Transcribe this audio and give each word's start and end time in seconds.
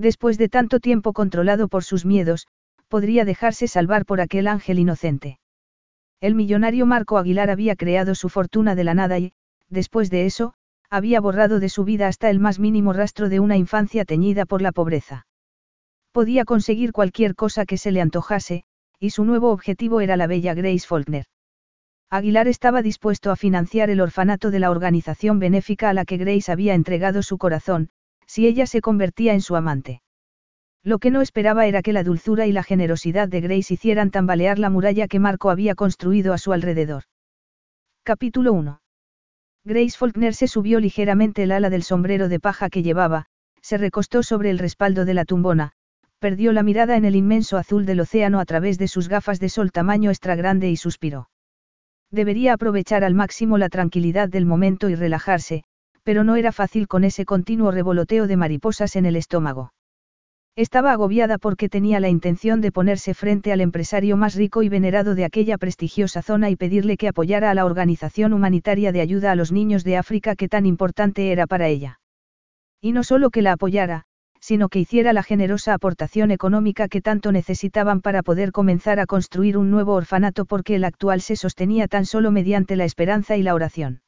Después 0.00 0.38
de 0.38 0.48
tanto 0.48 0.80
tiempo 0.80 1.12
controlado 1.12 1.68
por 1.68 1.84
sus 1.84 2.06
miedos, 2.06 2.46
podría 2.88 3.26
dejarse 3.26 3.68
salvar 3.68 4.06
por 4.06 4.22
aquel 4.22 4.46
ángel 4.46 4.78
inocente. 4.78 5.38
El 6.22 6.34
millonario 6.34 6.86
Marco 6.86 7.18
Aguilar 7.18 7.50
había 7.50 7.76
creado 7.76 8.14
su 8.14 8.30
fortuna 8.30 8.74
de 8.74 8.84
la 8.84 8.94
nada 8.94 9.18
y, 9.18 9.34
después 9.68 10.08
de 10.08 10.24
eso, 10.24 10.54
había 10.88 11.20
borrado 11.20 11.60
de 11.60 11.68
su 11.68 11.84
vida 11.84 12.08
hasta 12.08 12.30
el 12.30 12.40
más 12.40 12.58
mínimo 12.58 12.94
rastro 12.94 13.28
de 13.28 13.40
una 13.40 13.58
infancia 13.58 14.06
teñida 14.06 14.46
por 14.46 14.62
la 14.62 14.72
pobreza. 14.72 15.26
Podía 16.12 16.46
conseguir 16.46 16.92
cualquier 16.92 17.34
cosa 17.34 17.66
que 17.66 17.76
se 17.76 17.92
le 17.92 18.00
antojase, 18.00 18.64
y 18.98 19.10
su 19.10 19.26
nuevo 19.26 19.50
objetivo 19.50 20.00
era 20.00 20.16
la 20.16 20.26
bella 20.26 20.54
Grace 20.54 20.86
Faulkner. 20.86 21.26
Aguilar 22.08 22.48
estaba 22.48 22.80
dispuesto 22.80 23.30
a 23.30 23.36
financiar 23.36 23.90
el 23.90 24.00
orfanato 24.00 24.50
de 24.50 24.60
la 24.60 24.70
organización 24.70 25.38
benéfica 25.40 25.90
a 25.90 25.92
la 25.92 26.06
que 26.06 26.16
Grace 26.16 26.50
había 26.50 26.72
entregado 26.72 27.22
su 27.22 27.36
corazón, 27.36 27.90
si 28.30 28.46
ella 28.46 28.64
se 28.66 28.80
convertía 28.80 29.34
en 29.34 29.40
su 29.40 29.56
amante. 29.56 30.02
Lo 30.84 31.00
que 31.00 31.10
no 31.10 31.20
esperaba 31.20 31.66
era 31.66 31.82
que 31.82 31.92
la 31.92 32.04
dulzura 32.04 32.46
y 32.46 32.52
la 32.52 32.62
generosidad 32.62 33.26
de 33.28 33.40
Grace 33.40 33.74
hicieran 33.74 34.12
tambalear 34.12 34.60
la 34.60 34.70
muralla 34.70 35.08
que 35.08 35.18
Marco 35.18 35.50
había 35.50 35.74
construido 35.74 36.32
a 36.32 36.38
su 36.38 36.52
alrededor. 36.52 37.02
Capítulo 38.04 38.52
1. 38.52 38.80
Grace 39.64 39.98
Faulkner 39.98 40.34
se 40.36 40.46
subió 40.46 40.78
ligeramente 40.78 41.42
el 41.42 41.50
ala 41.50 41.70
del 41.70 41.82
sombrero 41.82 42.28
de 42.28 42.38
paja 42.38 42.70
que 42.70 42.84
llevaba, 42.84 43.26
se 43.62 43.78
recostó 43.78 44.22
sobre 44.22 44.50
el 44.50 44.60
respaldo 44.60 45.04
de 45.04 45.14
la 45.14 45.24
tumbona, 45.24 45.72
perdió 46.20 46.52
la 46.52 46.62
mirada 46.62 46.96
en 46.96 47.04
el 47.04 47.16
inmenso 47.16 47.58
azul 47.58 47.84
del 47.84 47.98
océano 47.98 48.38
a 48.38 48.44
través 48.44 48.78
de 48.78 48.86
sus 48.86 49.08
gafas 49.08 49.40
de 49.40 49.48
sol 49.48 49.72
tamaño 49.72 50.08
extra 50.10 50.36
grande 50.36 50.70
y 50.70 50.76
suspiró. 50.76 51.30
Debería 52.12 52.52
aprovechar 52.52 53.02
al 53.02 53.14
máximo 53.14 53.58
la 53.58 53.68
tranquilidad 53.68 54.28
del 54.28 54.46
momento 54.46 54.88
y 54.88 54.94
relajarse, 54.94 55.64
pero 56.10 56.24
no 56.24 56.34
era 56.34 56.50
fácil 56.50 56.88
con 56.88 57.04
ese 57.04 57.24
continuo 57.24 57.70
revoloteo 57.70 58.26
de 58.26 58.36
mariposas 58.36 58.96
en 58.96 59.06
el 59.06 59.14
estómago. 59.14 59.72
Estaba 60.56 60.90
agobiada 60.90 61.38
porque 61.38 61.68
tenía 61.68 62.00
la 62.00 62.08
intención 62.08 62.60
de 62.60 62.72
ponerse 62.72 63.14
frente 63.14 63.52
al 63.52 63.60
empresario 63.60 64.16
más 64.16 64.34
rico 64.34 64.64
y 64.64 64.68
venerado 64.68 65.14
de 65.14 65.24
aquella 65.24 65.56
prestigiosa 65.56 66.20
zona 66.20 66.50
y 66.50 66.56
pedirle 66.56 66.96
que 66.96 67.06
apoyara 67.06 67.48
a 67.48 67.54
la 67.54 67.64
organización 67.64 68.32
humanitaria 68.32 68.90
de 68.90 69.00
ayuda 69.00 69.30
a 69.30 69.36
los 69.36 69.52
niños 69.52 69.84
de 69.84 69.98
África 69.98 70.34
que 70.34 70.48
tan 70.48 70.66
importante 70.66 71.30
era 71.30 71.46
para 71.46 71.68
ella. 71.68 72.00
Y 72.80 72.90
no 72.90 73.04
solo 73.04 73.30
que 73.30 73.42
la 73.42 73.52
apoyara, 73.52 74.02
sino 74.40 74.68
que 74.68 74.80
hiciera 74.80 75.12
la 75.12 75.22
generosa 75.22 75.74
aportación 75.74 76.32
económica 76.32 76.88
que 76.88 77.02
tanto 77.02 77.30
necesitaban 77.30 78.00
para 78.00 78.24
poder 78.24 78.50
comenzar 78.50 78.98
a 78.98 79.06
construir 79.06 79.56
un 79.56 79.70
nuevo 79.70 79.94
orfanato 79.94 80.44
porque 80.44 80.74
el 80.74 80.82
actual 80.82 81.20
se 81.20 81.36
sostenía 81.36 81.86
tan 81.86 82.04
solo 82.04 82.32
mediante 82.32 82.74
la 82.74 82.84
esperanza 82.84 83.36
y 83.36 83.44
la 83.44 83.54
oración. 83.54 84.00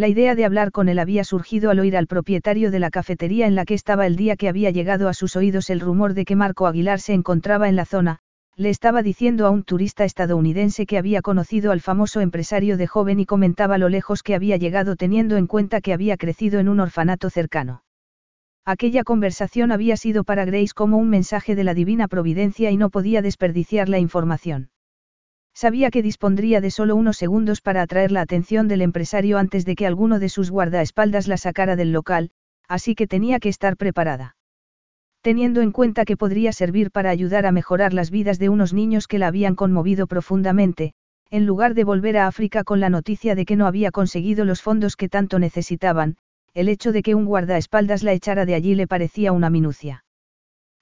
La 0.00 0.08
idea 0.08 0.34
de 0.34 0.46
hablar 0.46 0.72
con 0.72 0.88
él 0.88 0.98
había 0.98 1.24
surgido 1.24 1.68
al 1.68 1.78
oír 1.78 1.94
al 1.94 2.06
propietario 2.06 2.70
de 2.70 2.78
la 2.78 2.88
cafetería 2.88 3.46
en 3.46 3.54
la 3.54 3.66
que 3.66 3.74
estaba 3.74 4.06
el 4.06 4.16
día 4.16 4.34
que 4.34 4.48
había 4.48 4.70
llegado 4.70 5.10
a 5.10 5.12
sus 5.12 5.36
oídos 5.36 5.68
el 5.68 5.78
rumor 5.78 6.14
de 6.14 6.24
que 6.24 6.36
Marco 6.36 6.66
Aguilar 6.66 7.00
se 7.00 7.12
encontraba 7.12 7.68
en 7.68 7.76
la 7.76 7.84
zona, 7.84 8.20
le 8.56 8.70
estaba 8.70 9.02
diciendo 9.02 9.46
a 9.46 9.50
un 9.50 9.62
turista 9.62 10.06
estadounidense 10.06 10.86
que 10.86 10.96
había 10.96 11.20
conocido 11.20 11.70
al 11.70 11.82
famoso 11.82 12.22
empresario 12.22 12.78
de 12.78 12.86
joven 12.86 13.20
y 13.20 13.26
comentaba 13.26 13.76
lo 13.76 13.90
lejos 13.90 14.22
que 14.22 14.34
había 14.34 14.56
llegado 14.56 14.96
teniendo 14.96 15.36
en 15.36 15.46
cuenta 15.46 15.82
que 15.82 15.92
había 15.92 16.16
crecido 16.16 16.60
en 16.60 16.70
un 16.70 16.80
orfanato 16.80 17.28
cercano. 17.28 17.84
Aquella 18.64 19.04
conversación 19.04 19.70
había 19.70 19.98
sido 19.98 20.24
para 20.24 20.46
Grace 20.46 20.72
como 20.74 20.96
un 20.96 21.10
mensaje 21.10 21.54
de 21.54 21.64
la 21.64 21.74
divina 21.74 22.08
providencia 22.08 22.70
y 22.70 22.78
no 22.78 22.88
podía 22.88 23.20
desperdiciar 23.20 23.90
la 23.90 23.98
información. 23.98 24.70
Sabía 25.62 25.90
que 25.90 26.00
dispondría 26.00 26.62
de 26.62 26.70
solo 26.70 26.96
unos 26.96 27.18
segundos 27.18 27.60
para 27.60 27.82
atraer 27.82 28.12
la 28.12 28.22
atención 28.22 28.66
del 28.66 28.80
empresario 28.80 29.36
antes 29.36 29.66
de 29.66 29.74
que 29.74 29.86
alguno 29.86 30.18
de 30.18 30.30
sus 30.30 30.50
guardaespaldas 30.50 31.28
la 31.28 31.36
sacara 31.36 31.76
del 31.76 31.92
local, 31.92 32.30
así 32.66 32.94
que 32.94 33.06
tenía 33.06 33.40
que 33.40 33.50
estar 33.50 33.76
preparada. 33.76 34.36
Teniendo 35.20 35.60
en 35.60 35.70
cuenta 35.70 36.06
que 36.06 36.16
podría 36.16 36.54
servir 36.54 36.90
para 36.90 37.10
ayudar 37.10 37.44
a 37.44 37.52
mejorar 37.52 37.92
las 37.92 38.10
vidas 38.10 38.38
de 38.38 38.48
unos 38.48 38.72
niños 38.72 39.06
que 39.06 39.18
la 39.18 39.26
habían 39.26 39.54
conmovido 39.54 40.06
profundamente, 40.06 40.94
en 41.28 41.44
lugar 41.44 41.74
de 41.74 41.84
volver 41.84 42.16
a 42.16 42.26
África 42.26 42.64
con 42.64 42.80
la 42.80 42.88
noticia 42.88 43.34
de 43.34 43.44
que 43.44 43.56
no 43.56 43.66
había 43.66 43.90
conseguido 43.90 44.46
los 44.46 44.62
fondos 44.62 44.96
que 44.96 45.10
tanto 45.10 45.38
necesitaban, 45.38 46.16
el 46.54 46.70
hecho 46.70 46.90
de 46.90 47.02
que 47.02 47.14
un 47.14 47.26
guardaespaldas 47.26 48.02
la 48.02 48.14
echara 48.14 48.46
de 48.46 48.54
allí 48.54 48.74
le 48.74 48.86
parecía 48.86 49.32
una 49.32 49.50
minucia. 49.50 50.04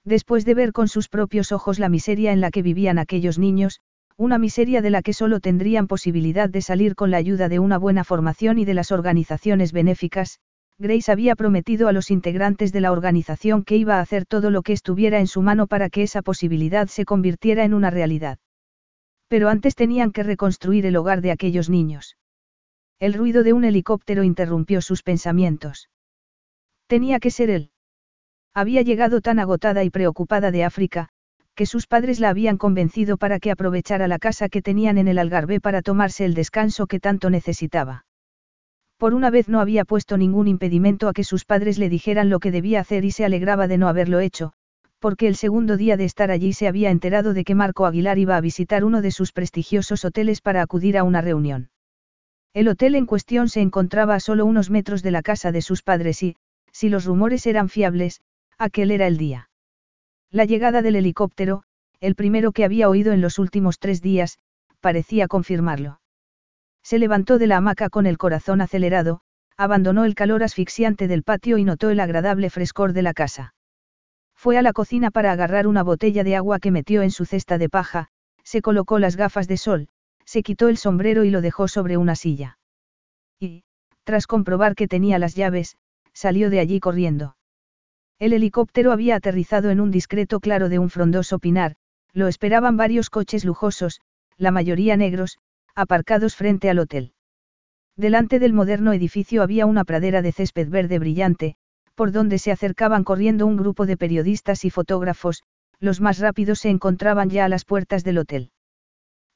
Después 0.05 0.45
de 0.45 0.53
ver 0.53 0.71
con 0.71 0.87
sus 0.87 1.09
propios 1.09 1.51
ojos 1.51 1.79
la 1.79 1.89
miseria 1.89 2.31
en 2.31 2.39
la 2.39 2.49
que 2.49 2.61
vivían 2.61 2.97
aquellos 2.97 3.37
niños, 3.37 3.81
una 4.19 4.37
miseria 4.37 4.81
de 4.81 4.89
la 4.89 5.01
que 5.01 5.13
solo 5.13 5.39
tendrían 5.39 5.87
posibilidad 5.87 6.49
de 6.49 6.61
salir 6.61 6.95
con 6.95 7.09
la 7.09 7.15
ayuda 7.15 7.47
de 7.47 7.59
una 7.59 7.77
buena 7.77 8.03
formación 8.03 8.59
y 8.59 8.65
de 8.65 8.73
las 8.73 8.91
organizaciones 8.91 9.71
benéficas, 9.71 10.41
Grace 10.77 11.09
había 11.09 11.37
prometido 11.37 11.87
a 11.87 11.93
los 11.93 12.11
integrantes 12.11 12.73
de 12.73 12.81
la 12.81 12.91
organización 12.91 13.63
que 13.63 13.77
iba 13.77 13.95
a 13.95 14.01
hacer 14.01 14.25
todo 14.25 14.51
lo 14.51 14.61
que 14.61 14.73
estuviera 14.73 15.21
en 15.21 15.27
su 15.27 15.41
mano 15.41 15.67
para 15.67 15.89
que 15.89 16.03
esa 16.03 16.21
posibilidad 16.21 16.87
se 16.87 17.05
convirtiera 17.05 17.63
en 17.63 17.73
una 17.73 17.91
realidad. 17.91 18.39
Pero 19.29 19.47
antes 19.47 19.73
tenían 19.73 20.11
que 20.11 20.23
reconstruir 20.23 20.85
el 20.85 20.97
hogar 20.97 21.21
de 21.21 21.31
aquellos 21.31 21.69
niños. 21.69 22.17
El 22.99 23.13
ruido 23.13 23.43
de 23.43 23.53
un 23.53 23.63
helicóptero 23.63 24.23
interrumpió 24.23 24.81
sus 24.81 25.01
pensamientos. 25.01 25.89
Tenía 26.87 27.19
que 27.19 27.31
ser 27.31 27.49
él. 27.49 27.71
Había 28.53 28.81
llegado 28.81 29.21
tan 29.21 29.39
agotada 29.39 29.85
y 29.85 29.89
preocupada 29.89 30.51
de 30.51 30.65
África, 30.65 31.07
que 31.59 31.65
sus 31.65 31.87
padres 31.87 32.21
la 32.21 32.29
habían 32.29 32.57
convencido 32.57 33.17
para 33.17 33.37
que 33.37 33.51
aprovechara 33.51 34.07
la 34.07 34.17
casa 34.17 34.47
que 34.47 34.61
tenían 34.61 34.97
en 34.97 35.09
el 35.09 35.19
Algarve 35.19 35.59
para 35.59 35.81
tomarse 35.81 36.23
el 36.23 36.33
descanso 36.33 36.87
que 36.87 37.01
tanto 37.01 37.29
necesitaba. 37.29 38.05
Por 38.97 39.13
una 39.13 39.29
vez 39.29 39.49
no 39.49 39.59
había 39.59 39.83
puesto 39.83 40.17
ningún 40.17 40.47
impedimento 40.47 41.09
a 41.09 41.13
que 41.13 41.25
sus 41.25 41.43
padres 41.43 41.77
le 41.77 41.89
dijeran 41.89 42.29
lo 42.29 42.39
que 42.39 42.51
debía 42.51 42.79
hacer 42.79 43.03
y 43.03 43.11
se 43.11 43.25
alegraba 43.25 43.67
de 43.67 43.77
no 43.77 43.89
haberlo 43.89 44.21
hecho, 44.21 44.53
porque 44.99 45.27
el 45.27 45.35
segundo 45.35 45.75
día 45.75 45.97
de 45.97 46.05
estar 46.05 46.31
allí 46.31 46.53
se 46.53 46.69
había 46.69 46.91
enterado 46.91 47.33
de 47.33 47.43
que 47.43 47.55
Marco 47.55 47.85
Aguilar 47.85 48.19
iba 48.19 48.37
a 48.37 48.41
visitar 48.41 48.85
uno 48.85 49.01
de 49.01 49.11
sus 49.11 49.33
prestigiosos 49.33 50.05
hoteles 50.05 50.39
para 50.39 50.61
acudir 50.61 50.97
a 50.97 51.03
una 51.03 51.19
reunión. 51.19 51.71
El 52.53 52.69
hotel 52.69 52.95
en 52.95 53.05
cuestión 53.05 53.49
se 53.49 53.59
encontraba 53.59 54.15
a 54.15 54.21
solo 54.21 54.45
unos 54.45 54.69
metros 54.69 55.03
de 55.03 55.11
la 55.11 55.23
casa 55.23 55.51
de 55.51 55.61
sus 55.61 55.83
padres 55.83 56.23
y, 56.23 56.37
si 56.71 56.87
los 56.87 57.03
rumores 57.03 57.45
eran 57.45 57.67
fiables, 57.67 58.21
aquel 58.57 58.91
era 58.91 59.07
el 59.07 59.17
día. 59.17 59.48
La 60.31 60.45
llegada 60.45 60.83
del 60.83 60.95
helicóptero, 60.95 61.63
el 61.99 62.13
primero 62.13 62.51
que 62.51 62.63
había 62.63 62.87
oído 62.87 63.13
en 63.13 63.21
los 63.21 63.39
últimos 63.39 63.79
tres 63.79 64.01
días, 64.01 64.37
parecía 64.79 65.27
confirmarlo. 65.27 66.01
Se 66.83 66.99
levantó 66.99 67.39
de 67.39 67.47
la 67.47 67.57
hamaca 67.57 67.89
con 67.89 68.05
el 68.05 68.17
corazón 68.17 68.61
acelerado, 68.61 69.21
abandonó 69.57 70.05
el 70.05 70.15
calor 70.15 70.43
asfixiante 70.43 71.07
del 71.07 71.23
patio 71.23 71.57
y 71.57 71.63
notó 71.63 71.89
el 71.89 71.99
agradable 71.99 72.49
frescor 72.49 72.93
de 72.93 73.01
la 73.01 73.13
casa. 73.13 73.55
Fue 74.35 74.57
a 74.57 74.61
la 74.61 74.71
cocina 74.71 75.11
para 75.11 75.31
agarrar 75.31 75.67
una 75.67 75.83
botella 75.83 76.23
de 76.23 76.35
agua 76.35 76.59
que 76.59 76.71
metió 76.71 77.01
en 77.01 77.11
su 77.11 77.25
cesta 77.25 77.57
de 77.57 77.67
paja, 77.67 78.07
se 78.43 78.61
colocó 78.61 78.99
las 78.99 79.15
gafas 79.15 79.47
de 79.47 79.57
sol, 79.57 79.89
se 80.25 80.43
quitó 80.43 80.69
el 80.69 80.77
sombrero 80.77 81.23
y 81.23 81.31
lo 81.31 81.41
dejó 81.41 81.67
sobre 81.67 81.97
una 81.97 82.15
silla. 82.15 82.59
Y, 83.39 83.63
tras 84.03 84.27
comprobar 84.27 84.75
que 84.75 84.87
tenía 84.87 85.17
las 85.17 85.35
llaves, 85.35 85.75
salió 86.13 86.49
de 86.51 86.59
allí 86.59 86.79
corriendo. 86.79 87.35
El 88.19 88.33
helicóptero 88.33 88.91
había 88.91 89.15
aterrizado 89.15 89.69
en 89.69 89.79
un 89.79 89.91
discreto 89.91 90.41
claro 90.41 90.67
de 90.67 90.77
un 90.77 90.89
frondoso 90.89 91.39
pinar, 91.39 91.75
lo 92.11 92.27
esperaban 92.27 92.75
varios 92.75 93.09
coches 93.09 93.45
lujosos, 93.45 94.01
la 94.37 94.51
mayoría 94.51 94.97
negros, 94.97 95.37
aparcados 95.73 96.35
frente 96.35 96.69
al 96.69 96.79
hotel. 96.79 97.13
Delante 97.95 98.39
del 98.39 98.51
moderno 98.51 98.91
edificio 98.91 99.41
había 99.41 99.65
una 99.65 99.85
pradera 99.85 100.21
de 100.21 100.33
césped 100.33 100.67
verde 100.67 100.99
brillante, 100.99 101.55
por 101.95 102.11
donde 102.11 102.39
se 102.39 102.51
acercaban 102.51 103.05
corriendo 103.05 103.45
un 103.45 103.55
grupo 103.55 103.85
de 103.85 103.95
periodistas 103.95 104.65
y 104.65 104.69
fotógrafos, 104.69 105.43
los 105.79 106.01
más 106.01 106.19
rápidos 106.19 106.59
se 106.59 106.69
encontraban 106.69 107.29
ya 107.29 107.45
a 107.45 107.49
las 107.49 107.63
puertas 107.63 108.03
del 108.03 108.17
hotel. 108.17 108.51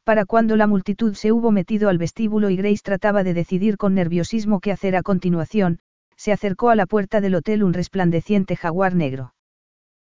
Para 0.03 0.25
cuando 0.25 0.57
la 0.57 0.67
multitud 0.67 1.13
se 1.13 1.31
hubo 1.31 1.51
metido 1.51 1.87
al 1.87 1.97
vestíbulo 1.97 2.49
y 2.49 2.57
Grace 2.57 2.81
trataba 2.83 3.23
de 3.23 3.33
decidir 3.33 3.77
con 3.77 3.93
nerviosismo 3.93 4.59
qué 4.59 4.73
hacer 4.73 4.97
a 4.97 5.03
continuación, 5.03 5.79
se 6.23 6.31
acercó 6.31 6.69
a 6.69 6.75
la 6.77 6.85
puerta 6.85 7.19
del 7.19 7.35
hotel 7.35 7.65
un 7.65 7.73
resplandeciente 7.73 8.55
jaguar 8.55 8.95
negro. 8.95 9.33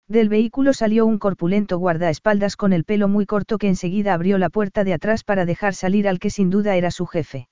Del 0.08 0.30
vehículo 0.30 0.72
salió 0.72 1.06
un 1.06 1.20
corpulento 1.20 1.78
guardaespaldas 1.78 2.56
con 2.56 2.72
el 2.72 2.86
pelo 2.86 3.10
muy 3.10 3.26
corto 3.26 3.58
que 3.58 3.68
enseguida 3.68 4.14
abrió 4.14 4.38
la 4.38 4.50
puerta 4.50 4.86
de 4.86 4.94
atrás 4.94 5.26
para 5.26 5.44
dejar 5.46 5.74
salir 5.74 6.08
al 6.08 6.20
que 6.20 6.30
sin 6.30 6.50
duda 6.50 6.78
era 6.78 6.90
su 6.90 7.06
jefe. 7.06 7.50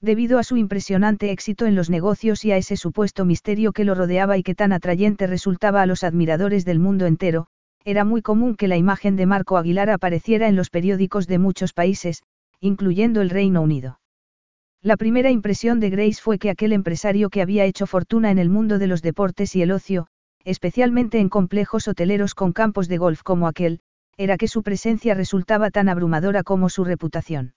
Debido 0.00 0.40
a 0.40 0.42
su 0.42 0.56
impresionante 0.56 1.30
éxito 1.30 1.64
en 1.64 1.76
los 1.76 1.88
negocios 1.88 2.44
y 2.44 2.50
a 2.50 2.56
ese 2.56 2.76
supuesto 2.76 3.24
misterio 3.24 3.72
que 3.72 3.84
lo 3.84 3.94
rodeaba 3.94 4.36
y 4.36 4.42
que 4.42 4.56
tan 4.56 4.72
atrayente 4.72 5.28
resultaba 5.28 5.80
a 5.80 5.86
los 5.86 6.02
admiradores 6.02 6.64
del 6.64 6.80
mundo 6.80 7.06
entero, 7.06 7.46
era 7.84 8.04
muy 8.04 8.20
común 8.20 8.56
que 8.56 8.66
la 8.66 8.76
imagen 8.76 9.14
de 9.14 9.26
Marco 9.26 9.58
Aguilar 9.58 9.90
apareciera 9.90 10.48
en 10.48 10.56
los 10.56 10.70
periódicos 10.70 11.28
de 11.28 11.38
muchos 11.38 11.72
países, 11.72 12.24
incluyendo 12.58 13.20
el 13.20 13.30
Reino 13.30 13.62
Unido. 13.62 14.00
La 14.86 14.96
primera 14.96 15.32
impresión 15.32 15.80
de 15.80 15.90
Grace 15.90 16.22
fue 16.22 16.38
que 16.38 16.48
aquel 16.48 16.72
empresario 16.72 17.28
que 17.28 17.42
había 17.42 17.64
hecho 17.64 17.88
fortuna 17.88 18.30
en 18.30 18.38
el 18.38 18.50
mundo 18.50 18.78
de 18.78 18.86
los 18.86 19.02
deportes 19.02 19.56
y 19.56 19.62
el 19.62 19.72
ocio, 19.72 20.06
especialmente 20.44 21.18
en 21.18 21.28
complejos 21.28 21.88
hoteleros 21.88 22.36
con 22.36 22.52
campos 22.52 22.86
de 22.86 22.96
golf 22.96 23.24
como 23.24 23.48
aquel, 23.48 23.80
era 24.16 24.36
que 24.36 24.46
su 24.46 24.62
presencia 24.62 25.14
resultaba 25.14 25.72
tan 25.72 25.88
abrumadora 25.88 26.44
como 26.44 26.68
su 26.68 26.84
reputación. 26.84 27.54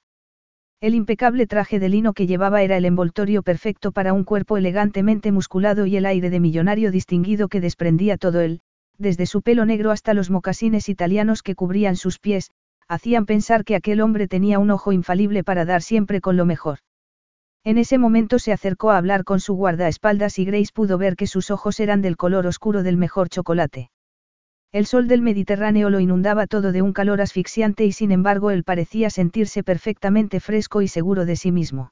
El 0.82 0.96
impecable 0.96 1.46
traje 1.46 1.78
de 1.78 1.90
lino 1.90 2.14
que 2.14 2.26
llevaba 2.26 2.64
era 2.64 2.78
el 2.78 2.86
envoltorio 2.86 3.44
perfecto 3.44 3.92
para 3.92 4.12
un 4.14 4.24
cuerpo 4.24 4.58
elegantemente 4.58 5.32
musculado 5.32 5.86
y 5.86 5.98
el 5.98 6.08
aire 6.08 6.32
de 6.32 6.40
millonario 6.40 6.90
distinguido 6.90 7.48
que 7.48 7.62
desprendía 7.62 8.18
todo 8.18 8.42
él, 8.42 8.62
desde 8.98 9.28
su 9.28 9.44
pelo 9.44 9.68
negro 9.68 9.92
hasta 9.92 10.16
los 10.16 10.32
mocasines 10.32 10.90
italianos 10.90 11.44
que 11.44 11.54
cubrían 11.54 11.96
sus 11.96 12.18
pies, 12.18 12.50
hacían 12.88 13.28
pensar 13.28 13.66
que 13.66 13.76
aquel 13.76 14.02
hombre 14.02 14.28
tenía 14.28 14.58
un 14.58 14.72
ojo 14.72 14.94
infalible 14.94 15.44
para 15.44 15.64
dar 15.64 15.84
siempre 15.84 16.22
con 16.22 16.36
lo 16.36 16.46
mejor. 16.46 16.80
En 17.64 17.78
ese 17.78 17.98
momento 17.98 18.40
se 18.40 18.54
acercó 18.54 18.92
a 18.92 18.98
hablar 18.98 19.24
con 19.24 19.40
su 19.40 19.54
guardaespaldas 19.54 20.40
y 20.40 20.46
Grace 20.46 20.72
pudo 20.74 20.98
ver 20.98 21.16
que 21.16 21.28
sus 21.28 21.52
ojos 21.52 21.80
eran 21.80 22.02
del 22.02 22.18
color 22.18 22.48
oscuro 22.48 22.84
del 22.84 22.98
mejor 22.98 23.30
chocolate. 23.30 23.92
El 24.72 24.86
sol 24.86 25.08
del 25.08 25.22
Mediterráneo 25.22 25.90
lo 25.90 26.00
inundaba 26.00 26.46
todo 26.46 26.72
de 26.72 26.82
un 26.82 26.94
calor 26.94 27.22
asfixiante 27.22 27.86
y 27.86 27.92
sin 27.92 28.12
embargo 28.12 28.52
él 28.52 28.64
parecía 28.64 29.10
sentirse 29.10 29.64
perfectamente 29.64 30.40
fresco 30.40 30.82
y 30.82 30.88
seguro 30.88 31.26
de 31.26 31.36
sí 31.36 31.52
mismo. 31.52 31.92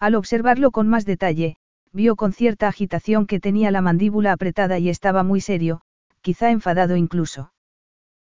Al 0.00 0.16
observarlo 0.16 0.70
con 0.70 0.88
más 0.88 1.04
detalle, 1.04 1.56
vio 1.92 2.16
con 2.16 2.32
cierta 2.32 2.66
agitación 2.66 3.26
que 3.26 3.38
tenía 3.38 3.70
la 3.70 3.80
mandíbula 3.80 4.32
apretada 4.32 4.78
y 4.80 4.88
estaba 4.88 5.22
muy 5.22 5.40
serio, 5.40 5.82
quizá 6.20 6.50
enfadado 6.50 6.96
incluso. 6.96 7.52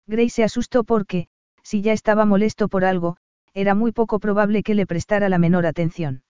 Grace 0.07 0.31
se 0.31 0.45
asustó 0.45 0.85
porque, 0.85 1.27
si 1.65 1.83
ya 1.83 1.93
estaba 1.93 2.25
molesto 2.25 2.69
por 2.69 2.85
algo, 2.85 3.17
era 3.53 3.75
muy 3.75 3.91
poco 3.91 4.21
probable 4.21 4.63
que 4.63 4.77
le 4.77 4.87
prestara 4.87 5.29
la 5.29 5.39
menor 5.39 5.67
atención. 5.67 6.23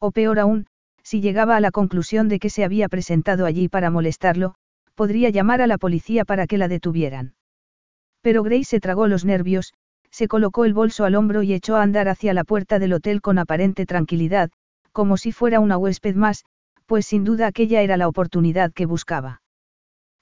O 0.00 0.12
peor 0.12 0.38
aún, 0.38 0.66
si 1.02 1.20
llegaba 1.20 1.56
a 1.56 1.60
la 1.60 1.70
conclusión 1.70 2.28
de 2.28 2.38
que 2.38 2.50
se 2.50 2.64
había 2.64 2.88
presentado 2.88 3.46
allí 3.46 3.68
para 3.68 3.90
molestarlo, 3.90 4.54
podría 4.94 5.30
llamar 5.30 5.62
a 5.62 5.66
la 5.66 5.78
policía 5.78 6.24
para 6.24 6.46
que 6.46 6.58
la 6.58 6.68
detuvieran. 6.68 7.34
Pero 8.22 8.42
Grace 8.42 8.64
se 8.64 8.80
tragó 8.80 9.06
los 9.06 9.24
nervios, 9.24 9.72
se 10.10 10.26
colocó 10.26 10.64
el 10.64 10.74
bolso 10.74 11.04
al 11.04 11.14
hombro 11.14 11.42
y 11.42 11.52
echó 11.52 11.76
a 11.76 11.82
andar 11.82 12.08
hacia 12.08 12.34
la 12.34 12.44
puerta 12.44 12.78
del 12.78 12.94
hotel 12.94 13.20
con 13.20 13.38
aparente 13.38 13.86
tranquilidad, 13.86 14.50
como 14.92 15.16
si 15.16 15.32
fuera 15.32 15.60
una 15.60 15.78
huésped 15.78 16.14
más, 16.14 16.44
pues 16.86 17.06
sin 17.06 17.24
duda 17.24 17.46
aquella 17.46 17.82
era 17.82 17.96
la 17.96 18.08
oportunidad 18.08 18.72
que 18.72 18.86
buscaba. 18.86 19.42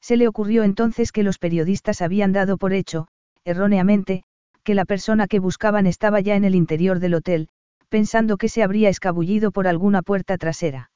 Se 0.01 0.17
le 0.17 0.29
ocurrió 0.29 0.65
entonces 0.65 1.13
que 1.13 1.23
los 1.23 1.39
periodistas 1.39 2.03
habían 2.03 2.33
dado 2.33 2.59
por 2.59 2.73
hecho, 2.73 3.09
erróneamente, 3.45 4.25
que 4.63 4.75
la 4.75 4.85
persona 4.85 5.27
que 5.27 5.39
buscaban 5.39 5.87
estaba 5.87 6.21
ya 6.21 6.37
en 6.37 6.45
el 6.45 6.55
interior 6.55 6.99
del 6.99 7.15
hotel, 7.15 7.49
pensando 7.89 8.37
que 8.37 8.49
se 8.49 8.63
habría 8.63 8.89
escabullido 8.89 9.51
por 9.51 9.67
alguna 9.67 10.03
puerta 10.03 10.39
trasera. 10.39 10.91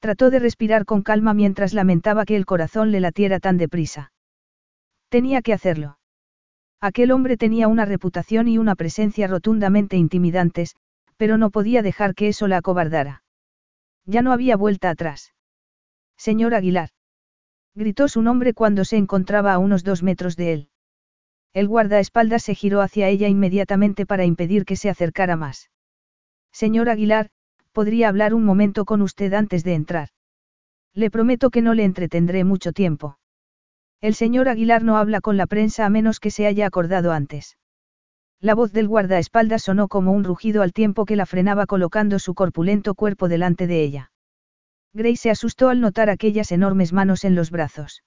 Trató 0.00 0.30
de 0.30 0.38
respirar 0.38 0.84
con 0.84 1.02
calma 1.02 1.32
mientras 1.34 1.74
lamentaba 1.74 2.24
que 2.24 2.36
el 2.36 2.46
corazón 2.46 2.90
le 2.90 3.00
latiera 3.00 3.38
tan 3.38 3.56
deprisa. 3.56 4.12
Tenía 5.08 5.42
que 5.42 5.52
hacerlo. 5.52 5.98
Aquel 6.80 7.12
hombre 7.12 7.36
tenía 7.36 7.68
una 7.68 7.84
reputación 7.84 8.48
y 8.48 8.58
una 8.58 8.74
presencia 8.74 9.28
rotundamente 9.28 9.96
intimidantes, 9.96 10.74
pero 11.16 11.38
no 11.38 11.50
podía 11.50 11.82
dejar 11.82 12.14
que 12.14 12.28
eso 12.28 12.48
la 12.48 12.56
acobardara. 12.56 13.22
Ya 14.04 14.22
no 14.22 14.32
había 14.32 14.56
vuelta 14.56 14.90
atrás. 14.90 15.32
Señor 16.16 16.54
Aguilar. 16.54 16.88
Gritó 17.74 18.08
su 18.08 18.22
nombre 18.22 18.52
cuando 18.52 18.84
se 18.84 18.96
encontraba 18.96 19.54
a 19.54 19.58
unos 19.58 19.84
dos 19.84 20.02
metros 20.02 20.34
de 20.36 20.52
él. 20.52 20.68
El 21.54 21.68
guardaespaldas 21.68 22.42
se 22.42 22.54
giró 22.54 22.80
hacia 22.80 23.08
ella 23.08 23.28
inmediatamente 23.28 24.04
para 24.04 24.24
impedir 24.24 24.64
que 24.64 24.76
se 24.76 24.90
acercara 24.90 25.36
más. 25.36 25.70
Señor 26.52 26.88
Aguilar, 26.88 27.30
podría 27.72 28.08
hablar 28.08 28.34
un 28.34 28.44
momento 28.44 28.84
con 28.84 29.02
usted 29.02 29.32
antes 29.32 29.64
de 29.64 29.74
entrar. 29.74 30.08
Le 30.94 31.10
prometo 31.10 31.50
que 31.50 31.62
no 31.62 31.74
le 31.74 31.84
entretendré 31.84 32.44
mucho 32.44 32.72
tiempo. 32.72 33.18
El 34.00 34.14
señor 34.14 34.48
Aguilar 34.48 34.82
no 34.82 34.96
habla 34.96 35.20
con 35.20 35.36
la 35.36 35.46
prensa 35.46 35.86
a 35.86 35.90
menos 35.90 36.20
que 36.20 36.30
se 36.30 36.46
haya 36.46 36.66
acordado 36.66 37.12
antes. 37.12 37.56
La 38.40 38.54
voz 38.54 38.72
del 38.72 38.88
guardaespaldas 38.88 39.62
sonó 39.62 39.88
como 39.88 40.12
un 40.12 40.24
rugido 40.24 40.62
al 40.62 40.72
tiempo 40.72 41.04
que 41.04 41.16
la 41.16 41.26
frenaba 41.26 41.66
colocando 41.66 42.18
su 42.18 42.34
corpulento 42.34 42.94
cuerpo 42.94 43.28
delante 43.28 43.66
de 43.66 43.82
ella. 43.82 44.12
Grace 44.92 45.16
se 45.16 45.30
asustó 45.30 45.68
al 45.68 45.80
notar 45.80 46.10
aquellas 46.10 46.52
enormes 46.52 46.92
manos 46.92 47.24
en 47.24 47.34
los 47.34 47.50
brazos. 47.50 48.02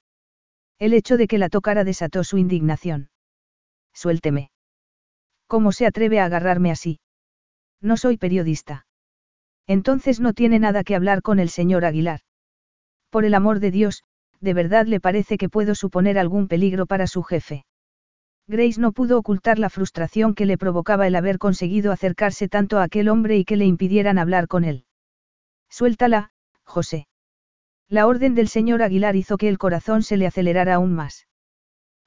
El 0.78 0.94
hecho 0.94 1.16
de 1.18 1.28
que 1.28 1.38
la 1.38 1.50
tocara 1.50 1.86
desató 1.86 2.24
su 2.24 2.38
indignación. 2.38 3.10
Suélteme. 3.94 4.52
¿Cómo 5.48 5.72
se 5.72 5.86
atreve 5.86 6.20
a 6.20 6.26
agarrarme 6.26 6.70
así? 6.70 7.00
No 7.82 7.98
soy 7.98 8.18
periodista. 8.18 8.86
Entonces 9.68 10.20
no 10.20 10.34
tiene 10.34 10.60
nada 10.60 10.84
que 10.84 10.96
hablar 10.96 11.22
con 11.22 11.40
el 11.40 11.50
señor 11.50 11.86
Aguilar. 11.86 12.22
Por 13.10 13.26
el 13.26 13.34
amor 13.34 13.60
de 13.60 13.72
Dios, 13.72 14.04
¿de 14.42 14.54
verdad 14.54 14.86
le 14.86 15.00
parece 15.00 15.38
que 15.38 15.50
puedo 15.50 15.76
suponer 15.76 16.20
algún 16.20 16.48
peligro 16.48 16.86
para 16.86 17.08
su 17.08 17.24
jefe? 17.24 17.66
Grace 18.48 18.80
no 18.80 18.92
pudo 18.92 19.18
ocultar 19.18 19.58
la 19.58 19.72
frustración 19.72 20.36
que 20.36 20.46
le 20.46 20.58
provocaba 20.58 21.08
el 21.08 21.16
haber 21.16 21.40
conseguido 21.40 21.92
acercarse 21.92 22.48
tanto 22.48 22.78
a 22.78 22.84
aquel 22.84 23.10
hombre 23.10 23.38
y 23.38 23.46
que 23.46 23.56
le 23.56 23.66
impidieran 23.66 24.20
hablar 24.20 24.48
con 24.48 24.64
él. 24.64 24.86
Suéltala, 25.70 26.32
José. 26.64 27.08
La 27.90 28.06
orden 28.06 28.36
del 28.36 28.48
señor 28.48 28.84
Aguilar 28.84 29.16
hizo 29.16 29.38
que 29.38 29.50
el 29.50 29.58
corazón 29.58 30.04
se 30.04 30.18
le 30.18 30.28
acelerara 30.28 30.76
aún 30.76 30.94
más. 30.94 31.28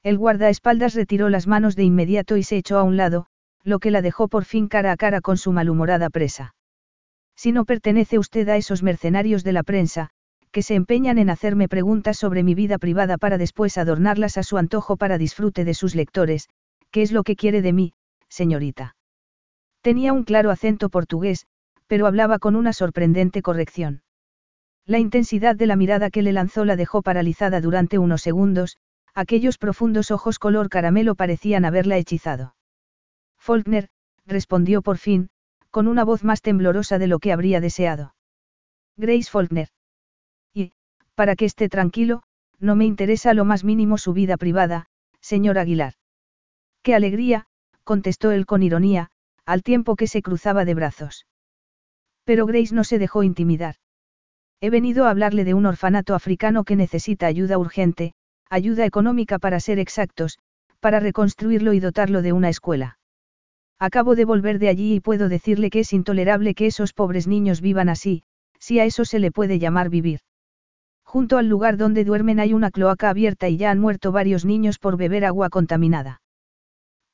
El 0.01 0.17
guardaespaldas 0.17 0.93
retiró 0.93 1.27
las 1.27 1.45
manos 1.45 1.75
de 1.75 1.83
inmediato 1.83 2.37
y 2.37 2.43
se 2.43 2.57
echó 2.57 2.77
a 2.77 2.83
un 2.83 2.95
lado, 2.95 3.27
lo 3.63 3.79
que 3.79 3.91
la 3.91 4.01
dejó 4.01 4.27
por 4.27 4.45
fin 4.45 4.67
cara 4.67 4.91
a 4.91 4.97
cara 4.97 5.21
con 5.21 5.37
su 5.37 5.51
malhumorada 5.51 6.09
presa. 6.09 6.55
Si 7.35 7.51
no 7.51 7.65
pertenece 7.65 8.19
usted 8.19 8.47
a 8.49 8.57
esos 8.57 8.83
mercenarios 8.83 9.43
de 9.43 9.53
la 9.53 9.63
prensa, 9.63 10.09
que 10.51 10.63
se 10.63 10.75
empeñan 10.75 11.17
en 11.17 11.29
hacerme 11.29 11.67
preguntas 11.67 12.17
sobre 12.17 12.43
mi 12.43 12.55
vida 12.55 12.77
privada 12.77 13.17
para 13.17 13.37
después 13.37 13.77
adornarlas 13.77 14.37
a 14.37 14.43
su 14.43 14.57
antojo 14.57 14.97
para 14.97 15.17
disfrute 15.17 15.63
de 15.63 15.73
sus 15.73 15.95
lectores, 15.95 16.49
¿qué 16.91 17.01
es 17.01 17.11
lo 17.11 17.23
que 17.23 17.35
quiere 17.35 17.61
de 17.61 17.73
mí, 17.73 17.93
señorita? 18.29 18.95
Tenía 19.81 20.11
un 20.11 20.23
claro 20.23 20.51
acento 20.51 20.89
portugués, 20.89 21.45
pero 21.87 22.07
hablaba 22.07 22.39
con 22.39 22.55
una 22.55 22.73
sorprendente 22.73 23.41
corrección. 23.41 24.01
La 24.85 24.99
intensidad 24.99 25.55
de 25.55 25.67
la 25.67 25.75
mirada 25.75 26.09
que 26.09 26.23
le 26.23 26.33
lanzó 26.33 26.65
la 26.65 26.75
dejó 26.75 27.01
paralizada 27.01 27.61
durante 27.61 27.99
unos 27.99 28.21
segundos, 28.21 28.77
aquellos 29.13 29.57
profundos 29.57 30.11
ojos 30.11 30.39
color 30.39 30.69
caramelo 30.69 31.15
parecían 31.15 31.63
haberla 31.63 31.97
hechizado. 31.97 32.55
Faulkner, 33.49 33.89
respondió 34.27 34.83
por 34.83 34.99
fin, 34.99 35.31
con 35.71 35.87
una 35.87 36.03
voz 36.03 36.23
más 36.23 36.43
temblorosa 36.43 36.99
de 36.99 37.07
lo 37.07 37.17
que 37.17 37.31
habría 37.31 37.59
deseado. 37.59 38.13
Grace 38.95 39.27
Faulkner. 39.27 39.69
Y, 40.53 40.73
para 41.15 41.35
que 41.35 41.45
esté 41.45 41.67
tranquilo, 41.67 42.21
no 42.59 42.75
me 42.75 42.85
interesa 42.85 43.33
lo 43.33 43.45
más 43.45 43.63
mínimo 43.63 43.97
su 43.97 44.13
vida 44.13 44.37
privada, 44.37 44.85
señor 45.19 45.57
Aguilar. 45.57 45.93
¡Qué 46.83 46.93
alegría! 46.93 47.47
contestó 47.83 48.29
él 48.29 48.45
con 48.45 48.61
ironía, 48.61 49.09
al 49.47 49.63
tiempo 49.63 49.95
que 49.95 50.05
se 50.05 50.21
cruzaba 50.21 50.63
de 50.63 50.75
brazos. 50.75 51.25
Pero 52.25 52.45
Grace 52.45 52.75
no 52.75 52.83
se 52.83 52.99
dejó 52.99 53.23
intimidar. 53.23 53.77
He 54.61 54.69
venido 54.69 55.05
a 55.05 55.09
hablarle 55.09 55.43
de 55.43 55.55
un 55.55 55.65
orfanato 55.65 56.13
africano 56.13 56.65
que 56.65 56.75
necesita 56.75 57.25
ayuda 57.25 57.57
urgente, 57.57 58.13
ayuda 58.47 58.85
económica 58.85 59.39
para 59.39 59.59
ser 59.59 59.79
exactos, 59.79 60.37
para 60.79 60.99
reconstruirlo 60.99 61.73
y 61.73 61.79
dotarlo 61.79 62.21
de 62.21 62.31
una 62.31 62.49
escuela. 62.49 62.98
Acabo 63.79 64.15
de 64.15 64.25
volver 64.25 64.59
de 64.59 64.67
allí 64.67 64.95
y 64.95 64.99
puedo 64.99 65.29
decirle 65.29 65.69
que 65.69 65.79
es 65.79 65.93
intolerable 65.93 66.53
que 66.53 66.67
esos 66.67 66.91
pobres 66.91 67.27
niños 67.27 67.61
vivan 67.61 67.87
así, 67.87 68.23
si 68.59 68.79
a 68.79 68.85
eso 68.85 69.05
se 69.05 69.19
le 69.19 69.31
puede 69.31 69.57
llamar 69.57 69.89
vivir. 69.89 70.19
Junto 71.03 71.37
al 71.37 71.47
lugar 71.47 71.77
donde 71.77 72.03
duermen 72.03 72.39
hay 72.39 72.53
una 72.53 72.71
cloaca 72.71 73.09
abierta 73.09 73.47
y 73.47 73.57
ya 73.57 73.71
han 73.71 73.79
muerto 73.79 74.11
varios 74.11 74.45
niños 74.45 74.79
por 74.79 74.97
beber 74.97 75.25
agua 75.25 75.49
contaminada. 75.49 76.21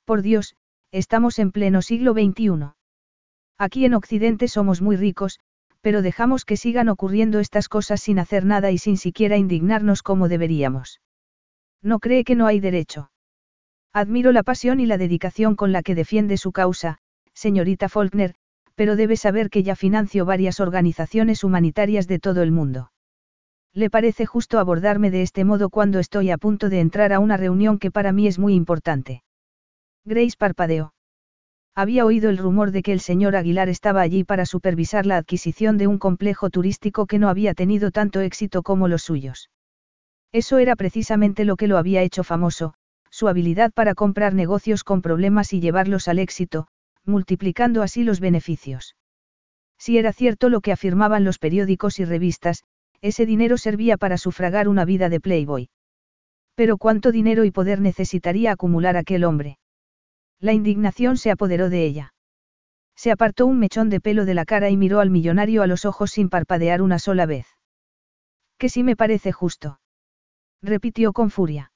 Por 0.05 0.21
Dios, 0.21 0.55
estamos 0.91 1.39
en 1.39 1.51
pleno 1.51 1.81
siglo 1.81 2.13
XXI. 2.13 2.73
Aquí 3.57 3.85
en 3.85 3.93
Occidente 3.93 4.47
somos 4.47 4.81
muy 4.81 4.97
ricos, 4.97 5.39
pero 5.81 6.01
dejamos 6.01 6.45
que 6.45 6.57
sigan 6.57 6.89
ocurriendo 6.89 7.39
estas 7.39 7.69
cosas 7.69 8.01
sin 8.01 8.17
hacer 8.17 8.43
nada 8.43 8.71
y 8.71 8.79
sin 8.79 8.97
siquiera 8.97 9.37
indignarnos 9.37 10.01
como 10.01 10.27
deberíamos. 10.27 10.99
¿No 11.81 11.99
cree 11.99 12.23
que 12.23 12.35
no 12.35 12.47
hay 12.47 12.59
derecho? 12.59 13.11
Admiro 13.95 14.33
la 14.33 14.43
pasión 14.43 14.81
y 14.81 14.85
la 14.85 14.97
dedicación 14.97 15.55
con 15.55 15.71
la 15.71 15.81
que 15.81 15.95
defiende 15.95 16.35
su 16.35 16.51
causa, 16.51 16.97
señorita 17.33 17.87
Faulkner, 17.87 18.35
pero 18.75 18.97
debe 18.97 19.15
saber 19.15 19.49
que 19.49 19.63
ya 19.63 19.77
financio 19.77 20.25
varias 20.25 20.59
organizaciones 20.59 21.45
humanitarias 21.45 22.05
de 22.05 22.19
todo 22.19 22.43
el 22.43 22.51
mundo. 22.51 22.91
¿Le 23.71 23.89
parece 23.89 24.25
justo 24.25 24.59
abordarme 24.59 25.11
de 25.11 25.21
este 25.21 25.45
modo 25.45 25.69
cuando 25.69 25.99
estoy 25.99 26.29
a 26.29 26.37
punto 26.37 26.67
de 26.67 26.81
entrar 26.81 27.13
a 27.13 27.19
una 27.19 27.37
reunión 27.37 27.79
que 27.79 27.89
para 27.89 28.11
mí 28.11 28.27
es 28.27 28.37
muy 28.37 28.53
importante? 28.53 29.23
Grace 30.03 30.35
parpadeó. 30.37 30.93
Había 31.73 32.05
oído 32.05 32.29
el 32.29 32.37
rumor 32.37 32.71
de 32.71 32.83
que 32.83 32.91
el 32.91 32.99
señor 32.99 33.37
Aguilar 33.37 33.69
estaba 33.69 34.01
allí 34.01 34.25
para 34.25 34.45
supervisar 34.45 35.05
la 35.05 35.15
adquisición 35.15 35.77
de 35.77 35.87
un 35.87 35.99
complejo 35.99 36.49
turístico 36.49 37.05
que 37.05 37.17
no 37.17 37.29
había 37.29 37.53
tenido 37.53 37.91
tanto 37.91 38.19
éxito 38.19 38.61
como 38.61 38.89
los 38.89 39.03
suyos. 39.03 39.49
Eso 40.33 40.57
era 40.57 40.75
precisamente 40.75 41.45
lo 41.45 41.55
que 41.55 41.69
lo 41.69 41.77
había 41.77 42.01
hecho 42.01 42.25
famoso, 42.25 42.75
su 43.15 43.29
habilidad 43.29 43.71
para 43.71 43.95
comprar 43.95 44.33
negocios 44.33 44.83
con 44.83 45.01
problemas 45.01 45.53
y 45.53 45.61
llevarlos 45.61 46.09
al 46.09 46.19
éxito, 46.19 46.67
multiplicando 47.05 47.81
así 47.81 48.03
los 48.03 48.19
beneficios. 48.19 48.97
Si 49.77 49.97
era 49.97 50.11
cierto 50.11 50.49
lo 50.49 50.59
que 50.59 50.73
afirmaban 50.73 51.23
los 51.23 51.39
periódicos 51.39 51.97
y 51.99 52.03
revistas, 52.03 52.65
ese 52.99 53.25
dinero 53.25 53.57
servía 53.57 53.95
para 53.95 54.17
sufragar 54.17 54.67
una 54.67 54.83
vida 54.83 55.07
de 55.07 55.21
playboy. 55.21 55.69
Pero 56.55 56.77
cuánto 56.77 57.13
dinero 57.13 57.45
y 57.45 57.51
poder 57.51 57.79
necesitaría 57.79 58.51
acumular 58.51 58.97
aquel 58.97 59.23
hombre. 59.23 59.59
La 60.41 60.51
indignación 60.51 61.15
se 61.15 61.31
apoderó 61.31 61.69
de 61.69 61.85
ella. 61.85 62.13
Se 62.97 63.11
apartó 63.11 63.45
un 63.45 63.59
mechón 63.59 63.89
de 63.89 64.01
pelo 64.01 64.25
de 64.25 64.33
la 64.33 64.43
cara 64.43 64.69
y 64.69 64.75
miró 64.75 64.99
al 64.99 65.09
millonario 65.09 65.63
a 65.63 65.67
los 65.67 65.85
ojos 65.85 66.11
sin 66.11 66.27
parpadear 66.27 66.81
una 66.81 66.99
sola 66.99 67.25
vez. 67.25 67.47
Que 68.57 68.67
sí 68.67 68.83
me 68.83 68.97
parece 68.97 69.31
justo. 69.31 69.79
Repitió 70.61 71.13
con 71.13 71.29
furia. 71.29 71.71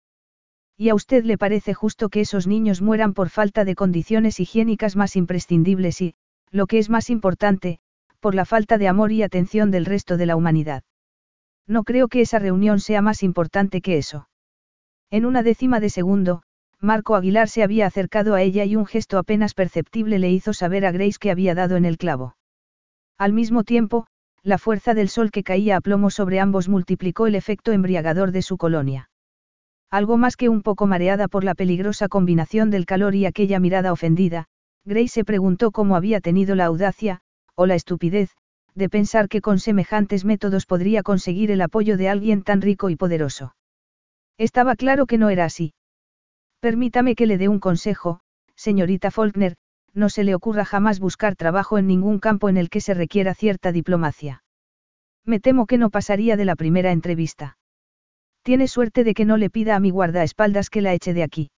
¿Y 0.81 0.87
a 0.87 0.95
usted 0.95 1.25
le 1.25 1.37
parece 1.37 1.73
justo 1.73 2.07
que 2.07 2.21
esos 2.21 2.47
niños 2.47 2.81
mueran 2.81 3.13
por 3.13 3.27
falta 3.27 3.65
de 3.65 3.75
condiciones 3.75 4.39
higiénicas 4.39 4.95
más 4.95 5.17
imprescindibles 5.17 5.99
y, 5.99 6.15
lo 6.51 6.67
que 6.67 6.77
es 6.77 6.89
más 6.89 7.09
importante, 7.09 7.79
por 8.21 8.33
la 8.33 8.45
falta 8.45 8.77
de 8.77 8.87
amor 8.87 9.11
y 9.11 9.21
atención 9.21 9.71
del 9.71 9.83
resto 9.83 10.15
de 10.15 10.25
la 10.25 10.37
humanidad? 10.37 10.83
No 11.67 11.83
creo 11.83 12.07
que 12.07 12.21
esa 12.21 12.39
reunión 12.39 12.79
sea 12.79 13.01
más 13.01 13.23
importante 13.23 13.81
que 13.81 13.97
eso. 13.97 14.29
En 15.11 15.25
una 15.25 15.43
décima 15.43 15.81
de 15.81 15.89
segundo, 15.89 16.43
Marco 16.79 17.17
Aguilar 17.17 17.49
se 17.49 17.61
había 17.61 17.85
acercado 17.85 18.33
a 18.33 18.41
ella 18.41 18.63
y 18.63 18.77
un 18.77 18.85
gesto 18.85 19.17
apenas 19.17 19.53
perceptible 19.55 20.17
le 20.17 20.31
hizo 20.31 20.53
saber 20.53 20.85
a 20.85 20.93
Grace 20.93 21.17
que 21.19 21.29
había 21.29 21.55
dado 21.55 21.75
en 21.75 21.83
el 21.83 21.97
clavo. 21.97 22.37
Al 23.17 23.33
mismo 23.33 23.65
tiempo, 23.65 24.07
la 24.43 24.57
fuerza 24.57 24.93
del 24.93 25.09
sol 25.09 25.29
que 25.29 25.43
caía 25.43 25.75
a 25.75 25.81
plomo 25.81 26.09
sobre 26.09 26.39
ambos 26.39 26.69
multiplicó 26.69 27.27
el 27.27 27.35
efecto 27.35 27.73
embriagador 27.73 28.31
de 28.31 28.43
su 28.43 28.55
colonia. 28.55 29.08
Algo 29.91 30.17
más 30.17 30.37
que 30.37 30.49
un 30.49 30.61
poco 30.61 30.85
mareada 30.85 31.27
por 31.27 31.43
la 31.43 31.55
peligrosa 31.55 32.07
combinación 32.07 32.69
del 32.69 32.85
calor 32.85 33.15
y 33.15 33.25
aquella 33.25 33.59
mirada 33.59 33.91
ofendida, 33.91 34.45
Grace 34.85 35.07
se 35.09 35.25
preguntó 35.25 35.71
cómo 35.71 35.95
había 35.95 36.21
tenido 36.21 36.55
la 36.55 36.65
audacia, 36.65 37.21
o 37.55 37.65
la 37.65 37.75
estupidez, 37.75 38.29
de 38.75 38.89
pensar 38.89 39.29
que 39.29 39.41
con 39.41 39.59
semejantes 39.59 40.25
métodos 40.25 40.65
podría 40.65 41.03
conseguir 41.03 41.51
el 41.51 41.61
apoyo 41.61 41.97
de 41.97 42.09
alguien 42.09 42.43
tan 42.43 42.61
rico 42.61 42.89
y 42.89 42.95
poderoso. 42.95 43.55
Estaba 44.37 44.75
claro 44.75 45.05
que 45.05 45.17
no 45.17 45.29
era 45.29 45.45
así. 45.45 45.73
Permítame 46.59 47.15
que 47.15 47.25
le 47.25 47.37
dé 47.37 47.47
un 47.47 47.59
consejo, 47.59 48.21
señorita 48.55 49.11
Faulkner, 49.11 49.55
no 49.93 50.09
se 50.09 50.23
le 50.23 50.35
ocurra 50.35 50.65
jamás 50.65 50.99
buscar 50.99 51.35
trabajo 51.35 51.77
en 51.77 51.87
ningún 51.87 52.19
campo 52.19 52.47
en 52.47 52.57
el 52.57 52.69
que 52.69 52.81
se 52.81 52.93
requiera 52.93 53.33
cierta 53.33 53.71
diplomacia. 53.71 54.43
Me 55.25 55.39
temo 55.39 55.65
que 55.65 55.77
no 55.77 55.89
pasaría 55.89 56.37
de 56.37 56.45
la 56.45 56.55
primera 56.55 56.91
entrevista. 56.91 57.58
Tiene 58.49 58.67
suerte 58.67 59.03
de 59.03 59.13
que 59.13 59.25
no 59.25 59.37
le 59.37 59.51
pida 59.51 59.75
a 59.75 59.79
mi 59.79 59.91
guardaespaldas 59.91 60.71
que 60.71 60.81
la 60.81 60.95
eche 60.95 61.13
de 61.13 61.21
aquí. 61.21 61.51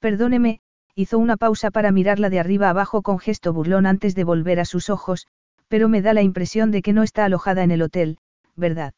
Perdóneme, 0.00 0.58
hizo 0.96 1.20
una 1.20 1.36
pausa 1.36 1.70
para 1.70 1.92
mirarla 1.92 2.30
de 2.30 2.40
arriba 2.40 2.68
abajo 2.68 3.02
con 3.02 3.20
gesto 3.20 3.52
burlón 3.52 3.86
antes 3.86 4.16
de 4.16 4.24
volver 4.24 4.58
a 4.58 4.64
sus 4.64 4.90
ojos, 4.90 5.28
pero 5.68 5.88
me 5.88 6.02
da 6.02 6.12
la 6.12 6.22
impresión 6.22 6.72
de 6.72 6.82
que 6.82 6.92
no 6.92 7.04
está 7.04 7.26
alojada 7.26 7.62
en 7.62 7.70
el 7.70 7.80
hotel, 7.80 8.18
¿verdad? 8.56 8.92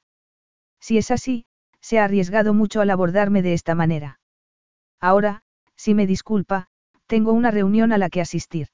Si 0.80 0.96
es 0.96 1.10
así, 1.10 1.44
se 1.82 1.98
ha 1.98 2.04
arriesgado 2.04 2.54
mucho 2.54 2.80
al 2.80 2.88
abordarme 2.88 3.42
de 3.42 3.52
esta 3.52 3.74
manera. 3.74 4.18
Ahora, 4.98 5.42
si 5.76 5.92
me 5.92 6.06
disculpa, 6.06 6.68
tengo 7.04 7.34
una 7.34 7.50
reunión 7.50 7.92
a 7.92 7.98
la 7.98 8.08
que 8.08 8.22
asistir. 8.22 8.68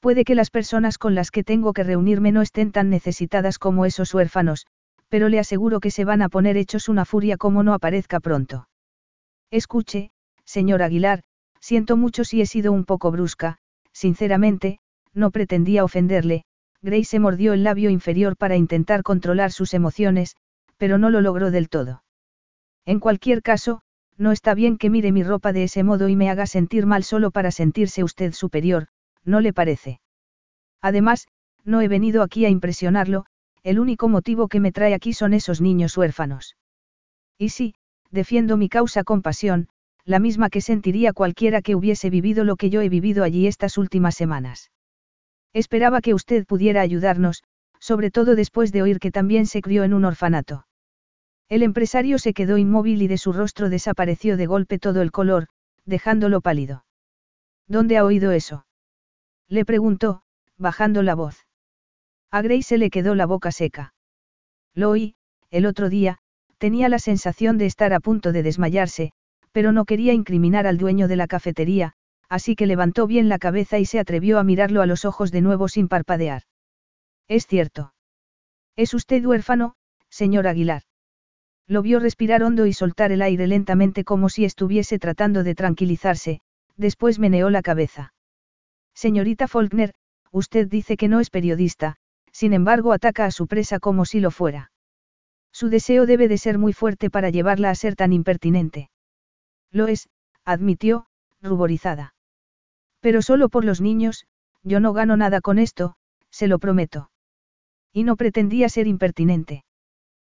Puede 0.00 0.24
que 0.24 0.34
las 0.34 0.50
personas 0.50 0.98
con 0.98 1.14
las 1.14 1.30
que 1.30 1.44
tengo 1.44 1.72
que 1.72 1.84
reunirme 1.84 2.32
no 2.32 2.42
estén 2.42 2.72
tan 2.72 2.90
necesitadas 2.90 3.60
como 3.60 3.86
esos 3.86 4.12
huérfanos, 4.12 4.66
pero 5.14 5.28
le 5.28 5.38
aseguro 5.38 5.78
que 5.78 5.92
se 5.92 6.04
van 6.04 6.22
a 6.22 6.28
poner 6.28 6.56
hechos 6.56 6.88
una 6.88 7.04
furia 7.04 7.36
como 7.36 7.62
no 7.62 7.72
aparezca 7.72 8.18
pronto. 8.18 8.68
Escuche, 9.48 10.10
señor 10.44 10.82
Aguilar, 10.82 11.22
siento 11.60 11.96
mucho 11.96 12.24
si 12.24 12.40
he 12.40 12.46
sido 12.46 12.72
un 12.72 12.84
poco 12.84 13.12
brusca, 13.12 13.58
sinceramente, 13.92 14.80
no 15.12 15.30
pretendía 15.30 15.84
ofenderle, 15.84 16.42
Grace 16.82 17.04
se 17.04 17.20
mordió 17.20 17.52
el 17.52 17.62
labio 17.62 17.90
inferior 17.90 18.36
para 18.36 18.56
intentar 18.56 19.04
controlar 19.04 19.52
sus 19.52 19.72
emociones, 19.72 20.34
pero 20.78 20.98
no 20.98 21.10
lo 21.10 21.20
logró 21.20 21.52
del 21.52 21.68
todo. 21.68 22.02
En 22.84 22.98
cualquier 22.98 23.40
caso, 23.40 23.82
no 24.16 24.32
está 24.32 24.52
bien 24.52 24.78
que 24.78 24.90
mire 24.90 25.12
mi 25.12 25.22
ropa 25.22 25.52
de 25.52 25.62
ese 25.62 25.84
modo 25.84 26.08
y 26.08 26.16
me 26.16 26.28
haga 26.28 26.48
sentir 26.48 26.86
mal 26.86 27.04
solo 27.04 27.30
para 27.30 27.52
sentirse 27.52 28.02
usted 28.02 28.32
superior, 28.32 28.88
¿no 29.24 29.40
le 29.40 29.52
parece? 29.52 30.00
Además, 30.82 31.28
no 31.62 31.82
he 31.82 31.86
venido 31.86 32.20
aquí 32.24 32.46
a 32.46 32.48
impresionarlo, 32.48 33.26
el 33.64 33.80
único 33.80 34.08
motivo 34.08 34.46
que 34.46 34.60
me 34.60 34.72
trae 34.72 34.94
aquí 34.94 35.14
son 35.14 35.32
esos 35.32 35.60
niños 35.60 35.96
huérfanos. 35.96 36.56
Y 37.38 37.48
sí, 37.48 37.74
defiendo 38.10 38.56
mi 38.56 38.68
causa 38.68 39.02
con 39.02 39.22
pasión, 39.22 39.68
la 40.04 40.18
misma 40.18 40.50
que 40.50 40.60
sentiría 40.60 41.14
cualquiera 41.14 41.62
que 41.62 41.74
hubiese 41.74 42.10
vivido 42.10 42.44
lo 42.44 42.56
que 42.56 42.68
yo 42.68 42.82
he 42.82 42.90
vivido 42.90 43.24
allí 43.24 43.46
estas 43.46 43.78
últimas 43.78 44.14
semanas. 44.14 44.70
Esperaba 45.54 46.02
que 46.02 46.12
usted 46.12 46.46
pudiera 46.46 46.82
ayudarnos, 46.82 47.42
sobre 47.80 48.10
todo 48.10 48.34
después 48.34 48.70
de 48.70 48.82
oír 48.82 48.98
que 48.98 49.10
también 49.10 49.46
se 49.46 49.62
crió 49.62 49.82
en 49.82 49.94
un 49.94 50.04
orfanato. 50.04 50.66
El 51.48 51.62
empresario 51.62 52.18
se 52.18 52.34
quedó 52.34 52.58
inmóvil 52.58 53.00
y 53.00 53.08
de 53.08 53.18
su 53.18 53.32
rostro 53.32 53.70
desapareció 53.70 54.36
de 54.36 54.46
golpe 54.46 54.78
todo 54.78 55.00
el 55.00 55.10
color, 55.10 55.48
dejándolo 55.86 56.42
pálido. 56.42 56.84
¿Dónde 57.66 57.96
ha 57.96 58.04
oído 58.04 58.32
eso? 58.32 58.66
Le 59.48 59.64
preguntó, 59.64 60.22
bajando 60.58 61.02
la 61.02 61.14
voz. 61.14 61.43
A 62.30 62.42
Grace 62.42 62.62
se 62.62 62.78
le 62.78 62.90
quedó 62.90 63.14
la 63.14 63.26
boca 63.26 63.52
seca. 63.52 63.94
Lo 64.74 64.90
oí, 64.90 65.14
el 65.50 65.66
otro 65.66 65.88
día, 65.88 66.18
tenía 66.58 66.88
la 66.88 66.98
sensación 66.98 67.58
de 67.58 67.66
estar 67.66 67.92
a 67.92 68.00
punto 68.00 68.32
de 68.32 68.42
desmayarse, 68.42 69.12
pero 69.52 69.70
no 69.70 69.84
quería 69.84 70.12
incriminar 70.12 70.66
al 70.66 70.78
dueño 70.78 71.08
de 71.08 71.16
la 71.16 71.26
cafetería, 71.26 71.92
así 72.28 72.56
que 72.56 72.66
levantó 72.66 73.06
bien 73.06 73.28
la 73.28 73.38
cabeza 73.38 73.78
y 73.78 73.84
se 73.84 74.00
atrevió 74.00 74.38
a 74.38 74.44
mirarlo 74.44 74.82
a 74.82 74.86
los 74.86 75.04
ojos 75.04 75.30
de 75.30 75.40
nuevo 75.40 75.68
sin 75.68 75.88
parpadear. 75.88 76.42
Es 77.28 77.46
cierto. 77.46 77.94
¿Es 78.76 78.94
usted 78.94 79.24
huérfano, 79.24 79.74
señor 80.10 80.46
Aguilar? 80.46 80.82
Lo 81.66 81.82
vio 81.82 82.00
respirar 82.00 82.42
hondo 82.42 82.66
y 82.66 82.72
soltar 82.72 83.12
el 83.12 83.22
aire 83.22 83.46
lentamente 83.46 84.04
como 84.04 84.28
si 84.28 84.44
estuviese 84.44 84.98
tratando 84.98 85.44
de 85.44 85.54
tranquilizarse, 85.54 86.40
después 86.76 87.18
meneó 87.18 87.48
la 87.50 87.62
cabeza. 87.62 88.12
Señorita 88.94 89.48
Faulkner, 89.48 89.94
usted 90.30 90.68
dice 90.68 90.96
que 90.96 91.08
no 91.08 91.20
es 91.20 91.30
periodista, 91.30 91.96
sin 92.34 92.52
embargo 92.52 92.92
ataca 92.92 93.24
a 93.24 93.30
su 93.30 93.46
presa 93.46 93.78
como 93.78 94.04
si 94.04 94.18
lo 94.18 94.32
fuera. 94.32 94.72
Su 95.52 95.68
deseo 95.68 96.04
debe 96.04 96.26
de 96.26 96.36
ser 96.36 96.58
muy 96.58 96.72
fuerte 96.72 97.08
para 97.08 97.30
llevarla 97.30 97.70
a 97.70 97.74
ser 97.76 97.94
tan 97.94 98.12
impertinente. 98.12 98.90
Lo 99.70 99.86
es, 99.86 100.08
admitió, 100.44 101.06
ruborizada. 101.40 102.14
Pero 103.00 103.22
solo 103.22 103.48
por 103.48 103.64
los 103.64 103.80
niños, 103.80 104.26
yo 104.64 104.80
no 104.80 104.92
gano 104.92 105.16
nada 105.16 105.40
con 105.40 105.60
esto, 105.60 105.94
se 106.30 106.48
lo 106.48 106.58
prometo. 106.58 107.10
Y 107.92 108.02
no 108.02 108.16
pretendía 108.16 108.68
ser 108.68 108.88
impertinente. 108.88 109.64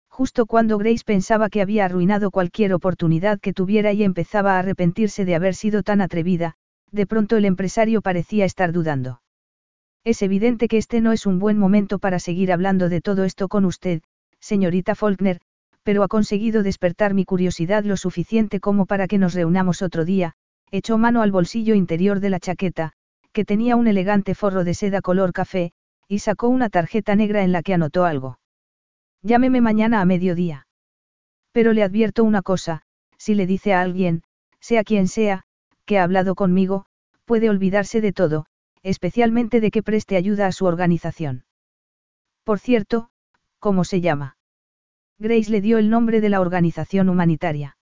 Justo 0.09 0.47
cuando 0.47 0.79
Grace 0.79 1.03
pensaba 1.05 1.49
que 1.49 1.63
había 1.63 1.85
arruinado 1.85 2.31
cualquier 2.31 2.73
oportunidad 2.75 3.41
que 3.41 3.53
tuviera 3.53 3.93
y 3.93 4.05
empezaba 4.05 4.55
a 4.55 4.61
arrepentirse 4.61 5.25
de 5.25 5.35
haber 5.35 5.57
sido 5.57 5.83
tan 5.83 6.01
atrevida, 6.01 6.55
de 6.93 7.07
pronto 7.07 7.37
el 7.37 7.45
empresario 7.45 8.03
parecía 8.03 8.45
estar 8.45 8.71
dudando. 8.73 9.21
Es 10.09 10.23
evidente 10.23 10.69
que 10.69 10.79
este 10.79 11.03
no 11.03 11.13
es 11.13 11.27
un 11.27 11.39
buen 11.39 11.59
momento 11.59 11.99
para 11.99 12.19
seguir 12.19 12.51
hablando 12.51 12.89
de 12.89 13.03
todo 13.03 13.25
esto 13.25 13.47
con 13.47 13.67
usted, 13.67 14.01
señorita 14.41 14.95
Faulkner, 14.95 15.39
pero 15.83 16.03
ha 16.03 16.09
conseguido 16.09 16.63
despertar 16.63 17.13
mi 17.13 17.27
curiosidad 17.27 17.85
lo 17.85 17.99
suficiente 17.99 18.59
como 18.59 18.87
para 18.87 19.07
que 19.07 19.19
nos 19.19 19.35
reunamos 19.35 19.83
otro 19.83 20.07
día, 20.07 20.33
echó 20.71 20.97
mano 20.97 21.21
al 21.21 21.31
bolsillo 21.31 21.75
interior 21.75 22.21
de 22.21 22.31
la 22.31 22.41
chaqueta, 22.41 22.95
que 23.33 23.45
tenía 23.45 23.77
un 23.77 23.87
elegante 23.87 24.35
forro 24.35 24.65
de 24.65 24.73
seda 24.73 25.03
color 25.03 25.35
café, 25.35 25.73
y 26.09 26.21
sacó 26.21 26.49
una 26.49 26.71
tarjeta 26.71 27.15
negra 27.15 27.45
en 27.45 27.53
la 27.53 27.63
que 27.63 27.75
anotó 27.75 28.07
algo. 28.07 28.39
Llámeme 29.21 29.61
mañana 29.61 30.01
a 30.01 30.07
mediodía. 30.07 30.67
Pero 31.53 31.75
le 31.75 31.83
advierto 31.83 32.25
una 32.25 32.41
cosa, 32.41 32.81
si 33.19 33.35
le 33.35 33.47
dice 33.47 33.75
a 33.75 33.83
alguien, 33.83 34.23
sea 34.59 34.85
quien 34.85 35.07
sea, 35.07 35.43
que 35.85 35.99
ha 35.99 36.03
hablado 36.03 36.35
conmigo, 36.35 36.87
puede 37.27 37.51
olvidarse 37.51 38.01
de 38.01 38.15
todo, 38.15 38.47
especialmente 38.83 39.61
de 39.61 39.71
que 39.71 39.83
preste 39.83 40.17
ayuda 40.17 40.47
a 40.47 40.53
su 40.53 40.67
organización. 40.67 41.45
Por 42.45 42.59
cierto, 42.59 43.11
¿cómo 43.59 43.85
se 43.85 44.01
llama? 44.01 44.37
Grace 45.19 45.51
le 45.51 45.61
dio 45.61 45.79
el 45.79 45.91
nombre 45.91 46.21
de 46.21 46.29
la 46.29 46.41
organización 46.41 47.09
humanitaria. 47.09 47.77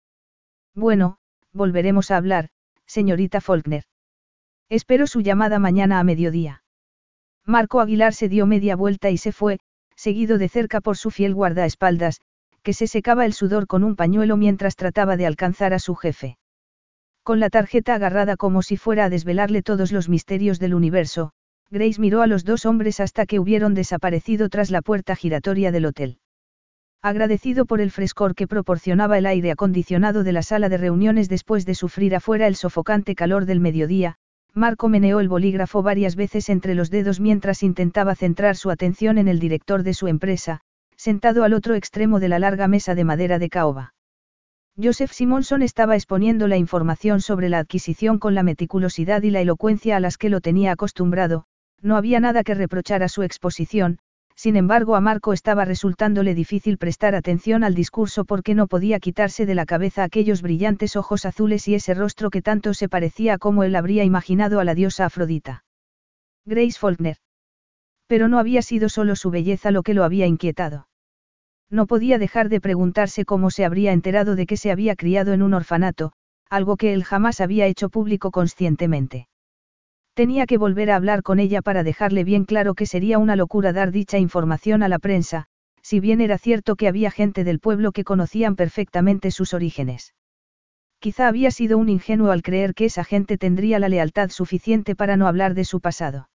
Bueno, 0.75 1.19
volveremos 1.53 2.11
a 2.11 2.17
hablar, 2.17 2.49
señorita 2.87 3.41
Faulkner. 3.41 3.85
Espero 4.69 5.07
su 5.07 5.21
llamada 5.21 5.59
mañana 5.59 5.99
a 6.01 6.05
mediodía. 6.05 6.63
Marco 7.45 7.81
Aguilar 7.81 8.15
se 8.15 8.29
dio 8.29 8.47
media 8.47 8.77
vuelta 8.77 9.11
y 9.11 9.19
se 9.19 9.33
fue, 9.33 9.59
seguido 9.97 10.39
de 10.39 10.49
cerca 10.49 10.81
por 10.81 10.97
su 10.97 11.11
fiel 11.11 11.35
guardaespaldas, 11.35 12.21
que 12.63 12.73
se 12.73 12.87
secaba 12.87 13.27
el 13.27 13.35
sudor 13.35 13.67
con 13.67 13.85
un 13.85 13.97
pañuelo 13.97 14.37
mientras 14.37 14.77
trataba 14.77 15.17
de 15.17 15.27
alcanzar 15.27 15.75
a 15.75 15.79
su 15.79 15.95
jefe. 15.95 16.39
Con 17.25 17.41
la 17.41 17.49
tarjeta 17.49 17.95
agarrada 17.95 18.37
como 18.37 18.61
si 18.61 18.77
fuera 18.77 19.07
a 19.07 19.09
desvelarle 19.09 19.63
todos 19.63 19.93
los 19.93 20.11
misterios 20.11 20.59
del 20.59 20.75
universo, 20.75 21.33
Grace 21.71 21.99
miró 21.99 22.21
a 22.21 22.27
los 22.27 22.45
dos 22.45 22.67
hombres 22.67 23.01
hasta 23.01 23.25
que 23.25 23.41
hubieron 23.41 23.73
desaparecido 23.73 24.51
tras 24.51 24.71
la 24.71 24.83
puerta 24.83 25.17
giratoria 25.17 25.73
del 25.73 25.87
hotel. 25.87 26.19
Agradecido 27.01 27.65
por 27.65 27.81
el 27.81 27.91
frescor 27.91 28.35
que 28.35 28.47
proporcionaba 28.47 29.17
el 29.17 29.25
aire 29.25 29.51
acondicionado 29.51 30.23
de 30.23 30.33
la 30.33 30.43
sala 30.43 30.69
de 30.69 30.77
reuniones 30.77 31.31
después 31.31 31.65
de 31.65 31.75
sufrir 31.75 32.15
afuera 32.15 32.47
el 32.47 32.57
sofocante 32.57 33.15
calor 33.15 33.47
del 33.47 33.59
mediodía, 33.59 34.17
Marco 34.53 34.91
meneó 34.91 35.19
el 35.21 35.31
bolígrafo 35.31 35.83
varias 35.83 36.17
veces 36.17 36.51
entre 36.51 36.75
los 36.75 36.91
dedos 36.91 37.21
mientras 37.21 37.63
intentaba 37.63 38.15
centrar 38.15 38.55
su 38.57 38.71
atención 38.71 39.17
en 39.17 39.29
el 39.29 39.39
director 39.39 39.83
de 39.83 39.95
su 39.95 40.09
empresa, 40.09 40.61
sentado 40.95 41.43
al 41.43 41.55
otro 41.55 41.75
extremo 41.75 42.21
de 42.21 42.29
la 42.29 42.39
larga 42.39 42.69
mesa 42.69 42.95
de 42.95 43.05
madera 43.05 43.39
de 43.39 43.49
caoba. 43.49 43.94
Joseph 44.81 45.13
Simonson 45.13 45.63
estaba 45.63 45.95
exponiendo 45.95 46.49
la 46.49 46.57
información 46.57 47.21
sobre 47.21 47.49
la 47.49 47.61
adquisición 47.61 48.19
con 48.19 48.35
la 48.35 48.43
meticulosidad 48.43 49.23
y 49.23 49.31
la 49.31 49.41
elocuencia 49.41 49.97
a 49.97 50.01
las 50.01 50.19
que 50.19 50.29
lo 50.29 50.41
tenía 50.41 50.73
acostumbrado, 50.73 51.45
no 51.81 51.97
había 51.97 52.19
nada 52.19 52.43
que 52.43 52.55
reprochar 52.55 53.05
a 53.05 53.09
su 53.09 53.23
exposición, 53.23 53.99
sin 54.35 54.57
embargo 54.57 54.97
a 54.97 55.01
Marco 55.01 55.33
estaba 55.33 55.65
resultándole 55.65 56.35
difícil 56.35 56.77
prestar 56.77 57.15
atención 57.15 57.63
al 57.63 57.75
discurso 57.75 58.25
porque 58.25 58.57
no 58.57 58.67
podía 58.67 58.99
quitarse 58.99 59.47
de 59.47 59.55
la 59.55 59.65
cabeza 59.65 60.03
aquellos 60.03 60.43
brillantes 60.43 60.97
ojos 60.97 61.25
azules 61.25 61.69
y 61.69 61.77
ese 61.77 61.95
rostro 61.95 62.31
que 62.31 62.43
tanto 62.43 62.75
se 62.75 62.89
parecía 62.89 63.35
a 63.35 63.39
como 63.39 63.63
él 63.63 63.77
habría 63.77 64.03
imaginado 64.03 64.59
a 64.59 64.65
la 64.65 64.75
diosa 64.75 65.05
Afrodita. 65.05 65.65
Grace 66.45 66.79
Faulkner. 66.79 67.19
Pero 68.09 68.27
no 68.27 68.41
había 68.41 68.61
sido 68.61 68.89
solo 68.89 69.15
su 69.15 69.31
belleza 69.31 69.71
lo 69.71 69.85
que 69.85 69.95
lo 69.95 70.03
había 70.03 70.27
inquietado. 70.27 70.89
No 71.71 71.87
podía 71.87 72.19
dejar 72.19 72.49
de 72.49 72.61
preguntarse 72.61 73.25
cómo 73.25 73.51
se 73.51 73.65
habría 73.65 73.93
enterado 73.93 74.37
de 74.37 74.47
que 74.47 74.57
se 74.57 74.71
había 74.71 74.97
criado 74.97 75.33
en 75.33 75.43
un 75.43 75.55
orfanato, 75.55 76.13
algo 76.51 76.77
que 76.77 76.93
él 76.93 77.05
jamás 77.05 77.41
había 77.41 77.67
hecho 77.67 77.89
público 77.89 78.31
conscientemente. 78.31 79.29
Tenía 80.15 80.47
que 80.47 80.59
volver 80.59 80.91
a 80.91 80.97
hablar 80.97 81.23
con 81.23 81.41
ella 81.41 81.61
para 81.61 81.83
dejarle 81.83 82.23
bien 82.23 82.45
claro 82.45 82.75
que 82.75 82.87
sería 82.87 83.19
una 83.19 83.35
locura 83.35 83.73
dar 83.73 83.91
dicha 83.91 84.19
información 84.19 84.83
a 84.83 84.89
la 84.89 85.01
prensa, 85.01 85.47
si 85.83 85.99
bien 85.99 86.21
era 86.21 86.39
cierto 86.39 86.77
que 86.77 86.87
había 86.87 87.11
gente 87.11 87.43
del 87.43 87.59
pueblo 87.59 87.93
que 87.93 88.05
conocían 88.05 88.55
perfectamente 88.55 89.31
sus 89.33 89.53
orígenes. 89.53 90.15
Quizá 91.01 91.29
había 91.29 91.51
sido 91.51 91.77
un 91.77 91.89
ingenuo 91.89 92.31
al 92.31 92.43
creer 92.43 92.75
que 92.75 92.87
esa 92.87 93.05
gente 93.05 93.37
tendría 93.37 93.79
la 93.79 93.89
lealtad 93.89 94.31
suficiente 94.31 94.95
para 94.95 95.17
no 95.17 95.27
hablar 95.27 95.55
de 95.55 95.65
su 95.65 95.81
pasado. 95.81 96.31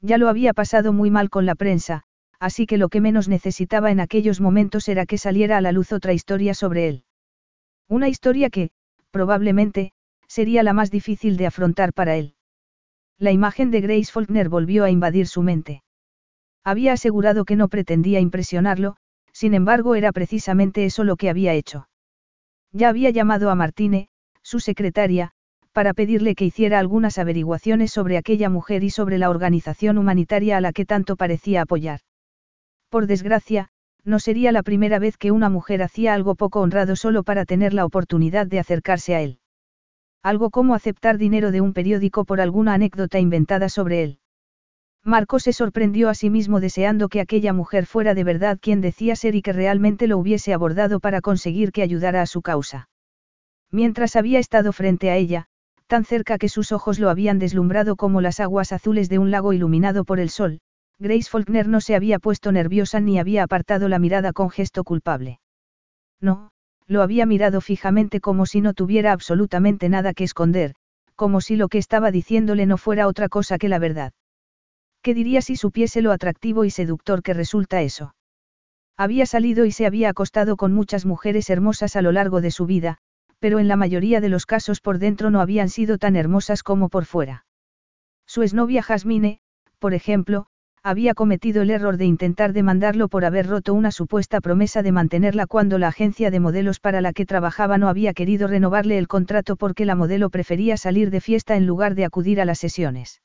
Ya 0.00 0.16
lo 0.16 0.28
había 0.28 0.54
pasado 0.54 0.92
muy 0.92 1.10
mal 1.10 1.28
con 1.28 1.44
la 1.44 1.54
prensa, 1.54 2.04
así 2.42 2.66
que 2.66 2.76
lo 2.76 2.88
que 2.88 3.00
menos 3.00 3.28
necesitaba 3.28 3.92
en 3.92 4.00
aquellos 4.00 4.40
momentos 4.40 4.88
era 4.88 5.06
que 5.06 5.16
saliera 5.16 5.58
a 5.58 5.60
la 5.60 5.70
luz 5.70 5.92
otra 5.92 6.12
historia 6.12 6.54
sobre 6.54 6.88
él. 6.88 7.04
Una 7.88 8.08
historia 8.08 8.50
que, 8.50 8.70
probablemente, 9.12 9.92
sería 10.26 10.64
la 10.64 10.72
más 10.72 10.90
difícil 10.90 11.36
de 11.36 11.46
afrontar 11.46 11.92
para 11.92 12.16
él. 12.16 12.34
La 13.16 13.30
imagen 13.30 13.70
de 13.70 13.80
Grace 13.80 14.10
Faulkner 14.10 14.48
volvió 14.48 14.82
a 14.82 14.90
invadir 14.90 15.28
su 15.28 15.42
mente. 15.42 15.84
Había 16.64 16.94
asegurado 16.94 17.44
que 17.44 17.54
no 17.54 17.68
pretendía 17.68 18.18
impresionarlo, 18.18 18.96
sin 19.32 19.54
embargo 19.54 19.94
era 19.94 20.10
precisamente 20.10 20.84
eso 20.84 21.04
lo 21.04 21.14
que 21.14 21.30
había 21.30 21.54
hecho. 21.54 21.88
Ya 22.72 22.88
había 22.88 23.10
llamado 23.10 23.50
a 23.50 23.54
Martine, 23.54 24.08
su 24.42 24.58
secretaria, 24.58 25.30
para 25.70 25.94
pedirle 25.94 26.34
que 26.34 26.46
hiciera 26.46 26.80
algunas 26.80 27.18
averiguaciones 27.18 27.92
sobre 27.92 28.18
aquella 28.18 28.48
mujer 28.48 28.82
y 28.82 28.90
sobre 28.90 29.18
la 29.18 29.30
organización 29.30 29.96
humanitaria 29.96 30.56
a 30.56 30.60
la 30.60 30.72
que 30.72 30.84
tanto 30.84 31.14
parecía 31.14 31.62
apoyar. 31.62 32.00
Por 32.92 33.06
desgracia, 33.06 33.68
no 34.04 34.18
sería 34.18 34.52
la 34.52 34.62
primera 34.62 34.98
vez 34.98 35.16
que 35.16 35.30
una 35.30 35.48
mujer 35.48 35.82
hacía 35.82 36.12
algo 36.12 36.34
poco 36.34 36.60
honrado 36.60 36.94
solo 36.94 37.22
para 37.22 37.46
tener 37.46 37.72
la 37.72 37.86
oportunidad 37.86 38.46
de 38.46 38.58
acercarse 38.58 39.14
a 39.14 39.22
él. 39.22 39.38
Algo 40.22 40.50
como 40.50 40.74
aceptar 40.74 41.16
dinero 41.16 41.52
de 41.52 41.62
un 41.62 41.72
periódico 41.72 42.26
por 42.26 42.42
alguna 42.42 42.74
anécdota 42.74 43.18
inventada 43.18 43.70
sobre 43.70 44.02
él. 44.02 44.18
Marco 45.02 45.38
se 45.38 45.54
sorprendió 45.54 46.10
a 46.10 46.14
sí 46.14 46.28
mismo 46.28 46.60
deseando 46.60 47.08
que 47.08 47.22
aquella 47.22 47.54
mujer 47.54 47.86
fuera 47.86 48.12
de 48.12 48.24
verdad 48.24 48.58
quien 48.60 48.82
decía 48.82 49.16
ser 49.16 49.36
y 49.36 49.40
que 49.40 49.54
realmente 49.54 50.06
lo 50.06 50.18
hubiese 50.18 50.52
abordado 50.52 51.00
para 51.00 51.22
conseguir 51.22 51.72
que 51.72 51.80
ayudara 51.80 52.20
a 52.20 52.26
su 52.26 52.42
causa. 52.42 52.90
Mientras 53.70 54.16
había 54.16 54.38
estado 54.38 54.70
frente 54.74 55.08
a 55.08 55.16
ella, 55.16 55.46
tan 55.86 56.04
cerca 56.04 56.36
que 56.36 56.50
sus 56.50 56.72
ojos 56.72 56.98
lo 56.98 57.08
habían 57.08 57.38
deslumbrado 57.38 57.96
como 57.96 58.20
las 58.20 58.38
aguas 58.38 58.70
azules 58.70 59.08
de 59.08 59.18
un 59.18 59.30
lago 59.30 59.54
iluminado 59.54 60.04
por 60.04 60.20
el 60.20 60.28
sol, 60.28 60.60
Grace 61.02 61.28
Faulkner 61.28 61.66
no 61.66 61.80
se 61.80 61.96
había 61.96 62.20
puesto 62.20 62.52
nerviosa 62.52 63.00
ni 63.00 63.18
había 63.18 63.42
apartado 63.42 63.88
la 63.88 63.98
mirada 63.98 64.32
con 64.32 64.50
gesto 64.50 64.84
culpable. 64.84 65.40
No, 66.20 66.52
lo 66.86 67.02
había 67.02 67.26
mirado 67.26 67.60
fijamente 67.60 68.20
como 68.20 68.46
si 68.46 68.60
no 68.60 68.72
tuviera 68.72 69.10
absolutamente 69.10 69.88
nada 69.88 70.14
que 70.14 70.22
esconder, 70.22 70.74
como 71.16 71.40
si 71.40 71.56
lo 71.56 71.66
que 71.66 71.78
estaba 71.78 72.12
diciéndole 72.12 72.66
no 72.66 72.76
fuera 72.76 73.08
otra 73.08 73.28
cosa 73.28 73.58
que 73.58 73.68
la 73.68 73.80
verdad. 73.80 74.12
¿Qué 75.02 75.12
diría 75.12 75.42
si 75.42 75.56
supiese 75.56 76.02
lo 76.02 76.12
atractivo 76.12 76.64
y 76.64 76.70
seductor 76.70 77.24
que 77.24 77.34
resulta 77.34 77.82
eso? 77.82 78.14
Había 78.96 79.26
salido 79.26 79.64
y 79.64 79.72
se 79.72 79.86
había 79.86 80.10
acostado 80.10 80.56
con 80.56 80.72
muchas 80.72 81.04
mujeres 81.04 81.50
hermosas 81.50 81.96
a 81.96 82.02
lo 82.02 82.12
largo 82.12 82.40
de 82.40 82.52
su 82.52 82.64
vida, 82.64 82.98
pero 83.40 83.58
en 83.58 83.66
la 83.66 83.74
mayoría 83.74 84.20
de 84.20 84.28
los 84.28 84.46
casos 84.46 84.80
por 84.80 85.00
dentro 85.00 85.30
no 85.32 85.40
habían 85.40 85.68
sido 85.68 85.98
tan 85.98 86.14
hermosas 86.14 86.62
como 86.62 86.88
por 86.88 87.06
fuera. 87.06 87.44
Su 88.24 88.42
exnovia 88.42 88.84
Jasmine, 88.84 89.40
por 89.80 89.94
ejemplo, 89.94 90.46
había 90.84 91.14
cometido 91.14 91.62
el 91.62 91.70
error 91.70 91.96
de 91.96 92.06
intentar 92.06 92.52
demandarlo 92.52 93.08
por 93.08 93.24
haber 93.24 93.46
roto 93.46 93.72
una 93.72 93.92
supuesta 93.92 94.40
promesa 94.40 94.82
de 94.82 94.90
mantenerla 94.90 95.46
cuando 95.46 95.78
la 95.78 95.88
agencia 95.88 96.30
de 96.30 96.40
modelos 96.40 96.80
para 96.80 97.00
la 97.00 97.12
que 97.12 97.24
trabajaba 97.24 97.78
no 97.78 97.88
había 97.88 98.14
querido 98.14 98.48
renovarle 98.48 98.98
el 98.98 99.06
contrato 99.06 99.56
porque 99.56 99.84
la 99.84 99.94
modelo 99.94 100.28
prefería 100.28 100.76
salir 100.76 101.10
de 101.10 101.20
fiesta 101.20 101.56
en 101.56 101.66
lugar 101.66 101.94
de 101.94 102.04
acudir 102.04 102.40
a 102.40 102.44
las 102.44 102.58
sesiones. 102.58 103.22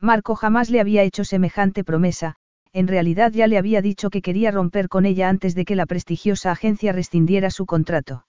Marco 0.00 0.36
jamás 0.36 0.70
le 0.70 0.80
había 0.80 1.02
hecho 1.02 1.24
semejante 1.24 1.82
promesa, 1.82 2.36
en 2.72 2.86
realidad 2.86 3.32
ya 3.32 3.48
le 3.48 3.58
había 3.58 3.82
dicho 3.82 4.10
que 4.10 4.22
quería 4.22 4.52
romper 4.52 4.88
con 4.88 5.04
ella 5.04 5.28
antes 5.28 5.56
de 5.56 5.64
que 5.64 5.74
la 5.74 5.86
prestigiosa 5.86 6.52
agencia 6.52 6.92
rescindiera 6.92 7.50
su 7.50 7.66
contrato. 7.66 8.24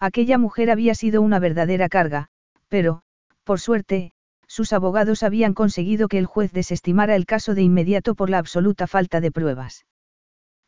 Aquella 0.00 0.38
mujer 0.38 0.70
había 0.70 0.94
sido 0.96 1.22
una 1.22 1.38
verdadera 1.38 1.88
carga, 1.88 2.28
pero, 2.68 3.02
por 3.44 3.60
suerte, 3.60 4.12
sus 4.50 4.72
abogados 4.72 5.22
habían 5.22 5.54
conseguido 5.54 6.08
que 6.08 6.18
el 6.18 6.26
juez 6.26 6.52
desestimara 6.52 7.14
el 7.14 7.24
caso 7.24 7.54
de 7.54 7.62
inmediato 7.62 8.16
por 8.16 8.30
la 8.30 8.38
absoluta 8.38 8.88
falta 8.88 9.20
de 9.20 9.30
pruebas. 9.30 9.86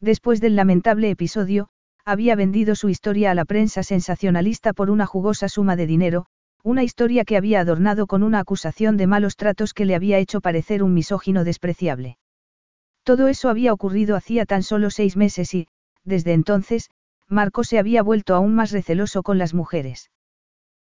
Después 0.01 0.40
del 0.40 0.55
lamentable 0.55 1.11
episodio, 1.11 1.68
había 2.05 2.37
vendido 2.37 2.77
su 2.77 2.90
historia 2.90 3.33
a 3.33 3.35
la 3.35 3.45
prensa 3.45 3.83
sensacionalista 3.83 4.73
por 4.73 4.88
una 4.88 5.05
jugosa 5.05 5.49
suma 5.49 5.75
de 5.75 5.88
dinero, 5.88 6.27
una 6.62 6.85
historia 6.85 7.25
que 7.25 7.37
había 7.37 7.59
adornado 7.59 8.07
con 8.07 8.23
una 8.23 8.38
acusación 8.38 8.97
de 8.97 9.09
malos 9.09 9.35
tratos 9.35 9.75
que 9.75 9.85
le 9.85 9.97
había 9.97 10.18
hecho 10.18 10.40
parecer 10.40 10.85
un 10.85 10.95
misógino 10.95 11.42
despreciable. 11.42 12.18
Todo 13.03 13.27
eso 13.27 13.49
había 13.49 13.73
ocurrido 13.73 14.14
hacía 14.14 14.47
tan 14.47 14.62
solo 14.62 14.90
seis 14.90 15.16
meses 15.16 15.55
y, 15.55 15.66
desde 16.05 16.35
entonces, 16.35 16.88
Marco 17.27 17.64
se 17.64 17.81
había 17.81 18.05
vuelto 18.05 18.37
aún 18.37 18.55
más 18.55 18.71
receloso 18.71 19.25
con 19.25 19.38
las 19.38 19.55
mujeres. 19.55 20.12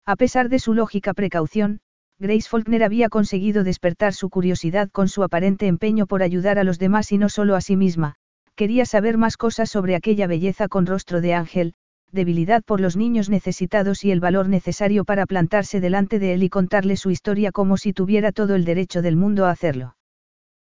A 0.06 0.16
pesar 0.16 0.48
de 0.48 0.60
su 0.60 0.74
lógica 0.74 1.14
precaución, 1.14 1.82
Grace 2.18 2.48
Faulkner 2.50 2.84
había 2.84 3.10
conseguido 3.10 3.66
despertar 3.66 4.14
su 4.14 4.30
curiosidad 4.30 4.90
con 4.90 5.10
su 5.10 5.24
aparente 5.24 5.68
empeño 5.68 6.08
por 6.08 6.24
ayudar 6.24 6.58
a 6.60 6.64
los 6.64 6.80
demás 6.80 7.12
y 7.12 7.18
no 7.18 7.28
solo 7.28 7.56
a 7.56 7.62
sí 7.62 7.76
misma, 7.76 8.16
quería 8.56 8.86
saber 8.86 9.18
más 9.18 9.36
cosas 9.36 9.70
sobre 9.70 9.96
aquella 9.96 10.26
belleza 10.26 10.70
con 10.70 10.86
rostro 10.86 11.20
de 11.20 11.34
ángel, 11.34 11.74
debilidad 12.12 12.64
por 12.64 12.80
los 12.80 12.96
niños 12.96 13.30
necesitados 13.30 14.06
y 14.06 14.12
el 14.12 14.22
valor 14.22 14.48
necesario 14.48 15.04
para 15.04 15.26
plantarse 15.26 15.82
delante 15.82 16.18
de 16.18 16.34
él 16.34 16.44
y 16.44 16.50
contarle 16.50 16.96
su 16.96 17.12
historia 17.12 17.52
como 17.52 17.76
si 17.76 17.92
tuviera 17.92 18.32
todo 18.32 18.56
el 18.56 18.64
derecho 18.64 19.02
del 19.02 19.18
mundo 19.18 19.46
a 19.46 19.52
hacerlo. 19.52 19.98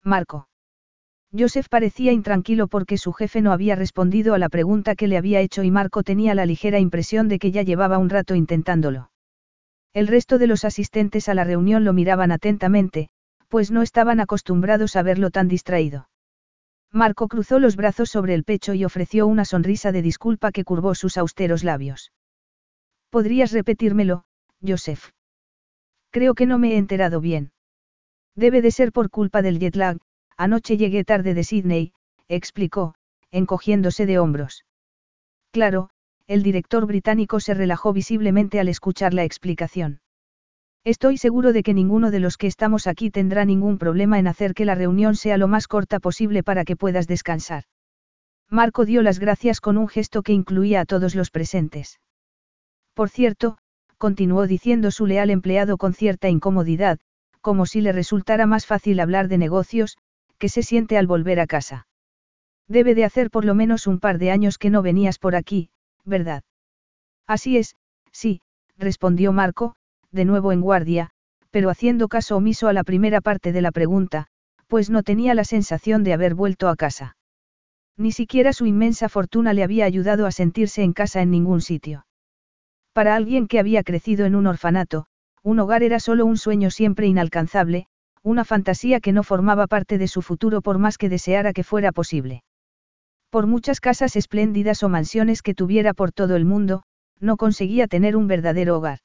Marco. 0.04 0.50
Joseph 1.32 1.68
parecía 1.70 2.12
intranquilo 2.12 2.68
porque 2.68 2.98
su 2.98 3.14
jefe 3.14 3.42
no 3.42 3.54
había 3.54 3.76
respondido 3.76 4.34
a 4.34 4.40
la 4.40 4.50
pregunta 4.50 4.96
que 4.96 5.08
le 5.08 5.18
había 5.18 5.40
hecho 5.40 5.64
y 5.64 5.72
Marco 5.72 6.04
tenía 6.04 6.36
la 6.36 6.46
ligera 6.46 6.80
impresión 6.80 7.30
de 7.30 7.40
que 7.40 7.52
ya 7.52 7.62
llevaba 7.62 7.98
un 7.98 8.10
rato 8.10 8.36
intentándolo. 8.36 9.12
El 9.94 10.08
resto 10.08 10.38
de 10.38 10.48
los 10.48 10.66
asistentes 10.66 11.30
a 11.30 11.34
la 11.34 11.44
reunión 11.44 11.84
lo 11.84 11.94
miraban 11.94 12.32
atentamente, 12.32 13.10
pues 13.48 13.72
no 13.72 13.82
estaban 13.82 14.20
acostumbrados 14.20 14.96
a 14.96 15.02
verlo 15.02 15.32
tan 15.32 15.48
distraído. 15.48 16.10
Marco 16.92 17.28
cruzó 17.28 17.60
los 17.60 17.76
brazos 17.76 18.10
sobre 18.10 18.34
el 18.34 18.44
pecho 18.44 18.74
y 18.74 18.86
ofreció 18.86 19.28
una 19.28 19.46
sonrisa 19.46 19.92
de 19.92 20.02
disculpa 20.02 20.52
que 20.52 20.64
curvó 20.64 20.96
sus 20.96 21.18
austeros 21.18 21.64
labios. 21.64 22.12
¿Podrías 23.10 23.52
repetírmelo, 23.52 24.26
Joseph? 24.66 25.12
Creo 26.12 26.34
que 26.34 26.46
no 26.46 26.58
me 26.58 26.74
he 26.74 26.78
enterado 26.78 27.22
bien. 27.22 27.52
Debe 28.36 28.62
de 28.62 28.72
ser 28.72 28.92
por 28.92 29.10
culpa 29.10 29.42
del 29.42 29.60
jet 29.60 29.76
lag, 29.76 29.98
anoche 30.38 30.78
llegué 30.78 31.04
tarde 31.04 31.34
de 31.34 31.44
Sydney, 31.44 31.94
explicó, 32.28 32.96
encogiéndose 33.32 34.06
de 34.06 34.20
hombros. 34.20 34.66
Claro, 35.52 35.90
el 36.30 36.44
director 36.44 36.86
británico 36.86 37.40
se 37.40 37.56
relajó 37.56 37.92
visiblemente 37.92 38.60
al 38.60 38.68
escuchar 38.68 39.16
la 39.16 39.24
explicación. 39.24 40.00
Estoy 40.84 41.18
seguro 41.18 41.54
de 41.54 41.64
que 41.64 41.74
ninguno 41.74 42.12
de 42.12 42.20
los 42.20 42.38
que 42.38 42.46
estamos 42.46 42.86
aquí 42.86 43.10
tendrá 43.10 43.46
ningún 43.46 43.80
problema 43.80 44.20
en 44.20 44.28
hacer 44.28 44.54
que 44.54 44.64
la 44.64 44.76
reunión 44.76 45.16
sea 45.16 45.38
lo 45.40 45.48
más 45.48 45.68
corta 45.68 46.00
posible 46.00 46.44
para 46.44 46.66
que 46.66 46.76
puedas 46.76 47.08
descansar. 47.08 47.64
Marco 48.48 48.86
dio 48.86 49.02
las 49.02 49.18
gracias 49.18 49.60
con 49.60 49.76
un 49.76 49.88
gesto 49.88 50.22
que 50.22 50.32
incluía 50.32 50.82
a 50.82 50.86
todos 50.86 51.16
los 51.16 51.32
presentes. 51.32 52.00
Por 52.94 53.10
cierto, 53.10 53.58
continuó 53.98 54.46
diciendo 54.46 54.92
su 54.92 55.08
leal 55.08 55.32
empleado 55.32 55.78
con 55.78 55.96
cierta 55.96 56.30
incomodidad, 56.30 57.00
como 57.42 57.66
si 57.66 57.82
le 57.82 57.92
resultara 57.92 58.46
más 58.46 58.68
fácil 58.68 59.00
hablar 59.00 59.30
de 59.30 59.40
negocios, 59.40 59.98
que 60.38 60.48
se 60.48 60.62
siente 60.62 60.96
al 61.00 61.08
volver 61.08 61.40
a 61.40 61.48
casa. 61.48 61.88
Debe 62.68 62.94
de 62.94 63.06
hacer 63.06 63.32
por 63.32 63.46
lo 63.46 63.56
menos 63.56 63.88
un 63.88 64.00
par 64.00 64.20
de 64.20 64.30
años 64.30 64.60
que 64.60 64.70
no 64.70 64.84
venías 64.84 65.18
por 65.18 65.36
aquí, 65.36 65.72
¿verdad? 66.10 66.44
Así 67.26 67.58
es, 67.58 67.76
sí, 68.12 68.42
respondió 68.78 69.32
Marco, 69.32 69.76
de 70.12 70.26
nuevo 70.26 70.52
en 70.52 70.62
guardia, 70.62 71.12
pero 71.52 71.70
haciendo 71.70 72.08
caso 72.08 72.36
omiso 72.36 72.68
a 72.68 72.74
la 72.74 72.84
primera 72.84 73.22
parte 73.22 73.52
de 73.52 73.62
la 73.62 73.72
pregunta, 73.72 74.28
pues 74.68 74.90
no 74.90 75.04
tenía 75.04 75.34
la 75.34 75.44
sensación 75.44 76.04
de 76.04 76.14
haber 76.14 76.36
vuelto 76.36 76.68
a 76.68 76.76
casa. 76.76 77.16
Ni 77.98 78.12
siquiera 78.12 78.54
su 78.54 78.66
inmensa 78.66 79.10
fortuna 79.10 79.54
le 79.54 79.64
había 79.64 79.86
ayudado 79.86 80.26
a 80.26 80.32
sentirse 80.32 80.84
en 80.84 80.94
casa 80.94 81.22
en 81.22 81.32
ningún 81.32 81.62
sitio. 81.62 82.06
Para 82.94 83.16
alguien 83.16 83.48
que 83.48 83.60
había 83.60 83.84
crecido 83.84 84.26
en 84.26 84.36
un 84.36 84.48
orfanato, 84.48 85.06
un 85.44 85.60
hogar 85.60 85.84
era 85.84 86.00
solo 86.00 86.26
un 86.26 86.38
sueño 86.38 86.70
siempre 86.70 87.08
inalcanzable, 87.08 87.88
una 88.24 88.46
fantasía 88.46 89.00
que 89.00 89.12
no 89.12 89.24
formaba 89.24 89.68
parte 89.68 89.98
de 89.98 90.08
su 90.08 90.22
futuro 90.22 90.62
por 90.62 90.78
más 90.78 90.98
que 90.98 91.10
deseara 91.10 91.54
que 91.54 91.64
fuera 91.64 91.92
posible. 91.92 92.44
Por 93.30 93.46
muchas 93.46 93.80
casas 93.80 94.16
espléndidas 94.16 94.82
o 94.82 94.90
mansiones 94.90 95.44
que 95.44 95.54
tuviera 95.54 95.94
por 95.94 96.12
todo 96.12 96.36
el 96.36 96.46
mundo, 96.46 96.84
no 97.20 97.38
conseguía 97.38 97.88
tener 97.88 98.16
un 98.16 98.28
verdadero 98.28 98.78
hogar. 98.78 99.00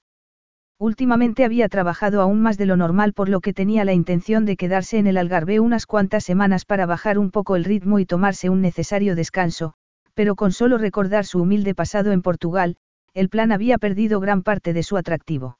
Últimamente 0.78 1.44
había 1.44 1.68
trabajado 1.68 2.20
aún 2.20 2.40
más 2.40 2.56
de 2.56 2.66
lo 2.66 2.76
normal 2.76 3.12
por 3.12 3.28
lo 3.28 3.40
que 3.40 3.52
tenía 3.52 3.84
la 3.84 3.92
intención 3.92 4.44
de 4.44 4.56
quedarse 4.56 4.98
en 4.98 5.06
el 5.06 5.18
Algarve 5.18 5.60
unas 5.60 5.86
cuantas 5.86 6.24
semanas 6.24 6.64
para 6.64 6.86
bajar 6.86 7.18
un 7.18 7.30
poco 7.30 7.54
el 7.54 7.64
ritmo 7.64 7.98
y 7.98 8.06
tomarse 8.06 8.48
un 8.48 8.60
necesario 8.60 9.14
descanso, 9.14 9.74
pero 10.14 10.36
con 10.36 10.52
solo 10.52 10.78
recordar 10.78 11.26
su 11.26 11.42
humilde 11.42 11.74
pasado 11.74 12.12
en 12.12 12.22
Portugal, 12.22 12.76
el 13.12 13.28
plan 13.28 13.52
había 13.52 13.78
perdido 13.78 14.20
gran 14.20 14.42
parte 14.42 14.72
de 14.72 14.82
su 14.82 14.96
atractivo. 14.96 15.58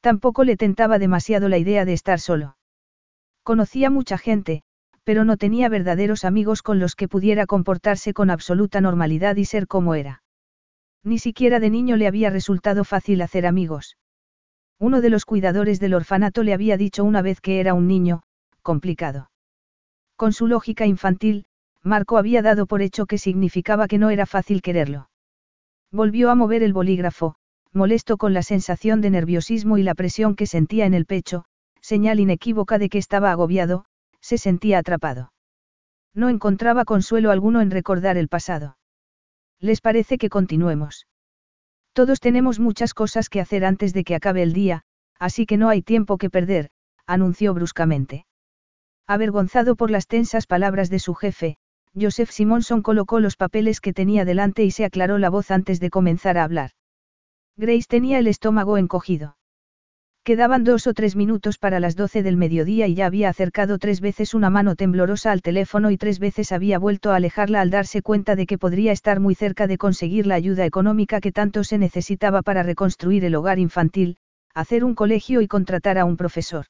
Tampoco 0.00 0.44
le 0.44 0.56
tentaba 0.56 0.98
demasiado 0.98 1.48
la 1.48 1.58
idea 1.58 1.84
de 1.84 1.92
estar 1.94 2.20
solo. 2.20 2.56
Conocía 3.42 3.90
mucha 3.90 4.16
gente, 4.16 4.62
pero 5.10 5.24
no 5.24 5.36
tenía 5.36 5.68
verdaderos 5.68 6.24
amigos 6.24 6.62
con 6.62 6.78
los 6.78 6.94
que 6.94 7.08
pudiera 7.08 7.44
comportarse 7.44 8.14
con 8.14 8.30
absoluta 8.30 8.80
normalidad 8.80 9.34
y 9.34 9.44
ser 9.44 9.66
como 9.66 9.96
era. 9.96 10.22
Ni 11.02 11.18
siquiera 11.18 11.58
de 11.58 11.68
niño 11.68 11.96
le 11.96 12.06
había 12.06 12.30
resultado 12.30 12.84
fácil 12.84 13.20
hacer 13.20 13.44
amigos. 13.44 13.96
Uno 14.78 15.00
de 15.00 15.10
los 15.10 15.24
cuidadores 15.24 15.80
del 15.80 15.94
orfanato 15.94 16.44
le 16.44 16.54
había 16.54 16.76
dicho 16.76 17.02
una 17.02 17.22
vez 17.22 17.40
que 17.40 17.58
era 17.58 17.74
un 17.74 17.88
niño, 17.88 18.22
complicado. 18.62 19.32
Con 20.14 20.32
su 20.32 20.46
lógica 20.46 20.86
infantil, 20.86 21.44
Marco 21.82 22.16
había 22.16 22.40
dado 22.40 22.66
por 22.66 22.80
hecho 22.80 23.06
que 23.06 23.18
significaba 23.18 23.88
que 23.88 23.98
no 23.98 24.10
era 24.10 24.26
fácil 24.26 24.62
quererlo. 24.62 25.10
Volvió 25.90 26.30
a 26.30 26.36
mover 26.36 26.62
el 26.62 26.72
bolígrafo, 26.72 27.34
molesto 27.72 28.16
con 28.16 28.32
la 28.32 28.44
sensación 28.44 29.00
de 29.00 29.10
nerviosismo 29.10 29.76
y 29.76 29.82
la 29.82 29.96
presión 29.96 30.36
que 30.36 30.46
sentía 30.46 30.86
en 30.86 30.94
el 30.94 31.04
pecho, 31.04 31.46
señal 31.80 32.20
inequívoca 32.20 32.78
de 32.78 32.88
que 32.88 32.98
estaba 32.98 33.32
agobiado, 33.32 33.86
se 34.30 34.38
sentía 34.38 34.78
atrapado. 34.78 35.32
No 36.14 36.28
encontraba 36.28 36.84
consuelo 36.84 37.32
alguno 37.32 37.60
en 37.60 37.72
recordar 37.72 38.16
el 38.16 38.28
pasado. 38.28 38.78
¿Les 39.58 39.80
parece 39.80 40.18
que 40.18 40.28
continuemos? 40.28 41.08
Todos 41.94 42.20
tenemos 42.20 42.60
muchas 42.60 42.94
cosas 42.94 43.28
que 43.28 43.40
hacer 43.40 43.64
antes 43.64 43.92
de 43.92 44.04
que 44.04 44.14
acabe 44.14 44.44
el 44.44 44.52
día, 44.52 44.82
así 45.18 45.46
que 45.46 45.56
no 45.56 45.68
hay 45.68 45.82
tiempo 45.82 46.16
que 46.16 46.30
perder, 46.30 46.70
anunció 47.06 47.54
bruscamente. 47.54 48.24
Avergonzado 49.08 49.74
por 49.74 49.90
las 49.90 50.06
tensas 50.06 50.46
palabras 50.46 50.90
de 50.90 51.00
su 51.00 51.16
jefe, 51.16 51.56
Joseph 52.00 52.30
Simonson 52.30 52.82
colocó 52.82 53.18
los 53.18 53.36
papeles 53.36 53.80
que 53.80 53.92
tenía 53.92 54.24
delante 54.24 54.62
y 54.62 54.70
se 54.70 54.84
aclaró 54.84 55.18
la 55.18 55.28
voz 55.28 55.50
antes 55.50 55.80
de 55.80 55.90
comenzar 55.90 56.38
a 56.38 56.44
hablar. 56.44 56.70
Grace 57.56 57.86
tenía 57.88 58.20
el 58.20 58.28
estómago 58.28 58.78
encogido. 58.78 59.39
Quedaban 60.30 60.62
dos 60.62 60.86
o 60.86 60.94
tres 60.94 61.16
minutos 61.16 61.58
para 61.58 61.80
las 61.80 61.96
doce 61.96 62.22
del 62.22 62.36
mediodía 62.36 62.86
y 62.86 62.94
ya 62.94 63.06
había 63.06 63.28
acercado 63.30 63.78
tres 63.78 64.00
veces 64.00 64.32
una 64.32 64.48
mano 64.48 64.76
temblorosa 64.76 65.32
al 65.32 65.42
teléfono 65.42 65.90
y 65.90 65.96
tres 65.96 66.20
veces 66.20 66.52
había 66.52 66.78
vuelto 66.78 67.10
a 67.10 67.16
alejarla 67.16 67.60
al 67.60 67.70
darse 67.70 68.00
cuenta 68.00 68.36
de 68.36 68.46
que 68.46 68.56
podría 68.56 68.92
estar 68.92 69.18
muy 69.18 69.34
cerca 69.34 69.66
de 69.66 69.76
conseguir 69.76 70.28
la 70.28 70.36
ayuda 70.36 70.64
económica 70.64 71.20
que 71.20 71.32
tanto 71.32 71.64
se 71.64 71.78
necesitaba 71.78 72.42
para 72.42 72.62
reconstruir 72.62 73.24
el 73.24 73.34
hogar 73.34 73.58
infantil, 73.58 74.18
hacer 74.54 74.84
un 74.84 74.94
colegio 74.94 75.40
y 75.40 75.48
contratar 75.48 75.98
a 75.98 76.04
un 76.04 76.16
profesor. 76.16 76.66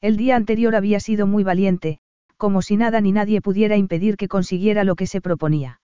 El 0.00 0.16
día 0.16 0.36
anterior 0.36 0.74
había 0.74 1.00
sido 1.00 1.26
muy 1.26 1.44
valiente, 1.44 1.98
como 2.38 2.62
si 2.62 2.78
nada 2.78 3.02
ni 3.02 3.12
nadie 3.12 3.42
pudiera 3.42 3.76
impedir 3.76 4.16
que 4.16 4.26
consiguiera 4.26 4.84
lo 4.84 4.94
que 4.94 5.06
se 5.06 5.20
proponía. 5.20 5.82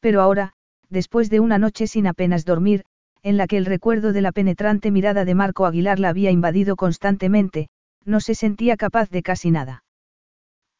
Pero 0.00 0.20
ahora, 0.20 0.52
después 0.90 1.30
de 1.30 1.40
una 1.40 1.56
noche 1.56 1.86
sin 1.86 2.06
apenas 2.06 2.44
dormir, 2.44 2.84
en 3.22 3.36
la 3.36 3.46
que 3.46 3.56
el 3.56 3.66
recuerdo 3.66 4.12
de 4.12 4.20
la 4.20 4.32
penetrante 4.32 4.90
mirada 4.90 5.24
de 5.24 5.34
Marco 5.34 5.66
Aguilar 5.66 5.98
la 5.98 6.08
había 6.08 6.30
invadido 6.30 6.76
constantemente, 6.76 7.68
no 8.04 8.20
se 8.20 8.34
sentía 8.34 8.76
capaz 8.76 9.10
de 9.10 9.22
casi 9.22 9.50
nada. 9.50 9.84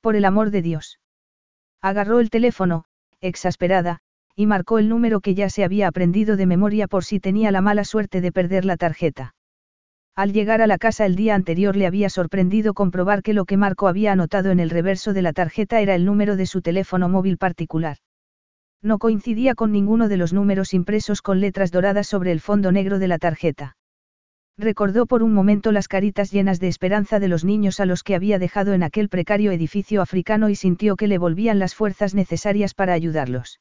Por 0.00 0.16
el 0.16 0.24
amor 0.24 0.50
de 0.50 0.62
Dios. 0.62 0.98
Agarró 1.81 2.20
el 2.20 2.31
teléfono, 2.31 2.85
exasperada, 3.20 4.00
y 4.35 4.46
marcó 4.46 4.78
el 4.78 4.88
número 4.88 5.20
que 5.20 5.35
ya 5.35 5.50
se 5.50 5.62
había 5.62 5.87
aprendido 5.87 6.37
de 6.37 6.46
memoria 6.46 6.88
por 6.88 7.05
si 7.05 7.20
tenía 7.20 7.50
la 7.52 7.61
mala 7.61 7.85
suerte 7.85 8.20
de 8.20 8.33
perder 8.33 8.64
la 8.64 8.76
tarjeta. 8.76 9.35
Al 10.14 10.33
llegar 10.33 10.61
a 10.61 10.66
la 10.66 10.78
casa 10.78 11.07
el 11.07 11.16
día 11.16 11.35
anterior 11.35 11.76
le 11.76 11.87
había 11.87 12.11
sorprendido 12.11 12.74
comprobar 12.74 13.22
que 13.22 13.33
lo 13.33 13.44
que 13.44 13.57
Marco 13.57 13.88
había 13.88 14.12
anotado 14.12 14.50
en 14.50 14.61
el 14.61 14.70
reverso 14.70 15.12
de 15.12 15.22
la 15.22 15.33
tarjeta 15.33 15.81
era 15.81 15.94
el 15.94 16.05
número 16.05 16.37
de 16.37 16.46
su 16.46 16.61
teléfono 16.61 17.09
móvil 17.09 17.38
particular. 17.38 17.96
No 18.83 18.99
coincidía 18.99 19.55
con 19.55 19.71
ninguno 19.71 20.09
de 20.09 20.16
los 20.16 20.33
números 20.33 20.75
impresos 20.75 21.23
con 21.23 21.40
letras 21.40 21.71
doradas 21.71 22.09
sobre 22.09 22.33
el 22.33 22.40
fondo 22.40 22.73
negro 22.73 22.99
de 22.99 23.07
la 23.07 23.18
tarjeta. 23.18 23.77
Recordó 24.59 25.07
por 25.07 25.23
un 25.23 25.33
momento 25.33 25.73
las 25.73 25.88
caritas 25.88 26.31
llenas 26.31 26.61
de 26.61 26.68
esperanza 26.68 27.21
de 27.21 27.29
los 27.29 27.45
niños 27.45 27.81
a 27.81 27.87
los 27.87 28.03
que 28.03 28.14
había 28.14 28.38
dejado 28.38 28.75
en 28.75 28.83
aquel 28.83 29.09
precario 29.09 29.53
edificio 29.53 30.03
africano 30.03 30.51
y 30.51 30.57
sintió 30.57 30.97
que 30.97 31.07
le 31.07 31.18
volvían 31.18 31.59
las 31.59 31.75
fuerzas 31.75 32.14
necesarias 32.14 32.75
para 32.75 32.92
ayudarlos. 32.92 33.61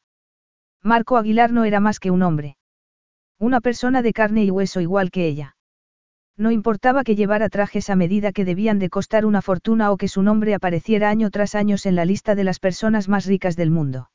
Marco 0.82 1.18
Aguilar 1.18 1.52
no 1.52 1.66
era 1.66 1.80
más 1.80 2.00
que 2.00 2.12
un 2.12 2.24
hombre. 2.24 2.58
Una 3.40 3.62
persona 3.62 4.02
de 4.02 4.14
carne 4.14 4.44
y 4.44 4.52
hueso 4.52 4.82
igual 4.82 5.12
que 5.12 5.28
ella. 5.28 5.56
No 6.36 6.50
importaba 6.50 7.04
que 7.04 7.16
llevara 7.16 7.50
trajes 7.50 7.90
a 7.90 7.96
medida 7.96 8.32
que 8.32 8.46
debían 8.46 8.80
de 8.80 8.90
costar 8.90 9.26
una 9.26 9.44
fortuna 9.44 9.92
o 9.92 9.98
que 9.98 10.08
su 10.08 10.24
nombre 10.24 10.56
apareciera 10.56 11.10
año 11.10 11.30
tras 11.30 11.54
año 11.54 11.76
en 11.84 11.96
la 11.96 12.06
lista 12.06 12.34
de 12.34 12.44
las 12.44 12.60
personas 12.60 13.08
más 13.08 13.28
ricas 13.28 13.56
del 13.56 13.70
mundo. 13.70 14.10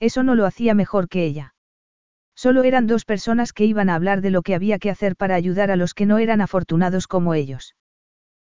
Eso 0.00 0.22
no 0.22 0.34
lo 0.34 0.46
hacía 0.46 0.74
mejor 0.74 1.08
que 1.08 1.24
ella. 1.24 1.54
Solo 2.34 2.62
eran 2.62 2.86
dos 2.86 3.04
personas 3.04 3.52
que 3.52 3.64
iban 3.64 3.90
a 3.90 3.96
hablar 3.96 4.20
de 4.20 4.30
lo 4.30 4.42
que 4.42 4.54
había 4.54 4.78
que 4.78 4.90
hacer 4.90 5.16
para 5.16 5.34
ayudar 5.34 5.70
a 5.72 5.76
los 5.76 5.92
que 5.92 6.06
no 6.06 6.18
eran 6.18 6.40
afortunados 6.40 7.08
como 7.08 7.34
ellos. 7.34 7.74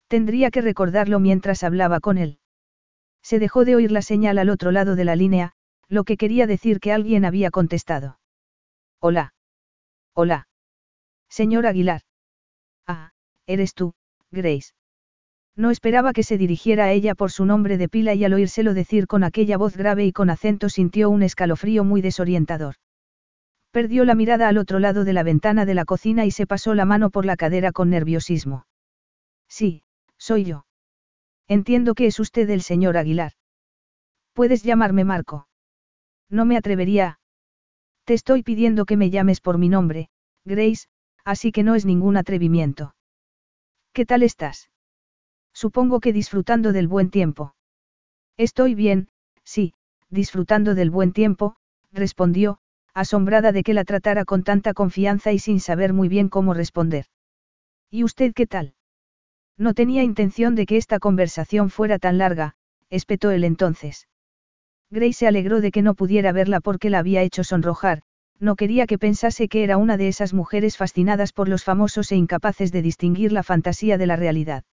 Tendría 0.08 0.50
que 0.50 0.62
recordarlo 0.62 1.20
mientras 1.20 1.62
hablaba 1.62 2.00
con 2.00 2.16
él. 2.16 2.38
Se 3.22 3.38
dejó 3.38 3.64
de 3.64 3.76
oír 3.76 3.90
la 3.90 4.02
señal 4.02 4.38
al 4.38 4.48
otro 4.48 4.70
lado 4.70 4.96
de 4.96 5.04
la 5.04 5.16
línea, 5.16 5.52
lo 5.88 6.04
que 6.04 6.16
quería 6.16 6.46
decir 6.46 6.80
que 6.80 6.92
alguien 6.92 7.24
había 7.24 7.50
contestado. 7.50 8.18
Hola. 9.00 9.34
Hola. 10.14 10.48
Señor 11.28 11.66
Aguilar. 11.66 12.02
Ah, 12.86 13.12
eres 13.46 13.74
tú, 13.74 13.94
Grace. 14.30 14.72
No 15.56 15.70
esperaba 15.70 16.12
que 16.12 16.24
se 16.24 16.36
dirigiera 16.36 16.86
a 16.86 16.92
ella 16.92 17.14
por 17.14 17.30
su 17.30 17.44
nombre 17.44 17.78
de 17.78 17.88
pila 17.88 18.14
y 18.14 18.24
al 18.24 18.32
oírselo 18.32 18.74
decir 18.74 19.06
con 19.06 19.22
aquella 19.22 19.56
voz 19.56 19.76
grave 19.76 20.04
y 20.04 20.12
con 20.12 20.30
acento 20.30 20.68
sintió 20.68 21.10
un 21.10 21.22
escalofrío 21.22 21.84
muy 21.84 22.02
desorientador. 22.02 22.74
Perdió 23.70 24.04
la 24.04 24.14
mirada 24.14 24.48
al 24.48 24.58
otro 24.58 24.78
lado 24.78 25.04
de 25.04 25.12
la 25.12 25.22
ventana 25.22 25.64
de 25.64 25.74
la 25.74 25.84
cocina 25.84 26.24
y 26.24 26.30
se 26.30 26.46
pasó 26.46 26.74
la 26.74 26.84
mano 26.84 27.10
por 27.10 27.24
la 27.24 27.36
cadera 27.36 27.72
con 27.72 27.90
nerviosismo. 27.90 28.66
Sí, 29.48 29.82
soy 30.18 30.44
yo. 30.44 30.66
Entiendo 31.46 31.94
que 31.94 32.06
es 32.06 32.18
usted 32.18 32.48
el 32.50 32.62
señor 32.62 32.96
Aguilar. 32.96 33.32
Puedes 34.32 34.62
llamarme 34.62 35.04
Marco. 35.04 35.46
No 36.28 36.44
me 36.44 36.56
atrevería 36.56 37.20
Te 38.04 38.14
estoy 38.14 38.42
pidiendo 38.42 38.86
que 38.86 38.96
me 38.96 39.10
llames 39.10 39.40
por 39.40 39.58
mi 39.58 39.68
nombre, 39.68 40.08
Grace, 40.44 40.88
así 41.24 41.52
que 41.52 41.62
no 41.62 41.74
es 41.74 41.86
ningún 41.86 42.16
atrevimiento. 42.16 42.94
¿Qué 43.92 44.04
tal 44.04 44.22
estás? 44.22 44.70
Supongo 45.54 46.00
que 46.00 46.12
disfrutando 46.12 46.72
del 46.72 46.88
buen 46.88 47.10
tiempo. 47.10 47.54
Estoy 48.36 48.74
bien, 48.74 49.08
sí, 49.44 49.72
disfrutando 50.10 50.74
del 50.74 50.90
buen 50.90 51.12
tiempo, 51.12 51.56
respondió, 51.92 52.58
asombrada 52.92 53.52
de 53.52 53.62
que 53.62 53.72
la 53.72 53.84
tratara 53.84 54.24
con 54.24 54.42
tanta 54.42 54.74
confianza 54.74 55.32
y 55.32 55.38
sin 55.38 55.60
saber 55.60 55.92
muy 55.92 56.08
bien 56.08 56.28
cómo 56.28 56.54
responder. 56.54 57.06
¿Y 57.90 58.02
usted 58.02 58.32
qué 58.34 58.46
tal? 58.46 58.74
No 59.56 59.74
tenía 59.74 60.02
intención 60.02 60.56
de 60.56 60.66
que 60.66 60.76
esta 60.76 60.98
conversación 60.98 61.70
fuera 61.70 62.00
tan 62.00 62.18
larga, 62.18 62.56
espetó 62.90 63.30
él 63.30 63.44
entonces. 63.44 64.08
Grace 64.90 65.12
se 65.12 65.26
alegró 65.28 65.60
de 65.60 65.70
que 65.70 65.82
no 65.82 65.94
pudiera 65.94 66.32
verla 66.32 66.60
porque 66.60 66.90
la 66.90 66.98
había 66.98 67.22
hecho 67.22 67.44
sonrojar, 67.44 68.02
no 68.40 68.56
quería 68.56 68.86
que 68.86 68.98
pensase 68.98 69.48
que 69.48 69.62
era 69.62 69.76
una 69.76 69.96
de 69.96 70.08
esas 70.08 70.34
mujeres 70.34 70.76
fascinadas 70.76 71.32
por 71.32 71.48
los 71.48 71.62
famosos 71.62 72.10
e 72.10 72.16
incapaces 72.16 72.72
de 72.72 72.82
distinguir 72.82 73.30
la 73.30 73.44
fantasía 73.44 73.96
de 73.96 74.06
la 74.06 74.16
realidad. 74.16 74.64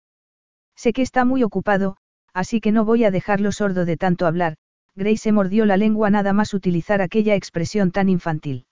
Sé 0.82 0.94
que 0.94 1.04
está 1.04 1.26
muy 1.26 1.44
ocupado, 1.44 1.96
así 2.34 2.60
que 2.60 2.72
no 2.72 2.86
voy 2.86 3.04
a 3.04 3.12
dejarlo 3.12 3.52
sordo 3.52 3.86
de 3.86 3.98
tanto 3.98 4.26
hablar, 4.26 4.56
Grace 4.96 5.17
se 5.17 5.32
mordió 5.32 5.67
la 5.67 5.78
lengua 5.78 6.10
nada 6.10 6.34
más 6.34 6.56
utilizar 6.56 7.04
aquella 7.04 7.36
expresión 7.36 7.91
tan 7.91 8.10
infantil. 8.10 8.65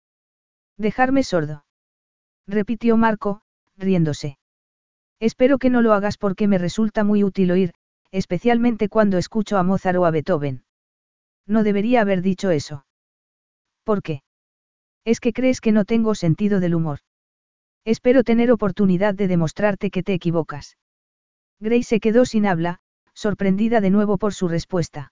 Dejarme 0.76 1.22
sordo. 1.22 1.66
repitió 2.48 2.98
Marco, 2.98 3.42
riéndose. 3.78 4.40
Espero 5.20 5.60
que 5.60 5.70
no 5.70 5.84
lo 5.84 5.94
hagas 5.94 6.18
porque 6.18 6.48
me 6.48 6.58
resulta 6.58 7.04
muy 7.04 7.24
útil 7.24 7.52
oír, 7.52 7.74
especialmente 8.10 8.90
cuando 8.90 9.20
escucho 9.20 9.60
a 9.60 9.64
Mozart 9.64 10.00
o 10.00 10.06
a 10.08 10.10
Beethoven. 10.10 10.64
No 11.46 11.62
debería 11.62 12.02
haber 12.02 12.24
dicho 12.24 12.50
eso. 12.50 12.88
¿Por 13.84 14.02
qué? 14.02 14.24
Es 15.06 15.20
que 15.20 15.32
crees 15.32 15.62
que 15.62 15.72
no 15.72 15.86
tengo 15.86 16.16
sentido 16.16 16.60
del 16.60 16.74
humor. 16.74 17.02
Espero 17.86 18.24
tener 18.24 18.52
oportunidad 18.52 19.14
de 19.14 19.28
demostrarte 19.28 19.92
que 19.92 20.02
te 20.02 20.16
equivocas. 20.16 20.79
Grace 21.60 21.84
se 21.84 22.00
quedó 22.00 22.26
sin 22.26 22.46
habla, 22.46 22.80
sorprendida 23.14 23.82
de 23.82 23.90
nuevo 23.90 24.18
por 24.18 24.34
su 24.34 24.48
respuesta. 24.48 25.12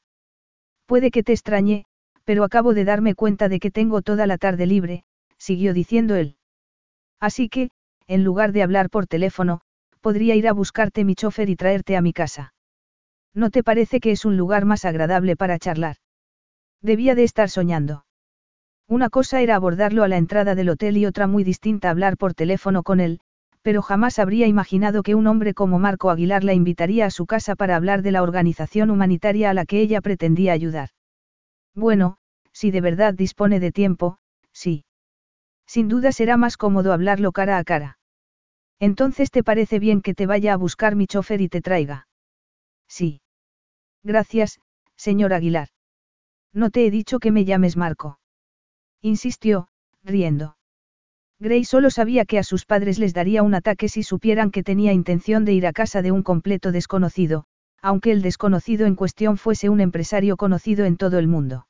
Puede 0.86 1.12
que 1.12 1.24
te 1.24 1.34
extrañe, 1.34 1.86
pero 2.24 2.44
acabo 2.44 2.74
de 2.74 2.86
darme 2.86 3.16
cuenta 3.16 3.50
de 3.50 3.60
que 3.60 3.72
tengo 3.72 4.02
toda 4.02 4.28
la 4.28 4.38
tarde 4.38 4.66
libre, 4.66 5.04
siguió 5.38 5.74
diciendo 5.74 6.16
él. 6.16 6.38
Así 7.20 7.50
que, 7.50 7.70
en 8.08 8.24
lugar 8.24 8.54
de 8.54 8.64
hablar 8.64 8.90
por 8.90 9.08
teléfono, 9.08 9.62
podría 10.02 10.36
ir 10.36 10.48
a 10.48 10.54
buscarte 10.54 11.04
mi 11.04 11.16
chofer 11.16 11.50
y 11.50 11.56
traerte 11.56 11.98
a 11.98 12.02
mi 12.02 12.14
casa. 12.14 12.54
¿No 13.34 13.50
te 13.50 13.64
parece 13.64 14.00
que 14.00 14.12
es 14.12 14.24
un 14.24 14.38
lugar 14.38 14.66
más 14.66 14.86
agradable 14.86 15.36
para 15.36 15.60
charlar? 15.60 15.98
Debía 16.82 17.16
de 17.16 17.24
estar 17.24 17.50
soñando. 17.50 18.06
Una 18.88 19.10
cosa 19.10 19.42
era 19.42 19.56
abordarlo 19.56 20.04
a 20.04 20.08
la 20.08 20.18
entrada 20.18 20.56
del 20.56 20.70
hotel 20.70 20.96
y 20.96 21.06
otra 21.06 21.28
muy 21.28 21.44
distinta 21.44 21.90
hablar 21.90 22.16
por 22.16 22.34
teléfono 22.34 22.84
con 22.84 23.02
él, 23.02 23.20
pero 23.68 23.82
jamás 23.82 24.18
habría 24.18 24.48
imaginado 24.48 25.04
que 25.04 25.14
un 25.14 25.28
hombre 25.28 25.54
como 25.54 25.78
Marco 25.78 26.10
Aguilar 26.10 26.46
la 26.46 26.54
invitaría 26.54 27.06
a 27.06 27.12
su 27.12 27.26
casa 27.26 27.54
para 27.54 27.76
hablar 27.76 28.02
de 28.02 28.14
la 28.14 28.24
organización 28.24 28.90
humanitaria 28.90 29.50
a 29.50 29.54
la 29.54 29.66
que 29.66 29.82
ella 29.82 30.00
pretendía 30.00 30.54
ayudar. 30.54 30.92
Bueno, 31.76 32.16
si 32.54 32.72
de 32.72 32.80
verdad 32.80 33.14
dispone 33.14 33.60
de 33.60 33.74
tiempo, 33.74 34.20
sí. 34.54 34.86
Sin 35.66 35.90
duda 35.90 36.14
será 36.14 36.38
más 36.38 36.56
cómodo 36.56 36.94
hablarlo 36.94 37.34
cara 37.34 37.58
a 37.58 37.66
cara. 37.66 38.00
Entonces 38.80 39.32
te 39.32 39.44
parece 39.44 39.80
bien 39.80 40.02
que 40.02 40.14
te 40.14 40.28
vaya 40.28 40.54
a 40.54 40.56
buscar 40.56 40.96
mi 40.96 41.06
chofer 41.06 41.42
y 41.42 41.50
te 41.50 41.60
traiga. 41.60 42.08
Sí. 42.88 43.20
Gracias, 44.02 44.62
señor 44.96 45.34
Aguilar. 45.34 45.68
No 46.54 46.70
te 46.70 46.86
he 46.86 46.90
dicho 46.90 47.20
que 47.20 47.34
me 47.34 47.44
llames 47.44 47.76
Marco. 47.76 48.18
Insistió, 49.02 49.68
riendo. 50.06 50.57
Gray 51.40 51.66
solo 51.66 51.92
sabía 51.92 52.26
que 52.26 52.40
a 52.40 52.44
sus 52.44 52.66
padres 52.66 52.98
les 52.98 53.14
daría 53.14 53.44
un 53.44 53.54
ataque 53.54 53.90
si 53.90 54.02
supieran 54.02 54.50
que 54.50 54.64
tenía 54.64 54.92
intención 54.92 55.46
de 55.46 55.54
ir 55.54 55.68
a 55.68 55.74
casa 55.74 56.02
de 56.02 56.12
un 56.12 56.24
completo 56.24 56.72
desconocido, 56.72 57.46
aunque 57.82 58.12
el 58.12 58.24
desconocido 58.24 58.88
en 58.88 58.96
cuestión 58.96 59.38
fuese 59.38 59.70
un 59.70 59.80
empresario 59.80 60.36
conocido 60.36 60.86
en 60.86 60.98
todo 60.98 61.20
el 61.20 61.28
mundo. 61.28 61.68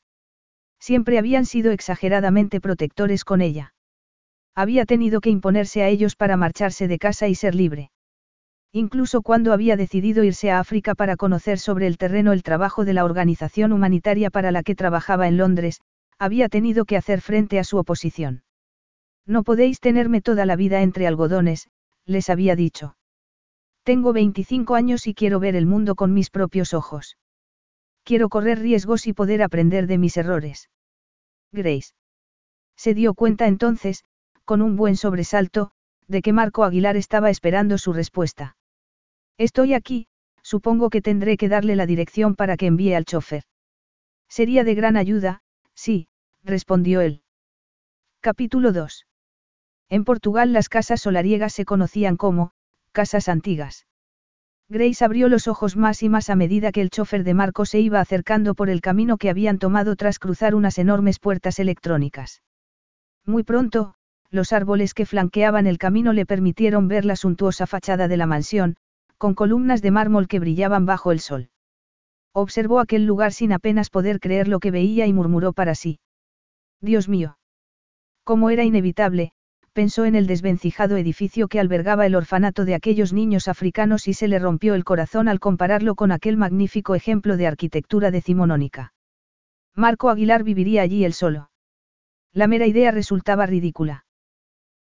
Siempre 0.79 1.17
habían 1.17 1.45
sido 1.45 1.71
exageradamente 1.71 2.61
protectores 2.61 3.25
con 3.25 3.41
ella. 3.41 3.73
Había 4.55 4.85
tenido 4.85 5.19
que 5.19 5.29
imponerse 5.29 5.83
a 5.83 5.89
ellos 5.89 6.15
para 6.15 6.37
marcharse 6.37 6.87
de 6.87 6.97
casa 6.97 7.27
y 7.27 7.35
ser 7.35 7.53
libre. 7.53 7.91
Incluso 8.71 9.21
cuando 9.21 9.53
había 9.53 9.75
decidido 9.75 10.23
irse 10.23 10.49
a 10.49 10.59
África 10.59 10.95
para 10.95 11.17
conocer 11.17 11.59
sobre 11.59 11.87
el 11.87 11.97
terreno 11.97 12.31
el 12.31 12.43
trabajo 12.43 12.85
de 12.85 12.93
la 12.93 13.03
organización 13.03 13.73
humanitaria 13.73 14.29
para 14.29 14.51
la 14.51 14.63
que 14.63 14.75
trabajaba 14.75 15.27
en 15.27 15.37
Londres, 15.37 15.81
había 16.19 16.47
tenido 16.47 16.85
que 16.85 16.95
hacer 16.95 17.21
frente 17.21 17.59
a 17.59 17.63
su 17.63 17.77
oposición. 17.77 18.43
No 19.27 19.43
podéis 19.43 19.81
tenerme 19.81 20.21
toda 20.21 20.45
la 20.45 20.55
vida 20.55 20.81
entre 20.81 21.05
algodones, 21.05 21.67
les 22.05 22.29
había 22.29 22.55
dicho. 22.55 22.95
Tengo 23.83 24.13
25 24.13 24.73
años 24.73 25.05
y 25.05 25.13
quiero 25.13 25.41
ver 25.41 25.55
el 25.55 25.65
mundo 25.65 25.95
con 25.95 26.13
mis 26.13 26.29
propios 26.29 26.73
ojos. 26.73 27.17
Quiero 28.03 28.29
correr 28.29 28.59
riesgos 28.59 29.05
y 29.05 29.11
poder 29.11 29.43
aprender 29.43 29.85
de 29.85 29.97
mis 29.97 30.15
errores. 30.15 30.69
Grace. 31.51 31.93
Se 32.77 32.93
dio 32.93 33.13
cuenta 33.13 33.47
entonces, 33.47 34.05
con 34.45 34.61
un 34.61 34.77
buen 34.77 34.95
sobresalto, 34.95 35.71
de 36.07 36.21
que 36.21 36.31
Marco 36.31 36.63
Aguilar 36.63 36.95
estaba 36.95 37.29
esperando 37.29 37.77
su 37.77 37.91
respuesta. 37.91 38.55
Estoy 39.37 39.73
aquí, 39.73 40.07
supongo 40.41 40.89
que 40.89 41.01
tendré 41.01 41.35
que 41.35 41.49
darle 41.49 41.75
la 41.75 41.85
dirección 41.85 42.35
para 42.35 42.55
que 42.55 42.67
envíe 42.67 42.93
al 42.93 43.03
chofer. 43.03 43.43
Sería 44.29 44.63
de 44.63 44.75
gran 44.75 44.95
ayuda, 44.95 45.41
sí, 45.73 46.07
respondió 46.43 47.01
él. 47.01 47.23
Capítulo 48.21 48.71
2. 48.71 49.05
En 49.89 50.03
Portugal 50.03 50.53
las 50.53 50.69
casas 50.69 51.01
solariegas 51.01 51.53
se 51.53 51.65
conocían 51.65 52.17
como, 52.17 52.51
casas 52.91 53.29
antiguas. 53.29 53.85
Grace 54.69 55.05
abrió 55.05 55.29
los 55.29 55.47
ojos 55.47 55.77
más 55.77 56.03
y 56.03 56.09
más 56.09 56.29
a 56.29 56.35
medida 56.35 56.73
que 56.73 56.81
el 56.81 56.89
chofer 56.89 57.23
de 57.23 57.33
Marco 57.33 57.65
se 57.65 57.79
iba 57.79 58.01
acercando 58.01 58.53
por 58.53 58.69
el 58.69 58.81
camino 58.81 59.17
que 59.17 59.29
habían 59.29 59.59
tomado 59.59 59.95
tras 59.95 60.19
cruzar 60.19 60.55
unas 60.55 60.77
enormes 60.77 61.19
puertas 61.19 61.59
electrónicas. 61.59 62.41
Muy 63.25 63.43
pronto, 63.43 63.93
los 64.29 64.51
árboles 64.51 64.93
que 64.93 65.05
flanqueaban 65.05 65.67
el 65.67 65.77
camino 65.77 66.11
le 66.11 66.25
permitieron 66.25 66.89
ver 66.89 67.05
la 67.05 67.15
suntuosa 67.15 67.65
fachada 67.65 68.09
de 68.09 68.17
la 68.17 68.25
mansión, 68.25 68.75
con 69.17 69.35
columnas 69.35 69.81
de 69.81 69.91
mármol 69.91 70.27
que 70.27 70.39
brillaban 70.39 70.85
bajo 70.85 71.13
el 71.13 71.21
sol. 71.21 71.49
Observó 72.33 72.81
aquel 72.81 73.05
lugar 73.05 73.31
sin 73.31 73.53
apenas 73.53 73.89
poder 73.89 74.19
creer 74.19 74.49
lo 74.49 74.59
que 74.59 74.69
veía 74.69 75.07
y 75.07 75.13
murmuró 75.13 75.53
para 75.53 75.75
sí. 75.75 75.99
Dios 76.81 77.07
mío. 77.07 77.37
Como 78.25 78.49
era 78.49 78.65
inevitable, 78.65 79.31
pensó 79.77 80.05
en 80.05 80.15
el 80.15 80.25
desvencijado 80.25 80.97
edificio 80.97 81.47
que 81.47 81.59
albergaba 81.59 82.07
el 82.07 82.15
orfanato 82.15 82.65
de 82.65 82.73
aquellos 82.73 83.13
niños 83.13 83.47
africanos 83.47 84.07
y 84.07 84.15
se 84.15 84.27
le 84.27 84.39
rompió 84.39 84.73
el 84.73 84.83
corazón 84.83 85.27
al 85.27 85.39
compararlo 85.39 85.93
con 85.93 86.11
aquel 86.11 86.35
magnífico 86.35 86.95
ejemplo 86.95 87.37
de 87.37 87.45
arquitectura 87.45 88.09
decimonónica. 88.09 88.93
Marco 89.75 90.09
Aguilar 90.09 90.43
viviría 90.43 90.81
allí 90.81 91.05
él 91.05 91.13
solo. 91.13 91.51
La 92.33 92.47
mera 92.47 92.65
idea 92.65 92.89
resultaba 92.89 93.45
ridícula. 93.45 94.03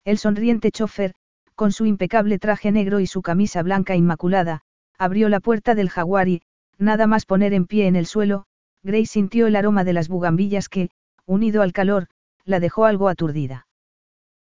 El 0.05 0.17
sonriente 0.17 0.71
chofer, 0.71 1.13
con 1.55 1.73
su 1.73 1.85
impecable 1.85 2.39
traje 2.39 2.71
negro 2.71 3.01
y 3.01 3.05
su 3.05 3.21
camisa 3.21 3.63
blanca 3.63 3.97
inmaculada, 3.97 4.61
abrió 4.97 5.27
la 5.27 5.41
puerta 5.41 5.75
del 5.75 5.89
jaguar 5.89 6.29
y, 6.29 6.41
nada 6.77 7.05
más 7.05 7.25
poner 7.25 7.53
en 7.53 7.65
pie 7.65 7.87
en 7.87 7.97
el 7.97 8.05
suelo, 8.05 8.45
Grace 8.81 9.07
sintió 9.07 9.47
el 9.47 9.57
aroma 9.57 9.83
de 9.83 9.91
las 9.91 10.07
bugambillas 10.07 10.69
que, 10.69 10.89
unido 11.25 11.63
al 11.63 11.73
calor, 11.73 12.07
la 12.45 12.61
dejó 12.61 12.85
algo 12.85 13.09
aturdida. 13.09 13.64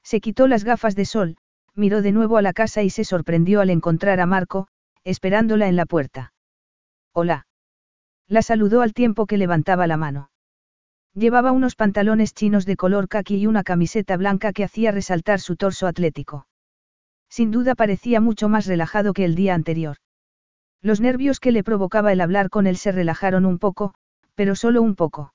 Se 0.02 0.20
quitó 0.20 0.46
las 0.46 0.64
gafas 0.64 0.96
de 0.96 1.04
sol, 1.04 1.36
miró 1.74 2.02
de 2.02 2.12
nuevo 2.12 2.36
a 2.36 2.42
la 2.42 2.52
casa 2.52 2.82
y 2.82 2.90
se 2.90 3.04
sorprendió 3.04 3.60
al 3.60 3.70
encontrar 3.70 4.20
a 4.20 4.26
Marco, 4.26 4.68
esperándola 5.04 5.68
en 5.68 5.76
la 5.76 5.86
puerta. 5.86 6.32
Hola. 7.12 7.46
La 8.28 8.42
saludó 8.42 8.82
al 8.82 8.92
tiempo 8.92 9.26
que 9.26 9.38
levantaba 9.38 9.86
la 9.86 9.96
mano. 9.96 10.30
Llevaba 11.14 11.50
unos 11.50 11.74
pantalones 11.74 12.34
chinos 12.34 12.66
de 12.66 12.76
color 12.76 13.08
caqui 13.08 13.36
y 13.36 13.46
una 13.46 13.64
camiseta 13.64 14.16
blanca 14.16 14.52
que 14.52 14.62
hacía 14.62 14.92
resaltar 14.92 15.40
su 15.40 15.56
torso 15.56 15.88
atlético. 15.88 16.46
Sin 17.28 17.50
duda 17.50 17.74
parecía 17.74 18.20
mucho 18.20 18.48
más 18.48 18.66
relajado 18.66 19.12
que 19.12 19.24
el 19.24 19.34
día 19.34 19.54
anterior. 19.54 19.96
Los 20.82 21.00
nervios 21.00 21.40
que 21.40 21.52
le 21.52 21.64
provocaba 21.64 22.12
el 22.12 22.20
hablar 22.20 22.48
con 22.48 22.66
él 22.66 22.76
se 22.76 22.92
relajaron 22.92 23.44
un 23.44 23.58
poco, 23.58 23.94
pero 24.34 24.54
solo 24.54 24.82
un 24.82 24.94
poco. 24.94 25.34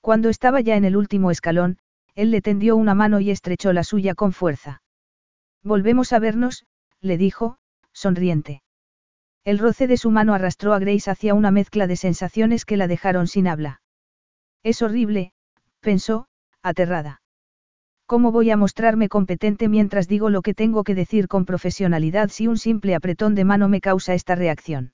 Cuando 0.00 0.28
estaba 0.28 0.60
ya 0.60 0.76
en 0.76 0.84
el 0.84 0.96
último 0.96 1.30
escalón, 1.30 1.78
él 2.14 2.30
le 2.30 2.42
tendió 2.42 2.76
una 2.76 2.94
mano 2.94 3.20
y 3.20 3.30
estrechó 3.30 3.72
la 3.72 3.84
suya 3.84 4.14
con 4.14 4.32
fuerza. 4.32 4.82
Volvemos 5.62 6.12
a 6.12 6.18
vernos, 6.18 6.66
le 7.00 7.16
dijo, 7.16 7.58
sonriente. 7.92 8.62
El 9.44 9.58
roce 9.58 9.86
de 9.86 9.96
su 9.96 10.10
mano 10.10 10.34
arrastró 10.34 10.72
a 10.72 10.78
Grace 10.78 11.10
hacia 11.10 11.34
una 11.34 11.50
mezcla 11.50 11.86
de 11.86 11.96
sensaciones 11.96 12.64
que 12.64 12.76
la 12.76 12.86
dejaron 12.86 13.26
sin 13.26 13.48
habla. 13.48 13.80
Es 14.62 14.82
horrible, 14.82 15.32
pensó, 15.80 16.26
aterrada. 16.62 17.22
¿Cómo 18.06 18.30
voy 18.30 18.50
a 18.50 18.56
mostrarme 18.56 19.08
competente 19.08 19.68
mientras 19.68 20.06
digo 20.06 20.30
lo 20.30 20.42
que 20.42 20.54
tengo 20.54 20.84
que 20.84 20.94
decir 20.94 21.28
con 21.28 21.44
profesionalidad 21.44 22.28
si 22.28 22.46
un 22.46 22.58
simple 22.58 22.94
apretón 22.94 23.34
de 23.34 23.44
mano 23.44 23.68
me 23.68 23.80
causa 23.80 24.14
esta 24.14 24.34
reacción? 24.34 24.92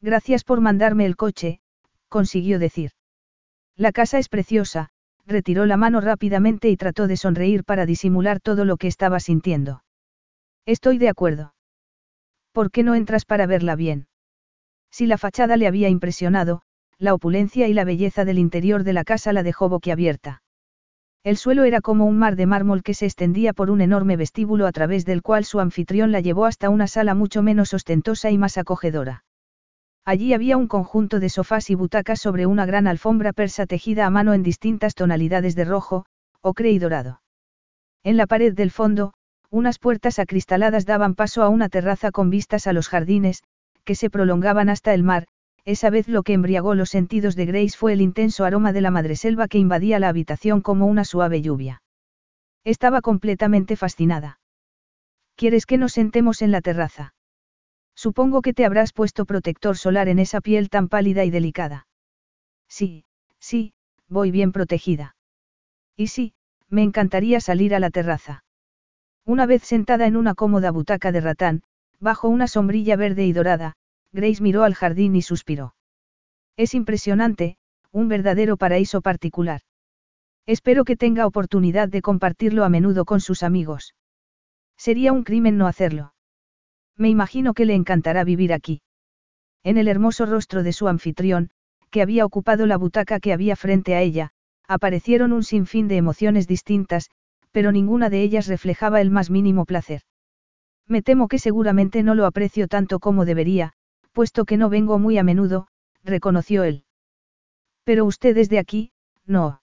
Gracias 0.00 0.44
por 0.44 0.60
mandarme 0.60 1.06
el 1.06 1.16
coche, 1.16 1.60
consiguió 2.08 2.58
decir. 2.58 2.92
La 3.74 3.90
casa 3.90 4.18
es 4.18 4.28
preciosa, 4.28 4.90
retiró 5.26 5.66
la 5.66 5.76
mano 5.76 6.00
rápidamente 6.00 6.68
y 6.68 6.76
trató 6.76 7.06
de 7.06 7.16
sonreír 7.16 7.64
para 7.64 7.84
disimular 7.84 8.40
todo 8.40 8.64
lo 8.64 8.76
que 8.76 8.86
estaba 8.86 9.20
sintiendo. 9.20 9.82
Estoy 10.66 10.98
de 10.98 11.08
acuerdo. 11.08 11.54
¿Por 12.52 12.70
qué 12.70 12.82
no 12.82 12.94
entras 12.94 13.24
para 13.24 13.46
verla 13.46 13.76
bien? 13.76 14.06
Si 14.90 15.06
la 15.06 15.18
fachada 15.18 15.56
le 15.56 15.66
había 15.66 15.88
impresionado, 15.88 16.62
la 16.98 17.12
opulencia 17.12 17.68
y 17.68 17.74
la 17.74 17.84
belleza 17.84 18.24
del 18.24 18.38
interior 18.38 18.82
de 18.82 18.94
la 18.94 19.04
casa 19.04 19.32
la 19.34 19.42
dejó 19.42 19.68
boquiabierta. 19.68 20.42
El 21.22 21.36
suelo 21.36 21.64
era 21.64 21.80
como 21.80 22.06
un 22.06 22.18
mar 22.18 22.36
de 22.36 22.46
mármol 22.46 22.82
que 22.82 22.94
se 22.94 23.04
extendía 23.04 23.52
por 23.52 23.70
un 23.70 23.82
enorme 23.82 24.16
vestíbulo 24.16 24.66
a 24.66 24.72
través 24.72 25.04
del 25.04 25.22
cual 25.22 25.44
su 25.44 25.60
anfitrión 25.60 26.12
la 26.12 26.20
llevó 26.20 26.46
hasta 26.46 26.70
una 26.70 26.86
sala 26.86 27.14
mucho 27.14 27.42
menos 27.42 27.74
ostentosa 27.74 28.30
y 28.30 28.38
más 28.38 28.56
acogedora. 28.56 29.25
Allí 30.06 30.34
había 30.34 30.56
un 30.56 30.68
conjunto 30.68 31.18
de 31.18 31.28
sofás 31.28 31.68
y 31.68 31.74
butacas 31.74 32.20
sobre 32.20 32.46
una 32.46 32.64
gran 32.64 32.86
alfombra 32.86 33.32
persa 33.32 33.66
tejida 33.66 34.06
a 34.06 34.10
mano 34.10 34.34
en 34.34 34.44
distintas 34.44 34.94
tonalidades 34.94 35.56
de 35.56 35.64
rojo, 35.64 36.06
ocre 36.40 36.70
y 36.70 36.78
dorado. 36.78 37.22
En 38.04 38.16
la 38.16 38.28
pared 38.28 38.54
del 38.54 38.70
fondo, 38.70 39.14
unas 39.50 39.80
puertas 39.80 40.20
acristaladas 40.20 40.86
daban 40.86 41.16
paso 41.16 41.42
a 41.42 41.48
una 41.48 41.68
terraza 41.68 42.12
con 42.12 42.30
vistas 42.30 42.68
a 42.68 42.72
los 42.72 42.88
jardines, 42.88 43.42
que 43.82 43.96
se 43.96 44.08
prolongaban 44.08 44.68
hasta 44.68 44.94
el 44.94 45.02
mar, 45.02 45.26
esa 45.64 45.90
vez 45.90 46.06
lo 46.06 46.22
que 46.22 46.34
embriagó 46.34 46.76
los 46.76 46.90
sentidos 46.90 47.34
de 47.34 47.46
Grace 47.46 47.76
fue 47.76 47.92
el 47.92 48.00
intenso 48.00 48.44
aroma 48.44 48.72
de 48.72 48.82
la 48.82 48.92
madreselva 48.92 49.48
que 49.48 49.58
invadía 49.58 49.98
la 49.98 50.08
habitación 50.08 50.60
como 50.60 50.86
una 50.86 51.04
suave 51.04 51.42
lluvia. 51.42 51.82
Estaba 52.62 53.00
completamente 53.00 53.74
fascinada. 53.74 54.38
¿Quieres 55.34 55.66
que 55.66 55.78
nos 55.78 55.94
sentemos 55.94 56.42
en 56.42 56.52
la 56.52 56.60
terraza? 56.60 57.15
Supongo 57.96 58.42
que 58.42 58.52
te 58.52 58.66
habrás 58.66 58.92
puesto 58.92 59.24
protector 59.24 59.78
solar 59.78 60.08
en 60.08 60.18
esa 60.18 60.40
piel 60.42 60.68
tan 60.68 60.88
pálida 60.88 61.24
y 61.24 61.30
delicada. 61.30 61.88
Sí, 62.68 63.04
sí, 63.40 63.72
voy 64.06 64.30
bien 64.30 64.52
protegida. 64.52 65.16
Y 65.96 66.08
sí, 66.08 66.34
me 66.68 66.82
encantaría 66.82 67.40
salir 67.40 67.74
a 67.74 67.80
la 67.80 67.90
terraza. 67.90 68.44
Una 69.24 69.46
vez 69.46 69.62
sentada 69.62 70.06
en 70.06 70.16
una 70.16 70.34
cómoda 70.34 70.70
butaca 70.70 71.10
de 71.10 71.22
ratán, 71.22 71.62
bajo 71.98 72.28
una 72.28 72.48
sombrilla 72.48 72.96
verde 72.96 73.24
y 73.24 73.32
dorada, 73.32 73.76
Grace 74.12 74.42
miró 74.42 74.62
al 74.62 74.74
jardín 74.74 75.16
y 75.16 75.22
suspiró. 75.22 75.74
Es 76.56 76.74
impresionante, 76.74 77.56
un 77.92 78.08
verdadero 78.08 78.58
paraíso 78.58 79.00
particular. 79.00 79.62
Espero 80.44 80.84
que 80.84 80.96
tenga 80.96 81.26
oportunidad 81.26 81.88
de 81.88 82.02
compartirlo 82.02 82.64
a 82.64 82.68
menudo 82.68 83.04
con 83.04 83.20
sus 83.20 83.42
amigos. 83.42 83.94
Sería 84.76 85.12
un 85.12 85.24
crimen 85.24 85.56
no 85.56 85.66
hacerlo. 85.66 86.12
Me 86.96 87.08
imagino 87.08 87.54
que 87.54 87.66
le 87.66 87.74
encantará 87.74 88.24
vivir 88.24 88.52
aquí. 88.52 88.82
En 89.62 89.76
el 89.76 89.88
hermoso 89.88 90.26
rostro 90.26 90.62
de 90.62 90.72
su 90.72 90.88
anfitrión, 90.88 91.50
que 91.90 92.02
había 92.02 92.24
ocupado 92.24 92.66
la 92.66 92.76
butaca 92.76 93.20
que 93.20 93.32
había 93.32 93.56
frente 93.56 93.94
a 93.94 94.02
ella, 94.02 94.30
aparecieron 94.66 95.32
un 95.32 95.42
sinfín 95.42 95.88
de 95.88 95.96
emociones 95.96 96.46
distintas, 96.46 97.10
pero 97.52 97.72
ninguna 97.72 98.10
de 98.10 98.22
ellas 98.22 98.46
reflejaba 98.46 99.00
el 99.00 99.10
más 99.10 99.30
mínimo 99.30 99.64
placer. 99.64 100.02
Me 100.86 101.02
temo 101.02 101.28
que 101.28 101.38
seguramente 101.38 102.02
no 102.02 102.14
lo 102.14 102.26
aprecio 102.26 102.68
tanto 102.68 103.00
como 103.00 103.24
debería, 103.24 103.72
puesto 104.12 104.44
que 104.44 104.56
no 104.56 104.68
vengo 104.68 104.98
muy 104.98 105.18
a 105.18 105.22
menudo, 105.22 105.68
reconoció 106.04 106.64
él. 106.64 106.84
Pero 107.84 108.04
usted 108.04 108.36
es 108.36 108.48
de 108.48 108.58
aquí, 108.58 108.92
no. 109.26 109.62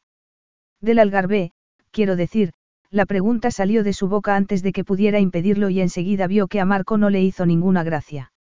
Del 0.81 0.99
Algarve, 0.99 1.53
quiero 1.91 2.15
decir, 2.15 2.53
la 2.93 3.07
pregunta 3.07 3.49
salió 3.49 3.83
de 3.83 3.91
su 3.91 4.07
boca 4.07 4.35
antes 4.35 4.61
de 4.61 4.71
que 4.71 4.83
pudiera 4.83 5.19
impedirlo 5.19 5.71
y 5.71 5.81
enseguida 5.81 6.27
vio 6.27 6.47
que 6.47 6.59
a 6.59 6.65
Marco 6.65 6.95
no 6.99 7.09
le 7.09 7.23
hizo 7.23 7.47
ninguna 7.47 7.83
gracia. 7.83 8.31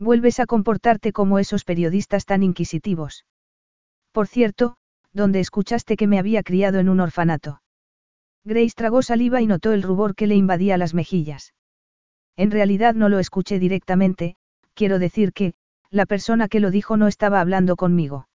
Vuelves 0.00 0.40
a 0.40 0.46
comportarte 0.46 1.12
como 1.12 1.38
esos 1.38 1.64
periodistas 1.64 2.24
tan 2.24 2.42
inquisitivos. 2.42 3.24
Por 4.10 4.26
cierto, 4.26 4.76
donde 5.12 5.38
escuchaste 5.38 5.96
que 5.96 6.08
me 6.08 6.18
había 6.18 6.42
criado 6.42 6.80
en 6.80 6.88
un 6.88 6.98
orfanato. 6.98 7.62
Grace 8.44 8.74
tragó 8.74 9.02
saliva 9.02 9.42
y 9.42 9.46
notó 9.46 9.72
el 9.72 9.84
rubor 9.84 10.16
que 10.16 10.26
le 10.26 10.34
invadía 10.34 10.76
las 10.76 10.92
mejillas. 10.92 11.54
En 12.36 12.50
realidad 12.50 12.94
no 12.94 13.08
lo 13.08 13.20
escuché 13.20 13.60
directamente, 13.60 14.34
quiero 14.74 14.98
decir 14.98 15.32
que, 15.32 15.54
la 15.88 16.04
persona 16.04 16.48
que 16.48 16.58
lo 16.58 16.72
dijo 16.72 16.96
no 16.96 17.06
estaba 17.06 17.40
hablando 17.40 17.76
conmigo. 17.76 18.27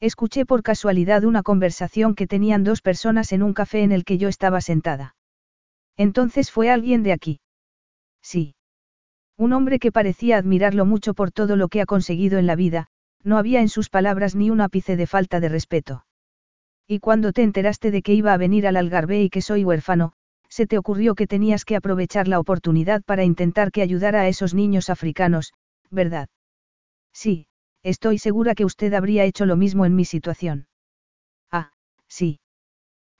Escuché 0.00 0.46
por 0.46 0.62
casualidad 0.62 1.24
una 1.24 1.42
conversación 1.42 2.14
que 2.14 2.28
tenían 2.28 2.62
dos 2.62 2.82
personas 2.82 3.32
en 3.32 3.42
un 3.42 3.52
café 3.52 3.82
en 3.82 3.90
el 3.90 4.04
que 4.04 4.16
yo 4.16 4.28
estaba 4.28 4.60
sentada. 4.60 5.16
Entonces 5.96 6.52
fue 6.52 6.70
alguien 6.70 7.02
de 7.02 7.12
aquí. 7.12 7.40
Sí. 8.22 8.54
Un 9.36 9.52
hombre 9.52 9.80
que 9.80 9.90
parecía 9.90 10.36
admirarlo 10.36 10.84
mucho 10.84 11.14
por 11.14 11.32
todo 11.32 11.56
lo 11.56 11.68
que 11.68 11.80
ha 11.80 11.86
conseguido 11.86 12.38
en 12.38 12.46
la 12.46 12.54
vida, 12.54 12.86
no 13.24 13.38
había 13.38 13.60
en 13.60 13.68
sus 13.68 13.90
palabras 13.90 14.36
ni 14.36 14.50
un 14.50 14.60
ápice 14.60 14.96
de 14.96 15.06
falta 15.06 15.40
de 15.40 15.48
respeto. 15.48 16.04
Y 16.86 17.00
cuando 17.00 17.32
te 17.32 17.42
enteraste 17.42 17.90
de 17.90 18.02
que 18.02 18.14
iba 18.14 18.32
a 18.32 18.38
venir 18.38 18.66
al 18.66 18.76
Algarve 18.76 19.22
y 19.22 19.30
que 19.30 19.42
soy 19.42 19.64
huérfano, 19.64 20.12
se 20.48 20.66
te 20.66 20.78
ocurrió 20.78 21.14
que 21.14 21.26
tenías 21.26 21.64
que 21.64 21.76
aprovechar 21.76 22.28
la 22.28 22.38
oportunidad 22.38 23.02
para 23.02 23.24
intentar 23.24 23.72
que 23.72 23.82
ayudara 23.82 24.22
a 24.22 24.28
esos 24.28 24.54
niños 24.54 24.90
africanos, 24.90 25.52
¿verdad? 25.90 26.28
Sí, 27.12 27.48
Estoy 27.88 28.18
segura 28.18 28.54
que 28.54 28.66
usted 28.66 28.92
habría 28.92 29.24
hecho 29.24 29.46
lo 29.46 29.56
mismo 29.56 29.86
en 29.86 29.94
mi 29.94 30.04
situación. 30.04 30.68
Ah, 31.50 31.72
sí. 32.06 32.38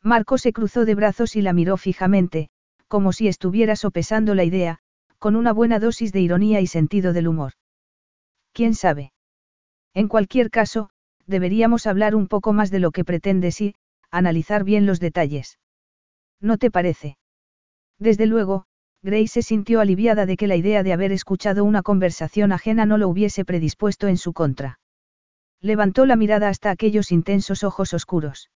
Marco 0.03 0.37
se 0.37 0.53
cruzó 0.53 0.85
de 0.85 0.95
brazos 0.95 1.37
y 1.37 1.41
la 1.41 1.55
miró 1.55 1.79
fijamente, 1.79 2.51
como 2.87 3.15
si 3.15 3.29
estuviera 3.29 3.77
sopesando 3.77 4.35
la 4.35 4.45
idea, 4.45 4.81
con 5.19 5.37
una 5.37 5.55
buena 5.55 5.79
dosis 5.79 6.13
de 6.13 6.21
ironía 6.21 6.61
y 6.61 6.67
sentido 6.67 7.15
del 7.15 7.29
humor. 7.29 7.53
¿Quién 8.53 8.75
sabe? 8.75 9.13
En 9.95 10.07
cualquier 10.07 10.51
caso, 10.51 10.91
deberíamos 11.27 11.87
hablar 11.87 12.15
un 12.15 12.29
poco 12.29 12.53
más 12.53 12.71
de 12.71 12.81
lo 12.81 12.91
que 12.91 13.07
pretendes 13.07 13.63
y, 13.63 13.75
analizar 14.11 14.65
bien 14.65 14.85
los 14.85 15.01
detalles. 15.01 15.59
¿No 16.43 16.59
te 16.59 16.71
parece? 16.71 17.17
Desde 17.99 18.27
luego, 18.27 18.67
Grace 19.03 19.29
se 19.29 19.43
sintió 19.43 19.81
aliviada 19.81 20.27
de 20.27 20.37
que 20.37 20.47
la 20.49 20.57
idea 20.57 20.83
de 20.83 20.93
haber 20.93 21.13
escuchado 21.13 21.65
una 21.65 21.83
conversación 21.83 22.53
ajena 22.53 22.85
no 22.85 22.99
lo 22.99 23.09
hubiese 23.09 23.45
predispuesto 23.45 24.09
en 24.09 24.17
su 24.17 24.33
contra. 24.33 24.81
Levantó 25.61 26.07
la 26.07 26.17
mirada 26.17 26.49
hasta 26.49 26.71
aquellos 26.71 27.13
intensos 27.13 27.65
ojos 27.65 27.95
oscuros. 27.95 28.51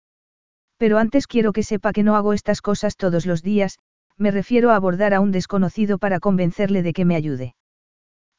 Pero 0.78 0.98
antes 0.98 1.28
quiero 1.28 1.52
que 1.52 1.64
sepa 1.64 1.92
que 1.92 2.04
no 2.04 2.16
hago 2.16 2.34
estas 2.34 2.62
cosas 2.62 2.96
todos 2.96 3.26
los 3.26 3.44
días, 3.44 3.80
me 4.18 4.32
refiero 4.32 4.72
a 4.72 4.76
abordar 4.76 5.14
a 5.14 5.20
un 5.20 5.32
desconocido 5.32 5.98
para 5.98 6.20
convencerle 6.20 6.84
de 6.84 6.94
que 6.94 7.06
me 7.06 7.16
ayude. 7.16 7.56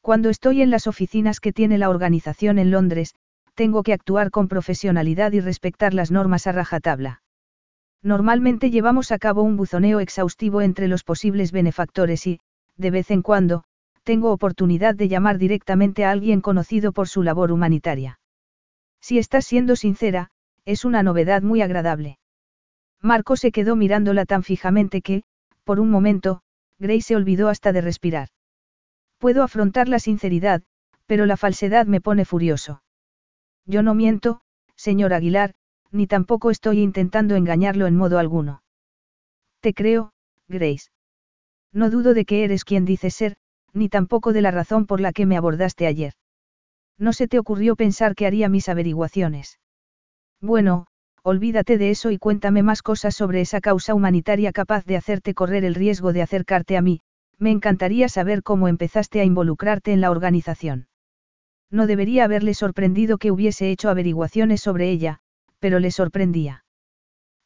Cuando 0.00 0.30
estoy 0.30 0.62
en 0.62 0.70
las 0.70 0.86
oficinas 0.86 1.40
que 1.40 1.52
tiene 1.52 1.76
la 1.76 1.90
organización 1.90 2.58
en 2.58 2.70
Londres, 2.70 3.14
tengo 3.54 3.82
que 3.82 3.92
actuar 3.92 4.30
con 4.30 4.48
profesionalidad 4.48 5.32
y 5.32 5.40
respetar 5.40 5.92
las 5.92 6.10
normas 6.10 6.46
a 6.46 6.52
rajatabla. 6.52 7.22
Normalmente 8.02 8.70
llevamos 8.70 9.12
a 9.12 9.18
cabo 9.18 9.42
un 9.42 9.56
buzoneo 9.56 10.00
exhaustivo 10.00 10.62
entre 10.62 10.88
los 10.88 11.04
posibles 11.04 11.52
benefactores 11.52 12.26
y, 12.26 12.40
de 12.76 12.90
vez 12.90 13.10
en 13.10 13.22
cuando, 13.22 13.64
tengo 14.04 14.32
oportunidad 14.32 14.94
de 14.94 15.08
llamar 15.08 15.36
directamente 15.36 16.04
a 16.04 16.10
alguien 16.10 16.40
conocido 16.40 16.92
por 16.92 17.08
su 17.08 17.22
labor 17.22 17.52
humanitaria. 17.52 18.18
Si 19.00 19.18
estás 19.18 19.44
siendo 19.44 19.76
sincera, 19.76 20.30
es 20.64 20.84
una 20.84 21.02
novedad 21.02 21.42
muy 21.42 21.62
agradable. 21.62 22.18
Marco 23.02 23.36
se 23.36 23.52
quedó 23.52 23.76
mirándola 23.76 24.24
tan 24.24 24.42
fijamente 24.42 25.02
que, 25.02 25.22
por 25.64 25.80
un 25.80 25.90
momento, 25.90 26.42
Grace 26.78 27.02
se 27.02 27.16
olvidó 27.16 27.48
hasta 27.48 27.72
de 27.72 27.82
respirar. 27.82 28.28
Puedo 29.18 29.42
afrontar 29.42 29.88
la 29.88 29.98
sinceridad, 29.98 30.62
pero 31.06 31.26
la 31.26 31.36
falsedad 31.36 31.86
me 31.86 32.00
pone 32.00 32.24
furioso. 32.24 32.82
Yo 33.66 33.82
no 33.82 33.94
miento, 33.94 34.40
señor 34.76 35.12
Aguilar, 35.12 35.54
ni 35.92 36.06
tampoco 36.06 36.50
estoy 36.50 36.80
intentando 36.80 37.36
engañarlo 37.36 37.86
en 37.86 37.96
modo 37.96 38.18
alguno. 38.18 38.62
Te 39.60 39.74
creo, 39.74 40.12
Grace. 40.48 40.90
No 41.72 41.90
dudo 41.90 42.14
de 42.14 42.24
que 42.24 42.44
eres 42.44 42.64
quien 42.64 42.84
dices 42.84 43.14
ser, 43.14 43.36
ni 43.72 43.88
tampoco 43.88 44.32
de 44.32 44.42
la 44.42 44.50
razón 44.50 44.86
por 44.86 45.00
la 45.00 45.12
que 45.12 45.26
me 45.26 45.36
abordaste 45.36 45.86
ayer. 45.86 46.14
No 46.98 47.12
se 47.12 47.28
te 47.28 47.38
ocurrió 47.38 47.76
pensar 47.76 48.14
que 48.14 48.26
haría 48.26 48.48
mis 48.48 48.68
averiguaciones. 48.68 49.58
Bueno, 50.40 50.86
olvídate 51.22 51.78
de 51.78 51.90
eso 51.90 52.10
y 52.10 52.18
cuéntame 52.18 52.62
más 52.62 52.82
cosas 52.82 53.14
sobre 53.14 53.40
esa 53.40 53.60
causa 53.60 53.94
humanitaria 53.94 54.52
capaz 54.52 54.84
de 54.84 54.96
hacerte 54.96 55.34
correr 55.34 55.64
el 55.64 55.74
riesgo 55.74 56.12
de 56.12 56.22
acercarte 56.22 56.76
a 56.76 56.82
mí, 56.82 57.00
me 57.38 57.50
encantaría 57.50 58.08
saber 58.08 58.42
cómo 58.42 58.68
empezaste 58.68 59.20
a 59.20 59.24
involucrarte 59.24 59.92
en 59.92 60.00
la 60.00 60.10
organización. 60.10 60.88
No 61.70 61.86
debería 61.86 62.24
haberle 62.24 62.54
sorprendido 62.54 63.16
que 63.18 63.30
hubiese 63.30 63.70
hecho 63.70 63.88
averiguaciones 63.88 64.60
sobre 64.60 64.90
ella, 64.90 65.20
pero 65.60 65.78
le 65.78 65.90
sorprendía. 65.90 66.64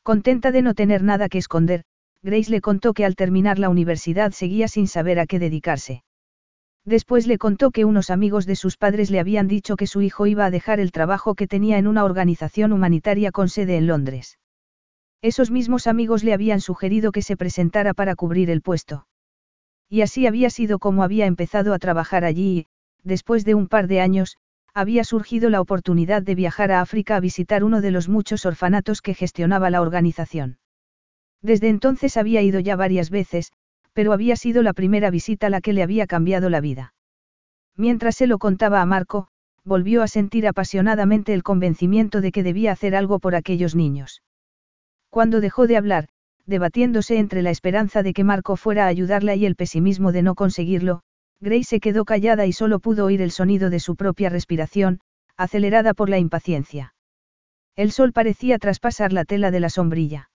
Contenta 0.03 0.51
de 0.53 0.63
no 0.63 0.75
tener 0.75 1.03
nada 1.03 1.29
que 1.29 1.39
esconder, 1.39 1.85
Grace 2.23 2.51
le 2.51 2.63
contó 2.63 2.95
que 2.95 3.05
al 3.05 3.17
terminar 3.17 3.59
la 3.59 3.69
universidad 3.69 4.33
seguía 4.33 4.67
sin 4.69 4.89
saber 4.89 5.19
a 5.19 5.27
qué 5.27 5.39
dedicarse. 5.39 6.05
Después 6.87 7.27
le 7.27 7.39
contó 7.39 7.71
que 7.71 7.85
unos 7.85 8.11
amigos 8.11 8.47
de 8.47 8.57
sus 8.57 8.77
padres 8.77 9.11
le 9.11 9.21
habían 9.21 9.49
dicho 9.49 9.77
que 9.77 9.87
su 9.87 10.03
hijo 10.03 10.27
iba 10.27 10.45
a 10.45 10.51
dejar 10.51 10.81
el 10.81 10.93
trabajo 10.93 11.35
que 11.35 11.47
tenía 11.47 11.79
en 11.79 11.87
una 11.87 12.05
organización 12.05 12.73
humanitaria 12.73 13.31
con 13.31 13.49
sede 13.49 13.77
en 13.77 13.87
Londres. 13.87 14.39
Esos 15.23 15.51
mismos 15.51 15.87
amigos 15.87 16.25
le 16.25 16.35
habían 16.35 16.61
sugerido 16.61 17.11
que 17.11 17.23
se 17.23 17.37
presentara 17.37 17.95
para 17.95 18.15
cubrir 18.15 18.51
el 18.51 18.61
puesto. 18.61 19.07
Y 19.89 20.03
así 20.03 20.27
había 20.27 20.51
sido 20.51 20.79
como 20.79 21.03
había 21.03 21.25
empezado 21.25 21.73
a 21.73 21.79
trabajar 21.79 22.25
allí 22.25 22.59
y, 22.59 22.67
después 23.03 23.47
de 23.47 23.55
un 23.55 23.69
par 23.69 23.87
de 23.87 24.01
años, 24.01 24.37
había 24.75 25.05
surgido 25.05 25.51
la 25.51 25.61
oportunidad 25.61 26.23
de 26.23 26.35
viajar 26.35 26.73
a 26.73 26.81
África 26.81 27.15
a 27.17 27.21
visitar 27.21 27.63
uno 27.63 27.81
de 27.81 27.93
los 27.93 28.09
muchos 28.09 28.45
orfanatos 28.45 29.01
que 29.01 29.15
gestionaba 29.15 29.71
la 29.71 29.81
organización. 29.81 30.59
Desde 31.41 31.69
entonces 31.69 32.17
había 32.17 32.43
ido 32.43 32.59
ya 32.59 32.75
varias 32.75 33.09
veces, 33.09 33.53
pero 33.93 34.13
había 34.13 34.35
sido 34.35 34.63
la 34.63 34.73
primera 34.73 35.11
visita 35.11 35.49
la 35.49 35.61
que 35.61 35.73
le 35.73 35.85
había 35.85 36.07
cambiado 36.09 36.51
la 36.51 36.61
vida. 36.61 36.93
Mientras 37.77 38.17
se 38.17 38.27
lo 38.27 38.39
contaba 38.39 38.83
a 38.83 38.87
Marco, 38.87 39.29
volvió 39.65 40.03
a 40.03 40.09
sentir 40.09 40.47
apasionadamente 40.47 41.33
el 41.33 41.43
convencimiento 41.43 42.21
de 42.21 42.33
que 42.33 42.43
debía 42.43 42.73
hacer 42.73 42.97
algo 42.97 43.21
por 43.21 43.37
aquellos 43.37 43.75
niños. 43.75 44.23
Cuando 45.09 45.41
dejó 45.41 45.69
de 45.69 45.77
hablar, 45.77 46.09
debatiéndose 46.47 47.19
entre 47.19 47.43
la 47.43 47.51
esperanza 47.51 48.03
de 48.03 48.13
que 48.13 48.25
Marco 48.25 48.57
fuera 48.57 48.85
a 48.85 48.89
ayudarla 48.89 49.37
y 49.37 49.47
el 49.47 49.55
pesimismo 49.55 50.13
de 50.13 50.23
no 50.23 50.35
conseguirlo, 50.35 51.03
Grace 51.45 51.65
se 51.65 51.81
quedó 51.81 52.07
callada 52.07 52.47
y 52.47 52.55
solo 52.55 52.79
pudo 52.79 53.05
oír 53.05 53.21
el 53.21 53.31
sonido 53.31 53.69
de 53.69 53.79
su 53.79 53.97
propia 53.97 54.31
respiración, 54.31 55.01
acelerada 55.37 55.93
por 55.93 56.09
la 56.09 56.17
impaciencia. 56.17 56.95
El 57.77 57.93
sol 57.93 58.15
parecía 58.15 58.59
traspasar 58.59 59.13
la 59.13 59.27
tela 59.27 59.51
de 59.51 59.61
la 59.61 59.69
sombrilla. 59.69 60.31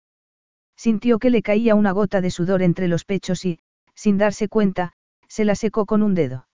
Sintió 0.77 1.17
que 1.17 1.31
le 1.31 1.41
caía 1.41 1.73
una 1.73 1.93
gota 1.93 2.21
de 2.21 2.29
sudor 2.29 2.61
entre 2.61 2.87
los 2.87 3.05
pechos 3.05 3.43
y, 3.43 3.57
sin 3.95 4.19
darse 4.19 4.49
cuenta, 4.49 4.93
se 5.27 5.45
la 5.45 5.55
secó 5.55 5.87
con 5.87 6.03
un 6.03 6.13
dedo. 6.13 6.47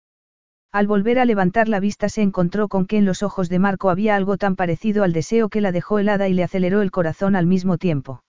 Al 0.70 0.86
volver 0.86 1.18
a 1.18 1.24
levantar 1.24 1.68
la 1.68 1.80
vista 1.80 2.10
se 2.10 2.20
encontró 2.20 2.68
con 2.68 2.84
que 2.84 2.98
en 2.98 3.06
los 3.06 3.22
ojos 3.22 3.48
de 3.48 3.58
Marco 3.58 3.88
había 3.88 4.16
algo 4.16 4.36
tan 4.36 4.54
parecido 4.54 5.02
al 5.02 5.14
deseo 5.14 5.48
que 5.48 5.62
la 5.62 5.72
dejó 5.72 5.98
helada 5.98 6.28
y 6.28 6.34
le 6.34 6.44
aceleró 6.44 6.82
el 6.82 6.90
corazón 6.90 7.36
al 7.36 7.46
mismo 7.46 7.78
tiempo. 7.78 8.22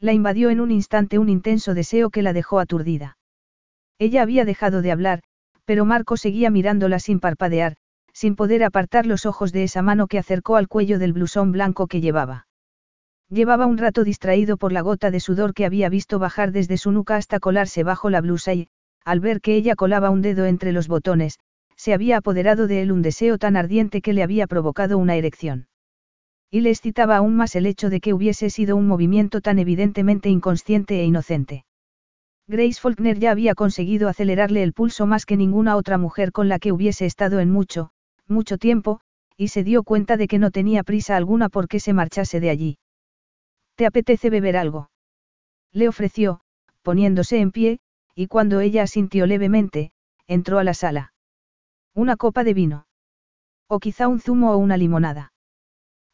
La 0.00 0.12
invadió 0.12 0.50
en 0.50 0.60
un 0.60 0.72
instante 0.72 1.20
un 1.20 1.28
intenso 1.28 1.72
deseo 1.72 2.10
que 2.10 2.22
la 2.22 2.32
dejó 2.32 2.58
aturdida. 2.58 3.16
Ella 4.00 4.22
había 4.22 4.44
dejado 4.44 4.82
de 4.82 4.90
hablar, 4.90 5.22
pero 5.66 5.84
Marco 5.84 6.16
seguía 6.16 6.48
mirándola 6.50 6.98
sin 6.98 7.20
parpadear, 7.20 7.76
sin 8.14 8.34
poder 8.34 8.64
apartar 8.64 9.04
los 9.04 9.26
ojos 9.26 9.52
de 9.52 9.64
esa 9.64 9.82
mano 9.82 10.06
que 10.06 10.18
acercó 10.18 10.56
al 10.56 10.68
cuello 10.68 10.98
del 10.98 11.12
blusón 11.12 11.52
blanco 11.52 11.86
que 11.86 12.00
llevaba. 12.00 12.46
Llevaba 13.28 13.66
un 13.66 13.76
rato 13.76 14.04
distraído 14.04 14.56
por 14.56 14.72
la 14.72 14.80
gota 14.80 15.10
de 15.10 15.20
sudor 15.20 15.52
que 15.52 15.66
había 15.66 15.90
visto 15.90 16.18
bajar 16.18 16.52
desde 16.52 16.78
su 16.78 16.92
nuca 16.92 17.16
hasta 17.16 17.40
colarse 17.40 17.82
bajo 17.82 18.08
la 18.08 18.22
blusa 18.22 18.54
y, 18.54 18.68
al 19.04 19.20
ver 19.20 19.42
que 19.42 19.54
ella 19.54 19.76
colaba 19.76 20.08
un 20.08 20.22
dedo 20.22 20.46
entre 20.46 20.72
los 20.72 20.88
botones, 20.88 21.38
se 21.76 21.92
había 21.92 22.16
apoderado 22.16 22.68
de 22.68 22.80
él 22.80 22.90
un 22.90 23.02
deseo 23.02 23.36
tan 23.36 23.56
ardiente 23.56 24.00
que 24.00 24.14
le 24.14 24.22
había 24.22 24.46
provocado 24.46 24.96
una 24.96 25.16
erección. 25.16 25.66
Y 26.50 26.60
le 26.60 26.70
excitaba 26.70 27.16
aún 27.16 27.36
más 27.36 27.54
el 27.54 27.66
hecho 27.66 27.90
de 27.90 28.00
que 28.00 28.14
hubiese 28.14 28.48
sido 28.48 28.76
un 28.76 28.86
movimiento 28.86 29.42
tan 29.42 29.58
evidentemente 29.58 30.30
inconsciente 30.30 31.00
e 31.00 31.04
inocente. 31.04 31.65
Grace 32.48 32.80
Faulkner 32.80 33.18
ya 33.18 33.32
había 33.32 33.54
conseguido 33.54 34.08
acelerarle 34.08 34.62
el 34.62 34.72
pulso 34.72 35.06
más 35.06 35.26
que 35.26 35.36
ninguna 35.36 35.74
otra 35.76 35.98
mujer 35.98 36.30
con 36.30 36.48
la 36.48 36.60
que 36.60 36.70
hubiese 36.70 37.04
estado 37.04 37.40
en 37.40 37.50
mucho, 37.50 37.90
mucho 38.28 38.56
tiempo, 38.56 39.00
y 39.36 39.48
se 39.48 39.64
dio 39.64 39.82
cuenta 39.82 40.16
de 40.16 40.28
que 40.28 40.38
no 40.38 40.50
tenía 40.50 40.84
prisa 40.84 41.16
alguna 41.16 41.48
por 41.48 41.66
qué 41.66 41.80
se 41.80 41.92
marchase 41.92 42.38
de 42.38 42.50
allí. 42.50 42.78
¿Te 43.74 43.84
apetece 43.84 44.30
beber 44.30 44.56
algo? 44.56 44.90
Le 45.72 45.88
ofreció, 45.88 46.40
poniéndose 46.82 47.40
en 47.40 47.50
pie, 47.50 47.80
y 48.14 48.28
cuando 48.28 48.60
ella 48.60 48.84
asintió 48.84 49.26
levemente, 49.26 49.92
entró 50.26 50.58
a 50.58 50.64
la 50.64 50.72
sala. 50.72 51.12
Una 51.94 52.16
copa 52.16 52.44
de 52.44 52.54
vino. 52.54 52.86
O 53.68 53.80
quizá 53.80 54.06
un 54.06 54.20
zumo 54.20 54.52
o 54.52 54.56
una 54.56 54.76
limonada. 54.76 55.32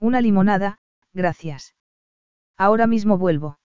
Una 0.01 0.21
limonada, 0.21 0.81
gracias. 1.13 1.77
Ahora 2.57 2.87
mismo 2.87 3.19
vuelvo. 3.19 3.59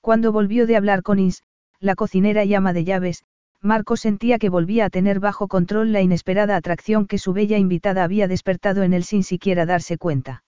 Cuando 0.00 0.32
volvió 0.32 0.66
de 0.66 0.76
hablar 0.76 1.02
con 1.02 1.18
Ins, 1.18 1.42
la 1.80 1.94
cocinera 1.94 2.44
y 2.44 2.54
ama 2.54 2.72
de 2.72 2.84
llaves, 2.84 3.24
Marco 3.60 3.96
sentía 3.96 4.38
que 4.38 4.48
volvía 4.48 4.84
a 4.84 4.90
tener 4.90 5.18
bajo 5.18 5.48
control 5.48 5.92
la 5.92 6.00
inesperada 6.00 6.56
atracción 6.56 7.06
que 7.06 7.18
su 7.18 7.32
bella 7.32 7.58
invitada 7.58 8.04
había 8.04 8.28
despertado 8.28 8.82
en 8.82 8.92
él 8.92 9.04
sin 9.04 9.24
siquiera 9.24 9.66
darse 9.66 9.98
cuenta. 9.98 10.44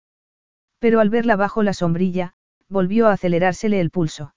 Pero 0.79 0.99
al 0.99 1.09
verla 1.09 1.35
bajo 1.35 1.63
la 1.63 1.73
sombrilla, 1.73 2.33
volvió 2.69 3.07
a 3.07 3.13
acelerársele 3.13 3.79
el 3.79 3.91
pulso. 3.91 4.33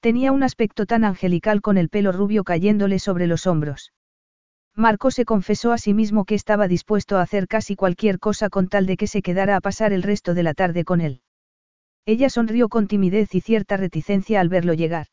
Tenía 0.00 0.32
un 0.32 0.42
aspecto 0.42 0.86
tan 0.86 1.04
angelical 1.04 1.62
con 1.62 1.78
el 1.78 1.88
pelo 1.88 2.12
rubio 2.12 2.44
cayéndole 2.44 2.98
sobre 2.98 3.26
los 3.26 3.46
hombros. 3.46 3.92
Marco 4.74 5.10
se 5.10 5.24
confesó 5.24 5.72
a 5.72 5.78
sí 5.78 5.94
mismo 5.94 6.24
que 6.24 6.34
estaba 6.34 6.68
dispuesto 6.68 7.16
a 7.16 7.22
hacer 7.22 7.48
casi 7.48 7.76
cualquier 7.76 8.18
cosa 8.18 8.50
con 8.50 8.68
tal 8.68 8.84
de 8.84 8.96
que 8.96 9.06
se 9.06 9.22
quedara 9.22 9.56
a 9.56 9.60
pasar 9.60 9.92
el 9.92 10.02
resto 10.02 10.34
de 10.34 10.42
la 10.42 10.54
tarde 10.54 10.84
con 10.84 11.00
él. 11.00 11.22
Ella 12.04 12.28
sonrió 12.28 12.68
con 12.68 12.86
timidez 12.86 13.34
y 13.34 13.40
cierta 13.40 13.76
reticencia 13.76 14.40
al 14.40 14.48
verlo 14.48 14.74
llegar. 14.74 15.06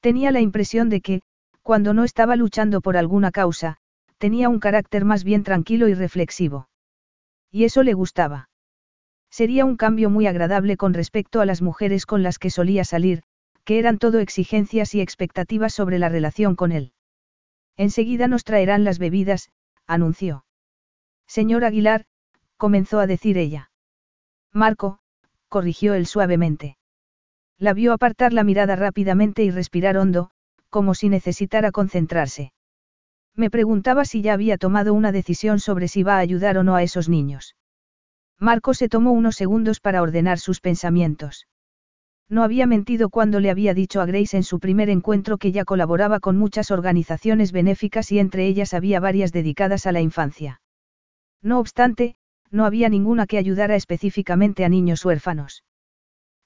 Tenía 0.00 0.30
la 0.30 0.40
impresión 0.40 0.88
de 0.88 1.00
que, 1.00 1.22
cuando 1.62 1.94
no 1.94 2.04
estaba 2.04 2.36
luchando 2.36 2.80
por 2.80 2.96
alguna 2.96 3.30
causa, 3.30 3.76
tenía 4.18 4.48
un 4.48 4.58
carácter 4.58 5.04
más 5.04 5.24
bien 5.24 5.44
tranquilo 5.44 5.88
y 5.88 5.94
reflexivo. 5.94 6.68
Y 7.50 7.64
eso 7.64 7.82
le 7.82 7.94
gustaba. 7.94 8.48
Sería 9.30 9.64
un 9.64 9.76
cambio 9.76 10.10
muy 10.10 10.26
agradable 10.26 10.76
con 10.76 10.94
respecto 10.94 11.40
a 11.40 11.46
las 11.46 11.62
mujeres 11.62 12.06
con 12.06 12.22
las 12.22 12.38
que 12.38 12.50
solía 12.50 12.84
salir, 12.84 13.22
que 13.64 13.78
eran 13.78 13.98
todo 13.98 14.18
exigencias 14.18 14.94
y 14.94 15.00
expectativas 15.00 15.74
sobre 15.74 15.98
la 15.98 16.08
relación 16.08 16.56
con 16.56 16.72
él. 16.72 16.92
Enseguida 17.76 18.26
nos 18.26 18.44
traerán 18.44 18.84
las 18.84 18.98
bebidas, 18.98 19.50
anunció. 19.86 20.44
Señor 21.26 21.64
Aguilar, 21.64 22.06
comenzó 22.56 22.98
a 22.98 23.06
decir 23.06 23.38
ella. 23.38 23.70
Marco, 24.52 24.98
corrigió 25.48 25.94
él 25.94 26.06
suavemente. 26.06 26.76
La 27.60 27.74
vio 27.74 27.92
apartar 27.92 28.32
la 28.32 28.42
mirada 28.42 28.74
rápidamente 28.74 29.44
y 29.44 29.50
respirar 29.50 29.98
hondo, 29.98 30.30
como 30.70 30.94
si 30.94 31.10
necesitara 31.10 31.72
concentrarse. 31.72 32.54
Me 33.36 33.50
preguntaba 33.50 34.06
si 34.06 34.22
ya 34.22 34.32
había 34.32 34.56
tomado 34.56 34.94
una 34.94 35.12
decisión 35.12 35.60
sobre 35.60 35.86
si 35.86 36.02
va 36.02 36.16
a 36.16 36.20
ayudar 36.20 36.56
o 36.56 36.64
no 36.64 36.74
a 36.74 36.82
esos 36.82 37.10
niños. 37.10 37.56
Marco 38.38 38.72
se 38.72 38.88
tomó 38.88 39.12
unos 39.12 39.36
segundos 39.36 39.78
para 39.78 40.00
ordenar 40.00 40.38
sus 40.38 40.62
pensamientos. 40.62 41.46
No 42.30 42.44
había 42.44 42.66
mentido 42.66 43.10
cuando 43.10 43.40
le 43.40 43.50
había 43.50 43.74
dicho 43.74 44.00
a 44.00 44.06
Grace 44.06 44.38
en 44.38 44.42
su 44.42 44.58
primer 44.58 44.88
encuentro 44.88 45.36
que 45.36 45.52
ya 45.52 45.66
colaboraba 45.66 46.18
con 46.18 46.38
muchas 46.38 46.70
organizaciones 46.70 47.52
benéficas 47.52 48.10
y 48.10 48.20
entre 48.20 48.46
ellas 48.46 48.72
había 48.72 49.00
varias 49.00 49.32
dedicadas 49.32 49.86
a 49.86 49.92
la 49.92 50.00
infancia. 50.00 50.62
No 51.42 51.58
obstante, 51.58 52.16
no 52.50 52.64
había 52.64 52.88
ninguna 52.88 53.26
que 53.26 53.36
ayudara 53.36 53.76
específicamente 53.76 54.64
a 54.64 54.70
niños 54.70 55.04
huérfanos. 55.04 55.62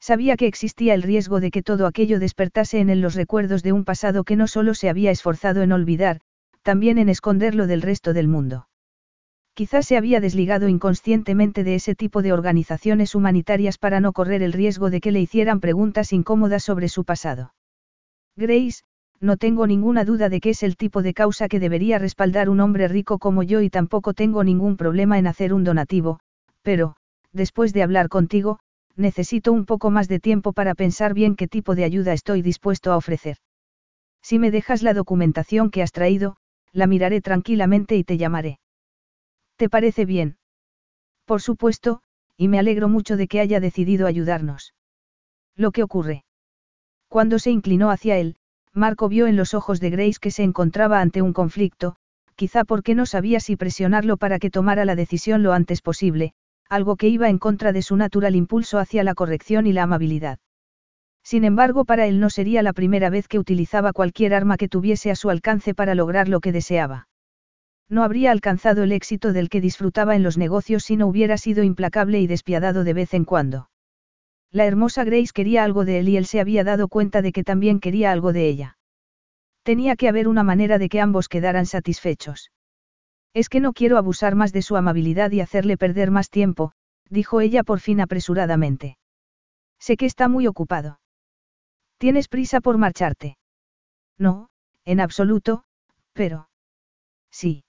Sabía 0.04 0.36
que 0.36 0.46
existía 0.46 0.92
el 0.92 1.02
riesgo 1.02 1.40
de 1.40 1.50
que 1.50 1.62
todo 1.62 1.86
aquello 1.86 2.18
despertase 2.18 2.78
en 2.78 2.90
él 2.90 3.00
los 3.00 3.14
recuerdos 3.14 3.62
de 3.62 3.72
un 3.72 3.86
pasado 3.86 4.22
que 4.24 4.36
no 4.36 4.46
solo 4.46 4.74
se 4.74 4.90
había 4.90 5.10
esforzado 5.10 5.62
en 5.62 5.72
olvidar, 5.72 6.20
también 6.60 6.98
en 6.98 7.08
esconderlo 7.08 7.66
del 7.66 7.80
resto 7.80 8.12
del 8.12 8.28
mundo. 8.28 8.68
Quizás 9.54 9.86
se 9.86 9.96
había 9.96 10.20
desligado 10.20 10.68
inconscientemente 10.68 11.64
de 11.64 11.76
ese 11.76 11.94
tipo 11.94 12.20
de 12.20 12.34
organizaciones 12.34 13.14
humanitarias 13.14 13.78
para 13.78 13.98
no 14.00 14.12
correr 14.12 14.42
el 14.42 14.52
riesgo 14.52 14.90
de 14.90 15.00
que 15.00 15.10
le 15.10 15.22
hicieran 15.22 15.60
preguntas 15.60 16.12
incómodas 16.12 16.62
sobre 16.62 16.90
su 16.90 17.04
pasado. 17.04 17.54
Grace, 18.36 18.82
no 19.20 19.38
tengo 19.38 19.66
ninguna 19.66 20.04
duda 20.04 20.28
de 20.28 20.40
que 20.40 20.50
es 20.50 20.62
el 20.62 20.76
tipo 20.76 21.00
de 21.00 21.14
causa 21.14 21.48
que 21.48 21.60
debería 21.60 21.98
respaldar 21.98 22.50
un 22.50 22.60
hombre 22.60 22.88
rico 22.88 23.18
como 23.18 23.42
yo 23.42 23.62
y 23.62 23.70
tampoco 23.70 24.12
tengo 24.12 24.44
ningún 24.44 24.76
problema 24.76 25.18
en 25.18 25.28
hacer 25.28 25.54
un 25.54 25.64
donativo, 25.64 26.20
pero, 26.60 26.94
después 27.32 27.72
de 27.72 27.82
hablar 27.82 28.10
contigo, 28.10 28.58
necesito 28.96 29.52
un 29.52 29.64
poco 29.66 29.90
más 29.90 30.08
de 30.08 30.20
tiempo 30.20 30.52
para 30.52 30.74
pensar 30.74 31.14
bien 31.14 31.36
qué 31.36 31.48
tipo 31.48 31.74
de 31.74 31.84
ayuda 31.84 32.12
estoy 32.12 32.42
dispuesto 32.42 32.92
a 32.92 32.96
ofrecer. 32.96 33.38
Si 34.22 34.38
me 34.38 34.50
dejas 34.50 34.82
la 34.82 34.94
documentación 34.94 35.70
que 35.70 35.82
has 35.82 35.92
traído, 35.92 36.36
la 36.72 36.86
miraré 36.86 37.20
tranquilamente 37.20 37.96
y 37.96 38.04
te 38.04 38.16
llamaré. 38.16 38.58
¿Te 39.56 39.68
parece 39.68 40.04
bien? 40.04 40.36
Por 41.24 41.40
supuesto, 41.40 42.02
y 42.36 42.48
me 42.48 42.58
alegro 42.58 42.88
mucho 42.88 43.16
de 43.16 43.28
que 43.28 43.40
haya 43.40 43.60
decidido 43.60 44.06
ayudarnos. 44.06 44.74
Lo 45.56 45.70
que 45.70 45.82
ocurre. 45.82 46.24
Cuando 47.08 47.38
se 47.38 47.50
inclinó 47.50 47.90
hacia 47.90 48.16
él, 48.16 48.36
Marco 48.72 49.08
vio 49.08 49.28
en 49.28 49.36
los 49.36 49.54
ojos 49.54 49.78
de 49.78 49.90
Grace 49.90 50.18
que 50.20 50.32
se 50.32 50.42
encontraba 50.42 51.00
ante 51.00 51.22
un 51.22 51.32
conflicto, 51.32 51.94
quizá 52.34 52.64
porque 52.64 52.96
no 52.96 53.06
sabía 53.06 53.38
si 53.38 53.54
presionarlo 53.56 54.16
para 54.16 54.40
que 54.40 54.50
tomara 54.50 54.84
la 54.84 54.96
decisión 54.96 55.44
lo 55.44 55.52
antes 55.52 55.80
posible, 55.80 56.34
algo 56.74 56.96
que 56.96 57.08
iba 57.08 57.28
en 57.28 57.38
contra 57.38 57.72
de 57.72 57.82
su 57.82 57.96
natural 57.96 58.36
impulso 58.36 58.78
hacia 58.78 59.04
la 59.04 59.14
corrección 59.14 59.66
y 59.66 59.72
la 59.72 59.84
amabilidad. 59.84 60.38
Sin 61.22 61.44
embargo, 61.44 61.84
para 61.84 62.06
él 62.06 62.20
no 62.20 62.28
sería 62.28 62.62
la 62.62 62.72
primera 62.72 63.08
vez 63.08 63.28
que 63.28 63.38
utilizaba 63.38 63.92
cualquier 63.92 64.34
arma 64.34 64.56
que 64.56 64.68
tuviese 64.68 65.10
a 65.10 65.16
su 65.16 65.30
alcance 65.30 65.74
para 65.74 65.94
lograr 65.94 66.28
lo 66.28 66.40
que 66.40 66.52
deseaba. 66.52 67.08
No 67.88 68.02
habría 68.02 68.30
alcanzado 68.30 68.82
el 68.82 68.92
éxito 68.92 69.32
del 69.32 69.48
que 69.48 69.60
disfrutaba 69.60 70.16
en 70.16 70.22
los 70.22 70.36
negocios 70.36 70.84
si 70.84 70.96
no 70.96 71.06
hubiera 71.06 71.38
sido 71.38 71.62
implacable 71.62 72.20
y 72.20 72.26
despiadado 72.26 72.84
de 72.84 72.92
vez 72.92 73.14
en 73.14 73.24
cuando. 73.24 73.70
La 74.50 74.66
hermosa 74.66 75.04
Grace 75.04 75.32
quería 75.34 75.64
algo 75.64 75.84
de 75.84 75.98
él 75.98 76.08
y 76.08 76.16
él 76.16 76.26
se 76.26 76.40
había 76.40 76.64
dado 76.64 76.88
cuenta 76.88 77.22
de 77.22 77.32
que 77.32 77.44
también 77.44 77.80
quería 77.80 78.12
algo 78.12 78.32
de 78.32 78.46
ella. 78.48 78.78
Tenía 79.62 79.96
que 79.96 80.08
haber 80.08 80.28
una 80.28 80.42
manera 80.42 80.78
de 80.78 80.88
que 80.88 81.00
ambos 81.00 81.28
quedaran 81.28 81.66
satisfechos. 81.66 82.50
Es 83.34 83.48
que 83.48 83.60
no 83.60 83.72
quiero 83.72 83.98
abusar 83.98 84.36
más 84.36 84.52
de 84.52 84.62
su 84.62 84.76
amabilidad 84.76 85.32
y 85.32 85.40
hacerle 85.40 85.76
perder 85.76 86.12
más 86.12 86.30
tiempo, 86.30 86.72
dijo 87.10 87.40
ella 87.40 87.64
por 87.64 87.80
fin 87.80 88.00
apresuradamente. 88.00 88.96
Sé 89.78 89.96
que 89.96 90.06
está 90.06 90.28
muy 90.28 90.46
ocupado. 90.46 91.00
¿Tienes 91.98 92.28
prisa 92.28 92.60
por 92.60 92.78
marcharte? 92.78 93.36
No, 94.16 94.48
en 94.84 95.00
absoluto, 95.00 95.64
pero... 96.12 96.48
Sí. 97.30 97.64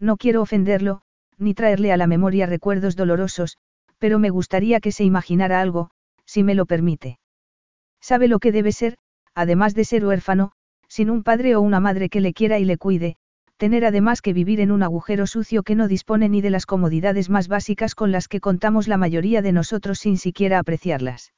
No 0.00 0.16
quiero 0.16 0.40
ofenderlo, 0.40 1.02
ni 1.36 1.54
traerle 1.54 1.92
a 1.92 1.96
la 1.96 2.06
memoria 2.06 2.46
recuerdos 2.46 2.96
dolorosos, 2.96 3.58
pero 3.98 4.18
me 4.18 4.30
gustaría 4.30 4.80
que 4.80 4.92
se 4.92 5.04
imaginara 5.04 5.60
algo, 5.60 5.90
si 6.24 6.42
me 6.42 6.54
lo 6.54 6.66
permite. 6.66 7.18
Sabe 8.00 8.28
lo 8.28 8.38
que 8.38 8.52
debe 8.52 8.72
ser, 8.72 8.96
además 9.34 9.74
de 9.74 9.84
ser 9.84 10.06
huérfano, 10.06 10.52
sin 10.88 11.10
un 11.10 11.22
padre 11.22 11.56
o 11.56 11.60
una 11.60 11.80
madre 11.80 12.08
que 12.08 12.20
le 12.20 12.32
quiera 12.32 12.58
y 12.58 12.64
le 12.64 12.78
cuide, 12.78 13.16
tener 13.58 13.84
además 13.84 14.22
que 14.22 14.32
vivir 14.32 14.60
en 14.60 14.70
un 14.70 14.82
agujero 14.82 15.26
sucio 15.26 15.64
que 15.64 15.74
no 15.74 15.88
dispone 15.88 16.28
ni 16.28 16.40
de 16.40 16.50
las 16.50 16.64
comodidades 16.64 17.28
más 17.28 17.48
básicas 17.48 17.94
con 17.94 18.12
las 18.12 18.28
que 18.28 18.40
contamos 18.40 18.88
la 18.88 18.96
mayoría 18.96 19.42
de 19.42 19.52
nosotros 19.52 19.98
sin 19.98 20.16
siquiera 20.16 20.60
apreciarlas. 20.60 21.32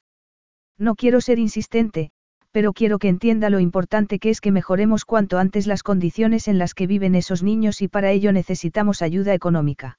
No 0.77 0.95
quiero 0.95 1.19
ser 1.19 1.39
insistente, 1.39 2.11
pero 2.51 2.73
quiero 2.73 2.99
que 2.99 3.07
entienda 3.09 3.49
lo 3.49 3.59
importante 3.59 4.19
que 4.19 4.29
es 4.29 4.39
que 4.39 4.51
mejoremos 4.51 5.03
cuanto 5.03 5.39
antes 5.39 5.65
las 5.65 5.81
condiciones 5.81 6.47
en 6.47 6.59
las 6.59 6.75
que 6.75 6.85
viven 6.85 7.15
esos 7.15 7.41
niños 7.41 7.81
y 7.81 7.87
para 7.87 8.11
ello 8.11 8.31
necesitamos 8.31 9.01
ayuda 9.01 9.33
económica. 9.33 9.97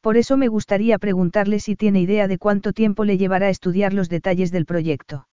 Por 0.00 0.16
eso 0.16 0.36
me 0.36 0.48
gustaría 0.48 0.98
preguntarle 0.98 1.60
si 1.60 1.76
tiene 1.76 2.00
idea 2.00 2.26
de 2.26 2.38
cuánto 2.38 2.72
tiempo 2.72 3.04
le 3.04 3.16
llevará 3.16 3.48
estudiar 3.48 3.92
los 3.92 4.08
detalles 4.08 4.50
del 4.50 4.66
proyecto. 4.66 5.27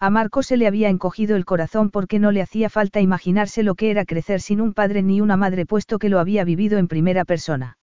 A 0.00 0.10
Marco 0.10 0.44
se 0.44 0.56
le 0.56 0.68
había 0.68 0.90
encogido 0.90 1.34
el 1.34 1.44
corazón 1.44 1.90
porque 1.90 2.20
no 2.20 2.30
le 2.30 2.40
hacía 2.40 2.70
falta 2.70 3.00
imaginarse 3.00 3.64
lo 3.64 3.74
que 3.74 3.90
era 3.90 4.04
crecer 4.04 4.40
sin 4.40 4.60
un 4.60 4.72
padre 4.72 5.02
ni 5.02 5.20
una 5.20 5.36
madre 5.36 5.66
puesto 5.66 5.98
que 5.98 6.08
lo 6.08 6.20
había 6.20 6.44
vivido 6.44 6.78
en 6.78 6.86
primera 6.86 7.24
persona. 7.24 7.78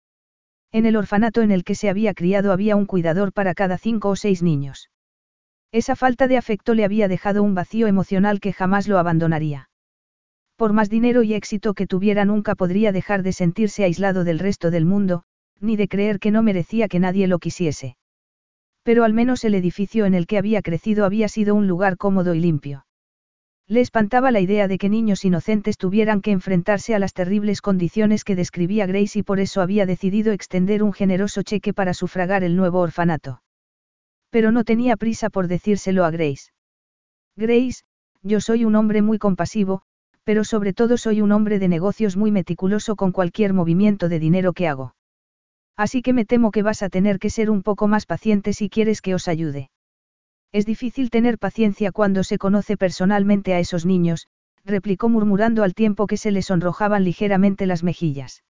En 0.72 0.86
el 0.86 0.96
orfanato 0.96 1.40
en 1.42 1.52
el 1.52 1.62
que 1.62 1.76
se 1.76 1.88
había 1.88 2.12
criado 2.12 2.50
había 2.52 2.74
un 2.74 2.86
cuidador 2.86 3.32
para 3.32 3.54
cada 3.54 3.78
cinco 3.78 4.08
o 4.08 4.16
seis 4.16 4.42
niños. 4.42 4.90
Esa 5.70 5.94
falta 5.94 6.26
de 6.26 6.36
afecto 6.36 6.74
le 6.74 6.84
había 6.84 7.06
dejado 7.06 7.44
un 7.44 7.54
vacío 7.54 7.86
emocional 7.86 8.40
que 8.40 8.52
jamás 8.52 8.88
lo 8.88 8.98
abandonaría. 8.98 9.70
Por 10.56 10.72
más 10.72 10.90
dinero 10.90 11.22
y 11.22 11.34
éxito 11.34 11.74
que 11.74 11.86
tuviera 11.86 12.24
nunca 12.24 12.56
podría 12.56 12.90
dejar 12.90 13.22
de 13.22 13.32
sentirse 13.32 13.84
aislado 13.84 14.24
del 14.24 14.40
resto 14.40 14.72
del 14.72 14.84
mundo, 14.84 15.22
ni 15.60 15.76
de 15.76 15.86
creer 15.86 16.18
que 16.18 16.32
no 16.32 16.42
merecía 16.42 16.88
que 16.88 16.98
nadie 16.98 17.28
lo 17.28 17.38
quisiese. 17.38 17.96
Pero 18.82 19.04
al 19.04 19.12
menos 19.12 19.44
el 19.44 19.54
edificio 19.54 20.06
en 20.06 20.14
el 20.14 20.26
que 20.26 20.38
había 20.38 20.62
crecido 20.62 21.04
había 21.04 21.28
sido 21.28 21.54
un 21.54 21.66
lugar 21.66 21.96
cómodo 21.96 22.34
y 22.34 22.40
limpio. 22.40 22.86
Le 23.68 23.80
espantaba 23.80 24.32
la 24.32 24.40
idea 24.40 24.66
de 24.66 24.78
que 24.78 24.88
niños 24.88 25.24
inocentes 25.24 25.78
tuvieran 25.78 26.22
que 26.22 26.32
enfrentarse 26.32 26.94
a 26.94 26.98
las 26.98 27.12
terribles 27.12 27.62
condiciones 27.62 28.24
que 28.24 28.34
describía 28.34 28.86
Grace 28.86 29.20
y 29.20 29.22
por 29.22 29.38
eso 29.38 29.60
había 29.60 29.86
decidido 29.86 30.32
extender 30.32 30.82
un 30.82 30.92
generoso 30.92 31.42
cheque 31.42 31.72
para 31.72 31.94
sufragar 31.94 32.42
el 32.42 32.56
nuevo 32.56 32.80
orfanato. 32.80 33.42
Pero 34.30 34.50
no 34.50 34.64
tenía 34.64 34.96
prisa 34.96 35.30
por 35.30 35.46
decírselo 35.46 36.04
a 36.04 36.10
Grace. 36.10 36.50
Grace, 37.36 37.84
yo 38.22 38.40
soy 38.40 38.64
un 38.64 38.74
hombre 38.74 39.02
muy 39.02 39.18
compasivo, 39.18 39.82
pero 40.24 40.42
sobre 40.42 40.72
todo 40.72 40.96
soy 40.96 41.20
un 41.20 41.32
hombre 41.32 41.58
de 41.58 41.68
negocios 41.68 42.16
muy 42.16 42.32
meticuloso 42.32 42.96
con 42.96 43.12
cualquier 43.12 43.52
movimiento 43.52 44.08
de 44.08 44.18
dinero 44.18 44.52
que 44.52 44.66
hago. 44.66 44.94
Así 45.76 46.02
que 46.02 46.12
me 46.12 46.24
temo 46.24 46.50
que 46.50 46.62
vas 46.62 46.82
a 46.82 46.88
tener 46.88 47.18
que 47.18 47.30
ser 47.30 47.50
un 47.50 47.62
poco 47.62 47.88
más 47.88 48.06
paciente 48.06 48.52
si 48.52 48.68
quieres 48.68 49.00
que 49.00 49.14
os 49.14 49.28
ayude. 49.28 49.70
Es 50.52 50.66
difícil 50.66 51.10
tener 51.10 51.38
paciencia 51.38 51.92
cuando 51.92 52.24
se 52.24 52.38
conoce 52.38 52.76
personalmente 52.76 53.54
a 53.54 53.60
esos 53.60 53.86
niños, 53.86 54.26
replicó 54.64 55.08
murmurando 55.08 55.62
al 55.62 55.74
tiempo 55.74 56.06
que 56.06 56.16
se 56.16 56.32
le 56.32 56.42
sonrojaban 56.42 57.04
ligeramente 57.04 57.66
las 57.66 57.82
mejillas. 57.82 58.42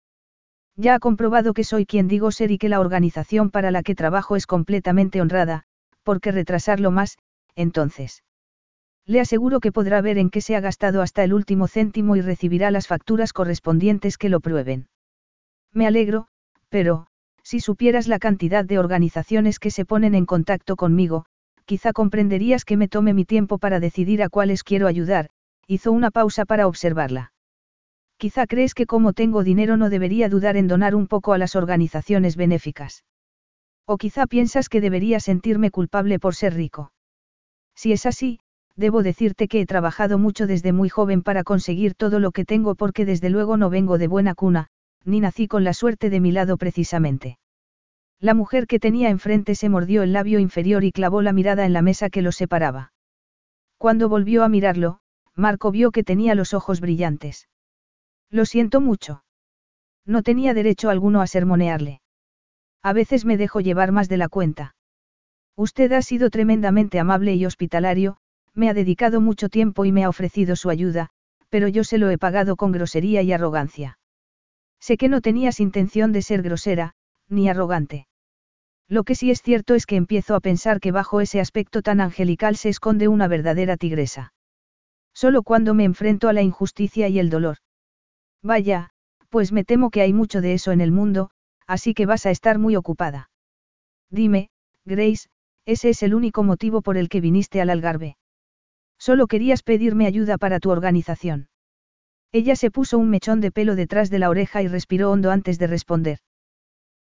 Ya 0.76 0.96
ha 0.96 1.00
comprobado 1.00 1.54
que 1.54 1.66
soy 1.66 1.86
quien 1.86 2.08
digo 2.08 2.32
ser 2.32 2.52
y 2.52 2.58
que 2.58 2.70
la 2.70 2.80
organización 2.80 3.50
para 3.52 3.70
la 3.70 3.84
que 3.84 3.96
trabajo 3.96 4.38
es 4.38 4.48
completamente 4.48 5.20
honrada, 5.20 5.64
¿por 6.04 6.22
qué 6.22 6.32
retrasarlo 6.32 6.90
más, 6.90 7.18
entonces? 7.56 8.24
Le 9.06 9.20
aseguro 9.20 9.60
que 9.60 9.74
podrá 9.74 10.02
ver 10.02 10.18
en 10.18 10.30
qué 10.30 10.40
se 10.40 10.56
ha 10.56 10.62
gastado 10.62 11.02
hasta 11.02 11.24
el 11.24 11.34
último 11.34 11.68
céntimo 11.68 12.16
y 12.16 12.22
recibirá 12.22 12.72
las 12.72 12.88
facturas 12.88 13.34
correspondientes 13.34 14.18
que 14.18 14.30
lo 14.30 14.40
prueben. 14.40 14.88
Me 15.74 15.86
alegro, 15.86 16.28
pero, 16.70 17.08
si 17.50 17.60
supieras 17.60 18.08
la 18.08 18.20
cantidad 18.20 18.64
de 18.64 18.78
organizaciones 18.78 19.58
que 19.58 19.72
se 19.72 19.84
ponen 19.84 20.14
en 20.14 20.28
contacto 20.28 20.76
conmigo, 20.76 21.26
quizá 21.66 21.94
comprenderías 21.94 22.64
que 22.64 22.78
me 22.78 22.88
tome 22.88 23.12
mi 23.12 23.26
tiempo 23.26 23.58
para 23.58 23.80
decidir 23.80 24.22
a 24.22 24.30
cuáles 24.30 24.64
quiero 24.64 24.86
ayudar, 24.86 25.32
hizo 25.66 25.92
una 25.92 26.12
pausa 26.12 26.46
para 26.46 26.68
observarla. 26.68 27.32
Quizá 28.18 28.46
crees 28.46 28.76
que 28.76 28.86
como 28.86 29.14
tengo 29.14 29.44
dinero 29.44 29.78
no 29.78 29.90
debería 29.90 30.30
dudar 30.30 30.58
en 30.58 30.68
donar 30.68 30.94
un 30.94 31.08
poco 31.08 31.34
a 31.34 31.40
las 31.40 31.56
organizaciones 31.56 32.36
benéficas. 32.36 33.04
O 33.88 33.98
quizá 33.98 34.28
piensas 34.28 34.70
que 34.70 34.80
debería 34.80 35.20
sentirme 35.20 35.72
culpable 35.72 36.20
por 36.20 36.36
ser 36.36 36.54
rico. 36.54 36.92
Si 37.74 37.94
es 37.94 38.06
así, 38.06 38.42
debo 38.76 39.02
decirte 39.02 39.48
que 39.48 39.62
he 39.62 39.66
trabajado 39.66 40.20
mucho 40.20 40.46
desde 40.46 40.72
muy 40.72 40.90
joven 40.90 41.24
para 41.24 41.44
conseguir 41.44 41.96
todo 41.96 42.20
lo 42.20 42.30
que 42.30 42.46
tengo 42.46 42.76
porque 42.76 43.06
desde 43.06 43.32
luego 43.32 43.58
no 43.58 43.72
vengo 43.72 43.98
de 43.98 44.08
buena 44.08 44.36
cuna, 44.36 44.70
ni 45.06 45.20
nací 45.20 45.48
con 45.48 45.64
la 45.64 45.74
suerte 45.74 46.10
de 46.10 46.20
mi 46.20 46.32
lado 46.32 46.58
precisamente. 46.58 47.38
La 48.20 48.34
mujer 48.34 48.68
que 48.68 48.80
tenía 48.80 49.10
enfrente 49.10 49.56
se 49.56 49.70
mordió 49.70 50.04
el 50.04 50.12
labio 50.12 50.40
inferior 50.40 50.84
y 50.84 50.92
clavó 50.92 51.22
la 51.22 51.34
mirada 51.34 51.66
en 51.66 51.74
la 51.74 51.82
mesa 51.82 52.10
que 52.10 52.22
los 52.22 52.36
separaba. 52.36 52.92
Cuando 53.78 54.10
volvió 54.10 54.44
a 54.44 54.50
mirarlo, 54.50 55.00
Marco 55.36 55.72
vio 55.72 55.92
que 55.92 56.04
tenía 56.04 56.36
los 56.36 56.54
ojos 56.54 56.82
brillantes. 56.82 57.48
Lo 58.30 58.46
siento 58.46 58.82
mucho. 58.82 59.24
No 60.06 60.22
tenía 60.22 60.54
derecho 60.54 60.90
alguno 60.90 61.22
a 61.22 61.28
sermonearle. 61.28 62.02
A 62.82 62.94
veces 62.94 63.26
me 63.26 63.38
dejo 63.38 63.62
llevar 63.62 63.92
más 63.92 64.10
de 64.10 64.18
la 64.18 64.28
cuenta. 64.28 64.76
Usted 65.56 65.92
ha 65.94 66.02
sido 66.02 66.30
tremendamente 66.30 67.00
amable 67.00 67.36
y 67.36 67.46
hospitalario, 67.46 68.18
me 68.54 68.70
ha 68.70 68.74
dedicado 68.74 69.22
mucho 69.22 69.50
tiempo 69.50 69.86
y 69.86 69.92
me 69.92 70.04
ha 70.04 70.10
ofrecido 70.10 70.56
su 70.56 70.70
ayuda, 70.70 71.10
pero 71.50 71.68
yo 71.68 71.84
se 71.84 71.98
lo 71.98 72.10
he 72.10 72.18
pagado 72.18 72.56
con 72.56 72.72
grosería 72.72 73.22
y 73.22 73.32
arrogancia. 73.32 73.99
Sé 74.80 74.98
que 74.98 75.10
no 75.10 75.22
tenías 75.22 75.60
intención 75.60 76.12
de 76.12 76.22
ser 76.22 76.42
grosera, 76.42 76.94
ni 77.28 77.50
arrogante. 77.50 78.08
Lo 78.88 79.04
que 79.04 79.14
sí 79.14 79.30
es 79.30 79.42
cierto 79.42 79.76
es 79.76 79.86
que 79.86 79.96
empiezo 79.96 80.36
a 80.36 80.40
pensar 80.40 80.80
que 80.80 80.92
bajo 80.92 81.22
ese 81.22 81.40
aspecto 81.40 81.82
tan 81.82 82.02
angelical 82.02 82.56
se 82.56 82.70
esconde 82.70 83.08
una 83.08 83.28
verdadera 83.28 83.78
tigresa. 83.78 84.34
Solo 85.14 85.44
cuando 85.44 85.74
me 85.74 85.84
enfrento 85.84 86.30
a 86.30 86.34
la 86.34 86.42
injusticia 86.42 87.08
y 87.08 87.20
el 87.20 87.30
dolor. 87.30 87.58
Vaya, 88.42 88.90
pues 89.30 89.52
me 89.52 89.64
temo 89.64 89.92
que 89.92 90.02
hay 90.02 90.14
mucho 90.14 90.42
de 90.42 90.54
eso 90.54 90.72
en 90.72 90.82
el 90.82 90.92
mundo, 90.92 91.30
así 91.68 91.94
que 91.94 92.06
vas 92.06 92.26
a 92.26 92.32
estar 92.32 92.58
muy 92.58 92.76
ocupada. 92.76 93.30
Dime, 94.10 94.50
Grace, 94.86 95.30
ese 95.66 95.90
es 95.90 96.02
el 96.02 96.16
único 96.16 96.42
motivo 96.44 96.82
por 96.82 96.98
el 96.98 97.10
que 97.10 97.22
viniste 97.22 97.62
al 97.62 97.70
Algarve. 97.70 98.18
Solo 98.98 99.28
querías 99.28 99.62
pedirme 99.62 100.08
ayuda 100.08 100.38
para 100.38 100.60
tu 100.60 100.72
organización. 100.72 101.49
Ella 102.32 102.56
se 102.56 102.70
puso 102.70 102.98
un 102.98 103.10
mechón 103.10 103.42
de 103.42 103.52
pelo 103.52 103.76
detrás 103.76 104.10
de 104.10 104.20
la 104.20 104.30
oreja 104.30 104.62
y 104.62 104.68
respiró 104.68 105.12
hondo 105.12 105.32
antes 105.32 105.58
de 105.58 105.68
responder. 105.68 106.20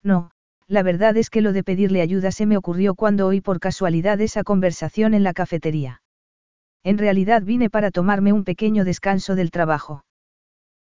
No, 0.03 0.31
la 0.67 0.83
verdad 0.83 1.17
es 1.17 1.29
que 1.29 1.41
lo 1.41 1.53
de 1.53 1.63
pedirle 1.63 2.01
ayuda 2.01 2.31
se 2.31 2.45
me 2.45 2.57
ocurrió 2.57 2.95
cuando 2.95 3.27
oí 3.27 3.41
por 3.41 3.59
casualidad 3.59 4.21
esa 4.21 4.43
conversación 4.43 5.13
en 5.13 5.23
la 5.23 5.33
cafetería. 5.33 6.01
En 6.83 6.97
realidad 6.97 7.43
vine 7.43 7.69
para 7.69 7.91
tomarme 7.91 8.33
un 8.33 8.43
pequeño 8.43 8.85
descanso 8.85 9.35
del 9.35 9.51
trabajo. 9.51 10.03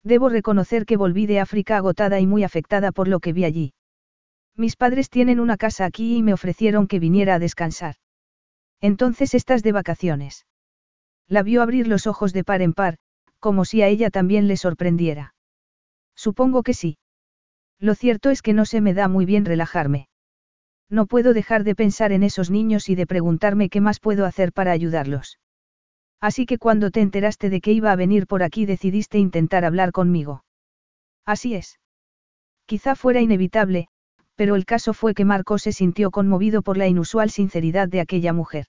Debo 0.04 0.30
reconocer 0.30 0.86
que 0.86 0.98
volví 0.98 1.26
de 1.26 1.40
África 1.40 1.78
agotada 1.78 2.20
y 2.20 2.28
muy 2.28 2.44
afectada 2.44 2.92
por 2.92 3.08
lo 3.08 3.20
que 3.20 3.34
vi 3.34 3.46
allí. 3.46 3.74
Mis 4.56 4.76
padres 4.76 5.10
tienen 5.10 5.40
una 5.40 5.58
casa 5.58 5.86
aquí 5.86 6.18
y 6.18 6.24
me 6.24 6.34
ofrecieron 6.34 6.88
que 6.88 7.00
viniera 7.00 7.36
a 7.36 7.40
descansar. 7.40 7.96
Entonces 8.82 9.34
estás 9.34 9.64
de 9.64 9.72
vacaciones. 9.72 10.46
La 11.28 11.42
vio 11.42 11.62
abrir 11.62 11.88
los 11.88 12.06
ojos 12.06 12.34
de 12.34 12.44
par 12.44 12.62
en 12.62 12.74
par, 12.74 12.98
como 13.40 13.66
si 13.66 13.82
a 13.82 13.88
ella 13.88 14.10
también 14.10 14.48
le 14.48 14.58
sorprendiera. 14.58 15.34
Supongo 16.16 16.64
que 16.64 16.74
sí. 16.74 16.98
Lo 17.80 17.96
cierto 17.96 18.30
es 18.30 18.42
que 18.42 18.54
no 18.54 18.66
se 18.66 18.82
me 18.82 18.94
da 18.94 19.08
muy 19.08 19.26
bien 19.26 19.46
relajarme. 19.46 20.08
No 20.90 21.08
puedo 21.08 21.34
dejar 21.34 21.64
de 21.64 21.76
pensar 21.76 22.12
en 22.12 22.24
esos 22.24 22.52
niños 22.52 22.90
y 22.90 22.96
de 22.96 23.08
preguntarme 23.08 23.70
qué 23.70 23.82
más 23.82 24.00
puedo 24.00 24.26
hacer 24.26 24.54
para 24.54 24.72
ayudarlos. 24.72 25.40
Así 26.22 26.46
que 26.46 26.58
cuando 26.58 26.92
te 26.92 27.02
enteraste 27.02 27.50
de 27.50 27.62
que 27.62 27.72
iba 27.72 27.92
a 27.92 27.96
venir 27.96 28.28
por 28.28 28.44
aquí 28.44 28.66
decidiste 28.66 29.18
intentar 29.18 29.66
hablar 29.66 29.92
conmigo. 29.92 30.44
Así 31.26 31.56
es. 31.56 31.80
Quizá 32.66 32.96
fuera 32.96 33.22
inevitable, 33.22 33.88
pero 34.36 34.56
el 34.56 34.66
caso 34.66 34.94
fue 34.94 35.14
que 35.14 35.26
Marco 35.26 35.58
se 35.58 35.72
sintió 35.72 36.12
conmovido 36.12 36.62
por 36.62 36.78
la 36.78 36.88
inusual 36.88 37.30
sinceridad 37.30 37.88
de 37.88 38.02
aquella 38.02 38.34
mujer. 38.34 38.66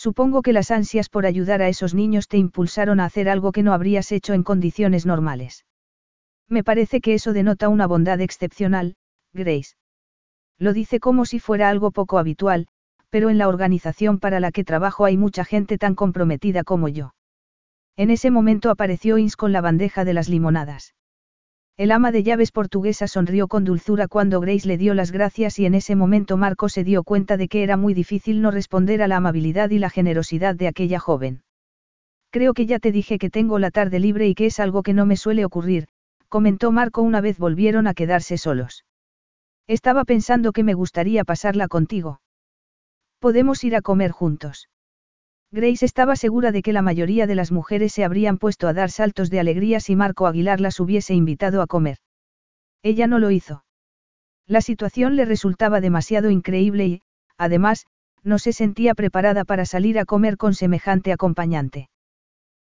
Supongo 0.00 0.40
que 0.40 0.54
las 0.54 0.70
ansias 0.70 1.10
por 1.10 1.26
ayudar 1.26 1.60
a 1.60 1.68
esos 1.68 1.92
niños 1.92 2.26
te 2.26 2.38
impulsaron 2.38 3.00
a 3.00 3.04
hacer 3.04 3.28
algo 3.28 3.52
que 3.52 3.62
no 3.62 3.74
habrías 3.74 4.12
hecho 4.12 4.32
en 4.32 4.42
condiciones 4.42 5.04
normales. 5.04 5.66
Me 6.48 6.64
parece 6.64 7.02
que 7.02 7.12
eso 7.12 7.34
denota 7.34 7.68
una 7.68 7.86
bondad 7.86 8.18
excepcional, 8.22 8.94
Grace. 9.34 9.76
Lo 10.58 10.72
dice 10.72 11.00
como 11.00 11.26
si 11.26 11.38
fuera 11.38 11.68
algo 11.68 11.90
poco 11.90 12.16
habitual, 12.16 12.66
pero 13.10 13.28
en 13.28 13.36
la 13.36 13.46
organización 13.46 14.18
para 14.18 14.40
la 14.40 14.52
que 14.52 14.64
trabajo 14.64 15.04
hay 15.04 15.18
mucha 15.18 15.44
gente 15.44 15.76
tan 15.76 15.94
comprometida 15.94 16.64
como 16.64 16.88
yo. 16.88 17.12
En 17.94 18.08
ese 18.08 18.30
momento 18.30 18.70
apareció 18.70 19.18
Ins 19.18 19.36
con 19.36 19.52
la 19.52 19.60
bandeja 19.60 20.06
de 20.06 20.14
las 20.14 20.30
limonadas. 20.30 20.94
El 21.76 21.92
ama 21.92 22.12
de 22.12 22.22
llaves 22.22 22.52
portuguesa 22.52 23.08
sonrió 23.08 23.48
con 23.48 23.64
dulzura 23.64 24.06
cuando 24.06 24.40
Grace 24.40 24.68
le 24.68 24.76
dio 24.76 24.94
las 24.94 25.12
gracias 25.12 25.58
y 25.58 25.66
en 25.66 25.74
ese 25.74 25.96
momento 25.96 26.36
Marco 26.36 26.68
se 26.68 26.84
dio 26.84 27.02
cuenta 27.02 27.36
de 27.36 27.48
que 27.48 27.62
era 27.62 27.76
muy 27.76 27.94
difícil 27.94 28.42
no 28.42 28.50
responder 28.50 29.02
a 29.02 29.08
la 29.08 29.16
amabilidad 29.16 29.70
y 29.70 29.78
la 29.78 29.90
generosidad 29.90 30.54
de 30.54 30.68
aquella 30.68 30.98
joven. 30.98 31.42
Creo 32.30 32.54
que 32.54 32.66
ya 32.66 32.78
te 32.78 32.92
dije 32.92 33.18
que 33.18 33.30
tengo 33.30 33.58
la 33.58 33.70
tarde 33.70 33.98
libre 33.98 34.28
y 34.28 34.34
que 34.34 34.46
es 34.46 34.60
algo 34.60 34.82
que 34.82 34.92
no 34.92 35.06
me 35.06 35.16
suele 35.16 35.44
ocurrir, 35.44 35.88
comentó 36.28 36.70
Marco 36.70 37.02
una 37.02 37.20
vez 37.20 37.38
volvieron 37.38 37.86
a 37.86 37.94
quedarse 37.94 38.38
solos. 38.38 38.84
Estaba 39.66 40.04
pensando 40.04 40.52
que 40.52 40.64
me 40.64 40.74
gustaría 40.74 41.24
pasarla 41.24 41.66
contigo. 41.66 42.20
Podemos 43.20 43.64
ir 43.64 43.74
a 43.74 43.82
comer 43.82 44.10
juntos. 44.10 44.68
Grace 45.52 45.84
estaba 45.84 46.14
segura 46.14 46.52
de 46.52 46.62
que 46.62 46.72
la 46.72 46.82
mayoría 46.82 47.26
de 47.26 47.34
las 47.34 47.50
mujeres 47.50 47.92
se 47.92 48.04
habrían 48.04 48.38
puesto 48.38 48.68
a 48.68 48.72
dar 48.72 48.90
saltos 48.90 49.30
de 49.30 49.40
alegría 49.40 49.80
si 49.80 49.96
Marco 49.96 50.28
Aguilar 50.28 50.60
las 50.60 50.78
hubiese 50.78 51.14
invitado 51.14 51.60
a 51.60 51.66
comer. 51.66 51.98
Ella 52.84 53.08
no 53.08 53.18
lo 53.18 53.32
hizo. 53.32 53.64
La 54.46 54.60
situación 54.60 55.16
le 55.16 55.24
resultaba 55.24 55.80
demasiado 55.80 56.30
increíble 56.30 56.86
y, 56.86 57.02
además, 57.36 57.86
no 58.22 58.38
se 58.38 58.52
sentía 58.52 58.94
preparada 58.94 59.44
para 59.44 59.64
salir 59.64 59.98
a 59.98 60.04
comer 60.04 60.36
con 60.36 60.54
semejante 60.54 61.12
acompañante. 61.12 61.88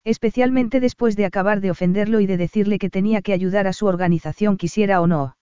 Especialmente 0.03 0.81
después 0.81 1.15
de 1.15 1.25
acabar 1.25 1.61
de 1.61 1.71
ofenderlo 1.71 2.19
y 2.19 2.25
de 2.25 2.35
decirle 2.35 2.79
que 2.79 2.89
tenía 2.89 3.21
que 3.21 3.31
ayudar 3.31 3.65
a 3.67 3.73
su 3.73 3.85
organización 3.85 4.57
quisiera 4.57 4.99
o 4.99 5.07
no. 5.07 5.37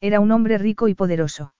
Era 0.00 0.20
un 0.20 0.30
hombre 0.30 0.56
rico 0.56 0.88
y 0.88 0.94
poderoso. 0.94 1.52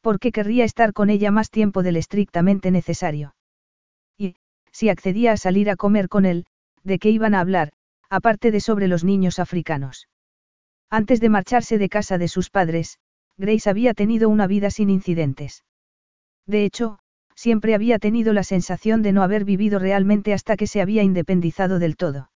¿Por 0.00 0.18
qué 0.18 0.32
querría 0.32 0.64
estar 0.64 0.94
con 0.94 1.10
ella 1.10 1.30
más 1.30 1.50
tiempo 1.50 1.82
del 1.82 1.96
estrictamente 1.96 2.70
necesario? 2.70 3.34
Si 4.74 4.88
accedía 4.88 5.30
a 5.32 5.36
salir 5.36 5.70
a 5.70 5.76
comer 5.76 6.08
con 6.08 6.26
él, 6.26 6.46
¿de 6.82 6.98
qué 6.98 7.08
iban 7.10 7.34
a 7.34 7.40
hablar, 7.40 7.70
aparte 8.10 8.50
de 8.50 8.58
sobre 8.58 8.88
los 8.88 9.04
niños 9.04 9.38
africanos? 9.38 10.08
Antes 10.90 11.20
de 11.20 11.28
marcharse 11.28 11.78
de 11.78 11.88
casa 11.88 12.18
de 12.18 12.26
sus 12.26 12.50
padres, 12.50 12.98
Grace 13.38 13.70
había 13.70 13.94
tenido 13.94 14.28
una 14.28 14.48
vida 14.48 14.70
sin 14.70 14.90
incidentes. 14.90 15.64
De 16.46 16.64
hecho, 16.64 16.98
siempre 17.36 17.76
había 17.76 18.00
tenido 18.00 18.32
la 18.32 18.42
sensación 18.42 19.02
de 19.02 19.12
no 19.12 19.22
haber 19.22 19.44
vivido 19.44 19.78
realmente 19.78 20.32
hasta 20.32 20.56
que 20.56 20.66
se 20.66 20.80
había 20.80 21.04
independizado 21.04 21.78
del 21.78 21.96
todo. 21.96 22.30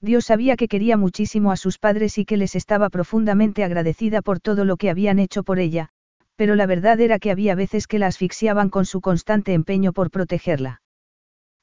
Dios 0.00 0.24
sabía 0.24 0.56
que 0.56 0.66
quería 0.66 0.96
muchísimo 0.96 1.52
a 1.52 1.56
sus 1.56 1.78
padres 1.78 2.18
y 2.18 2.24
que 2.24 2.36
les 2.36 2.56
estaba 2.56 2.90
profundamente 2.90 3.62
agradecida 3.62 4.20
por 4.20 4.40
todo 4.40 4.64
lo 4.64 4.76
que 4.76 4.90
habían 4.90 5.20
hecho 5.20 5.44
por 5.44 5.60
ella, 5.60 5.90
pero 6.34 6.56
la 6.56 6.66
verdad 6.66 7.00
era 7.00 7.20
que 7.20 7.30
había 7.30 7.54
veces 7.54 7.86
que 7.86 8.00
la 8.00 8.08
asfixiaban 8.08 8.68
con 8.68 8.84
su 8.84 9.00
constante 9.00 9.54
empeño 9.54 9.92
por 9.92 10.10
protegerla. 10.10 10.81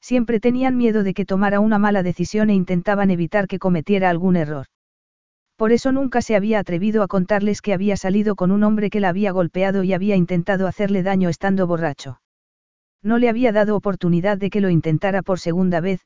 Siempre 0.00 0.40
tenían 0.40 0.76
miedo 0.76 1.02
de 1.02 1.14
que 1.14 1.24
tomara 1.24 1.60
una 1.60 1.78
mala 1.78 2.02
decisión 2.02 2.50
e 2.50 2.54
intentaban 2.54 3.10
evitar 3.10 3.46
que 3.46 3.58
cometiera 3.58 4.10
algún 4.10 4.36
error. 4.36 4.66
Por 5.56 5.72
eso 5.72 5.92
nunca 5.92 6.22
se 6.22 6.36
había 6.36 6.58
atrevido 6.58 7.02
a 7.02 7.06
contarles 7.06 7.60
que 7.60 7.74
había 7.74 7.96
salido 7.96 8.34
con 8.34 8.50
un 8.50 8.62
hombre 8.64 8.88
que 8.88 9.00
la 9.00 9.10
había 9.10 9.30
golpeado 9.30 9.84
y 9.84 9.92
había 9.92 10.16
intentado 10.16 10.66
hacerle 10.66 11.02
daño 11.02 11.28
estando 11.28 11.66
borracho. 11.66 12.22
No 13.02 13.18
le 13.18 13.28
había 13.28 13.52
dado 13.52 13.76
oportunidad 13.76 14.38
de 14.38 14.48
que 14.48 14.60
lo 14.60 14.70
intentara 14.70 15.22
por 15.22 15.38
segunda 15.38 15.80
vez, 15.80 16.00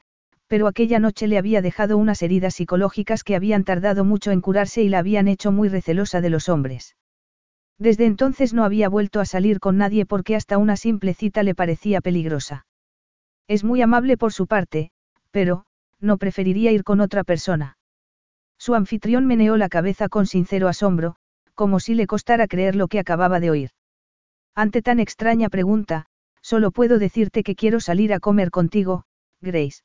pero 0.48 0.66
aquella 0.66 0.98
noche 0.98 1.26
le 1.28 1.38
había 1.38 1.62
dejado 1.62 1.96
unas 1.96 2.22
heridas 2.22 2.54
psicológicas 2.54 3.24
que 3.24 3.36
habían 3.36 3.64
tardado 3.64 4.04
mucho 4.04 4.32
en 4.32 4.40
curarse 4.40 4.82
y 4.82 4.88
la 4.88 4.98
habían 4.98 5.28
hecho 5.28 5.52
muy 5.52 5.68
recelosa 5.68 6.20
de 6.20 6.30
los 6.30 6.48
hombres. 6.48 6.96
Desde 7.78 8.06
entonces 8.06 8.54
no 8.54 8.64
había 8.64 8.88
vuelto 8.88 9.20
a 9.20 9.24
salir 9.24 9.60
con 9.60 9.78
nadie 9.78 10.06
porque 10.06 10.36
hasta 10.36 10.58
una 10.58 10.76
simple 10.76 11.14
cita 11.14 11.42
le 11.42 11.54
parecía 11.54 12.00
peligrosa. 12.00 12.66
Es 13.48 13.64
muy 13.64 13.82
amable 13.82 14.16
por 14.16 14.32
su 14.32 14.46
parte, 14.46 14.90
pero, 15.30 15.64
no 16.00 16.16
preferiría 16.18 16.72
ir 16.72 16.84
con 16.84 17.00
otra 17.00 17.24
persona. 17.24 17.76
Su 18.58 18.74
anfitrión 18.74 19.26
meneó 19.26 19.56
la 19.56 19.68
cabeza 19.68 20.08
con 20.08 20.26
sincero 20.26 20.68
asombro, 20.68 21.16
como 21.54 21.80
si 21.80 21.94
le 21.94 22.06
costara 22.06 22.48
creer 22.48 22.76
lo 22.76 22.88
que 22.88 22.98
acababa 22.98 23.40
de 23.40 23.50
oír. 23.50 23.70
Ante 24.54 24.82
tan 24.82 25.00
extraña 25.00 25.48
pregunta, 25.48 26.06
solo 26.40 26.70
puedo 26.70 26.98
decirte 26.98 27.42
que 27.42 27.56
quiero 27.56 27.80
salir 27.80 28.12
a 28.12 28.20
comer 28.20 28.50
contigo, 28.50 29.04
Grace. 29.40 29.82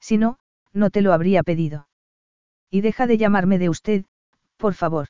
Si 0.00 0.18
no, 0.18 0.38
no 0.72 0.90
te 0.90 1.00
lo 1.00 1.12
habría 1.12 1.42
pedido. 1.42 1.88
Y 2.70 2.82
deja 2.82 3.06
de 3.06 3.16
llamarme 3.16 3.58
de 3.58 3.68
usted, 3.68 4.04
por 4.56 4.74
favor. 4.74 5.08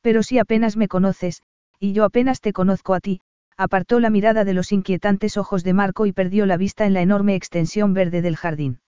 Pero 0.00 0.22
si 0.22 0.38
apenas 0.38 0.76
me 0.76 0.88
conoces, 0.88 1.42
y 1.78 1.92
yo 1.92 2.04
apenas 2.04 2.40
te 2.40 2.52
conozco 2.52 2.94
a 2.94 3.00
ti, 3.00 3.20
apartó 3.56 4.00
la 4.00 4.10
mirada 4.10 4.44
de 4.44 4.54
los 4.54 4.72
inquietantes 4.72 5.36
ojos 5.36 5.64
de 5.64 5.72
Marco 5.72 6.06
y 6.06 6.12
perdió 6.12 6.46
la 6.46 6.56
vista 6.56 6.86
en 6.86 6.94
la 6.94 7.02
enorme 7.02 7.34
extensión 7.34 7.94
verde 7.94 8.22
del 8.22 8.36
jardín. 8.36 8.80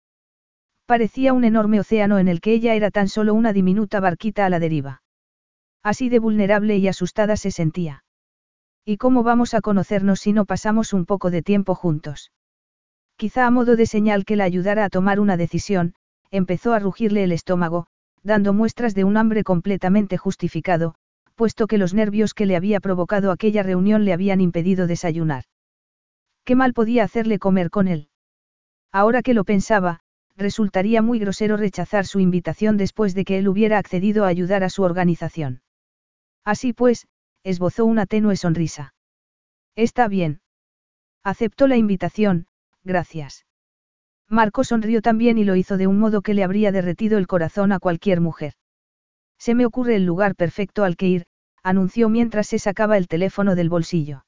Parecía 0.86 1.34
un 1.34 1.44
enorme 1.44 1.80
océano 1.80 2.20
en 2.20 2.28
el 2.28 2.42
que 2.42 2.54
ella 2.54 2.76
era 2.76 2.92
tan 2.92 3.08
solo 3.08 3.34
una 3.34 3.54
diminuta 3.54 4.00
barquita 4.00 4.46
a 4.46 4.50
la 4.50 4.60
deriva. 4.60 5.02
Así 5.82 6.10
de 6.10 6.20
vulnerable 6.20 6.78
y 6.78 6.88
asustada 6.88 7.36
se 7.36 7.52
sentía. 7.52 8.04
¿Y 8.86 8.98
cómo 8.98 9.24
vamos 9.24 9.54
a 9.54 9.62
conocernos 9.62 10.20
si 10.20 10.34
no 10.34 10.46
pasamos 10.46 10.94
un 10.94 11.06
poco 11.06 11.32
de 11.32 11.42
tiempo 11.42 11.76
juntos? 11.76 12.32
Quizá 13.16 13.46
a 13.46 13.52
modo 13.52 13.76
de 13.76 13.86
señal 13.86 14.26
que 14.26 14.36
la 14.36 14.44
ayudara 14.44 14.84
a 14.86 14.90
tomar 14.90 15.20
una 15.20 15.38
decisión, 15.38 15.94
empezó 16.32 16.74
a 16.74 16.80
rugirle 16.80 17.24
el 17.24 17.32
estómago, 17.32 17.88
dando 18.24 18.54
muestras 18.54 18.96
de 18.96 19.04
un 19.04 19.18
hambre 19.18 19.44
completamente 19.44 20.18
justificado, 20.18 20.96
puesto 21.36 21.68
que 21.68 21.78
los 21.78 21.94
nervios 21.94 22.34
que 22.34 22.46
le 22.46 22.56
había 22.56 22.80
provocado 22.80 23.32
aquella 23.32 23.64
reunión 23.64 24.06
le 24.06 24.14
habían 24.14 24.42
impedido 24.42 24.88
desayunar. 24.88 25.46
¿Qué 26.46 26.56
mal 26.56 26.74
podía 26.74 27.04
hacerle 27.04 27.40
comer 27.40 27.70
con 27.70 27.88
él? 27.88 28.10
Ahora 28.92 29.22
que 29.22 29.34
lo 29.34 29.44
pensaba, 29.44 30.02
resultaría 30.36 31.02
muy 31.02 31.20
grosero 31.20 31.58
rechazar 31.58 32.06
su 32.06 32.20
invitación 32.20 32.78
después 32.78 33.16
de 33.16 33.26
que 33.26 33.38
él 33.38 33.48
hubiera 33.48 33.78
accedido 33.78 34.26
a 34.26 34.28
ayudar 34.28 34.64
a 34.64 34.70
su 34.70 34.84
organización. 34.84 35.62
Así 36.44 36.74
pues, 36.74 37.08
esbozó 37.44 37.86
una 37.86 38.06
tenue 38.06 38.36
sonrisa. 38.36 38.94
Está 39.76 40.08
bien. 40.08 40.42
Aceptó 41.24 41.68
la 41.68 41.78
invitación, 41.78 42.48
gracias. 42.84 43.46
Marco 44.30 44.64
sonrió 44.64 45.02
también 45.02 45.38
y 45.38 45.44
lo 45.44 45.56
hizo 45.56 45.78
de 45.78 45.88
un 45.88 46.00
modo 46.00 46.22
que 46.22 46.34
le 46.34 46.44
habría 46.44 46.72
derretido 46.72 47.18
el 47.18 47.28
corazón 47.28 47.72
a 47.72 47.80
cualquier 47.80 48.20
mujer. 48.20 48.54
Se 49.38 49.56
me 49.56 49.66
ocurre 49.66 49.96
el 49.96 50.06
lugar 50.06 50.36
perfecto 50.36 50.84
al 50.84 50.96
que 50.96 51.08
ir, 51.08 51.26
anunció 51.64 52.10
mientras 52.10 52.48
se 52.48 52.60
sacaba 52.60 52.98
el 52.98 53.08
teléfono 53.08 53.56
del 53.56 53.70
bolsillo. 53.70 54.26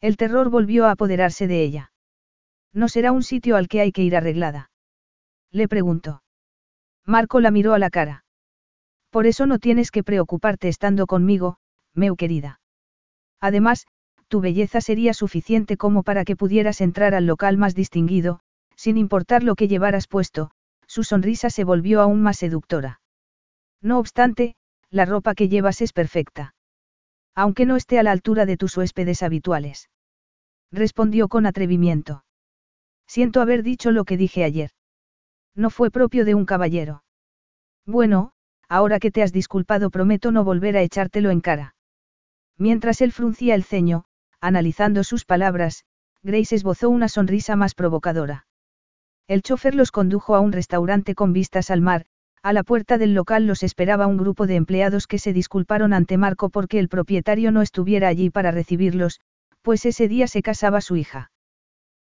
El 0.00 0.16
terror 0.16 0.50
volvió 0.50 0.86
a 0.86 0.92
apoderarse 0.92 1.46
de 1.46 1.62
ella. 1.62 1.92
No 2.72 2.88
será 2.88 3.12
un 3.12 3.22
sitio 3.22 3.56
al 3.56 3.68
que 3.68 3.80
hay 3.80 3.92
que 3.92 4.02
ir 4.02 4.16
arreglada. 4.16 4.70
Le 5.50 5.68
preguntó. 5.68 6.22
Marco 7.04 7.40
la 7.40 7.50
miró 7.50 7.72
a 7.72 7.78
la 7.78 7.90
cara. 7.90 8.24
Por 9.10 9.26
eso 9.26 9.46
no 9.46 9.58
tienes 9.58 9.90
que 9.90 10.02
preocuparte 10.02 10.68
estando 10.68 11.06
conmigo, 11.06 11.58
meu 11.94 12.16
querida. 12.16 12.60
Además, 13.40 13.86
tu 14.28 14.40
belleza 14.40 14.80
sería 14.80 15.14
suficiente 15.14 15.76
como 15.76 16.02
para 16.02 16.24
que 16.24 16.36
pudieras 16.36 16.80
entrar 16.80 17.14
al 17.14 17.26
local 17.26 17.56
más 17.56 17.74
distinguido, 17.74 18.40
sin 18.74 18.98
importar 18.98 19.42
lo 19.42 19.54
que 19.54 19.68
llevaras 19.68 20.08
puesto, 20.08 20.50
su 20.86 21.04
sonrisa 21.04 21.48
se 21.48 21.64
volvió 21.64 22.00
aún 22.00 22.22
más 22.22 22.38
seductora. 22.38 23.00
No 23.86 24.00
obstante, 24.00 24.56
la 24.90 25.04
ropa 25.04 25.36
que 25.36 25.48
llevas 25.48 25.80
es 25.80 25.92
perfecta. 25.92 26.56
Aunque 27.36 27.66
no 27.66 27.76
esté 27.76 28.00
a 28.00 28.02
la 28.02 28.10
altura 28.10 28.44
de 28.44 28.56
tus 28.56 28.76
huéspedes 28.76 29.22
habituales. 29.22 29.90
Respondió 30.72 31.28
con 31.28 31.46
atrevimiento. 31.46 32.24
Siento 33.06 33.40
haber 33.40 33.62
dicho 33.62 33.92
lo 33.92 34.04
que 34.04 34.16
dije 34.16 34.42
ayer. 34.42 34.70
No 35.54 35.70
fue 35.70 35.92
propio 35.92 36.24
de 36.24 36.34
un 36.34 36.46
caballero. 36.46 37.04
Bueno, 37.86 38.32
ahora 38.68 38.98
que 38.98 39.12
te 39.12 39.22
has 39.22 39.32
disculpado 39.32 39.90
prometo 39.90 40.32
no 40.32 40.42
volver 40.42 40.76
a 40.76 40.82
echártelo 40.82 41.30
en 41.30 41.40
cara. 41.40 41.76
Mientras 42.58 43.00
él 43.00 43.12
fruncía 43.12 43.54
el 43.54 43.62
ceño, 43.62 44.06
analizando 44.40 45.04
sus 45.04 45.24
palabras, 45.24 45.84
Grace 46.24 46.56
esbozó 46.56 46.90
una 46.90 47.08
sonrisa 47.08 47.54
más 47.54 47.76
provocadora. 47.76 48.48
El 49.28 49.42
chofer 49.42 49.76
los 49.76 49.92
condujo 49.92 50.34
a 50.34 50.40
un 50.40 50.50
restaurante 50.50 51.14
con 51.14 51.32
vistas 51.32 51.70
al 51.70 51.82
mar, 51.82 52.06
a 52.46 52.52
la 52.52 52.62
puerta 52.62 52.96
del 52.96 53.12
local 53.12 53.48
los 53.48 53.64
esperaba 53.64 54.06
un 54.06 54.18
grupo 54.18 54.46
de 54.46 54.54
empleados 54.54 55.08
que 55.08 55.18
se 55.18 55.32
disculparon 55.32 55.92
ante 55.92 56.16
Marco 56.16 56.48
porque 56.48 56.78
el 56.78 56.88
propietario 56.88 57.50
no 57.50 57.60
estuviera 57.60 58.06
allí 58.06 58.30
para 58.30 58.52
recibirlos, 58.52 59.20
pues 59.62 59.84
ese 59.84 60.06
día 60.06 60.28
se 60.28 60.42
casaba 60.42 60.80
su 60.80 60.94
hija. 60.94 61.32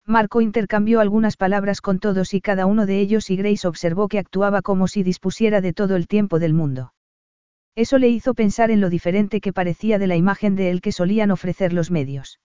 Marco 0.05 0.39
intercambió 0.39 1.01
algunas 1.01 1.35
palabras 1.35 1.81
con 1.81 1.99
todos 1.99 2.33
y 2.33 2.39
cada 2.39 2.67
uno 2.67 2.85
de 2.85 3.01
ellos 3.01 3.29
y 3.29 3.35
Grace 3.35 3.67
observó 3.67 4.07
que 4.07 4.17
actuaba 4.17 4.61
como 4.61 4.87
si 4.87 5.03
dispusiera 5.03 5.59
de 5.59 5.73
todo 5.73 5.97
el 5.97 6.07
tiempo 6.07 6.39
del 6.39 6.53
mundo. 6.53 6.93
Eso 7.75 7.97
le 7.97 8.07
hizo 8.07 8.33
pensar 8.33 8.71
en 8.71 8.79
lo 8.79 8.89
diferente 8.89 9.41
que 9.41 9.51
parecía 9.51 9.99
de 9.99 10.07
la 10.07 10.15
imagen 10.15 10.55
de 10.55 10.69
él 10.69 10.79
que 10.79 10.93
solían 10.93 11.31
ofrecer 11.31 11.73
los 11.73 11.91
medios. 11.91 12.39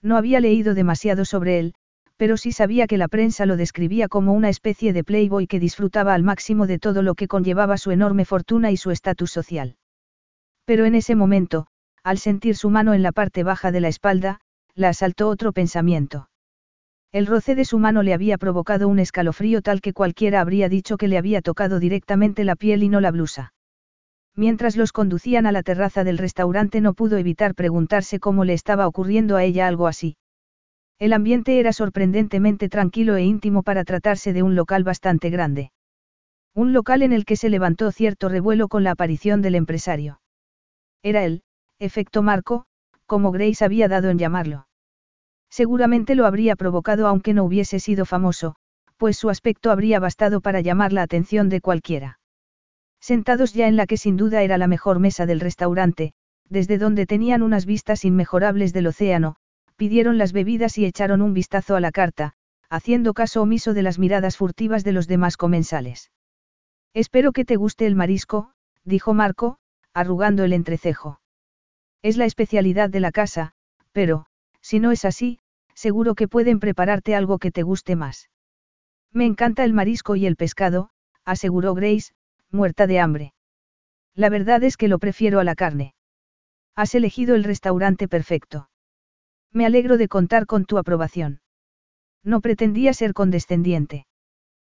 No 0.00 0.16
había 0.16 0.40
leído 0.40 0.72
demasiado 0.72 1.26
sobre 1.26 1.58
él, 1.58 1.74
pero 2.20 2.36
sí 2.36 2.52
sabía 2.52 2.86
que 2.86 2.98
la 2.98 3.08
prensa 3.08 3.46
lo 3.46 3.56
describía 3.56 4.06
como 4.06 4.34
una 4.34 4.50
especie 4.50 4.92
de 4.92 5.04
playboy 5.04 5.46
que 5.46 5.58
disfrutaba 5.58 6.12
al 6.12 6.22
máximo 6.22 6.66
de 6.66 6.78
todo 6.78 7.00
lo 7.00 7.14
que 7.14 7.28
conllevaba 7.28 7.78
su 7.78 7.92
enorme 7.92 8.26
fortuna 8.26 8.70
y 8.70 8.76
su 8.76 8.90
estatus 8.90 9.30
social. 9.30 9.76
Pero 10.66 10.84
en 10.84 10.94
ese 10.94 11.14
momento, 11.14 11.66
al 12.04 12.18
sentir 12.18 12.56
su 12.56 12.68
mano 12.68 12.92
en 12.92 13.02
la 13.02 13.12
parte 13.12 13.42
baja 13.42 13.72
de 13.72 13.80
la 13.80 13.88
espalda, 13.88 14.40
la 14.74 14.90
asaltó 14.90 15.30
otro 15.30 15.52
pensamiento. 15.52 16.28
El 17.10 17.26
roce 17.26 17.54
de 17.54 17.64
su 17.64 17.78
mano 17.78 18.02
le 18.02 18.12
había 18.12 18.36
provocado 18.36 18.86
un 18.86 18.98
escalofrío 18.98 19.62
tal 19.62 19.80
que 19.80 19.94
cualquiera 19.94 20.42
habría 20.42 20.68
dicho 20.68 20.98
que 20.98 21.08
le 21.08 21.16
había 21.16 21.40
tocado 21.40 21.80
directamente 21.80 22.44
la 22.44 22.54
piel 22.54 22.82
y 22.82 22.90
no 22.90 23.00
la 23.00 23.12
blusa. 23.12 23.54
Mientras 24.36 24.76
los 24.76 24.92
conducían 24.92 25.46
a 25.46 25.52
la 25.52 25.62
terraza 25.62 26.04
del 26.04 26.18
restaurante 26.18 26.82
no 26.82 26.92
pudo 26.92 27.16
evitar 27.16 27.54
preguntarse 27.54 28.20
cómo 28.20 28.44
le 28.44 28.52
estaba 28.52 28.86
ocurriendo 28.86 29.36
a 29.36 29.44
ella 29.44 29.66
algo 29.66 29.86
así. 29.86 30.18
El 31.00 31.14
ambiente 31.14 31.58
era 31.58 31.72
sorprendentemente 31.72 32.68
tranquilo 32.68 33.16
e 33.16 33.24
íntimo 33.24 33.62
para 33.62 33.84
tratarse 33.84 34.34
de 34.34 34.42
un 34.42 34.54
local 34.54 34.84
bastante 34.84 35.30
grande. 35.30 35.72
Un 36.54 36.74
local 36.74 37.00
en 37.00 37.14
el 37.14 37.24
que 37.24 37.36
se 37.36 37.48
levantó 37.48 37.90
cierto 37.90 38.28
revuelo 38.28 38.68
con 38.68 38.84
la 38.84 38.90
aparición 38.90 39.40
del 39.40 39.54
empresario. 39.54 40.20
Era 41.02 41.24
él, 41.24 41.42
efecto 41.78 42.22
Marco, 42.22 42.66
como 43.06 43.32
Grace 43.32 43.64
había 43.64 43.88
dado 43.88 44.10
en 44.10 44.18
llamarlo. 44.18 44.66
Seguramente 45.48 46.14
lo 46.14 46.26
habría 46.26 46.54
provocado 46.54 47.06
aunque 47.06 47.32
no 47.32 47.44
hubiese 47.44 47.80
sido 47.80 48.04
famoso, 48.04 48.56
pues 48.98 49.16
su 49.16 49.30
aspecto 49.30 49.70
habría 49.70 50.00
bastado 50.00 50.42
para 50.42 50.60
llamar 50.60 50.92
la 50.92 51.00
atención 51.00 51.48
de 51.48 51.62
cualquiera. 51.62 52.20
Sentados 53.00 53.54
ya 53.54 53.68
en 53.68 53.76
la 53.76 53.86
que 53.86 53.96
sin 53.96 54.18
duda 54.18 54.42
era 54.42 54.58
la 54.58 54.66
mejor 54.66 54.98
mesa 54.98 55.24
del 55.24 55.40
restaurante, 55.40 56.12
desde 56.50 56.76
donde 56.76 57.06
tenían 57.06 57.40
unas 57.40 57.64
vistas 57.64 58.04
inmejorables 58.04 58.74
del 58.74 58.88
océano, 58.88 59.36
pidieron 59.80 60.18
las 60.18 60.34
bebidas 60.34 60.76
y 60.76 60.84
echaron 60.84 61.22
un 61.22 61.32
vistazo 61.32 61.74
a 61.74 61.80
la 61.80 61.90
carta, 61.90 62.34
haciendo 62.68 63.14
caso 63.14 63.40
omiso 63.40 63.72
de 63.72 63.80
las 63.80 63.98
miradas 63.98 64.36
furtivas 64.36 64.84
de 64.84 64.92
los 64.92 65.08
demás 65.08 65.38
comensales. 65.38 66.10
Espero 66.92 67.32
que 67.32 67.46
te 67.46 67.56
guste 67.56 67.86
el 67.86 67.94
marisco, 67.94 68.52
dijo 68.84 69.14
Marco, 69.14 69.56
arrugando 69.94 70.44
el 70.44 70.52
entrecejo. 70.52 71.22
Es 72.02 72.18
la 72.18 72.26
especialidad 72.26 72.90
de 72.90 73.00
la 73.00 73.10
casa, 73.10 73.52
pero, 73.92 74.26
si 74.60 74.80
no 74.80 74.90
es 74.90 75.06
así, 75.06 75.38
seguro 75.74 76.14
que 76.14 76.28
pueden 76.28 76.60
prepararte 76.60 77.14
algo 77.14 77.38
que 77.38 77.50
te 77.50 77.62
guste 77.62 77.96
más. 77.96 78.28
Me 79.14 79.24
encanta 79.24 79.64
el 79.64 79.72
marisco 79.72 80.14
y 80.14 80.26
el 80.26 80.36
pescado, 80.36 80.90
aseguró 81.24 81.72
Grace, 81.72 82.12
muerta 82.50 82.86
de 82.86 83.00
hambre. 83.00 83.32
La 84.14 84.28
verdad 84.28 84.62
es 84.62 84.76
que 84.76 84.88
lo 84.88 84.98
prefiero 84.98 85.40
a 85.40 85.44
la 85.44 85.54
carne. 85.54 85.94
Has 86.76 86.94
elegido 86.94 87.34
el 87.34 87.44
restaurante 87.44 88.08
perfecto. 88.08 88.69
Me 89.52 89.66
alegro 89.66 89.96
de 89.96 90.08
contar 90.08 90.46
con 90.46 90.64
tu 90.64 90.78
aprobación. 90.78 91.40
No 92.22 92.40
pretendía 92.40 92.92
ser 92.92 93.14
condescendiente. 93.14 94.06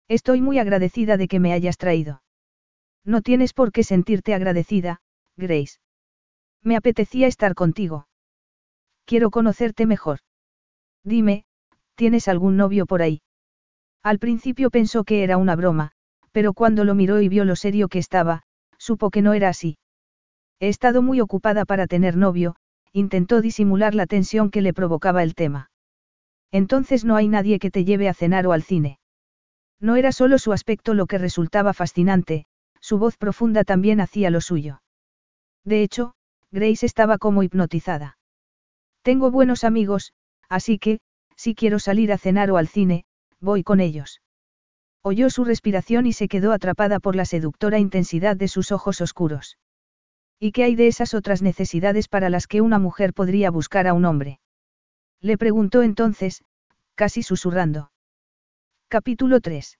Estoy 0.09 0.41
muy 0.41 0.59
agradecida 0.59 1.16
de 1.16 1.29
que 1.29 1.41
me 1.41 1.53
hayas 1.53 1.77
traído. 1.77 2.23
No 3.05 3.23
tienes 3.23 3.53
por 3.53 3.73
qué 3.73 3.83
sentirte 3.83 4.35
agradecida, 4.35 5.01
Grace. 5.37 5.79
Me 6.62 6.77
apetecía 6.77 7.27
estar 7.27 7.55
contigo. 7.55 8.07
Quiero 9.07 9.31
conocerte 9.31 9.87
mejor. 9.87 10.18
Dime, 11.03 11.45
¿tienes 11.95 12.29
algún 12.29 12.57
novio 12.57 12.87
por 12.87 13.03
ahí? 13.03 13.23
Al 14.03 14.18
principio 14.18 14.71
pensó 14.71 15.05
que 15.05 15.23
era 15.23 15.37
una 15.37 15.57
broma, 15.57 15.93
pero 16.33 16.53
cuando 16.53 16.85
lo 16.85 16.95
miró 16.95 17.21
y 17.21 17.29
vio 17.29 17.45
lo 17.45 17.57
serio 17.57 17.89
que 17.89 17.99
estaba, 17.99 18.43
supo 18.79 19.11
que 19.11 19.23
no 19.23 19.33
era 19.35 19.49
así. 19.49 19.79
He 20.59 20.68
estado 20.68 21.03
muy 21.03 21.21
ocupada 21.21 21.64
para 21.64 21.87
tener 21.87 22.16
novio, 22.16 22.57
intentó 22.93 23.41
disimular 23.41 23.95
la 23.95 24.07
tensión 24.07 24.51
que 24.51 24.62
le 24.62 24.72
provocaba 24.72 25.22
el 25.22 25.34
tema. 25.34 25.70
Entonces 26.51 27.05
no 27.05 27.16
hay 27.16 27.28
nadie 27.28 27.59
que 27.59 27.70
te 27.70 27.84
lleve 27.84 28.09
a 28.09 28.14
cenar 28.14 28.47
o 28.47 28.53
al 28.53 28.62
cine. 28.62 28.99
No 29.80 29.97
era 29.97 30.12
solo 30.12 30.38
su 30.38 30.53
aspecto 30.53 30.95
lo 30.95 31.07
que 31.07 31.18
resultaba 31.18 31.72
fascinante, 31.72 32.47
su 32.80 32.99
voz 32.99 33.16
profunda 33.16 33.64
también 33.64 34.01
hacía 34.01 34.30
lo 34.30 34.41
suyo. 34.41 34.82
De 35.64 35.82
hecho, 35.82 36.14
Grace 36.51 36.84
estaba 36.84 37.18
como 37.18 37.43
hipnotizada. 37.43 38.18
Tengo 39.03 39.30
buenos 39.30 39.64
amigos, 39.64 40.12
así 40.49 40.78
que, 40.78 41.01
si 41.36 41.55
quiero 41.55 41.78
salir 41.78 42.12
a 42.12 42.18
cenar 42.18 42.51
o 42.51 42.57
al 42.57 42.68
cine, 42.68 43.05
voy 43.41 43.62
con 43.62 43.80
ellos. 43.80 44.20
Oyó 45.03 45.30
su 45.30 45.45
respiración 45.45 46.07
y 46.07 46.12
se 46.12 46.28
quedó 46.28 46.53
atrapada 46.53 47.01
por 47.01 47.16
la 47.16 47.24
seductora 47.24 47.78
intensidad 47.78 48.36
de 48.36 48.49
sus 48.49 48.72
ojos 48.72 49.01
oscuros. 49.01 49.57
¿Y 50.43 50.53
qué 50.53 50.64
hay 50.64 50.74
de 50.74 50.86
esas 50.86 51.12
otras 51.12 51.43
necesidades 51.43 52.09
para 52.09 52.30
las 52.30 52.47
que 52.47 52.62
una 52.62 52.78
mujer 52.78 53.12
podría 53.12 53.51
buscar 53.51 53.86
a 53.86 53.93
un 53.93 54.07
hombre? 54.07 54.41
Le 55.20 55.36
preguntó 55.36 55.82
entonces, 55.82 56.43
casi 56.95 57.22
susurrando. 57.22 57.93
Capítulo 58.88 59.41
3. 59.41 59.78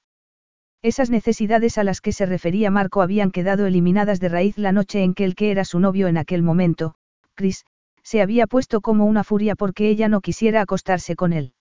Esas 0.83 1.09
necesidades 1.09 1.79
a 1.79 1.85
las 1.85 2.03
que 2.03 2.13
se 2.13 2.27
refería 2.27 2.71
Marco 2.71 3.01
habían 3.01 3.31
quedado 3.31 3.65
eliminadas 3.65 4.21
de 4.21 4.29
raíz 4.29 4.59
la 4.59 4.73
noche 4.73 5.03
en 5.03 5.15
que 5.15 5.25
el 5.25 5.35
que 5.35 5.51
era 5.51 5.65
su 5.65 5.81
novio 5.81 6.09
en 6.09 6.19
aquel 6.19 6.43
momento, 6.43 6.95
Chris, 7.35 7.65
se 8.03 8.21
había 8.21 8.47
puesto 8.47 8.83
como 8.83 9.07
una 9.07 9.25
furia 9.25 9.57
porque 9.57 9.89
ella 9.89 10.09
no 10.09 10.21
quisiera 10.21 10.61
acostarse 10.61 11.17
con 11.17 11.33
él. 11.33 11.55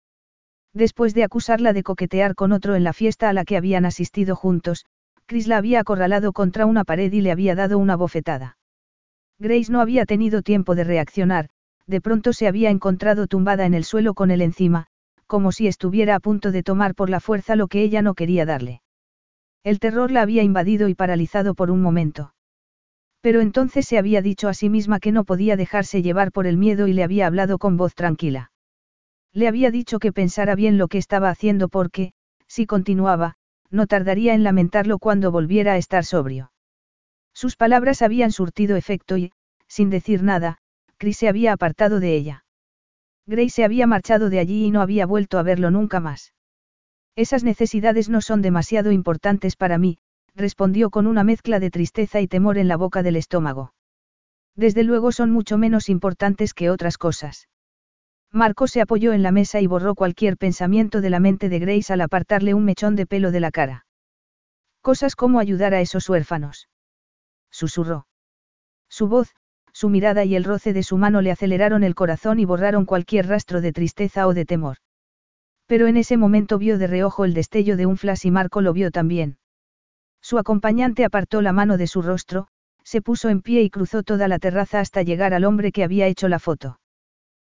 Después 0.73 1.13
de 1.13 1.25
acusarla 1.25 1.75
de 1.75 1.83
coquetear 1.83 2.35
con 2.35 2.53
otro 2.53 2.75
en 2.75 2.85
la 2.85 2.95
fiesta 2.95 3.29
a 3.29 3.35
la 3.35 3.45
que 3.45 3.59
habían 3.59 3.85
asistido 3.85 4.37
juntos, 4.37 4.87
Chris 5.27 5.49
la 5.49 5.59
había 5.59 5.81
acorralado 5.81 6.33
contra 6.33 6.65
una 6.65 6.85
pared 6.85 7.13
y 7.13 7.21
le 7.21 7.31
había 7.31 7.55
dado 7.55 7.77
una 7.77 7.95
bofetada. 7.97 8.57
Grace 9.39 9.71
no 9.71 9.81
había 9.81 10.07
tenido 10.07 10.43
tiempo 10.43 10.75
de 10.75 10.85
reaccionar, 10.85 11.49
de 11.87 12.01
pronto 12.01 12.33
se 12.33 12.47
había 12.47 12.71
encontrado 12.71 13.27
tumbada 13.27 13.67
en 13.67 13.75
el 13.75 13.85
suelo 13.85 14.15
con 14.15 14.31
él 14.31 14.41
encima, 14.41 14.87
como 15.27 15.53
si 15.53 15.67
estuviera 15.67 16.15
a 16.15 16.21
punto 16.21 16.53
de 16.53 16.63
tomar 16.63 16.95
por 16.95 17.11
la 17.11 17.21
fuerza 17.21 17.57
lo 17.57 17.69
que 17.69 17.83
ella 17.83 18.03
no 18.03 18.15
quería 18.15 18.47
darle. 18.47 18.83
El 19.63 19.79
terror 19.79 20.11
la 20.11 20.23
había 20.23 20.43
invadido 20.43 20.89
y 20.89 20.95
paralizado 20.95 21.55
por 21.55 21.71
un 21.71 21.83
momento. 21.83 22.33
Pero 23.21 23.41
entonces 23.41 23.87
se 23.87 23.99
había 23.99 24.23
dicho 24.23 24.49
a 24.49 24.55
sí 24.55 24.71
misma 24.71 25.01
que 25.01 25.13
no 25.13 25.25
podía 25.25 25.57
dejarse 25.57 26.03
llevar 26.03 26.33
por 26.33 26.47
el 26.47 26.57
miedo 26.57 26.87
y 26.87 26.93
le 26.93 27.03
había 27.03 27.27
hablado 27.27 27.59
con 27.59 27.77
voz 27.77 27.95
tranquila. 27.95 28.53
Le 29.33 29.49
había 29.49 29.71
dicho 29.71 29.99
que 29.99 30.13
pensara 30.13 30.55
bien 30.55 30.79
lo 30.79 30.89
que 30.89 30.99
estaba 30.99 31.29
haciendo 31.29 31.69
porque, 31.69 32.13
si 32.47 32.67
continuaba, 32.67 33.35
no 33.71 33.87
tardaría 33.87 34.35
en 34.35 34.45
lamentarlo 34.45 34.99
cuando 34.99 35.33
volviera 35.33 35.73
a 35.73 35.77
estar 35.77 36.05
sobrio. 36.05 36.53
Sus 37.37 37.55
palabras 37.55 38.01
habían 38.01 38.33
surtido 38.33 38.77
efecto 38.77 39.19
y, 39.19 39.31
sin 39.69 39.91
decir 39.91 40.23
nada, 40.23 40.57
Chris 40.97 41.19
se 41.19 41.29
había 41.29 41.53
apartado 41.53 42.01
de 42.01 42.17
ella. 42.17 42.47
Grace 43.27 43.51
se 43.51 43.65
había 43.65 43.87
marchado 43.87 44.31
de 44.31 44.39
allí 44.39 44.65
y 44.65 44.71
no 44.71 44.81
había 44.81 45.05
vuelto 45.05 45.39
a 45.39 45.43
verlo 45.43 45.71
nunca 45.71 46.01
más. 46.01 46.33
Esas 47.15 47.45
necesidades 47.45 48.09
no 48.09 48.23
son 48.23 48.41
demasiado 48.41 48.91
importantes 48.91 49.55
para 49.55 49.77
mí, 49.77 49.99
respondió 50.35 50.89
con 50.89 51.07
una 51.07 51.25
mezcla 51.25 51.61
de 51.61 51.71
tristeza 51.71 52.23
y 52.23 52.27
temor 52.27 52.57
en 52.57 52.69
la 52.69 52.79
boca 52.79 53.03
del 53.03 53.17
estómago. 53.17 53.75
Desde 54.55 54.83
luego 54.83 55.13
son 55.13 55.31
mucho 55.31 55.59
menos 55.59 55.91
importantes 55.91 56.55
que 56.55 56.71
otras 56.71 56.97
cosas. 56.97 57.51
Marco 58.33 58.67
se 58.67 58.81
apoyó 58.81 59.13
en 59.13 59.23
la 59.23 59.31
mesa 59.31 59.61
y 59.61 59.67
borró 59.67 59.95
cualquier 59.95 60.39
pensamiento 60.39 61.03
de 61.03 61.11
la 61.11 61.21
mente 61.21 61.51
de 61.51 61.59
Grace 61.59 61.93
al 61.93 62.01
apartarle 62.01 62.55
un 62.55 62.65
mechón 62.65 62.97
de 62.97 63.05
pelo 63.05 63.31
de 63.31 63.41
la 63.41 63.51
cara. 63.51 63.85
Cosas 64.81 65.15
como 65.15 65.39
ayudar 65.39 65.75
a 65.75 65.83
esos 65.83 66.09
huérfanos. 66.09 66.71
Susurró. 67.57 68.07
Su 68.91 69.09
voz, 69.09 69.35
su 69.73 69.89
mirada 69.89 70.27
y 70.27 70.37
el 70.37 70.45
roce 70.45 70.75
de 70.75 70.83
su 70.83 70.99
mano 70.99 71.23
le 71.23 71.31
aceleraron 71.31 71.85
el 71.85 71.95
corazón 71.95 72.39
y 72.39 72.45
borraron 72.45 72.85
cualquier 72.85 73.29
rastro 73.29 73.63
de 73.63 73.73
tristeza 73.73 74.27
o 74.27 74.35
de 74.35 74.45
temor. 74.45 74.77
Pero 75.65 75.87
en 75.87 75.97
ese 75.97 76.19
momento 76.19 76.59
vio 76.59 76.77
de 76.77 76.87
reojo 76.87 77.25
el 77.25 77.33
destello 77.33 77.79
de 77.79 77.87
un 77.87 77.97
flash 77.97 78.27
y 78.27 78.31
Marco 78.31 78.61
lo 78.61 78.75
vio 78.75 78.91
también. 78.91 79.39
Su 80.21 80.37
acompañante 80.37 81.07
apartó 81.07 81.41
la 81.41 81.55
mano 81.55 81.79
de 81.79 81.87
su 81.87 82.03
rostro, 82.03 82.49
se 82.85 83.01
puso 83.01 83.31
en 83.31 83.41
pie 83.41 83.63
y 83.63 83.71
cruzó 83.71 84.03
toda 84.03 84.29
la 84.29 84.39
terraza 84.39 84.81
hasta 84.81 85.01
llegar 85.01 85.33
al 85.33 85.45
hombre 85.45 85.73
que 85.73 85.83
había 85.83 86.09
hecho 86.09 86.29
la 86.29 86.41
foto. 86.41 86.79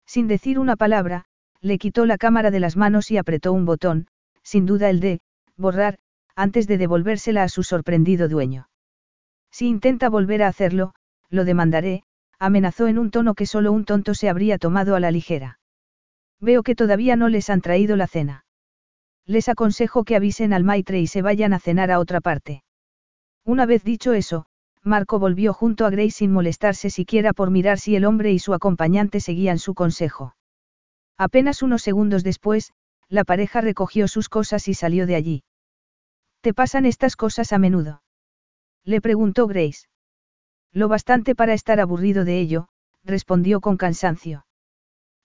Sin 0.07 0.29
decir 0.29 0.59
una 0.59 0.77
palabra, 0.77 1.27
le 1.61 1.77
quitó 1.77 2.07
la 2.07 2.17
cámara 2.17 2.51
de 2.51 2.61
las 2.61 2.75
manos 2.75 3.11
y 3.11 3.19
apretó 3.19 3.53
un 3.53 3.67
botón, 3.67 4.07
sin 4.43 4.65
duda 4.65 4.89
el 4.89 5.01
de, 5.01 5.21
borrar, 5.59 5.99
antes 6.37 6.67
de 6.67 6.79
devolvérsela 6.79 7.43
a 7.43 7.51
su 7.51 7.63
sorprendido 7.63 8.27
dueño. 8.31 8.70
Si 9.51 9.67
intenta 9.67 10.09
volver 10.09 10.43
a 10.43 10.49
hacerlo, 10.49 10.95
lo 11.29 11.45
demandaré, 11.45 12.03
amenazó 12.39 12.89
en 12.89 12.99
un 12.99 13.11
tono 13.11 13.35
que 13.35 13.47
solo 13.47 13.73
un 13.73 13.85
tonto 13.85 14.15
se 14.15 14.29
habría 14.29 14.59
tomado 14.59 14.95
a 14.97 15.01
la 15.01 15.11
ligera. 15.11 15.59
Veo 16.41 16.63
que 16.63 16.75
todavía 16.75 17.17
no 17.17 17.29
les 17.29 17.51
han 17.51 17.61
traído 17.61 17.97
la 17.97 18.07
cena. 18.07 18.45
Les 19.27 19.49
aconsejo 19.49 20.05
que 20.05 20.17
avisen 20.17 20.53
al 20.53 20.65
maitre 20.65 21.01
y 21.01 21.07
se 21.07 21.23
vayan 21.23 21.53
a 21.53 21.61
cenar 21.61 21.91
a 21.91 21.99
otra 21.99 22.21
parte. 22.21 22.65
Una 23.45 23.67
vez 23.67 23.85
dicho 23.85 24.13
eso, 24.13 24.47
Marco 24.83 25.19
volvió 25.19 25.53
junto 25.53 25.85
a 25.85 25.91
Grace 25.91 26.11
sin 26.11 26.33
molestarse 26.33 26.89
siquiera 26.89 27.33
por 27.35 27.51
mirar 27.51 27.79
si 27.79 27.95
el 27.97 28.07
hombre 28.07 28.33
y 28.33 28.39
su 28.39 28.55
acompañante 28.55 29.21
seguían 29.21 29.59
su 29.59 29.75
consejo. 29.75 30.35
Apenas 31.19 31.63
unos 31.63 31.83
segundos 31.83 32.25
después, 32.25 32.73
la 33.09 33.25
pareja 33.25 33.61
recogió 33.61 34.09
sus 34.09 34.31
cosas 34.31 34.69
y 34.69 34.75
salió 34.75 35.07
de 35.07 35.17
allí. 35.17 35.45
¿Te 36.41 36.55
pasan 36.55 36.87
estas 36.87 37.17
cosas 37.17 37.53
a 37.53 37.59
menudo? 37.59 38.01
Le 38.91 39.01
preguntó 39.01 39.47
Grace. 39.47 39.87
Lo 40.73 40.89
bastante 40.89 41.37
para 41.37 41.55
estar 41.55 41.79
aburrido 41.79 42.25
de 42.25 42.41
ello, 42.41 42.67
respondió 43.05 43.61
con 43.61 43.77
cansancio. 43.77 44.47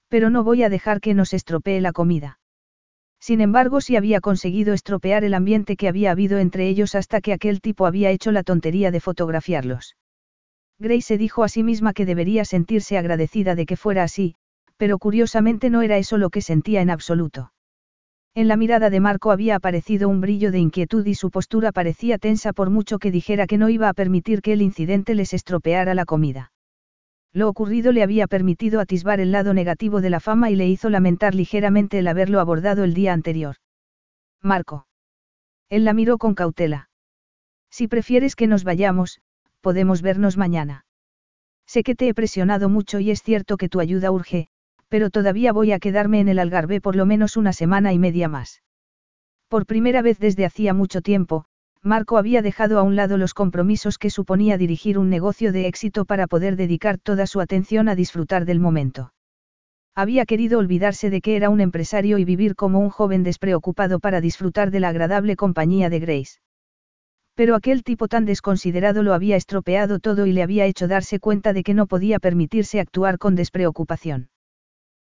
Pero 0.08 0.30
no 0.30 0.44
voy 0.44 0.62
a 0.62 0.70
dejar 0.70 1.02
que 1.02 1.16
nos 1.16 1.34
estropee 1.34 1.82
la 1.82 1.92
comida. 1.92 2.40
Sin 3.20 3.42
embargo, 3.42 3.82
sí 3.82 3.96
había 3.96 4.22
conseguido 4.22 4.76
estropear 4.76 5.24
el 5.24 5.34
ambiente 5.34 5.78
que 5.78 5.88
había 5.88 6.12
habido 6.12 6.38
entre 6.38 6.68
ellos 6.68 6.94
hasta 6.94 7.22
que 7.22 7.34
aquel 7.34 7.60
tipo 7.60 7.88
había 7.88 8.12
hecho 8.12 8.32
la 8.32 8.44
tontería 8.44 8.92
de 8.92 9.00
fotografiarlos. 9.00 9.98
Grace 10.78 11.02
se 11.02 11.18
dijo 11.18 11.44
a 11.44 11.50
sí 11.50 11.64
misma 11.64 11.94
que 11.94 12.06
debería 12.06 12.46
sentirse 12.46 13.00
agradecida 13.00 13.56
de 13.56 13.66
que 13.66 13.78
fuera 13.78 14.04
así, 14.04 14.36
pero 14.78 15.00
curiosamente 15.00 15.72
no 15.72 15.82
era 15.82 15.98
eso 15.98 16.20
lo 16.20 16.30
que 16.30 16.42
sentía 16.42 16.82
en 16.82 16.92
absoluto. 16.92 17.52
En 18.36 18.50
la 18.50 18.58
mirada 18.58 18.90
de 18.90 19.00
Marco 19.00 19.32
había 19.32 19.56
aparecido 19.56 20.10
un 20.10 20.20
brillo 20.20 20.52
de 20.52 20.60
inquietud 20.60 21.06
y 21.06 21.16
su 21.16 21.32
postura 21.32 21.72
parecía 21.72 22.18
tensa 22.18 22.52
por 22.52 22.70
mucho 22.70 23.00
que 23.00 23.10
dijera 23.10 23.48
que 23.48 23.58
no 23.58 23.70
iba 23.70 23.88
a 23.88 23.94
permitir 23.94 24.42
que 24.42 24.52
el 24.52 24.62
incidente 24.62 25.16
les 25.16 25.34
estropeara 25.34 25.96
la 25.96 26.04
comida. 26.04 26.52
Lo 27.32 27.48
ocurrido 27.48 27.94
le 27.94 28.04
había 28.04 28.28
permitido 28.28 28.82
atisbar 28.82 29.22
el 29.22 29.32
lado 29.32 29.54
negativo 29.54 30.02
de 30.02 30.10
la 30.10 30.20
fama 30.20 30.50
y 30.50 30.56
le 30.58 30.68
hizo 30.68 30.90
lamentar 30.90 31.34
ligeramente 31.34 32.00
el 32.00 32.08
haberlo 32.10 32.42
abordado 32.42 32.84
el 32.84 32.94
día 32.94 33.14
anterior. 33.14 33.56
Marco. 34.42 34.86
Él 35.70 35.86
la 35.86 35.94
miró 35.94 36.18
con 36.18 36.36
cautela. 36.36 36.90
Si 37.70 37.88
prefieres 37.88 38.36
que 38.36 38.48
nos 38.48 38.66
vayamos, 38.66 39.22
podemos 39.62 40.02
vernos 40.02 40.36
mañana. 40.36 40.86
Sé 41.66 41.84
que 41.84 41.96
te 41.96 42.10
he 42.10 42.14
presionado 42.14 42.68
mucho 42.68 43.00
y 43.00 43.12
es 43.12 43.24
cierto 43.24 43.56
que 43.56 43.70
tu 43.70 43.80
ayuda 43.80 44.12
urge, 44.12 44.50
pero 44.90 45.10
todavía 45.10 45.54
voy 45.54 45.72
a 45.72 45.80
quedarme 45.80 46.20
en 46.20 46.30
el 46.30 46.40
Algarve 46.40 46.82
por 46.82 46.96
lo 46.96 47.06
menos 47.06 47.38
una 47.38 47.54
semana 47.54 47.94
y 47.94 48.00
media 48.00 48.28
más. 48.28 48.62
Por 49.48 49.66
primera 49.66 50.02
vez 50.02 50.20
desde 50.20 50.46
hacía 50.46 50.74
mucho 50.74 51.02
tiempo, 51.02 51.46
Marco 51.82 52.18
había 52.18 52.42
dejado 52.42 52.80
a 52.80 52.84
un 52.84 52.96
lado 52.96 53.18
los 53.18 53.36
compromisos 53.36 54.00
que 54.00 54.10
suponía 54.10 54.58
dirigir 54.58 54.98
un 54.98 55.10
negocio 55.10 55.52
de 55.52 55.68
éxito 55.68 56.06
para 56.06 56.26
poder 56.26 56.56
dedicar 56.56 56.98
toda 56.98 57.28
su 57.28 57.42
atención 57.42 57.90
a 57.90 57.96
disfrutar 57.96 58.46
del 58.46 58.60
momento. 58.60 59.14
Había 59.94 60.26
querido 60.26 60.60
olvidarse 60.60 61.10
de 61.10 61.22
que 61.22 61.36
era 61.36 61.50
un 61.50 61.62
empresario 61.62 62.18
y 62.18 62.26
vivir 62.26 62.56
como 62.56 62.80
un 62.80 62.90
joven 62.90 63.24
despreocupado 63.24 64.00
para 64.00 64.20
disfrutar 64.20 64.72
de 64.72 64.80
la 64.80 64.90
agradable 64.90 65.36
compañía 65.36 65.90
de 65.90 66.00
Grace. 66.00 66.40
Pero 67.36 67.56
aquel 67.56 67.84
tipo 67.84 68.08
tan 68.08 68.26
desconsiderado 68.26 69.04
lo 69.04 69.14
había 69.14 69.36
estropeado 69.36 70.00
todo 70.00 70.26
y 70.26 70.34
le 70.34 70.42
había 70.42 70.66
hecho 70.66 70.88
darse 70.88 71.20
cuenta 71.20 71.54
de 71.54 71.64
que 71.64 71.74
no 71.74 71.86
podía 71.86 72.18
permitirse 72.20 72.80
actuar 72.80 73.18
con 73.20 73.36
despreocupación. 73.36 74.30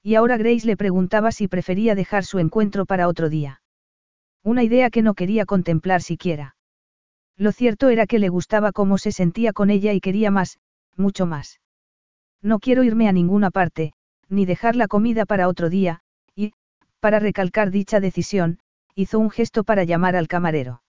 Y 0.08 0.14
ahora 0.14 0.38
Grace 0.38 0.68
le 0.68 0.78
preguntaba 0.78 1.32
si 1.32 1.48
prefería 1.48 1.96
dejar 1.96 2.26
su 2.26 2.38
encuentro 2.38 2.86
para 2.86 3.08
otro 3.08 3.28
día. 3.28 3.64
Una 4.44 4.62
idea 4.62 4.92
que 4.92 5.02
no 5.02 5.16
quería 5.16 5.48
contemplar 5.48 6.04
siquiera. 6.04 6.56
Lo 7.36 7.52
cierto 7.52 7.90
era 7.90 8.06
que 8.06 8.20
le 8.20 8.30
gustaba 8.30 8.72
cómo 8.72 9.00
se 9.00 9.12
sentía 9.12 9.52
con 9.52 9.72
ella 9.72 9.94
y 9.94 10.02
quería 10.02 10.30
más, 10.30 10.60
mucho 10.96 11.26
más. 11.26 11.60
No 12.44 12.60
quiero 12.60 12.84
irme 12.84 13.10
a 13.10 13.14
ninguna 13.14 13.50
parte, 13.50 13.94
ni 14.30 14.46
dejar 14.46 14.76
la 14.76 14.88
comida 14.88 15.26
para 15.26 15.48
otro 15.48 15.72
día, 15.72 16.02
y, 16.36 16.54
para 17.00 17.18
recalcar 17.18 17.72
dicha 17.72 18.00
decisión, 18.00 18.60
hizo 18.94 19.18
un 19.18 19.32
gesto 19.32 19.64
para 19.64 19.86
llamar 19.86 20.16
al 20.16 20.28
camarero. 20.28 20.84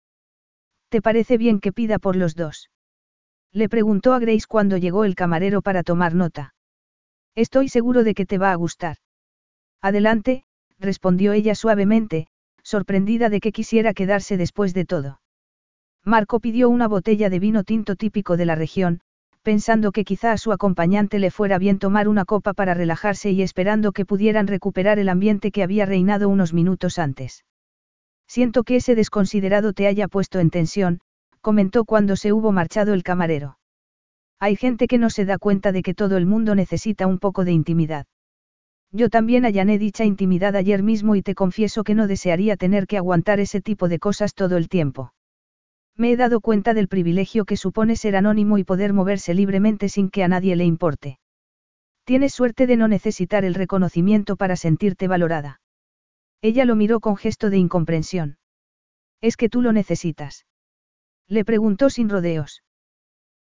¿Te 0.89 1.01
parece 1.01 1.39
bien 1.39 1.61
que 1.61 1.73
pida 1.73 2.01
por 2.01 2.17
los 2.17 2.35
dos? 2.35 2.69
Le 3.53 3.69
preguntó 3.69 4.13
a 4.13 4.19
Grace 4.19 4.47
cuando 4.49 4.77
llegó 4.77 5.05
el 5.05 5.15
camarero 5.15 5.63
para 5.63 5.85
tomar 5.85 6.17
nota. 6.17 6.57
Estoy 7.37 7.69
seguro 7.69 8.03
de 8.03 8.15
que 8.15 8.27
te 8.27 8.39
va 8.39 8.51
a 8.51 8.57
gustar. 8.57 8.97
Adelante, 9.85 10.45
respondió 10.81 11.35
ella 11.35 11.55
suavemente, 11.55 12.27
sorprendida 12.63 13.29
de 13.29 13.39
que 13.39 13.53
quisiera 13.53 13.93
quedarse 13.93 14.39
después 14.39 14.73
de 14.73 14.87
todo. 14.87 15.21
Marco 16.03 16.41
pidió 16.41 16.71
una 16.71 16.89
botella 16.89 17.29
de 17.29 17.39
vino 17.39 17.65
tinto 17.65 17.95
típico 17.95 18.39
de 18.39 18.47
la 18.47 18.55
región, 18.55 19.03
pensando 19.43 19.93
que 19.93 20.07
quizá 20.07 20.33
a 20.33 20.39
su 20.39 20.53
acompañante 20.53 21.19
le 21.19 21.31
fuera 21.31 21.59
bien 21.59 21.79
tomar 21.79 22.09
una 22.09 22.25
copa 22.25 22.55
para 22.55 22.73
relajarse 22.73 23.31
y 23.33 23.43
esperando 23.43 23.93
que 23.93 24.07
pudieran 24.07 24.47
recuperar 24.47 24.99
el 24.99 25.11
ambiente 25.11 25.51
que 25.51 25.63
había 25.63 25.85
reinado 25.85 26.31
unos 26.31 26.55
minutos 26.55 26.99
antes. 26.99 27.45
Siento 28.27 28.63
que 28.63 28.77
ese 28.77 28.95
desconsiderado 28.95 29.75
te 29.75 29.87
haya 29.87 30.09
puesto 30.09 30.41
en 30.41 30.49
tensión, 30.49 31.01
comentó 31.43 31.85
cuando 31.85 32.17
se 32.17 32.33
hubo 32.33 32.53
marchado 32.53 32.95
el 32.95 33.03
camarero. 33.03 33.59
Hay 34.41 34.57
gente 34.57 34.87
que 34.87 34.97
no 34.97 35.11
se 35.11 35.27
da 35.27 35.37
cuenta 35.37 35.73
de 35.73 35.83
que 35.83 35.93
todo 35.93 36.17
el 36.17 36.25
mundo 36.25 36.55
necesita 36.55 37.07
un 37.07 37.19
poco 37.19 37.45
de 37.45 37.53
intimidad. 37.53 38.07
Yo 38.95 39.11
también 39.11 39.45
allané 39.45 39.77
dicha 39.77 40.05
intimidad 40.05 40.55
ayer 40.55 40.85
mismo 40.85 41.17
y 41.17 41.23
te 41.23 41.35
confieso 41.35 41.83
que 41.83 41.97
no 41.97 42.07
desearía 42.07 42.57
tener 42.57 42.87
que 42.87 42.97
aguantar 42.97 43.41
ese 43.41 43.61
tipo 43.61 43.89
de 43.89 43.99
cosas 43.99 44.35
todo 44.35 44.57
el 44.57 44.69
tiempo. 44.69 45.13
Me 45.97 46.13
he 46.13 46.17
dado 46.17 46.41
cuenta 46.41 46.75
del 46.75 46.87
privilegio 46.87 47.45
que 47.45 47.57
supone 47.57 47.97
ser 47.97 48.15
anónimo 48.15 48.57
y 48.57 48.63
poder 48.63 48.93
moverse 48.93 49.35
libremente 49.35 49.89
sin 49.89 50.11
que 50.11 50.23
a 50.23 50.29
nadie 50.29 50.55
le 50.55 50.65
importe. 50.65 51.19
Tienes 52.05 52.35
suerte 52.35 52.69
de 52.69 52.77
no 52.77 52.87
necesitar 52.87 53.45
el 53.45 53.55
reconocimiento 53.55 54.37
para 54.37 54.55
sentirte 54.55 55.09
valorada. 55.09 55.61
Ella 56.41 56.65
lo 56.65 56.77
miró 56.77 57.01
con 57.01 57.17
gesto 57.17 57.51
de 57.51 57.59
incomprensión. 57.59 58.39
Es 59.21 59.37
que 59.37 59.49
tú 59.49 59.61
lo 59.61 59.73
necesitas. 59.73 60.47
Le 61.27 61.45
preguntó 61.45 61.91
sin 61.91 62.09
rodeos. 62.09 62.63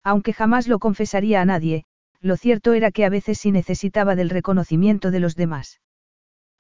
Aunque 0.04 0.34
jamás 0.34 0.68
lo 0.68 0.80
confesaría 0.80 1.42
a 1.42 1.46
nadie, 1.46 1.86
lo 2.24 2.38
cierto 2.38 2.74
era 2.74 2.92
que 2.92 3.04
a 3.04 3.10
veces 3.10 3.38
sí 3.38 3.52
necesitaba 3.52 4.16
del 4.16 4.30
reconocimiento 4.30 5.12
de 5.12 5.20
los 5.20 5.36
demás. 5.36 5.82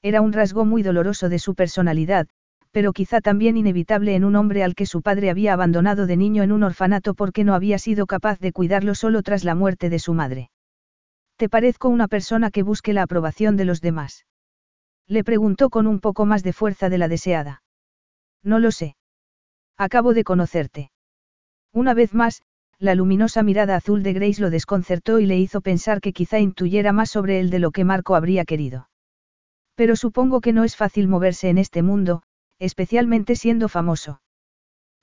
Era 0.01 0.19
un 0.21 0.33
rasgo 0.33 0.65
muy 0.65 0.83
doloroso 0.83 1.29
de 1.29 1.39
su 1.39 1.55
personalidad, 1.55 2.27
pero 2.71 2.91
quizá 2.91 3.21
también 3.21 3.55
inevitable 3.55 4.13
en 4.15 4.25
un 4.25 4.35
hombre 4.35 4.63
al 4.63 4.75
que 4.75 4.85
su 4.85 5.01
padre 5.01 5.29
había 5.29 5.53
abandonado 5.53 6.05
de 6.05 6.17
niño 6.17 6.43
en 6.43 6.51
un 6.51 6.63
orfanato 6.63 7.13
porque 7.13 7.45
no 7.45 7.55
había 7.55 7.79
sido 7.79 8.05
capaz 8.07 8.39
de 8.39 8.51
cuidarlo 8.51 8.93
solo 8.93 9.23
tras 9.23 9.45
la 9.45 9.55
muerte 9.55 9.89
de 9.89 9.99
su 9.99 10.13
madre. 10.13 10.51
¿Te 11.37 11.47
parezco 11.47 11.87
una 11.87 12.09
persona 12.09 12.51
que 12.51 12.63
busque 12.63 12.91
la 12.91 13.03
aprobación 13.03 13.55
de 13.55 13.65
los 13.65 13.79
demás? 13.79 14.25
Le 15.07 15.23
preguntó 15.23 15.69
con 15.69 15.87
un 15.87 16.01
poco 16.01 16.25
más 16.25 16.43
de 16.43 16.51
fuerza 16.51 16.89
de 16.89 16.97
la 16.97 17.07
deseada. 17.07 17.63
No 18.43 18.59
lo 18.59 18.71
sé. 18.71 18.97
Acabo 19.77 20.13
de 20.13 20.25
conocerte. 20.25 20.91
Una 21.71 21.93
vez 21.93 22.13
más, 22.13 22.41
la 22.79 22.95
luminosa 22.95 23.43
mirada 23.43 23.75
azul 23.75 24.03
de 24.03 24.13
Grace 24.13 24.41
lo 24.41 24.49
desconcertó 24.49 25.19
y 25.19 25.25
le 25.25 25.37
hizo 25.37 25.61
pensar 25.61 26.01
que 26.01 26.13
quizá 26.13 26.39
intuyera 26.39 26.91
más 26.91 27.09
sobre 27.09 27.39
él 27.39 27.49
de 27.49 27.59
lo 27.59 27.71
que 27.71 27.83
Marco 27.83 28.15
habría 28.15 28.45
querido. 28.45 28.89
Pero 29.75 29.95
supongo 29.95 30.41
que 30.41 30.53
no 30.53 30.63
es 30.63 30.75
fácil 30.75 31.07
moverse 31.07 31.49
en 31.49 31.57
este 31.57 31.81
mundo, 31.81 32.23
especialmente 32.59 33.35
siendo 33.35 33.69
famoso. 33.69 34.21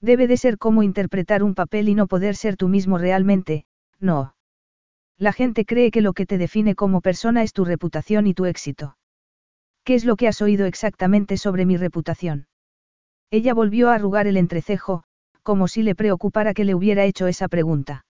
Debe 0.00 0.26
de 0.26 0.36
ser 0.36 0.58
como 0.58 0.82
interpretar 0.82 1.42
un 1.42 1.54
papel 1.54 1.88
y 1.88 1.94
no 1.94 2.06
poder 2.06 2.36
ser 2.36 2.56
tú 2.56 2.68
mismo 2.68 2.98
realmente, 2.98 3.66
no. 3.98 4.34
La 5.18 5.32
gente 5.32 5.66
cree 5.66 5.90
que 5.90 6.00
lo 6.00 6.14
que 6.14 6.24
te 6.24 6.38
define 6.38 6.74
como 6.74 7.02
persona 7.02 7.42
es 7.42 7.52
tu 7.52 7.64
reputación 7.64 8.26
y 8.26 8.32
tu 8.32 8.46
éxito. 8.46 8.96
¿Qué 9.84 9.94
es 9.94 10.04
lo 10.04 10.16
que 10.16 10.28
has 10.28 10.40
oído 10.40 10.66
exactamente 10.66 11.36
sobre 11.36 11.66
mi 11.66 11.76
reputación? 11.76 12.46
Ella 13.30 13.52
volvió 13.52 13.90
a 13.90 13.94
arrugar 13.94 14.26
el 14.26 14.36
entrecejo, 14.36 15.04
como 15.42 15.68
si 15.68 15.82
le 15.82 15.94
preocupara 15.94 16.54
que 16.54 16.64
le 16.64 16.74
hubiera 16.74 17.04
hecho 17.04 17.26
esa 17.26 17.48
pregunta. 17.48 18.04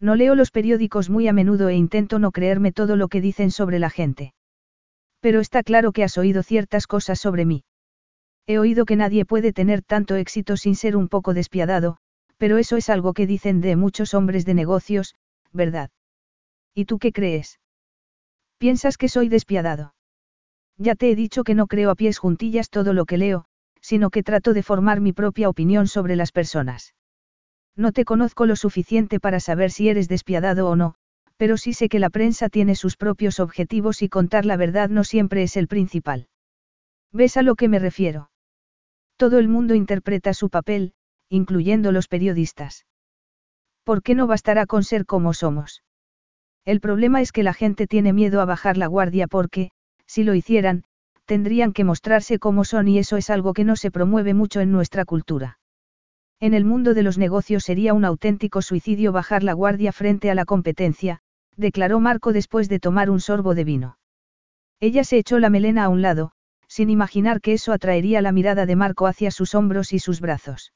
No 0.00 0.16
leo 0.16 0.34
los 0.34 0.50
periódicos 0.50 1.10
muy 1.10 1.28
a 1.28 1.32
menudo 1.32 1.68
e 1.68 1.74
intento 1.74 2.18
no 2.18 2.30
creerme 2.30 2.72
todo 2.72 2.96
lo 2.96 3.08
que 3.08 3.20
dicen 3.20 3.50
sobre 3.50 3.78
la 3.78 3.90
gente. 3.90 4.34
Pero 5.20 5.40
está 5.40 5.62
claro 5.62 5.92
que 5.92 6.04
has 6.04 6.18
oído 6.18 6.42
ciertas 6.42 6.86
cosas 6.86 7.18
sobre 7.18 7.44
mí. 7.44 7.64
He 8.46 8.58
oído 8.58 8.84
que 8.84 8.96
nadie 8.96 9.24
puede 9.24 9.52
tener 9.52 9.82
tanto 9.82 10.16
éxito 10.16 10.56
sin 10.56 10.76
ser 10.76 10.96
un 10.96 11.08
poco 11.08 11.32
despiadado, 11.32 11.96
pero 12.36 12.58
eso 12.58 12.76
es 12.76 12.90
algo 12.90 13.14
que 13.14 13.26
dicen 13.26 13.60
de 13.60 13.76
muchos 13.76 14.12
hombres 14.12 14.44
de 14.44 14.54
negocios, 14.54 15.14
¿verdad? 15.52 15.90
¿Y 16.74 16.84
tú 16.84 16.98
qué 16.98 17.12
crees? 17.12 17.58
¿Piensas 18.58 18.98
que 18.98 19.08
soy 19.08 19.28
despiadado? 19.28 19.94
Ya 20.76 20.94
te 20.94 21.10
he 21.10 21.14
dicho 21.14 21.44
que 21.44 21.54
no 21.54 21.66
creo 21.66 21.90
a 21.90 21.94
pies 21.94 22.18
juntillas 22.18 22.68
todo 22.68 22.92
lo 22.92 23.06
que 23.06 23.16
leo, 23.16 23.46
sino 23.84 24.08
que 24.08 24.22
trato 24.22 24.54
de 24.54 24.62
formar 24.62 25.02
mi 25.02 25.12
propia 25.12 25.50
opinión 25.50 25.88
sobre 25.88 26.16
las 26.16 26.32
personas. 26.32 26.94
No 27.76 27.92
te 27.92 28.06
conozco 28.06 28.46
lo 28.46 28.56
suficiente 28.56 29.20
para 29.20 29.40
saber 29.40 29.70
si 29.70 29.90
eres 29.90 30.08
despiadado 30.08 30.70
o 30.70 30.74
no, 30.74 30.94
pero 31.36 31.58
sí 31.58 31.74
sé 31.74 31.90
que 31.90 31.98
la 31.98 32.08
prensa 32.08 32.48
tiene 32.48 32.76
sus 32.76 32.96
propios 32.96 33.40
objetivos 33.40 34.00
y 34.00 34.08
contar 34.08 34.46
la 34.46 34.56
verdad 34.56 34.88
no 34.88 35.04
siempre 35.04 35.42
es 35.42 35.58
el 35.58 35.68
principal. 35.68 36.28
¿Ves 37.12 37.36
a 37.36 37.42
lo 37.42 37.56
que 37.56 37.68
me 37.68 37.78
refiero? 37.78 38.30
Todo 39.18 39.38
el 39.38 39.48
mundo 39.48 39.74
interpreta 39.74 40.32
su 40.32 40.48
papel, 40.48 40.94
incluyendo 41.28 41.92
los 41.92 42.08
periodistas. 42.08 42.86
¿Por 43.84 44.02
qué 44.02 44.14
no 44.14 44.26
bastará 44.26 44.64
con 44.64 44.82
ser 44.82 45.04
como 45.04 45.34
somos? 45.34 45.84
El 46.64 46.80
problema 46.80 47.20
es 47.20 47.32
que 47.32 47.42
la 47.42 47.52
gente 47.52 47.86
tiene 47.86 48.14
miedo 48.14 48.40
a 48.40 48.46
bajar 48.46 48.78
la 48.78 48.86
guardia 48.86 49.26
porque, 49.26 49.72
si 50.06 50.24
lo 50.24 50.34
hicieran, 50.34 50.84
tendrían 51.24 51.72
que 51.72 51.84
mostrarse 51.84 52.38
como 52.38 52.64
son 52.64 52.88
y 52.88 52.98
eso 52.98 53.16
es 53.16 53.30
algo 53.30 53.54
que 53.54 53.64
no 53.64 53.76
se 53.76 53.90
promueve 53.90 54.34
mucho 54.34 54.60
en 54.60 54.72
nuestra 54.72 55.04
cultura. 55.04 55.58
En 56.40 56.54
el 56.54 56.64
mundo 56.64 56.94
de 56.94 57.02
los 57.02 57.18
negocios 57.18 57.64
sería 57.64 57.94
un 57.94 58.04
auténtico 58.04 58.60
suicidio 58.62 59.12
bajar 59.12 59.42
la 59.42 59.52
guardia 59.52 59.92
frente 59.92 60.30
a 60.30 60.34
la 60.34 60.44
competencia, 60.44 61.20
declaró 61.56 62.00
Marco 62.00 62.32
después 62.32 62.68
de 62.68 62.80
tomar 62.80 63.10
un 63.10 63.20
sorbo 63.20 63.54
de 63.54 63.64
vino. 63.64 63.98
Ella 64.80 65.04
se 65.04 65.18
echó 65.18 65.38
la 65.38 65.50
melena 65.50 65.84
a 65.84 65.88
un 65.88 66.02
lado, 66.02 66.32
sin 66.68 66.90
imaginar 66.90 67.40
que 67.40 67.52
eso 67.52 67.72
atraería 67.72 68.20
la 68.20 68.32
mirada 68.32 68.66
de 68.66 68.76
Marco 68.76 69.06
hacia 69.06 69.30
sus 69.30 69.54
hombros 69.54 69.92
y 69.92 69.98
sus 69.98 70.20
brazos. 70.20 70.72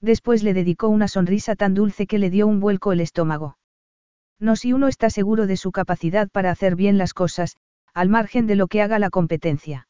Después 0.00 0.42
le 0.42 0.54
dedicó 0.54 0.88
una 0.88 1.08
sonrisa 1.08 1.56
tan 1.56 1.74
dulce 1.74 2.06
que 2.06 2.18
le 2.18 2.30
dio 2.30 2.46
un 2.46 2.58
vuelco 2.58 2.92
el 2.92 3.00
estómago. 3.00 3.58
No 4.38 4.56
si 4.56 4.72
uno 4.72 4.88
está 4.88 5.10
seguro 5.10 5.46
de 5.46 5.58
su 5.58 5.70
capacidad 5.70 6.30
para 6.30 6.50
hacer 6.50 6.74
bien 6.74 6.96
las 6.96 7.12
cosas, 7.12 7.56
al 7.94 8.08
margen 8.08 8.46
de 8.46 8.56
lo 8.56 8.66
que 8.66 8.82
haga 8.82 8.98
la 8.98 9.10
competencia. 9.10 9.88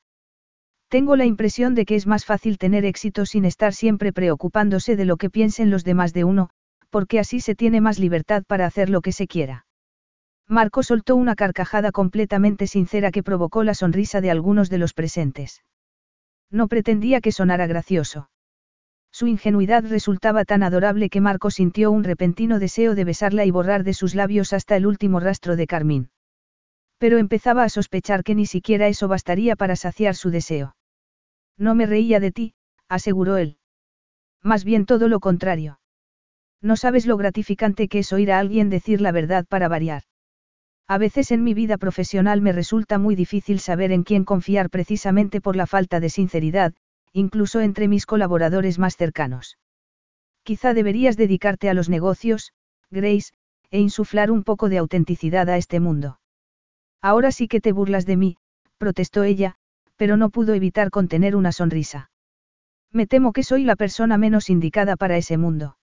Tengo 0.88 1.14
la 1.14 1.24
impresión 1.24 1.74
de 1.74 1.84
que 1.84 1.94
es 1.94 2.06
más 2.06 2.24
fácil 2.24 2.58
tener 2.58 2.84
éxito 2.84 3.24
sin 3.24 3.44
estar 3.44 3.72
siempre 3.74 4.12
preocupándose 4.12 4.96
de 4.96 5.04
lo 5.04 5.16
que 5.16 5.30
piensen 5.30 5.70
los 5.70 5.84
demás 5.84 6.12
de 6.12 6.24
uno, 6.24 6.50
porque 6.90 7.20
así 7.20 7.40
se 7.40 7.54
tiene 7.54 7.80
más 7.80 7.98
libertad 7.98 8.42
para 8.46 8.66
hacer 8.66 8.90
lo 8.90 9.00
que 9.00 9.12
se 9.12 9.28
quiera. 9.28 9.66
Marco 10.48 10.82
soltó 10.82 11.14
una 11.14 11.36
carcajada 11.36 11.92
completamente 11.92 12.66
sincera 12.66 13.12
que 13.12 13.22
provocó 13.22 13.62
la 13.62 13.74
sonrisa 13.74 14.20
de 14.20 14.32
algunos 14.32 14.68
de 14.68 14.78
los 14.78 14.94
presentes. 14.94 15.62
No 16.50 16.66
pretendía 16.66 17.20
que 17.20 17.30
sonara 17.30 17.68
gracioso. 17.68 18.28
Su 19.12 19.28
ingenuidad 19.28 19.84
resultaba 19.84 20.44
tan 20.44 20.64
adorable 20.64 21.08
que 21.08 21.20
Marco 21.20 21.50
sintió 21.52 21.92
un 21.92 22.02
repentino 22.02 22.58
deseo 22.58 22.96
de 22.96 23.04
besarla 23.04 23.44
y 23.44 23.52
borrar 23.52 23.84
de 23.84 23.94
sus 23.94 24.16
labios 24.16 24.52
hasta 24.52 24.74
el 24.74 24.86
último 24.86 25.20
rastro 25.20 25.54
de 25.54 25.68
carmín. 25.68 26.10
Pero 27.00 27.16
empezaba 27.16 27.64
a 27.64 27.70
sospechar 27.70 28.22
que 28.22 28.34
ni 28.34 28.44
siquiera 28.44 28.86
eso 28.86 29.08
bastaría 29.08 29.56
para 29.56 29.74
saciar 29.74 30.14
su 30.14 30.30
deseo. 30.30 30.76
No 31.56 31.74
me 31.74 31.86
reía 31.86 32.20
de 32.20 32.30
ti, 32.30 32.54
aseguró 32.90 33.38
él. 33.38 33.56
Más 34.42 34.64
bien 34.64 34.84
todo 34.84 35.08
lo 35.08 35.18
contrario. 35.18 35.80
No 36.60 36.76
sabes 36.76 37.06
lo 37.06 37.16
gratificante 37.16 37.88
que 37.88 38.00
es 38.00 38.12
oír 38.12 38.30
a 38.30 38.38
alguien 38.38 38.68
decir 38.68 39.00
la 39.00 39.12
verdad 39.12 39.46
para 39.48 39.66
variar. 39.66 40.02
A 40.86 40.98
veces 40.98 41.30
en 41.30 41.42
mi 41.42 41.54
vida 41.54 41.78
profesional 41.78 42.42
me 42.42 42.52
resulta 42.52 42.98
muy 42.98 43.14
difícil 43.14 43.60
saber 43.60 43.92
en 43.92 44.02
quién 44.02 44.26
confiar 44.26 44.68
precisamente 44.68 45.40
por 45.40 45.56
la 45.56 45.66
falta 45.66 46.00
de 46.00 46.10
sinceridad, 46.10 46.74
incluso 47.14 47.60
entre 47.60 47.88
mis 47.88 48.04
colaboradores 48.04 48.78
más 48.78 48.98
cercanos. 48.98 49.56
Quizá 50.42 50.74
deberías 50.74 51.16
dedicarte 51.16 51.70
a 51.70 51.74
los 51.74 51.88
negocios, 51.88 52.52
Grace, 52.90 53.32
e 53.70 53.78
insuflar 53.78 54.30
un 54.30 54.42
poco 54.42 54.68
de 54.68 54.76
autenticidad 54.76 55.48
a 55.48 55.56
este 55.56 55.80
mundo. 55.80 56.19
Ahora 57.02 57.32
sí 57.32 57.48
que 57.48 57.60
te 57.60 57.72
burlas 57.72 58.06
de 58.06 58.16
mí, 58.16 58.36
protestó 58.78 59.24
ella, 59.24 59.56
pero 59.96 60.16
no 60.16 60.30
pudo 60.30 60.54
evitar 60.54 60.90
contener 60.90 61.36
una 61.36 61.52
sonrisa. 61.52 62.10
Me 62.92 63.06
temo 63.06 63.32
que 63.32 63.42
soy 63.42 63.64
la 63.64 63.76
persona 63.76 64.18
menos 64.18 64.50
indicada 64.50 64.96
para 64.96 65.16
ese 65.16 65.38
mundo. 65.38 65.76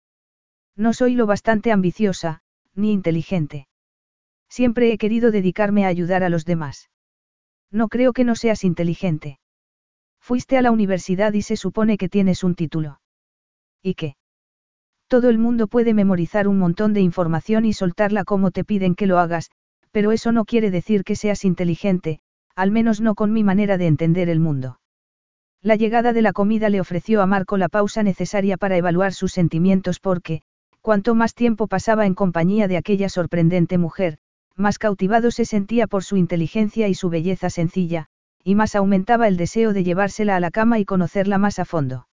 No 0.76 0.93
soy 0.93 1.15
lo 1.15 1.26
bastante 1.26 1.72
ambiciosa, 1.72 2.41
ni 2.76 2.91
inteligente. 2.91 3.68
Siempre 4.49 4.91
he 4.91 4.97
querido 4.97 5.32
dedicarme 5.32 5.86
a 5.86 5.89
ayudar 5.89 6.24
a 6.24 6.30
los 6.30 6.45
demás. 6.45 6.89
No 7.72 7.88
creo 7.88 8.13
que 8.13 8.24
no 8.24 8.36
seas 8.36 8.63
inteligente. 8.63 9.39
Fuiste 10.20 10.57
a 10.57 10.61
la 10.61 10.72
universidad 10.72 11.34
y 11.34 11.41
se 11.41 11.57
supone 11.57 11.97
que 11.97 12.09
tienes 12.09 12.43
un 12.43 12.55
título. 12.55 12.99
¿Y 13.82 13.95
qué? 13.95 14.15
Todo 15.07 15.30
el 15.30 15.38
mundo 15.38 15.68
puede 15.68 15.93
memorizar 15.93 16.47
un 16.47 16.59
montón 16.59 16.93
de 16.93 17.01
información 17.01 17.65
y 17.65 17.74
soltarla 17.74 18.26
como 18.26 18.51
te 18.51 18.63
piden 18.63 18.93
que 18.93 19.07
lo 19.07 19.20
hagas, 19.20 19.49
Pero 19.97 20.11
eso 20.11 20.31
no 20.31 20.45
quiere 20.45 20.69
decir 20.69 21.03
que 21.03 21.15
seas 21.15 21.43
inteligente, 21.43 22.19
al 22.55 22.69
menos 22.69 23.01
no 23.01 23.15
con 23.15 23.33
mi 23.33 23.43
manera 23.43 23.79
de 23.79 23.87
entender 23.87 24.29
el 24.29 24.39
mundo. 24.39 24.79
La 25.63 25.75
llegada 25.75 26.13
de 26.13 26.21
la 26.21 26.33
comida 26.33 26.69
le 26.69 26.79
ofreció 26.79 27.19
a 27.19 27.25
Marco 27.25 27.57
la 27.57 27.67
pausa 27.67 28.03
necesaria 28.03 28.57
para 28.57 28.77
evaluar 28.77 29.11
sus 29.15 29.31
sentimientos 29.31 29.99
porque, 29.99 30.43
cuanto 30.81 31.15
más 31.15 31.33
tiempo 31.33 31.65
pasaba 31.65 32.05
en 32.05 32.13
compañía 32.13 32.67
de 32.67 32.77
aquella 32.77 33.09
sorprendente 33.09 33.79
mujer, 33.79 34.19
más 34.55 34.77
cautivado 34.77 35.31
se 35.31 35.45
sentía 35.45 35.87
por 35.87 36.03
su 36.03 36.15
inteligencia 36.15 36.87
y 36.87 36.93
su 36.93 37.09
belleza 37.09 37.49
sencilla, 37.49 38.05
y 38.43 38.53
más 38.53 38.75
aumentaba 38.75 39.27
el 39.27 39.35
deseo 39.35 39.73
de 39.73 39.83
llevársela 39.83 40.35
a 40.35 40.39
la 40.39 40.51
cama 40.51 40.77
y 40.77 40.85
conocerla 40.85 41.39
más 41.39 41.57
a 41.57 41.65
fondo. 41.65 42.07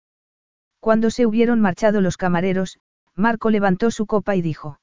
Cuando 0.81 1.11
se 1.11 1.27
hubieron 1.27 1.61
marchado 1.61 2.01
los 2.01 2.17
camareros, 2.17 2.79
Marco 3.15 3.51
levantó 3.51 3.91
su 3.91 4.07
copa 4.07 4.37
y 4.37 4.41
dijo. 4.41 4.81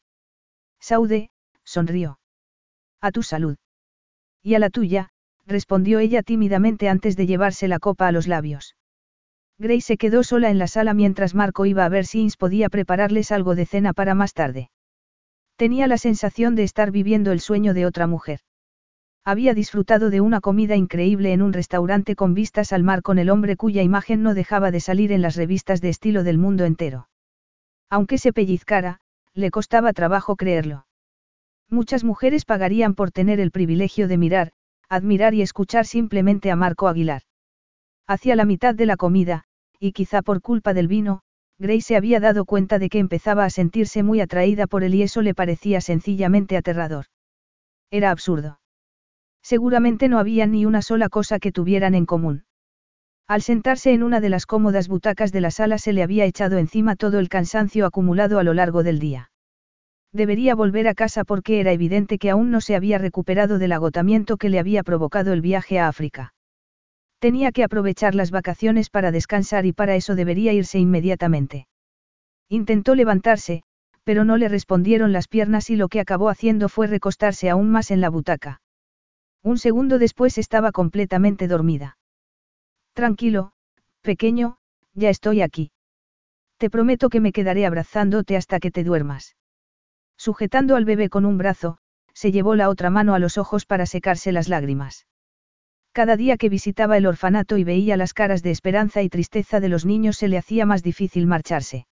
Saude, 0.80 1.32
sonrió. 1.64 2.20
A 3.02 3.12
tu 3.12 3.24
salud. 3.24 3.58
Y 4.43 4.54
a 4.56 4.60
la 4.60 4.70
tuya, 4.70 5.10
respondió 5.45 5.99
ella 5.99 6.22
tímidamente 6.22 6.88
antes 6.88 7.18
de 7.18 7.26
llevarse 7.26 7.68
la 7.68 7.80
copa 7.80 8.08
a 8.08 8.12
los 8.12 8.28
labios. 8.28 8.76
Grace 9.58 9.82
se 9.82 9.97
quedó 9.97 10.24
sola 10.24 10.49
en 10.49 10.58
la 10.58 10.68
sala 10.68 10.93
mientras 10.93 11.36
Marco 11.36 11.66
iba 11.66 11.86
a 11.86 11.89
ver 11.89 12.06
si 12.06 12.22
Ins 12.22 12.38
podía 12.38 12.70
prepararles 12.70 13.32
algo 13.32 13.56
de 13.56 13.66
cena 13.66 13.93
para 13.93 14.16
más 14.16 14.34
tarde. 14.34 14.72
Tenía 15.56 15.88
la 15.88 15.97
sensación 15.97 16.56
de 16.56 16.64
estar 16.64 16.91
viviendo 16.91 17.32
el 17.32 17.39
sueño 17.39 17.74
de 17.74 17.86
otra 17.86 18.08
mujer. 18.08 18.39
Había 19.24 19.54
disfrutado 19.54 20.10
de 20.10 20.22
una 20.22 20.41
comida 20.41 20.76
increíble 20.76 21.32
en 21.34 21.43
un 21.43 21.54
restaurante 21.54 22.16
con 22.16 22.34
vistas 22.34 22.74
al 22.74 22.82
mar 22.82 23.04
con 23.04 23.20
el 23.20 23.30
hombre 23.30 23.56
cuya 23.56 23.84
imagen 23.84 24.24
no 24.24 24.34
dejaba 24.34 24.72
de 24.72 24.80
salir 24.80 25.12
en 25.12 25.22
las 25.22 25.36
revistas 25.36 25.82
de 25.82 25.89
estilo 25.89 26.24
del 26.24 26.39
mundo 26.39 26.66
entero. 26.66 27.08
Aunque 27.89 28.18
se 28.18 28.34
pellizcara, 28.34 28.99
le 29.34 29.52
costaba 29.52 29.93
trabajo 29.93 30.36
creerlo. 30.36 30.86
Muchas 31.72 32.04
mujeres 32.04 32.44
pagarían 32.44 32.96
por 32.96 33.12
tener 33.12 33.40
el 33.40 33.50
privilegio 33.50 34.10
de 34.10 34.18
mirar, 34.18 34.52
admirar 34.90 35.34
y 35.34 35.42
escuchar 35.42 35.86
simplemente 35.86 36.52
a 36.52 36.58
Marco 36.58 36.90
Aguilar. 36.90 37.22
Hacia 38.08 38.36
la 38.36 38.44
mitad 38.44 38.76
de 38.76 38.86
la 38.86 38.98
comida, 38.98 39.46
y 39.80 39.94
quizá 39.94 40.22
por 40.22 40.42
culpa 40.42 40.74
del 40.74 40.90
vino, 40.90 41.22
Grace 41.58 41.82
se 41.82 41.96
había 41.96 42.20
dado 42.20 42.44
cuenta 42.44 42.78
de 42.78 42.90
que 42.90 43.00
empezaba 43.00 43.46
a 43.46 43.50
sentirse 43.50 44.04
muy 44.04 44.20
atraída 44.20 44.68
por 44.68 44.84
él 44.84 44.96
y 44.96 45.04
eso 45.04 45.22
le 45.22 45.34
parecía 45.34 45.80
sencillamente 45.80 46.58
aterrador. 46.58 47.06
Era 47.90 48.12
absurdo. 48.12 48.60
Seguramente 49.42 50.10
no 50.10 50.20
había 50.20 50.48
ni 50.48 50.66
una 50.66 50.82
sola 50.82 51.08
cosa 51.08 51.40
que 51.40 51.54
tuvieran 51.54 51.96
en 51.96 52.06
común. 52.06 52.44
Al 53.28 53.42
sentarse 53.42 53.94
en 53.94 54.04
una 54.04 54.20
de 54.20 54.30
las 54.30 54.46
cómodas 54.46 54.90
butacas 54.90 55.32
de 55.32 55.40
la 55.40 55.52
sala 55.52 55.78
se 55.78 55.94
le 55.94 56.04
había 56.04 56.26
echado 56.26 56.58
encima 56.58 56.98
todo 56.98 57.18
el 57.18 57.30
cansancio 57.30 57.86
acumulado 57.86 58.40
a 58.40 58.44
lo 58.44 58.54
largo 58.54 58.84
del 58.84 59.00
día. 59.00 59.31
Debería 60.14 60.55
volver 60.55 60.88
a 60.88 60.93
casa 60.93 61.24
porque 61.24 61.62
era 61.62 61.72
evidente 61.72 62.18
que 62.18 62.30
aún 62.30 62.51
no 62.51 62.59
se 62.59 62.76
había 62.76 62.97
recuperado 62.97 63.59
del 63.59 63.72
agotamiento 63.72 64.38
que 64.38 64.49
le 64.49 64.59
había 64.59 64.84
provocado 64.84 65.32
el 65.32 65.41
viaje 65.41 65.80
a 65.80 65.88
África. 65.88 66.34
Tenía 67.20 67.51
que 67.51 67.64
aprovechar 67.64 68.16
las 68.16 68.32
vacaciones 68.32 68.89
para 68.89 69.12
descansar 69.12 69.66
y 69.66 69.74
para 69.74 69.95
eso 69.95 70.16
debería 70.16 70.53
irse 70.53 70.80
inmediatamente. 70.80 71.68
Intentó 72.49 72.95
levantarse, 72.95 73.64
pero 74.03 74.26
no 74.26 74.36
le 74.36 74.49
respondieron 74.49 75.14
las 75.14 75.28
piernas 75.28 75.70
y 75.70 75.76
lo 75.76 75.88
que 75.88 75.99
acabó 75.99 76.30
haciendo 76.30 76.68
fue 76.68 76.88
recostarse 76.88 77.49
aún 77.49 77.72
más 77.72 77.91
en 77.91 78.01
la 78.01 78.09
butaca. 78.09 78.62
Un 79.43 79.57
segundo 79.57 79.99
después 79.99 80.38
estaba 80.38 80.72
completamente 80.72 81.47
dormida. 81.47 81.97
Tranquilo, 82.93 83.53
pequeño, 84.01 84.57
ya 84.93 85.09
estoy 85.09 85.41
aquí. 85.41 85.72
Te 86.57 86.70
prometo 86.70 87.09
que 87.09 87.22
me 87.22 87.32
quedaré 87.32 87.66
abrazándote 87.66 88.36
hasta 88.36 88.59
que 88.59 88.72
te 88.72 88.84
duermas. 88.84 89.36
Sujetando 90.22 90.76
al 90.76 90.86
bebé 90.86 91.10
con 91.10 91.26
un 91.26 91.40
brazo, 91.40 91.80
se 92.14 92.32
llevó 92.32 92.54
la 92.54 92.70
otra 92.70 92.92
mano 92.92 93.16
a 93.16 93.20
los 93.20 93.40
ojos 93.40 93.66
para 93.66 93.88
secarse 93.88 94.32
las 94.32 94.50
lágrimas. 94.50 95.08
Cada 95.94 96.16
día 96.16 96.38
que 96.38 96.48
visitaba 96.48 96.96
el 96.96 97.08
orfanato 97.08 97.58
y 97.58 97.64
veía 97.64 97.98
las 97.98 98.14
caras 98.14 98.44
de 98.44 98.52
esperanza 98.52 99.02
y 99.02 99.10
tristeza 99.10 99.60
de 99.60 99.68
los 99.68 99.84
niños 99.84 100.18
se 100.18 100.28
le 100.28 100.38
hacía 100.38 100.68
más 100.68 100.84
difícil 100.84 101.26
marcharse. 101.26 101.88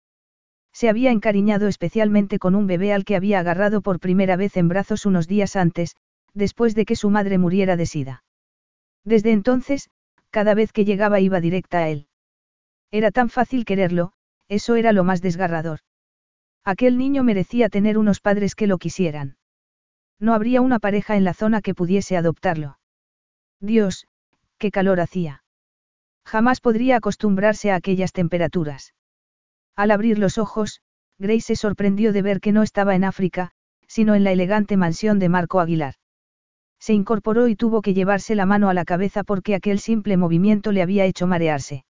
Se 0.74 0.90
había 0.90 1.12
encariñado 1.12 1.68
especialmente 1.68 2.40
con 2.40 2.56
un 2.56 2.66
bebé 2.66 2.94
al 2.94 3.06
que 3.06 3.16
había 3.16 3.38
agarrado 3.38 3.82
por 3.82 4.00
primera 4.00 4.38
vez 4.38 4.58
en 4.58 4.70
brazos 4.70 5.06
unos 5.06 5.28
días 5.28 5.56
antes, 5.56 5.96
después 6.34 6.74
de 6.74 6.86
que 6.86 6.96
su 6.96 7.12
madre 7.12 7.38
muriera 7.38 7.76
de 7.76 7.86
sida. 7.86 8.24
Desde 9.04 9.34
entonces, 9.34 9.92
cada 10.32 10.56
vez 10.56 10.72
que 10.72 10.84
llegaba 10.84 11.20
iba 11.20 11.42
directa 11.42 11.78
a 11.78 11.90
él. 11.90 12.08
Era 12.90 13.12
tan 13.12 13.30
fácil 13.30 13.66
quererlo, 13.66 14.14
eso 14.48 14.74
era 14.74 14.94
lo 14.94 15.04
más 15.04 15.22
desgarrador. 15.22 15.82
Aquel 16.66 16.98
niño 16.98 17.24
merecía 17.24 17.70
tener 17.70 18.00
unos 18.00 18.20
padres 18.20 18.56
que 18.56 18.66
lo 18.66 18.80
quisieran. 18.80 19.38
No 20.20 20.34
habría 20.34 20.62
una 20.62 20.80
pareja 20.80 21.16
en 21.16 21.24
la 21.24 21.36
zona 21.36 21.62
que 21.62 21.76
pudiese 21.76 22.18
adoptarlo. 22.18 22.80
Dios, 23.60 24.08
qué 24.58 24.72
calor 24.72 25.00
hacía. 25.00 25.44
Jamás 26.26 26.62
podría 26.62 26.98
acostumbrarse 26.98 27.72
a 27.72 27.76
aquellas 27.76 28.14
temperaturas. 28.14 28.96
Al 29.76 29.92
abrir 29.92 30.18
los 30.18 30.40
ojos, 30.40 30.82
Grace 31.20 31.42
se 31.42 31.56
sorprendió 31.56 32.12
de 32.14 32.24
ver 32.24 32.42
que 32.42 32.52
no 32.52 32.64
estaba 32.64 32.96
en 32.96 33.04
África, 33.04 33.52
sino 33.88 34.16
en 34.16 34.24
la 34.24 34.32
elegante 34.32 34.76
mansión 34.76 35.20
de 35.20 35.30
Marco 35.30 35.60
Aguilar. 35.60 35.94
Se 36.80 36.94
incorporó 36.94 37.48
y 37.48 37.56
tuvo 37.56 37.84
que 37.84 37.94
llevarse 37.94 38.34
la 38.34 38.48
mano 38.48 38.70
a 38.70 38.74
la 38.74 38.86
cabeza 38.86 39.24
porque 39.24 39.54
aquel 39.54 39.80
simple 39.80 40.18
movimiento 40.18 40.72
le 40.72 40.82
había 40.82 41.06
hecho 41.06 41.28
marearse. 41.28 41.86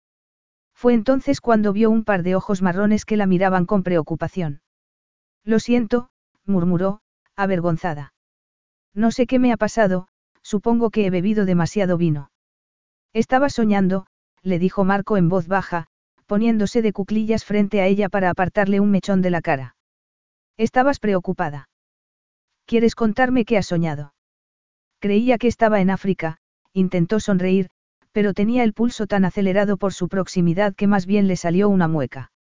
Fue 0.74 0.96
entonces 0.96 1.42
cuando 1.42 1.74
vio 1.74 1.92
un 1.92 2.04
par 2.04 2.24
de 2.24 2.36
ojos 2.36 2.64
marrones 2.64 3.06
que 3.06 3.18
la 3.18 3.28
miraban 3.28 3.66
con 3.66 3.84
preocupación. 3.84 4.63
Lo 5.46 5.60
siento, 5.60 6.10
murmuró, 6.46 7.02
avergonzada. 7.36 8.14
No 8.94 9.12
sé 9.12 9.28
qué 9.28 9.40
me 9.40 9.52
ha 9.52 9.58
pasado, 9.58 10.08
supongo 10.42 10.90
que 10.90 11.06
he 11.06 11.10
bebido 11.10 11.46
demasiado 11.46 11.98
vino. 11.98 12.32
Estaba 13.14 13.50
soñando, 13.50 14.06
le 14.42 14.60
dijo 14.60 14.84
Marco 14.84 15.18
en 15.18 15.30
voz 15.30 15.48
baja, 15.48 15.88
poniéndose 16.26 16.82
de 16.82 16.94
cuclillas 16.94 17.46
frente 17.46 17.82
a 17.82 17.88
ella 17.88 18.10
para 18.10 18.30
apartarle 18.30 18.80
un 18.80 18.92
mechón 18.92 19.22
de 19.22 19.30
la 19.30 19.42
cara. 19.42 19.76
Estabas 20.58 21.00
preocupada. 21.00 21.70
¿Quieres 22.66 22.96
contarme 22.96 23.46
qué 23.46 23.58
has 23.58 23.68
soñado? 23.68 24.14
Creía 25.00 25.38
que 25.38 25.48
estaba 25.48 25.82
en 25.82 25.90
África, 25.90 26.38
intentó 26.72 27.20
sonreír, 27.20 27.70
pero 28.14 28.34
tenía 28.34 28.64
el 28.64 28.74
pulso 28.74 29.08
tan 29.08 29.26
acelerado 29.26 29.78
por 29.78 29.94
su 29.94 30.08
proximidad 30.08 30.76
que 30.76 30.88
más 30.88 31.06
bien 31.06 31.28
le 31.28 31.36
salió 31.36 31.68
una 31.68 31.88
mueca. 31.88 32.32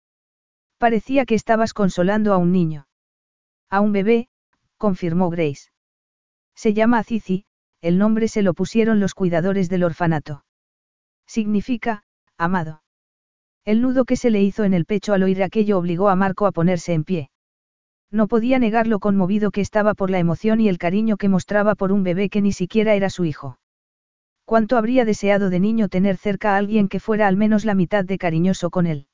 Parecía 0.77 1.25
que 1.25 1.35
estabas 1.35 1.73
consolando 1.73 2.33
a 2.33 2.37
un 2.37 2.51
niño. 2.51 2.87
A 3.73 3.81
un 3.81 3.91
bebé, 3.91 4.27
confirmó 4.77 5.31
Grace. 5.31 5.71
Se 6.53 6.75
llama 6.75 6.99
Azizi, 6.99 7.45
el 7.81 7.97
nombre 7.97 8.27
se 8.27 8.43
lo 8.43 8.53
pusieron 8.53 8.99
los 8.99 9.15
cuidadores 9.15 9.67
del 9.67 9.83
orfanato. 9.83 10.45
Significa, 11.25 12.03
amado. 12.37 12.83
El 13.65 13.81
nudo 13.81 14.05
que 14.05 14.15
se 14.15 14.29
le 14.29 14.43
hizo 14.43 14.63
en 14.63 14.75
el 14.75 14.85
pecho 14.85 15.15
al 15.15 15.23
oír 15.23 15.41
aquello 15.41 15.79
obligó 15.79 16.09
a 16.09 16.15
Marco 16.15 16.45
a 16.45 16.51
ponerse 16.51 16.93
en 16.93 17.03
pie. 17.03 17.31
No 18.11 18.27
podía 18.27 18.59
negar 18.59 18.85
lo 18.85 18.99
conmovido 18.99 19.49
que 19.49 19.61
estaba 19.61 19.95
por 19.95 20.11
la 20.11 20.19
emoción 20.19 20.61
y 20.61 20.69
el 20.69 20.77
cariño 20.77 21.17
que 21.17 21.29
mostraba 21.29 21.73
por 21.73 21.91
un 21.91 22.03
bebé 22.03 22.29
que 22.29 22.43
ni 22.43 22.51
siquiera 22.51 22.93
era 22.93 23.09
su 23.09 23.25
hijo. 23.25 23.57
Cuánto 24.45 24.77
habría 24.77 25.03
deseado 25.03 25.49
de 25.49 25.59
niño 25.59 25.89
tener 25.89 26.17
cerca 26.17 26.53
a 26.53 26.57
alguien 26.57 26.89
que 26.89 26.99
fuera 26.99 27.27
al 27.27 27.37
menos 27.37 27.65
la 27.65 27.73
mitad 27.73 28.05
de 28.05 28.19
cariñoso 28.19 28.69
con 28.69 28.85
él. 28.85 29.07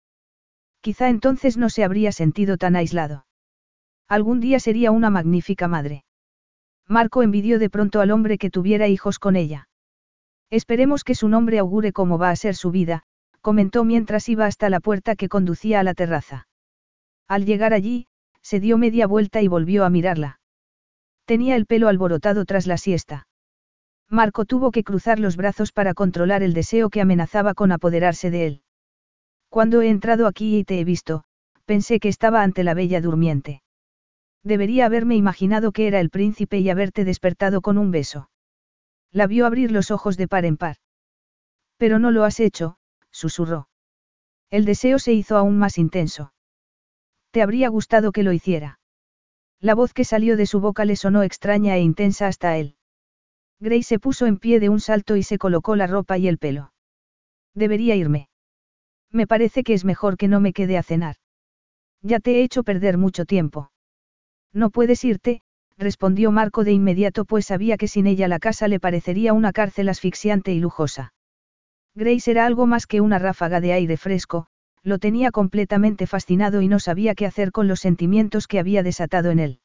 Quizá 0.81 1.07
entonces 1.07 1.55
no 1.55 1.69
se 1.69 1.85
habría 1.85 2.11
sentido 2.11 2.57
tan 2.57 2.75
aislado. 2.75 3.23
Algún 4.09 4.39
día 4.39 4.59
sería 4.59 4.89
una 4.91 5.11
magnífica 5.11 5.67
madre. 5.67 6.03
Marco 6.87 7.21
envidió 7.21 7.59
de 7.59 7.69
pronto 7.69 8.01
al 8.01 8.09
hombre 8.09 8.39
que 8.39 8.49
tuviera 8.49 8.87
hijos 8.87 9.19
con 9.19 9.35
ella. 9.35 9.69
Esperemos 10.49 11.03
que 11.03 11.13
su 11.13 11.29
nombre 11.29 11.59
augure 11.59 11.93
cómo 11.93 12.17
va 12.17 12.31
a 12.31 12.35
ser 12.35 12.55
su 12.55 12.71
vida, 12.71 13.03
comentó 13.41 13.83
mientras 13.83 14.27
iba 14.27 14.47
hasta 14.47 14.69
la 14.71 14.79
puerta 14.79 15.15
que 15.15 15.29
conducía 15.29 15.79
a 15.79 15.83
la 15.83 15.93
terraza. 15.93 16.47
Al 17.27 17.45
llegar 17.45 17.73
allí, 17.73 18.07
se 18.41 18.59
dio 18.59 18.79
media 18.79 19.05
vuelta 19.05 19.43
y 19.43 19.47
volvió 19.47 19.85
a 19.85 19.91
mirarla. 19.91 20.39
Tenía 21.25 21.55
el 21.55 21.67
pelo 21.67 21.87
alborotado 21.87 22.45
tras 22.45 22.65
la 22.65 22.77
siesta. 22.77 23.27
Marco 24.09 24.45
tuvo 24.45 24.71
que 24.71 24.83
cruzar 24.83 25.19
los 25.19 25.37
brazos 25.37 25.71
para 25.71 25.93
controlar 25.93 26.41
el 26.41 26.55
deseo 26.55 26.89
que 26.89 27.01
amenazaba 27.01 27.53
con 27.53 27.71
apoderarse 27.71 28.31
de 28.31 28.47
él. 28.47 28.61
Cuando 29.49 29.83
he 29.83 29.89
entrado 29.89 30.25
aquí 30.25 30.57
y 30.57 30.63
te 30.63 30.79
he 30.79 30.83
visto, 30.83 31.25
pensé 31.65 31.99
que 31.99 32.09
estaba 32.09 32.41
ante 32.41 32.63
la 32.63 32.73
bella 32.73 33.01
durmiente. 33.01 33.61
Debería 34.43 34.85
haberme 34.85 35.15
imaginado 35.15 35.71
que 35.71 35.87
era 35.87 35.99
el 35.99 36.09
príncipe 36.09 36.59
y 36.59 36.69
haberte 36.69 37.03
despertado 37.03 37.61
con 37.61 37.77
un 37.77 37.91
beso. 37.91 38.29
La 39.11 39.27
vio 39.27 39.45
abrir 39.45 39.71
los 39.71 39.91
ojos 39.91 40.17
de 40.17 40.27
par 40.27 40.45
en 40.45 40.57
par. 40.57 40.77
Pero 41.77 41.99
no 41.99 42.11
lo 42.11 42.23
has 42.23 42.39
hecho, 42.39 42.77
susurró. 43.11 43.69
El 44.49 44.65
deseo 44.65 44.99
se 44.99 45.13
hizo 45.13 45.37
aún 45.37 45.57
más 45.57 45.77
intenso. 45.77 46.33
Te 47.31 47.41
habría 47.41 47.69
gustado 47.69 48.11
que 48.11 48.23
lo 48.23 48.33
hiciera. 48.33 48.79
La 49.59 49.75
voz 49.75 49.93
que 49.93 50.05
salió 50.05 50.37
de 50.37 50.45
su 50.45 50.59
boca 50.59 50.85
le 50.85 50.95
sonó 50.95 51.23
extraña 51.23 51.75
e 51.75 51.81
intensa 51.81 52.27
hasta 52.27 52.57
él. 52.57 52.75
Grace 53.59 53.83
se 53.83 53.99
puso 53.99 54.25
en 54.25 54.37
pie 54.37 54.59
de 54.59 54.69
un 54.69 54.79
salto 54.79 55.17
y 55.17 55.23
se 55.23 55.37
colocó 55.37 55.75
la 55.75 55.85
ropa 55.85 56.17
y 56.17 56.27
el 56.27 56.37
pelo. 56.37 56.71
Debería 57.53 57.95
irme. 57.95 58.29
Me 59.11 59.27
parece 59.27 59.63
que 59.63 59.73
es 59.73 59.83
mejor 59.83 60.17
que 60.17 60.27
no 60.27 60.39
me 60.39 60.53
quede 60.53 60.77
a 60.77 60.83
cenar. 60.83 61.17
Ya 62.01 62.19
te 62.19 62.35
he 62.35 62.43
hecho 62.43 62.63
perder 62.63 62.97
mucho 62.97 63.25
tiempo. 63.25 63.71
No 64.53 64.69
puedes 64.69 65.03
irte, 65.03 65.41
respondió 65.77 66.31
Marco 66.31 66.63
de 66.63 66.71
inmediato 66.71 67.25
pues 67.25 67.45
sabía 67.45 67.77
que 67.77 67.87
sin 67.87 68.07
ella 68.07 68.27
la 68.27 68.39
casa 68.39 68.67
le 68.67 68.79
parecería 68.79 69.33
una 69.33 69.53
cárcel 69.53 69.89
asfixiante 69.89 70.51
y 70.51 70.59
lujosa. 70.59 71.13
Grace 71.95 72.31
era 72.31 72.45
algo 72.45 72.65
más 72.65 72.87
que 72.87 73.01
una 73.01 73.19
ráfaga 73.19 73.61
de 73.61 73.73
aire 73.73 73.97
fresco, 73.97 74.47
lo 74.83 74.99
tenía 74.99 75.31
completamente 75.31 76.07
fascinado 76.07 76.61
y 76.61 76.67
no 76.67 76.79
sabía 76.79 77.15
qué 77.15 77.25
hacer 77.25 77.51
con 77.51 77.67
los 77.67 77.79
sentimientos 77.79 78.47
que 78.47 78.59
había 78.59 78.83
desatado 78.83 79.31
en 79.31 79.39
él. 79.39 79.59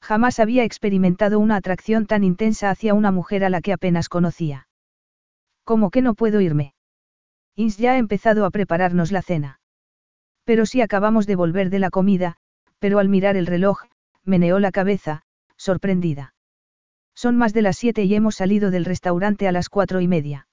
Jamás 0.00 0.38
había 0.38 0.64
experimentado 0.64 1.38
una 1.38 1.56
atracción 1.56 2.06
tan 2.06 2.22
intensa 2.22 2.70
hacia 2.70 2.94
una 2.94 3.10
mujer 3.10 3.44
a 3.44 3.50
la 3.50 3.60
que 3.60 3.72
apenas 3.72 4.08
conocía. 4.08 4.68
¿Cómo 5.64 5.90
que 5.90 6.02
no 6.02 6.14
puedo 6.14 6.40
irme? 6.40 6.74
Ins 7.56 7.78
ya 7.78 7.92
ha 7.92 7.98
empezado 7.98 8.44
a 8.44 8.50
prepararnos 8.50 9.10
la 9.10 9.22
cena. 9.22 9.60
Pero 10.44 10.66
si 10.66 10.80
acabamos 10.80 11.26
de 11.26 11.34
volver 11.34 11.70
de 11.70 11.78
la 11.78 11.90
comida, 11.90 12.36
pero 12.78 12.98
al 12.98 13.08
mirar 13.08 13.36
el 13.36 13.46
reloj, 13.46 13.82
meneó 14.26 14.58
la 14.58 14.72
cabeza, 14.72 15.22
sorprendida. 15.56 16.34
Son 17.14 17.36
más 17.36 17.54
de 17.54 17.62
las 17.62 17.78
siete 17.78 18.04
y 18.04 18.14
hemos 18.14 18.34
salido 18.34 18.70
del 18.70 18.84
restaurante 18.84 19.48
a 19.48 19.52
las 19.52 19.68
cuatro 19.70 20.00
y 20.00 20.08
media. 20.08 20.48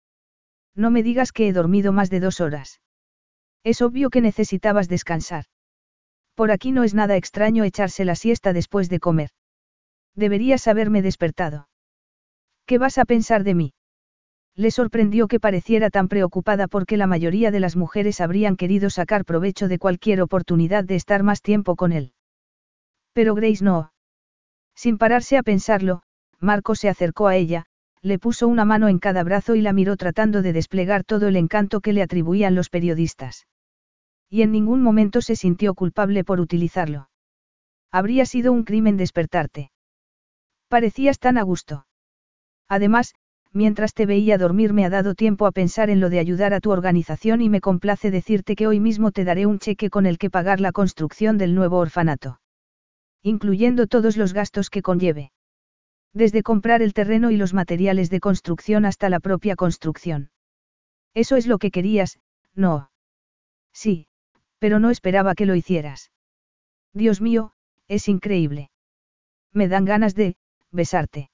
No 0.76 0.92
me 0.92 1.04
digas 1.04 1.32
que 1.32 1.48
he 1.48 1.54
dormido 1.54 1.92
más 1.92 2.10
de 2.10 2.20
dos 2.20 2.40
horas. 2.40 2.80
Es 3.64 3.82
obvio 3.82 4.10
que 4.10 4.22
necesitabas 4.22 4.88
descansar. 4.88 5.46
Por 6.36 6.52
aquí 6.52 6.72
no 6.72 6.84
es 6.84 6.94
nada 6.94 7.16
extraño 7.16 7.64
echarse 7.64 8.06
la 8.06 8.16
siesta 8.16 8.54
después 8.54 8.90
de 8.90 9.00
comer. 9.00 9.30
Deberías 10.16 10.68
haberme 10.68 11.02
despertado. 11.02 11.68
¿Qué 12.66 12.78
vas 12.78 12.98
a 12.98 13.06
pensar 13.06 13.44
de 13.44 13.56
mí? 13.56 13.74
Le 14.56 14.72
sorprendió 14.72 15.28
que 15.28 15.40
pareciera 15.40 15.90
tan 15.90 16.08
preocupada 16.08 16.68
porque 16.68 16.96
la 16.98 17.08
mayoría 17.08 17.52
de 17.52 17.60
las 17.60 17.76
mujeres 17.76 18.22
habrían 18.22 18.56
querido 18.56 18.90
sacar 18.90 19.26
provecho 19.26 19.68
de 19.68 19.80
cualquier 19.80 20.22
oportunidad 20.22 20.84
de 20.84 20.96
estar 20.96 21.24
más 21.24 21.42
tiempo 21.42 21.76
con 21.76 21.92
él. 21.92 22.14
Pero 23.14 23.36
Grace 23.36 23.64
no. 23.64 23.92
Sin 24.76 24.98
pararse 24.98 25.38
a 25.38 25.44
pensarlo, 25.44 26.02
Marco 26.40 26.76
se 26.76 26.90
acercó 26.90 27.28
a 27.28 27.36
ella, 27.36 27.68
le 28.02 28.20
puso 28.20 28.48
una 28.48 28.66
mano 28.66 28.90
en 28.90 29.00
cada 29.00 29.24
brazo 29.24 29.56
y 29.56 29.62
la 29.62 29.72
miró 29.72 29.96
tratando 29.96 30.42
de 30.42 30.52
desplegar 30.52 31.04
todo 31.04 31.28
el 31.28 31.38
encanto 31.38 31.80
que 31.80 31.94
le 31.94 32.02
atribuían 32.02 32.54
los 32.54 32.70
periodistas. 32.70 33.48
Y 34.30 34.42
en 34.42 34.52
ningún 34.52 34.82
momento 34.82 35.22
se 35.22 35.36
sintió 35.36 35.74
culpable 35.74 36.24
por 36.24 36.42
utilizarlo. 36.42 37.10
Habría 37.92 38.26
sido 38.26 38.52
un 38.52 38.64
crimen 38.64 38.98
despertarte. 38.98 39.72
Parecías 40.68 41.20
tan 41.20 41.38
a 41.38 41.44
gusto. 41.44 41.86
Además, 42.68 43.14
mientras 43.52 43.94
te 43.94 44.08
veía 44.08 44.40
dormir 44.40 44.74
me 44.74 44.86
ha 44.86 44.90
dado 44.90 45.14
tiempo 45.14 45.46
a 45.46 45.52
pensar 45.52 45.92
en 45.92 46.00
lo 46.00 46.10
de 46.10 46.20
ayudar 46.20 46.54
a 46.56 46.60
tu 46.60 46.72
organización 46.72 47.42
y 47.42 47.50
me 47.50 47.62
complace 47.62 48.10
decirte 48.10 48.56
que 48.56 48.68
hoy 48.68 48.80
mismo 48.80 49.12
te 49.12 49.24
daré 49.24 49.46
un 49.46 49.60
cheque 49.60 49.92
con 49.92 50.08
el 50.08 50.18
que 50.18 50.32
pagar 50.32 50.60
la 50.60 50.72
construcción 50.72 51.38
del 51.38 51.54
nuevo 51.54 51.78
orfanato 51.78 52.40
incluyendo 53.24 53.88
todos 53.88 54.18
los 54.18 54.34
gastos 54.34 54.70
que 54.70 54.82
conlleve. 54.82 55.32
Desde 56.14 56.44
comprar 56.44 56.82
el 56.82 56.94
terreno 56.94 57.32
y 57.32 57.38
los 57.38 57.54
materiales 57.54 58.10
de 58.10 58.20
construcción 58.20 58.86
hasta 58.86 59.10
la 59.10 59.20
propia 59.20 59.56
construcción. 59.56 60.30
Eso 61.16 61.38
es 61.38 61.48
lo 61.48 61.58
que 61.58 61.72
querías, 61.72 62.20
no. 62.54 62.92
Sí, 63.72 64.08
pero 64.60 64.80
no 64.80 64.92
esperaba 64.92 65.34
que 65.34 65.46
lo 65.46 65.56
hicieras. 65.56 66.12
Dios 66.94 67.22
mío, 67.22 67.54
es 67.88 68.08
increíble. 68.08 68.70
Me 69.52 69.68
dan 69.68 69.86
ganas 69.86 70.16
de, 70.16 70.36
besarte. 70.72 71.32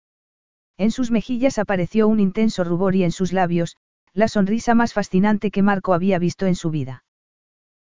En 0.78 0.92
sus 0.92 1.12
mejillas 1.12 1.58
apareció 1.58 2.08
un 2.08 2.20
intenso 2.20 2.64
rubor 2.64 2.96
y 2.96 3.04
en 3.04 3.12
sus 3.12 3.34
labios, 3.34 3.76
la 4.14 4.28
sonrisa 4.28 4.76
más 4.76 4.94
fascinante 4.94 5.52
que 5.52 5.62
Marco 5.62 5.94
había 5.94 6.20
visto 6.20 6.46
en 6.46 6.56
su 6.56 6.70
vida. 6.70 7.04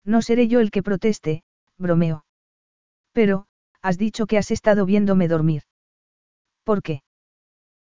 No 0.04 0.22
seré 0.22 0.48
yo 0.48 0.60
el 0.60 0.72
que 0.72 0.84
proteste, 0.84 1.44
bromeó. 1.78 2.26
Pero, 3.14 3.48
has 3.82 3.98
dicho 3.98 4.26
que 4.26 4.38
has 4.38 4.52
estado 4.52 4.86
viéndome 4.86 5.28
dormir. 5.28 5.64
¿Por 6.64 6.82
qué? 6.82 7.02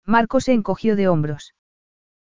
Marco 0.05 0.39
se 0.39 0.53
encogió 0.53 0.95
de 0.95 1.07
hombros. 1.07 1.53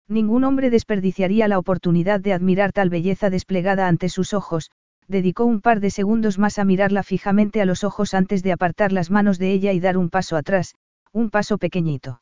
Ningún 0.08 0.44
hombre 0.44 0.70
desperdiciaría 0.70 1.48
la 1.48 1.58
oportunidad 1.58 2.20
de 2.20 2.34
admirar 2.34 2.74
tal 2.74 2.90
belleza 2.90 3.30
desplegada 3.30 3.88
ante 3.88 4.10
sus 4.10 4.34
ojos, 4.34 4.72
dedicó 5.08 5.46
un 5.46 5.62
par 5.62 5.80
de 5.80 5.90
segundos 5.90 6.38
más 6.38 6.60
a 6.60 6.66
mirarla 6.66 7.04
fijamente 7.04 7.62
a 7.62 7.66
los 7.66 7.84
ojos 7.84 8.14
antes 8.14 8.44
de 8.44 8.52
apartar 8.52 8.92
las 8.92 9.10
manos 9.10 9.40
de 9.40 9.52
ella 9.52 9.74
y 9.74 9.80
dar 9.80 9.98
un 9.98 10.10
paso 10.10 10.36
atrás, 10.36 10.76
un 11.12 11.30
paso 11.30 11.58
pequeñito. 11.58 12.22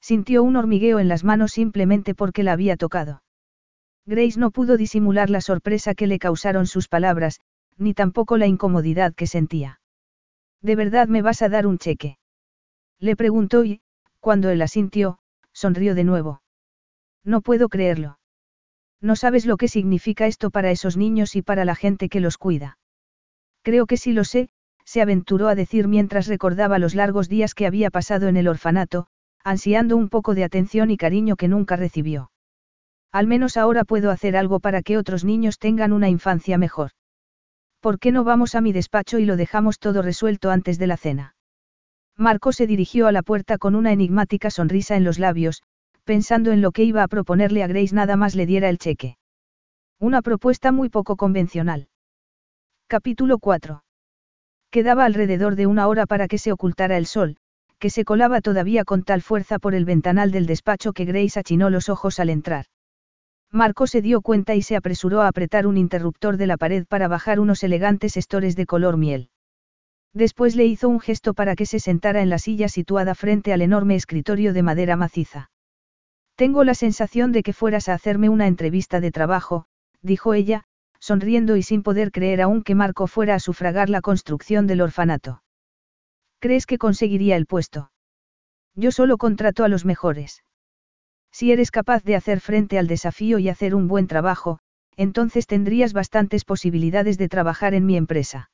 Sintió 0.00 0.42
un 0.42 0.56
hormigueo 0.56 1.00
en 1.00 1.08
las 1.08 1.24
manos 1.24 1.52
simplemente 1.52 2.14
porque 2.14 2.42
la 2.42 2.52
había 2.52 2.76
tocado. 2.76 3.22
Grace 4.06 4.38
no 4.38 4.50
pudo 4.50 4.76
disimular 4.76 5.28
la 5.28 5.40
sorpresa 5.40 5.94
que 5.94 6.06
le 6.06 6.18
causaron 6.18 6.66
sus 6.66 6.88
palabras, 6.88 7.40
ni 7.76 7.94
tampoco 7.94 8.36
la 8.36 8.46
incomodidad 8.46 9.14
que 9.14 9.26
sentía. 9.26 9.80
¿De 10.60 10.76
verdad 10.76 11.08
me 11.08 11.22
vas 11.22 11.42
a 11.42 11.48
dar 11.48 11.66
un 11.66 11.78
cheque? 11.78 12.18
Le 12.98 13.16
preguntó 13.16 13.64
y, 13.64 13.80
cuando 14.20 14.50
él 14.50 14.60
asintió, 14.62 15.18
sonrió 15.52 15.94
de 15.94 16.04
nuevo. 16.04 16.42
No 17.24 17.40
puedo 17.40 17.68
creerlo. 17.68 18.18
No 19.00 19.14
sabes 19.14 19.46
lo 19.46 19.56
que 19.56 19.68
significa 19.68 20.26
esto 20.26 20.50
para 20.50 20.70
esos 20.70 20.96
niños 20.96 21.36
y 21.36 21.42
para 21.42 21.64
la 21.64 21.76
gente 21.76 22.08
que 22.08 22.20
los 22.20 22.36
cuida. 22.36 22.78
Creo 23.62 23.86
que 23.86 23.96
sí 23.96 24.12
lo 24.12 24.24
sé, 24.24 24.48
se 24.84 25.02
aventuró 25.02 25.48
a 25.48 25.54
decir 25.54 25.86
mientras 25.86 26.26
recordaba 26.26 26.78
los 26.78 26.94
largos 26.94 27.28
días 27.28 27.54
que 27.54 27.66
había 27.66 27.90
pasado 27.90 28.26
en 28.26 28.36
el 28.36 28.48
orfanato, 28.48 29.06
ansiando 29.44 29.96
un 29.96 30.08
poco 30.08 30.34
de 30.34 30.44
atención 30.44 30.90
y 30.90 30.96
cariño 30.96 31.36
que 31.36 31.48
nunca 31.48 31.76
recibió. 31.76 32.32
Al 33.12 33.26
menos 33.26 33.56
ahora 33.56 33.84
puedo 33.84 34.10
hacer 34.10 34.36
algo 34.36 34.60
para 34.60 34.82
que 34.82 34.98
otros 34.98 35.24
niños 35.24 35.58
tengan 35.58 35.92
una 35.92 36.08
infancia 36.08 36.58
mejor. 36.58 36.90
¿Por 37.80 37.98
qué 37.98 38.12
no 38.12 38.24
vamos 38.24 38.54
a 38.54 38.60
mi 38.60 38.72
despacho 38.72 39.18
y 39.18 39.24
lo 39.24 39.36
dejamos 39.36 39.78
todo 39.78 40.02
resuelto 40.02 40.50
antes 40.50 40.78
de 40.78 40.86
la 40.86 40.96
cena? 40.96 41.34
Marco 42.16 42.52
se 42.52 42.66
dirigió 42.66 43.06
a 43.06 43.12
la 43.12 43.22
puerta 43.22 43.58
con 43.58 43.76
una 43.76 43.92
enigmática 43.92 44.50
sonrisa 44.50 44.96
en 44.96 45.04
los 45.04 45.18
labios, 45.20 45.62
pensando 46.04 46.50
en 46.50 46.60
lo 46.60 46.72
que 46.72 46.82
iba 46.82 47.02
a 47.04 47.08
proponerle 47.08 47.62
a 47.62 47.68
Grace 47.68 47.94
nada 47.94 48.16
más 48.16 48.34
le 48.34 48.46
diera 48.46 48.68
el 48.68 48.78
cheque. 48.78 49.16
Una 50.00 50.22
propuesta 50.22 50.72
muy 50.72 50.88
poco 50.88 51.16
convencional. 51.16 51.88
Capítulo 52.88 53.38
4. 53.38 53.84
Quedaba 54.70 55.04
alrededor 55.04 55.54
de 55.54 55.66
una 55.66 55.86
hora 55.86 56.06
para 56.06 56.26
que 56.26 56.38
se 56.38 56.50
ocultara 56.50 56.96
el 56.96 57.06
sol, 57.06 57.36
que 57.78 57.90
se 57.90 58.04
colaba 58.04 58.40
todavía 58.40 58.84
con 58.84 59.04
tal 59.04 59.22
fuerza 59.22 59.58
por 59.58 59.74
el 59.74 59.84
ventanal 59.84 60.32
del 60.32 60.46
despacho 60.46 60.92
que 60.92 61.04
Grace 61.04 61.38
achinó 61.38 61.70
los 61.70 61.88
ojos 61.88 62.18
al 62.18 62.30
entrar. 62.30 62.66
Marco 63.50 63.86
se 63.86 64.02
dio 64.02 64.20
cuenta 64.20 64.54
y 64.54 64.62
se 64.62 64.76
apresuró 64.76 65.22
a 65.22 65.28
apretar 65.28 65.66
un 65.66 65.78
interruptor 65.78 66.36
de 66.36 66.46
la 66.46 66.58
pared 66.58 66.86
para 66.86 67.08
bajar 67.08 67.40
unos 67.40 67.62
elegantes 67.64 68.16
estores 68.16 68.56
de 68.56 68.66
color 68.66 68.98
miel. 68.98 69.30
Después 70.12 70.56
le 70.56 70.66
hizo 70.66 70.88
un 70.88 71.00
gesto 71.00 71.32
para 71.32 71.54
que 71.54 71.64
se 71.64 71.80
sentara 71.80 72.20
en 72.22 72.28
la 72.28 72.38
silla 72.38 72.68
situada 72.68 73.14
frente 73.14 73.52
al 73.52 73.62
enorme 73.62 73.94
escritorio 73.94 74.52
de 74.52 74.62
madera 74.62 74.96
maciza. 74.96 75.50
Tengo 76.34 76.62
la 76.64 76.74
sensación 76.74 77.32
de 77.32 77.42
que 77.42 77.52
fueras 77.52 77.88
a 77.88 77.94
hacerme 77.94 78.28
una 78.28 78.46
entrevista 78.46 79.00
de 79.00 79.10
trabajo, 79.10 79.66
dijo 80.02 80.34
ella, 80.34 80.64
sonriendo 81.00 81.56
y 81.56 81.62
sin 81.62 81.82
poder 81.82 82.12
creer 82.12 82.42
aún 82.42 82.62
que 82.62 82.74
Marco 82.74 83.06
fuera 83.06 83.34
a 83.34 83.40
sufragar 83.40 83.88
la 83.88 84.00
construcción 84.00 84.66
del 84.66 84.80
orfanato. 84.80 85.42
¿Crees 86.38 86.66
que 86.66 86.78
conseguiría 86.78 87.36
el 87.36 87.46
puesto? 87.46 87.90
Yo 88.74 88.92
solo 88.92 89.16
contrato 89.16 89.64
a 89.64 89.68
los 89.68 89.84
mejores. 89.84 90.42
Si 91.32 91.52
eres 91.52 91.70
capaz 91.70 92.02
de 92.04 92.16
hacer 92.16 92.40
frente 92.40 92.78
al 92.78 92.86
desafío 92.86 93.38
y 93.38 93.48
hacer 93.48 93.74
un 93.74 93.88
buen 93.88 94.06
trabajo, 94.06 94.58
entonces 94.96 95.46
tendrías 95.46 95.92
bastantes 95.92 96.44
posibilidades 96.44 97.18
de 97.18 97.28
trabajar 97.28 97.74
en 97.74 97.86
mi 97.86 97.96
empresa. 97.96 98.50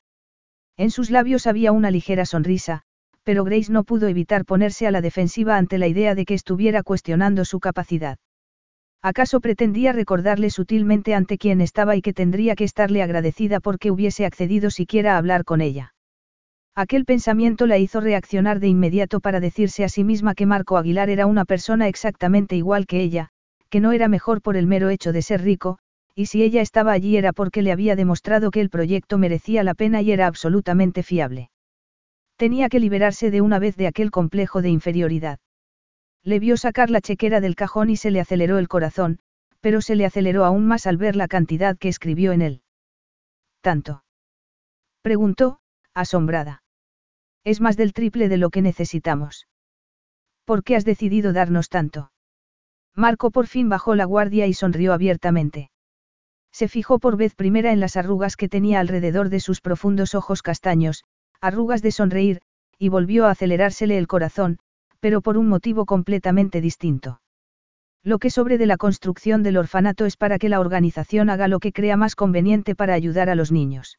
En 0.76 0.90
sus 0.90 1.10
labios 1.10 1.46
había 1.46 1.72
una 1.72 1.90
ligera 1.90 2.26
sonrisa, 2.26 2.82
pero 3.22 3.44
Grace 3.44 3.72
no 3.72 3.84
pudo 3.84 4.08
evitar 4.08 4.44
ponerse 4.44 4.86
a 4.86 4.90
la 4.90 5.00
defensiva 5.00 5.56
ante 5.56 5.78
la 5.78 5.86
idea 5.86 6.14
de 6.14 6.26
que 6.26 6.34
estuviera 6.34 6.82
cuestionando 6.82 7.44
su 7.44 7.60
capacidad. 7.60 8.18
¿Acaso 9.02 9.40
pretendía 9.40 9.92
recordarle 9.92 10.50
sutilmente 10.50 11.14
ante 11.14 11.38
quién 11.38 11.60
estaba 11.60 11.96
y 11.96 12.02
que 12.02 12.12
tendría 12.12 12.54
que 12.54 12.64
estarle 12.64 13.02
agradecida 13.02 13.60
porque 13.60 13.90
hubiese 13.90 14.26
accedido 14.26 14.70
siquiera 14.70 15.14
a 15.14 15.18
hablar 15.18 15.44
con 15.44 15.60
ella? 15.60 15.93
Aquel 16.76 17.04
pensamiento 17.04 17.66
la 17.66 17.78
hizo 17.78 18.00
reaccionar 18.00 18.58
de 18.58 18.66
inmediato 18.66 19.20
para 19.20 19.38
decirse 19.38 19.84
a 19.84 19.88
sí 19.88 20.02
misma 20.02 20.34
que 20.34 20.44
Marco 20.44 20.76
Aguilar 20.76 21.08
era 21.08 21.26
una 21.26 21.44
persona 21.44 21.86
exactamente 21.86 22.56
igual 22.56 22.86
que 22.86 23.00
ella, 23.00 23.28
que 23.68 23.78
no 23.78 23.92
era 23.92 24.08
mejor 24.08 24.42
por 24.42 24.56
el 24.56 24.66
mero 24.66 24.88
hecho 24.88 25.12
de 25.12 25.22
ser 25.22 25.42
rico, 25.42 25.78
y 26.16 26.26
si 26.26 26.42
ella 26.42 26.62
estaba 26.62 26.90
allí 26.90 27.16
era 27.16 27.32
porque 27.32 27.62
le 27.62 27.70
había 27.70 27.94
demostrado 27.94 28.50
que 28.50 28.60
el 28.60 28.70
proyecto 28.70 29.18
merecía 29.18 29.62
la 29.62 29.74
pena 29.74 30.02
y 30.02 30.10
era 30.10 30.26
absolutamente 30.26 31.04
fiable. 31.04 31.50
Tenía 32.36 32.68
que 32.68 32.80
liberarse 32.80 33.30
de 33.30 33.40
una 33.40 33.60
vez 33.60 33.76
de 33.76 33.86
aquel 33.86 34.10
complejo 34.10 34.60
de 34.60 34.70
inferioridad. 34.70 35.38
Le 36.24 36.40
vio 36.40 36.56
sacar 36.56 36.90
la 36.90 37.00
chequera 37.00 37.40
del 37.40 37.54
cajón 37.54 37.88
y 37.90 37.96
se 37.96 38.10
le 38.10 38.18
aceleró 38.18 38.58
el 38.58 38.66
corazón, 38.66 39.20
pero 39.60 39.80
se 39.80 39.94
le 39.94 40.06
aceleró 40.06 40.44
aún 40.44 40.66
más 40.66 40.88
al 40.88 40.96
ver 40.96 41.14
la 41.14 41.28
cantidad 41.28 41.78
que 41.78 41.88
escribió 41.88 42.32
en 42.32 42.42
él. 42.42 42.62
¿Tanto? 43.60 44.02
Preguntó, 45.02 45.60
asombrada. 45.94 46.63
Es 47.44 47.60
más 47.60 47.76
del 47.76 47.92
triple 47.92 48.28
de 48.28 48.38
lo 48.38 48.50
que 48.50 48.62
necesitamos. 48.62 49.46
¿Por 50.44 50.64
qué 50.64 50.76
has 50.76 50.84
decidido 50.84 51.32
darnos 51.32 51.68
tanto? 51.68 52.10
Marco 52.94 53.30
por 53.30 53.46
fin 53.46 53.68
bajó 53.68 53.94
la 53.94 54.04
guardia 54.04 54.46
y 54.46 54.54
sonrió 54.54 54.92
abiertamente. 54.92 55.70
Se 56.52 56.68
fijó 56.68 56.98
por 56.98 57.16
vez 57.16 57.34
primera 57.34 57.72
en 57.72 57.80
las 57.80 57.96
arrugas 57.96 58.36
que 58.36 58.48
tenía 58.48 58.80
alrededor 58.80 59.28
de 59.28 59.40
sus 59.40 59.60
profundos 59.60 60.14
ojos 60.14 60.40
castaños, 60.40 61.04
arrugas 61.40 61.82
de 61.82 61.90
sonreír, 61.90 62.40
y 62.78 62.88
volvió 62.88 63.26
a 63.26 63.30
acelerársele 63.30 63.98
el 63.98 64.06
corazón, 64.06 64.58
pero 65.00 65.20
por 65.20 65.36
un 65.36 65.48
motivo 65.48 65.84
completamente 65.84 66.60
distinto. 66.60 67.20
Lo 68.02 68.18
que 68.18 68.30
sobre 68.30 68.58
de 68.58 68.66
la 68.66 68.76
construcción 68.76 69.42
del 69.42 69.56
orfanato 69.56 70.06
es 70.06 70.16
para 70.16 70.38
que 70.38 70.48
la 70.48 70.60
organización 70.60 71.30
haga 71.30 71.48
lo 71.48 71.58
que 71.58 71.72
crea 71.72 71.96
más 71.96 72.14
conveniente 72.14 72.74
para 72.74 72.94
ayudar 72.94 73.28
a 73.30 73.34
los 73.34 73.50
niños. 73.50 73.98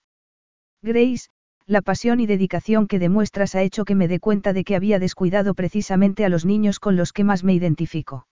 Grace, 0.82 1.28
la 1.68 1.82
pasión 1.82 2.20
y 2.20 2.28
dedicación 2.28 2.88
que 2.88 3.00
demuestras 3.00 3.56
ha 3.56 3.64
hecho 3.64 3.86
que 3.86 3.96
me 3.96 4.08
dé 4.08 4.20
cuenta 4.20 4.54
de 4.54 4.64
que 4.64 4.76
había 4.76 5.00
descuidado 5.00 5.56
precisamente 5.56 6.24
a 6.24 6.30
los 6.30 6.46
niños 6.46 6.80
con 6.80 6.96
los 6.96 7.12
que 7.12 7.24
más 7.24 7.44
me 7.44 7.54
identifico. 7.54 8.28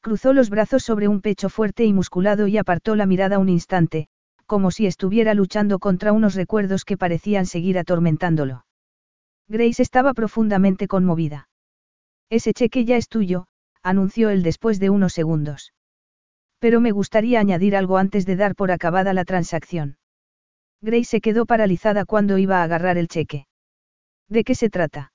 Cruzó 0.00 0.32
los 0.32 0.48
brazos 0.48 0.82
sobre 0.82 1.08
un 1.08 1.20
pecho 1.20 1.50
fuerte 1.50 1.84
y 1.84 1.92
musculado 1.92 2.46
y 2.46 2.56
apartó 2.56 2.96
la 2.96 3.04
mirada 3.04 3.38
un 3.38 3.48
instante, 3.48 4.08
como 4.46 4.70
si 4.70 4.86
estuviera 4.86 5.34
luchando 5.34 5.78
contra 5.78 6.12
unos 6.12 6.34
recuerdos 6.34 6.86
que 6.86 6.96
parecían 6.96 7.44
seguir 7.44 7.78
atormentándolo. 7.78 8.64
Grace 9.48 9.82
estaba 9.82 10.14
profundamente 10.14 10.88
conmovida. 10.88 11.48
Ese 12.30 12.54
cheque 12.54 12.86
ya 12.86 12.96
es 12.96 13.08
tuyo, 13.08 13.46
anunció 13.82 14.30
él 14.30 14.42
después 14.42 14.80
de 14.80 14.88
unos 14.88 15.12
segundos. 15.12 15.74
Pero 16.60 16.80
me 16.80 16.92
gustaría 16.92 17.40
añadir 17.40 17.76
algo 17.76 17.98
antes 17.98 18.24
de 18.24 18.36
dar 18.36 18.54
por 18.54 18.70
acabada 18.70 19.12
la 19.12 19.24
transacción. 19.24 19.98
Grace 20.80 21.04
se 21.04 21.20
quedó 21.20 21.46
paralizada 21.46 22.04
cuando 22.04 22.38
iba 22.38 22.60
a 22.60 22.62
agarrar 22.62 22.98
el 22.98 23.08
cheque. 23.08 23.46
¿De 24.28 24.44
qué 24.44 24.54
se 24.54 24.70
trata? 24.70 25.12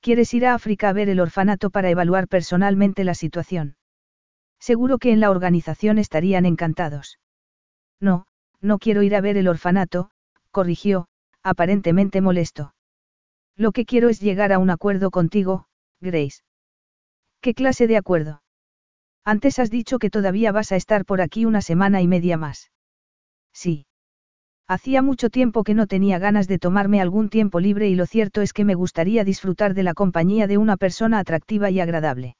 ¿Quieres 0.00 0.34
ir 0.34 0.46
a 0.46 0.54
África 0.54 0.88
a 0.88 0.92
ver 0.92 1.08
el 1.08 1.20
orfanato 1.20 1.70
para 1.70 1.90
evaluar 1.90 2.26
personalmente 2.26 3.04
la 3.04 3.14
situación? 3.14 3.76
Seguro 4.58 4.98
que 4.98 5.12
en 5.12 5.20
la 5.20 5.30
organización 5.30 5.98
estarían 5.98 6.46
encantados. 6.46 7.18
No, 8.00 8.26
no 8.60 8.78
quiero 8.78 9.02
ir 9.02 9.14
a 9.14 9.20
ver 9.20 9.36
el 9.36 9.48
orfanato, 9.48 10.10
corrigió, 10.50 11.06
aparentemente 11.42 12.20
molesto. 12.20 12.74
Lo 13.56 13.72
que 13.72 13.84
quiero 13.84 14.08
es 14.08 14.20
llegar 14.20 14.52
a 14.52 14.58
un 14.58 14.70
acuerdo 14.70 15.10
contigo, 15.10 15.66
Grace. 16.00 16.42
¿Qué 17.40 17.54
clase 17.54 17.86
de 17.86 17.96
acuerdo? 17.96 18.42
Antes 19.24 19.58
has 19.58 19.70
dicho 19.70 19.98
que 19.98 20.10
todavía 20.10 20.50
vas 20.50 20.72
a 20.72 20.76
estar 20.76 21.04
por 21.04 21.20
aquí 21.20 21.44
una 21.44 21.60
semana 21.60 22.02
y 22.02 22.08
media 22.08 22.36
más. 22.36 22.72
Sí. 23.52 23.86
Hacía 24.72 25.02
mucho 25.02 25.28
tiempo 25.28 25.64
que 25.64 25.74
no 25.74 25.86
tenía 25.86 26.18
ganas 26.18 26.48
de 26.48 26.58
tomarme 26.58 27.02
algún 27.02 27.28
tiempo 27.28 27.60
libre 27.60 27.90
y 27.90 27.94
lo 27.94 28.06
cierto 28.06 28.40
es 28.40 28.54
que 28.54 28.64
me 28.64 28.74
gustaría 28.74 29.22
disfrutar 29.22 29.74
de 29.74 29.82
la 29.82 29.92
compañía 29.92 30.46
de 30.46 30.56
una 30.56 30.78
persona 30.78 31.18
atractiva 31.18 31.68
y 31.68 31.78
agradable. 31.78 32.36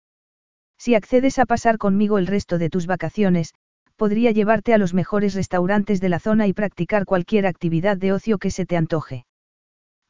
Si 0.79 0.95
accedes 0.95 1.39
a 1.39 1.45
pasar 1.45 1.77
conmigo 1.77 2.17
el 2.17 2.27
resto 2.27 2.57
de 2.57 2.71
tus 2.71 2.87
vacaciones, 2.87 3.53
podría 3.97 4.31
llevarte 4.31 4.73
a 4.73 4.79
los 4.79 4.95
mejores 4.95 5.35
restaurantes 5.35 6.01
de 6.01 6.09
la 6.09 6.21
zona 6.21 6.47
y 6.47 6.55
practicar 6.55 7.05
cualquier 7.05 7.45
actividad 7.45 7.99
de 7.99 8.15
ocio 8.15 8.39
que 8.39 8.51
se 8.51 8.65
te 8.65 8.79
antoje. 8.79 9.27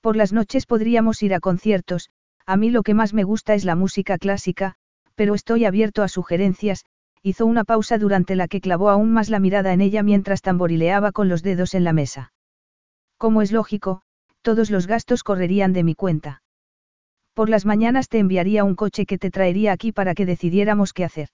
Por 0.00 0.14
las 0.14 0.32
noches 0.32 0.64
podríamos 0.64 1.24
ir 1.24 1.34
a 1.34 1.40
conciertos, 1.40 2.08
a 2.46 2.56
mí 2.56 2.70
lo 2.70 2.84
que 2.84 2.94
más 2.94 3.14
me 3.14 3.24
gusta 3.24 3.54
es 3.54 3.64
la 3.64 3.74
música 3.74 4.16
clásica, 4.16 4.76
pero 5.16 5.34
estoy 5.34 5.64
abierto 5.64 6.04
a 6.04 6.08
sugerencias, 6.08 6.84
hizo 7.22 7.46
una 7.46 7.64
pausa 7.64 7.98
durante 7.98 8.36
la 8.36 8.48
que 8.48 8.60
clavó 8.60 8.90
aún 8.90 9.12
más 9.12 9.30
la 9.30 9.38
mirada 9.38 9.72
en 9.72 9.80
ella 9.80 10.02
mientras 10.02 10.42
tamborileaba 10.42 11.12
con 11.12 11.28
los 11.28 11.42
dedos 11.42 11.74
en 11.74 11.84
la 11.84 11.92
mesa. 11.92 12.32
Como 13.16 13.42
es 13.42 13.52
lógico, 13.52 14.02
todos 14.42 14.70
los 14.70 14.86
gastos 14.86 15.22
correrían 15.22 15.72
de 15.72 15.84
mi 15.84 15.94
cuenta. 15.94 16.42
Por 17.34 17.48
las 17.48 17.64
mañanas 17.64 18.08
te 18.08 18.18
enviaría 18.18 18.64
un 18.64 18.74
coche 18.74 19.06
que 19.06 19.18
te 19.18 19.30
traería 19.30 19.72
aquí 19.72 19.92
para 19.92 20.14
que 20.14 20.26
decidiéramos 20.26 20.92
qué 20.92 21.04
hacer. 21.04 21.28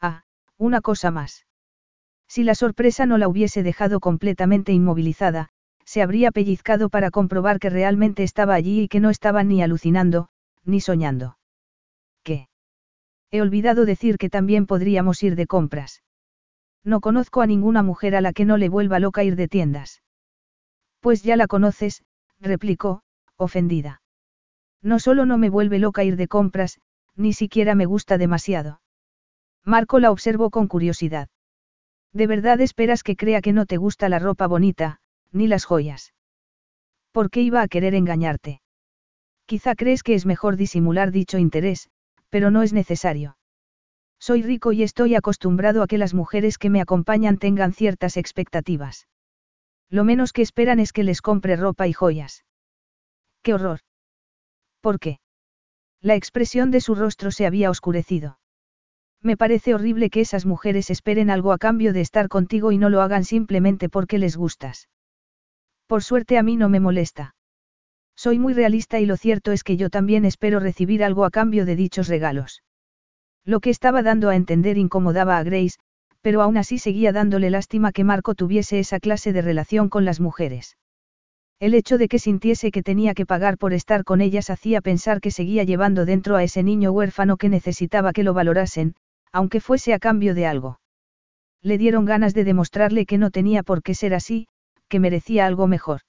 Ah, 0.00 0.22
una 0.58 0.80
cosa 0.80 1.10
más. 1.10 1.46
Si 2.28 2.44
la 2.44 2.54
sorpresa 2.54 3.06
no 3.06 3.16
la 3.16 3.28
hubiese 3.28 3.62
dejado 3.62 4.00
completamente 4.00 4.72
inmovilizada, 4.72 5.48
se 5.86 6.02
habría 6.02 6.30
pellizcado 6.30 6.90
para 6.90 7.10
comprobar 7.10 7.58
que 7.58 7.70
realmente 7.70 8.22
estaba 8.22 8.54
allí 8.54 8.82
y 8.82 8.88
que 8.88 9.00
no 9.00 9.08
estaba 9.08 9.42
ni 9.42 9.62
alucinando, 9.62 10.28
ni 10.64 10.80
soñando. 10.80 11.38
¿Qué? 12.22 12.48
He 13.30 13.42
olvidado 13.42 13.84
decir 13.84 14.16
que 14.16 14.30
también 14.30 14.66
podríamos 14.66 15.22
ir 15.22 15.36
de 15.36 15.46
compras. 15.46 16.02
No 16.84 17.00
conozco 17.00 17.42
a 17.42 17.46
ninguna 17.46 17.82
mujer 17.82 18.16
a 18.16 18.20
la 18.20 18.32
que 18.32 18.44
no 18.44 18.56
le 18.56 18.68
vuelva 18.68 18.98
loca 18.98 19.24
ir 19.24 19.36
de 19.36 19.48
tiendas. 19.48 20.02
Pues 21.00 21.22
ya 21.22 21.36
la 21.36 21.46
conoces, 21.46 22.02
replicó, 22.40 23.02
ofendida. 23.36 24.00
No 24.82 24.98
solo 24.98 25.26
no 25.26 25.38
me 25.38 25.50
vuelve 25.50 25.78
loca 25.78 26.04
ir 26.04 26.16
de 26.16 26.28
compras, 26.28 26.80
ni 27.16 27.32
siquiera 27.32 27.74
me 27.74 27.84
gusta 27.84 28.16
demasiado. 28.16 28.80
Marco 29.64 29.98
la 29.98 30.10
observó 30.10 30.50
con 30.50 30.66
curiosidad. 30.68 31.28
¿De 32.12 32.26
verdad 32.26 32.60
esperas 32.60 33.02
que 33.02 33.16
crea 33.16 33.42
que 33.42 33.52
no 33.52 33.66
te 33.66 33.76
gusta 33.76 34.08
la 34.08 34.18
ropa 34.18 34.46
bonita, 34.46 35.00
ni 35.30 35.46
las 35.46 35.64
joyas? 35.64 36.14
¿Por 37.12 37.30
qué 37.30 37.42
iba 37.42 37.60
a 37.60 37.68
querer 37.68 37.94
engañarte? 37.94 38.62
Quizá 39.46 39.74
crees 39.74 40.02
que 40.02 40.14
es 40.14 40.24
mejor 40.24 40.56
disimular 40.56 41.10
dicho 41.10 41.38
interés, 41.38 41.90
pero 42.30 42.50
no 42.50 42.62
es 42.62 42.72
necesario. 42.72 43.36
Soy 44.18 44.42
rico 44.42 44.72
y 44.72 44.82
estoy 44.82 45.14
acostumbrado 45.14 45.82
a 45.82 45.86
que 45.86 45.98
las 45.98 46.14
mujeres 46.14 46.58
que 46.58 46.70
me 46.70 46.80
acompañan 46.80 47.38
tengan 47.38 47.72
ciertas 47.72 48.16
expectativas. 48.16 49.06
Lo 49.90 50.04
menos 50.04 50.32
que 50.32 50.42
esperan 50.42 50.80
es 50.80 50.92
que 50.92 51.04
les 51.04 51.22
compre 51.22 51.56
ropa 51.56 51.86
y 51.86 51.92
joyas. 51.92 52.44
¡Qué 53.42 53.54
horror! 53.54 53.80
¿Por 54.80 54.98
qué? 54.98 55.20
La 56.00 56.14
expresión 56.14 56.70
de 56.70 56.80
su 56.80 56.94
rostro 56.94 57.30
se 57.30 57.46
había 57.46 57.70
oscurecido. 57.70 58.38
Me 59.22 59.36
parece 59.36 59.74
horrible 59.74 60.10
que 60.10 60.20
esas 60.20 60.46
mujeres 60.46 60.90
esperen 60.90 61.30
algo 61.30 61.52
a 61.52 61.58
cambio 61.58 61.92
de 61.92 62.00
estar 62.00 62.28
contigo 62.28 62.70
y 62.70 62.78
no 62.78 62.88
lo 62.88 63.02
hagan 63.02 63.24
simplemente 63.24 63.88
porque 63.88 64.18
les 64.18 64.36
gustas. 64.36 64.88
Por 65.86 66.02
suerte 66.02 66.38
a 66.38 66.42
mí 66.42 66.56
no 66.56 66.68
me 66.68 66.80
molesta. 66.80 67.34
Soy 68.18 68.40
muy 68.40 68.52
realista 68.52 68.98
y 68.98 69.06
lo 69.06 69.16
cierto 69.16 69.52
es 69.52 69.62
que 69.62 69.76
yo 69.76 69.90
también 69.90 70.24
espero 70.24 70.58
recibir 70.58 71.04
algo 71.04 71.24
a 71.24 71.30
cambio 71.30 71.64
de 71.64 71.76
dichos 71.76 72.08
regalos. 72.08 72.64
Lo 73.44 73.60
que 73.60 73.70
estaba 73.70 74.02
dando 74.02 74.28
a 74.28 74.34
entender 74.34 74.76
incomodaba 74.76 75.38
a 75.38 75.44
Grace, 75.44 75.78
pero 76.20 76.42
aún 76.42 76.56
así 76.56 76.78
seguía 76.80 77.12
dándole 77.12 77.48
lástima 77.48 77.92
que 77.92 78.02
Marco 78.02 78.34
tuviese 78.34 78.80
esa 78.80 78.98
clase 78.98 79.32
de 79.32 79.40
relación 79.40 79.88
con 79.88 80.04
las 80.04 80.18
mujeres. 80.18 80.76
El 81.60 81.74
hecho 81.74 81.96
de 81.96 82.08
que 82.08 82.18
sintiese 82.18 82.72
que 82.72 82.82
tenía 82.82 83.14
que 83.14 83.24
pagar 83.24 83.56
por 83.56 83.72
estar 83.72 84.02
con 84.02 84.20
ellas 84.20 84.50
hacía 84.50 84.80
pensar 84.80 85.20
que 85.20 85.30
seguía 85.30 85.62
llevando 85.62 86.04
dentro 86.04 86.34
a 86.34 86.42
ese 86.42 86.64
niño 86.64 86.90
huérfano 86.90 87.36
que 87.36 87.48
necesitaba 87.48 88.12
que 88.12 88.24
lo 88.24 88.34
valorasen, 88.34 88.96
aunque 89.30 89.60
fuese 89.60 89.94
a 89.94 90.00
cambio 90.00 90.34
de 90.34 90.44
algo. 90.44 90.80
Le 91.62 91.78
dieron 91.78 92.04
ganas 92.04 92.34
de 92.34 92.42
demostrarle 92.42 93.06
que 93.06 93.16
no 93.16 93.30
tenía 93.30 93.62
por 93.62 93.84
qué 93.84 93.94
ser 93.94 94.12
así, 94.12 94.48
que 94.88 94.98
merecía 94.98 95.46
algo 95.46 95.68
mejor. 95.68 96.00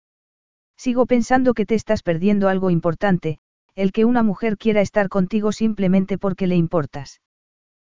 Sigo 0.80 1.06
pensando 1.06 1.54
que 1.54 1.66
te 1.66 1.76
estás 1.76 2.04
perdiendo 2.04 2.48
algo 2.48 2.70
importante, 2.70 3.40
el 3.76 3.92
que 3.92 4.06
una 4.06 4.24
mujer 4.24 4.58
quiera 4.58 4.80
estar 4.80 5.10
contigo 5.10 5.52
simplemente 5.52 6.18
porque 6.18 6.48
le 6.48 6.56
importas. 6.56 7.20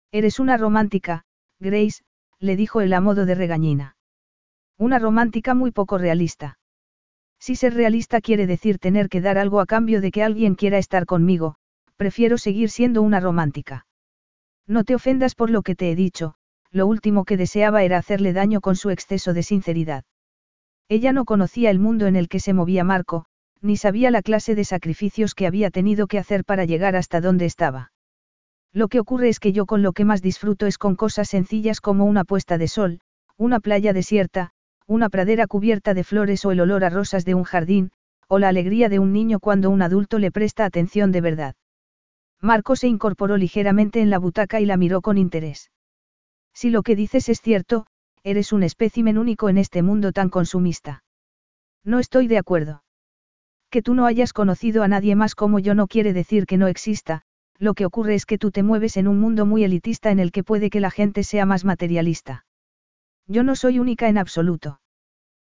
Eres 0.09 0.39
una 0.39 0.55
romántica, 0.55 1.25
Grace, 1.59 2.03
le 2.39 2.55
dijo 2.55 2.79
él 2.79 2.93
a 2.93 3.01
modo 3.01 3.25
de 3.25 3.35
regañina. 3.35 3.97
Una 4.77 4.99
romántica 4.99 5.53
muy 5.53 5.71
poco 5.71 5.97
realista. 5.97 6.59
Si 7.39 7.57
ser 7.57 7.73
realista 7.73 8.21
quiere 8.21 8.47
decir 8.47 8.79
tener 8.79 9.09
que 9.09 9.19
dar 9.19 9.37
algo 9.37 9.59
a 9.59 9.65
cambio 9.65 9.99
de 9.99 10.09
que 10.09 10.23
alguien 10.23 10.55
quiera 10.55 10.77
estar 10.77 11.05
conmigo, 11.05 11.57
prefiero 11.97 12.37
seguir 12.37 12.69
siendo 12.69 13.01
una 13.01 13.19
romántica. 13.19 13.85
No 14.65 14.85
te 14.85 14.95
ofendas 14.95 15.35
por 15.35 15.49
lo 15.49 15.61
que 15.61 15.75
te 15.75 15.91
he 15.91 15.95
dicho, 15.97 16.35
lo 16.71 16.87
último 16.87 17.25
que 17.25 17.35
deseaba 17.35 17.83
era 17.83 17.97
hacerle 17.97 18.31
daño 18.31 18.61
con 18.61 18.77
su 18.77 18.91
exceso 18.91 19.33
de 19.33 19.43
sinceridad. 19.43 20.05
Ella 20.89 21.11
no 21.11 21.25
conocía 21.25 21.69
el 21.69 21.79
mundo 21.79 22.07
en 22.07 22.15
el 22.15 22.29
que 22.29 22.39
se 22.39 22.53
movía 22.53 22.83
Marco, 22.83 23.25
ni 23.61 23.75
sabía 23.75 24.11
la 24.11 24.21
clase 24.21 24.55
de 24.55 24.63
sacrificios 24.63 25.35
que 25.35 25.47
había 25.47 25.69
tenido 25.69 26.07
que 26.07 26.19
hacer 26.19 26.45
para 26.45 26.65
llegar 26.65 26.95
hasta 26.95 27.19
donde 27.19 27.45
estaba. 27.45 27.91
Lo 28.71 28.87
que 28.87 28.99
ocurre 28.99 29.29
es 29.29 29.39
que 29.39 29.51
yo 29.51 29.65
con 29.65 29.81
lo 29.81 29.91
que 29.93 30.05
más 30.05 30.21
disfruto 30.21 30.65
es 30.65 30.77
con 30.77 30.95
cosas 30.95 31.29
sencillas 31.29 31.81
como 31.81 32.05
una 32.05 32.23
puesta 32.23 32.57
de 32.57 32.67
sol, 32.67 32.99
una 33.37 33.59
playa 33.59 33.91
desierta, 33.93 34.51
una 34.85 35.09
pradera 35.09 35.47
cubierta 35.47 35.93
de 35.93 36.03
flores 36.03 36.45
o 36.45 36.51
el 36.51 36.61
olor 36.61 36.83
a 36.83 36.89
rosas 36.89 37.25
de 37.25 37.33
un 37.33 37.43
jardín, 37.43 37.91
o 38.29 38.39
la 38.39 38.49
alegría 38.49 38.87
de 38.87 38.99
un 38.99 39.11
niño 39.11 39.39
cuando 39.39 39.69
un 39.69 39.81
adulto 39.81 40.19
le 40.19 40.31
presta 40.31 40.65
atención 40.65 41.11
de 41.11 41.21
verdad. 41.21 41.55
Marco 42.41 42.75
se 42.75 42.87
incorporó 42.87 43.35
ligeramente 43.35 43.99
en 43.99 44.09
la 44.09 44.19
butaca 44.19 44.61
y 44.61 44.65
la 44.65 44.77
miró 44.77 45.01
con 45.01 45.17
interés. 45.17 45.71
Si 46.53 46.69
lo 46.69 46.83
que 46.83 46.95
dices 46.95 47.29
es 47.29 47.41
cierto, 47.41 47.87
eres 48.23 48.53
un 48.53 48.63
espécimen 48.63 49.17
único 49.17 49.49
en 49.49 49.57
este 49.57 49.81
mundo 49.81 50.11
tan 50.11 50.29
consumista. 50.29 51.03
No 51.83 51.99
estoy 51.99 52.27
de 52.27 52.37
acuerdo. 52.37 52.83
Que 53.69 53.81
tú 53.81 53.93
no 53.93 54.05
hayas 54.05 54.33
conocido 54.33 54.83
a 54.83 54.87
nadie 54.87 55.15
más 55.15 55.35
como 55.35 55.59
yo 55.59 55.75
no 55.75 55.87
quiere 55.87 56.13
decir 56.13 56.45
que 56.45 56.57
no 56.57 56.67
exista, 56.67 57.23
lo 57.59 57.73
que 57.73 57.85
ocurre 57.85 58.15
es 58.15 58.25
que 58.25 58.37
tú 58.37 58.51
te 58.51 58.63
mueves 58.63 58.97
en 58.97 59.07
un 59.07 59.19
mundo 59.19 59.45
muy 59.45 59.63
elitista 59.63 60.11
en 60.11 60.19
el 60.19 60.31
que 60.31 60.43
puede 60.43 60.69
que 60.69 60.79
la 60.79 60.91
gente 60.91 61.23
sea 61.23 61.45
más 61.45 61.65
materialista. 61.65 62.45
Yo 63.27 63.43
no 63.43 63.55
soy 63.55 63.79
única 63.79 64.07
en 64.07 64.17
absoluto. 64.17 64.79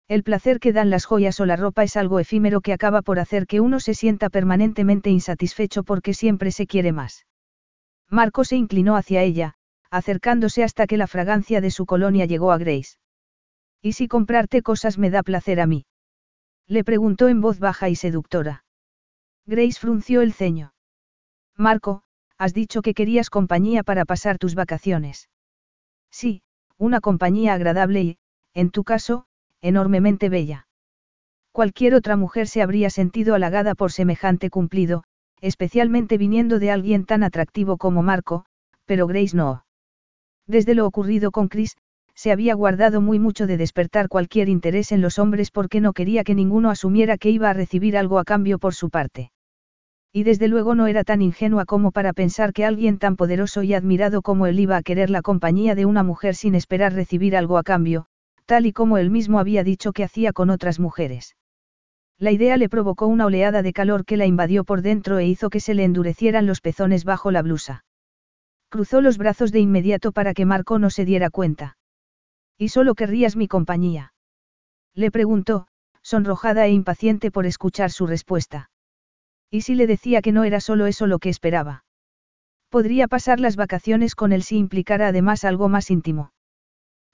El 0.09 0.24
placer 0.24 0.59
que 0.59 0.72
dan 0.72 0.90
las 0.90 1.05
joyas 1.05 1.40
o 1.40 1.47
la 1.47 1.56
ropa 1.56 1.84
es 1.84 1.97
algo 1.97 2.18
efímero 2.18 2.60
que 2.60 2.72
acaba 2.72 3.02
por 3.02 3.18
hacer 3.18 3.47
que 3.47 3.60
uno 3.60 3.80
se 3.80 3.94
sienta 3.94 4.28
permanentemente 4.28 5.10
insatisfecho 5.10 5.84
porque 5.84 6.12
siempre 6.12 6.51
se 6.51 6.66
quiere 6.66 6.93
más. 6.93 7.24
Marco 8.10 8.44
se 8.44 8.56
inclinó 8.56 8.97
hacia 8.97 9.22
ella, 9.22 9.55
acercándose 9.93 10.64
hasta 10.64 10.86
que 10.86 10.97
la 10.97 11.06
fragancia 11.06 11.60
de 11.60 11.70
su 11.70 11.85
colonia 11.85 12.24
llegó 12.24 12.51
a 12.51 12.56
Grace. 12.56 12.97
¿Y 13.82 13.93
si 13.93 14.09
comprarte 14.09 14.62
cosas 14.62 14.97
me 14.97 15.10
da 15.10 15.23
placer 15.23 15.60
a 15.60 15.66
mí? 15.66 15.85
Le 16.66 16.82
preguntó 16.82 17.28
en 17.28 17.43
voz 17.43 17.59
baja 17.59 17.90
y 17.90 17.94
seductora. 17.94 18.64
Grace 19.44 19.78
frunció 19.78 20.23
el 20.23 20.32
ceño. 20.32 20.73
Marco, 21.59 22.05
has 22.39 22.55
dicho 22.55 22.81
que 22.81 22.94
querías 22.94 23.28
compañía 23.28 23.82
para 23.82 24.06
pasar 24.06 24.39
tus 24.39 24.55
vacaciones. 24.55 25.28
Sí, 26.10 26.43
una 26.78 27.01
compañía 27.01 27.52
agradable 27.52 28.02
y, 28.02 28.19
en 28.55 28.70
tu 28.70 28.85
caso, 28.85 29.27
enormemente 29.60 30.31
bella. 30.31 30.69
Cualquier 31.52 31.94
otra 31.94 32.16
mujer 32.16 32.48
se 32.48 32.62
habría 32.62 32.89
sentido 32.89 33.35
halagada 33.35 33.74
por 33.74 33.93
semejante 33.93 34.48
cumplido, 34.48 35.05
especialmente 35.43 36.16
viniendo 36.16 36.59
de 36.59 36.70
alguien 36.70 37.05
tan 37.05 37.23
atractivo 37.23 37.77
como 37.77 38.02
Marco, 38.02 38.47
pero 38.86 39.06
Grace 39.06 39.36
no. 39.36 39.66
Desde 40.47 40.74
lo 40.74 40.86
ocurrido 40.86 41.31
con 41.31 41.48
Chris, 41.48 41.77
se 42.14 42.32
había 42.32 42.55
guardado 42.55 43.01
muy 43.01 43.19
mucho 43.19 43.47
de 43.47 43.56
despertar 43.56 44.09
cualquier 44.09 44.48
interés 44.48 44.93
en 44.93 45.01
los 45.01 45.19
hombres 45.19 45.51
porque 45.51 45.81
no 45.81 45.93
quería 45.93 46.24
que 46.24 46.35
ninguno 46.35 46.70
asumiera 46.70 47.16
que 47.19 47.31
iba 47.31 47.51
a 47.51 47.55
recibir 47.55 47.97
algo 47.97 48.19
a 48.19 48.24
cambio 48.24 48.59
por 48.59 48.74
su 48.74 48.90
parte. 48.90 49.31
Y 50.12 50.24
desde 50.24 50.47
luego 50.47 50.74
no 50.74 50.89
era 50.89 51.05
tan 51.05 51.23
ingenua 51.23 51.64
como 51.64 51.90
para 51.90 52.12
pensar 52.12 52.52
que 52.52 52.66
alguien 52.66 52.98
tan 52.98 53.16
poderoso 53.16 53.62
y 53.62 53.73
admirado 53.73 54.20
como 54.20 54.47
él 54.47 54.60
iba 54.60 54.77
a 54.77 54.82
querer 54.82 55.09
la 55.09 55.23
compañía 55.23 55.74
de 55.74 55.86
una 55.86 56.02
mujer 56.02 56.35
sin 56.35 56.55
esperar 56.55 56.93
recibir 56.93 57.35
algo 57.35 57.56
a 57.56 57.62
cambio, 57.62 58.06
tal 58.44 58.66
y 58.66 58.73
como 58.73 58.98
él 58.98 59.10
mismo 59.10 59.39
había 59.39 59.64
dicho 59.64 59.93
que 59.93 60.05
hacía 60.05 60.35
con 60.35 60.51
otras 60.51 60.78
mujeres. 60.78 61.35
La 62.19 62.31
idea 62.31 62.59
le 62.59 62.69
provocó 62.69 63.06
una 63.06 63.24
oleada 63.24 63.62
de 63.62 63.73
calor 63.73 64.05
que 64.05 64.19
la 64.19 64.27
invadió 64.27 64.64
por 64.64 64.82
dentro 64.82 65.19
e 65.19 65.27
hizo 65.27 65.48
que 65.48 65.60
se 65.60 65.73
le 65.73 65.85
endurecieran 65.85 66.47
los 66.47 66.60
pezones 66.60 67.05
bajo 67.05 67.31
la 67.31 67.40
blusa. 67.40 67.85
Cruzó 68.73 69.03
los 69.03 69.19
brazos 69.19 69.53
de 69.53 69.61
inmediato 69.61 70.12
para 70.12 70.32
que 70.32 70.47
Marco 70.47 70.78
no 70.78 70.89
se 70.89 71.05
diera 71.05 71.28
cuenta. 71.28 71.77
¿Y 72.57 72.70
solo 72.70 72.94
querrías 72.94 73.36
mi 73.36 73.47
compañía? 73.47 74.15
Le 74.94 75.11
preguntó, 75.11 75.66
sonrojada 76.01 76.65
e 76.65 76.70
impaciente 76.70 77.31
por 77.31 77.44
escuchar 77.44 77.90
su 77.90 78.07
respuesta. 78.07 78.70
¿Y 79.51 79.61
si 79.61 79.74
le 79.74 79.86
decía 79.86 80.23
que 80.23 80.32
no 80.32 80.44
era 80.44 80.59
solo 80.59 80.86
eso 80.86 81.07
lo 81.07 81.19
que 81.19 81.28
esperaba? 81.28 81.85
Podría 82.70 83.09
pasar 83.09 83.40
las 83.40 83.57
vacaciones 83.57 84.15
con 84.15 84.32
él 84.32 84.43
si 84.43 84.57
implicara 84.57 85.09
además 85.09 85.44
algo 85.44 85.69
más 85.69 85.90
íntimo. 85.90 86.32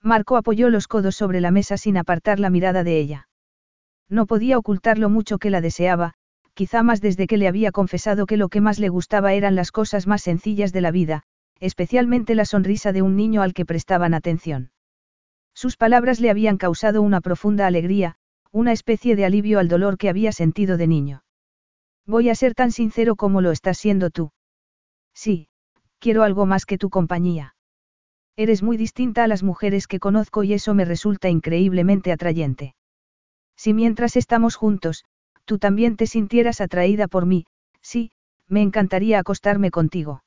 Marco 0.00 0.36
apoyó 0.36 0.70
los 0.70 0.86
codos 0.86 1.16
sobre 1.16 1.40
la 1.40 1.50
mesa 1.50 1.76
sin 1.76 1.96
apartar 1.96 2.38
la 2.38 2.50
mirada 2.50 2.84
de 2.84 3.00
ella. 3.00 3.28
No 4.08 4.26
podía 4.26 4.58
ocultar 4.58 4.96
lo 4.96 5.10
mucho 5.10 5.38
que 5.38 5.50
la 5.50 5.60
deseaba, 5.60 6.14
quizá 6.54 6.84
más 6.84 7.00
desde 7.00 7.26
que 7.26 7.36
le 7.36 7.48
había 7.48 7.72
confesado 7.72 8.26
que 8.26 8.36
lo 8.36 8.48
que 8.48 8.60
más 8.60 8.78
le 8.78 8.90
gustaba 8.90 9.32
eran 9.32 9.56
las 9.56 9.72
cosas 9.72 10.06
más 10.06 10.22
sencillas 10.22 10.72
de 10.72 10.82
la 10.82 10.92
vida, 10.92 11.24
especialmente 11.60 12.34
la 12.34 12.44
sonrisa 12.44 12.92
de 12.92 13.02
un 13.02 13.16
niño 13.16 13.42
al 13.42 13.54
que 13.54 13.66
prestaban 13.66 14.14
atención. 14.14 14.70
Sus 15.54 15.76
palabras 15.76 16.20
le 16.20 16.30
habían 16.30 16.56
causado 16.56 17.02
una 17.02 17.20
profunda 17.20 17.66
alegría, 17.66 18.16
una 18.52 18.72
especie 18.72 19.16
de 19.16 19.24
alivio 19.24 19.58
al 19.58 19.68
dolor 19.68 19.98
que 19.98 20.08
había 20.08 20.32
sentido 20.32 20.76
de 20.76 20.86
niño. 20.86 21.24
Voy 22.06 22.30
a 22.30 22.34
ser 22.34 22.54
tan 22.54 22.72
sincero 22.72 23.16
como 23.16 23.40
lo 23.40 23.50
estás 23.50 23.76
siendo 23.76 24.10
tú. 24.10 24.30
Sí, 25.14 25.48
quiero 25.98 26.22
algo 26.22 26.46
más 26.46 26.64
que 26.64 26.78
tu 26.78 26.90
compañía. 26.90 27.54
Eres 28.36 28.62
muy 28.62 28.76
distinta 28.76 29.24
a 29.24 29.26
las 29.26 29.42
mujeres 29.42 29.88
que 29.88 29.98
conozco 29.98 30.44
y 30.44 30.52
eso 30.52 30.72
me 30.74 30.84
resulta 30.84 31.28
increíblemente 31.28 32.12
atrayente. 32.12 32.76
Si 33.56 33.74
mientras 33.74 34.16
estamos 34.16 34.54
juntos, 34.54 35.04
tú 35.44 35.58
también 35.58 35.96
te 35.96 36.06
sintieras 36.06 36.60
atraída 36.60 37.08
por 37.08 37.26
mí, 37.26 37.46
sí, 37.82 38.12
me 38.46 38.62
encantaría 38.62 39.18
acostarme 39.18 39.72
contigo. 39.72 40.22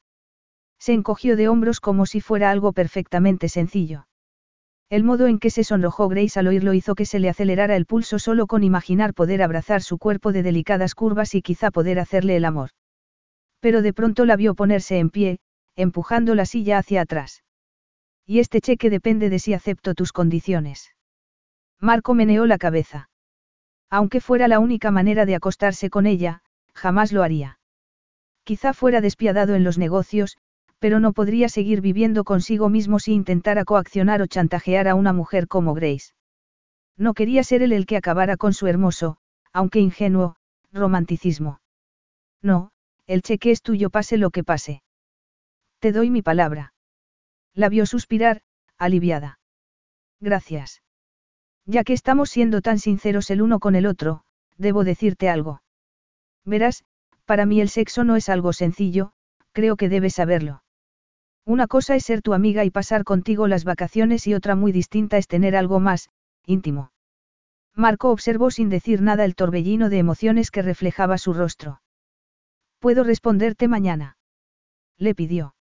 Se 0.81 0.93
encogió 0.93 1.35
de 1.35 1.47
hombros 1.47 1.79
como 1.79 2.07
si 2.07 2.21
fuera 2.21 2.49
algo 2.49 2.73
perfectamente 2.73 3.49
sencillo. 3.49 4.07
El 4.89 5.03
modo 5.03 5.27
en 5.27 5.37
que 5.37 5.51
se 5.51 5.63
sonrojó 5.63 6.09
Grace 6.09 6.39
al 6.39 6.47
oírlo 6.47 6.73
hizo 6.73 6.95
que 6.95 7.05
se 7.05 7.19
le 7.19 7.29
acelerara 7.29 7.75
el 7.75 7.85
pulso 7.85 8.17
solo 8.17 8.47
con 8.47 8.63
imaginar 8.63 9.13
poder 9.13 9.43
abrazar 9.43 9.83
su 9.83 9.99
cuerpo 9.99 10.31
de 10.31 10.41
delicadas 10.41 10.95
curvas 10.95 11.35
y 11.35 11.43
quizá 11.43 11.69
poder 11.69 11.99
hacerle 11.99 12.35
el 12.35 12.45
amor. 12.45 12.71
Pero 13.59 13.83
de 13.83 13.93
pronto 13.93 14.25
la 14.25 14.35
vio 14.35 14.55
ponerse 14.55 14.97
en 14.97 15.11
pie, 15.11 15.37
empujando 15.75 16.33
la 16.33 16.47
silla 16.47 16.79
hacia 16.79 17.01
atrás. 17.01 17.43
Y 18.25 18.39
este 18.39 18.59
cheque 18.59 18.89
depende 18.89 19.29
de 19.29 19.37
si 19.37 19.53
acepto 19.53 19.93
tus 19.93 20.11
condiciones. 20.11 20.95
Marco 21.79 22.15
meneó 22.15 22.47
la 22.47 22.57
cabeza. 22.57 23.07
Aunque 23.91 24.19
fuera 24.19 24.47
la 24.47 24.57
única 24.57 24.89
manera 24.89 25.27
de 25.27 25.35
acostarse 25.35 25.91
con 25.91 26.07
ella, 26.07 26.41
jamás 26.73 27.11
lo 27.11 27.21
haría. 27.21 27.59
Quizá 28.43 28.73
fuera 28.73 28.99
despiadado 28.99 29.53
en 29.53 29.63
los 29.63 29.77
negocios, 29.77 30.37
pero 30.81 30.99
no 30.99 31.13
podría 31.13 31.47
seguir 31.47 31.79
viviendo 31.79 32.23
consigo 32.23 32.67
mismo 32.67 32.97
si 32.97 33.13
intentara 33.13 33.65
coaccionar 33.65 34.23
o 34.23 34.25
chantajear 34.25 34.87
a 34.87 34.95
una 34.95 35.13
mujer 35.13 35.47
como 35.47 35.75
Grace. 35.75 36.15
No 36.97 37.13
quería 37.13 37.43
ser 37.43 37.61
él 37.61 37.71
el 37.71 37.85
que 37.85 37.97
acabara 37.97 38.35
con 38.35 38.51
su 38.53 38.65
hermoso, 38.65 39.17
aunque 39.53 39.79
ingenuo, 39.79 40.37
romanticismo. 40.73 41.61
No, 42.41 42.71
el 43.05 43.21
cheque 43.21 43.51
es 43.51 43.61
tuyo 43.61 43.91
pase 43.91 44.17
lo 44.17 44.31
que 44.31 44.43
pase. 44.43 44.81
Te 45.77 45.91
doy 45.91 46.09
mi 46.09 46.23
palabra. 46.23 46.73
La 47.53 47.69
vio 47.69 47.85
suspirar, 47.85 48.41
aliviada. 48.79 49.39
Gracias. 50.19 50.81
Ya 51.67 51.83
que 51.83 51.93
estamos 51.93 52.31
siendo 52.31 52.61
tan 52.61 52.79
sinceros 52.79 53.29
el 53.29 53.43
uno 53.43 53.59
con 53.59 53.75
el 53.75 53.85
otro, 53.85 54.23
debo 54.57 54.83
decirte 54.83 55.29
algo. 55.29 55.61
Verás, 56.43 56.85
para 57.25 57.45
mí 57.45 57.61
el 57.61 57.69
sexo 57.69 58.03
no 58.03 58.15
es 58.15 58.29
algo 58.29 58.51
sencillo, 58.51 59.11
creo 59.51 59.75
que 59.75 59.87
debes 59.87 60.15
saberlo. 60.15 60.60
Una 61.45 61.67
cosa 61.67 61.95
es 61.95 62.03
ser 62.03 62.21
tu 62.21 62.33
amiga 62.33 62.65
y 62.65 62.69
pasar 62.69 63.03
contigo 63.03 63.47
las 63.47 63.63
vacaciones 63.63 64.27
y 64.27 64.33
otra 64.33 64.55
muy 64.55 64.71
distinta 64.71 65.17
es 65.17 65.27
tener 65.27 65.55
algo 65.55 65.79
más, 65.79 66.09
íntimo. 66.45 66.91
Marco 67.75 68.11
observó 68.11 68.51
sin 68.51 68.69
decir 68.69 69.01
nada 69.01 69.25
el 69.25 69.35
torbellino 69.35 69.89
de 69.89 69.97
emociones 69.97 70.51
que 70.51 70.61
reflejaba 70.61 71.17
su 71.17 71.33
rostro. 71.33 71.81
¿Puedo 72.79 73.03
responderte 73.03 73.67
mañana? 73.67 74.17
Le 74.97 75.15
pidió. 75.15 75.55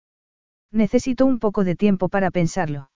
Necesito 0.70 1.26
un 1.26 1.38
poco 1.38 1.64
de 1.64 1.76
tiempo 1.76 2.08
para 2.08 2.30
pensarlo. 2.30 2.90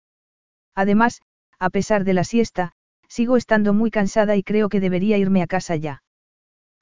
Además, 0.76 1.22
a 1.60 1.70
pesar 1.70 2.04
de 2.04 2.14
la 2.14 2.24
siesta, 2.24 2.74
sigo 3.08 3.38
estando 3.38 3.74
muy 3.74 3.92
cansada 3.92 4.36
y 4.36 4.44
creo 4.44 4.70
que 4.70 4.80
debería 4.80 5.18
irme 5.18 5.42
a 5.42 5.48
casa 5.48 5.76
ya. 5.76 6.04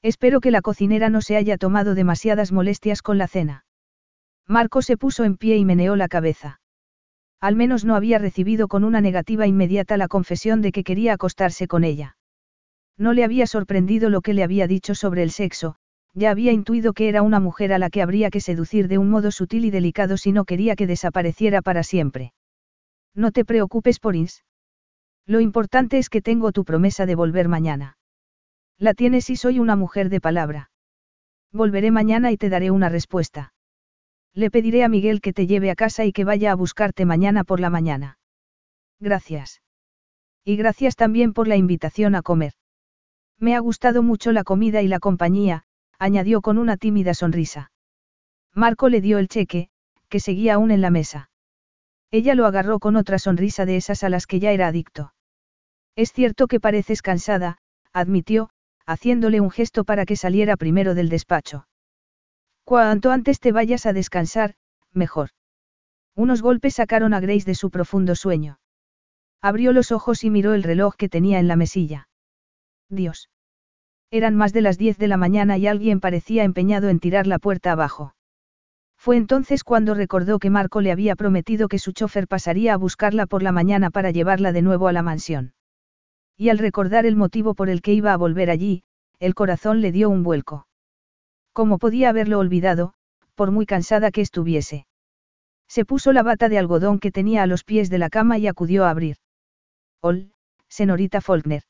Espero 0.02 0.42
que 0.42 0.52
la 0.52 0.62
cocinera 0.62 1.10
no 1.10 1.22
se 1.22 1.38
haya 1.38 1.58
tomado 1.58 1.96
demasiadas 1.96 2.52
molestias 2.52 3.02
con 3.02 3.18
la 3.18 3.28
cena. 3.28 3.67
Marco 4.48 4.82
se 4.82 4.98
puso 4.98 5.24
en 5.26 5.36
pie 5.36 5.58
y 5.58 5.66
meneó 5.66 5.96
la 5.96 6.08
cabeza. 6.08 6.62
Al 7.40 7.56
menos 7.56 7.86
no 7.86 7.96
había 7.96 8.18
recibido 8.18 8.68
con 8.68 8.84
una 8.84 9.02
negativa 9.02 9.46
inmediata 9.46 9.98
la 9.98 10.08
confesión 10.08 10.62
de 10.62 10.72
que 10.72 10.84
quería 10.84 11.14
acostarse 11.14 11.68
con 11.68 11.84
ella. 11.84 12.18
No 12.98 13.14
le 13.14 13.24
había 13.24 13.46
sorprendido 13.46 14.10
lo 14.10 14.22
que 14.22 14.34
le 14.34 14.44
había 14.44 14.66
dicho 14.66 14.96
sobre 14.96 15.22
el 15.22 15.32
sexo, 15.32 15.76
ya 16.14 16.32
había 16.32 16.52
intuido 16.52 16.94
que 16.94 17.10
era 17.10 17.22
una 17.22 17.40
mujer 17.40 17.74
a 17.74 17.78
la 17.78 17.92
que 17.92 18.02
habría 18.02 18.32
que 18.32 18.42
seducir 18.42 18.88
de 18.88 18.98
un 18.98 19.10
modo 19.10 19.30
sutil 19.32 19.66
y 19.66 19.70
delicado 19.70 20.18
si 20.18 20.32
no 20.32 20.46
quería 20.46 20.76
que 20.76 20.88
desapareciera 20.88 21.62
para 21.62 21.84
siempre. 21.84 22.34
No 23.14 23.32
te 23.32 23.46
preocupes 23.46 24.00
por 24.00 24.16
Ins. 24.16 24.44
Lo 25.28 25.42
importante 25.42 25.98
es 26.00 26.10
que 26.10 26.22
tengo 26.22 26.52
tu 26.52 26.64
promesa 26.64 27.06
de 27.06 27.16
volver 27.16 27.50
mañana. 27.50 27.98
La 28.80 28.94
tienes 28.94 29.30
y 29.30 29.36
soy 29.36 29.60
una 29.60 29.76
mujer 29.76 30.10
de 30.10 30.22
palabra. 30.22 30.72
Volveré 31.52 31.92
mañana 31.92 32.32
y 32.32 32.38
te 32.38 32.50
daré 32.50 32.72
una 32.72 32.90
respuesta. 32.90 33.54
Le 34.38 34.52
pediré 34.52 34.84
a 34.84 34.88
Miguel 34.88 35.20
que 35.20 35.34
te 35.34 35.48
lleve 35.48 35.72
a 35.72 35.76
casa 35.76 36.06
y 36.06 36.12
que 36.12 36.24
vaya 36.24 36.52
a 36.52 36.56
buscarte 36.56 37.06
mañana 37.06 37.44
por 37.44 37.60
la 37.60 37.72
mañana. 37.72 38.20
Gracias. 39.00 39.64
Y 40.46 40.58
gracias 40.58 40.96
también 40.96 41.34
por 41.34 41.48
la 41.48 41.56
invitación 41.56 42.14
a 42.14 42.22
comer. 42.22 42.54
Me 43.40 43.56
ha 43.56 43.60
gustado 43.60 44.04
mucho 44.04 44.32
la 44.32 44.44
comida 44.44 44.84
y 44.84 44.88
la 44.88 45.00
compañía, 45.00 45.64
añadió 45.98 46.42
con 46.42 46.60
una 46.60 46.78
tímida 46.78 47.16
sonrisa. 47.16 47.72
Marco 48.54 48.90
le 48.90 49.02
dio 49.02 49.18
el 49.18 49.28
cheque, 49.28 49.70
que 50.08 50.20
seguía 50.20 50.54
aún 50.54 50.70
en 50.70 50.82
la 50.82 50.92
mesa. 50.92 51.32
Ella 52.12 52.36
lo 52.36 52.46
agarró 52.46 52.78
con 52.78 52.96
otra 52.96 53.18
sonrisa 53.18 53.66
de 53.66 53.78
esas 53.78 54.04
a 54.04 54.10
las 54.10 54.28
que 54.28 54.40
ya 54.40 54.52
era 54.52 54.68
adicto. 54.68 55.16
Es 55.96 56.14
cierto 56.14 56.46
que 56.46 56.60
pareces 56.60 57.02
cansada, 57.02 57.58
admitió, 57.92 58.52
haciéndole 58.86 59.42
un 59.42 59.50
gesto 59.50 59.84
para 59.84 60.06
que 60.06 60.16
saliera 60.16 60.58
primero 60.58 60.94
del 60.94 61.10
despacho. 61.10 61.67
Cuanto 62.68 63.12
antes 63.12 63.40
te 63.40 63.54
vayas 63.54 63.86
a 63.86 63.94
descansar, 63.94 64.56
mejor. 64.92 65.30
Unos 66.18 66.42
golpes 66.42 66.76
sacaron 66.76 67.14
a 67.14 67.22
Grace 67.22 67.46
de 67.46 67.56
su 67.56 67.70
profundo 67.70 68.14
sueño. 68.14 68.60
Abrió 69.42 69.72
los 69.72 69.94
ojos 69.94 70.26
y 70.26 70.30
miró 70.30 70.54
el 70.54 70.64
reloj 70.64 70.98
que 70.98 71.08
tenía 71.08 71.40
en 71.40 71.48
la 71.48 71.56
mesilla. 71.56 72.10
Dios. 72.90 73.30
Eran 74.12 74.36
más 74.36 74.52
de 74.52 74.60
las 74.60 74.78
diez 74.78 74.98
de 74.98 75.08
la 75.08 75.16
mañana 75.16 75.58
y 75.58 75.66
alguien 75.66 76.02
parecía 76.02 76.44
empeñado 76.44 76.90
en 76.90 77.00
tirar 77.00 77.26
la 77.26 77.40
puerta 77.40 77.72
abajo. 77.72 78.16
Fue 78.98 79.16
entonces 79.16 79.64
cuando 79.64 79.94
recordó 79.94 80.38
que 80.38 80.50
Marco 80.50 80.82
le 80.82 80.92
había 80.92 81.16
prometido 81.16 81.70
que 81.70 81.80
su 81.80 81.94
chofer 81.94 82.28
pasaría 82.28 82.74
a 82.74 82.78
buscarla 82.78 83.28
por 83.28 83.44
la 83.44 83.54
mañana 83.54 83.92
para 83.92 84.12
llevarla 84.12 84.52
de 84.52 84.62
nuevo 84.62 84.90
a 84.90 84.92
la 84.92 85.04
mansión. 85.04 85.54
Y 86.36 86.50
al 86.50 86.58
recordar 86.58 87.06
el 87.06 87.16
motivo 87.16 87.54
por 87.54 87.70
el 87.70 87.82
que 87.82 87.94
iba 87.94 88.12
a 88.12 88.18
volver 88.18 88.50
allí, 88.50 88.84
el 89.20 89.36
corazón 89.36 89.80
le 89.80 89.94
dio 89.94 90.10
un 90.10 90.24
vuelco. 90.24 90.67
¿Cómo 91.58 91.80
podía 91.80 92.10
haberlo 92.10 92.38
olvidado, 92.38 92.94
por 93.34 93.50
muy 93.50 93.66
cansada 93.66 94.12
que 94.12 94.22
estuviese? 94.22 94.86
Se 95.68 95.86
puso 95.86 96.14
la 96.14 96.22
bata 96.22 96.50
de 96.50 96.60
algodón 96.60 97.00
que 97.00 97.12
tenía 97.12 97.42
a 97.42 97.48
los 97.48 97.64
pies 97.64 97.90
de 97.90 97.98
la 97.98 98.12
cama 98.12 98.38
y 98.38 98.46
acudió 98.46 98.86
a 98.86 98.92
abrir. 98.92 99.18
Hola, 100.00 100.28
señorita 100.68 101.20
Faulkner. 101.20 101.64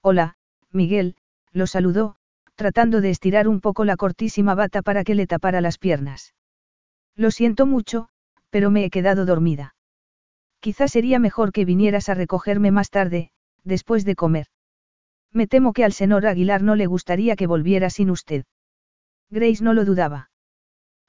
Hola, 0.00 0.36
Miguel, 0.70 1.16
lo 1.52 1.66
saludó, 1.66 2.16
tratando 2.54 3.02
de 3.02 3.10
estirar 3.10 3.48
un 3.48 3.60
poco 3.60 3.84
la 3.84 3.98
cortísima 3.98 4.54
bata 4.54 4.80
para 4.80 5.04
que 5.04 5.14
le 5.14 5.26
tapara 5.26 5.60
las 5.60 5.76
piernas. 5.76 6.32
Lo 7.14 7.30
siento 7.30 7.66
mucho, 7.66 8.08
pero 8.48 8.70
me 8.70 8.82
he 8.82 8.88
quedado 8.88 9.26
dormida. 9.26 9.74
Quizás 10.60 10.90
sería 10.90 11.18
mejor 11.18 11.52
que 11.52 11.66
vinieras 11.66 12.08
a 12.08 12.14
recogerme 12.14 12.70
más 12.70 12.88
tarde, 12.88 13.30
después 13.62 14.06
de 14.06 14.14
comer. 14.14 14.46
Me 15.32 15.46
temo 15.46 15.74
que 15.74 15.84
al 15.84 15.92
señor 15.92 16.26
Aguilar 16.26 16.62
no 16.62 16.76
le 16.76 16.86
gustaría 16.86 17.36
que 17.36 17.46
volviera 17.46 17.90
sin 17.90 18.08
usted. 18.08 18.46
Grace 19.32 19.64
no 19.64 19.72
lo 19.72 19.86
dudaba. 19.86 20.28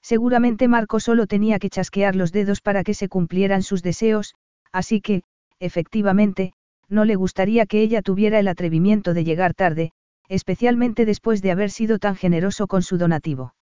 Seguramente 0.02 0.70
Marco 0.70 1.02
solo 1.02 1.28
tenía 1.28 1.60
que 1.60 1.70
chasquear 1.70 2.16
los 2.16 2.32
dedos 2.32 2.62
para 2.62 2.86
que 2.86 2.94
se 2.94 3.10
cumplieran 3.10 3.64
sus 3.64 3.84
deseos, 3.84 4.36
así 4.72 5.02
que, 5.02 5.24
efectivamente, 5.60 6.54
no 6.88 7.04
le 7.04 7.16
gustaría 7.16 7.66
que 7.66 7.82
ella 7.82 8.02
tuviera 8.02 8.40
el 8.40 8.48
atrevimiento 8.48 9.14
de 9.14 9.26
llegar 9.26 9.54
tarde, 9.54 9.92
especialmente 10.30 11.06
después 11.06 11.42
de 11.42 11.52
haber 11.52 11.70
sido 11.70 12.00
tan 12.00 12.16
generoso 12.16 12.68
con 12.68 12.82
su 12.82 12.98
donativo. 12.98 13.56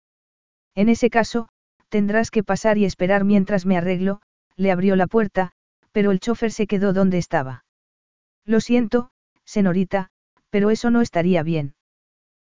En 0.76 0.90
ese 0.90 1.10
caso, 1.10 1.48
tendrás 1.90 2.30
que 2.30 2.44
pasar 2.44 2.78
y 2.78 2.86
esperar 2.86 3.24
mientras 3.24 3.66
me 3.66 3.78
arreglo, 3.78 4.22
le 4.58 4.72
abrió 4.72 4.96
la 4.96 5.08
puerta, 5.08 5.54
pero 5.92 6.12
el 6.12 6.20
chofer 6.20 6.52
se 6.52 6.68
quedó 6.68 6.94
donde 6.94 7.18
estaba. 7.18 7.66
Lo 8.46 8.60
siento, 8.60 9.10
señorita, 9.44 10.10
pero 10.52 10.70
eso 10.70 10.92
no 10.92 11.02
estaría 11.02 11.42
bien. 11.42 11.74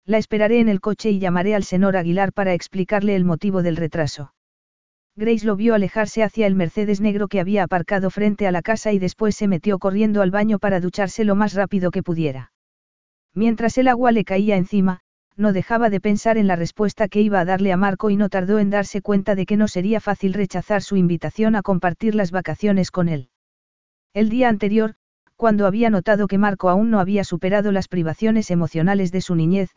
La 0.09 0.17
esperaré 0.17 0.61
en 0.61 0.71
el 0.71 0.81
coche 0.81 1.11
y 1.11 1.19
llamaré 1.19 1.55
al 1.55 1.65
señor 1.65 1.95
Aguilar 1.95 2.33
para 2.33 2.55
explicarle 2.55 3.15
el 3.15 3.27
motivo 3.27 3.63
del 3.63 3.77
retraso. 3.77 4.33
Grace 5.17 5.45
lo 5.45 5.55
vio 5.55 5.75
alejarse 5.75 6.23
hacia 6.23 6.47
el 6.47 6.55
Mercedes 6.55 7.03
negro 7.03 7.29
que 7.29 7.41
había 7.41 7.65
aparcado 7.65 8.09
frente 8.09 8.47
a 8.47 8.51
la 8.51 8.63
casa 8.63 8.91
y 8.91 8.99
después 8.99 9.37
se 9.37 9.49
metió 9.49 9.79
corriendo 9.79 10.23
al 10.23 10.31
baño 10.31 10.59
para 10.59 10.81
ducharse 10.81 11.25
lo 11.25 11.35
más 11.35 11.53
rápido 11.53 11.91
que 11.91 12.03
pudiera. 12.03 12.53
Mientras 13.35 13.77
el 13.77 13.87
agua 13.87 14.11
le 14.11 14.25
caía 14.25 14.57
encima, 14.57 15.01
no 15.37 15.53
dejaba 15.53 15.91
de 15.91 16.01
pensar 16.01 16.39
en 16.39 16.47
la 16.47 16.57
respuesta 16.57 17.09
que 17.09 17.21
iba 17.21 17.41
a 17.41 17.45
darle 17.45 17.71
a 17.71 17.77
Marco 17.77 18.09
y 18.09 18.17
no 18.17 18.31
tardó 18.31 18.61
en 18.61 18.71
darse 18.71 19.03
cuenta 19.03 19.35
de 19.35 19.45
que 19.45 19.59
no 19.59 19.69
sería 19.69 20.01
fácil 20.01 20.33
rechazar 20.33 20.81
su 20.81 20.97
invitación 20.97 21.55
a 21.55 21.61
compartir 21.61 22.15
las 22.15 22.31
vacaciones 22.31 22.91
con 22.91 23.11
él. 23.11 23.29
El 24.15 24.31
día 24.31 24.49
anterior, 24.49 24.95
cuando 25.37 25.67
había 25.67 25.91
notado 25.91 26.29
que 26.29 26.39
Marco 26.39 26.71
aún 26.71 26.91
no 26.91 26.99
había 26.99 27.25
superado 27.25 27.73
las 27.73 27.89
privaciones 27.89 28.51
emocionales 28.51 29.13
de 29.13 29.21
su 29.21 29.35
niñez, 29.35 29.69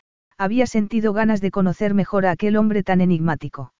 había 0.42 0.66
sentido 0.66 1.12
ganas 1.12 1.40
de 1.40 1.50
conocer 1.50 1.94
mejor 1.94 2.26
a 2.26 2.32
aquel 2.32 2.56
hombre 2.56 2.82
tan 2.82 3.00
enigmático. 3.00 3.72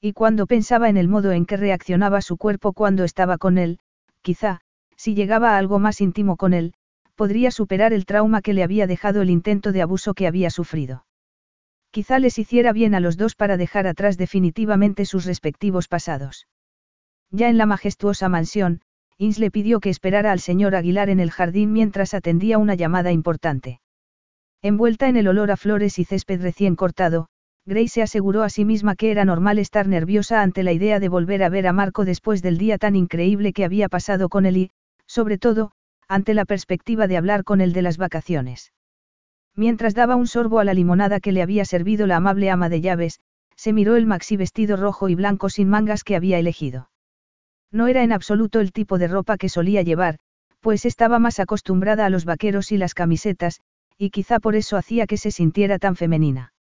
Y 0.00 0.12
cuando 0.12 0.46
pensaba 0.46 0.88
en 0.88 0.96
el 0.96 1.08
modo 1.08 1.32
en 1.32 1.46
que 1.46 1.56
reaccionaba 1.56 2.20
su 2.20 2.36
cuerpo 2.36 2.72
cuando 2.72 3.04
estaba 3.04 3.38
con 3.38 3.58
él, 3.58 3.78
quizá, 4.22 4.60
si 4.96 5.14
llegaba 5.14 5.54
a 5.54 5.58
algo 5.58 5.78
más 5.78 6.00
íntimo 6.00 6.36
con 6.36 6.54
él, 6.54 6.74
podría 7.14 7.50
superar 7.50 7.92
el 7.92 8.06
trauma 8.06 8.42
que 8.42 8.52
le 8.52 8.62
había 8.62 8.86
dejado 8.86 9.22
el 9.22 9.30
intento 9.30 9.72
de 9.72 9.82
abuso 9.82 10.14
que 10.14 10.26
había 10.26 10.50
sufrido. 10.50 11.04
Quizá 11.90 12.18
les 12.18 12.38
hiciera 12.38 12.72
bien 12.72 12.94
a 12.94 13.00
los 13.00 13.16
dos 13.16 13.34
para 13.34 13.56
dejar 13.56 13.86
atrás 13.86 14.18
definitivamente 14.18 15.04
sus 15.04 15.24
respectivos 15.24 15.88
pasados. 15.88 16.46
Ya 17.30 17.48
en 17.48 17.56
la 17.56 17.66
majestuosa 17.66 18.28
mansión, 18.28 18.82
Ins 19.16 19.38
le 19.38 19.50
pidió 19.50 19.80
que 19.80 19.90
esperara 19.90 20.30
al 20.30 20.38
señor 20.38 20.76
Aguilar 20.76 21.10
en 21.10 21.18
el 21.18 21.30
jardín 21.30 21.72
mientras 21.72 22.14
atendía 22.14 22.58
una 22.58 22.74
llamada 22.74 23.10
importante. 23.10 23.80
Envuelta 24.62 25.08
en 25.08 25.16
el 25.16 25.28
olor 25.28 25.52
a 25.52 25.56
flores 25.56 25.98
y 25.98 26.04
césped 26.04 26.42
recién 26.42 26.74
cortado, 26.74 27.28
Grace 27.64 27.88
se 27.88 28.02
aseguró 28.02 28.42
a 28.42 28.48
sí 28.48 28.64
misma 28.64 28.96
que 28.96 29.10
era 29.10 29.24
normal 29.24 29.58
estar 29.58 29.86
nerviosa 29.86 30.42
ante 30.42 30.62
la 30.62 30.72
idea 30.72 30.98
de 30.98 31.08
volver 31.08 31.42
a 31.42 31.48
ver 31.48 31.66
a 31.66 31.72
Marco 31.72 32.04
después 32.04 32.42
del 32.42 32.58
día 32.58 32.78
tan 32.78 32.96
increíble 32.96 33.52
que 33.52 33.64
había 33.64 33.88
pasado 33.88 34.28
con 34.28 34.46
él 34.46 34.56
y, 34.56 34.70
sobre 35.06 35.38
todo, 35.38 35.70
ante 36.08 36.34
la 36.34 36.44
perspectiva 36.44 37.06
de 37.06 37.18
hablar 37.18 37.44
con 37.44 37.60
él 37.60 37.72
de 37.72 37.82
las 37.82 37.98
vacaciones. 37.98 38.72
Mientras 39.54 39.94
daba 39.94 40.16
un 40.16 40.26
sorbo 40.26 40.58
a 40.58 40.64
la 40.64 40.74
limonada 40.74 41.20
que 41.20 41.32
le 41.32 41.42
había 41.42 41.64
servido 41.64 42.06
la 42.06 42.16
amable 42.16 42.50
ama 42.50 42.68
de 42.68 42.80
llaves, 42.80 43.20
se 43.54 43.72
miró 43.72 43.96
el 43.96 44.06
maxi 44.06 44.36
vestido 44.36 44.76
rojo 44.76 45.08
y 45.08 45.14
blanco 45.14 45.50
sin 45.50 45.68
mangas 45.68 46.04
que 46.04 46.16
había 46.16 46.38
elegido. 46.38 46.90
No 47.70 47.86
era 47.86 48.02
en 48.02 48.12
absoluto 48.12 48.60
el 48.60 48.72
tipo 48.72 48.98
de 48.98 49.08
ropa 49.08 49.36
que 49.36 49.48
solía 49.48 49.82
llevar, 49.82 50.18
pues 50.60 50.84
estaba 50.84 51.18
más 51.18 51.38
acostumbrada 51.38 52.06
a 52.06 52.10
los 52.10 52.24
vaqueros 52.24 52.72
y 52.72 52.78
las 52.78 52.94
camisetas, 52.94 53.60
y 53.98 54.10
quizá 54.10 54.38
por 54.38 54.54
eso 54.54 54.76
hacía 54.76 55.06
que 55.06 55.16
se 55.16 55.30
sintiera 55.30 55.78
tan 55.78 55.96
femenina. 55.96 56.52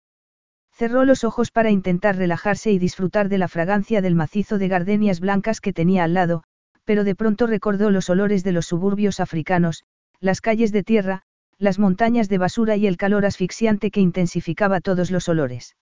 Cerró 0.72 1.04
los 1.04 1.22
ojos 1.22 1.50
para 1.50 1.70
intentar 1.70 2.16
relajarse 2.16 2.72
y 2.72 2.78
disfrutar 2.78 3.28
de 3.28 3.38
la 3.38 3.48
fragancia 3.48 4.02
del 4.02 4.14
macizo 4.14 4.58
de 4.58 4.68
gardenias 4.68 5.20
blancas 5.20 5.60
que 5.60 5.72
tenía 5.72 6.04
al 6.04 6.14
lado, 6.14 6.42
pero 6.84 7.04
de 7.04 7.14
pronto 7.14 7.46
recordó 7.46 7.90
los 7.90 8.10
olores 8.10 8.44
de 8.44 8.52
los 8.52 8.66
suburbios 8.66 9.20
africanos, 9.20 9.84
las 10.20 10.40
calles 10.40 10.72
de 10.72 10.82
tierra, 10.82 11.22
las 11.58 11.78
montañas 11.78 12.28
de 12.28 12.38
basura 12.38 12.76
y 12.76 12.86
el 12.86 12.96
calor 12.96 13.24
asfixiante 13.26 13.90
que 13.90 14.00
intensificaba 14.00 14.80
todos 14.80 15.10
los 15.10 15.28
olores. 15.28 15.76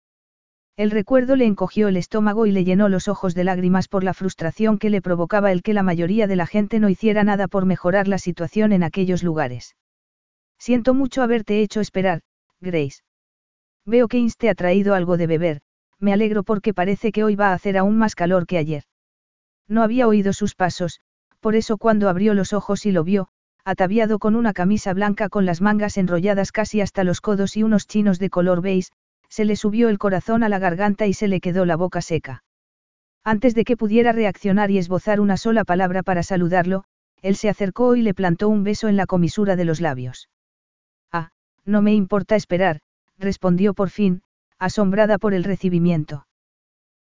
El 0.77 0.91
recuerdo 0.91 1.37
le 1.37 1.45
encogió 1.45 1.87
el 1.87 1.97
estómago 1.97 2.47
y 2.47 2.53
le 2.53 2.65
llenó 2.65 2.89
los 2.89 3.07
ojos 3.07 3.35
de 3.35 3.45
lágrimas 3.45 3.87
por 3.87 4.03
la 4.03 4.15
frustración 4.15 4.79
que 4.79 4.91
le 4.91 5.03
provocaba 5.03 5.53
el 5.53 5.63
que 5.63 5.75
la 5.75 5.85
mayoría 5.85 6.27
de 6.27 6.37
la 6.37 6.47
gente 6.47 6.81
no 6.81 6.89
hiciera 6.89 7.23
nada 7.23 7.47
por 7.47 7.65
mejorar 7.65 8.09
la 8.09 8.19
situación 8.19 8.73
en 8.73 8.83
aquellos 8.83 9.23
lugares. 9.23 9.77
Siento 10.67 10.95
mucho 10.95 11.21
haberte 11.21 11.61
hecho 11.61 11.83
esperar, 11.83 12.23
Grace. 12.59 13.03
Veo 13.85 14.09
que 14.09 14.17
Inste 14.17 14.49
ha 14.49 14.55
traído 14.55 14.95
algo 14.95 15.19
de 15.19 15.27
beber, 15.27 15.61
me 15.99 16.15
alegro 16.15 16.43
porque 16.43 16.73
parece 16.73 17.13
que 17.13 17.23
hoy 17.23 17.37
va 17.37 17.49
a 17.49 17.53
hacer 17.53 17.77
aún 17.77 17.99
más 17.99 18.15
calor 18.15 18.47
que 18.47 18.57
ayer. 18.57 18.85
No 19.69 19.83
había 19.83 20.09
oído 20.09 20.33
sus 20.33 20.55
pasos, 20.55 21.01
por 21.41 21.55
eso 21.55 21.77
cuando 21.77 22.09
abrió 22.09 22.33
los 22.33 22.55
ojos 22.55 22.87
y 22.87 22.93
lo 22.93 23.05
vio, 23.05 23.29
ataviado 23.63 24.19
con 24.19 24.35
una 24.35 24.55
camisa 24.55 24.95
blanca 24.95 25.29
con 25.29 25.45
las 25.45 25.61
mangas 25.61 25.99
enrolladas 25.99 26.51
casi 26.51 26.81
hasta 26.81 27.05
los 27.05 27.21
codos 27.21 27.59
y 27.59 27.63
unos 27.63 27.87
chinos 27.87 28.19
de 28.19 28.31
color 28.31 28.63
beige, 28.63 28.89
se 29.29 29.45
le 29.45 29.57
subió 29.57 29.91
el 29.91 29.99
corazón 29.99 30.43
a 30.45 30.49
la 30.49 30.61
garganta 30.61 31.07
y 31.07 31.13
se 31.13 31.29
le 31.29 31.43
quedó 31.43 31.67
la 31.67 31.77
boca 31.77 32.01
seca. 32.01 32.43
Antes 33.23 33.55
de 33.55 33.65
que 33.65 33.77
pudiera 33.77 34.13
reaccionar 34.13 34.71
y 34.71 34.79
esbozar 34.79 35.21
una 35.21 35.37
sola 35.37 35.65
palabra 35.65 36.03
para 36.03 36.23
saludarlo, 36.23 36.85
él 37.21 37.37
se 37.37 37.51
acercó 37.51 37.97
y 37.97 38.01
le 38.01 38.15
plantó 38.15 38.49
un 38.49 38.65
beso 38.65 38.89
en 38.89 38.97
la 38.97 39.05
comisura 39.05 39.57
de 39.57 39.67
los 39.67 39.83
labios. 39.83 40.31
No 41.65 41.83
me 41.83 41.95
importa 41.95 42.37
esperar, 42.37 42.81
respondió 43.19 43.75
por 43.75 43.91
fin, 43.91 44.23
asombrada 44.59 45.19
por 45.19 45.35
el 45.35 45.45
recibimiento. 45.45 46.27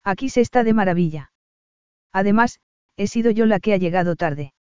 Aquí 0.03 0.29
se 0.29 0.41
está 0.41 0.63
de 0.63 0.73
maravilla. 0.73 1.31
Además, 2.11 2.59
he 2.97 3.07
sido 3.07 3.31
yo 3.31 3.45
la 3.45 3.59
que 3.59 3.73
ha 3.73 3.77
llegado 3.77 4.15
tarde. 4.15 4.53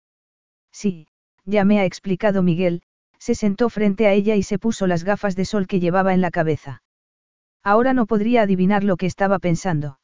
Sí, 0.73 1.09
ya 1.44 1.64
me 1.64 1.81
ha 1.81 1.85
explicado 1.85 2.43
Miguel, 2.43 2.82
se 3.18 3.35
sentó 3.35 3.70
frente 3.70 4.06
a 4.06 4.12
ella 4.12 4.36
y 4.36 4.43
se 4.43 4.59
puso 4.59 4.86
las 4.86 5.05
gafas 5.05 5.36
de 5.36 5.44
sol 5.44 5.66
que 5.66 5.81
llevaba 5.81 6.12
en 6.12 6.20
la 6.20 6.31
cabeza. 6.31 6.82
Ahora 7.62 7.94
no 7.94 8.06
podría 8.06 8.43
adivinar 8.43 8.85
lo 8.85 8.97
que 8.97 9.06
estaba 9.06 9.39
pensando. 9.39 9.98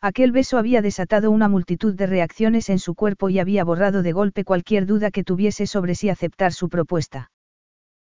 Aquel 0.00 0.30
beso 0.32 0.58
había 0.58 0.82
desatado 0.82 1.30
una 1.30 1.48
multitud 1.48 1.94
de 1.94 2.06
reacciones 2.06 2.68
en 2.68 2.78
su 2.78 2.94
cuerpo 2.94 3.30
y 3.30 3.38
había 3.38 3.64
borrado 3.64 4.02
de 4.02 4.12
golpe 4.12 4.44
cualquier 4.44 4.86
duda 4.86 5.10
que 5.10 5.24
tuviese 5.24 5.66
sobre 5.66 5.94
si 5.94 6.10
aceptar 6.10 6.52
su 6.52 6.68
propuesta. 6.68 7.30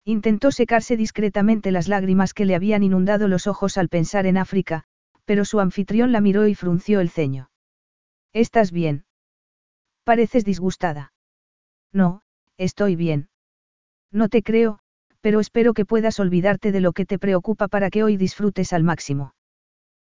Intentó 0.10 0.52
secarse 0.52 0.98
discretamente 0.98 1.72
las 1.72 1.88
lágrimas 1.88 2.34
que 2.34 2.44
le 2.44 2.56
habían 2.56 2.82
inundado 2.82 3.28
los 3.28 3.46
ojos 3.46 3.78
al 3.78 3.90
pensar 3.90 4.26
en 4.26 4.38
África, 4.38 4.86
pero 5.24 5.46
su 5.46 5.60
anfitrión 5.60 6.12
la 6.12 6.20
miró 6.20 6.48
y 6.48 6.56
frunció 6.56 7.00
el 7.00 7.12
ceño. 7.12 7.52
¿Estás 8.34 8.72
bien? 8.72 9.06
Pareces 10.04 10.44
disgustada. 10.46 11.14
No, 11.94 12.24
estoy 12.58 12.96
bien. 12.96 13.30
No 14.12 14.30
te 14.30 14.42
creo, 14.42 14.80
pero 15.22 15.40
espero 15.40 15.76
que 15.76 15.86
puedas 15.86 16.20
olvidarte 16.20 16.72
de 16.72 16.82
lo 16.82 16.92
que 16.92 17.06
te 17.06 17.20
preocupa 17.20 17.68
para 17.68 17.92
que 17.92 18.02
hoy 18.02 18.18
disfrutes 18.18 18.74
al 18.74 18.84
máximo. 18.84 19.36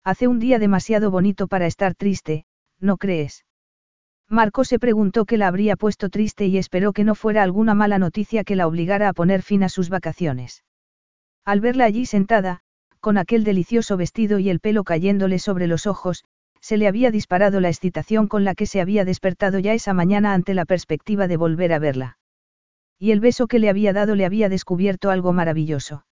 Hace 0.04 0.28
un 0.28 0.38
día 0.38 0.60
demasiado 0.60 1.10
bonito 1.10 1.48
para 1.48 1.66
estar 1.66 1.96
triste, 1.96 2.46
¿no 2.80 2.98
crees? 2.98 3.47
Marco 4.30 4.66
se 4.66 4.78
preguntó 4.78 5.26
qué 5.26 5.38
la 5.38 5.48
habría 5.48 5.78
puesto 5.78 6.10
triste 6.10 6.48
y 6.48 6.58
esperó 6.58 6.92
que 6.92 7.06
no 7.06 7.16
fuera 7.16 7.44
alguna 7.44 7.76
mala 7.76 7.98
noticia 7.98 8.44
que 8.44 8.58
la 8.58 8.68
obligara 8.68 9.08
a 9.08 9.14
poner 9.14 9.42
fin 9.42 9.64
a 9.64 9.70
sus 9.70 9.90
vacaciones. 9.90 10.66
Al 11.46 11.62
verla 11.62 11.86
allí 11.86 12.06
sentada, 12.06 12.60
con 13.00 13.18
aquel 13.18 13.46
delicioso 13.46 13.96
vestido 13.96 14.40
y 14.40 14.50
el 14.50 14.60
pelo 14.60 14.84
cayéndole 14.84 15.40
sobre 15.40 15.68
los 15.68 15.88
ojos, 15.88 16.26
se 16.60 16.76
le 16.76 16.88
había 16.88 17.10
disparado 17.10 17.62
la 17.62 17.70
excitación 17.70 18.28
con 18.28 18.44
la 18.44 18.54
que 18.54 18.66
se 18.66 18.82
había 18.82 19.06
despertado 19.06 19.60
ya 19.60 19.74
esa 19.74 19.94
mañana 19.94 20.34
ante 20.34 20.54
la 20.54 20.66
perspectiva 20.66 21.30
de 21.30 21.38
volver 21.38 21.72
a 21.72 21.80
verla. 21.80 22.18
Y 23.00 23.12
el 23.12 23.22
beso 23.22 23.48
que 23.48 23.60
le 23.60 23.70
había 23.70 23.94
dado 23.94 24.16
le 24.16 24.26
había 24.26 24.50
descubierto 24.50 25.10
algo 25.10 25.32
maravilloso. 25.32 26.06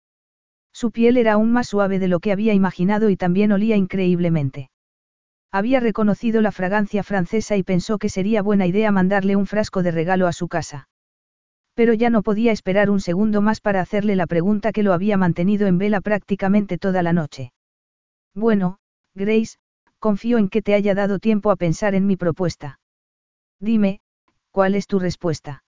Su 0.72 0.90
piel 0.90 1.16
era 1.16 1.34
aún 1.34 1.52
más 1.52 1.68
suave 1.68 1.98
de 1.98 2.08
lo 2.08 2.20
que 2.20 2.32
había 2.32 2.52
imaginado 2.52 3.08
y 3.08 3.16
también 3.16 3.52
olía 3.52 3.76
increíblemente. 3.76 4.71
Había 5.52 5.80
reconocido 5.80 6.40
la 6.40 6.50
fragancia 6.50 7.02
francesa 7.02 7.58
y 7.58 7.62
pensó 7.62 7.98
que 7.98 8.08
sería 8.08 8.40
buena 8.40 8.66
idea 8.66 8.90
mandarle 8.90 9.36
un 9.36 9.46
frasco 9.46 9.82
de 9.82 9.90
regalo 9.90 10.26
a 10.26 10.32
su 10.32 10.48
casa. 10.48 10.88
Pero 11.74 11.92
ya 11.92 12.08
no 12.08 12.22
podía 12.22 12.52
esperar 12.52 12.88
un 12.88 13.00
segundo 13.00 13.42
más 13.42 13.60
para 13.60 13.82
hacerle 13.82 14.16
la 14.16 14.26
pregunta 14.26 14.72
que 14.72 14.82
lo 14.82 14.94
había 14.94 15.18
mantenido 15.18 15.66
en 15.66 15.76
vela 15.76 16.00
prácticamente 16.00 16.78
toda 16.78 17.02
la 17.02 17.12
noche. 17.12 17.52
Bueno, 18.34 18.78
Grace, 19.14 19.58
confío 19.98 20.38
en 20.38 20.48
que 20.48 20.62
te 20.62 20.74
haya 20.74 20.94
dado 20.94 21.18
tiempo 21.18 21.50
a 21.50 21.56
pensar 21.56 21.94
en 21.94 22.06
mi 22.06 22.16
propuesta. 22.16 22.80
Dime, 23.60 24.00
¿cuál 24.50 24.74
es 24.74 24.86
tu 24.86 24.98
respuesta? 24.98 25.64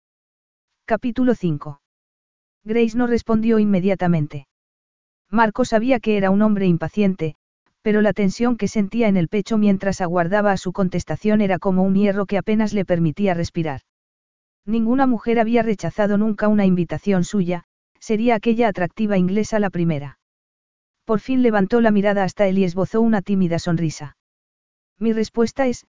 Capítulo 0.87 1.37
5. 1.37 1.81
Grace 2.65 2.99
no 2.99 3.07
respondió 3.07 3.61
inmediatamente. 3.61 4.49
Marco 5.31 5.65
sabía 5.65 6.01
que 6.01 6.17
era 6.17 6.31
un 6.31 6.43
hombre 6.43 6.67
impaciente, 6.67 7.37
pero 7.83 8.03
la 8.03 8.13
tensión 8.13 8.57
que 8.57 8.69
sentía 8.69 9.09
en 9.09 9.17
el 9.17 9.29
pecho 9.29 9.59
mientras 9.59 10.01
aguardaba 10.01 10.53
a 10.53 10.57
su 10.57 10.73
contestación 10.73 11.41
era 11.41 11.59
como 11.59 11.83
un 11.83 11.95
hierro 11.95 12.27
que 12.27 12.39
apenas 12.39 12.73
le 12.73 12.85
permitía 12.85 13.35
respirar. 13.35 13.81
Ninguna 14.67 15.07
mujer 15.07 15.41
había 15.41 15.63
rechazado 15.63 16.19
nunca 16.19 16.49
una 16.49 16.67
invitación 16.67 17.25
suya, 17.25 17.65
sería 18.01 18.35
aquella 18.35 18.69
atractiva 18.69 19.17
inglesa 19.17 19.59
la 19.59 19.71
primera. 19.71 20.19
Por 21.05 21.21
fin 21.21 21.43
levantó 21.43 21.81
la 21.81 21.91
mirada 21.91 22.25
hasta 22.25 22.47
él 22.47 22.59
y 22.59 22.65
esbozó 22.65 23.01
una 23.01 23.23
tímida 23.23 23.59
sonrisa. 23.59 24.17
Mi 24.99 25.13
respuesta 25.13 25.67
es, 25.67 25.87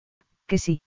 que 0.46 0.58
sí. 0.58 0.82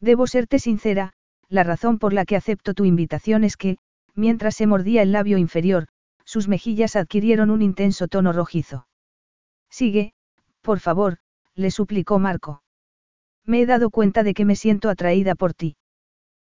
Debo 0.00 0.26
serte 0.26 0.58
sincera, 0.58 1.12
la 1.48 1.62
razón 1.62 1.98
por 1.98 2.12
la 2.12 2.24
que 2.24 2.36
acepto 2.36 2.74
tu 2.74 2.84
invitación 2.84 3.44
es 3.44 3.56
que, 3.56 3.78
mientras 4.14 4.56
se 4.56 4.66
mordía 4.66 5.02
el 5.02 5.12
labio 5.12 5.38
inferior, 5.38 5.86
sus 6.24 6.48
mejillas 6.48 6.96
adquirieron 6.96 7.50
un 7.50 7.62
intenso 7.62 8.08
tono 8.08 8.32
rojizo. 8.32 8.86
Sigue, 9.78 10.12
por 10.62 10.78
favor, 10.78 11.18
le 11.56 11.72
suplicó 11.72 12.20
Marco. 12.20 12.62
Me 13.44 13.60
he 13.60 13.66
dado 13.66 13.90
cuenta 13.90 14.22
de 14.22 14.32
que 14.32 14.44
me 14.44 14.54
siento 14.54 14.88
atraída 14.88 15.34
por 15.34 15.52
ti. 15.52 15.76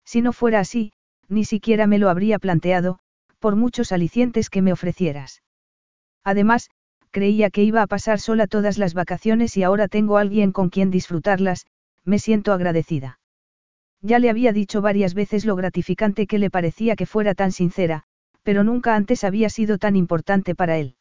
Si 0.04 0.24
no 0.24 0.34
fuera 0.34 0.60
así, 0.60 0.92
ni 1.28 1.46
siquiera 1.46 1.86
me 1.86 2.00
lo 2.00 2.10
habría 2.10 2.40
planteado, 2.40 2.98
por 3.38 3.56
muchos 3.56 3.92
alicientes 3.92 4.50
que 4.50 4.64
me 4.64 4.74
ofrecieras. 4.74 5.44
Además, 6.24 6.72
creía 7.12 7.52
que 7.52 7.62
iba 7.62 7.84
a 7.84 7.88
pasar 7.88 8.20
sola 8.20 8.48
todas 8.48 8.80
las 8.80 8.96
vacaciones 8.96 9.56
y 9.56 9.62
ahora 9.62 9.88
tengo 9.88 10.18
alguien 10.18 10.52
con 10.52 10.70
quien 10.70 10.90
disfrutarlas, 10.90 11.68
me 12.04 12.18
siento 12.18 12.54
agradecida. 12.54 13.20
Ya 14.02 14.18
le 14.18 14.32
había 14.32 14.52
dicho 14.52 14.82
varias 14.82 15.14
veces 15.14 15.46
lo 15.46 15.56
gratificante 15.56 16.26
que 16.26 16.40
le 16.40 16.50
parecía 16.50 16.96
que 16.96 17.06
fuera 17.06 17.36
tan 17.36 17.52
sincera, 17.52 18.02
pero 18.42 18.64
nunca 18.64 18.96
antes 18.96 19.24
había 19.24 19.52
sido 19.52 19.78
tan 19.78 19.96
importante 19.96 20.56
para 20.56 20.80
él. 20.80 20.96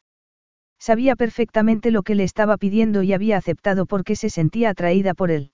Sabía 0.81 1.15
perfectamente 1.15 1.91
lo 1.91 2.03
que 2.03 2.15
le 2.15 2.25
estaba 2.25 2.57
pidiendo 2.57 3.03
y 3.03 3.13
había 3.13 3.37
aceptado 3.37 3.85
porque 3.85 4.17
se 4.17 4.31
sentía 4.31 4.71
atraída 4.71 5.13
por 5.13 5.31
él. 5.31 5.53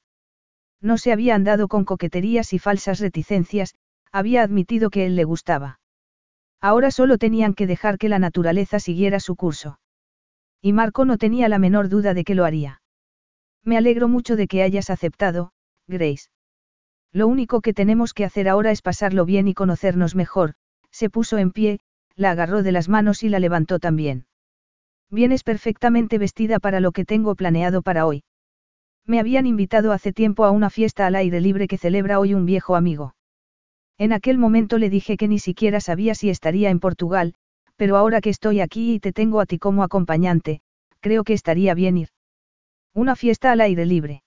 No 0.81 0.99
se 0.99 1.11
había 1.11 1.35
andado 1.35 1.67
con 1.67 1.85
coqueterías 1.85 2.53
y 2.53 2.61
falsas 2.61 3.01
reticencias, 3.01 3.75
había 4.13 4.43
admitido 4.43 4.89
que 4.89 5.05
él 5.05 5.17
le 5.17 5.25
gustaba. 5.25 5.81
Ahora 6.61 6.93
solo 6.93 7.19
tenían 7.19 7.55
que 7.55 7.67
dejar 7.67 7.99
que 7.99 8.09
la 8.09 8.21
naturaleza 8.21 8.79
siguiera 8.79 9.19
su 9.19 9.35
curso. 9.35 9.81
Y 10.63 10.73
Marco 10.73 11.05
no 11.05 11.19
tenía 11.19 11.49
la 11.49 11.59
menor 11.59 11.89
duda 11.89 12.15
de 12.15 12.23
que 12.23 12.37
lo 12.37 12.45
haría. 12.45 12.81
Me 13.65 13.77
alegro 13.77 14.07
mucho 14.07 14.37
de 14.37 14.47
que 14.47 14.63
hayas 14.63 14.91
aceptado, 14.91 15.51
Grace. 15.89 16.29
Lo 17.13 17.27
único 17.27 17.61
que 17.63 17.75
tenemos 17.75 18.15
que 18.15 18.25
hacer 18.25 18.49
ahora 18.49 18.71
es 18.71 18.81
pasarlo 18.81 19.25
bien 19.25 19.49
y 19.49 19.55
conocernos 19.55 20.15
mejor, 20.15 20.55
se 20.93 21.11
puso 21.11 21.37
en 21.37 21.51
pie, 21.51 21.81
la 22.15 22.31
agarró 22.31 22.63
de 22.63 22.73
las 22.73 22.89
manos 22.89 23.25
y 23.25 23.29
la 23.29 23.41
levantó 23.41 23.81
también. 23.81 24.27
Vienes 25.11 25.45
perfectamente 25.45 26.19
vestida 26.19 26.59
para 26.59 26.81
lo 26.81 26.93
que 26.93 27.05
tengo 27.05 27.35
planeado 27.35 27.83
para 27.83 28.07
hoy. 28.07 28.25
Me 29.05 29.21
habían 29.21 29.47
invitado 29.47 29.93
hace 29.93 30.13
tiempo 30.13 30.45
a 30.45 30.51
una 30.51 30.69
fiesta 30.69 31.07
al 31.07 31.15
aire 31.15 31.41
libre 31.41 31.69
que 31.69 31.79
celebra 31.79 32.19
hoy 32.19 32.35
un 32.35 32.45
viejo 32.45 32.75
amigo. 32.75 33.15
En 33.99 34.13
aquel 34.13 34.37
momento 34.37 34.79
le 34.79 34.91
dije 34.91 35.17
que 35.17 35.29
ni 35.29 35.39
siquiera 35.39 35.81
sabía 35.81 36.15
si 36.15 36.29
estaría 36.29 36.71
en 36.71 36.81
Portugal, 36.81 37.35
pero 37.77 37.97
ahora 37.97 38.21
que 38.21 38.31
estoy 38.31 38.61
aquí 38.61 38.95
y 38.95 39.01
te 39.01 39.13
tengo 39.13 39.41
a 39.41 39.47
ti 39.47 39.59
como 39.59 39.85
acompañante, 39.85 40.61
creo 41.01 41.23
que 41.23 41.35
estaría 41.35 41.73
bien 41.75 41.99
ir. 41.99 42.09
Una 42.93 43.15
fiesta 43.15 43.53
al 43.53 43.61
aire 43.61 43.87
libre. 43.87 44.23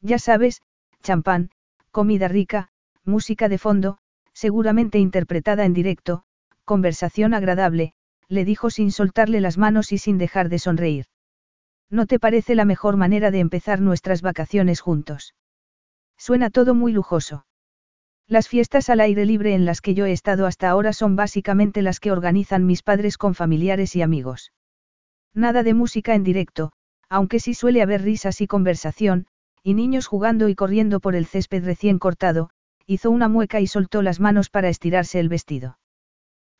Ya 0.00 0.18
sabes, 0.18 0.62
champán, 1.02 1.50
comida 1.90 2.26
rica, 2.26 2.70
música 3.04 3.48
de 3.48 3.58
fondo, 3.58 3.98
seguramente 4.32 4.98
interpretada 4.98 5.64
en 5.64 5.74
directo, 5.74 6.24
conversación 6.64 7.34
agradable, 7.34 7.94
le 8.32 8.46
dijo 8.46 8.70
sin 8.70 8.90
soltarle 8.90 9.40
las 9.40 9.58
manos 9.58 9.92
y 9.92 9.98
sin 9.98 10.16
dejar 10.16 10.48
de 10.48 10.58
sonreír. 10.58 11.04
¿No 11.90 12.06
te 12.06 12.18
parece 12.18 12.54
la 12.54 12.64
mejor 12.64 12.96
manera 12.96 13.30
de 13.30 13.40
empezar 13.40 13.82
nuestras 13.82 14.22
vacaciones 14.22 14.80
juntos? 14.80 15.34
Suena 16.16 16.48
todo 16.48 16.74
muy 16.74 16.92
lujoso. 16.92 17.44
Las 18.26 18.48
fiestas 18.48 18.88
al 18.88 19.00
aire 19.00 19.26
libre 19.26 19.54
en 19.54 19.66
las 19.66 19.82
que 19.82 19.92
yo 19.92 20.06
he 20.06 20.12
estado 20.12 20.46
hasta 20.46 20.70
ahora 20.70 20.94
son 20.94 21.14
básicamente 21.14 21.82
las 21.82 22.00
que 22.00 22.10
organizan 22.10 22.64
mis 22.64 22.82
padres 22.82 23.18
con 23.18 23.34
familiares 23.34 23.94
y 23.96 24.00
amigos. 24.00 24.52
Nada 25.34 25.62
de 25.62 25.74
música 25.74 26.14
en 26.14 26.24
directo, 26.24 26.72
aunque 27.10 27.38
sí 27.38 27.52
suele 27.52 27.82
haber 27.82 28.00
risas 28.00 28.40
y 28.40 28.46
conversación, 28.46 29.26
y 29.62 29.74
niños 29.74 30.06
jugando 30.06 30.48
y 30.48 30.54
corriendo 30.54 31.00
por 31.00 31.14
el 31.14 31.26
césped 31.26 31.64
recién 31.64 31.98
cortado, 31.98 32.48
hizo 32.86 33.10
una 33.10 33.28
mueca 33.28 33.60
y 33.60 33.66
soltó 33.66 34.00
las 34.00 34.20
manos 34.20 34.48
para 34.48 34.70
estirarse 34.70 35.20
el 35.20 35.28
vestido. 35.28 35.78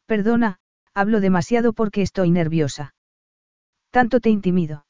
Perdona, 0.04 0.58
hablo 0.94 1.20
demasiado 1.20 1.72
porque 1.72 2.02
estoy 2.02 2.30
nerviosa. 2.30 2.94
Tanto 3.90 4.20
te 4.20 4.30
intimido. 4.30 4.86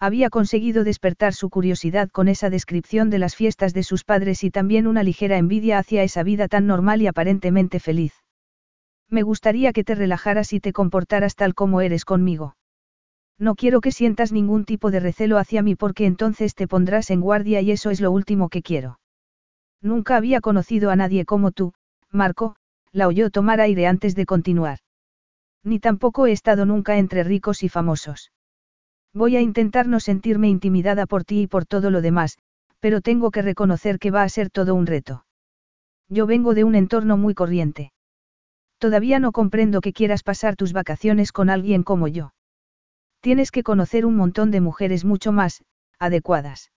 Había 0.00 0.28
conseguido 0.28 0.84
despertar 0.84 1.34
su 1.34 1.50
curiosidad 1.50 2.10
con 2.10 2.28
esa 2.28 2.50
descripción 2.50 3.10
de 3.10 3.18
las 3.18 3.36
fiestas 3.36 3.72
de 3.74 3.82
sus 3.82 4.04
padres 4.04 4.44
y 4.44 4.50
también 4.50 4.86
una 4.86 5.02
ligera 5.02 5.38
envidia 5.38 5.78
hacia 5.78 6.02
esa 6.02 6.22
vida 6.22 6.48
tan 6.48 6.66
normal 6.66 7.00
y 7.00 7.06
aparentemente 7.06 7.80
feliz. 7.80 8.12
Me 9.08 9.22
gustaría 9.22 9.72
que 9.72 9.84
te 9.84 9.94
relajaras 9.94 10.52
y 10.52 10.60
te 10.60 10.72
comportaras 10.72 11.36
tal 11.36 11.54
como 11.54 11.80
eres 11.80 12.04
conmigo. 12.04 12.56
No 13.38 13.54
quiero 13.54 13.80
que 13.80 13.92
sientas 13.92 14.32
ningún 14.32 14.64
tipo 14.64 14.90
de 14.90 15.00
recelo 15.00 15.38
hacia 15.38 15.62
mí 15.62 15.74
porque 15.74 16.06
entonces 16.06 16.54
te 16.54 16.68
pondrás 16.68 17.10
en 17.10 17.20
guardia 17.20 17.60
y 17.60 17.70
eso 17.70 17.90
es 17.90 18.00
lo 18.00 18.10
último 18.10 18.48
que 18.48 18.62
quiero. 18.62 19.00
Nunca 19.80 20.16
había 20.16 20.40
conocido 20.40 20.90
a 20.90 20.96
nadie 20.96 21.24
como 21.24 21.50
tú, 21.50 21.72
Marco, 22.10 22.56
la 22.92 23.08
oyó 23.08 23.30
tomar 23.30 23.60
aire 23.60 23.86
antes 23.86 24.14
de 24.14 24.24
continuar. 24.24 24.78
Ni 25.64 25.80
tampoco 25.80 26.26
he 26.26 26.32
estado 26.32 26.66
nunca 26.66 26.98
entre 26.98 27.24
ricos 27.24 27.62
y 27.62 27.68
famosos. 27.68 28.30
Voy 29.14 29.36
a 29.36 29.40
intentar 29.40 29.88
no 29.88 29.98
sentirme 29.98 30.48
intimidada 30.48 31.06
por 31.06 31.24
ti 31.24 31.42
y 31.42 31.46
por 31.46 31.64
todo 31.64 31.90
lo 31.90 32.02
demás, 32.02 32.38
pero 32.80 33.00
tengo 33.00 33.30
que 33.30 33.42
reconocer 33.42 33.98
que 33.98 34.10
va 34.10 34.22
a 34.22 34.28
ser 34.28 34.50
todo 34.50 34.74
un 34.74 34.86
reto. 34.86 35.24
Yo 36.08 36.26
vengo 36.26 36.54
de 36.54 36.64
un 36.64 36.74
entorno 36.74 37.16
muy 37.16 37.32
corriente. 37.32 37.92
Todavía 38.78 39.18
no 39.18 39.32
comprendo 39.32 39.80
que 39.80 39.94
quieras 39.94 40.22
pasar 40.22 40.56
tus 40.56 40.72
vacaciones 40.72 41.32
con 41.32 41.48
alguien 41.48 41.82
como 41.82 42.08
yo. 42.08 42.34
Tienes 43.20 43.50
que 43.50 43.62
conocer 43.62 44.04
un 44.04 44.16
montón 44.16 44.50
de 44.50 44.60
mujeres 44.60 45.06
mucho 45.06 45.32
más, 45.32 45.64
adecuadas. 45.98 46.72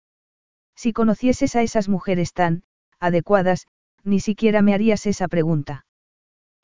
Si 0.76 0.92
conocieses 0.92 1.56
a 1.56 1.62
esas 1.62 1.88
mujeres 1.88 2.32
tan, 2.32 2.62
adecuadas, 3.00 3.66
ni 4.04 4.20
siquiera 4.20 4.62
me 4.62 4.74
harías 4.74 5.06
esa 5.06 5.26
pregunta. 5.26 5.86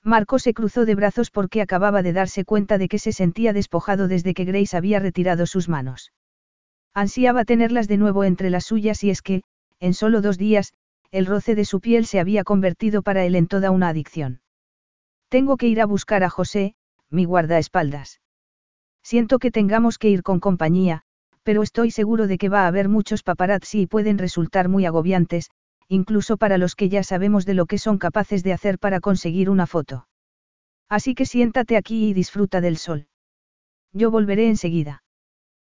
Marco 0.04 0.38
se 0.38 0.52
cruzó 0.52 0.84
de 0.84 0.96
brazos 0.96 1.30
porque 1.30 1.62
acababa 1.62 2.02
de 2.02 2.12
darse 2.12 2.44
cuenta 2.44 2.76
de 2.76 2.88
que 2.88 2.98
se 2.98 3.12
sentía 3.12 3.52
despojado 3.52 4.08
desde 4.08 4.34
que 4.34 4.44
Grace 4.44 4.76
había 4.76 4.98
retirado 4.98 5.46
sus 5.46 5.68
manos. 5.68 6.12
Ansiaba 6.92 7.44
tenerlas 7.44 7.86
de 7.86 7.98
nuevo 7.98 8.24
entre 8.24 8.50
las 8.50 8.64
suyas 8.64 9.04
y 9.04 9.10
es 9.10 9.22
que, 9.22 9.42
en 9.78 9.94
solo 9.94 10.20
dos 10.20 10.38
días, 10.38 10.72
el 11.12 11.26
roce 11.26 11.54
de 11.54 11.64
su 11.64 11.80
piel 11.80 12.06
se 12.06 12.18
había 12.18 12.42
convertido 12.42 13.02
para 13.02 13.24
él 13.24 13.36
en 13.36 13.46
toda 13.46 13.70
una 13.70 13.88
adicción. 13.88 14.40
Tengo 15.28 15.56
que 15.56 15.68
ir 15.68 15.80
a 15.80 15.86
buscar 15.86 16.24
a 16.24 16.30
José, 16.30 16.74
mi 17.08 17.24
guardaespaldas. 17.24 18.20
Siento 19.02 19.38
que 19.38 19.50
tengamos 19.50 19.98
que 19.98 20.08
ir 20.08 20.22
con 20.22 20.40
compañía, 20.40 21.02
pero 21.42 21.62
estoy 21.62 21.90
seguro 21.90 22.26
de 22.26 22.38
que 22.38 22.48
va 22.48 22.64
a 22.64 22.66
haber 22.66 22.88
muchos 22.88 23.22
paparazzi 23.22 23.82
y 23.82 23.86
pueden 23.86 24.18
resultar 24.18 24.68
muy 24.68 24.84
agobiantes, 24.84 25.50
incluso 25.88 26.36
para 26.36 26.58
los 26.58 26.74
que 26.74 26.88
ya 26.88 27.02
sabemos 27.02 27.46
de 27.46 27.54
lo 27.54 27.66
que 27.66 27.78
son 27.78 27.98
capaces 27.98 28.42
de 28.42 28.52
hacer 28.52 28.78
para 28.78 29.00
conseguir 29.00 29.50
una 29.50 29.66
foto. 29.66 30.08
Así 30.88 31.14
que 31.14 31.26
siéntate 31.26 31.76
aquí 31.76 32.08
y 32.08 32.12
disfruta 32.12 32.60
del 32.60 32.76
sol. 32.76 33.06
Yo 33.92 34.10
volveré 34.10 34.48
enseguida. 34.48 35.02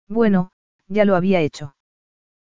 Bueno, 0.08 0.50
ya 0.88 1.04
lo 1.04 1.16
había 1.16 1.40
hecho. 1.40 1.74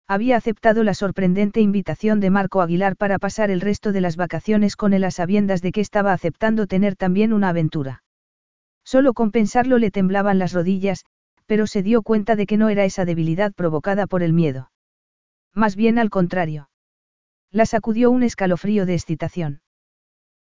Había 0.08 0.36
aceptado 0.36 0.84
la 0.84 0.94
sorprendente 0.94 1.60
invitación 1.60 2.20
de 2.20 2.30
Marco 2.30 2.60
Aguilar 2.60 2.96
para 2.96 3.18
pasar 3.18 3.50
el 3.50 3.60
resto 3.60 3.90
de 3.90 4.00
las 4.00 4.16
vacaciones 4.16 4.76
con 4.76 4.92
él 4.92 5.02
a 5.02 5.10
sabiendas 5.10 5.62
de 5.62 5.72
que 5.72 5.80
estaba 5.80 6.12
aceptando 6.12 6.68
tener 6.68 6.94
también 6.94 7.32
una 7.32 7.48
aventura. 7.48 8.04
Solo 8.84 9.14
con 9.14 9.32
pensarlo 9.32 9.78
le 9.78 9.90
temblaban 9.90 10.38
las 10.38 10.52
rodillas, 10.52 11.04
pero 11.46 11.66
se 11.66 11.82
dio 11.82 12.02
cuenta 12.02 12.36
de 12.36 12.46
que 12.46 12.56
no 12.56 12.68
era 12.68 12.84
esa 12.84 13.04
debilidad 13.04 13.52
provocada 13.52 14.06
por 14.06 14.22
el 14.22 14.32
miedo. 14.32 14.70
Más 15.54 15.74
bien 15.74 15.98
al 15.98 16.10
contrario. 16.10 16.68
La 17.52 17.66
sacudió 17.66 18.10
un 18.10 18.22
escalofrío 18.22 18.86
de 18.86 18.94
excitación. 18.94 19.60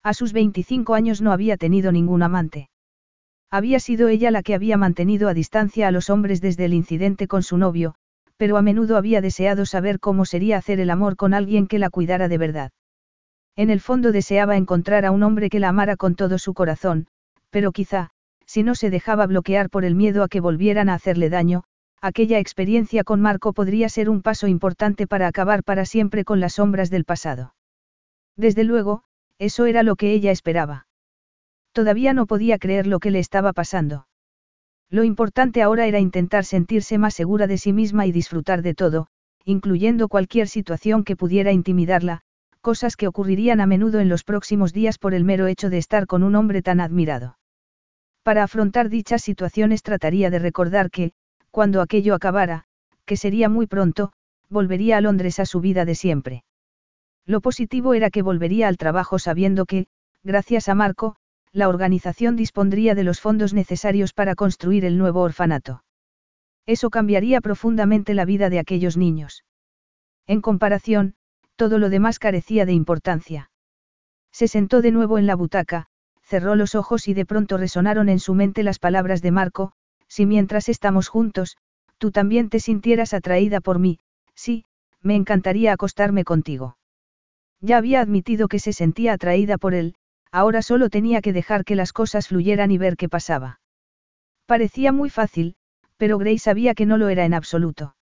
A 0.03 0.13
sus 0.13 0.33
25 0.33 0.93
años 0.93 1.21
no 1.21 1.31
había 1.31 1.57
tenido 1.57 1.91
ningún 1.91 2.23
amante. 2.23 2.69
Había 3.49 3.79
sido 3.79 4.07
ella 4.07 4.31
la 4.31 4.43
que 4.43 4.53
había 4.53 4.77
mantenido 4.77 5.29
a 5.29 5.33
distancia 5.33 5.87
a 5.87 5.91
los 5.91 6.09
hombres 6.09 6.41
desde 6.41 6.65
el 6.65 6.73
incidente 6.73 7.27
con 7.27 7.43
su 7.43 7.57
novio, 7.57 7.95
pero 8.37 8.57
a 8.57 8.61
menudo 8.61 8.97
había 8.97 9.21
deseado 9.21 9.65
saber 9.65 9.99
cómo 9.99 10.25
sería 10.25 10.57
hacer 10.57 10.79
el 10.79 10.89
amor 10.89 11.15
con 11.15 11.33
alguien 11.33 11.67
que 11.67 11.79
la 11.79 11.89
cuidara 11.89 12.27
de 12.27 12.37
verdad. 12.37 12.71
En 13.55 13.69
el 13.69 13.79
fondo 13.79 14.11
deseaba 14.11 14.57
encontrar 14.57 15.05
a 15.05 15.11
un 15.11 15.23
hombre 15.23 15.49
que 15.49 15.59
la 15.59 15.69
amara 15.69 15.95
con 15.95 16.15
todo 16.15 16.37
su 16.37 16.53
corazón, 16.53 17.07
pero 17.49 17.71
quizá, 17.71 18.09
si 18.45 18.63
no 18.63 18.75
se 18.75 18.89
dejaba 18.89 19.25
bloquear 19.27 19.69
por 19.69 19.85
el 19.85 19.95
miedo 19.95 20.23
a 20.23 20.27
que 20.27 20.41
volvieran 20.41 20.89
a 20.89 20.95
hacerle 20.95 21.29
daño, 21.29 21.63
aquella 22.05 22.39
experiencia 22.39 23.03
con 23.03 23.19
Marco 23.19 23.51
podría 23.53 23.89
ser 23.89 24.09
un 24.09 24.21
paso 24.21 24.47
importante 24.47 25.07
para 25.07 25.27
acabar 25.27 25.63
para 25.63 25.85
siempre 25.85 26.23
con 26.23 26.39
las 26.39 26.53
sombras 26.53 26.89
del 26.91 27.03
pasado. 27.03 27.55
Desde 28.37 28.63
luego, 28.63 29.03
eso 29.39 29.65
era 29.65 29.81
lo 29.81 29.95
que 29.95 30.11
ella 30.11 30.31
esperaba. 30.31 30.87
Todavía 31.71 32.13
no 32.13 32.27
podía 32.27 32.59
creer 32.59 32.85
lo 32.85 32.99
que 32.99 33.11
le 33.11 33.19
estaba 33.19 33.53
pasando. 33.53 34.07
Lo 34.89 35.03
importante 35.03 35.63
ahora 35.63 35.87
era 35.87 35.99
intentar 35.99 36.45
sentirse 36.45 36.97
más 36.97 37.15
segura 37.15 37.47
de 37.47 37.57
sí 37.57 37.73
misma 37.73 38.05
y 38.05 38.11
disfrutar 38.11 38.61
de 38.61 38.75
todo, 38.75 39.07
incluyendo 39.43 40.07
cualquier 40.07 40.47
situación 40.47 41.03
que 41.03 41.15
pudiera 41.15 41.51
intimidarla, 41.51 42.21
cosas 42.61 42.95
que 42.97 43.07
ocurrirían 43.07 43.61
a 43.61 43.65
menudo 43.65 43.99
en 43.99 44.09
los 44.09 44.23
próximos 44.23 44.73
días 44.73 44.99
por 44.99 45.13
el 45.13 45.23
mero 45.23 45.47
hecho 45.47 45.69
de 45.69 45.79
estar 45.79 46.05
con 46.05 46.23
un 46.23 46.35
hombre 46.35 46.61
tan 46.61 46.79
admirado. 46.79 47.37
Para 48.23 48.43
afrontar 48.43 48.89
dichas 48.89 49.23
situaciones 49.23 49.83
trataría 49.83 50.29
de 50.29 50.39
recordar 50.39 50.89
que, 50.91 51.13
cuando 51.55 51.81
aquello 51.81 52.15
acabara, 52.15 52.65
que 53.05 53.15
sería 53.15 53.47
muy 53.47 53.65
pronto, 53.65 54.11
volvería 54.49 54.97
a 54.97 55.01
Londres 55.01 55.39
a 55.39 55.45
su 55.45 55.61
vida 55.61 55.85
de 55.85 55.95
siempre. 55.95 56.43
Lo 57.25 57.39
positivo 57.39 57.93
era 57.93 58.09
que 58.09 58.21
volvería 58.21 58.67
al 58.67 58.75
trabajo 58.75 59.19
sabiendo 59.19 59.65
que, 59.65 59.87
gracias 60.21 60.67
a 60.67 60.75
Marco, 60.75 61.15
la 61.53 61.69
organización 61.69 62.35
dispondría 62.35 62.93
de 62.93 63.05
los 63.05 63.21
fondos 63.21 63.53
necesarios 63.53 64.11
para 64.11 64.35
construir 64.35 64.83
el 64.83 64.97
nuevo 64.97 65.21
orfanato. 65.21 65.85
Eso 66.65 66.89
cambiaría 66.89 67.39
profundamente 67.39 68.15
la 68.15 68.25
vida 68.25 68.49
de 68.49 68.59
aquellos 68.59 68.97
niños. 68.97 69.45
En 70.27 70.41
comparación, 70.41 71.15
todo 71.55 71.79
lo 71.79 71.89
demás 71.89 72.19
carecía 72.19 72.65
de 72.65 72.73
importancia. 72.73 73.49
Se 74.29 74.49
sentó 74.49 74.81
de 74.81 74.91
nuevo 74.91 75.17
en 75.19 75.25
la 75.25 75.35
butaca, 75.35 75.85
cerró 76.21 76.57
los 76.57 76.75
ojos 76.75 77.07
y 77.07 77.13
de 77.13 77.25
pronto 77.25 77.55
resonaron 77.55 78.09
en 78.09 78.19
su 78.19 78.33
mente 78.33 78.61
las 78.61 78.77
palabras 78.77 79.21
de 79.21 79.31
Marco, 79.31 79.71
si 80.07 80.25
mientras 80.25 80.69
estamos 80.69 81.07
juntos, 81.07 81.57
tú 81.97 82.11
también 82.11 82.49
te 82.49 82.59
sintieras 82.59 83.13
atraída 83.13 83.61
por 83.61 83.79
mí, 83.79 83.99
sí, 84.33 84.65
me 85.01 85.15
encantaría 85.15 85.73
acostarme 85.73 86.23
contigo. 86.23 86.77
Ya 87.61 87.77
había 87.77 88.01
admitido 88.01 88.47
que 88.47 88.59
se 88.59 88.73
sentía 88.73 89.13
atraída 89.13 89.57
por 89.57 89.73
él, 89.73 89.95
ahora 90.31 90.61
solo 90.61 90.89
tenía 90.89 91.21
que 91.21 91.33
dejar 91.33 91.63
que 91.63 91.75
las 91.75 91.93
cosas 91.93 92.27
fluyeran 92.27 92.71
y 92.71 92.77
ver 92.77 92.97
qué 92.97 93.09
pasaba. 93.09 93.59
Parecía 94.45 94.91
muy 94.91 95.09
fácil, 95.09 95.55
pero 95.97 96.17
Grace 96.17 96.39
sabía 96.39 96.75
que 96.75 96.85
no 96.85 96.97
lo 96.97 97.09
era 97.09 97.25
en 97.25 97.33
absoluto. 97.33 97.95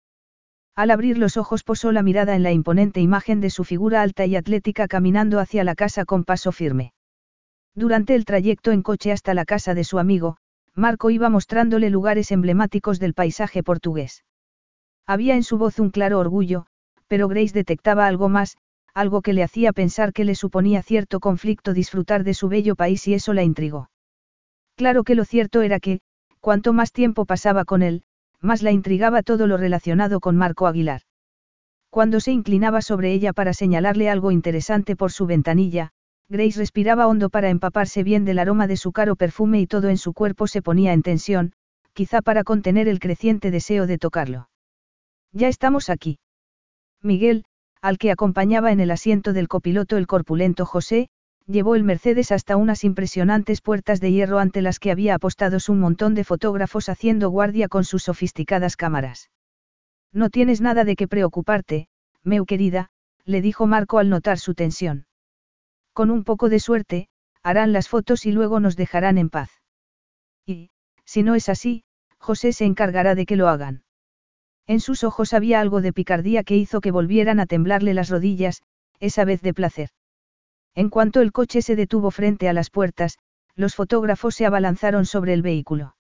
Al 0.76 0.90
abrir 0.90 1.20
los 1.20 1.38
ojos 1.38 1.64
posó 1.64 1.92
la 1.92 2.02
mirada 2.02 2.36
en 2.36 2.42
la 2.42 2.52
imponente 2.52 3.00
imagen 3.00 3.42
de 3.42 3.52
su 3.52 3.64
figura 3.64 4.02
alta 4.02 4.26
y 4.26 4.36
atlética 4.36 4.88
caminando 4.88 5.40
hacia 5.40 5.64
la 5.64 5.76
casa 5.76 6.04
con 6.04 6.24
paso 6.24 6.52
firme. 6.52 6.94
Durante 7.76 8.16
el 8.16 8.26
trayecto 8.26 8.72
en 8.72 8.82
coche 8.82 9.12
hasta 9.12 9.34
la 9.34 9.46
casa 9.46 9.76
de 9.76 9.84
su 9.84 10.00
amigo, 10.00 10.38
Marco 10.76 11.10
iba 11.12 11.30
mostrándole 11.30 11.90
lugares 11.90 12.32
emblemáticos 12.32 13.00
del 13.00 13.14
paisaje 13.14 13.62
portugués. 13.62 14.24
Había 15.06 15.36
en 15.36 15.44
su 15.44 15.58
voz 15.58 15.80
un 15.80 15.92
claro 15.92 16.20
orgullo, 16.20 16.66
pero 17.08 17.28
Grace 17.28 17.54
detectaba 17.54 18.08
algo 18.08 18.30
más, 18.30 18.58
algo 18.94 19.22
que 19.22 19.34
le 19.34 19.44
hacía 19.44 19.74
pensar 19.74 20.14
que 20.14 20.24
le 20.24 20.36
suponía 20.36 20.82
cierto 20.82 21.20
conflicto 21.20 21.74
disfrutar 21.74 22.24
de 22.24 22.34
su 22.34 22.48
bello 22.48 22.76
país 22.76 23.08
y 23.08 23.14
eso 23.14 23.34
la 23.34 23.44
intrigó. 23.44 23.90
Claro 24.76 25.04
que 25.04 25.16
lo 25.16 25.26
cierto 25.26 25.62
era 25.62 25.80
que, 25.80 26.02
cuanto 26.40 26.74
más 26.74 26.92
tiempo 26.92 27.26
pasaba 27.26 27.66
con 27.66 27.84
él, 27.84 28.04
más 28.40 28.62
la 28.62 28.72
intrigaba 28.72 29.24
todo 29.24 29.48
lo 29.48 29.58
relacionado 29.58 30.20
con 30.20 30.36
Marco 30.36 30.68
Aguilar. 30.68 31.02
Cuando 31.90 32.20
se 32.20 32.32
inclinaba 32.32 32.82
sobre 32.82 33.14
ella 33.14 33.34
para 33.34 33.54
señalarle 33.54 34.10
algo 34.10 34.32
interesante 34.32 34.96
por 34.96 35.12
su 35.12 35.28
ventanilla, 35.28 35.92
Grace 36.30 36.58
respiraba 36.58 37.08
hondo 37.08 37.30
para 37.30 37.50
empaparse 37.50 38.04
bien 38.04 38.26
del 38.26 38.40
aroma 38.40 38.68
de 38.68 38.78
su 38.78 38.92
caro 38.92 39.16
perfume 39.16 39.60
y 39.60 39.68
todo 39.68 39.90
en 39.90 39.98
su 39.98 40.14
cuerpo 40.14 40.48
se 40.48 40.62
ponía 40.62 40.94
en 40.94 41.04
tensión, 41.04 41.54
quizá 41.94 42.22
para 42.22 42.44
contener 42.44 42.88
el 42.88 43.00
creciente 43.00 43.52
deseo 43.52 43.88
de 43.88 43.98
tocarlo. 43.98 44.50
Ya 45.32 45.48
estamos 45.48 45.90
aquí. 45.90 46.20
Miguel, 47.02 47.46
al 47.82 47.98
que 47.98 48.12
acompañaba 48.12 48.72
en 48.72 48.80
el 48.80 48.92
asiento 48.92 49.34
del 49.34 49.48
copiloto 49.48 49.98
el 49.98 50.08
corpulento 50.08 50.66
José, 50.66 51.10
llevó 51.46 51.76
el 51.76 51.84
Mercedes 51.84 52.32
hasta 52.32 52.56
unas 52.56 52.84
impresionantes 52.84 53.62
puertas 53.62 54.00
de 54.00 54.12
hierro 54.12 54.40
ante 54.40 54.62
las 54.62 54.80
que 54.80 54.92
había 54.92 55.16
apostados 55.16 55.68
un 55.68 55.80
montón 55.80 56.16
de 56.16 56.24
fotógrafos 56.24 56.88
haciendo 56.88 57.30
guardia 57.30 57.68
con 57.68 57.84
sus 57.84 58.04
sofisticadas 58.04 58.78
cámaras. 58.78 59.30
No 60.14 60.30
tienes 60.30 60.62
nada 60.62 60.86
de 60.86 60.96
qué 60.96 61.08
preocuparte, 61.08 61.88
meu 62.24 62.46
querida, 62.46 62.90
le 63.26 63.42
dijo 63.42 63.68
Marco 63.68 64.00
al 64.00 64.10
notar 64.10 64.40
su 64.40 64.54
tensión. 64.54 65.06
Con 65.94 66.10
un 66.10 66.24
poco 66.24 66.50
de 66.50 66.60
suerte, 66.60 67.08
harán 67.44 67.74
las 67.74 67.88
fotos 67.88 68.26
y 68.26 68.32
luego 68.32 68.60
nos 68.60 68.76
dejarán 68.76 69.18
en 69.18 69.30
paz. 69.30 69.52
Y, 70.46 70.72
si 71.06 71.24
no 71.24 71.36
es 71.36 71.50
así, 71.50 71.84
José 72.18 72.54
se 72.54 72.66
encargará 72.66 73.16
de 73.16 73.26
que 73.26 73.36
lo 73.36 73.48
hagan. 73.48 73.84
En 74.66 74.80
sus 74.80 75.04
ojos 75.04 75.34
había 75.34 75.60
algo 75.60 75.82
de 75.82 75.94
picardía 75.94 76.44
que 76.44 76.56
hizo 76.56 76.80
que 76.82 76.92
volvieran 76.92 77.40
a 77.40 77.46
temblarle 77.46 77.94
las 77.94 78.10
rodillas, 78.10 78.64
esa 79.00 79.26
vez 79.26 79.42
de 79.42 79.54
placer. 79.54 79.90
En 80.74 80.90
cuanto 80.90 81.22
el 81.22 81.32
coche 81.32 81.62
se 81.62 81.76
detuvo 81.76 82.12
frente 82.12 82.48
a 82.48 82.54
las 82.54 82.70
puertas, 82.70 83.20
los 83.56 83.76
fotógrafos 83.76 84.36
se 84.36 84.46
abalanzaron 84.46 85.06
sobre 85.06 85.34
el 85.34 85.42
vehículo. 85.42 85.96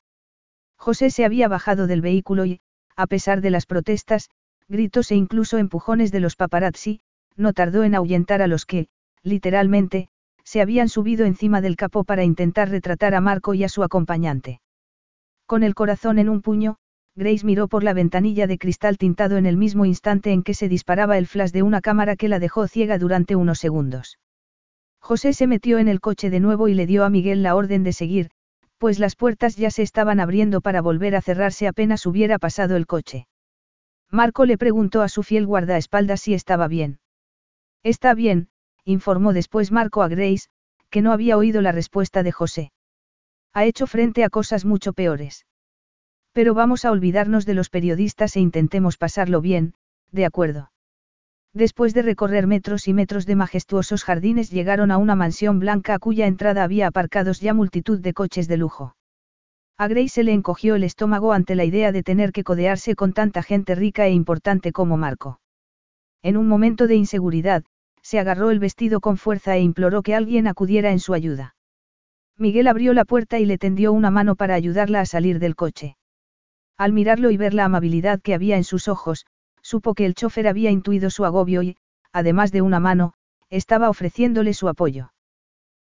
José 0.78 1.12
se 1.12 1.26
había 1.26 1.48
bajado 1.48 1.88
del 1.88 2.02
vehículo 2.02 2.46
y, 2.46 2.62
a 2.96 3.06
pesar 3.06 3.42
de 3.42 3.52
las 3.52 3.66
protestas, 3.66 4.30
gritos 4.68 5.12
e 5.12 5.16
incluso 5.16 5.58
empujones 5.58 6.12
de 6.12 6.20
los 6.20 6.36
paparazzi, 6.36 7.02
no 7.36 7.54
tardó 7.54 7.84
en 7.84 7.96
ahuyentar 7.96 8.42
a 8.42 8.48
los 8.48 8.66
que, 8.66 8.88
literalmente, 9.24 10.10
se 10.44 10.62
habían 10.62 10.90
subido 10.90 11.26
encima 11.26 11.62
del 11.62 11.76
capó 11.76 12.04
para 12.04 12.24
intentar 12.24 12.70
retratar 12.70 13.16
a 13.16 13.22
Marco 13.22 13.54
y 13.54 13.64
a 13.64 13.70
su 13.70 13.84
acompañante. 13.84 14.62
Con 15.46 15.64
el 15.64 15.76
corazón 15.76 16.20
en 16.20 16.30
un 16.30 16.42
puño, 16.42 16.78
Grace 17.16 17.46
miró 17.46 17.68
por 17.68 17.84
la 17.84 17.94
ventanilla 17.94 18.48
de 18.48 18.58
cristal 18.58 18.98
tintado 18.98 19.38
en 19.38 19.46
el 19.46 19.56
mismo 19.56 19.86
instante 19.86 20.32
en 20.32 20.42
que 20.42 20.54
se 20.54 20.68
disparaba 20.68 21.18
el 21.18 21.28
flash 21.28 21.52
de 21.52 21.62
una 21.62 21.80
cámara 21.80 22.16
que 22.16 22.28
la 22.28 22.40
dejó 22.40 22.68
ciega 22.68 22.98
durante 22.98 23.36
unos 23.36 23.60
segundos. 23.60 24.18
José 25.00 25.34
se 25.34 25.48
metió 25.48 25.80
en 25.80 25.88
el 25.88 26.00
coche 26.00 26.30
de 26.30 26.40
nuevo 26.40 26.68
y 26.70 26.74
le 26.74 26.88
dio 26.88 27.04
a 27.04 27.10
Miguel 27.10 27.44
la 27.44 27.56
orden 27.56 27.84
de 27.84 27.94
seguir, 27.94 28.30
pues 28.78 29.00
las 29.00 29.16
puertas 29.16 29.56
ya 29.56 29.70
se 29.70 29.84
estaban 29.84 30.20
abriendo 30.20 30.60
para 30.62 30.82
volver 30.82 31.16
a 31.16 31.22
cerrarse 31.22 31.68
apenas 31.68 32.06
hubiera 32.06 32.40
pasado 32.40 32.76
el 32.76 32.88
coche. 32.88 33.28
Marco 34.10 34.46
le 34.46 34.58
preguntó 34.58 35.02
a 35.02 35.10
su 35.10 35.24
fiel 35.24 35.46
guardaespaldas 35.46 36.22
si 36.22 36.34
estaba 36.34 36.68
bien. 36.68 37.00
Está 37.84 38.14
bien, 38.14 38.48
informó 38.86 39.34
después 39.34 39.72
Marco 39.72 40.04
a 40.04 40.08
Grace, 40.08 40.48
que 40.90 41.02
no 41.02 41.12
había 41.12 41.38
oído 41.38 41.62
la 41.62 41.72
respuesta 41.72 42.24
de 42.24 42.32
José. 42.32 42.72
Ha 43.54 43.66
hecho 43.66 43.88
frente 43.88 44.24
a 44.24 44.30
cosas 44.30 44.66
mucho 44.66 44.94
peores. 44.94 45.46
Pero 46.34 46.54
vamos 46.54 46.86
a 46.86 46.92
olvidarnos 46.92 47.46
de 47.46 47.54
los 47.54 47.70
periodistas 47.70 48.36
e 48.36 48.40
intentemos 48.40 48.98
pasarlo 48.98 49.42
bien, 49.42 49.76
de 50.12 50.26
acuerdo. 50.26 50.72
Después 51.54 51.94
de 51.94 52.02
recorrer 52.02 52.48
metros 52.48 52.88
y 52.88 52.94
metros 52.94 53.28
de 53.28 53.36
majestuosos 53.36 54.04
jardines 54.04 54.50
llegaron 54.50 54.90
a 54.90 54.98
una 54.98 55.16
mansión 55.16 55.60
blanca 55.60 55.94
a 55.94 56.00
cuya 56.00 56.26
entrada 56.26 56.64
había 56.64 56.88
aparcados 56.88 57.42
ya 57.42 57.54
multitud 57.54 58.00
de 58.00 58.14
coches 58.14 58.48
de 58.48 58.58
lujo. 58.58 58.96
A 59.78 59.88
Grace 59.88 60.10
se 60.10 60.24
le 60.24 60.34
encogió 60.34 60.76
el 60.76 60.84
estómago 60.84 61.34
ante 61.34 61.56
la 61.56 61.66
idea 61.66 61.92
de 61.92 62.02
tener 62.02 62.32
que 62.32 62.44
codearse 62.44 62.96
con 62.96 63.14
tanta 63.14 63.44
gente 63.44 63.76
rica 63.76 64.08
e 64.08 64.12
importante 64.12 64.72
como 64.72 64.98
Marco. 64.98 65.40
En 66.24 66.38
un 66.38 66.48
momento 66.48 66.88
de 66.88 66.96
inseguridad, 66.96 67.64
se 68.04 68.20
agarró 68.20 68.52
el 68.52 68.60
vestido 68.60 69.00
con 69.00 69.18
fuerza 69.18 69.56
e 69.56 69.62
imploró 69.62 70.04
que 70.04 70.14
alguien 70.14 70.48
acudiera 70.48 70.92
en 70.92 71.00
su 71.00 71.14
ayuda. 71.14 71.56
Miguel 72.38 72.68
abrió 72.68 72.94
la 72.94 73.06
puerta 73.06 73.40
y 73.40 73.46
le 73.46 73.58
tendió 73.58 73.94
una 73.94 74.12
mano 74.12 74.36
para 74.36 74.54
ayudarla 74.54 75.00
a 75.00 75.06
salir 75.06 75.40
del 75.40 75.56
coche. 75.56 75.98
Al 76.78 76.92
mirarlo 76.92 77.32
y 77.32 77.38
ver 77.38 77.54
la 77.54 77.66
amabilidad 77.66 78.22
que 78.22 78.34
había 78.34 78.58
en 78.58 78.64
sus 78.64 78.88
ojos, 78.88 79.26
supo 79.62 79.94
que 79.94 80.06
el 80.06 80.16
chofer 80.16 80.48
había 80.48 80.70
intuido 80.70 81.10
su 81.10 81.26
agobio 81.26 81.64
y, 81.64 81.78
además 82.12 82.52
de 82.52 82.62
una 82.62 82.80
mano, 82.80 83.14
estaba 83.50 83.90
ofreciéndole 83.90 84.54
su 84.54 84.68
apoyo. 84.68 85.14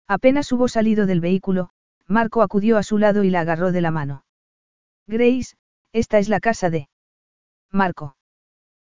Apenas 0.09 0.51
hubo 0.53 0.69
salido 0.69 1.07
del 1.07 1.21
vehículo, 1.21 1.71
Marco 2.07 2.43
acudió 2.43 2.79
a 2.79 2.83
su 2.83 2.99
lado 2.99 3.25
y 3.25 3.31
la 3.31 3.41
agarró 3.41 3.73
de 3.73 3.81
la 3.81 3.91
mano. 3.91 4.25
Grace, 5.07 5.57
esta 5.93 6.19
es 6.19 6.29
la 6.29 6.41
casa 6.41 6.71
de... 6.71 6.89
Marco. 7.73 8.17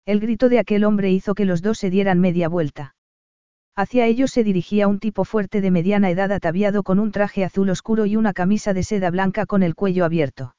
El 0.05 0.19
grito 0.19 0.49
de 0.49 0.59
aquel 0.59 0.83
hombre 0.83 1.11
hizo 1.11 1.35
que 1.35 1.45
los 1.45 1.61
dos 1.61 1.77
se 1.77 1.89
dieran 1.89 2.19
media 2.19 2.49
vuelta. 2.49 2.95
Hacia 3.75 4.05
ellos 4.05 4.31
se 4.31 4.43
dirigía 4.43 4.87
un 4.87 4.99
tipo 4.99 5.25
fuerte 5.25 5.59
de 5.59 5.71
mediana 5.71 6.11
edad 6.11 6.31
ataviado 6.31 6.83
con 6.83 6.99
un 6.99 7.11
traje 7.11 7.43
azul 7.43 7.69
oscuro 7.71 8.05
y 8.05 8.15
una 8.15 8.33
camisa 8.33 8.73
de 8.73 8.83
seda 8.83 9.09
blanca 9.09 9.47
con 9.47 9.63
el 9.63 9.73
cuello 9.73 10.05
abierto. 10.05 10.55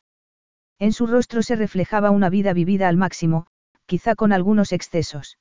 En 0.81 0.93
su 0.93 1.07
rostro 1.07 1.43
se 1.43 1.55
reflejaba 1.55 2.11
una 2.11 2.28
vida 2.28 2.53
vivida 2.53 2.89
al 2.89 2.97
máximo, 2.97 3.47
quizá 3.86 4.16
con 4.16 4.32
algunos 4.32 4.73
excesos. 4.73 5.39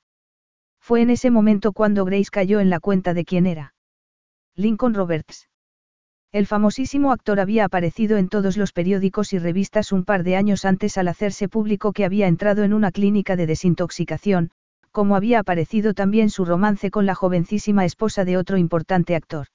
Fue 0.80 1.02
en 1.02 1.10
ese 1.10 1.30
momento 1.30 1.72
cuando 1.72 2.04
Grace 2.04 2.30
cayó 2.30 2.60
en 2.60 2.70
la 2.70 2.78
cuenta 2.78 3.12
de 3.12 3.24
quién 3.24 3.46
era. 3.46 3.74
Lincoln 4.54 4.94
Roberts. 4.94 5.48
El 6.30 6.46
famosísimo 6.46 7.10
actor 7.10 7.40
había 7.40 7.64
aparecido 7.64 8.18
en 8.18 8.28
todos 8.28 8.56
los 8.56 8.72
periódicos 8.72 9.32
y 9.32 9.38
revistas 9.38 9.90
un 9.90 10.04
par 10.04 10.22
de 10.22 10.36
años 10.36 10.64
antes 10.64 10.96
al 10.98 11.08
hacerse 11.08 11.48
público 11.48 11.92
que 11.92 12.04
había 12.04 12.28
entrado 12.28 12.62
en 12.62 12.72
una 12.72 12.92
clínica 12.92 13.34
de 13.34 13.46
desintoxicación, 13.46 14.50
como 14.94 15.16
había 15.16 15.40
aparecido 15.40 15.92
también 15.92 16.30
su 16.30 16.44
romance 16.44 16.92
con 16.92 17.04
la 17.04 17.16
jovencísima 17.16 17.84
esposa 17.84 18.24
de 18.24 18.36
otro 18.36 18.58
importante 18.58 19.16
actor. 19.16 19.48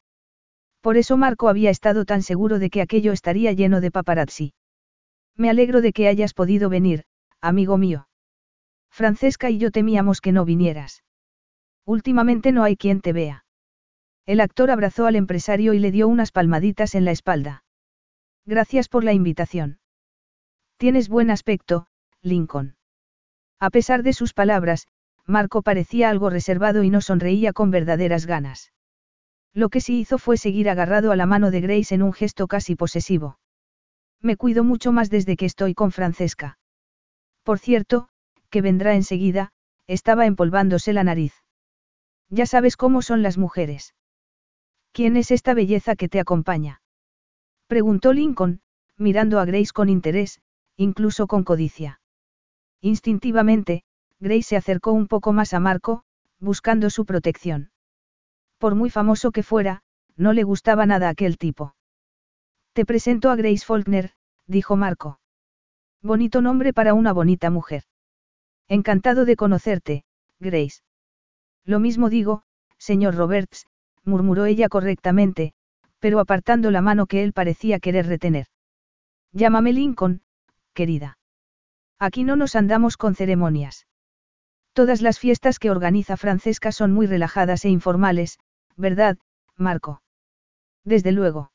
Por 0.81 0.97
eso 0.97 1.15
Marco 1.15 1.47
había 1.47 1.69
estado 1.69 2.03
tan 2.03 2.23
seguro 2.23 2.59
de 2.59 2.69
que 2.69 2.81
aquello 2.81 3.13
estaría 3.13 3.53
lleno 3.53 3.79
de 3.79 3.89
paparazzi. 3.89 4.53
Me 5.37 5.49
alegro 5.49 5.79
de 5.79 5.93
que 5.93 6.09
hayas 6.09 6.33
podido 6.33 6.67
venir, 6.67 7.05
amigo 7.39 7.77
mío. 7.77 8.09
Francesca 8.91 9.49
y 9.49 9.59
yo 9.59 9.71
temíamos 9.71 10.19
que 10.19 10.33
no 10.33 10.43
vinieras. 10.43 11.05
Últimamente 11.85 12.51
no 12.51 12.63
hay 12.65 12.75
quien 12.75 12.99
te 12.99 13.13
vea. 13.13 13.45
El 14.25 14.41
actor 14.41 14.71
abrazó 14.71 15.05
al 15.05 15.15
empresario 15.15 15.73
y 15.73 15.79
le 15.79 15.91
dio 15.91 16.09
unas 16.09 16.33
palmaditas 16.33 16.95
en 16.95 17.05
la 17.05 17.11
espalda. 17.11 17.63
Gracias 18.45 18.89
por 18.89 19.05
la 19.05 19.13
invitación. 19.13 19.79
Tienes 20.75 21.07
buen 21.07 21.31
aspecto, 21.31 21.87
Lincoln. 22.21 22.75
A 23.57 23.69
pesar 23.69 24.03
de 24.03 24.11
sus 24.11 24.33
palabras, 24.33 24.89
Marco 25.29 25.61
parecía 25.61 26.09
algo 26.09 26.31
reservado 26.31 26.83
y 26.83 26.89
no 26.89 27.01
sonreía 27.01 27.53
con 27.53 27.69
verdaderas 27.69 28.25
ganas. 28.25 28.73
Lo 29.53 29.69
que 29.69 29.79
sí 29.79 29.99
hizo 29.99 30.17
fue 30.17 30.37
seguir 30.37 30.69
agarrado 30.71 31.11
a 31.11 31.15
la 31.15 31.27
mano 31.27 31.51
de 31.51 31.61
Grace 31.61 31.93
en 31.93 32.01
un 32.01 32.13
gesto 32.13 32.47
casi 32.47 32.75
posesivo. 32.75 33.39
Me 34.21 34.37
cuido 34.37 34.63
mucho 34.63 34.91
más 34.91 35.11
desde 35.11 35.37
que 35.37 35.45
estoy 35.45 35.75
con 35.75 35.91
Francesca. 35.91 36.57
Por 37.43 37.59
cierto, 37.59 38.09
que 38.49 38.61
vendrá 38.61 38.95
enseguida, 38.95 39.51
estaba 39.85 40.25
empolvándose 40.25 40.93
la 40.93 41.03
nariz. 41.03 41.35
Ya 42.29 42.47
sabes 42.47 42.75
cómo 42.75 43.03
son 43.03 43.21
las 43.21 43.37
mujeres. 43.37 43.93
¿Quién 44.93 45.15
es 45.15 45.29
esta 45.29 45.53
belleza 45.53 45.95
que 45.95 46.09
te 46.09 46.19
acompaña? 46.19 46.81
Preguntó 47.67 48.13
Lincoln, 48.13 48.61
mirando 48.97 49.39
a 49.39 49.45
Grace 49.45 49.71
con 49.73 49.89
interés, 49.89 50.41
incluso 50.75 51.27
con 51.27 51.43
codicia. 51.43 52.01
Instintivamente, 52.81 53.83
Grace 54.19 54.43
se 54.43 54.57
acercó 54.57 54.91
un 54.91 55.07
poco 55.07 55.33
más 55.33 55.53
a 55.53 55.59
Marco, 55.59 56.03
buscando 56.39 56.89
su 56.89 57.05
protección. 57.05 57.71
Por 58.57 58.75
muy 58.75 58.89
famoso 58.89 59.31
que 59.31 59.43
fuera, 59.43 59.81
no 60.15 60.33
le 60.33 60.43
gustaba 60.43 60.85
nada 60.85 61.09
aquel 61.09 61.37
tipo. 61.37 61.75
Te 62.73 62.85
presento 62.85 63.31
a 63.31 63.35
Grace 63.35 63.65
Faulkner, 63.65 64.11
dijo 64.45 64.75
Marco. 64.75 65.19
Bonito 66.01 66.41
nombre 66.41 66.73
para 66.73 66.93
una 66.93 67.13
bonita 67.13 67.49
mujer. 67.49 67.83
Encantado 68.67 69.25
de 69.25 69.35
conocerte, 69.35 70.03
Grace. 70.39 70.81
Lo 71.65 71.79
mismo 71.79 72.09
digo, 72.09 72.43
señor 72.77 73.15
Roberts, 73.15 73.67
murmuró 74.03 74.45
ella 74.45 74.69
correctamente, 74.69 75.53
pero 75.99 76.19
apartando 76.19 76.71
la 76.71 76.81
mano 76.81 77.05
que 77.05 77.23
él 77.23 77.33
parecía 77.33 77.79
querer 77.79 78.07
retener. 78.07 78.47
Llámame 79.31 79.73
Lincoln, 79.73 80.21
querida. 80.73 81.17
Aquí 81.99 82.23
no 82.23 82.35
nos 82.35 82.55
andamos 82.55 82.95
con 82.95 83.15
ceremonias. 83.15 83.85
Todas 84.79 85.01
las 85.01 85.19
fiestas 85.19 85.59
que 85.59 85.71
organiza 85.71 86.15
Francesca 86.15 86.71
son 86.71 86.93
muy 86.93 87.05
relajadas 87.05 87.65
e 87.65 87.69
informales, 87.69 88.39
¿verdad, 88.77 89.17
Marco? 89.57 90.01
Desde 90.85 91.11
luego. 91.11 91.51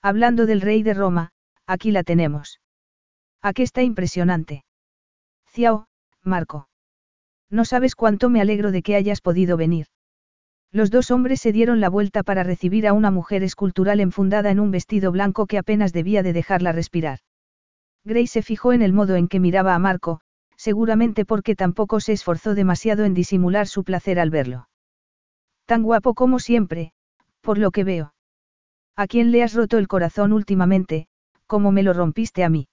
Hablando 0.00 0.46
del 0.46 0.62
rey 0.62 0.82
de 0.82 0.94
Roma, 0.94 1.28
aquí 1.66 1.90
la 1.90 2.04
tenemos. 2.04 2.62
Aquí 3.42 3.64
está 3.64 3.82
impresionante. 3.82 4.64
Ciao, 5.52 5.88
Marco. 6.22 6.70
No 7.50 7.66
sabes 7.66 7.94
cuánto 7.94 8.30
me 8.30 8.40
alegro 8.40 8.72
de 8.72 8.80
que 8.80 8.96
hayas 8.96 9.20
podido 9.20 9.58
venir. 9.58 9.88
Los 10.72 10.90
dos 10.90 11.10
hombres 11.10 11.42
se 11.42 11.52
dieron 11.52 11.82
la 11.82 11.90
vuelta 11.90 12.22
para 12.22 12.44
recibir 12.44 12.86
a 12.88 12.94
una 12.94 13.10
mujer 13.10 13.42
escultural 13.42 14.00
enfundada 14.00 14.50
en 14.50 14.58
un 14.58 14.70
vestido 14.70 15.12
blanco 15.12 15.46
que 15.46 15.58
apenas 15.58 15.92
debía 15.92 16.22
de 16.22 16.32
dejarla 16.32 16.72
respirar. 16.72 17.18
Grace 18.04 18.28
se 18.28 18.42
fijó 18.42 18.72
en 18.72 18.80
el 18.80 18.94
modo 18.94 19.16
en 19.16 19.28
que 19.28 19.38
miraba 19.38 19.74
a 19.74 19.78
Marco, 19.78 20.22
seguramente 20.58 21.24
porque 21.24 21.54
tampoco 21.54 22.00
se 22.00 22.12
esforzó 22.12 22.54
demasiado 22.54 23.04
en 23.04 23.14
disimular 23.14 23.68
su 23.68 23.84
placer 23.84 24.18
al 24.18 24.30
verlo. 24.30 24.68
Tan 25.64 25.82
guapo 25.82 26.14
como 26.14 26.40
siempre, 26.40 26.92
por 27.40 27.58
lo 27.58 27.70
que 27.70 27.84
veo. 27.84 28.12
¿A 28.96 29.06
quién 29.06 29.30
le 29.30 29.44
has 29.44 29.54
roto 29.54 29.78
el 29.78 29.86
corazón 29.86 30.32
últimamente, 30.32 31.06
como 31.46 31.70
me 31.70 31.84
lo 31.84 31.92
rompiste 31.92 32.42
a 32.42 32.48
mí? 32.48 32.68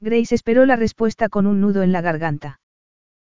Grace 0.00 0.34
esperó 0.34 0.66
la 0.66 0.76
respuesta 0.76 1.28
con 1.30 1.46
un 1.46 1.60
nudo 1.60 1.82
en 1.82 1.90
la 1.90 2.02
garganta. 2.02 2.60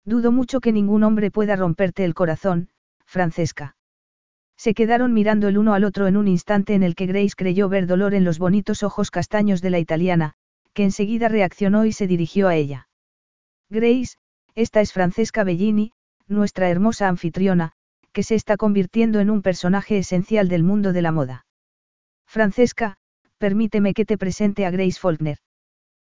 Dudo 0.05 0.31
mucho 0.31 0.61
que 0.61 0.73
ningún 0.73 1.03
hombre 1.03 1.31
pueda 1.31 1.57
romperte 1.57 2.05
el 2.05 2.15
corazón, 2.15 2.69
Francesca. 3.07 3.77
Se 4.57 4.74
quedaron 4.74 5.12
mirando 5.15 5.49
el 5.49 5.59
uno 5.59 5.74
al 5.74 5.85
otro 5.85 6.07
en 6.07 6.16
un 6.16 6.28
instante 6.28 6.74
en 6.74 6.82
el 6.82 6.94
que 6.94 7.07
Grace 7.07 7.35
creyó 7.36 7.69
ver 7.69 7.86
dolor 7.86 8.15
en 8.15 8.24
los 8.24 8.39
bonitos 8.39 8.82
ojos 8.82 9.11
castaños 9.11 9.62
de 9.62 9.70
la 9.70 9.78
italiana, 9.78 10.35
que 10.74 10.85
enseguida 10.85 11.28
reaccionó 11.28 11.86
y 11.86 11.93
se 11.93 12.07
dirigió 12.07 12.49
a 12.49 12.55
ella. 12.55 12.89
Grace, 13.73 14.19
esta 14.55 14.82
es 14.82 14.93
Francesca 14.93 15.44
Bellini, 15.44 15.93
nuestra 16.28 16.69
hermosa 16.69 17.09
anfitriona, 17.09 17.73
que 18.12 18.23
se 18.23 18.35
está 18.35 18.59
convirtiendo 18.59 19.19
en 19.19 19.31
un 19.31 19.40
personaje 19.40 19.97
esencial 19.97 20.51
del 20.51 20.62
mundo 20.62 20.93
de 20.93 21.01
la 21.01 21.11
moda. 21.11 21.47
Francesca, 22.27 22.99
permíteme 23.39 23.94
que 23.94 24.05
te 24.05 24.19
presente 24.19 24.66
a 24.66 24.70
Grace 24.70 25.01
Faulkner. 25.01 25.39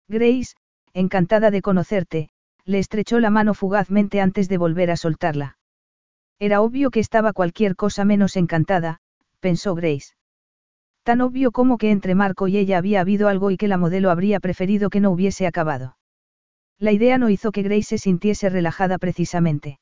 Grace, 0.07 0.53
encantada 0.93 1.49
de 1.49 1.63
conocerte, 1.63 2.29
le 2.63 2.77
estrechó 2.77 3.19
la 3.19 3.31
mano 3.31 3.55
fugazmente 3.55 4.21
antes 4.21 4.49
de 4.49 4.59
volver 4.59 4.91
a 4.91 4.95
soltarla. 4.95 5.57
Era 6.37 6.61
obvio 6.61 6.91
que 6.91 6.99
estaba 6.99 7.33
cualquier 7.33 7.75
cosa 7.75 8.05
menos 8.05 8.35
encantada, 8.35 8.99
pensó 9.39 9.73
Grace. 9.73 10.13
Tan 11.01 11.21
obvio 11.21 11.51
como 11.51 11.79
que 11.79 11.89
entre 11.89 12.13
Marco 12.13 12.47
y 12.47 12.57
ella 12.57 12.77
había 12.77 13.01
habido 13.01 13.29
algo 13.29 13.49
y 13.49 13.57
que 13.57 13.67
la 13.67 13.77
modelo 13.77 14.11
habría 14.11 14.39
preferido 14.39 14.91
que 14.91 14.99
no 14.99 15.09
hubiese 15.09 15.47
acabado. 15.47 15.96
La 16.79 16.91
idea 16.91 17.17
no 17.17 17.29
hizo 17.29 17.51
que 17.51 17.63
Grace 17.63 17.83
se 17.83 17.97
sintiese 17.97 18.49
relajada 18.49 18.97
precisamente. 18.97 19.79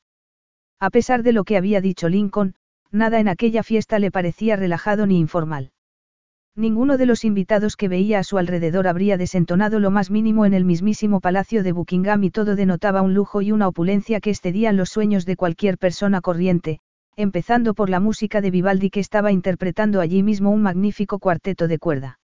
A 0.80 0.90
pesar 0.90 1.22
de 1.22 1.32
lo 1.32 1.44
que 1.44 1.56
había 1.56 1.80
dicho 1.80 2.08
Lincoln, 2.08 2.54
nada 2.90 3.20
en 3.20 3.28
aquella 3.28 3.62
fiesta 3.62 3.98
le 3.98 4.10
parecía 4.10 4.56
relajado 4.56 5.06
ni 5.06 5.18
informal. 5.18 5.72
Ninguno 6.54 6.96
de 6.96 7.04
los 7.04 7.26
invitados 7.26 7.76
que 7.76 7.88
veía 7.88 8.18
a 8.18 8.24
su 8.24 8.38
alrededor 8.38 8.88
habría 8.88 9.18
desentonado 9.18 9.78
lo 9.78 9.90
más 9.90 10.10
mínimo 10.10 10.46
en 10.46 10.54
el 10.54 10.64
mismísimo 10.64 11.20
palacio 11.20 11.62
de 11.62 11.72
Buckingham 11.72 12.24
y 12.24 12.30
todo 12.30 12.56
denotaba 12.56 13.02
un 13.02 13.12
lujo 13.12 13.42
y 13.42 13.52
una 13.52 13.68
opulencia 13.68 14.20
que 14.20 14.30
excedían 14.30 14.78
los 14.78 14.88
sueños 14.88 15.26
de 15.26 15.36
cualquier 15.36 15.76
persona 15.76 16.22
corriente, 16.22 16.80
empezando 17.14 17.74
por 17.74 17.90
la 17.90 18.00
música 18.00 18.40
de 18.40 18.50
Vivaldi 18.50 18.88
que 18.88 19.00
estaba 19.00 19.32
interpretando 19.32 20.00
allí 20.00 20.22
mismo 20.22 20.50
un 20.50 20.62
magnífico 20.62 21.18
cuarteto 21.18 21.68
de 21.68 21.78
cuerda. 21.78 22.20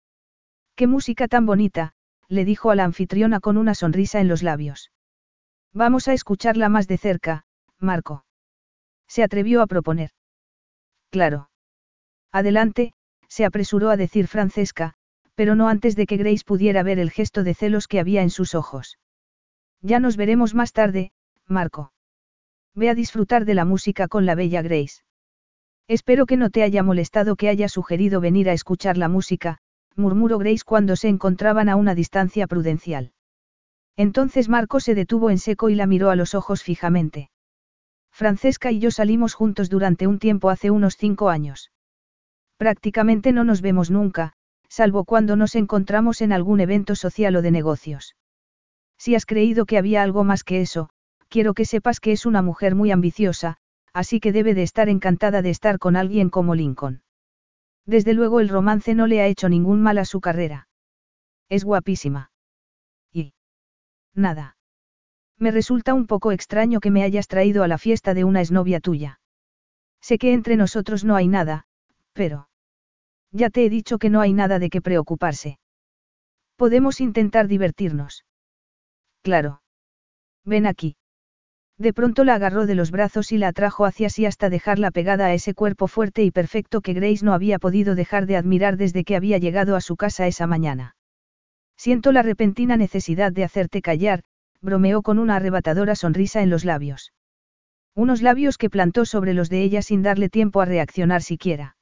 ¡Qué 0.76 0.88
música 0.88 1.30
tan 1.30 1.46
bonita! 1.46 1.94
Le 2.30 2.46
dijo 2.46 2.72
a 2.72 2.76
la 2.76 2.84
anfitriona 2.84 3.40
con 3.40 3.58
una 3.58 3.76
sonrisa 3.76 4.20
en 4.20 4.28
los 4.28 4.44
labios. 4.44 4.92
Vamos 5.74 6.08
a 6.08 6.14
escucharla 6.14 6.70
más 6.70 6.88
de 6.88 6.98
cerca, 6.98 7.46
Marco. 7.80 8.26
Se 9.08 9.24
atrevió 9.24 9.62
a 9.62 9.68
proponer. 9.68 10.12
Claro. 11.10 11.50
Adelante, 12.32 12.94
se 13.28 13.46
apresuró 13.46 13.90
a 13.90 13.98
decir 13.98 14.28
Francesca, 14.28 14.94
pero 15.36 15.56
no 15.56 15.70
antes 15.70 15.96
de 15.96 16.06
que 16.06 16.18
Grace 16.18 16.44
pudiera 16.46 16.84
ver 16.84 17.00
el 17.00 17.12
gesto 17.12 17.44
de 17.44 17.54
celos 17.54 17.88
que 17.88 18.00
había 18.00 18.22
en 18.22 18.30
sus 18.30 18.56
ojos. 18.56 18.98
Ya 19.82 20.00
nos 20.00 20.18
veremos 20.18 20.56
más 20.56 20.74
tarde, 20.74 21.12
Marco. 21.46 21.94
Ve 22.74 22.90
a 22.90 22.96
disfrutar 22.96 23.46
de 23.46 23.54
la 23.54 23.66
música 23.66 24.08
con 24.08 24.26
la 24.26 24.36
bella 24.36 24.62
Grace. 24.62 25.04
Espero 25.88 26.26
que 26.26 26.38
no 26.38 26.50
te 26.50 26.64
haya 26.64 26.84
molestado 26.84 27.36
que 27.36 27.50
haya 27.50 27.70
sugerido 27.70 28.20
venir 28.20 28.50
a 28.50 28.54
escuchar 28.54 28.98
la 28.98 29.08
música, 29.08 29.60
murmuró 29.98 30.38
Grace 30.38 30.64
cuando 30.66 30.96
se 30.96 31.10
encontraban 31.10 31.70
a 31.70 31.76
una 31.76 31.96
distancia 31.96 32.48
prudencial. 32.48 33.12
Entonces 33.98 34.48
Marco 34.48 34.80
se 34.80 34.96
detuvo 34.96 35.30
en 35.30 35.40
seco 35.40 35.70
y 35.70 35.76
la 35.76 35.88
miró 35.88 36.12
a 36.12 36.16
los 36.16 36.36
ojos 36.36 36.64
fijamente. 36.64 37.30
Francesca 38.12 38.72
y 38.72 38.80
yo 38.80 38.92
salimos 38.92 39.34
juntos 39.34 39.70
durante 39.70 40.08
un 40.08 40.20
tiempo 40.20 40.50
hace 40.50 40.72
unos 40.72 40.96
cinco 40.98 41.30
años. 41.30 41.72
Prácticamente 42.58 43.32
no 43.32 43.44
nos 43.44 43.62
vemos 43.62 43.92
nunca, 43.92 44.34
salvo 44.70 45.04
cuando 45.04 45.36
nos 45.36 45.56
encontramos 45.56 46.22
en 46.22 46.32
algún 46.32 46.60
evento 46.60 46.96
social 46.96 47.36
o 47.36 47.42
de 47.42 47.52
negocios. 47.52 48.16
Si 48.98 49.16
has 49.16 49.26
creído 49.26 49.66
que 49.66 49.78
había 49.78 50.02
algo 50.02 50.24
más 50.24 50.44
que 50.44 50.62
eso, 50.62 50.90
quiero 51.28 51.54
que 51.54 51.66
sepas 51.66 52.00
que 52.00 52.12
es 52.12 52.26
una 52.26 52.42
mujer 52.42 52.76
muy 52.76 52.92
ambiciosa, 52.92 53.58
así 53.94 54.20
que 54.20 54.32
debe 54.32 54.54
de 54.54 54.64
estar 54.64 54.90
encantada 54.90 55.42
de 55.42 55.50
estar 55.50 55.80
con 55.80 55.96
alguien 55.96 56.30
como 56.30 56.56
Lincoln. 56.56 57.02
Desde 57.88 58.14
luego 58.14 58.42
el 58.42 58.50
romance 58.50 58.94
no 58.94 59.08
le 59.08 59.22
ha 59.22 59.28
hecho 59.28 59.48
ningún 59.48 59.82
mal 59.82 59.98
a 59.98 60.06
su 60.06 60.20
carrera. 60.20 60.68
Es 61.50 61.64
guapísima. 61.64 62.32
Y... 63.14 63.34
Nada. 64.14 64.58
Me 65.40 65.52
resulta 65.52 65.94
un 65.94 66.06
poco 66.06 66.34
extraño 66.34 66.82
que 66.82 66.92
me 66.92 67.04
hayas 67.04 67.28
traído 67.28 67.64
a 67.64 67.68
la 67.70 67.78
fiesta 67.78 68.14
de 68.14 68.26
una 68.26 68.42
exnovia 68.42 68.82
tuya. 68.82 69.22
Sé 70.02 70.18
que 70.18 70.34
entre 70.34 70.58
nosotros 70.58 71.06
no 71.06 71.16
hay 71.16 71.30
nada, 71.30 71.66
pero... 72.12 72.50
Ya 73.32 73.50
te 73.50 73.66
he 73.66 73.70
dicho 73.70 74.00
que 74.00 74.10
no 74.10 74.20
hay 74.20 74.34
nada 74.34 74.60
de 74.60 74.70
qué 74.70 74.82
preocuparse. 74.82 75.60
Podemos 76.58 77.00
intentar 77.00 77.48
divertirnos. 77.48 78.26
Claro. 79.22 79.62
Ven 80.44 80.66
aquí. 80.66 80.98
De 81.80 81.94
pronto 81.94 82.24
la 82.24 82.36
agarró 82.36 82.66
de 82.66 82.74
los 82.74 82.90
brazos 82.90 83.32
y 83.32 83.38
la 83.38 83.50
atrajo 83.50 83.86
hacia 83.86 84.10
sí 84.10 84.26
hasta 84.26 84.50
dejarla 84.50 84.90
pegada 84.90 85.28
a 85.28 85.34
ese 85.34 85.54
cuerpo 85.54 85.88
fuerte 85.88 86.24
y 86.24 86.32
perfecto 86.32 86.82
que 86.82 86.94
Grace 86.94 87.24
no 87.24 87.34
había 87.34 87.60
podido 87.60 87.94
dejar 87.94 88.26
de 88.26 88.36
admirar 88.36 88.78
desde 88.78 89.04
que 89.04 89.16
había 89.16 89.38
llegado 89.38 89.76
a 89.76 89.82
su 89.82 89.96
casa 89.96 90.26
esa 90.26 90.48
mañana. 90.48 90.96
Siento 91.76 92.12
la 92.12 92.24
repentina 92.24 92.78
necesidad 92.78 93.32
de 93.32 93.44
hacerte 93.44 93.84
callar, 93.84 94.24
bromeó 94.60 95.04
con 95.04 95.20
una 95.20 95.36
arrebatadora 95.36 95.96
sonrisa 95.96 96.42
en 96.42 96.50
los 96.50 96.66
labios. 96.66 97.14
Unos 97.94 98.24
labios 98.24 98.58
que 98.58 98.72
plantó 98.72 99.06
sobre 99.06 99.36
los 99.36 99.50
de 99.50 99.62
ella 99.62 99.84
sin 99.84 100.02
darle 100.02 100.30
tiempo 100.30 100.62
a 100.62 100.66
reaccionar 100.66 101.22
siquiera. 101.22 101.78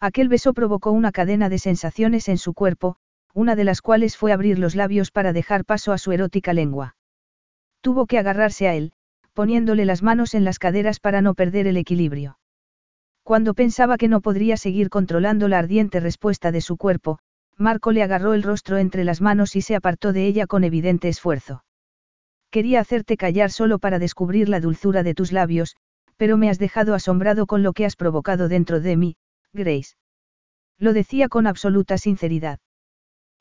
Aquel 0.00 0.28
beso 0.28 0.54
provocó 0.54 0.92
una 0.92 1.12
cadena 1.12 1.50
de 1.50 1.58
sensaciones 1.58 2.28
en 2.30 2.38
su 2.38 2.54
cuerpo, 2.54 2.96
una 3.34 3.54
de 3.54 3.64
las 3.64 3.82
cuales 3.82 4.16
fue 4.16 4.32
abrir 4.32 4.58
los 4.58 4.74
labios 4.74 5.10
para 5.10 5.34
dejar 5.34 5.66
paso 5.66 5.92
a 5.92 5.98
su 5.98 6.12
erótica 6.12 6.54
lengua. 6.54 6.96
Tuvo 7.82 8.06
que 8.06 8.18
agarrarse 8.18 8.66
a 8.66 8.74
él, 8.74 8.92
poniéndole 9.40 9.86
las 9.86 10.02
manos 10.02 10.34
en 10.34 10.44
las 10.44 10.58
caderas 10.58 11.00
para 11.00 11.22
no 11.22 11.32
perder 11.32 11.66
el 11.66 11.78
equilibrio. 11.78 12.38
Cuando 13.22 13.54
pensaba 13.54 13.96
que 13.96 14.06
no 14.06 14.20
podría 14.20 14.58
seguir 14.58 14.90
controlando 14.90 15.48
la 15.48 15.58
ardiente 15.58 15.98
respuesta 15.98 16.52
de 16.52 16.60
su 16.60 16.76
cuerpo, 16.76 17.20
Marco 17.56 17.90
le 17.90 18.02
agarró 18.02 18.34
el 18.34 18.42
rostro 18.42 18.76
entre 18.76 19.02
las 19.02 19.22
manos 19.22 19.56
y 19.56 19.62
se 19.62 19.74
apartó 19.74 20.12
de 20.12 20.26
ella 20.26 20.46
con 20.46 20.62
evidente 20.62 21.08
esfuerzo. 21.08 21.64
Quería 22.50 22.80
hacerte 22.80 23.16
callar 23.16 23.50
solo 23.50 23.78
para 23.78 23.98
descubrir 23.98 24.50
la 24.50 24.60
dulzura 24.60 25.02
de 25.02 25.14
tus 25.14 25.32
labios, 25.32 25.74
pero 26.18 26.36
me 26.36 26.50
has 26.50 26.58
dejado 26.58 26.92
asombrado 26.92 27.46
con 27.46 27.62
lo 27.62 27.72
que 27.72 27.86
has 27.86 27.96
provocado 27.96 28.46
dentro 28.46 28.78
de 28.78 28.98
mí, 28.98 29.16
Grace. 29.54 29.94
Lo 30.76 30.92
decía 30.92 31.30
con 31.30 31.46
absoluta 31.46 31.96
sinceridad. 31.96 32.58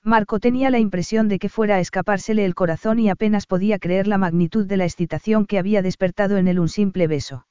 Marco 0.04 0.40
tenía 0.40 0.70
la 0.70 0.80
impresión 0.80 1.28
de 1.28 1.40
que 1.40 1.50
fuera 1.50 1.76
a 1.76 1.80
escapársele 1.80 2.46
el 2.46 2.56
corazón 2.56 3.00
y 3.00 3.10
apenas 3.10 3.46
podía 3.46 3.80
creer 3.80 4.08
la 4.08 4.18
magnitud 4.18 4.66
de 4.66 4.78
la 4.78 4.86
excitación 4.86 5.46
que 5.46 5.60
había 5.60 5.82
despertado 5.82 6.38
en 6.38 6.48
él 6.48 6.60
un 6.60 6.70
simple 6.70 7.08
beso. 7.08 7.46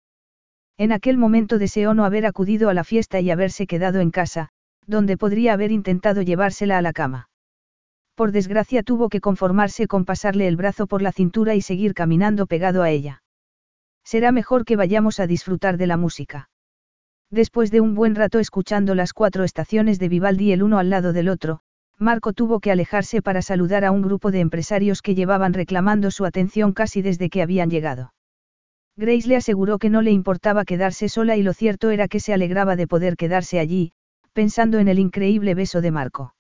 En 0.79 0.93
aquel 0.93 1.19
momento 1.19 1.59
deseó 1.59 1.93
no 1.93 2.05
haber 2.05 2.25
acudido 2.25 2.71
a 2.71 2.75
la 2.75 2.85
fiesta 2.85 3.21
y 3.21 3.31
haberse 3.31 3.67
quedado 3.67 4.01
en 4.01 4.11
casa, 4.11 4.49
donde 4.87 5.19
podría 5.19 5.53
haber 5.53 5.73
intentado 5.73 6.23
llevársela 6.23 6.79
a 6.79 6.83
la 6.83 6.93
cama. 6.93 7.29
Por 8.15 8.33
desgracia 8.33 8.83
tuvo 8.83 9.11
que 9.11 9.21
conformarse 9.21 9.87
con 9.87 10.05
pasarle 10.05 10.49
el 10.49 10.57
brazo 10.57 10.87
por 10.87 11.03
la 11.03 11.13
cintura 11.13 11.55
y 11.55 11.61
seguir 11.61 11.95
caminando 11.95 12.47
pegado 12.47 12.83
a 12.83 12.91
ella. 12.91 13.23
Será 14.05 14.33
mejor 14.33 14.65
que 14.65 14.77
vayamos 14.77 15.21
a 15.21 15.27
disfrutar 15.27 15.77
de 15.77 15.87
la 15.87 15.99
música. 15.99 16.49
Después 17.31 17.71
de 17.71 17.83
un 17.83 17.95
buen 17.95 18.15
rato 18.15 18.39
escuchando 18.39 18.95
las 18.95 19.13
cuatro 19.13 19.45
estaciones 19.45 19.99
de 19.99 20.09
Vivaldi 20.09 20.53
el 20.53 20.63
uno 20.63 20.79
al 20.79 20.89
lado 20.89 21.13
del 21.13 21.29
otro, 21.29 21.61
Marco 22.01 22.33
tuvo 22.33 22.61
que 22.61 22.71
alejarse 22.71 23.23
para 23.23 23.43
saludar 23.43 23.85
a 23.85 23.91
un 23.91 24.03
grupo 24.03 24.31
de 24.31 24.41
empresarios 24.41 25.03
que 25.03 25.17
llevaban 25.17 25.53
reclamando 25.53 26.13
su 26.13 26.25
atención 26.25 26.73
casi 26.73 27.03
desde 27.03 27.29
que 27.29 27.43
habían 27.43 27.71
llegado. 27.71 28.13
Grace 28.97 29.29
le 29.29 29.37
aseguró 29.37 29.79
que 29.79 29.91
no 29.91 30.01
le 30.03 30.13
importaba 30.13 30.65
quedarse 30.65 31.09
sola 31.09 31.37
y 31.37 31.43
lo 31.43 31.53
cierto 31.53 31.91
era 31.91 32.09
que 32.09 32.21
se 32.21 32.33
alegraba 32.33 32.77
de 32.77 32.87
poder 32.87 33.17
quedarse 33.17 33.59
allí, 33.59 33.93
pensando 34.33 34.79
en 34.79 34.89
el 34.89 34.99
increíble 34.99 35.55
beso 35.55 35.81
de 35.81 35.91
Marco. 35.91 36.35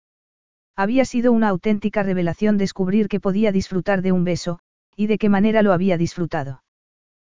Había 0.76 1.04
sido 1.04 1.32
una 1.32 1.48
auténtica 1.48 2.04
revelación 2.04 2.56
descubrir 2.56 3.08
que 3.08 3.18
podía 3.18 3.50
disfrutar 3.50 4.00
de 4.00 4.12
un 4.12 4.22
beso, 4.22 4.60
y 4.94 5.08
de 5.08 5.18
qué 5.18 5.28
manera 5.28 5.62
lo 5.62 5.72
había 5.72 5.96
disfrutado. 5.96 6.62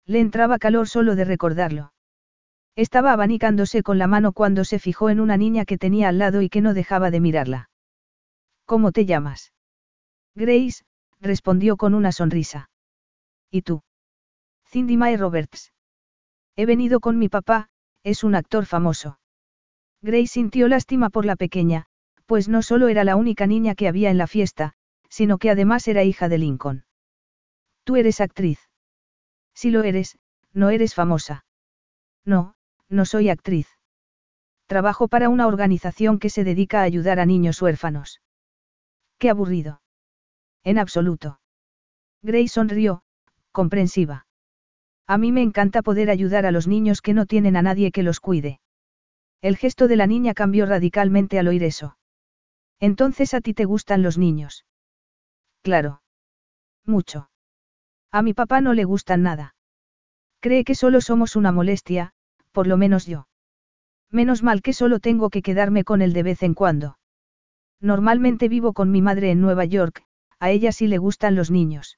Le 0.05 0.19
entraba 0.19 0.57
calor 0.57 0.89
solo 0.89 1.15
de 1.15 1.23
recordarlo. 1.23 1.93
Estaba 2.75 3.13
abanicándose 3.13 3.81
con 3.81 3.97
la 3.97 4.07
mano 4.07 4.33
cuando 4.33 4.65
se 4.65 4.79
fijó 4.79 5.09
en 5.09 5.21
una 5.21 5.37
niña 5.37 5.63
que 5.63 5.77
tenía 5.77 6.09
al 6.09 6.17
lado 6.17 6.41
y 6.41 6.49
que 6.49 6.61
no 6.61 6.73
dejaba 6.73 7.11
de 7.11 7.19
mirarla. 7.19 7.69
¿Cómo 8.69 8.91
te 8.91 9.07
llamas? 9.07 9.51
Grace, 10.35 10.83
respondió 11.19 11.75
con 11.75 11.95
una 11.95 12.11
sonrisa. 12.11 12.69
¿Y 13.49 13.63
tú? 13.63 13.81
Cindy 14.63 14.95
Mae 14.95 15.17
Roberts. 15.17 15.73
He 16.55 16.67
venido 16.67 16.99
con 16.99 17.17
mi 17.17 17.29
papá, 17.29 17.69
es 18.03 18.23
un 18.23 18.35
actor 18.35 18.67
famoso. 18.67 19.19
Grace 20.03 20.27
sintió 20.27 20.67
lástima 20.67 21.09
por 21.09 21.25
la 21.25 21.35
pequeña, 21.35 21.87
pues 22.27 22.47
no 22.47 22.61
solo 22.61 22.89
era 22.89 23.03
la 23.03 23.15
única 23.15 23.47
niña 23.47 23.73
que 23.73 23.87
había 23.87 24.11
en 24.11 24.19
la 24.19 24.27
fiesta, 24.27 24.73
sino 25.09 25.39
que 25.39 25.49
además 25.49 25.87
era 25.87 26.03
hija 26.03 26.29
de 26.29 26.37
Lincoln. 26.37 26.85
Tú 27.85 27.95
eres 27.95 28.21
actriz. 28.21 28.59
Si 29.55 29.71
lo 29.71 29.81
eres, 29.81 30.19
no 30.53 30.69
eres 30.69 30.93
famosa. 30.93 31.43
No, 32.23 32.53
no 32.87 33.05
soy 33.05 33.29
actriz. 33.29 33.67
Trabajo 34.67 35.07
para 35.07 35.29
una 35.29 35.47
organización 35.47 36.19
que 36.19 36.29
se 36.29 36.43
dedica 36.43 36.81
a 36.81 36.83
ayudar 36.83 37.19
a 37.19 37.25
niños 37.25 37.59
huérfanos. 37.63 38.21
Qué 39.19 39.29
aburrido. 39.29 39.81
En 40.63 40.79
absoluto. 40.79 41.39
Grace 42.23 42.47
sonrió, 42.47 43.03
comprensiva. 43.51 44.25
A 45.07 45.17
mí 45.17 45.31
me 45.31 45.41
encanta 45.41 45.81
poder 45.81 46.09
ayudar 46.09 46.45
a 46.45 46.51
los 46.51 46.67
niños 46.67 47.01
que 47.01 47.13
no 47.13 47.25
tienen 47.25 47.57
a 47.57 47.61
nadie 47.61 47.91
que 47.91 48.03
los 48.03 48.19
cuide. 48.19 48.59
El 49.41 49.57
gesto 49.57 49.87
de 49.87 49.95
la 49.95 50.07
niña 50.07 50.33
cambió 50.33 50.65
radicalmente 50.65 51.39
al 51.39 51.47
oír 51.47 51.63
eso. 51.63 51.97
Entonces 52.79 53.33
a 53.33 53.41
ti 53.41 53.53
te 53.53 53.65
gustan 53.65 54.03
los 54.03 54.17
niños. 54.17 54.65
Claro. 55.63 56.01
Mucho. 56.85 57.29
A 58.11 58.21
mi 58.21 58.33
papá 58.33 58.61
no 58.61 58.73
le 58.73 58.85
gustan 58.85 59.23
nada. 59.23 59.55
Cree 60.39 60.63
que 60.63 60.75
solo 60.75 61.01
somos 61.01 61.35
una 61.35 61.51
molestia, 61.51 62.13
por 62.51 62.67
lo 62.67 62.77
menos 62.77 63.05
yo. 63.05 63.27
Menos 64.11 64.43
mal 64.43 64.61
que 64.61 64.73
solo 64.73 64.99
tengo 64.99 65.29
que 65.29 65.41
quedarme 65.41 65.83
con 65.83 66.01
él 66.01 66.13
de 66.13 66.23
vez 66.23 66.43
en 66.43 66.53
cuando. 66.53 66.98
Normalmente 67.81 68.49
vivo 68.49 68.73
con 68.73 68.91
mi 68.91 69.01
madre 69.01 69.31
en 69.31 69.41
Nueva 69.41 69.65
York, 69.65 70.03
a 70.39 70.49
ella 70.51 70.71
sí 70.71 70.87
le 70.87 70.97
gustan 70.97 71.35
los 71.35 71.51
niños. 71.51 71.97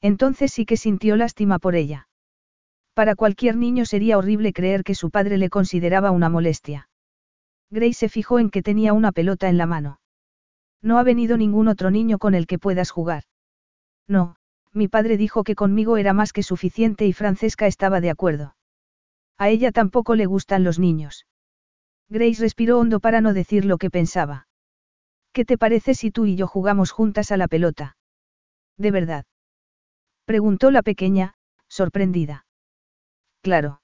Entonces 0.00 0.52
sí 0.52 0.66
que 0.66 0.76
sintió 0.76 1.16
lástima 1.16 1.58
por 1.58 1.74
ella. 1.74 2.08
Para 2.94 3.14
cualquier 3.14 3.56
niño 3.56 3.84
sería 3.86 4.18
horrible 4.18 4.52
creer 4.52 4.84
que 4.84 4.94
su 4.94 5.10
padre 5.10 5.38
le 5.38 5.48
consideraba 5.48 6.10
una 6.10 6.28
molestia. 6.28 6.88
Grace 7.70 7.94
se 7.94 8.08
fijó 8.08 8.38
en 8.38 8.50
que 8.50 8.62
tenía 8.62 8.92
una 8.92 9.12
pelota 9.12 9.48
en 9.48 9.56
la 9.56 9.66
mano. 9.66 10.00
No 10.82 10.98
ha 10.98 11.02
venido 11.02 11.36
ningún 11.36 11.68
otro 11.68 11.90
niño 11.90 12.18
con 12.18 12.34
el 12.34 12.46
que 12.46 12.58
puedas 12.58 12.90
jugar. 12.90 13.24
No, 14.08 14.36
mi 14.72 14.88
padre 14.88 15.16
dijo 15.16 15.44
que 15.44 15.54
conmigo 15.54 15.96
era 15.96 16.12
más 16.12 16.32
que 16.32 16.42
suficiente 16.42 17.06
y 17.06 17.12
Francesca 17.12 17.66
estaba 17.66 18.00
de 18.00 18.10
acuerdo. 18.10 18.56
A 19.38 19.48
ella 19.48 19.72
tampoco 19.72 20.14
le 20.14 20.26
gustan 20.26 20.64
los 20.64 20.78
niños. 20.78 21.26
Grace 22.08 22.40
respiró 22.42 22.78
hondo 22.78 23.00
para 23.00 23.20
no 23.20 23.32
decir 23.32 23.64
lo 23.64 23.78
que 23.78 23.90
pensaba. 23.90 24.48
¿Qué 25.32 25.44
te 25.44 25.56
parece 25.56 25.94
si 25.94 26.10
tú 26.10 26.26
y 26.26 26.36
yo 26.36 26.46
jugamos 26.46 26.90
juntas 26.90 27.30
a 27.30 27.36
la 27.36 27.46
pelota? 27.46 27.96
¿De 28.76 28.90
verdad? 28.90 29.24
Preguntó 30.24 30.70
la 30.70 30.82
pequeña, 30.82 31.34
sorprendida. 31.68 32.46
Claro. 33.42 33.80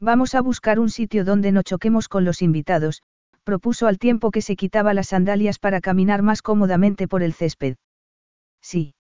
Vamos 0.00 0.34
a 0.34 0.42
buscar 0.42 0.78
un 0.78 0.90
sitio 0.90 1.24
donde 1.24 1.52
no 1.52 1.62
choquemos 1.62 2.08
con 2.08 2.24
los 2.24 2.42
invitados, 2.42 3.02
propuso 3.44 3.86
al 3.86 3.98
tiempo 3.98 4.30
que 4.30 4.42
se 4.42 4.56
quitaba 4.56 4.92
las 4.92 5.08
sandalias 5.08 5.58
para 5.58 5.80
caminar 5.80 6.22
más 6.22 6.42
cómodamente 6.42 7.08
por 7.08 7.22
el 7.22 7.32
césped. 7.32 7.76
Sí. 8.60 8.94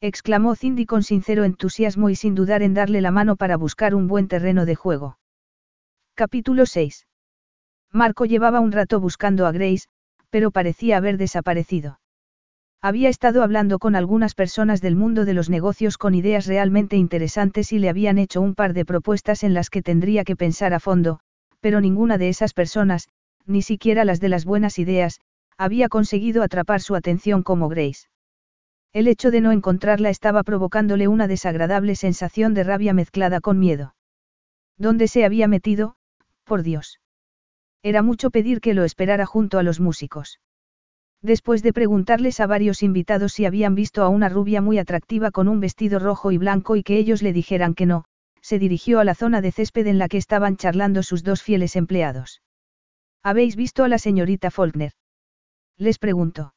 exclamó 0.00 0.56
Cindy 0.56 0.86
con 0.86 1.02
sincero 1.02 1.44
entusiasmo 1.44 2.10
y 2.10 2.16
sin 2.16 2.34
dudar 2.34 2.62
en 2.62 2.74
darle 2.74 3.00
la 3.00 3.12
mano 3.12 3.36
para 3.36 3.56
buscar 3.56 3.94
un 3.94 4.08
buen 4.08 4.26
terreno 4.26 4.66
de 4.66 4.74
juego. 4.74 5.18
Capítulo 6.14 6.66
6. 6.66 7.06
Marco 7.92 8.24
llevaba 8.24 8.60
un 8.60 8.72
rato 8.72 9.00
buscando 9.00 9.46
a 9.46 9.52
Grace, 9.52 9.86
pero 10.30 10.50
parecía 10.50 10.96
haber 10.96 11.18
desaparecido. 11.18 12.00
Había 12.82 13.10
estado 13.10 13.42
hablando 13.42 13.78
con 13.78 13.94
algunas 13.94 14.34
personas 14.34 14.80
del 14.80 14.96
mundo 14.96 15.26
de 15.26 15.34
los 15.34 15.50
negocios 15.50 15.98
con 15.98 16.14
ideas 16.14 16.46
realmente 16.46 16.96
interesantes 16.96 17.72
y 17.72 17.78
le 17.78 17.90
habían 17.90 18.16
hecho 18.16 18.40
un 18.40 18.54
par 18.54 18.72
de 18.72 18.86
propuestas 18.86 19.44
en 19.44 19.52
las 19.52 19.68
que 19.68 19.82
tendría 19.82 20.24
que 20.24 20.34
pensar 20.34 20.72
a 20.72 20.80
fondo, 20.80 21.20
pero 21.60 21.82
ninguna 21.82 22.16
de 22.16 22.30
esas 22.30 22.54
personas, 22.54 23.08
ni 23.44 23.60
siquiera 23.60 24.06
las 24.06 24.18
de 24.18 24.30
las 24.30 24.46
buenas 24.46 24.78
ideas, 24.78 25.20
había 25.58 25.90
conseguido 25.90 26.42
atrapar 26.42 26.80
su 26.80 26.94
atención 26.94 27.42
como 27.42 27.68
Grace. 27.68 28.08
El 28.94 29.08
hecho 29.08 29.30
de 29.30 29.42
no 29.42 29.52
encontrarla 29.52 30.08
estaba 30.08 30.42
provocándole 30.42 31.06
una 31.06 31.28
desagradable 31.28 31.96
sensación 31.96 32.54
de 32.54 32.64
rabia 32.64 32.94
mezclada 32.94 33.40
con 33.40 33.58
miedo. 33.58 33.94
¿Dónde 34.78 35.06
se 35.06 35.26
había 35.26 35.48
metido? 35.48 35.96
Por 36.44 36.62
Dios. 36.62 36.98
Era 37.82 38.02
mucho 38.02 38.30
pedir 38.30 38.60
que 38.60 38.74
lo 38.74 38.84
esperara 38.84 39.26
junto 39.26 39.58
a 39.58 39.62
los 39.62 39.80
músicos. 39.80 40.40
Después 41.22 41.62
de 41.62 41.72
preguntarles 41.72 42.40
a 42.40 42.46
varios 42.46 42.82
invitados 42.82 43.32
si 43.32 43.44
habían 43.44 43.74
visto 43.74 44.02
a 44.02 44.08
una 44.08 44.28
rubia 44.28 44.60
muy 44.60 44.78
atractiva 44.78 45.30
con 45.30 45.48
un 45.48 45.60
vestido 45.60 45.98
rojo 45.98 46.32
y 46.32 46.38
blanco 46.38 46.76
y 46.76 46.82
que 46.82 46.96
ellos 46.96 47.22
le 47.22 47.32
dijeran 47.32 47.74
que 47.74 47.86
no, 47.86 48.04
se 48.40 48.58
dirigió 48.58 49.00
a 49.00 49.04
la 49.04 49.14
zona 49.14 49.40
de 49.40 49.52
césped 49.52 49.86
en 49.86 49.98
la 49.98 50.08
que 50.08 50.16
estaban 50.16 50.56
charlando 50.56 51.02
sus 51.02 51.22
dos 51.22 51.42
fieles 51.42 51.76
empleados. 51.76 52.42
¿Habéis 53.22 53.54
visto 53.54 53.84
a 53.84 53.88
la 53.88 53.98
señorita 53.98 54.50
Faulkner? 54.50 54.92
Les 55.76 55.98
preguntó. 55.98 56.54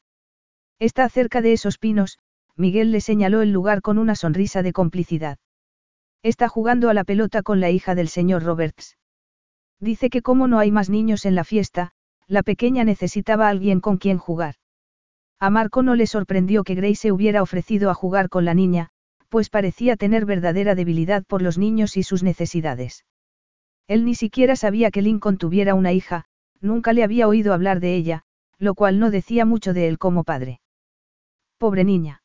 Está 0.80 1.08
cerca 1.10 1.41
de 1.41 1.54
esos 1.54 1.78
pinos, 1.78 2.20
Miguel 2.56 2.91
le 2.91 3.02
señaló 3.02 3.41
el 3.41 3.52
lugar 3.52 3.82
con 3.82 3.98
una 3.98 4.16
sonrisa 4.16 4.64
de 4.64 4.74
complicidad. 4.74 5.40
Está 6.22 6.48
jugando 6.48 6.90
a 6.90 6.94
la 6.94 7.04
pelota 7.04 7.41
con 7.44 7.60
la 7.60 7.70
hija 7.70 7.95
del 7.95 8.08
señor 8.08 8.44
Roberts. 8.44 8.98
Dice 9.84 10.10
que 10.10 10.22
como 10.22 10.48
no 10.48 10.60
hay 10.60 10.72
más 10.72 10.90
niños 10.90 11.26
en 11.26 11.36
la 11.36 11.44
fiesta, 11.44 11.92
la 12.26 12.42
pequeña 12.42 12.86
necesitaba 12.86 13.50
alguien 13.50 13.82
con 13.82 13.98
quien 13.98 14.18
jugar. 14.18 14.56
A 15.42 15.50
Marco 15.50 15.84
no 15.84 15.96
le 15.96 16.08
sorprendió 16.08 16.64
que 16.64 16.74
Grace 16.74 16.96
se 16.96 17.12
hubiera 17.12 17.42
ofrecido 17.42 17.90
a 17.90 17.94
jugar 17.94 18.30
con 18.30 18.46
la 18.46 18.54
niña, 18.54 18.92
pues 19.28 19.50
parecía 19.50 19.98
tener 19.98 20.26
verdadera 20.26 20.74
debilidad 20.74 21.26
por 21.26 21.42
los 21.42 21.58
niños 21.58 21.98
y 21.98 22.04
sus 22.04 22.24
necesidades. 22.24 23.04
Él 23.90 24.06
ni 24.06 24.16
siquiera 24.16 24.56
sabía 24.56 24.90
que 24.90 25.02
Lincoln 25.02 25.36
tuviera 25.36 25.76
una 25.76 25.92
hija, 25.92 26.24
nunca 26.62 26.94
le 26.94 27.04
había 27.04 27.28
oído 27.28 27.54
hablar 27.54 27.82
de 27.82 27.98
ella, 27.98 28.24
lo 28.60 28.76
cual 28.76 29.00
no 29.00 29.12
decía 29.12 29.44
mucho 29.44 29.74
de 29.74 29.90
él 29.90 29.98
como 29.98 30.24
padre. 30.24 30.62
Pobre 31.58 31.84
niña. 31.84 32.24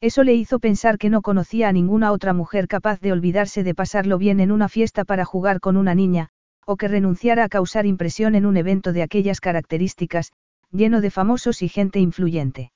Eso 0.00 0.24
le 0.24 0.32
hizo 0.32 0.58
pensar 0.58 0.96
que 0.96 1.10
no 1.10 1.20
conocía 1.20 1.68
a 1.68 1.72
ninguna 1.72 2.10
otra 2.10 2.32
mujer 2.32 2.68
capaz 2.68 3.00
de 3.00 3.12
olvidarse 3.12 3.64
de 3.64 3.74
pasarlo 3.74 4.16
bien 4.16 4.40
en 4.40 4.50
una 4.50 4.70
fiesta 4.70 5.04
para 5.04 5.26
jugar 5.26 5.60
con 5.60 5.76
una 5.76 5.94
niña, 5.94 6.30
o 6.70 6.76
que 6.76 6.86
renunciara 6.86 7.42
a 7.42 7.48
causar 7.48 7.84
impresión 7.84 8.36
en 8.36 8.46
un 8.46 8.56
evento 8.56 8.92
de 8.92 9.02
aquellas 9.02 9.40
características, 9.40 10.30
lleno 10.70 11.00
de 11.00 11.10
famosos 11.10 11.62
y 11.62 11.68
gente 11.68 11.98
influyente. 11.98 12.70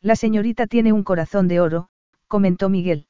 La 0.00 0.14
señorita 0.14 0.68
tiene 0.68 0.92
un 0.92 1.02
corazón 1.02 1.48
de 1.48 1.58
oro, 1.58 1.88
comentó 2.28 2.68
Miguel. 2.68 3.08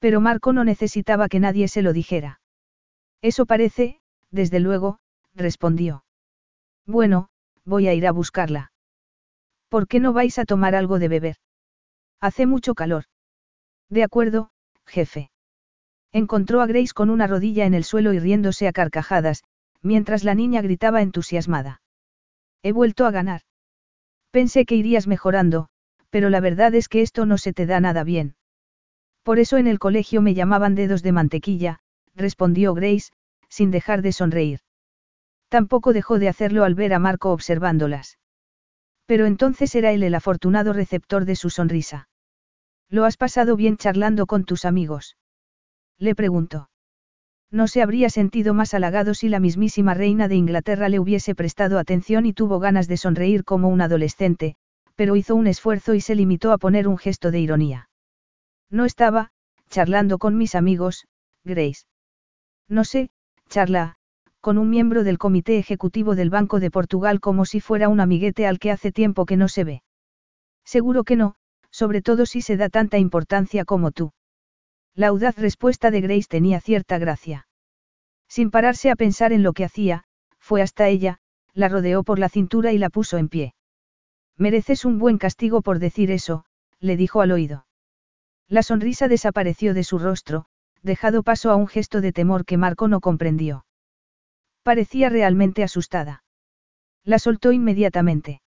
Pero 0.00 0.20
Marco 0.20 0.52
no 0.52 0.64
necesitaba 0.64 1.28
que 1.28 1.38
nadie 1.38 1.68
se 1.68 1.82
lo 1.82 1.92
dijera. 1.92 2.40
Eso 3.20 3.46
parece, 3.46 4.00
desde 4.32 4.58
luego, 4.58 4.98
respondió. 5.36 6.04
Bueno, 6.84 7.28
voy 7.64 7.86
a 7.86 7.94
ir 7.94 8.08
a 8.08 8.10
buscarla. 8.10 8.72
¿Por 9.68 9.86
qué 9.86 10.00
no 10.00 10.12
vais 10.12 10.36
a 10.40 10.44
tomar 10.44 10.74
algo 10.74 10.98
de 10.98 11.06
beber? 11.06 11.36
Hace 12.20 12.46
mucho 12.46 12.74
calor. 12.74 13.04
De 13.88 14.02
acuerdo, 14.02 14.50
jefe. 14.84 15.31
Encontró 16.12 16.60
a 16.60 16.66
Grace 16.66 16.92
con 16.92 17.08
una 17.08 17.26
rodilla 17.26 17.64
en 17.64 17.74
el 17.74 17.84
suelo 17.84 18.12
y 18.12 18.18
riéndose 18.18 18.68
a 18.68 18.72
carcajadas, 18.72 19.44
mientras 19.80 20.24
la 20.24 20.34
niña 20.34 20.60
gritaba 20.60 21.00
entusiasmada. 21.00 21.80
He 22.62 22.72
vuelto 22.72 23.06
a 23.06 23.10
ganar. 23.10 23.40
Pensé 24.30 24.66
que 24.66 24.76
irías 24.76 25.06
mejorando, 25.06 25.68
pero 26.10 26.28
la 26.28 26.40
verdad 26.40 26.74
es 26.74 26.88
que 26.88 27.00
esto 27.00 27.24
no 27.24 27.38
se 27.38 27.52
te 27.52 27.66
da 27.66 27.80
nada 27.80 28.04
bien. 28.04 28.36
Por 29.22 29.38
eso 29.38 29.56
en 29.56 29.66
el 29.66 29.78
colegio 29.78 30.20
me 30.20 30.34
llamaban 30.34 30.74
dedos 30.74 31.02
de 31.02 31.12
mantequilla, 31.12 31.78
respondió 32.14 32.74
Grace, 32.74 33.12
sin 33.48 33.70
dejar 33.70 34.02
de 34.02 34.12
sonreír. 34.12 34.60
Tampoco 35.48 35.92
dejó 35.92 36.18
de 36.18 36.28
hacerlo 36.28 36.64
al 36.64 36.74
ver 36.74 36.92
a 36.92 36.98
Marco 36.98 37.32
observándolas. 37.32 38.18
Pero 39.06 39.26
entonces 39.26 39.74
era 39.74 39.92
él 39.92 40.02
el 40.02 40.14
afortunado 40.14 40.72
receptor 40.72 41.24
de 41.24 41.36
su 41.36 41.50
sonrisa. 41.50 42.08
¿Lo 42.88 43.04
has 43.04 43.16
pasado 43.16 43.56
bien 43.56 43.76
charlando 43.76 44.26
con 44.26 44.44
tus 44.44 44.64
amigos? 44.64 45.16
Le 46.02 46.16
preguntó. 46.16 46.68
No 47.52 47.68
se 47.68 47.80
habría 47.80 48.10
sentido 48.10 48.54
más 48.54 48.74
halagado 48.74 49.14
si 49.14 49.28
la 49.28 49.38
mismísima 49.38 49.94
reina 49.94 50.26
de 50.26 50.34
Inglaterra 50.34 50.88
le 50.88 50.98
hubiese 50.98 51.36
prestado 51.36 51.78
atención 51.78 52.26
y 52.26 52.32
tuvo 52.32 52.58
ganas 52.58 52.88
de 52.88 52.96
sonreír 52.96 53.44
como 53.44 53.68
un 53.68 53.80
adolescente, 53.80 54.56
pero 54.96 55.14
hizo 55.14 55.36
un 55.36 55.46
esfuerzo 55.46 55.94
y 55.94 56.00
se 56.00 56.16
limitó 56.16 56.50
a 56.50 56.58
poner 56.58 56.88
un 56.88 56.98
gesto 56.98 57.30
de 57.30 57.38
ironía. 57.38 57.88
No 58.68 58.84
estaba, 58.84 59.30
charlando 59.70 60.18
con 60.18 60.36
mis 60.36 60.56
amigos, 60.56 61.06
Grace. 61.44 61.84
No 62.68 62.82
sé, 62.82 63.10
charla, 63.48 63.94
con 64.40 64.58
un 64.58 64.70
miembro 64.70 65.04
del 65.04 65.18
comité 65.18 65.56
ejecutivo 65.56 66.16
del 66.16 66.30
Banco 66.30 66.58
de 66.58 66.72
Portugal 66.72 67.20
como 67.20 67.44
si 67.44 67.60
fuera 67.60 67.88
un 67.88 68.00
amiguete 68.00 68.48
al 68.48 68.58
que 68.58 68.72
hace 68.72 68.90
tiempo 68.90 69.24
que 69.24 69.36
no 69.36 69.46
se 69.46 69.62
ve. 69.62 69.82
Seguro 70.64 71.04
que 71.04 71.14
no, 71.14 71.36
sobre 71.70 72.02
todo 72.02 72.26
si 72.26 72.42
se 72.42 72.56
da 72.56 72.68
tanta 72.70 72.98
importancia 72.98 73.64
como 73.64 73.92
tú. 73.92 74.10
La 74.94 75.08
audaz 75.08 75.36
respuesta 75.36 75.90
de 75.90 76.00
Grace 76.00 76.26
tenía 76.28 76.60
cierta 76.60 76.98
gracia. 76.98 77.46
Sin 78.28 78.50
pararse 78.50 78.90
a 78.90 78.96
pensar 78.96 79.32
en 79.32 79.42
lo 79.42 79.52
que 79.52 79.64
hacía, 79.64 80.04
fue 80.38 80.62
hasta 80.62 80.88
ella, 80.88 81.18
la 81.54 81.68
rodeó 81.68 82.02
por 82.02 82.18
la 82.18 82.28
cintura 82.28 82.72
y 82.72 82.78
la 82.78 82.90
puso 82.90 83.18
en 83.18 83.28
pie. 83.28 83.54
Mereces 84.36 84.84
un 84.84 84.98
buen 84.98 85.18
castigo 85.18 85.62
por 85.62 85.78
decir 85.78 86.10
eso, 86.10 86.44
le 86.78 86.96
dijo 86.96 87.20
al 87.20 87.32
oído. 87.32 87.66
La 88.48 88.62
sonrisa 88.62 89.08
desapareció 89.08 89.72
de 89.72 89.84
su 89.84 89.98
rostro, 89.98 90.46
dejado 90.82 91.22
paso 91.22 91.50
a 91.50 91.56
un 91.56 91.68
gesto 91.68 92.00
de 92.00 92.12
temor 92.12 92.44
que 92.44 92.56
Marco 92.58 92.88
no 92.88 93.00
comprendió. 93.00 93.64
Parecía 94.62 95.08
realmente 95.08 95.62
asustada. 95.62 96.24
La 97.04 97.18
soltó 97.18 97.52
inmediatamente. 97.52 98.42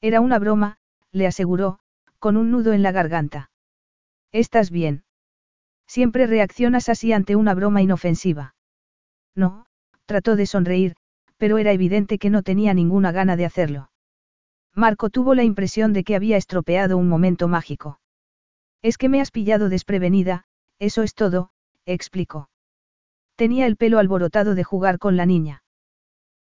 Era 0.00 0.20
una 0.20 0.38
broma, 0.38 0.78
le 1.12 1.26
aseguró, 1.26 1.78
con 2.18 2.36
un 2.36 2.50
nudo 2.50 2.72
en 2.72 2.82
la 2.82 2.92
garganta. 2.92 3.50
¿Estás 4.32 4.70
bien? 4.70 5.04
Siempre 5.90 6.28
reaccionas 6.28 6.88
así 6.88 7.12
ante 7.12 7.34
una 7.34 7.52
broma 7.52 7.82
inofensiva. 7.82 8.54
No, 9.34 9.66
trató 10.06 10.36
de 10.36 10.46
sonreír, 10.46 10.94
pero 11.36 11.58
era 11.58 11.72
evidente 11.72 12.16
que 12.16 12.30
no 12.30 12.44
tenía 12.44 12.74
ninguna 12.74 13.10
gana 13.10 13.34
de 13.36 13.44
hacerlo. 13.44 13.90
Marco 14.72 15.10
tuvo 15.10 15.34
la 15.34 15.42
impresión 15.42 15.92
de 15.92 16.04
que 16.04 16.14
había 16.14 16.36
estropeado 16.36 16.96
un 16.96 17.08
momento 17.08 17.48
mágico. 17.48 17.98
Es 18.82 18.98
que 18.98 19.08
me 19.08 19.20
has 19.20 19.32
pillado 19.32 19.68
desprevenida, 19.68 20.44
eso 20.78 21.02
es 21.02 21.12
todo, 21.12 21.50
explicó. 21.86 22.50
Tenía 23.34 23.66
el 23.66 23.76
pelo 23.76 23.98
alborotado 23.98 24.54
de 24.54 24.62
jugar 24.62 25.00
con 25.00 25.16
la 25.16 25.26
niña. 25.26 25.64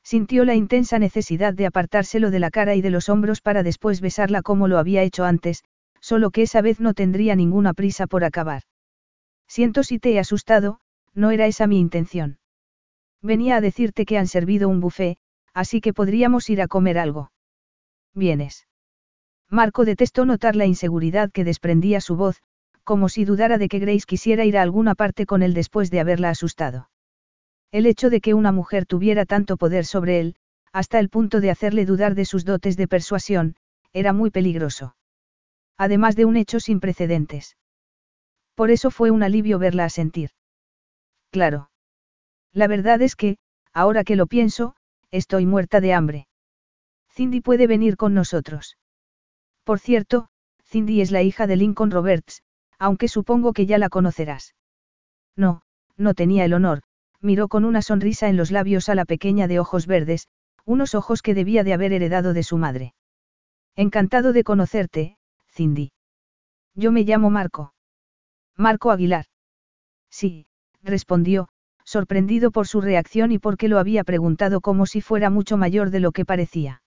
Sintió 0.04 0.46
la 0.46 0.54
intensa 0.54 1.00
necesidad 1.00 1.56
de 1.56 1.66
apartárselo 1.66 2.30
de 2.30 2.38
la 2.38 2.52
cara 2.52 2.76
y 2.76 2.84
de 2.84 2.92
los 2.92 3.10
hombros 3.10 3.42
para 3.42 3.64
después 3.64 4.00
besarla 4.00 4.44
como 4.44 4.68
lo 4.68 4.78
había 4.78 5.02
hecho 5.02 5.26
antes, 5.26 5.64
solo 6.02 6.30
que 6.30 6.44
esa 6.44 6.62
vez 6.62 6.80
no 6.80 6.94
tendría 6.94 7.36
ninguna 7.36 7.74
prisa 7.74 8.06
por 8.06 8.24
acabar. 8.24 8.62
Siento 9.50 9.84
si 9.84 9.98
te 10.00 10.14
he 10.14 10.20
asustado, 10.20 10.80
no 11.14 11.32
era 11.32 11.48
esa 11.48 11.66
mi 11.66 11.80
intención. 11.80 12.38
Venía 13.22 13.58
a 13.58 13.62
decirte 13.62 14.06
que 14.06 14.18
han 14.18 14.28
servido 14.28 14.70
un 14.70 14.80
buffet, 14.80 15.18
así 15.54 15.82
que 15.82 15.92
podríamos 15.92 16.50
ir 16.50 16.62
a 16.62 16.68
comer 16.68 17.00
algo. 17.00 17.32
Vienes. 18.14 18.68
Marco 19.50 19.84
detestó 19.84 20.26
notar 20.26 20.56
la 20.56 20.68
inseguridad 20.68 21.32
que 21.32 21.44
desprendía 21.44 22.00
su 22.00 22.16
voz, 22.16 22.44
como 22.84 23.10
si 23.10 23.26
dudara 23.26 23.58
de 23.58 23.68
que 23.68 23.80
Grace 23.80 24.06
quisiera 24.06 24.46
ir 24.46 24.58
a 24.58 24.62
alguna 24.62 24.94
parte 24.94 25.26
con 25.26 25.42
él 25.42 25.56
después 25.56 25.90
de 25.90 26.00
haberla 26.00 26.30
asustado. 26.30 26.90
El 27.72 27.88
hecho 27.88 28.10
de 28.10 28.22
que 28.22 28.36
una 28.36 28.52
mujer 28.52 28.86
tuviera 28.86 29.26
tanto 29.26 29.58
poder 29.58 29.86
sobre 29.86 30.20
él, 30.20 30.36
hasta 30.72 31.00
el 31.00 31.10
punto 31.10 31.42
de 31.42 31.50
hacerle 31.50 31.86
dudar 31.86 32.14
de 32.14 32.26
sus 32.26 32.46
dotes 32.46 32.78
de 32.78 32.88
persuasión, 32.88 33.56
era 33.94 34.14
muy 34.14 34.30
peligroso. 34.30 34.96
Además 35.78 36.16
de 36.16 36.26
un 36.26 36.38
hecho 36.38 36.60
sin 36.60 36.80
precedentes. 36.80 37.58
Por 38.60 38.72
eso 38.72 38.92
fue 38.92 39.10
un 39.10 39.24
alivio 39.24 39.58
verla 39.58 39.86
a 39.86 39.90
sentir. 39.90 40.32
Claro. 41.32 41.72
La 42.52 42.68
verdad 42.68 43.02
es 43.02 43.16
que, 43.16 43.38
ahora 43.72 44.04
que 44.04 44.18
lo 44.18 44.28
pienso, 44.28 44.76
estoy 45.12 45.46
muerta 45.46 45.80
de 45.80 45.94
hambre. 45.94 46.28
Cindy 47.10 47.40
puede 47.40 47.68
venir 47.68 47.96
con 47.96 48.14
nosotros. 48.14 48.78
Por 49.64 49.80
cierto, 49.80 50.28
Cindy 50.62 51.00
es 51.00 51.10
la 51.10 51.22
hija 51.22 51.48
de 51.48 51.56
Lincoln 51.56 51.90
Roberts, 51.90 52.44
aunque 52.78 53.08
supongo 53.08 53.54
que 53.54 53.66
ya 53.66 53.78
la 53.78 53.88
conocerás. 53.88 54.56
No, 55.38 55.62
no 55.96 56.14
tenía 56.14 56.44
el 56.44 56.54
honor, 56.54 56.82
miró 57.22 57.48
con 57.48 57.64
una 57.64 57.82
sonrisa 57.82 58.28
en 58.28 58.36
los 58.36 58.52
labios 58.52 58.90
a 58.90 58.96
la 58.96 59.06
pequeña 59.06 59.48
de 59.48 59.62
ojos 59.62 59.88
verdes, 59.88 60.28
unos 60.66 60.96
ojos 60.96 61.22
que 61.22 61.34
debía 61.34 61.64
de 61.64 61.72
haber 61.72 61.94
heredado 61.94 62.34
de 62.34 62.44
su 62.44 62.58
madre. 62.58 62.94
Encantado 63.78 64.34
de 64.34 64.44
conocerte, 64.44 65.18
Cindy. 65.48 65.94
Yo 66.76 66.92
me 66.92 67.04
llamo 67.04 67.30
Marco. 67.30 67.72
Marco 68.60 68.92
Aguilar. 68.92 69.24
Sí, 70.12 70.46
respondió, 70.84 71.48
sorprendido 71.86 72.52
por 72.52 72.68
su 72.68 72.82
reacción 72.82 73.32
y 73.32 73.40
porque 73.40 73.70
lo 73.70 73.80
había 73.80 74.04
preguntado 74.04 74.60
como 74.60 74.86
si 74.86 75.00
fuera 75.00 75.30
mucho 75.30 75.56
mayor 75.56 75.92
de 75.92 76.02
lo 76.02 76.12
que 76.12 76.26
parecía. 76.26 76.82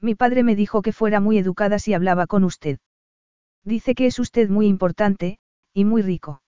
Mi 0.00 0.14
padre 0.14 0.44
me 0.44 0.54
dijo 0.54 0.82
que 0.82 0.92
fuera 0.92 1.18
muy 1.18 1.36
educada 1.36 1.80
si 1.80 1.94
hablaba 1.94 2.28
con 2.28 2.44
usted. 2.44 2.78
Dice 3.64 3.96
que 3.96 4.06
es 4.06 4.20
usted 4.20 4.48
muy 4.48 4.68
importante, 4.68 5.38
y 5.72 5.84
muy 5.84 6.00
rico. 6.00 6.42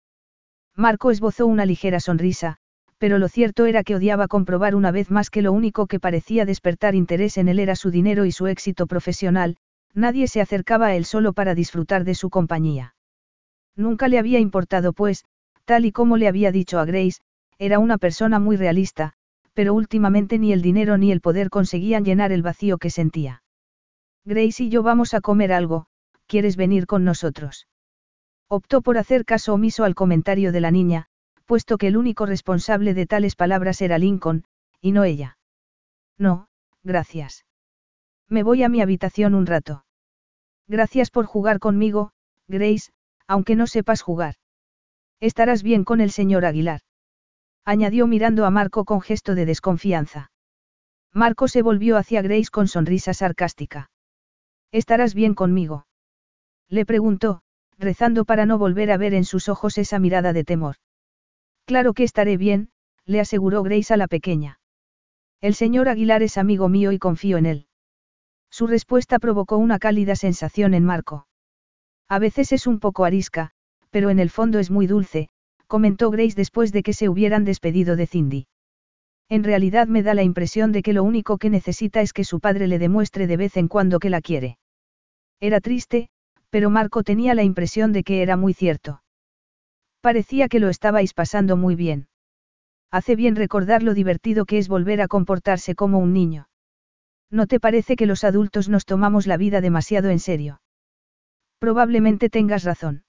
Marco 0.77 1.11
esbozó 1.11 1.47
una 1.47 1.65
ligera 1.65 1.99
sonrisa, 1.99 2.59
pero 2.99 3.17
lo 3.19 3.29
cierto 3.29 3.65
era 3.65 3.83
que 3.83 3.95
odiaba 3.95 4.29
comprobar 4.29 4.75
una 4.75 4.91
vez 4.91 5.11
más 5.11 5.31
que 5.31 5.41
lo 5.41 5.53
único 5.53 5.87
que 5.87 6.01
parecía 6.01 6.45
despertar 6.45 6.95
interés 6.95 7.39
en 7.39 7.49
él 7.49 7.61
era 7.61 7.77
su 7.77 7.91
dinero 7.91 8.27
y 8.27 8.33
su 8.33 8.47
éxito 8.47 8.87
profesional, 8.87 9.57
nadie 9.95 10.29
se 10.29 10.43
acercaba 10.43 10.89
a 10.89 10.97
él 10.97 11.07
solo 11.07 11.33
para 11.33 11.55
disfrutar 11.55 12.05
de 12.05 12.15
su 12.15 12.29
compañía. 12.29 12.94
Nunca 13.77 14.09
le 14.09 14.19
había 14.19 14.39
importado 14.39 14.93
pues, 14.93 15.25
tal 15.65 15.85
y 15.85 15.93
como 15.93 16.17
le 16.17 16.29
había 16.29 16.53
dicho 16.53 16.79
a 16.79 16.85
Grace, 16.85 17.21
era 17.59 17.79
una 17.79 17.99
persona 17.99 18.39
muy 18.39 18.57
realista, 18.57 19.15
pero 19.53 19.75
últimamente 19.75 20.39
ni 20.39 20.53
el 20.53 20.63
dinero 20.63 20.99
ni 20.99 21.13
el 21.13 21.21
poder 21.21 21.51
conseguían 21.51 22.05
llenar 22.05 22.33
el 22.33 22.43
vacío 22.43 22.79
que 22.79 22.91
sentía. 22.91 23.43
Grace 24.25 24.65
y 24.65 24.69
yo 24.69 24.83
vamos 24.83 25.15
a 25.15 25.21
comer 25.21 25.53
algo, 25.53 25.87
¿quieres 26.27 26.57
venir 26.57 26.87
con 26.87 27.05
nosotros? 27.05 27.69
Optó 28.49 28.83
por 28.83 28.99
hacer 28.99 29.25
caso 29.25 29.55
omiso 29.55 29.85
al 29.85 29.95
comentario 29.95 30.53
de 30.53 30.61
la 30.61 30.71
niña, 30.71 31.07
puesto 31.45 31.79
que 31.79 31.89
el 31.89 31.97
único 31.97 32.27
responsable 32.27 32.95
de 32.95 33.07
tales 33.07 33.37
palabras 33.37 33.81
era 33.81 33.99
Lincoln, 33.99 34.45
y 34.81 34.93
no 34.93 35.05
ella. 35.05 35.39
No, 36.19 36.49
gracias. 36.83 37.45
Me 38.29 38.43
voy 38.43 38.63
a 38.63 38.69
mi 38.69 38.81
habitación 38.81 39.35
un 39.35 39.47
rato. 39.47 39.85
Gracias 40.67 41.11
por 41.11 41.27
jugar 41.27 41.59
conmigo, 41.59 42.13
Grace, 42.49 42.91
aunque 43.27 43.57
no 43.57 43.67
sepas 43.67 44.03
jugar. 44.03 44.37
Estarás 45.21 45.63
bien 45.63 45.85
con 45.85 46.01
el 46.01 46.11
señor 46.11 46.45
Aguilar. 46.45 46.81
Añadió 47.65 48.07
mirando 48.07 48.45
a 48.45 48.51
Marco 48.51 48.85
con 48.85 49.01
gesto 49.01 49.35
de 49.35 49.47
desconfianza. 49.47 50.31
Marco 51.13 51.49
se 51.49 51.63
volvió 51.63 51.97
hacia 51.97 52.23
Grace 52.23 52.51
con 52.51 52.69
sonrisa 52.69 53.15
sarcástica. 53.15 53.91
¿Estarás 54.73 55.15
bien 55.15 55.35
conmigo? 55.35 55.87
Le 56.69 56.85
preguntó, 56.85 57.43
rezando 57.79 58.25
para 58.25 58.47
no 58.47 58.59
volver 58.59 58.91
a 58.91 58.97
ver 58.97 59.15
en 59.15 59.25
sus 59.25 59.49
ojos 59.49 59.79
esa 59.79 59.99
mirada 59.99 60.33
de 60.33 60.45
temor. 60.45 60.77
Claro 61.65 61.95
que 61.95 62.05
estaré 62.05 62.37
bien, 62.37 62.71
le 63.07 63.21
aseguró 63.21 63.63
Grace 63.63 63.95
a 63.95 63.97
la 63.97 64.09
pequeña. 64.09 64.61
El 65.41 65.55
señor 65.55 65.89
Aguilar 65.89 66.23
es 66.23 66.37
amigo 66.39 66.69
mío 66.69 66.93
y 66.93 66.99
confío 66.99 67.39
en 67.39 67.47
él. 67.47 67.67
Su 68.51 68.67
respuesta 68.67 69.19
provocó 69.19 69.57
una 69.57 69.79
cálida 69.79 70.17
sensación 70.17 70.75
en 70.75 70.85
Marco. 70.85 71.27
A 72.09 72.19
veces 72.19 72.53
es 72.53 72.67
un 72.67 72.81
poco 72.81 73.05
arisca, 73.05 73.51
pero 73.91 74.11
en 74.11 74.19
el 74.19 74.31
fondo 74.31 74.59
es 74.59 74.71
muy 74.71 74.87
dulce, 74.87 75.29
comentó 75.67 76.11
Grace 76.11 76.35
después 76.35 76.73
de 76.73 76.83
que 76.83 76.93
se 76.93 77.09
hubieran 77.09 77.45
despedido 77.45 77.97
de 77.97 78.07
Cindy. 78.07 78.47
En 79.29 79.43
realidad 79.43 79.87
me 79.87 80.03
da 80.03 80.15
la 80.15 80.23
impresión 80.23 80.73
de 80.73 80.83
que 80.83 80.93
lo 80.93 81.03
único 81.03 81.39
que 81.39 81.51
necesita 81.51 82.03
es 82.03 82.13
que 82.13 82.25
su 82.25 82.41
padre 82.41 82.69
le 82.69 82.79
demuestre 82.79 83.27
de 83.27 83.37
vez 83.37 83.57
en 83.57 83.69
cuando 83.69 83.99
que 83.99 84.11
la 84.11 84.21
quiere. 84.21 84.59
Era 85.41 85.61
triste, 85.61 86.09
pero 86.51 86.71
Marco 86.71 87.03
tenía 87.03 87.35
la 87.35 87.43
impresión 87.43 87.93
de 87.93 88.05
que 88.05 88.23
era 88.23 88.37
muy 88.37 88.53
cierto. 88.53 89.03
Parecía 90.01 90.49
que 90.49 90.61
lo 90.61 90.69
estabais 90.69 91.15
pasando 91.15 91.57
muy 91.57 91.75
bien. 91.75 92.09
Hace 92.91 93.17
bien 93.17 93.35
recordar 93.35 93.83
lo 93.83 93.95
divertido 93.95 94.45
que 94.45 94.59
es 94.59 94.69
volver 94.69 95.01
a 95.01 95.09
comportarse 95.09 95.75
como 95.75 95.99
un 95.99 96.13
niño. 96.13 96.49
¿No 97.31 97.47
te 97.47 97.59
parece 97.59 97.97
que 97.97 98.07
los 98.07 98.23
adultos 98.23 98.69
nos 98.69 98.85
tomamos 98.85 99.27
la 99.27 99.37
vida 99.37 99.61
demasiado 99.61 100.11
en 100.11 100.21
serio? 100.21 100.61
Probablemente 101.65 102.29
tengas 102.29 102.63
razón. 102.63 103.05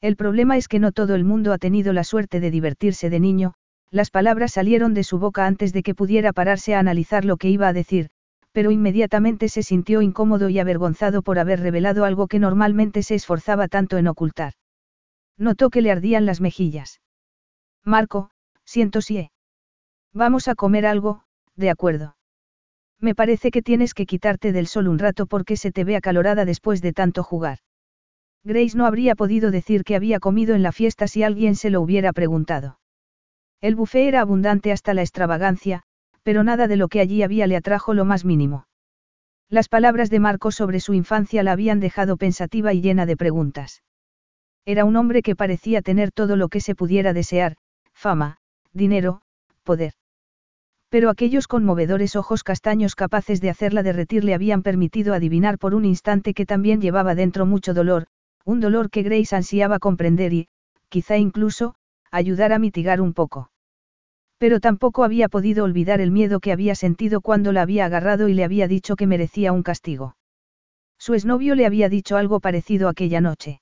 El 0.00 0.16
problema 0.16 0.56
es 0.56 0.66
que 0.66 0.80
no 0.80 0.90
todo 0.90 1.14
el 1.14 1.22
mundo 1.22 1.52
ha 1.52 1.58
tenido 1.58 1.92
la 1.92 2.02
suerte 2.02 2.40
de 2.40 2.50
divertirse 2.50 3.08
de 3.08 3.20
niño, 3.20 3.54
las 3.92 4.10
palabras 4.10 4.54
salieron 4.54 4.94
de 4.94 5.04
su 5.04 5.20
boca 5.20 5.46
antes 5.46 5.72
de 5.72 5.84
que 5.84 5.94
pudiera 5.94 6.32
pararse 6.32 6.74
a 6.74 6.80
analizar 6.80 7.24
lo 7.24 7.36
que 7.36 7.50
iba 7.50 7.68
a 7.68 7.72
decir, 7.72 8.10
pero 8.50 8.72
inmediatamente 8.72 9.48
se 9.48 9.62
sintió 9.62 10.02
incómodo 10.02 10.48
y 10.48 10.58
avergonzado 10.58 11.22
por 11.22 11.38
haber 11.38 11.60
revelado 11.60 12.04
algo 12.04 12.26
que 12.26 12.40
normalmente 12.40 13.04
se 13.04 13.14
esforzaba 13.14 13.68
tanto 13.68 13.96
en 13.96 14.08
ocultar. 14.08 14.54
Notó 15.36 15.70
que 15.70 15.80
le 15.80 15.92
ardían 15.92 16.26
las 16.26 16.40
mejillas. 16.40 17.00
Marco, 17.84 18.30
siento 18.64 19.02
si. 19.02 19.30
Vamos 20.12 20.48
a 20.48 20.56
comer 20.56 20.84
algo, 20.84 21.22
de 21.54 21.70
acuerdo. 21.70 22.16
Me 22.98 23.14
parece 23.14 23.52
que 23.52 23.62
tienes 23.62 23.94
que 23.94 24.04
quitarte 24.04 24.50
del 24.50 24.66
sol 24.66 24.88
un 24.88 24.98
rato 24.98 25.26
porque 25.26 25.56
se 25.56 25.70
te 25.70 25.84
ve 25.84 25.94
acalorada 25.94 26.44
después 26.44 26.82
de 26.82 26.92
tanto 26.92 27.22
jugar. 27.22 27.58
Grace 28.48 28.78
no 28.78 28.86
habría 28.86 29.14
podido 29.14 29.50
decir 29.50 29.84
que 29.84 29.94
había 29.94 30.20
comido 30.20 30.54
en 30.54 30.62
la 30.62 30.72
fiesta 30.72 31.06
si 31.06 31.22
alguien 31.22 31.54
se 31.54 31.68
lo 31.68 31.82
hubiera 31.82 32.14
preguntado. 32.14 32.78
El 33.60 33.74
buffet 33.74 34.08
era 34.08 34.22
abundante 34.22 34.72
hasta 34.72 34.94
la 34.94 35.02
extravagancia, 35.02 35.82
pero 36.22 36.42
nada 36.42 36.66
de 36.66 36.78
lo 36.78 36.88
que 36.88 37.00
allí 37.00 37.22
había 37.22 37.46
le 37.46 37.56
atrajo 37.56 37.92
lo 37.92 38.06
más 38.06 38.24
mínimo. 38.24 38.66
Las 39.50 39.68
palabras 39.68 40.08
de 40.08 40.20
Marco 40.20 40.50
sobre 40.50 40.80
su 40.80 40.94
infancia 40.94 41.42
la 41.42 41.52
habían 41.52 41.78
dejado 41.78 42.16
pensativa 42.16 42.72
y 42.72 42.80
llena 42.80 43.04
de 43.04 43.18
preguntas. 43.18 43.82
Era 44.64 44.86
un 44.86 44.96
hombre 44.96 45.20
que 45.20 45.36
parecía 45.36 45.82
tener 45.82 46.10
todo 46.10 46.34
lo 46.34 46.48
que 46.48 46.62
se 46.62 46.74
pudiera 46.74 47.12
desear, 47.12 47.56
fama, 47.92 48.38
dinero, 48.72 49.20
poder. 49.62 49.92
Pero 50.88 51.10
aquellos 51.10 51.48
conmovedores 51.48 52.16
ojos 52.16 52.44
castaños 52.44 52.94
capaces 52.94 53.42
de 53.42 53.50
hacerla 53.50 53.82
derretir 53.82 54.24
le 54.24 54.32
habían 54.32 54.62
permitido 54.62 55.12
adivinar 55.12 55.58
por 55.58 55.74
un 55.74 55.84
instante 55.84 56.32
que 56.32 56.46
también 56.46 56.80
llevaba 56.80 57.14
dentro 57.14 57.44
mucho 57.44 57.74
dolor, 57.74 58.06
un 58.48 58.60
dolor 58.60 58.88
que 58.88 59.02
Grace 59.02 59.36
ansiaba 59.36 59.78
comprender 59.78 60.32
y, 60.32 60.48
quizá 60.88 61.18
incluso, 61.18 61.74
ayudar 62.10 62.54
a 62.54 62.58
mitigar 62.58 63.02
un 63.02 63.12
poco. 63.12 63.50
Pero 64.38 64.58
tampoco 64.58 65.04
había 65.04 65.28
podido 65.28 65.64
olvidar 65.64 66.00
el 66.00 66.10
miedo 66.10 66.40
que 66.40 66.50
había 66.50 66.74
sentido 66.74 67.20
cuando 67.20 67.52
la 67.52 67.60
había 67.60 67.84
agarrado 67.84 68.26
y 68.26 68.32
le 68.32 68.44
había 68.44 68.66
dicho 68.66 68.96
que 68.96 69.06
merecía 69.06 69.52
un 69.52 69.62
castigo. 69.62 70.16
Su 70.98 71.12
exnovio 71.12 71.54
le 71.56 71.66
había 71.66 71.90
dicho 71.90 72.16
algo 72.16 72.40
parecido 72.40 72.88
aquella 72.88 73.20
noche. 73.20 73.60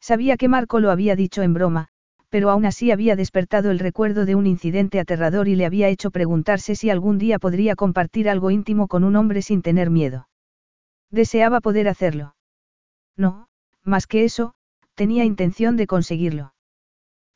Sabía 0.00 0.36
que 0.36 0.46
Marco 0.46 0.78
lo 0.78 0.92
había 0.92 1.16
dicho 1.16 1.42
en 1.42 1.52
broma, 1.54 1.88
pero 2.28 2.50
aún 2.50 2.64
así 2.64 2.92
había 2.92 3.16
despertado 3.16 3.72
el 3.72 3.80
recuerdo 3.80 4.24
de 4.24 4.36
un 4.36 4.46
incidente 4.46 5.00
aterrador 5.00 5.48
y 5.48 5.56
le 5.56 5.66
había 5.66 5.88
hecho 5.88 6.12
preguntarse 6.12 6.76
si 6.76 6.90
algún 6.90 7.18
día 7.18 7.40
podría 7.40 7.74
compartir 7.74 8.28
algo 8.28 8.52
íntimo 8.52 8.86
con 8.86 9.02
un 9.02 9.16
hombre 9.16 9.42
sin 9.42 9.62
tener 9.62 9.90
miedo. 9.90 10.28
Deseaba 11.10 11.60
poder 11.60 11.88
hacerlo. 11.88 12.36
No, 13.16 13.45
más 13.86 14.06
que 14.06 14.24
eso, 14.24 14.54
tenía 14.94 15.24
intención 15.24 15.76
de 15.76 15.86
conseguirlo. 15.86 16.54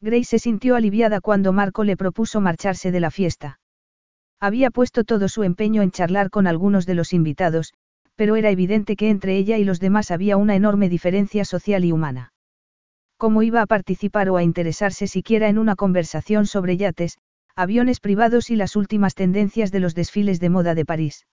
Grace 0.01 0.25
se 0.25 0.39
sintió 0.39 0.77
aliviada 0.77 1.21
cuando 1.21 1.53
Marco 1.53 1.85
le 1.85 1.97
propuso 1.97 2.41
marcharse 2.41 2.91
de 2.91 3.01
la 3.01 3.11
fiesta. 3.11 3.61
Había 4.41 4.71
puesto 4.71 5.05
todo 5.05 5.29
su 5.29 5.43
empeño 5.43 5.83
en 5.83 5.91
charlar 5.91 6.31
con 6.31 6.47
algunos 6.47 6.87
de 6.87 6.95
los 6.95 7.13
invitados, 7.13 7.75
pero 8.17 8.37
era 8.37 8.51
evidente 8.51 8.97
que 8.97 9.11
entre 9.11 9.37
ella 9.37 9.59
y 9.59 9.65
los 9.65 9.81
demás 9.81 10.11
había 10.11 10.37
una 10.39 10.57
enorme 10.57 10.89
diferencia 10.89 11.45
social 11.45 11.85
y 11.85 11.93
humana. 11.93 12.33
¿Cómo 13.19 13.43
iba 13.43 13.61
a 13.61 13.67
participar 13.67 14.31
o 14.31 14.39
a 14.39 14.43
interesarse 14.43 15.07
siquiera 15.07 15.51
en 15.51 15.59
una 15.59 15.77
conversación 15.77 16.47
sobre 16.47 16.79
yates, 16.79 17.19
aviones 17.55 18.01
privados 18.01 18.49
y 18.49 18.57
las 18.57 18.77
últimas 18.77 19.15
tendencias 19.15 19.71
de 19.71 19.81
los 19.81 19.95
desfiles 19.95 20.41
de 20.41 20.49
moda 20.49 20.75
de 20.75 20.87
París? 20.87 21.27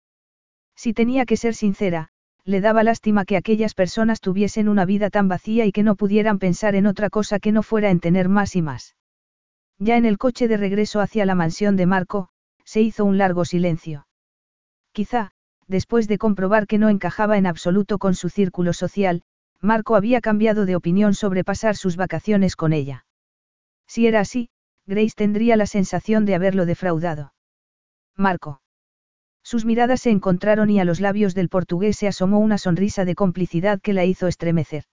Si 0.74 0.92
tenía 0.92 1.24
que 1.26 1.36
ser 1.36 1.54
sincera, 1.54 2.08
le 2.46 2.60
daba 2.60 2.84
lástima 2.84 3.24
que 3.24 3.36
aquellas 3.36 3.74
personas 3.74 4.20
tuviesen 4.20 4.68
una 4.68 4.84
vida 4.84 5.10
tan 5.10 5.26
vacía 5.26 5.66
y 5.66 5.72
que 5.72 5.82
no 5.82 5.96
pudieran 5.96 6.38
pensar 6.38 6.76
en 6.76 6.86
otra 6.86 7.10
cosa 7.10 7.40
que 7.40 7.50
no 7.50 7.64
fuera 7.64 7.90
en 7.90 7.98
tener 7.98 8.28
más 8.28 8.54
y 8.54 8.62
más. 8.62 8.94
Ya 9.78 9.96
en 9.96 10.06
el 10.06 10.16
coche 10.16 10.46
de 10.46 10.56
regreso 10.56 11.00
hacia 11.00 11.26
la 11.26 11.34
mansión 11.34 11.74
de 11.76 11.86
Marco, 11.86 12.28
se 12.64 12.80
hizo 12.82 13.04
un 13.04 13.18
largo 13.18 13.44
silencio. 13.44 14.06
Quizá, 14.92 15.32
después 15.66 16.06
de 16.06 16.18
comprobar 16.18 16.68
que 16.68 16.78
no 16.78 16.88
encajaba 16.88 17.36
en 17.36 17.46
absoluto 17.46 17.98
con 17.98 18.14
su 18.14 18.28
círculo 18.28 18.72
social, 18.72 19.22
Marco 19.60 19.96
había 19.96 20.20
cambiado 20.20 20.66
de 20.66 20.76
opinión 20.76 21.14
sobre 21.14 21.42
pasar 21.42 21.76
sus 21.76 21.96
vacaciones 21.96 22.54
con 22.54 22.72
ella. 22.72 23.06
Si 23.88 24.06
era 24.06 24.20
así, 24.20 24.50
Grace 24.86 25.14
tendría 25.16 25.56
la 25.56 25.66
sensación 25.66 26.24
de 26.24 26.36
haberlo 26.36 26.64
defraudado. 26.64 27.32
Marco. 28.16 28.60
Sus 29.46 29.64
miradas 29.64 30.00
se 30.00 30.10
encontraron 30.10 30.70
y 30.70 30.80
a 30.80 30.84
los 30.84 30.98
labios 30.98 31.32
del 31.36 31.48
portugués 31.48 31.96
se 31.96 32.08
asomó 32.08 32.40
una 32.40 32.58
sonrisa 32.58 33.04
de 33.04 33.14
complicidad 33.14 33.80
que 33.80 33.92
la 33.92 34.04
hizo 34.04 34.26
estremecer. 34.26 34.86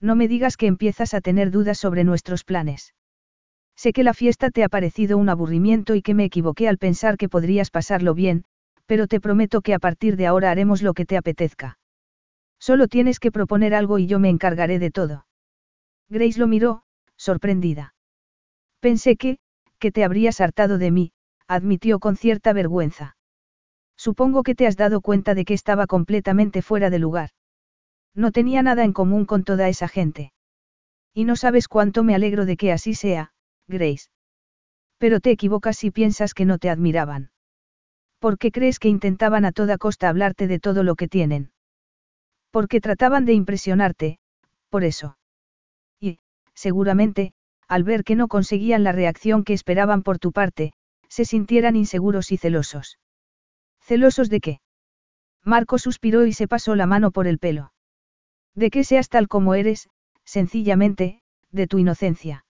No 0.00 0.16
me 0.16 0.26
digas 0.26 0.56
que 0.56 0.66
empiezas 0.66 1.14
a 1.14 1.20
tener 1.20 1.52
dudas 1.52 1.78
sobre 1.78 2.02
nuestros 2.02 2.42
planes. 2.42 2.92
Sé 3.76 3.92
que 3.92 4.02
la 4.02 4.14
fiesta 4.14 4.50
te 4.50 4.64
ha 4.64 4.68
parecido 4.68 5.16
un 5.16 5.28
aburrimiento 5.28 5.94
y 5.94 6.02
que 6.02 6.12
me 6.12 6.24
equivoqué 6.24 6.66
al 6.66 6.76
pensar 6.76 7.16
que 7.16 7.28
podrías 7.28 7.70
pasarlo 7.70 8.14
bien, 8.14 8.42
pero 8.86 9.06
te 9.06 9.20
prometo 9.20 9.60
que 9.60 9.74
a 9.74 9.78
partir 9.78 10.16
de 10.16 10.26
ahora 10.26 10.50
haremos 10.50 10.82
lo 10.82 10.92
que 10.92 11.04
te 11.04 11.16
apetezca. 11.16 11.78
Solo 12.58 12.88
tienes 12.88 13.20
que 13.20 13.30
proponer 13.30 13.74
algo 13.76 14.00
y 14.00 14.08
yo 14.08 14.18
me 14.18 14.28
encargaré 14.28 14.80
de 14.80 14.90
todo. 14.90 15.24
Grace 16.08 16.40
lo 16.40 16.48
miró, 16.48 16.82
sorprendida. 17.16 17.94
Pensé 18.80 19.14
que, 19.14 19.38
que 19.78 19.92
te 19.92 20.02
habrías 20.02 20.40
hartado 20.40 20.78
de 20.78 20.90
mí, 20.90 21.12
admitió 21.46 22.00
con 22.00 22.16
cierta 22.16 22.52
vergüenza. 22.52 23.14
Supongo 23.98 24.44
que 24.44 24.54
te 24.54 24.66
has 24.68 24.76
dado 24.76 25.00
cuenta 25.00 25.34
de 25.34 25.44
que 25.44 25.54
estaba 25.54 25.88
completamente 25.88 26.62
fuera 26.62 26.88
de 26.88 27.00
lugar. 27.00 27.30
No 28.14 28.30
tenía 28.30 28.62
nada 28.62 28.84
en 28.84 28.92
común 28.92 29.26
con 29.26 29.42
toda 29.42 29.68
esa 29.68 29.88
gente. 29.88 30.32
Y 31.12 31.24
no 31.24 31.34
sabes 31.34 31.66
cuánto 31.66 32.04
me 32.04 32.14
alegro 32.14 32.46
de 32.46 32.56
que 32.56 32.70
así 32.70 32.94
sea, 32.94 33.32
Grace. 33.66 34.08
Pero 34.98 35.18
te 35.18 35.32
equivocas 35.32 35.76
si 35.76 35.90
piensas 35.90 36.32
que 36.32 36.44
no 36.44 36.58
te 36.58 36.70
admiraban. 36.70 37.30
¿Por 38.20 38.38
qué 38.38 38.52
crees 38.52 38.78
que 38.78 38.88
intentaban 38.88 39.44
a 39.44 39.52
toda 39.52 39.78
costa 39.78 40.08
hablarte 40.08 40.46
de 40.46 40.60
todo 40.60 40.84
lo 40.84 40.94
que 40.94 41.08
tienen? 41.08 41.50
Porque 42.52 42.80
trataban 42.80 43.24
de 43.24 43.32
impresionarte, 43.32 44.18
por 44.70 44.84
eso. 44.84 45.18
Y, 46.00 46.20
seguramente, 46.54 47.32
al 47.66 47.82
ver 47.82 48.04
que 48.04 48.16
no 48.16 48.28
conseguían 48.28 48.84
la 48.84 48.92
reacción 48.92 49.44
que 49.44 49.54
esperaban 49.54 50.02
por 50.02 50.18
tu 50.18 50.32
parte, 50.32 50.72
se 51.08 51.24
sintieran 51.24 51.76
inseguros 51.76 52.32
y 52.32 52.36
celosos. 52.36 52.98
¿Celosos 53.88 54.28
de 54.28 54.40
qué? 54.40 54.60
Marco 55.42 55.78
suspiró 55.78 56.26
y 56.26 56.34
se 56.34 56.46
pasó 56.46 56.76
la 56.76 56.84
mano 56.84 57.10
por 57.10 57.26
el 57.26 57.38
pelo. 57.38 57.72
De 58.54 58.68
que 58.68 58.84
seas 58.84 59.08
tal 59.08 59.28
como 59.28 59.54
eres, 59.54 59.88
sencillamente, 60.26 61.22
de 61.52 61.66
tu 61.66 61.78
inocencia. 61.78 62.44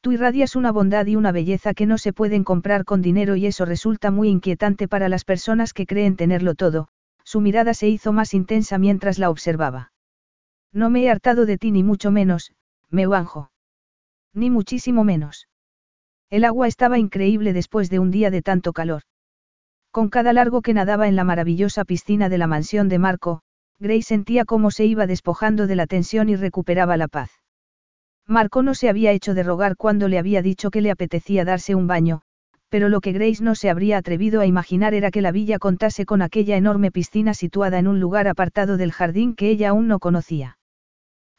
Tú 0.00 0.10
irradias 0.10 0.56
una 0.56 0.72
bondad 0.72 1.06
y 1.06 1.14
una 1.14 1.30
belleza 1.30 1.74
que 1.74 1.86
no 1.86 1.96
se 1.96 2.12
pueden 2.12 2.42
comprar 2.42 2.84
con 2.84 3.02
dinero 3.02 3.36
y 3.36 3.46
eso 3.46 3.66
resulta 3.66 4.10
muy 4.10 4.30
inquietante 4.30 4.88
para 4.88 5.08
las 5.08 5.24
personas 5.24 5.72
que 5.72 5.86
creen 5.86 6.16
tenerlo 6.16 6.56
todo, 6.56 6.88
su 7.22 7.40
mirada 7.40 7.72
se 7.72 7.88
hizo 7.88 8.12
más 8.12 8.34
intensa 8.34 8.78
mientras 8.78 9.20
la 9.20 9.30
observaba. 9.30 9.92
No 10.72 10.90
me 10.90 11.04
he 11.04 11.10
hartado 11.10 11.46
de 11.46 11.56
ti 11.56 11.70
ni 11.70 11.84
mucho 11.84 12.10
menos, 12.10 12.50
Meuanjo. 12.90 13.52
Ni 14.34 14.50
muchísimo 14.50 15.04
menos. 15.04 15.46
El 16.30 16.44
agua 16.44 16.66
estaba 16.66 16.98
increíble 16.98 17.52
después 17.52 17.90
de 17.90 18.00
un 18.00 18.10
día 18.10 18.32
de 18.32 18.42
tanto 18.42 18.72
calor. 18.72 19.02
Con 19.90 20.08
cada 20.10 20.32
largo 20.32 20.62
que 20.62 20.74
nadaba 20.74 21.08
en 21.08 21.16
la 21.16 21.24
maravillosa 21.24 21.84
piscina 21.84 22.28
de 22.28 22.38
la 22.38 22.46
mansión 22.46 22.88
de 22.88 22.98
Marco, 22.98 23.40
Grace 23.78 24.02
sentía 24.02 24.44
cómo 24.44 24.70
se 24.70 24.84
iba 24.84 25.06
despojando 25.06 25.66
de 25.66 25.76
la 25.76 25.86
tensión 25.86 26.28
y 26.28 26.36
recuperaba 26.36 26.96
la 26.96 27.08
paz. 27.08 27.30
Marco 28.26 28.62
no 28.62 28.74
se 28.74 28.88
había 28.88 29.12
hecho 29.12 29.34
de 29.34 29.42
rogar 29.42 29.76
cuando 29.76 30.08
le 30.08 30.18
había 30.18 30.42
dicho 30.42 30.70
que 30.70 30.82
le 30.82 30.90
apetecía 30.90 31.44
darse 31.44 31.74
un 31.74 31.86
baño, 31.86 32.22
pero 32.68 32.88
lo 32.90 33.00
que 33.00 33.12
Grace 33.12 33.42
no 33.42 33.54
se 33.54 33.70
habría 33.70 33.96
atrevido 33.96 34.40
a 34.40 34.46
imaginar 34.46 34.92
era 34.92 35.10
que 35.10 35.22
la 35.22 35.32
villa 35.32 35.58
contase 35.58 36.04
con 36.04 36.20
aquella 36.20 36.56
enorme 36.56 36.90
piscina 36.90 37.32
situada 37.32 37.78
en 37.78 37.88
un 37.88 38.00
lugar 38.00 38.28
apartado 38.28 38.76
del 38.76 38.92
jardín 38.92 39.34
que 39.34 39.48
ella 39.48 39.70
aún 39.70 39.88
no 39.88 39.98
conocía. 39.98 40.58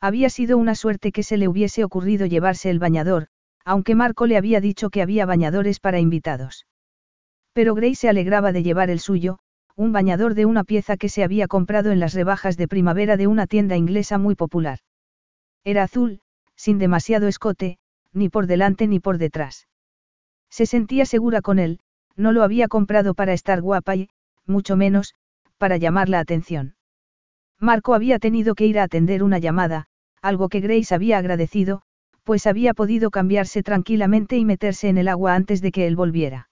Había 0.01 0.30
sido 0.30 0.57
una 0.57 0.76
suerte 0.76 1.11
que 1.11 1.23
se 1.23 1.38
le 1.38 1.47
hubiese 1.47 1.84
ocurrido 1.84 2.26
llevarse 2.26 2.69
el 2.69 2.80
bañador, 2.80 3.27
aunque 3.65 3.93
Marco 3.93 4.26
le 4.26 4.38
había 4.38 4.61
dicho 4.61 4.89
que 4.89 5.01
había 5.01 5.26
bañadores 5.26 5.80
para 5.80 5.99
invitados. 5.99 6.65
Pero 7.60 7.76
Grace 7.76 7.95
se 7.95 8.07
alegraba 8.07 8.53
de 8.53 8.64
llevar 8.64 8.90
el 8.90 9.02
suyo, 9.02 9.40
un 9.76 9.91
bañador 9.91 10.34
de 10.34 10.45
una 10.45 10.64
pieza 10.64 10.95
que 10.95 11.10
se 11.10 11.26
había 11.26 11.49
comprado 11.49 11.91
en 11.91 11.99
las 11.99 12.14
rebajas 12.14 12.56
de 12.56 12.69
primavera 12.69 13.18
de 13.18 13.27
una 13.27 13.48
tienda 13.48 13.76
inglesa 13.76 14.18
muy 14.18 14.34
popular. 14.34 14.80
Era 15.65 15.84
azul, 15.84 16.22
sin 16.56 16.77
demasiado 16.77 17.27
escote, 17.27 17.77
ni 18.14 18.30
por 18.30 18.48
delante 18.48 18.88
ni 18.88 19.02
por 19.02 19.18
detrás. 19.18 19.68
Se 20.49 20.65
sentía 20.65 21.06
segura 21.06 21.41
con 21.41 21.60
él, 21.60 21.81
no 22.15 22.31
lo 22.31 22.44
había 22.44 22.69
comprado 22.69 23.14
para 23.14 23.34
estar 23.34 23.61
guapa 23.61 23.94
y, 23.98 24.10
mucho 24.45 24.77
menos, 24.77 25.14
para 25.57 25.76
llamar 25.76 26.07
la 26.07 26.19
atención. 26.19 26.77
Marco 27.60 27.94
había 27.94 28.19
tenido 28.19 28.56
que 28.56 28.68
ir 28.68 28.80
a 28.80 28.84
atender 28.84 29.22
una 29.22 29.38
llamada, 29.38 29.88
algo 30.22 30.48
que 30.48 30.61
Grace 30.61 30.95
había 30.95 31.18
agradecido, 31.18 31.81
pues 32.23 32.48
había 32.48 32.73
podido 32.73 33.11
cambiarse 33.11 33.64
tranquilamente 33.64 34.38
y 34.38 34.45
meterse 34.45 34.88
en 34.88 34.98
el 34.98 35.10
agua 35.10 35.36
antes 35.36 35.61
de 35.61 35.73
que 35.73 35.88
él 35.88 35.98
volviera. 35.98 36.48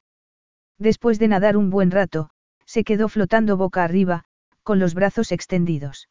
Después 0.79 1.19
de 1.19 1.27
nadar 1.27 1.57
un 1.57 1.69
buen 1.69 1.91
rato, 1.91 2.29
se 2.65 2.83
quedó 2.83 3.09
flotando 3.09 3.57
boca 3.57 3.83
arriba, 3.83 4.25
con 4.63 4.79
los 4.79 4.93
brazos 4.93 5.31
extendidos. 5.31 6.09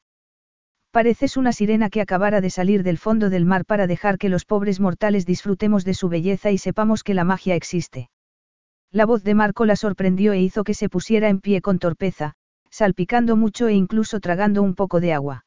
Pareces 0.91 1.37
una 1.37 1.53
sirena 1.53 1.91
que 1.91 2.01
acabara 2.01 2.41
de 2.41 2.51
salir 2.51 2.83
del 2.83 2.97
fondo 2.97 3.29
del 3.29 3.45
mar 3.45 3.65
para 3.67 3.87
dejar 3.87 4.17
que 4.17 4.31
los 4.31 4.45
pobres 4.45 4.81
mortales 4.81 5.27
disfrutemos 5.27 5.85
de 5.85 5.95
su 5.95 6.09
belleza 6.09 6.51
y 6.51 6.59
sepamos 6.59 7.05
que 7.05 7.15
la 7.15 7.25
magia 7.25 7.55
existe. 7.55 8.09
La 8.91 9.05
voz 9.05 9.23
de 9.23 9.35
Marco 9.35 9.67
la 9.67 9.77
sorprendió 9.77 10.33
e 10.33 10.41
hizo 10.41 10.65
que 10.65 10.73
se 10.73 10.89
pusiera 10.89 11.29
en 11.29 11.41
pie 11.41 11.61
con 11.61 11.79
torpeza, 11.79 12.33
salpicando 12.71 13.37
mucho 13.37 13.69
e 13.69 13.75
incluso 13.75 14.21
tragando 14.21 14.63
un 14.63 14.75
poco 14.75 15.01
de 15.01 15.13
agua. 15.13 15.45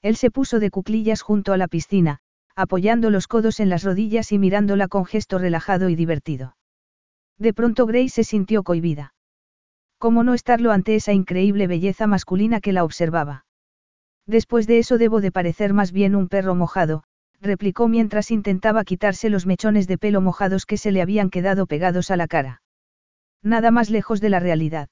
Él 0.00 0.16
se 0.16 0.30
puso 0.30 0.58
de 0.58 0.70
cuclillas 0.70 1.20
junto 1.20 1.52
a 1.52 1.58
la 1.58 1.68
piscina, 1.68 2.20
apoyando 2.56 3.10
los 3.10 3.28
codos 3.28 3.60
en 3.60 3.68
las 3.68 3.84
rodillas 3.84 4.32
y 4.32 4.38
mirándola 4.38 4.88
con 4.88 5.04
gesto 5.04 5.38
relajado 5.38 5.90
y 5.90 5.96
divertido. 5.96 6.56
De 7.38 7.52
pronto 7.52 7.86
Grace 7.86 8.10
se 8.10 8.24
sintió 8.24 8.62
cohibida. 8.62 9.14
¿Cómo 9.98 10.24
no 10.24 10.34
estarlo 10.34 10.72
ante 10.72 10.94
esa 10.96 11.12
increíble 11.12 11.66
belleza 11.66 12.06
masculina 12.06 12.60
que 12.60 12.72
la 12.72 12.84
observaba? 12.84 13.44
Después 14.26 14.66
de 14.66 14.78
eso 14.78 14.98
debo 14.98 15.20
de 15.20 15.32
parecer 15.32 15.72
más 15.72 15.92
bien 15.92 16.14
un 16.14 16.28
perro 16.28 16.54
mojado, 16.54 17.04
replicó 17.40 17.88
mientras 17.88 18.30
intentaba 18.30 18.84
quitarse 18.84 19.30
los 19.30 19.46
mechones 19.46 19.86
de 19.88 19.98
pelo 19.98 20.20
mojados 20.20 20.66
que 20.66 20.76
se 20.76 20.92
le 20.92 21.02
habían 21.02 21.30
quedado 21.30 21.66
pegados 21.66 22.10
a 22.10 22.16
la 22.16 22.28
cara. 22.28 22.62
Nada 23.42 23.70
más 23.70 23.90
lejos 23.90 24.20
de 24.20 24.30
la 24.30 24.40
realidad. 24.40 24.88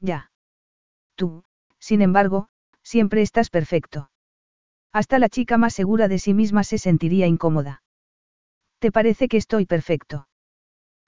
Ya. 0.00 0.30
Tú, 1.14 1.44
sin 1.78 2.00
embargo, 2.00 2.48
siempre 2.82 3.20
estás 3.22 3.50
perfecto. 3.50 4.10
Hasta 4.92 5.18
la 5.18 5.28
chica 5.28 5.58
más 5.58 5.74
segura 5.74 6.08
de 6.08 6.18
sí 6.18 6.32
misma 6.32 6.64
se 6.64 6.78
sentiría 6.78 7.26
incómoda. 7.26 7.82
¿Te 8.78 8.90
parece 8.90 9.28
que 9.28 9.36
estoy 9.36 9.66
perfecto? 9.66 10.28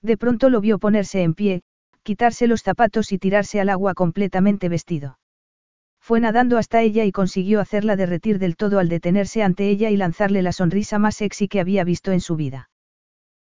De 0.02 0.16
pronto 0.16 0.48
lo 0.48 0.60
vio 0.60 0.78
ponerse 0.78 1.22
en 1.22 1.34
pie, 1.34 1.62
quitarse 2.02 2.46
los 2.46 2.62
zapatos 2.62 3.12
y 3.12 3.18
tirarse 3.18 3.60
al 3.60 3.68
agua 3.68 3.94
completamente 3.94 4.68
vestido. 4.68 5.18
Fue 6.00 6.20
nadando 6.20 6.56
hasta 6.56 6.80
ella 6.80 7.04
y 7.04 7.12
consiguió 7.12 7.60
hacerla 7.60 7.96
derretir 7.96 8.38
del 8.38 8.56
todo 8.56 8.78
al 8.78 8.88
detenerse 8.88 9.42
ante 9.42 9.68
ella 9.68 9.90
y 9.90 9.96
lanzarle 9.96 10.42
la 10.42 10.52
sonrisa 10.52 10.98
más 10.98 11.16
sexy 11.16 11.46
que 11.46 11.60
había 11.60 11.84
visto 11.84 12.12
en 12.12 12.20
su 12.20 12.36
vida. 12.36 12.70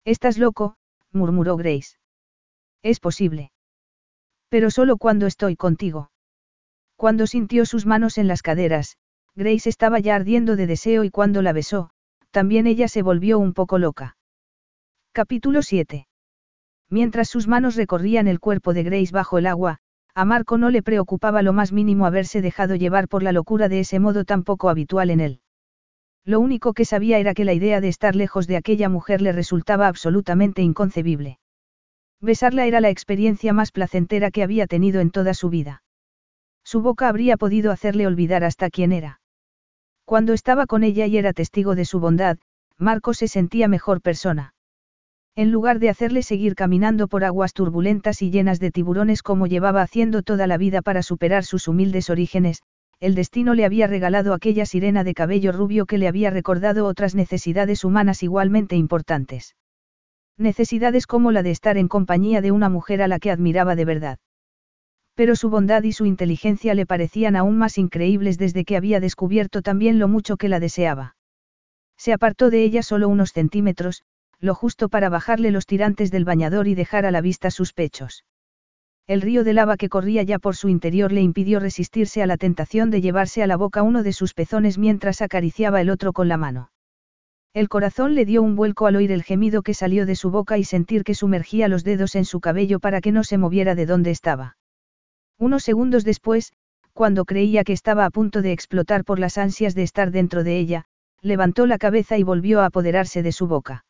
Estás 0.05 0.39
loco, 0.39 0.77
murmuró 1.13 1.57
Grace. 1.57 1.99
Es 2.83 3.01
posible. 3.01 3.51
Pero 4.49 4.71
solo 4.71 4.97
cuando 4.97 5.27
estoy 5.27 5.57
contigo. 5.57 6.11
Cuando 6.97 7.27
sintió 7.27 7.67
sus 7.67 7.87
manos 7.87 8.19
en 8.19 8.29
las 8.29 8.43
caderas, 8.43 8.99
Grace 9.35 9.69
estaba 9.69 9.99
ya 9.99 10.15
ardiendo 10.15 10.55
de 10.55 10.69
deseo 10.69 11.03
y 11.03 11.11
cuando 11.11 11.43
la 11.43 11.53
besó, 11.53 11.91
también 12.31 12.69
ella 12.69 12.87
se 12.87 13.03
volvió 13.03 13.41
un 13.41 13.53
poco 13.53 13.79
loca. 13.79 14.17
Capítulo 15.13 15.63
7. 15.63 16.07
Mientras 16.95 17.29
sus 17.29 17.49
manos 17.49 17.75
recorrían 17.75 18.29
el 18.29 18.39
cuerpo 18.39 18.73
de 18.73 18.85
Grace 18.85 19.11
bajo 19.11 19.37
el 19.37 19.49
agua, 19.49 19.79
a 20.15 20.25
Marco 20.25 20.59
no 20.59 20.71
le 20.71 20.81
preocupaba 20.81 21.43
lo 21.43 21.53
más 21.53 21.73
mínimo 21.73 22.07
haberse 22.07 22.41
dejado 22.41 22.77
llevar 22.77 23.09
por 23.09 23.25
la 23.25 23.33
locura 23.33 23.69
de 23.69 23.81
ese 23.81 23.99
modo 23.99 24.25
tan 24.25 24.45
poco 24.45 24.69
habitual 24.69 25.11
en 25.11 25.19
él. 25.19 25.41
Lo 26.25 26.39
único 26.39 26.73
que 26.73 26.85
sabía 26.85 27.19
era 27.19 27.35
que 27.35 27.45
la 27.45 27.53
idea 27.53 27.81
de 27.81 27.89
estar 27.89 28.15
lejos 28.15 28.47
de 28.47 28.57
aquella 28.57 28.89
mujer 28.89 29.23
le 29.23 29.33
resultaba 29.33 29.89
absolutamente 29.89 30.62
inconcebible. 30.62 31.41
Besarla 32.21 32.65
era 32.65 32.81
la 32.81 32.91
experiencia 32.91 33.53
más 33.53 33.73
placentera 33.73 34.31
que 34.31 34.45
había 34.45 34.69
tenido 34.69 35.01
en 35.01 35.11
toda 35.11 35.35
su 35.35 35.51
vida. 35.51 35.83
Su 36.62 36.81
boca 36.81 37.09
habría 37.09 37.37
podido 37.37 37.73
hacerle 37.73 38.07
olvidar 38.07 38.45
hasta 38.45 38.71
quién 38.71 38.93
era. 38.93 39.21
Cuando 40.05 40.33
estaba 40.33 40.66
con 40.66 40.85
ella 40.85 41.07
y 41.07 41.16
era 41.16 41.33
testigo 41.33 41.75
de 41.75 41.87
su 41.87 41.99
bondad, 41.99 42.39
Marco 42.79 43.15
se 43.15 43.27
sentía 43.27 43.66
mejor 43.66 44.01
persona. 44.01 44.54
En 45.36 45.51
lugar 45.51 45.81
de 45.81 45.89
hacerle 45.89 46.23
seguir 46.23 46.55
caminando 46.55 47.09
por 47.09 47.24
aguas 47.24 47.55
turbulentas 47.55 48.23
y 48.23 48.31
llenas 48.31 48.61
de 48.61 48.70
tiburones 48.70 49.23
como 49.23 49.48
llevaba 49.48 49.82
haciendo 49.82 50.23
toda 50.23 50.47
la 50.47 50.59
vida 50.59 50.81
para 50.81 51.02
superar 51.02 51.44
sus 51.44 51.66
humildes 51.66 52.09
orígenes, 52.09 52.62
el 53.01 53.16
destino 53.16 53.55
le 53.55 53.65
había 53.65 53.89
regalado 53.89 54.32
aquella 54.32 54.65
sirena 54.65 55.02
de 55.02 55.12
cabello 55.12 55.51
rubio 55.51 55.86
que 55.86 55.98
le 55.98 56.06
había 56.06 56.31
recordado 56.31 56.86
otras 56.86 57.16
necesidades 57.16 57.85
humanas 57.85 58.23
igualmente 58.23 58.77
importantes. 58.77 59.56
Necesidades 60.39 61.06
como 61.06 61.32
la 61.32 61.43
de 61.43 61.51
estar 61.51 61.78
en 61.78 61.89
compañía 61.89 62.40
de 62.40 62.52
una 62.52 62.69
mujer 62.69 63.02
a 63.02 63.09
la 63.09 63.19
que 63.19 63.32
admiraba 63.32 63.74
de 63.74 63.85
verdad. 63.85 64.19
Pero 65.16 65.35
su 65.35 65.51
bondad 65.51 65.82
y 65.82 65.93
su 65.93 66.06
inteligencia 66.06 66.74
le 66.74 66.86
parecían 66.86 67.35
aún 67.35 67.59
más 67.59 67.77
increíbles 67.77 68.39
desde 68.39 68.65
que 68.65 68.77
había 68.77 69.01
descubierto 69.01 69.62
también 69.62 69.98
lo 69.98 70.06
mucho 70.06 70.36
que 70.36 70.48
la 70.48 70.61
deseaba. 70.61 71.16
Se 71.97 72.12
apartó 72.12 72.51
de 72.51 72.62
ella 72.62 72.82
solo 72.82 73.09
unos 73.09 73.31
centímetros, 73.31 74.02
lo 74.45 74.55
justo 74.55 74.89
para 74.89 75.09
bajarle 75.09 75.51
los 75.51 75.66
tirantes 75.66 76.11
del 76.11 76.25
bañador 76.25 76.69
y 76.69 76.75
dejar 76.75 77.07
a 77.07 77.11
la 77.11 77.23
vista 77.23 77.51
sus 77.51 77.73
pechos. 77.73 78.25
El 79.07 79.23
río 79.23 79.43
de 79.43 79.55
lava 79.55 79.77
que 79.77 79.89
corría 79.89 80.23
ya 80.23 80.39
por 80.39 80.55
su 80.55 80.69
interior 80.69 81.12
le 81.12 81.23
impidió 81.23 81.61
resistirse 81.61 82.23
a 82.23 82.27
la 82.27 82.37
tentación 82.37 82.91
de 82.91 83.01
llevarse 83.01 83.43
a 83.43 83.47
la 83.47 83.57
boca 83.57 83.83
uno 83.83 84.03
de 84.03 84.12
sus 84.12 84.35
pezones 84.35 84.79
mientras 84.79 85.23
acariciaba 85.23 85.81
el 85.81 85.89
otro 85.89 86.12
con 86.12 86.29
la 86.29 86.37
mano. 86.37 86.71
El 87.55 87.69
corazón 87.69 88.15
le 88.15 88.27
dio 88.27 88.43
un 88.43 88.55
vuelco 88.55 88.87
al 88.87 88.97
oír 88.97 89.12
el 89.12 89.23
gemido 89.23 89.62
que 89.62 89.75
salió 89.75 90.05
de 90.05 90.16
su 90.16 90.31
boca 90.31 90.59
y 90.59 90.65
sentir 90.65 91.05
que 91.05 91.15
sumergía 91.15 91.69
los 91.69 91.83
dedos 91.83 92.15
en 92.15 92.25
su 92.27 92.41
cabello 92.41 92.81
para 92.81 93.01
que 93.01 93.12
no 93.12 93.25
se 93.25 93.39
moviera 93.39 93.75
de 93.75 93.87
donde 93.87 94.11
estaba. 94.11 94.57
Unos 95.39 95.62
segundos 95.65 96.05
después, 96.05 96.53
cuando 96.93 97.25
creía 97.25 97.65
que 97.65 97.73
estaba 97.73 98.05
a 98.05 98.11
punto 98.11 98.43
de 98.43 98.53
explotar 98.53 99.05
por 99.05 99.19
las 99.19 99.39
ansias 99.39 99.75
de 99.75 99.85
estar 99.85 100.11
dentro 100.11 100.45
de 100.45 100.59
ella, 100.59 100.85
levantó 101.23 101.66
la 101.66 101.79
cabeza 101.79 102.19
y 102.19 102.23
volvió 102.23 102.61
a 102.61 102.66
apoderarse 102.66 103.23
de 103.23 103.33
su 103.33 103.47
boca. 103.47 103.85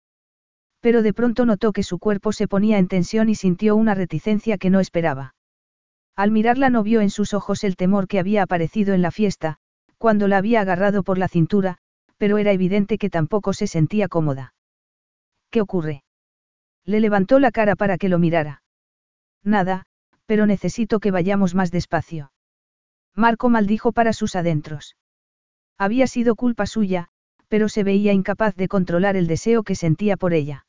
Pero 0.84 1.00
de 1.00 1.14
pronto 1.14 1.46
notó 1.46 1.72
que 1.72 1.82
su 1.82 1.98
cuerpo 1.98 2.30
se 2.34 2.46
ponía 2.46 2.76
en 2.76 2.88
tensión 2.88 3.30
y 3.30 3.34
sintió 3.34 3.74
una 3.74 3.94
reticencia 3.94 4.58
que 4.58 4.68
no 4.68 4.80
esperaba. 4.80 5.34
Al 6.14 6.30
mirarla 6.30 6.68
no 6.68 6.82
vio 6.82 7.00
en 7.00 7.08
sus 7.08 7.32
ojos 7.32 7.64
el 7.64 7.74
temor 7.74 8.06
que 8.06 8.18
había 8.18 8.42
aparecido 8.42 8.92
en 8.92 9.00
la 9.00 9.10
fiesta, 9.10 9.56
cuando 9.96 10.28
la 10.28 10.36
había 10.36 10.60
agarrado 10.60 11.02
por 11.02 11.16
la 11.16 11.26
cintura, 11.26 11.78
pero 12.18 12.36
era 12.36 12.52
evidente 12.52 12.98
que 12.98 13.08
tampoco 13.08 13.54
se 13.54 13.66
sentía 13.66 14.08
cómoda. 14.08 14.52
¿Qué 15.50 15.62
ocurre? 15.62 16.04
Le 16.84 17.00
levantó 17.00 17.38
la 17.38 17.50
cara 17.50 17.76
para 17.76 17.96
que 17.96 18.10
lo 18.10 18.18
mirara. 18.18 18.62
Nada, 19.42 19.86
pero 20.26 20.44
necesito 20.44 21.00
que 21.00 21.10
vayamos 21.10 21.54
más 21.54 21.70
despacio. 21.70 22.30
Marco 23.14 23.48
maldijo 23.48 23.92
para 23.92 24.12
sus 24.12 24.36
adentros. 24.36 24.96
Había 25.78 26.06
sido 26.08 26.36
culpa 26.36 26.66
suya, 26.66 27.08
pero 27.48 27.70
se 27.70 27.84
veía 27.84 28.12
incapaz 28.12 28.54
de 28.54 28.68
controlar 28.68 29.16
el 29.16 29.28
deseo 29.28 29.62
que 29.62 29.76
sentía 29.76 30.18
por 30.18 30.34
ella. 30.34 30.63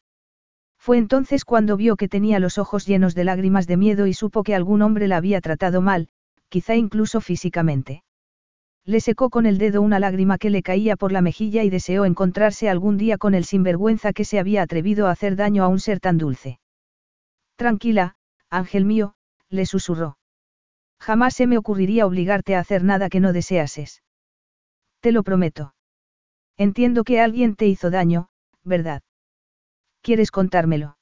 Fue 0.86 1.00
entonces 1.00 1.46
cuando 1.46 1.78
vio 1.78 1.96
que 1.96 2.08
tenía 2.08 2.38
los 2.38 2.60
ojos 2.60 2.86
llenos 2.86 3.16
de 3.16 3.24
lágrimas 3.24 3.66
de 3.66 3.76
miedo 3.76 4.06
y 4.06 4.14
supo 4.14 4.44
que 4.44 4.54
algún 4.54 4.84
hombre 4.84 5.08
la 5.08 5.18
había 5.18 5.42
tratado 5.42 5.82
mal, 5.82 6.10
quizá 6.48 6.76
incluso 6.76 7.22
físicamente. 7.22 8.04
Le 8.84 9.00
secó 9.00 9.32
con 9.32 9.48
el 9.48 9.58
dedo 9.58 9.82
una 9.82 10.00
lágrima 10.00 10.38
que 10.38 10.52
le 10.52 10.62
caía 10.62 10.96
por 10.96 11.12
la 11.12 11.22
mejilla 11.22 11.64
y 11.64 11.72
deseó 11.72 12.06
encontrarse 12.06 12.70
algún 12.70 12.98
día 12.98 13.18
con 13.18 13.34
el 13.34 13.46
sinvergüenza 13.46 14.14
que 14.14 14.26
se 14.26 14.38
había 14.38 14.62
atrevido 14.62 15.08
a 15.08 15.12
hacer 15.12 15.36
daño 15.36 15.64
a 15.64 15.70
un 15.70 15.80
ser 15.80 16.00
tan 16.00 16.20
dulce. 16.20 16.60
Tranquila, 17.56 18.18
ángel 18.52 18.86
mío, 18.86 19.16
le 19.50 19.66
susurró. 19.66 20.20
Jamás 21.00 21.34
se 21.34 21.48
me 21.48 21.58
ocurriría 21.58 22.06
obligarte 22.06 22.56
a 22.56 22.60
hacer 22.60 22.84
nada 22.84 23.10
que 23.10 23.20
no 23.20 23.34
deseases. 23.34 24.04
Te 25.00 25.12
lo 25.12 25.24
prometo. 25.24 25.74
Entiendo 26.58 27.04
que 27.04 27.22
alguien 27.22 27.56
te 27.56 27.66
hizo 27.66 27.90
daño, 27.90 28.28
¿verdad? 28.64 29.02
¿Quieres 30.06 30.30
contármelo? 30.30 30.98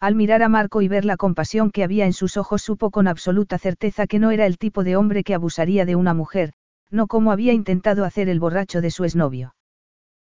Al 0.00 0.16
mirar 0.16 0.42
a 0.42 0.48
Marco 0.48 0.82
y 0.82 0.88
ver 0.88 1.04
la 1.04 1.16
compasión 1.16 1.70
que 1.70 1.84
había 1.84 2.06
en 2.06 2.12
sus 2.12 2.36
ojos 2.36 2.60
supo 2.60 2.90
con 2.90 3.06
absoluta 3.06 3.56
certeza 3.56 4.08
que 4.08 4.18
no 4.18 4.32
era 4.32 4.46
el 4.46 4.58
tipo 4.58 4.82
de 4.82 4.96
hombre 4.96 5.22
que 5.22 5.32
abusaría 5.32 5.84
de 5.84 5.94
una 5.94 6.12
mujer, 6.12 6.52
no 6.90 7.06
como 7.06 7.30
había 7.30 7.52
intentado 7.52 8.04
hacer 8.04 8.28
el 8.28 8.40
borracho 8.40 8.80
de 8.80 8.90
su 8.90 9.04
exnovio. 9.04 9.54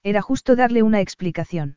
Era 0.03 0.23
justo 0.23 0.57
darle 0.57 0.83
una 0.83 1.03
explicación. 1.03 1.77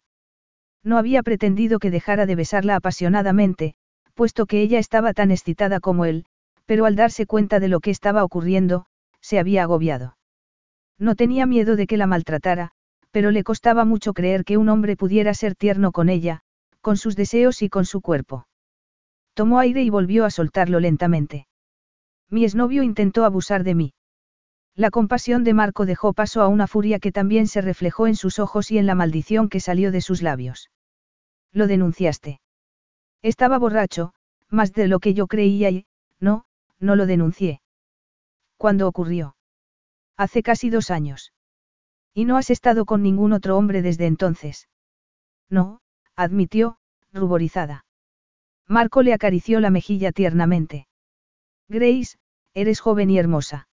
No 0.85 0.97
había 0.97 1.21
pretendido 1.21 1.79
que 1.79 1.91
dejara 1.91 2.25
de 2.25 2.35
besarla 2.35 2.77
apasionadamente, 2.77 3.75
puesto 4.13 4.45
que 4.45 4.61
ella 4.61 4.79
estaba 4.79 5.11
tan 5.11 5.31
excitada 5.31 5.81
como 5.81 6.05
él, 6.05 6.27
pero 6.65 6.85
al 6.85 6.95
darse 6.95 7.25
cuenta 7.25 7.59
de 7.59 7.67
lo 7.67 7.81
que 7.81 7.91
estaba 7.91 8.23
ocurriendo, 8.23 8.85
se 9.19 9.37
había 9.37 9.63
agobiado. 9.63 10.15
No 10.97 11.15
tenía 11.15 11.45
miedo 11.45 11.75
de 11.75 11.87
que 11.87 11.97
la 11.97 12.07
maltratara, 12.07 12.71
pero 13.15 13.31
le 13.31 13.45
costaba 13.45 13.85
mucho 13.85 14.13
creer 14.13 14.43
que 14.43 14.57
un 14.57 14.67
hombre 14.67 14.97
pudiera 14.97 15.33
ser 15.33 15.55
tierno 15.55 15.93
con 15.93 16.09
ella, 16.09 16.41
con 16.81 16.97
sus 16.97 17.15
deseos 17.15 17.61
y 17.61 17.69
con 17.69 17.85
su 17.85 18.01
cuerpo. 18.01 18.45
Tomó 19.33 19.57
aire 19.59 19.83
y 19.83 19.89
volvió 19.89 20.25
a 20.25 20.29
soltarlo 20.29 20.81
lentamente. 20.81 21.47
Mi 22.29 22.43
exnovio 22.43 22.83
intentó 22.83 23.23
abusar 23.23 23.63
de 23.63 23.73
mí. 23.73 23.93
La 24.75 24.91
compasión 24.91 25.45
de 25.45 25.53
Marco 25.53 25.85
dejó 25.85 26.11
paso 26.11 26.41
a 26.41 26.49
una 26.49 26.67
furia 26.67 26.99
que 26.99 27.13
también 27.13 27.47
se 27.47 27.61
reflejó 27.61 28.05
en 28.07 28.17
sus 28.17 28.37
ojos 28.37 28.69
y 28.69 28.79
en 28.79 28.85
la 28.85 28.95
maldición 28.95 29.47
que 29.47 29.61
salió 29.61 29.93
de 29.93 30.01
sus 30.01 30.21
labios. 30.21 30.69
Lo 31.53 31.67
denunciaste. 31.67 32.41
Estaba 33.21 33.57
borracho, 33.57 34.13
más 34.49 34.73
de 34.73 34.89
lo 34.89 34.99
que 34.99 35.13
yo 35.13 35.27
creía 35.27 35.69
y, 35.69 35.85
no, 36.19 36.47
no 36.81 36.97
lo 36.97 37.05
denuncié. 37.05 37.61
¿Cuándo 38.57 38.89
ocurrió? 38.89 39.37
Hace 40.17 40.43
casi 40.43 40.69
dos 40.69 40.91
años. 40.91 41.31
¿Y 42.17 42.23
no 42.23 42.37
has 42.37 42.49
estado 42.49 42.85
con 42.85 43.03
ningún 43.03 43.33
otro 43.33 43.57
hombre 43.57 43.81
desde 43.81 44.05
entonces? 44.05 44.69
No, 45.49 45.81
admitió, 46.15 46.77
ruborizada. 47.11 47.85
Marco 48.67 49.03
le 49.03 49.13
acarició 49.13 49.59
la 49.59 49.69
mejilla 49.69 50.13
tiernamente. 50.13 50.87
Grace, 51.67 52.17
eres 52.53 52.79
joven 52.79 53.09
y 53.11 53.19
hermosa. 53.19 53.67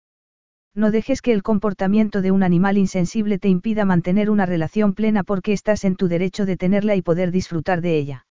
No 0.73 0.89
dejes 0.89 1.21
que 1.21 1.33
el 1.33 1.43
comportamiento 1.43 2.23
de 2.23 2.31
un 2.31 2.41
animal 2.41 2.79
insensible 2.79 3.37
te 3.37 3.47
impida 3.47 3.85
mantener 3.85 4.31
una 4.31 4.47
relación 4.47 4.93
plena 4.93 5.23
porque 5.23 5.53
estás 5.53 5.85
en 5.85 5.95
tu 5.95 6.07
derecho 6.07 6.47
de 6.47 6.57
tenerla 6.57 6.95
y 6.95 7.03
poder 7.03 7.29
disfrutar 7.29 7.81
de 7.81 7.97
ella. 7.97 8.25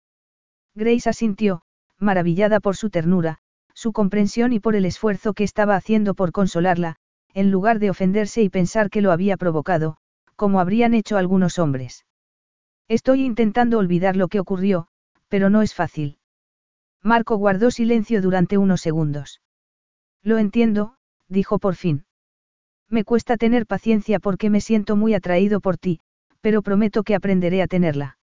Grace 0.74 1.10
asintió, 1.10 1.60
maravillada 1.98 2.60
por 2.60 2.76
su 2.76 2.88
ternura, 2.88 3.40
su 3.74 3.92
comprensión 3.92 4.54
y 4.54 4.60
por 4.60 4.74
el 4.74 4.86
esfuerzo 4.86 5.34
que 5.34 5.44
estaba 5.44 5.76
haciendo 5.76 6.14
por 6.14 6.32
consolarla, 6.32 6.96
en 7.34 7.50
lugar 7.50 7.78
de 7.78 7.90
ofenderse 7.90 8.42
y 8.42 8.48
pensar 8.48 8.90
que 8.90 9.02
lo 9.02 9.12
había 9.12 9.36
provocado, 9.36 9.96
como 10.36 10.60
habrían 10.60 10.94
hecho 10.94 11.16
algunos 11.16 11.58
hombres. 11.58 12.04
Estoy 12.88 13.24
intentando 13.24 13.78
olvidar 13.78 14.16
lo 14.16 14.28
que 14.28 14.40
ocurrió, 14.40 14.88
pero 15.28 15.50
no 15.50 15.62
es 15.62 15.74
fácil. 15.74 16.18
Marco 17.02 17.36
guardó 17.36 17.70
silencio 17.70 18.22
durante 18.22 18.58
unos 18.58 18.80
segundos. 18.80 19.40
Lo 20.22 20.38
entiendo, 20.38 20.94
dijo 21.28 21.58
por 21.58 21.74
fin. 21.74 22.04
Me 22.88 23.04
cuesta 23.04 23.36
tener 23.36 23.66
paciencia 23.66 24.18
porque 24.18 24.48
me 24.50 24.60
siento 24.60 24.96
muy 24.96 25.14
atraído 25.14 25.60
por 25.60 25.76
ti, 25.76 26.00
pero 26.40 26.62
prometo 26.62 27.02
que 27.02 27.14
aprenderé 27.14 27.62
a 27.62 27.66
tenerla. 27.66 28.18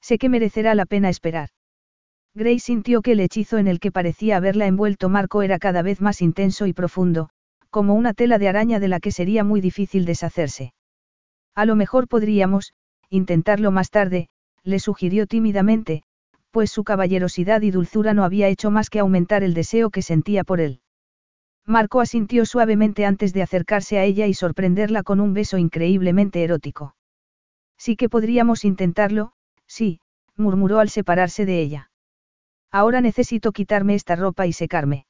Sé 0.00 0.18
que 0.18 0.28
merecerá 0.28 0.74
la 0.74 0.86
pena 0.86 1.08
esperar. 1.08 1.48
Grace 2.34 2.60
sintió 2.60 3.02
que 3.02 3.12
el 3.12 3.20
hechizo 3.20 3.58
en 3.58 3.66
el 3.66 3.80
que 3.80 3.90
parecía 3.90 4.36
haberla 4.36 4.66
envuelto 4.66 5.08
Marco 5.08 5.42
era 5.42 5.58
cada 5.58 5.82
vez 5.82 6.00
más 6.00 6.22
intenso 6.22 6.66
y 6.66 6.72
profundo, 6.72 7.30
como 7.70 7.94
una 7.94 8.14
tela 8.14 8.38
de 8.38 8.48
araña 8.48 8.80
de 8.80 8.88
la 8.88 9.00
que 9.00 9.12
sería 9.12 9.44
muy 9.44 9.60
difícil 9.60 10.04
deshacerse. 10.04 10.74
A 11.54 11.64
lo 11.64 11.76
mejor 11.76 12.08
podríamos, 12.08 12.74
intentarlo 13.08 13.70
más 13.70 13.90
tarde, 13.90 14.28
le 14.62 14.78
sugirió 14.78 15.26
tímidamente, 15.26 16.02
pues 16.50 16.70
su 16.70 16.84
caballerosidad 16.84 17.62
y 17.62 17.70
dulzura 17.70 18.14
no 18.14 18.24
había 18.24 18.48
hecho 18.48 18.70
más 18.70 18.90
que 18.90 18.98
aumentar 18.98 19.42
el 19.42 19.54
deseo 19.54 19.90
que 19.90 20.02
sentía 20.02 20.44
por 20.44 20.60
él. 20.60 20.80
Marco 21.66 22.00
asintió 22.00 22.46
suavemente 22.46 23.04
antes 23.04 23.32
de 23.32 23.42
acercarse 23.42 23.98
a 23.98 24.04
ella 24.04 24.26
y 24.26 24.34
sorprenderla 24.34 25.02
con 25.02 25.20
un 25.20 25.34
beso 25.34 25.58
increíblemente 25.58 26.42
erótico. 26.42 26.96
Sí 27.78 27.96
que 27.96 28.08
podríamos 28.08 28.64
intentarlo, 28.64 29.32
sí, 29.66 30.00
murmuró 30.36 30.80
al 30.80 30.88
separarse 30.88 31.46
de 31.46 31.60
ella. 31.60 31.90
Ahora 32.72 33.00
necesito 33.00 33.52
quitarme 33.52 33.94
esta 33.94 34.16
ropa 34.16 34.46
y 34.46 34.52
secarme. 34.52 35.06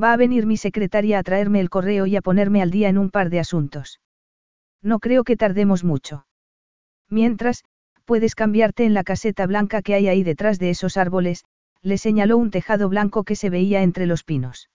Va 0.00 0.12
a 0.12 0.16
venir 0.16 0.46
mi 0.46 0.56
secretaria 0.56 1.18
a 1.18 1.22
traerme 1.22 1.60
el 1.60 1.70
correo 1.70 2.06
y 2.06 2.16
a 2.16 2.22
ponerme 2.22 2.62
al 2.62 2.70
día 2.70 2.88
en 2.88 2.98
un 2.98 3.10
par 3.10 3.30
de 3.30 3.40
asuntos. 3.40 4.00
No 4.82 5.00
creo 5.00 5.24
que 5.24 5.36
tardemos 5.36 5.82
mucho. 5.82 6.26
Mientras, 7.10 7.64
puedes 8.04 8.34
cambiarte 8.34 8.84
en 8.84 8.94
la 8.94 9.02
caseta 9.02 9.46
blanca 9.46 9.82
que 9.82 9.94
hay 9.94 10.08
ahí 10.08 10.22
detrás 10.22 10.58
de 10.58 10.70
esos 10.70 10.96
árboles, 10.96 11.44
le 11.82 11.98
señaló 11.98 12.38
un 12.38 12.50
tejado 12.50 12.88
blanco 12.88 13.24
que 13.24 13.36
se 13.36 13.50
veía 13.50 13.82
entre 13.82 14.06
los 14.06 14.24
pinos. 14.24 14.70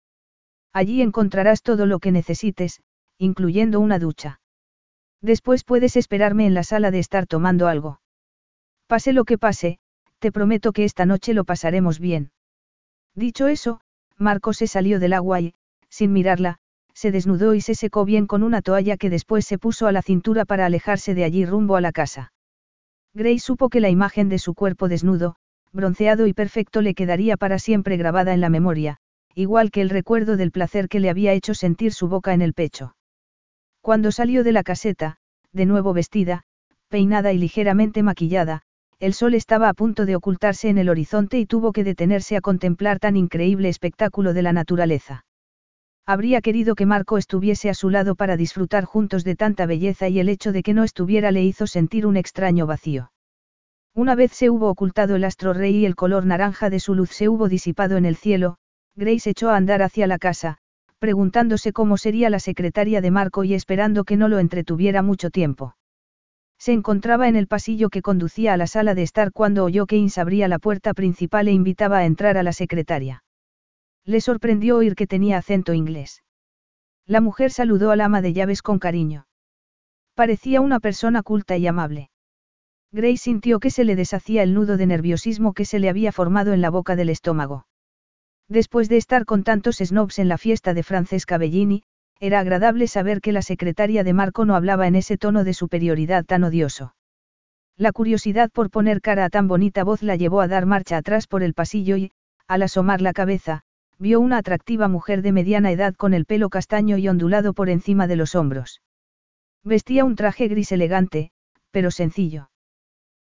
Allí 0.72 1.02
encontrarás 1.02 1.62
todo 1.62 1.86
lo 1.86 1.98
que 1.98 2.12
necesites, 2.12 2.80
incluyendo 3.18 3.80
una 3.80 3.98
ducha. 3.98 4.40
Después 5.20 5.64
puedes 5.64 5.96
esperarme 5.96 6.46
en 6.46 6.54
la 6.54 6.62
sala 6.62 6.90
de 6.90 6.98
estar 6.98 7.26
tomando 7.26 7.68
algo. 7.68 8.00
Pase 8.86 9.12
lo 9.12 9.24
que 9.24 9.38
pase, 9.38 9.78
te 10.18 10.32
prometo 10.32 10.72
que 10.72 10.84
esta 10.84 11.04
noche 11.04 11.34
lo 11.34 11.44
pasaremos 11.44 11.98
bien. 11.98 12.32
Dicho 13.14 13.48
eso, 13.48 13.80
Marco 14.20 14.52
se 14.52 14.66
salió 14.66 15.00
del 15.00 15.14
agua 15.14 15.40
y, 15.40 15.54
sin 15.88 16.12
mirarla, 16.12 16.58
se 16.92 17.10
desnudó 17.10 17.54
y 17.54 17.62
se 17.62 17.74
secó 17.74 18.04
bien 18.04 18.26
con 18.26 18.42
una 18.42 18.60
toalla 18.60 18.98
que 18.98 19.08
después 19.08 19.46
se 19.46 19.58
puso 19.58 19.86
a 19.86 19.92
la 19.92 20.02
cintura 20.02 20.44
para 20.44 20.66
alejarse 20.66 21.14
de 21.14 21.24
allí 21.24 21.46
rumbo 21.46 21.76
a 21.76 21.80
la 21.80 21.90
casa. 21.90 22.32
Grace 23.14 23.38
supo 23.38 23.70
que 23.70 23.80
la 23.80 23.88
imagen 23.88 24.28
de 24.28 24.38
su 24.38 24.54
cuerpo 24.54 24.88
desnudo, 24.88 25.36
bronceado 25.72 26.26
y 26.26 26.34
perfecto 26.34 26.82
le 26.82 26.94
quedaría 26.94 27.38
para 27.38 27.58
siempre 27.58 27.96
grabada 27.96 28.34
en 28.34 28.42
la 28.42 28.50
memoria, 28.50 28.98
igual 29.34 29.70
que 29.70 29.80
el 29.80 29.88
recuerdo 29.88 30.36
del 30.36 30.52
placer 30.52 30.88
que 30.88 31.00
le 31.00 31.08
había 31.08 31.32
hecho 31.32 31.54
sentir 31.54 31.94
su 31.94 32.06
boca 32.06 32.34
en 32.34 32.42
el 32.42 32.52
pecho. 32.52 32.94
Cuando 33.80 34.12
salió 34.12 34.44
de 34.44 34.52
la 34.52 34.62
caseta, 34.62 35.16
de 35.52 35.64
nuevo 35.64 35.94
vestida, 35.94 36.42
peinada 36.88 37.32
y 37.32 37.38
ligeramente 37.38 38.02
maquillada, 38.02 38.62
el 39.00 39.14
sol 39.14 39.32
estaba 39.32 39.70
a 39.70 39.74
punto 39.74 40.04
de 40.04 40.14
ocultarse 40.14 40.68
en 40.68 40.76
el 40.76 40.90
horizonte 40.90 41.38
y 41.38 41.46
tuvo 41.46 41.72
que 41.72 41.84
detenerse 41.84 42.36
a 42.36 42.42
contemplar 42.42 42.98
tan 42.98 43.16
increíble 43.16 43.70
espectáculo 43.70 44.34
de 44.34 44.42
la 44.42 44.52
naturaleza. 44.52 45.24
Habría 46.06 46.42
querido 46.42 46.74
que 46.74 46.84
Marco 46.84 47.16
estuviese 47.16 47.70
a 47.70 47.74
su 47.74 47.88
lado 47.88 48.14
para 48.14 48.36
disfrutar 48.36 48.84
juntos 48.84 49.24
de 49.24 49.36
tanta 49.36 49.64
belleza 49.64 50.08
y 50.08 50.20
el 50.20 50.28
hecho 50.28 50.52
de 50.52 50.62
que 50.62 50.74
no 50.74 50.84
estuviera 50.84 51.30
le 51.30 51.42
hizo 51.42 51.66
sentir 51.66 52.06
un 52.06 52.18
extraño 52.18 52.66
vacío. 52.66 53.10
Una 53.94 54.14
vez 54.14 54.32
se 54.32 54.50
hubo 54.50 54.68
ocultado 54.68 55.16
el 55.16 55.24
astro 55.24 55.54
rey 55.54 55.78
y 55.78 55.86
el 55.86 55.96
color 55.96 56.26
naranja 56.26 56.68
de 56.68 56.78
su 56.78 56.94
luz 56.94 57.10
se 57.10 57.28
hubo 57.28 57.48
disipado 57.48 57.96
en 57.96 58.04
el 58.04 58.16
cielo, 58.16 58.56
Grace 58.96 59.30
echó 59.30 59.48
a 59.48 59.56
andar 59.56 59.82
hacia 59.82 60.06
la 60.06 60.18
casa, 60.18 60.58
preguntándose 60.98 61.72
cómo 61.72 61.96
sería 61.96 62.28
la 62.28 62.38
secretaria 62.38 63.00
de 63.00 63.10
Marco 63.10 63.44
y 63.44 63.54
esperando 63.54 64.04
que 64.04 64.18
no 64.18 64.28
lo 64.28 64.38
entretuviera 64.38 65.00
mucho 65.00 65.30
tiempo. 65.30 65.74
Se 66.60 66.74
encontraba 66.74 67.26
en 67.26 67.36
el 67.36 67.46
pasillo 67.46 67.88
que 67.88 68.02
conducía 68.02 68.52
a 68.52 68.58
la 68.58 68.66
sala 68.66 68.94
de 68.94 69.02
estar 69.02 69.32
cuando 69.32 69.64
oyó 69.64 69.86
que 69.86 69.96
Ins 69.96 70.18
abría 70.18 70.46
la 70.46 70.58
puerta 70.58 70.92
principal 70.92 71.48
e 71.48 71.52
invitaba 71.52 71.98
a 71.98 72.04
entrar 72.04 72.36
a 72.36 72.42
la 72.42 72.52
secretaria. 72.52 73.24
Le 74.04 74.20
sorprendió 74.20 74.76
oír 74.76 74.94
que 74.94 75.06
tenía 75.06 75.38
acento 75.38 75.72
inglés. 75.72 76.22
La 77.06 77.22
mujer 77.22 77.50
saludó 77.50 77.92
al 77.92 78.02
ama 78.02 78.20
de 78.20 78.34
llaves 78.34 78.60
con 78.60 78.78
cariño. 78.78 79.26
Parecía 80.14 80.60
una 80.60 80.80
persona 80.80 81.22
culta 81.22 81.56
y 81.56 81.66
amable. 81.66 82.10
Grace 82.92 83.16
sintió 83.16 83.58
que 83.58 83.70
se 83.70 83.84
le 83.84 83.96
deshacía 83.96 84.42
el 84.42 84.52
nudo 84.52 84.76
de 84.76 84.84
nerviosismo 84.84 85.54
que 85.54 85.64
se 85.64 85.78
le 85.78 85.88
había 85.88 86.12
formado 86.12 86.52
en 86.52 86.60
la 86.60 86.68
boca 86.68 86.94
del 86.94 87.08
estómago. 87.08 87.64
Después 88.48 88.90
de 88.90 88.98
estar 88.98 89.24
con 89.24 89.44
tantos 89.44 89.76
snobs 89.76 90.18
en 90.18 90.28
la 90.28 90.36
fiesta 90.36 90.74
de 90.74 90.82
Francesca 90.82 91.38
Bellini, 91.38 91.84
era 92.20 92.40
agradable 92.40 92.86
saber 92.86 93.20
que 93.22 93.32
la 93.32 93.42
secretaria 93.42 94.04
de 94.04 94.12
Marco 94.12 94.44
no 94.44 94.54
hablaba 94.54 94.86
en 94.86 94.94
ese 94.94 95.16
tono 95.16 95.42
de 95.42 95.54
superioridad 95.54 96.24
tan 96.24 96.44
odioso. 96.44 96.94
La 97.78 97.92
curiosidad 97.92 98.50
por 98.50 98.70
poner 98.70 99.00
cara 99.00 99.24
a 99.24 99.30
tan 99.30 99.48
bonita 99.48 99.84
voz 99.84 100.02
la 100.02 100.16
llevó 100.16 100.42
a 100.42 100.48
dar 100.48 100.66
marcha 100.66 100.98
atrás 100.98 101.26
por 101.26 101.42
el 101.42 101.54
pasillo 101.54 101.96
y, 101.96 102.12
al 102.46 102.62
asomar 102.62 103.00
la 103.00 103.14
cabeza, 103.14 103.62
vio 103.98 104.20
una 104.20 104.36
atractiva 104.36 104.86
mujer 104.86 105.22
de 105.22 105.32
mediana 105.32 105.72
edad 105.72 105.94
con 105.94 106.12
el 106.12 106.26
pelo 106.26 106.50
castaño 106.50 106.98
y 106.98 107.08
ondulado 107.08 107.54
por 107.54 107.70
encima 107.70 108.06
de 108.06 108.16
los 108.16 108.34
hombros. 108.34 108.82
Vestía 109.64 110.04
un 110.04 110.14
traje 110.14 110.48
gris 110.48 110.72
elegante, 110.72 111.30
pero 111.70 111.90
sencillo. 111.90 112.50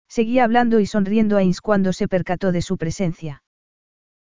Seguía 0.08 0.44
hablando 0.44 0.80
y 0.80 0.86
sonriendo 0.86 1.36
a 1.36 1.42
Ins 1.42 1.60
cuando 1.60 1.92
se 1.92 2.08
percató 2.08 2.50
de 2.50 2.62
su 2.62 2.78
presencia. 2.78 3.42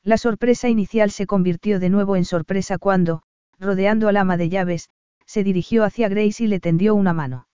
La 0.03 0.17
sorpresa 0.17 0.67
inicial 0.67 1.11
se 1.11 1.27
convirtió 1.27 1.79
de 1.79 1.89
nuevo 1.89 2.15
en 2.15 2.25
sorpresa 2.25 2.77
cuando, 2.77 3.21
rodeando 3.59 4.07
al 4.07 4.17
ama 4.17 4.37
de 4.37 4.49
llaves, 4.49 4.89
se 5.25 5.43
dirigió 5.43 5.83
hacia 5.83 6.09
Grace 6.09 6.43
y 6.43 6.47
le 6.47 6.59
tendió 6.59 6.95
una 6.95 7.13
mano. 7.13 7.47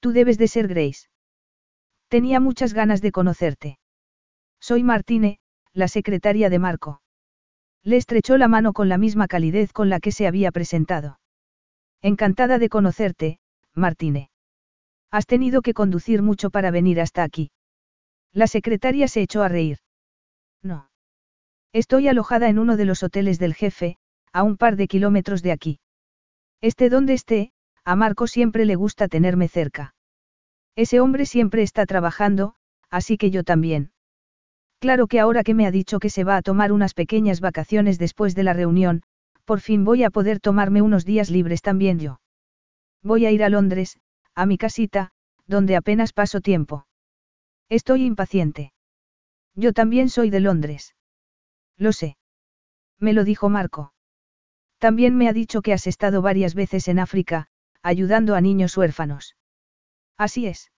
Tú 0.00 0.12
debes 0.12 0.38
de 0.38 0.48
ser 0.48 0.68
Grace. 0.68 1.08
Tenía 2.08 2.40
muchas 2.40 2.72
ganas 2.72 3.00
de 3.02 3.12
conocerte. 3.12 3.78
Soy 4.60 4.82
Martine, 4.82 5.38
la 5.72 5.88
secretaria 5.88 6.50
de 6.50 6.58
Marco. 6.58 7.02
Le 7.82 7.96
estrechó 7.96 8.36
la 8.36 8.48
mano 8.48 8.72
con 8.72 8.88
la 8.88 8.98
misma 8.98 9.26
calidez 9.26 9.72
con 9.72 9.88
la 9.88 10.00
que 10.00 10.12
se 10.12 10.26
había 10.26 10.50
presentado. 10.52 11.18
Encantada 12.02 12.58
de 12.58 12.68
conocerte, 12.68 13.38
Martine. 13.74 14.30
Has 15.10 15.26
tenido 15.26 15.62
que 15.62 15.74
conducir 15.74 16.22
mucho 16.22 16.50
para 16.50 16.70
venir 16.70 17.00
hasta 17.00 17.22
aquí. 17.22 17.50
La 18.32 18.46
secretaria 18.46 19.08
se 19.08 19.22
echó 19.22 19.42
a 19.42 19.48
reír. 19.48 19.78
No. 20.62 20.90
Estoy 21.72 22.08
alojada 22.08 22.48
en 22.48 22.58
uno 22.58 22.76
de 22.76 22.84
los 22.84 23.02
hoteles 23.02 23.38
del 23.38 23.54
jefe, 23.54 23.98
a 24.32 24.42
un 24.42 24.56
par 24.56 24.76
de 24.76 24.88
kilómetros 24.88 25.42
de 25.42 25.52
aquí. 25.52 25.80
Esté 26.60 26.90
donde 26.90 27.14
esté, 27.14 27.52
a 27.84 27.96
Marco 27.96 28.26
siempre 28.26 28.64
le 28.64 28.76
gusta 28.76 29.08
tenerme 29.08 29.48
cerca. 29.48 29.94
Ese 30.76 31.00
hombre 31.00 31.26
siempre 31.26 31.62
está 31.62 31.86
trabajando, 31.86 32.54
así 32.90 33.16
que 33.16 33.30
yo 33.30 33.44
también. 33.44 33.92
Claro 34.78 35.06
que 35.08 35.20
ahora 35.20 35.42
que 35.42 35.54
me 35.54 35.66
ha 35.66 35.70
dicho 35.70 35.98
que 35.98 36.10
se 36.10 36.24
va 36.24 36.36
a 36.36 36.42
tomar 36.42 36.72
unas 36.72 36.94
pequeñas 36.94 37.40
vacaciones 37.40 37.98
después 37.98 38.34
de 38.34 38.44
la 38.44 38.52
reunión, 38.52 39.02
por 39.44 39.60
fin 39.60 39.84
voy 39.84 40.04
a 40.04 40.10
poder 40.10 40.40
tomarme 40.40 40.80
unos 40.80 41.04
días 41.04 41.28
libres 41.30 41.60
también 41.60 41.98
yo. 41.98 42.20
Voy 43.02 43.26
a 43.26 43.30
ir 43.30 43.42
a 43.42 43.48
Londres, 43.48 43.98
a 44.34 44.46
mi 44.46 44.56
casita, 44.56 45.10
donde 45.46 45.76
apenas 45.76 46.12
paso 46.12 46.40
tiempo. 46.40 46.86
Estoy 47.68 48.04
impaciente. 48.04 48.72
Yo 49.54 49.72
también 49.72 50.08
soy 50.08 50.30
de 50.30 50.40
Londres. 50.40 50.94
Lo 51.76 51.92
sé. 51.92 52.16
Me 52.98 53.12
lo 53.12 53.24
dijo 53.24 53.48
Marco. 53.48 53.92
También 54.80 55.14
me 55.14 55.28
ha 55.28 55.34
dicho 55.34 55.60
que 55.60 55.74
has 55.74 55.86
estado 55.86 56.22
varias 56.22 56.54
veces 56.54 56.88
en 56.88 56.98
África, 56.98 57.48
ayudando 57.82 58.34
a 58.34 58.40
niños 58.40 58.76
huérfanos. 58.78 59.36
Así 60.16 60.46
es. 60.46 60.72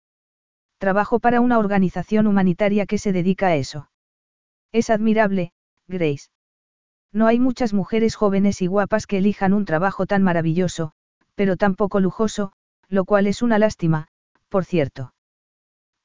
Trabajo 0.78 1.20
para 1.20 1.42
una 1.42 1.58
organización 1.58 2.26
humanitaria 2.26 2.86
que 2.86 2.96
se 2.96 3.12
dedica 3.12 3.48
a 3.48 3.56
eso. 3.56 3.90
Es 4.72 4.88
admirable, 4.88 5.52
Grace. 5.86 6.30
No 7.12 7.26
hay 7.26 7.38
muchas 7.38 7.74
mujeres 7.74 8.14
jóvenes 8.14 8.62
y 8.62 8.66
guapas 8.68 9.06
que 9.06 9.18
elijan 9.18 9.52
un 9.52 9.66
trabajo 9.66 10.06
tan 10.06 10.22
maravilloso, 10.22 10.92
pero 11.34 11.58
tan 11.58 11.74
poco 11.74 12.00
lujoso, 12.00 12.52
lo 12.88 13.04
cual 13.04 13.26
es 13.26 13.42
una 13.42 13.58
lástima, 13.58 14.08
por 14.48 14.64
cierto. 14.64 15.12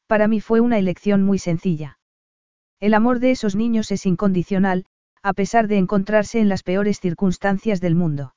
Para 0.08 0.28
mí 0.28 0.42
fue 0.42 0.60
una 0.60 0.80
elección 0.80 1.24
muy 1.24 1.40
sencilla. 1.40 1.98
El 2.82 2.94
amor 2.94 3.20
de 3.20 3.32
esos 3.32 3.56
niños 3.56 3.90
es 3.92 4.06
incondicional, 4.06 4.86
a 5.26 5.34
pesar 5.34 5.68
de 5.68 5.80
encontrarse 5.80 6.40
en 6.40 6.50
las 6.50 6.62
peores 6.62 7.00
circunstancias 7.00 7.82
del 7.82 7.96
mundo. 7.96 8.36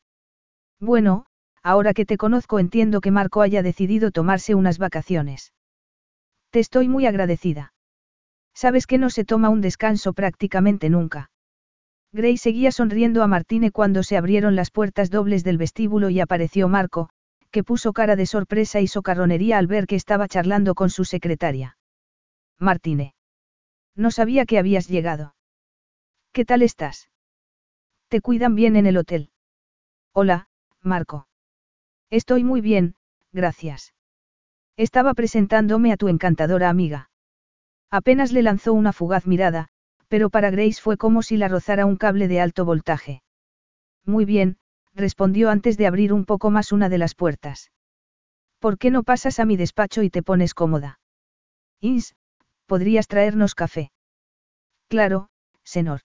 Bueno, 0.81 1.27
ahora 1.63 1.93
que 1.93 2.07
te 2.07 2.17
conozco 2.17 2.59
entiendo 2.59 3.03
que 3.03 3.11
Marco 3.11 3.43
haya 3.43 3.63
decidido 3.63 4.11
tomarse 4.11 4.55
unas 4.55 4.79
vacaciones. 4.79 5.53
Te 6.49 6.61
estoy 6.61 6.89
muy 6.89 7.05
agradecida. 7.05 7.75
Sabes 8.55 8.87
que 8.87 8.97
no 8.97 9.11
se 9.11 9.27
toma 9.27 9.51
un 9.51 9.61
descanso 9.61 10.15
prácticamente 10.15 10.89
nunca. 10.89 11.31
Gray 12.11 12.39
seguía 12.39 12.73
sonriendo 12.73 13.23
a 13.23 13.27
Martine 13.27 13.71
cuando 13.71 14.03
se 14.03 14.17
abrieron 14.17 14.57
las 14.57 14.71
puertas 14.71 15.11
dobles 15.11 15.45
del 15.45 15.59
vestíbulo 15.59 16.09
y 16.09 16.21
apareció 16.21 16.69
Marco, 16.69 17.11
que 17.51 17.65
puso 17.65 17.93
cara 17.93 18.17
de 18.17 18.25
sorpresa 18.25 18.81
y 18.81 18.87
socarronería 18.87 19.59
al 19.59 19.67
ver 19.67 19.87
que 19.87 19.97
estaba 19.97 20.27
charlando 20.27 20.75
con 20.75 20.89
su 20.89 21.05
secretaria. 21.05 21.77
Martine. 22.59 23.13
No 23.95 24.11
sabía 24.11 24.47
que 24.47 24.59
habías 24.59 24.89
llegado. 24.89 25.35
¿Qué 26.39 26.45
tal 26.45 26.63
estás? 26.63 27.11
¿Te 28.07 28.21
cuidan 28.21 28.55
bien 28.55 28.77
en 28.77 28.87
el 28.87 28.97
hotel? 28.97 29.33
Hola, 30.13 30.49
Marco. 30.81 31.27
Estoy 32.11 32.45
muy 32.45 32.61
bien, 32.61 32.95
gracias. 33.33 33.93
Estaba 34.77 35.15
presentándome 35.15 35.93
a 35.93 35.97
tu 35.97 36.07
encantadora 36.07 36.69
amiga. 36.69 37.11
Apenas 37.91 38.31
le 38.31 38.43
lanzó 38.45 38.73
una 38.73 38.93
fugaz 38.93 39.27
mirada, 39.27 39.67
pero 40.07 40.31
para 40.31 40.51
Grace 40.51 40.81
fue 40.81 40.97
como 40.97 41.23
si 41.23 41.37
la 41.37 41.49
rozara 41.49 41.87
un 41.87 41.97
cable 41.97 42.29
de 42.29 42.41
alto 42.41 42.65
voltaje. 42.65 43.25
Muy 44.05 44.25
bien, 44.25 44.59
respondió 44.95 45.51
antes 45.51 45.77
de 45.77 45.89
abrir 45.89 46.13
un 46.13 46.25
poco 46.25 46.51
más 46.51 46.71
una 46.71 46.89
de 46.89 46.99
las 46.99 47.17
puertas. 47.17 47.73
¿Por 48.61 48.79
qué 48.79 48.93
no 48.93 49.03
pasas 49.03 49.41
a 49.41 49.45
mi 49.45 49.57
despacho 49.57 50.05
y 50.05 50.11
te 50.11 50.23
pones 50.23 50.55
cómoda? 50.55 51.01
Ins, 51.81 52.15
¿podrías 52.67 53.09
traernos 53.09 53.57
café? 53.57 53.91
Claro, 54.87 55.31
senor. 55.65 56.03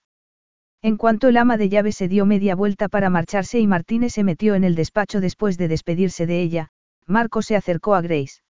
En 0.84 0.98
cuanto 0.98 1.28
el 1.28 1.38
ama 1.38 1.56
de 1.56 1.70
llave 1.70 1.92
se 1.92 2.08
dio 2.08 2.26
media 2.26 2.54
vuelta 2.54 2.90
para 2.90 3.08
marcharse 3.08 3.58
y 3.58 3.66
Martínez 3.66 4.12
se 4.12 4.22
metió 4.22 4.54
en 4.54 4.64
el 4.64 4.74
despacho 4.74 5.22
después 5.22 5.56
de 5.56 5.66
despedirse 5.66 6.26
de 6.26 6.42
ella, 6.42 6.68
Marco 7.06 7.40
se 7.40 7.56
acercó 7.56 7.94
a 7.94 8.02
Grace. 8.02 8.42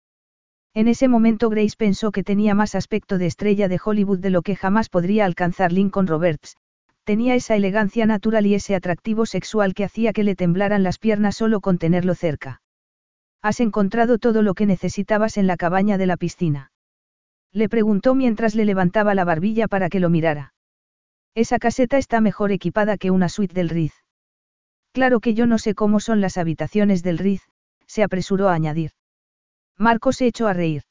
En 0.73 0.89
ese 0.89 1.09
momento 1.09 1.51
Grace 1.51 1.75
pensó 1.77 2.11
que 2.11 2.25
tenía 2.25 2.55
más 2.55 2.75
aspecto 2.75 3.19
de 3.19 3.27
estrella 3.27 3.69
de 3.69 3.79
Hollywood 3.85 4.21
de 4.21 4.31
lo 4.31 4.41
que 4.41 4.57
jamás 4.57 4.89
podría 4.89 5.27
alcanzar 5.27 5.73
Lincoln 5.73 6.07
Roberts, 6.07 6.57
tenía 7.05 7.35
esa 7.35 7.55
elegancia 7.55 8.07
natural 8.07 8.47
y 8.47 8.55
ese 8.55 8.75
atractivo 8.75 9.27
sexual 9.27 9.75
que 9.75 9.85
hacía 9.85 10.15
que 10.15 10.25
le 10.25 10.35
temblaran 10.35 10.83
las 10.83 10.99
piernas 10.99 11.37
solo 11.37 11.61
con 11.61 11.77
tenerlo 11.77 12.15
cerca. 12.15 12.63
Has 13.43 13.61
encontrado 13.61 14.17
todo 14.17 14.41
lo 14.41 14.55
que 14.55 14.65
necesitabas 14.65 15.37
en 15.37 15.47
la 15.47 15.59
cabaña 15.59 15.99
de 15.99 16.07
la 16.07 16.17
piscina. 16.17 16.73
Le 17.53 17.69
preguntó 17.69 18.15
mientras 18.15 18.55
le 18.55 18.65
levantaba 18.65 19.15
la 19.15 19.27
barbilla 19.27 19.69
para 19.69 19.91
que 19.91 20.01
lo 20.01 20.09
mirara. 20.09 20.52
Esa 21.35 21.59
caseta 21.59 21.99
está 21.99 22.21
mejor 22.21 22.53
equipada 22.53 22.99
que 22.99 23.11
una 23.11 23.29
suite 23.29 23.55
del 23.55 23.71
Riz. 23.71 23.95
Claro 24.93 25.21
que 25.21 25.33
yo 25.35 25.47
no 25.47 25.59
sé 25.59 25.75
cómo 25.75 26.01
son 26.01 26.21
las 26.21 26.37
habitaciones 26.37 27.03
del 27.03 27.19
Riz, 27.19 27.43
se 27.87 28.03
apresuró 28.03 28.49
a 28.49 28.55
añadir. 28.55 28.93
Marco 29.79 30.13
se 30.13 30.27
echó 30.27 30.47
a 30.47 30.53
reír. 30.53 30.83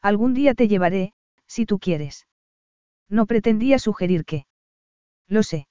Algún 0.00 0.34
día 0.34 0.54
te 0.54 0.68
llevaré, 0.68 1.12
si 1.46 1.66
tú 1.66 1.78
quieres. 1.78 2.26
No 3.08 3.26
pretendía 3.26 3.78
sugerir 3.78 4.24
que. 4.24 4.46
Lo 5.26 5.42
sé. 5.42 5.66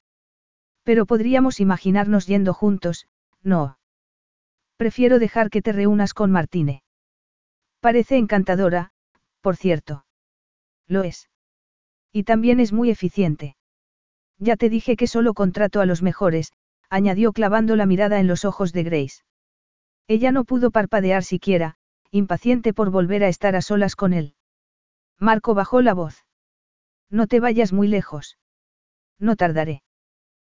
Pero 0.84 1.06
podríamos 1.06 1.60
imaginarnos 1.60 2.28
yendo 2.28 2.54
juntos, 2.54 3.08
no. 3.42 3.78
Prefiero 4.78 5.20
dejar 5.20 5.50
que 5.50 5.62
te 5.62 5.72
reúnas 5.72 6.14
con 6.14 6.32
Martine. 6.32 6.84
Parece 7.80 8.18
encantadora, 8.18 8.92
por 9.42 9.56
cierto. 9.56 10.06
Lo 10.88 11.04
es. 11.04 11.30
Y 12.12 12.24
también 12.24 12.60
es 12.60 12.74
muy 12.74 12.90
eficiente. 12.90 13.56
Ya 14.40 14.58
te 14.58 14.70
dije 14.70 14.96
que 14.96 15.08
solo 15.08 15.34
contrato 15.34 15.82
a 15.82 15.86
los 15.86 16.02
mejores, 16.02 16.52
añadió 16.90 17.34
clavando 17.34 17.76
la 17.76 17.86
mirada 17.86 18.20
en 18.20 18.28
los 18.28 18.46
ojos 18.46 18.74
de 18.74 18.84
Grace. 18.84 19.24
Ella 20.08 20.32
no 20.32 20.44
pudo 20.44 20.72
parpadear 20.72 21.24
siquiera, 21.24 21.76
impaciente 22.12 22.74
por 22.74 22.92
volver 22.92 23.24
a 23.24 23.28
estar 23.28 23.56
a 23.56 23.62
solas 23.62 23.96
con 23.96 24.14
él. 24.14 24.36
Marco 25.20 25.54
bajó 25.54 25.82
la 25.82 25.94
voz. 25.94 26.26
No 27.10 27.28
te 27.28 27.40
vayas 27.40 27.74
muy 27.74 27.88
lejos. 27.88 28.38
No 29.20 29.36
tardaré. 29.36 29.82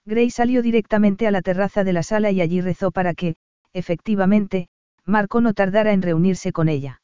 Grace 0.05 0.31
salió 0.31 0.63
directamente 0.63 1.27
a 1.27 1.31
la 1.31 1.43
terraza 1.43 1.85
de 1.85 1.93
la 1.93 2.03
sala 2.03 2.31
y 2.31 2.41
allí 2.41 2.61
rezó 2.61 2.91
para 2.91 3.15
que, 3.15 3.37
efectivamente, 3.73 4.69
Marco 5.05 5.41
no 5.41 5.53
tardara 5.53 5.93
en 5.93 6.03
reunirse 6.03 6.53
con 6.53 6.69
ella. 6.69 7.03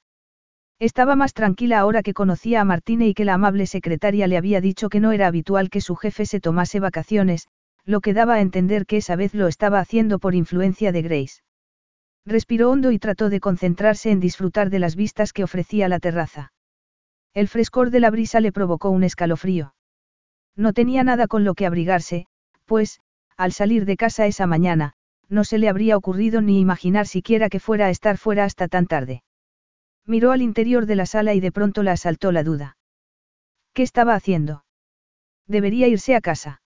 Estaba 0.83 1.15
más 1.15 1.33
tranquila 1.33 1.79
ahora 1.79 2.03
que 2.03 2.13
conocía 2.13 2.61
a 2.61 2.65
Martine 2.65 3.07
y 3.07 3.15
que 3.15 3.25
la 3.25 3.35
amable 3.35 3.67
secretaria 3.67 4.27
le 4.27 4.37
había 4.37 4.61
dicho 4.61 4.89
que 4.89 4.99
no 4.99 5.13
era 5.13 5.29
habitual 5.29 5.71
que 5.71 5.81
su 5.81 5.95
jefe 5.95 6.27
se 6.27 6.41
tomase 6.41 6.81
vacaciones, 6.81 7.47
lo 7.85 8.01
que 8.01 8.13
daba 8.13 8.35
a 8.35 8.41
entender 8.41 8.85
que 8.85 8.97
esa 8.97 9.15
vez 9.15 9.33
lo 9.33 9.47
estaba 9.47 9.79
haciendo 9.79 10.19
por 10.19 10.35
influencia 10.35 10.91
de 10.91 11.03
Grace. 11.03 11.45
Respiró 12.27 12.69
hondo 12.69 12.91
y 12.91 12.99
trató 12.99 13.31
de 13.31 13.39
concentrarse 13.39 14.11
en 14.11 14.19
disfrutar 14.19 14.71
de 14.71 14.81
las 14.81 14.97
vistas 14.97 15.33
que 15.33 15.45
ofrecía 15.45 15.89
la 15.89 16.01
terraza. 16.01 16.53
El 17.33 17.47
frescor 17.47 17.91
de 17.91 18.01
la 18.01 18.11
brisa 18.11 18.41
le 18.41 18.51
provocó 18.51 18.91
un 18.91 19.05
escalofrío. 19.05 19.77
No 20.57 20.73
tenía 20.73 21.05
nada 21.05 21.29
con 21.29 21.45
lo 21.45 21.55
que 21.55 21.65
abrigarse, 21.65 22.27
pues, 22.65 22.99
al 23.37 23.53
salir 23.53 23.85
de 23.85 23.97
casa 23.97 24.27
esa 24.27 24.49
mañana, 24.49 24.95
no 25.29 25.45
se 25.45 25.59
le 25.59 25.69
habría 25.69 25.97
ocurrido 25.97 26.43
ni 26.43 26.59
imaginar 26.59 27.07
siquiera 27.07 27.49
que 27.51 27.61
fuera 27.61 27.87
a 27.87 27.91
estar 27.91 28.19
fuera 28.19 28.45
hasta 28.45 28.67
tan 28.67 28.89
tarde. 28.89 29.23
Miró 30.07 30.33
al 30.33 30.43
interior 30.43 30.87
de 30.87 30.97
la 30.97 31.07
sala 31.07 31.35
y 31.35 31.41
de 31.41 31.53
pronto 31.53 31.83
la 31.83 31.93
asaltó 31.93 32.33
la 32.33 32.43
duda. 32.43 32.77
¿Qué 33.73 33.83
estaba 33.83 34.15
haciendo? 34.15 34.65
Debería 35.47 35.89
irse 35.89 36.15
a 36.15 36.21
casa. 36.21 36.63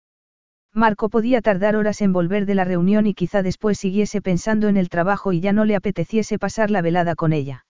Marco 0.75 1.11
podía 1.11 1.43
tardar 1.43 1.77
horas 1.77 2.01
en 2.01 2.13
volver 2.13 2.47
de 2.47 2.55
la 2.55 2.65
reunión 2.65 3.07
y 3.07 3.15
quizá 3.15 3.43
después 3.43 3.79
siguiese 3.79 4.23
pensando 4.23 4.69
en 4.69 4.77
el 4.77 4.89
trabajo 4.89 5.33
y 5.33 5.41
ya 5.41 5.53
no 5.53 5.65
le 5.65 5.77
apeteciese 5.77 6.39
pasar 6.39 6.71
la 6.71 6.81
velada 6.81 7.15
con 7.15 7.33
ella. 7.33 7.67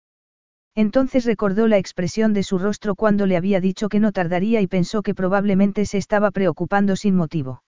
Entonces 0.75 1.25
recordó 1.25 1.67
la 1.67 1.79
expresión 1.79 2.33
de 2.33 2.43
su 2.43 2.59
rostro 2.59 2.95
cuando 2.95 3.27
le 3.27 3.37
había 3.37 3.61
dicho 3.61 3.89
que 3.89 4.01
no 4.01 4.13
tardaría 4.13 4.61
y 4.61 4.67
pensó 4.67 5.03
que 5.03 5.15
probablemente 5.15 5.87
se 5.87 5.99
estaba 5.99 6.31
preocupando 6.31 6.95
sin 6.95 7.17
motivo. 7.17 7.63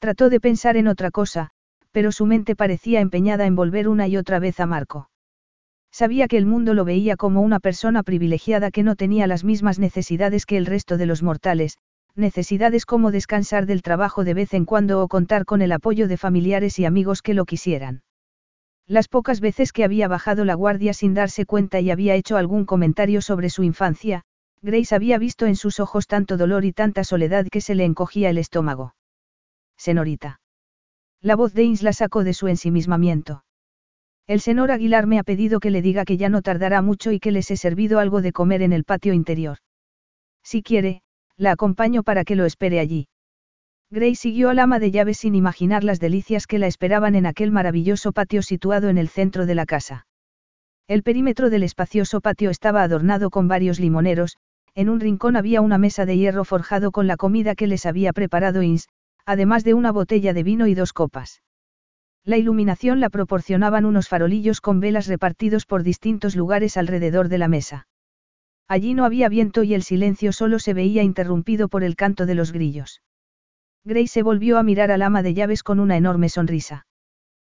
Trató 0.00 0.30
de 0.30 0.40
pensar 0.40 0.76
en 0.76 0.88
otra 0.88 1.10
cosa, 1.10 1.50
pero 1.92 2.12
su 2.12 2.26
mente 2.26 2.56
parecía 2.56 3.00
empeñada 3.00 3.46
en 3.46 3.54
volver 3.54 3.88
una 3.88 4.08
y 4.08 4.16
otra 4.16 4.38
vez 4.38 4.60
a 4.60 4.66
Marco. 4.66 5.10
Sabía 5.92 6.28
que 6.28 6.36
el 6.36 6.46
mundo 6.46 6.74
lo 6.74 6.84
veía 6.84 7.16
como 7.16 7.40
una 7.40 7.60
persona 7.60 8.02
privilegiada 8.02 8.70
que 8.70 8.82
no 8.82 8.96
tenía 8.96 9.26
las 9.26 9.44
mismas 9.44 9.78
necesidades 9.78 10.46
que 10.46 10.56
el 10.56 10.66
resto 10.66 10.96
de 10.96 11.06
los 11.06 11.22
mortales, 11.22 11.78
necesidades 12.14 12.86
como 12.86 13.10
descansar 13.10 13.66
del 13.66 13.82
trabajo 13.82 14.24
de 14.24 14.34
vez 14.34 14.54
en 14.54 14.64
cuando 14.64 15.02
o 15.02 15.08
contar 15.08 15.44
con 15.44 15.62
el 15.62 15.72
apoyo 15.72 16.08
de 16.08 16.16
familiares 16.16 16.78
y 16.78 16.84
amigos 16.84 17.22
que 17.22 17.34
lo 17.34 17.44
quisieran. 17.44 18.02
Las 18.86 19.08
pocas 19.08 19.40
veces 19.40 19.72
que 19.72 19.84
había 19.84 20.08
bajado 20.08 20.44
la 20.44 20.54
guardia 20.54 20.94
sin 20.94 21.14
darse 21.14 21.46
cuenta 21.46 21.80
y 21.80 21.90
había 21.90 22.14
hecho 22.14 22.36
algún 22.36 22.64
comentario 22.66 23.22
sobre 23.22 23.50
su 23.50 23.62
infancia, 23.62 24.22
Grace 24.62 24.94
había 24.94 25.18
visto 25.18 25.46
en 25.46 25.56
sus 25.56 25.80
ojos 25.80 26.06
tanto 26.06 26.36
dolor 26.36 26.64
y 26.64 26.72
tanta 26.72 27.04
soledad 27.04 27.46
que 27.50 27.60
se 27.60 27.74
le 27.74 27.84
encogía 27.84 28.30
el 28.30 28.38
estómago. 28.38 28.94
Senorita. 29.76 30.40
La 31.22 31.36
voz 31.36 31.54
de 31.54 31.62
Ins 31.62 31.82
la 31.82 31.92
sacó 31.92 32.24
de 32.24 32.34
su 32.34 32.48
ensimismamiento. 32.48 33.42
El 34.30 34.40
señor 34.40 34.70
Aguilar 34.70 35.08
me 35.08 35.18
ha 35.18 35.24
pedido 35.24 35.58
que 35.58 35.72
le 35.72 35.82
diga 35.82 36.04
que 36.04 36.16
ya 36.16 36.28
no 36.28 36.40
tardará 36.40 36.82
mucho 36.82 37.10
y 37.10 37.18
que 37.18 37.32
les 37.32 37.50
he 37.50 37.56
servido 37.56 37.98
algo 37.98 38.22
de 38.22 38.30
comer 38.30 38.62
en 38.62 38.72
el 38.72 38.84
patio 38.84 39.12
interior. 39.12 39.58
Si 40.44 40.62
quiere, 40.62 41.02
la 41.36 41.50
acompaño 41.50 42.04
para 42.04 42.22
que 42.22 42.36
lo 42.36 42.44
espere 42.44 42.78
allí. 42.78 43.08
Gray 43.90 44.14
siguió 44.14 44.50
al 44.50 44.60
ama 44.60 44.78
de 44.78 44.92
llaves 44.92 45.18
sin 45.18 45.34
imaginar 45.34 45.82
las 45.82 45.98
delicias 45.98 46.46
que 46.46 46.60
la 46.60 46.68
esperaban 46.68 47.16
en 47.16 47.26
aquel 47.26 47.50
maravilloso 47.50 48.12
patio 48.12 48.40
situado 48.42 48.88
en 48.88 48.98
el 48.98 49.08
centro 49.08 49.46
de 49.46 49.56
la 49.56 49.66
casa. 49.66 50.06
El 50.86 51.02
perímetro 51.02 51.50
del 51.50 51.64
espacioso 51.64 52.20
patio 52.20 52.50
estaba 52.50 52.84
adornado 52.84 53.30
con 53.30 53.48
varios 53.48 53.80
limoneros, 53.80 54.36
en 54.76 54.90
un 54.90 55.00
rincón 55.00 55.34
había 55.34 55.60
una 55.60 55.76
mesa 55.76 56.06
de 56.06 56.16
hierro 56.16 56.44
forjado 56.44 56.92
con 56.92 57.08
la 57.08 57.16
comida 57.16 57.56
que 57.56 57.66
les 57.66 57.84
había 57.84 58.12
preparado 58.12 58.62
Ins, 58.62 58.86
además 59.26 59.64
de 59.64 59.74
una 59.74 59.90
botella 59.90 60.32
de 60.32 60.44
vino 60.44 60.68
y 60.68 60.76
dos 60.76 60.92
copas. 60.92 61.42
La 62.24 62.36
iluminación 62.36 63.00
la 63.00 63.08
proporcionaban 63.08 63.84
unos 63.84 64.08
farolillos 64.08 64.60
con 64.60 64.80
velas 64.80 65.06
repartidos 65.06 65.66
por 65.66 65.82
distintos 65.82 66.36
lugares 66.36 66.76
alrededor 66.76 67.28
de 67.28 67.38
la 67.38 67.48
mesa. 67.48 67.88
Allí 68.68 68.94
no 68.94 69.04
había 69.04 69.28
viento 69.28 69.62
y 69.62 69.74
el 69.74 69.82
silencio 69.82 70.32
solo 70.32 70.58
se 70.58 70.74
veía 70.74 71.02
interrumpido 71.02 71.68
por 71.68 71.82
el 71.82 71.96
canto 71.96 72.26
de 72.26 72.34
los 72.34 72.52
grillos. 72.52 73.02
Grace 73.84 74.08
se 74.08 74.22
volvió 74.22 74.58
a 74.58 74.62
mirar 74.62 74.90
al 74.90 75.02
ama 75.02 75.22
de 75.22 75.34
llaves 75.34 75.62
con 75.62 75.80
una 75.80 75.96
enorme 75.96 76.28
sonrisa. 76.28 76.86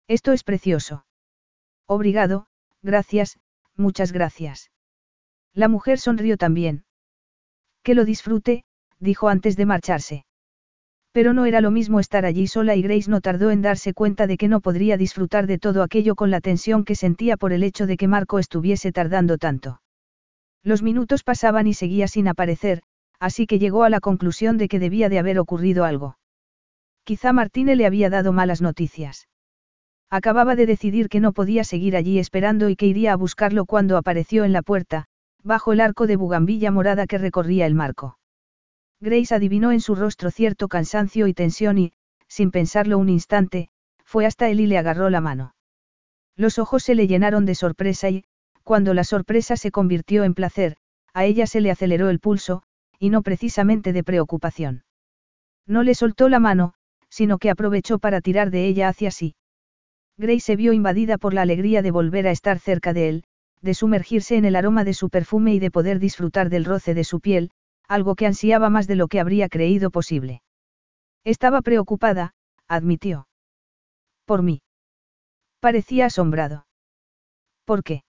Esto 0.06 0.32
es 0.32 0.44
precioso. 0.44 1.06
Obrigado, 1.86 2.46
gracias, 2.82 3.40
muchas 3.76 4.12
gracias. 4.12 4.70
La 5.54 5.68
mujer 5.68 5.98
sonrió 5.98 6.36
también. 6.36 6.84
Que 7.82 7.94
lo 7.94 8.04
disfrute, 8.04 8.64
dijo 8.98 9.28
antes 9.28 9.56
de 9.56 9.66
marcharse. 9.66 10.24
Pero 11.12 11.32
no 11.32 11.44
era 11.44 11.60
lo 11.60 11.72
mismo 11.72 11.98
estar 11.98 12.24
allí 12.24 12.46
sola 12.46 12.76
y 12.76 12.82
Grace 12.82 13.10
no 13.10 13.20
tardó 13.20 13.50
en 13.50 13.62
darse 13.62 13.94
cuenta 13.94 14.28
de 14.28 14.36
que 14.36 14.46
no 14.46 14.60
podría 14.60 14.96
disfrutar 14.96 15.48
de 15.48 15.58
todo 15.58 15.82
aquello 15.82 16.14
con 16.14 16.30
la 16.30 16.40
tensión 16.40 16.84
que 16.84 16.94
sentía 16.94 17.36
por 17.36 17.52
el 17.52 17.64
hecho 17.64 17.86
de 17.86 17.96
que 17.96 18.06
Marco 18.06 18.38
estuviese 18.38 18.92
tardando 18.92 19.36
tanto. 19.36 19.80
Los 20.62 20.82
minutos 20.82 21.24
pasaban 21.24 21.66
y 21.66 21.74
seguía 21.74 22.06
sin 22.06 22.28
aparecer, 22.28 22.82
así 23.18 23.46
que 23.46 23.58
llegó 23.58 23.82
a 23.82 23.90
la 23.90 23.98
conclusión 23.98 24.56
de 24.56 24.68
que 24.68 24.78
debía 24.78 25.08
de 25.08 25.18
haber 25.18 25.38
ocurrido 25.40 25.84
algo. 25.84 26.16
Quizá 27.02 27.32
Martine 27.32 27.74
le 27.74 27.86
había 27.86 28.08
dado 28.08 28.32
malas 28.32 28.62
noticias. 28.62 29.26
Acababa 30.10 30.54
de 30.54 30.66
decidir 30.66 31.08
que 31.08 31.18
no 31.18 31.32
podía 31.32 31.64
seguir 31.64 31.96
allí 31.96 32.18
esperando 32.18 32.68
y 32.68 32.76
que 32.76 32.86
iría 32.86 33.12
a 33.12 33.16
buscarlo 33.16 33.64
cuando 33.64 33.96
apareció 33.96 34.44
en 34.44 34.52
la 34.52 34.62
puerta, 34.62 35.06
bajo 35.42 35.72
el 35.72 35.80
arco 35.80 36.06
de 36.06 36.16
bugambilla 36.16 36.70
morada 36.70 37.06
que 37.06 37.18
recorría 37.18 37.66
el 37.66 37.74
marco. 37.74 38.19
Grace 39.00 39.34
adivinó 39.34 39.72
en 39.72 39.80
su 39.80 39.94
rostro 39.94 40.30
cierto 40.30 40.68
cansancio 40.68 41.26
y 41.26 41.32
tensión 41.32 41.78
y, 41.78 41.92
sin 42.28 42.50
pensarlo 42.50 42.98
un 42.98 43.08
instante, 43.08 43.70
fue 44.04 44.26
hasta 44.26 44.50
él 44.50 44.60
y 44.60 44.66
le 44.66 44.76
agarró 44.76 45.08
la 45.08 45.20
mano. 45.20 45.54
Los 46.36 46.58
ojos 46.58 46.82
se 46.82 46.94
le 46.94 47.06
llenaron 47.06 47.46
de 47.46 47.54
sorpresa 47.54 48.10
y, 48.10 48.24
cuando 48.62 48.92
la 48.92 49.04
sorpresa 49.04 49.56
se 49.56 49.70
convirtió 49.70 50.24
en 50.24 50.34
placer, 50.34 50.76
a 51.14 51.24
ella 51.24 51.46
se 51.46 51.60
le 51.60 51.70
aceleró 51.70 52.10
el 52.10 52.20
pulso, 52.20 52.62
y 52.98 53.10
no 53.10 53.22
precisamente 53.22 53.92
de 53.92 54.04
preocupación. 54.04 54.84
No 55.66 55.82
le 55.82 55.94
soltó 55.94 56.28
la 56.28 56.38
mano, 56.38 56.74
sino 57.08 57.38
que 57.38 57.50
aprovechó 57.50 57.98
para 57.98 58.20
tirar 58.20 58.50
de 58.50 58.66
ella 58.66 58.88
hacia 58.88 59.10
sí. 59.10 59.34
Grace 60.18 60.40
se 60.40 60.56
vio 60.56 60.72
invadida 60.74 61.16
por 61.16 61.32
la 61.32 61.42
alegría 61.42 61.80
de 61.80 61.90
volver 61.90 62.26
a 62.26 62.30
estar 62.30 62.58
cerca 62.58 62.92
de 62.92 63.08
él, 63.08 63.24
de 63.62 63.74
sumergirse 63.74 64.36
en 64.36 64.44
el 64.44 64.56
aroma 64.56 64.84
de 64.84 64.94
su 64.94 65.08
perfume 65.08 65.54
y 65.54 65.58
de 65.58 65.70
poder 65.70 65.98
disfrutar 65.98 66.50
del 66.50 66.64
roce 66.64 66.94
de 66.94 67.04
su 67.04 67.20
piel, 67.20 67.50
algo 67.90 68.14
que 68.14 68.26
ansiaba 68.26 68.70
más 68.70 68.86
de 68.86 68.94
lo 68.94 69.08
que 69.08 69.18
habría 69.18 69.48
creído 69.48 69.90
posible. 69.90 70.42
Estaba 71.24 71.60
preocupada, 71.60 72.34
admitió. 72.68 73.26
Por 74.24 74.42
mí. 74.42 74.62
Parecía 75.58 76.06
asombrado. 76.06 76.66
¿Por 77.64 77.82
qué? 77.82 78.04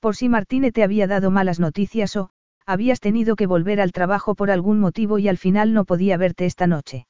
Por 0.00 0.16
si 0.16 0.28
Martínez 0.28 0.74
te 0.74 0.82
había 0.82 1.06
dado 1.06 1.30
malas 1.30 1.58
noticias 1.58 2.14
o, 2.16 2.30
habías 2.66 3.00
tenido 3.00 3.36
que 3.36 3.46
volver 3.46 3.80
al 3.80 3.92
trabajo 3.92 4.34
por 4.34 4.50
algún 4.50 4.78
motivo 4.80 5.18
y 5.18 5.28
al 5.28 5.38
final 5.38 5.72
no 5.72 5.86
podía 5.86 6.18
verte 6.18 6.44
esta 6.44 6.66
noche. 6.66 7.06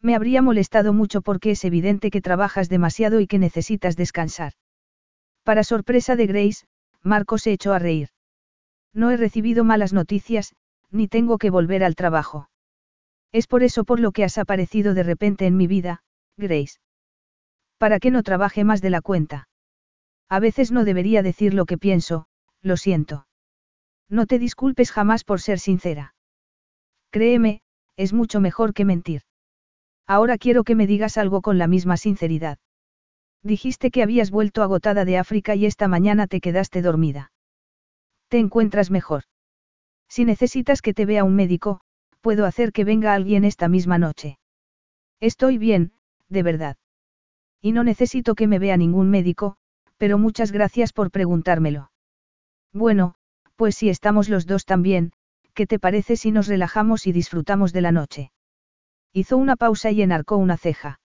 Me 0.00 0.14
habría 0.14 0.40
molestado 0.40 0.94
mucho 0.94 1.20
porque 1.20 1.50
es 1.50 1.64
evidente 1.66 2.10
que 2.10 2.22
trabajas 2.22 2.70
demasiado 2.70 3.20
y 3.20 3.26
que 3.26 3.38
necesitas 3.38 3.96
descansar. 3.96 4.54
Para 5.44 5.62
sorpresa 5.62 6.16
de 6.16 6.26
Grace, 6.26 6.64
Marco 7.02 7.36
se 7.36 7.52
echó 7.52 7.74
a 7.74 7.78
reír. 7.78 8.08
No 8.94 9.10
he 9.10 9.16
recibido 9.18 9.62
malas 9.62 9.92
noticias, 9.92 10.54
ni 10.92 11.08
tengo 11.08 11.38
que 11.38 11.50
volver 11.50 11.82
al 11.82 11.94
trabajo. 11.94 12.48
Es 13.32 13.46
por 13.46 13.62
eso 13.62 13.84
por 13.84 13.98
lo 13.98 14.12
que 14.12 14.24
has 14.24 14.38
aparecido 14.38 14.94
de 14.94 15.02
repente 15.02 15.46
en 15.46 15.56
mi 15.56 15.66
vida, 15.66 16.02
Grace. 16.36 16.78
Para 17.78 17.98
que 17.98 18.10
no 18.10 18.22
trabaje 18.22 18.62
más 18.62 18.82
de 18.82 18.90
la 18.90 19.00
cuenta. 19.00 19.48
A 20.28 20.38
veces 20.38 20.70
no 20.70 20.84
debería 20.84 21.22
decir 21.22 21.54
lo 21.54 21.66
que 21.66 21.78
pienso, 21.78 22.26
lo 22.60 22.76
siento. 22.76 23.26
No 24.08 24.26
te 24.26 24.38
disculpes 24.38 24.92
jamás 24.92 25.24
por 25.24 25.40
ser 25.40 25.58
sincera. 25.58 26.14
Créeme, 27.10 27.62
es 27.96 28.12
mucho 28.12 28.40
mejor 28.40 28.74
que 28.74 28.84
mentir. 28.84 29.22
Ahora 30.06 30.38
quiero 30.38 30.64
que 30.64 30.74
me 30.74 30.86
digas 30.86 31.16
algo 31.16 31.40
con 31.40 31.58
la 31.58 31.66
misma 31.66 31.96
sinceridad. 31.96 32.58
Dijiste 33.42 33.90
que 33.90 34.02
habías 34.02 34.30
vuelto 34.30 34.62
agotada 34.62 35.04
de 35.04 35.18
África 35.18 35.54
y 35.54 35.66
esta 35.66 35.88
mañana 35.88 36.26
te 36.26 36.40
quedaste 36.40 36.82
dormida. 36.82 37.32
¿Te 38.28 38.38
encuentras 38.38 38.90
mejor? 38.90 39.24
Si 40.14 40.26
necesitas 40.26 40.82
que 40.82 40.92
te 40.92 41.06
vea 41.06 41.24
un 41.24 41.34
médico, 41.34 41.80
puedo 42.20 42.44
hacer 42.44 42.72
que 42.72 42.84
venga 42.84 43.14
alguien 43.14 43.44
esta 43.46 43.66
misma 43.68 43.96
noche. 43.96 44.38
Estoy 45.20 45.56
bien, 45.56 45.92
de 46.28 46.42
verdad. 46.42 46.76
Y 47.62 47.72
no 47.72 47.82
necesito 47.82 48.34
que 48.34 48.46
me 48.46 48.58
vea 48.58 48.76
ningún 48.76 49.08
médico, 49.08 49.56
pero 49.96 50.18
muchas 50.18 50.52
gracias 50.52 50.92
por 50.92 51.10
preguntármelo. 51.10 51.92
Bueno, 52.74 53.14
pues 53.56 53.74
si 53.74 53.88
estamos 53.88 54.28
los 54.28 54.44
dos 54.44 54.66
también, 54.66 55.12
¿qué 55.54 55.66
te 55.66 55.78
parece 55.78 56.16
si 56.16 56.30
nos 56.30 56.46
relajamos 56.46 57.06
y 57.06 57.12
disfrutamos 57.12 57.72
de 57.72 57.80
la 57.80 57.92
noche? 57.92 58.32
Hizo 59.14 59.38
una 59.38 59.56
pausa 59.56 59.92
y 59.92 60.02
enarcó 60.02 60.36
una 60.36 60.58
ceja. 60.58 61.00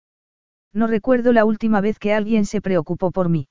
No 0.73 0.87
recuerdo 0.87 1.35
la 1.35 1.45
última 1.45 1.83
vez 1.83 1.99
que 1.99 2.15
alguien 2.15 2.47
se 2.47 2.63
preocupó 2.63 3.11
por 3.11 3.29
mí. 3.29 3.49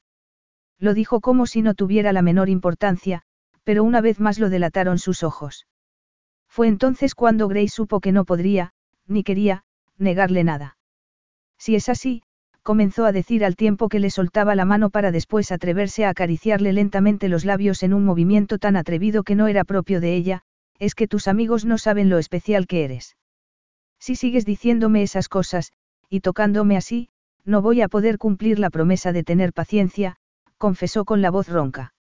Lo 0.80 0.96
dijo 0.96 1.22
como 1.22 1.46
si 1.46 1.62
no 1.62 1.76
tuviera 1.76 2.12
la 2.12 2.24
menor 2.24 2.50
importancia, 2.50 3.22
pero 3.64 3.84
una 3.84 4.02
vez 4.02 4.20
más 4.20 4.40
lo 4.40 4.50
delataron 4.50 5.00
sus 5.00 5.24
ojos. 5.24 5.68
Fue 6.48 6.68
entonces 6.68 7.16
cuando 7.16 7.48
Grace 7.48 7.70
supo 7.70 8.00
que 8.00 8.12
no 8.12 8.26
podría, 8.26 8.74
ni 9.08 9.24
quería, 9.24 9.64
negarle 9.98 10.44
nada. 10.44 10.78
Si 11.58 11.76
es 11.76 11.90
así, 11.90 12.24
comenzó 12.62 13.06
a 13.06 13.12
decir 13.12 13.44
al 13.44 13.56
tiempo 13.56 13.90
que 13.90 14.00
le 14.00 14.10
soltaba 14.10 14.56
la 14.56 14.66
mano 14.66 14.90
para 14.90 15.12
después 15.12 15.52
atreverse 15.52 16.06
a 16.06 16.10
acariciarle 16.10 16.74
lentamente 16.74 17.28
los 17.28 17.46
labios 17.46 17.84
en 17.84 17.94
un 17.94 18.06
movimiento 18.06 18.58
tan 18.58 18.76
atrevido 18.76 19.24
que 19.24 19.36
no 19.36 19.48
era 19.48 19.64
propio 19.64 20.00
de 20.00 20.16
ella, 20.16 20.44
es 20.80 20.96
que 20.96 21.08
tus 21.08 21.28
amigos 21.28 21.66
no 21.66 21.78
saben 21.78 22.10
lo 22.10 22.20
especial 22.20 22.68
que 22.68 22.84
eres. 22.84 23.18
Si 24.00 24.16
sigues 24.16 24.46
diciéndome 24.46 25.04
esas 25.04 25.30
cosas, 25.30 25.72
y 26.10 26.20
tocándome 26.20 26.78
así, 26.78 27.10
no 27.46 27.62
voy 27.62 27.82
a 27.82 27.88
poder 27.88 28.18
cumplir 28.18 28.60
la 28.60 28.70
promesa 28.70 29.12
de 29.12 29.24
tener 29.24 29.54
paciencia, 29.54 30.18
confesó 30.58 31.06
con 31.06 31.22
la 31.22 31.32
voz 31.32 31.50
ronca. 31.50 31.94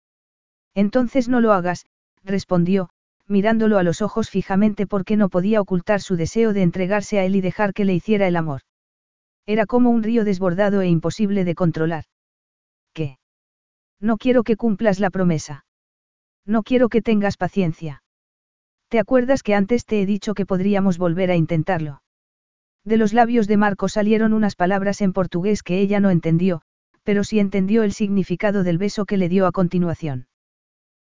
Entonces 0.75 1.29
no 1.29 1.41
lo 1.41 1.53
hagas, 1.53 1.85
respondió, 2.23 2.89
mirándolo 3.27 3.77
a 3.77 3.83
los 3.83 4.01
ojos 4.01 4.29
fijamente 4.29 4.87
porque 4.87 5.17
no 5.17 5.29
podía 5.29 5.61
ocultar 5.61 6.01
su 6.01 6.15
deseo 6.15 6.53
de 6.53 6.63
entregarse 6.63 7.19
a 7.19 7.25
él 7.25 7.35
y 7.35 7.41
dejar 7.41 7.73
que 7.73 7.85
le 7.85 7.93
hiciera 7.93 8.27
el 8.27 8.35
amor. 8.35 8.61
Era 9.45 9.65
como 9.65 9.89
un 9.89 10.03
río 10.03 10.23
desbordado 10.23 10.81
e 10.81 10.87
imposible 10.87 11.43
de 11.43 11.55
controlar. 11.55 12.05
¿Qué? 12.93 13.17
No 13.99 14.17
quiero 14.17 14.43
que 14.43 14.55
cumplas 14.55 14.99
la 14.99 15.09
promesa. 15.09 15.65
No 16.45 16.63
quiero 16.63 16.89
que 16.89 17.01
tengas 17.01 17.37
paciencia. 17.37 18.03
¿Te 18.89 18.99
acuerdas 18.99 19.43
que 19.43 19.55
antes 19.55 19.85
te 19.85 20.01
he 20.01 20.05
dicho 20.05 20.33
que 20.33 20.45
podríamos 20.45 20.97
volver 20.97 21.31
a 21.31 21.35
intentarlo? 21.35 22.01
De 22.85 22.97
los 22.97 23.13
labios 23.13 23.47
de 23.47 23.57
Marco 23.57 23.87
salieron 23.87 24.33
unas 24.33 24.55
palabras 24.55 25.01
en 25.01 25.13
portugués 25.13 25.63
que 25.63 25.79
ella 25.79 25.99
no 25.99 26.09
entendió, 26.09 26.61
pero 27.03 27.23
sí 27.23 27.39
entendió 27.39 27.83
el 27.83 27.93
significado 27.93 28.63
del 28.63 28.77
beso 28.77 29.05
que 29.05 29.17
le 29.17 29.29
dio 29.29 29.47
a 29.47 29.51
continuación. 29.51 30.27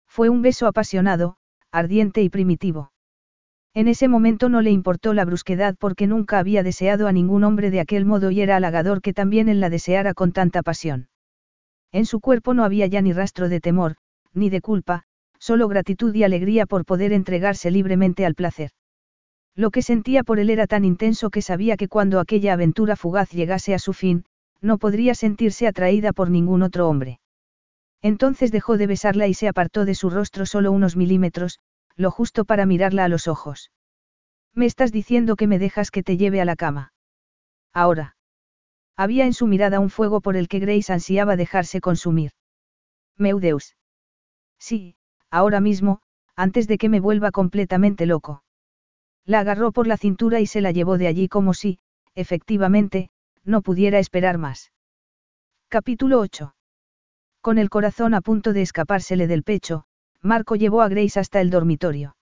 Fue 0.09 0.29
un 0.29 0.41
beso 0.41 0.67
apasionado, 0.67 1.37
ardiente 1.71 2.21
y 2.21 2.29
primitivo. 2.29 2.91
En 3.75 3.87
ese 3.87 4.07
momento 4.07 4.49
no 4.49 4.61
le 4.61 4.71
importó 4.71 5.13
la 5.13 5.23
brusquedad 5.23 5.75
porque 5.79 6.07
nunca 6.07 6.39
había 6.39 6.63
deseado 6.63 7.07
a 7.07 7.11
ningún 7.11 7.43
hombre 7.43 7.69
de 7.69 7.79
aquel 7.79 8.05
modo 8.05 8.31
y 8.31 8.41
era 8.41 8.55
halagador 8.55 9.01
que 9.01 9.13
también 9.13 9.47
él 9.47 9.59
la 9.59 9.69
deseara 9.69 10.13
con 10.13 10.31
tanta 10.31 10.63
pasión. 10.63 11.07
En 11.91 12.05
su 12.05 12.19
cuerpo 12.19 12.53
no 12.53 12.63
había 12.63 12.87
ya 12.87 13.01
ni 13.01 13.13
rastro 13.13 13.47
de 13.47 13.61
temor, 13.61 13.95
ni 14.33 14.49
de 14.49 14.61
culpa, 14.61 15.03
solo 15.37 15.67
gratitud 15.67 16.13
y 16.13 16.23
alegría 16.23 16.65
por 16.65 16.85
poder 16.85 17.13
entregarse 17.13 17.71
libremente 17.71 18.25
al 18.25 18.35
placer. 18.35 18.71
Lo 19.55 19.71
que 19.71 19.81
sentía 19.81 20.23
por 20.23 20.39
él 20.39 20.49
era 20.49 20.67
tan 20.67 20.85
intenso 20.85 21.29
que 21.29 21.41
sabía 21.41 21.77
que 21.77 21.87
cuando 21.87 22.19
aquella 22.19 22.53
aventura 22.53 22.95
fugaz 22.95 23.31
llegase 23.31 23.73
a 23.73 23.79
su 23.79 23.93
fin, 23.93 24.25
no 24.61 24.77
podría 24.77 25.15
sentirse 25.15 25.67
atraída 25.67 26.13
por 26.13 26.29
ningún 26.29 26.63
otro 26.63 26.89
hombre. 26.89 27.19
Entonces 28.01 28.51
dejó 28.51 28.77
de 28.77 28.87
besarla 28.87 29.27
y 29.27 29.33
se 29.33 29.47
apartó 29.47 29.85
de 29.85 29.95
su 29.95 30.09
rostro 30.09 30.45
solo 30.45 30.71
unos 30.71 30.95
milímetros, 30.95 31.59
lo 31.95 32.11
justo 32.11 32.45
para 32.45 32.65
mirarla 32.65 33.03
a 33.03 33.09
los 33.09 33.27
ojos. 33.27 33.71
Me 34.53 34.65
estás 34.65 34.91
diciendo 34.91 35.35
que 35.35 35.47
me 35.47 35.59
dejas 35.59 35.91
que 35.91 36.03
te 36.03 36.17
lleve 36.17 36.41
a 36.41 36.45
la 36.45 36.55
cama. 36.55 36.93
Ahora. 37.73 38.15
Había 38.95 39.25
en 39.25 39.33
su 39.33 39.47
mirada 39.47 39.79
un 39.79 39.89
fuego 39.89 40.21
por 40.21 40.35
el 40.35 40.47
que 40.47 40.59
Grace 40.59 40.91
ansiaba 40.91 41.35
dejarse 41.35 41.79
consumir. 41.81 42.31
Meudeus. 43.17 43.75
Sí, 44.57 44.95
ahora 45.29 45.61
mismo, 45.61 46.01
antes 46.35 46.67
de 46.67 46.77
que 46.77 46.89
me 46.89 46.99
vuelva 46.99 47.31
completamente 47.31 48.05
loco. 48.05 48.43
La 49.25 49.39
agarró 49.39 49.71
por 49.71 49.87
la 49.87 49.97
cintura 49.97 50.39
y 50.39 50.47
se 50.47 50.61
la 50.61 50.71
llevó 50.71 50.97
de 50.97 51.07
allí 51.07 51.27
como 51.27 51.53
si, 51.53 51.79
efectivamente, 52.15 53.09
no 53.43 53.61
pudiera 53.61 53.99
esperar 53.99 54.37
más. 54.37 54.71
Capítulo 55.69 56.19
8. 56.19 56.55
Con 57.41 57.57
el 57.57 57.69
corazón 57.69 58.13
a 58.13 58.21
punto 58.21 58.51
de 58.51 58.61
escapársele 58.61 59.25
del 59.25 59.43
pecho, 59.43 59.85
Marco 60.21 60.55
llevó 60.55 60.81
a 60.81 60.89
Grace 60.89 61.19
hasta 61.19 61.39
el 61.39 61.49
dormitorio. 61.49 62.17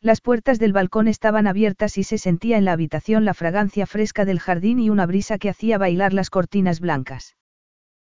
Las 0.00 0.20
puertas 0.20 0.58
del 0.58 0.72
balcón 0.72 1.06
estaban 1.06 1.46
abiertas 1.46 1.96
y 1.96 2.02
se 2.02 2.18
sentía 2.18 2.58
en 2.58 2.64
la 2.64 2.72
habitación 2.72 3.24
la 3.24 3.34
fragancia 3.34 3.86
fresca 3.86 4.24
del 4.24 4.40
jardín 4.40 4.80
y 4.80 4.90
una 4.90 5.06
brisa 5.06 5.38
que 5.38 5.48
hacía 5.48 5.78
bailar 5.78 6.12
las 6.12 6.28
cortinas 6.28 6.80
blancas. 6.80 7.36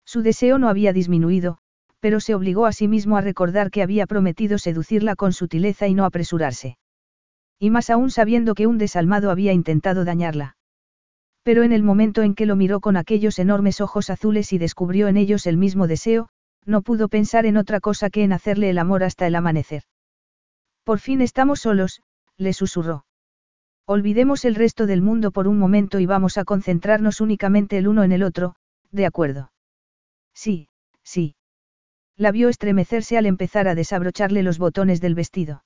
Su 0.06 0.22
deseo 0.22 0.60
no 0.60 0.70
había 0.70 0.94
disminuido, 0.94 1.58
pero 2.00 2.20
se 2.20 2.36
obligó 2.36 2.68
a 2.68 2.74
sí 2.74 2.88
mismo 2.88 3.18
a 3.18 3.22
recordar 3.22 3.72
que 3.72 3.82
había 3.82 4.06
prometido 4.06 4.60
seducirla 4.60 5.16
con 5.16 5.34
sutileza 5.34 5.88
y 5.88 5.96
no 5.96 6.06
apresurarse. 6.06 6.78
Y 7.58 7.72
más 7.72 7.90
aún 7.90 8.12
sabiendo 8.12 8.54
que 8.54 8.68
un 8.68 8.78
desalmado 8.78 9.32
había 9.32 9.52
intentado 9.52 10.06
dañarla. 10.06 10.58
Pero 11.50 11.64
en 11.64 11.72
el 11.72 11.82
momento 11.82 12.22
en 12.22 12.36
que 12.36 12.46
lo 12.46 12.56
miró 12.56 12.80
con 12.80 12.96
aquellos 12.96 13.40
enormes 13.40 13.82
ojos 13.82 14.12
azules 14.12 14.54
y 14.54 14.60
descubrió 14.60 15.08
en 15.08 15.18
ellos 15.18 15.48
el 15.48 15.58
mismo 15.58 15.88
deseo, 15.88 16.30
no 16.64 16.84
pudo 16.84 17.08
pensar 17.08 17.48
en 17.48 17.58
otra 17.58 17.80
cosa 17.80 18.12
que 18.12 18.24
en 18.24 18.34
hacerle 18.34 18.70
el 18.70 18.78
amor 18.78 19.04
hasta 19.04 19.26
el 19.26 19.34
amanecer. 19.34 19.82
Por 20.84 21.00
fin 21.00 21.22
estamos 21.22 21.62
solos, 21.62 22.04
le 22.38 22.54
susurró. 22.54 23.04
Olvidemos 23.88 24.46
el 24.46 24.54
resto 24.54 24.86
del 24.86 25.02
mundo 25.02 25.32
por 25.32 25.48
un 25.48 25.58
momento 25.58 26.00
y 26.00 26.06
vamos 26.06 26.38
a 26.38 26.44
concentrarnos 26.44 27.20
únicamente 27.20 27.80
el 27.80 27.88
uno 27.88 28.04
en 28.04 28.12
el 28.12 28.22
otro, 28.22 28.54
¿de 28.92 29.08
acuerdo? 29.08 29.52
Sí, 30.36 30.70
sí. 31.02 31.36
La 32.16 32.32
vio 32.32 32.50
estremecerse 32.50 33.18
al 33.18 33.26
empezar 33.26 33.68
a 33.68 33.74
desabrocharle 33.74 34.44
los 34.44 34.60
botones 34.60 35.02
del 35.02 35.16
vestido. 35.16 35.64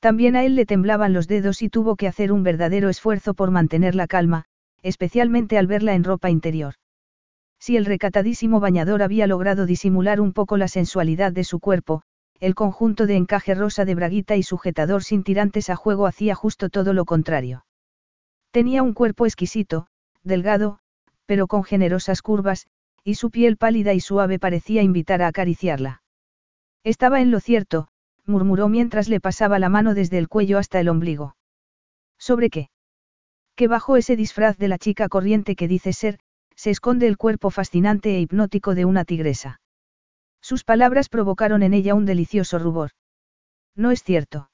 También 0.00 0.34
a 0.34 0.42
él 0.42 0.56
le 0.56 0.66
temblaban 0.66 1.12
los 1.12 1.28
dedos 1.28 1.62
y 1.62 1.68
tuvo 1.68 1.94
que 1.94 2.08
hacer 2.08 2.32
un 2.32 2.42
verdadero 2.42 2.88
esfuerzo 2.88 3.34
por 3.34 3.52
mantener 3.52 3.94
la 3.94 4.08
calma, 4.08 4.46
especialmente 4.82 5.58
al 5.58 5.66
verla 5.66 5.94
en 5.94 6.04
ropa 6.04 6.30
interior. 6.30 6.74
Si 7.58 7.76
el 7.76 7.84
recatadísimo 7.84 8.60
bañador 8.60 9.02
había 9.02 9.26
logrado 9.26 9.66
disimular 9.66 10.20
un 10.20 10.32
poco 10.32 10.56
la 10.56 10.68
sensualidad 10.68 11.32
de 11.32 11.44
su 11.44 11.58
cuerpo, 11.58 12.02
el 12.40 12.54
conjunto 12.54 13.06
de 13.06 13.16
encaje 13.16 13.54
rosa 13.54 13.84
de 13.84 13.94
braguita 13.94 14.36
y 14.36 14.42
sujetador 14.42 15.02
sin 15.02 15.24
tirantes 15.24 15.70
a 15.70 15.76
juego 15.76 16.06
hacía 16.06 16.34
justo 16.34 16.68
todo 16.68 16.92
lo 16.92 17.04
contrario. 17.04 17.64
Tenía 18.52 18.82
un 18.82 18.94
cuerpo 18.94 19.26
exquisito, 19.26 19.88
delgado, 20.22 20.78
pero 21.26 21.48
con 21.48 21.64
generosas 21.64 22.22
curvas, 22.22 22.66
y 23.02 23.16
su 23.16 23.30
piel 23.30 23.56
pálida 23.56 23.92
y 23.92 24.00
suave 24.00 24.38
parecía 24.38 24.82
invitar 24.82 25.22
a 25.22 25.26
acariciarla. 25.28 26.02
Estaba 26.84 27.20
en 27.20 27.30
lo 27.30 27.40
cierto, 27.40 27.88
murmuró 28.24 28.68
mientras 28.68 29.08
le 29.08 29.20
pasaba 29.20 29.58
la 29.58 29.68
mano 29.68 29.94
desde 29.94 30.18
el 30.18 30.28
cuello 30.28 30.58
hasta 30.58 30.80
el 30.80 30.88
ombligo. 30.88 31.36
¿Sobre 32.18 32.50
qué? 32.50 32.70
Que 33.58 33.66
bajo 33.66 33.96
ese 33.96 34.14
disfraz 34.14 34.56
de 34.56 34.68
la 34.68 34.78
chica 34.78 35.08
corriente 35.08 35.56
que 35.56 35.66
dice 35.66 35.92
ser, 35.92 36.20
se 36.54 36.70
esconde 36.70 37.08
el 37.08 37.16
cuerpo 37.16 37.50
fascinante 37.50 38.14
e 38.14 38.20
hipnótico 38.20 38.76
de 38.76 38.84
una 38.84 39.04
tigresa. 39.04 39.60
Sus 40.40 40.62
palabras 40.62 41.08
provocaron 41.08 41.64
en 41.64 41.74
ella 41.74 41.96
un 41.96 42.06
delicioso 42.06 42.60
rubor. 42.60 42.92
No 43.74 43.90
es 43.90 44.04
cierto. 44.04 44.48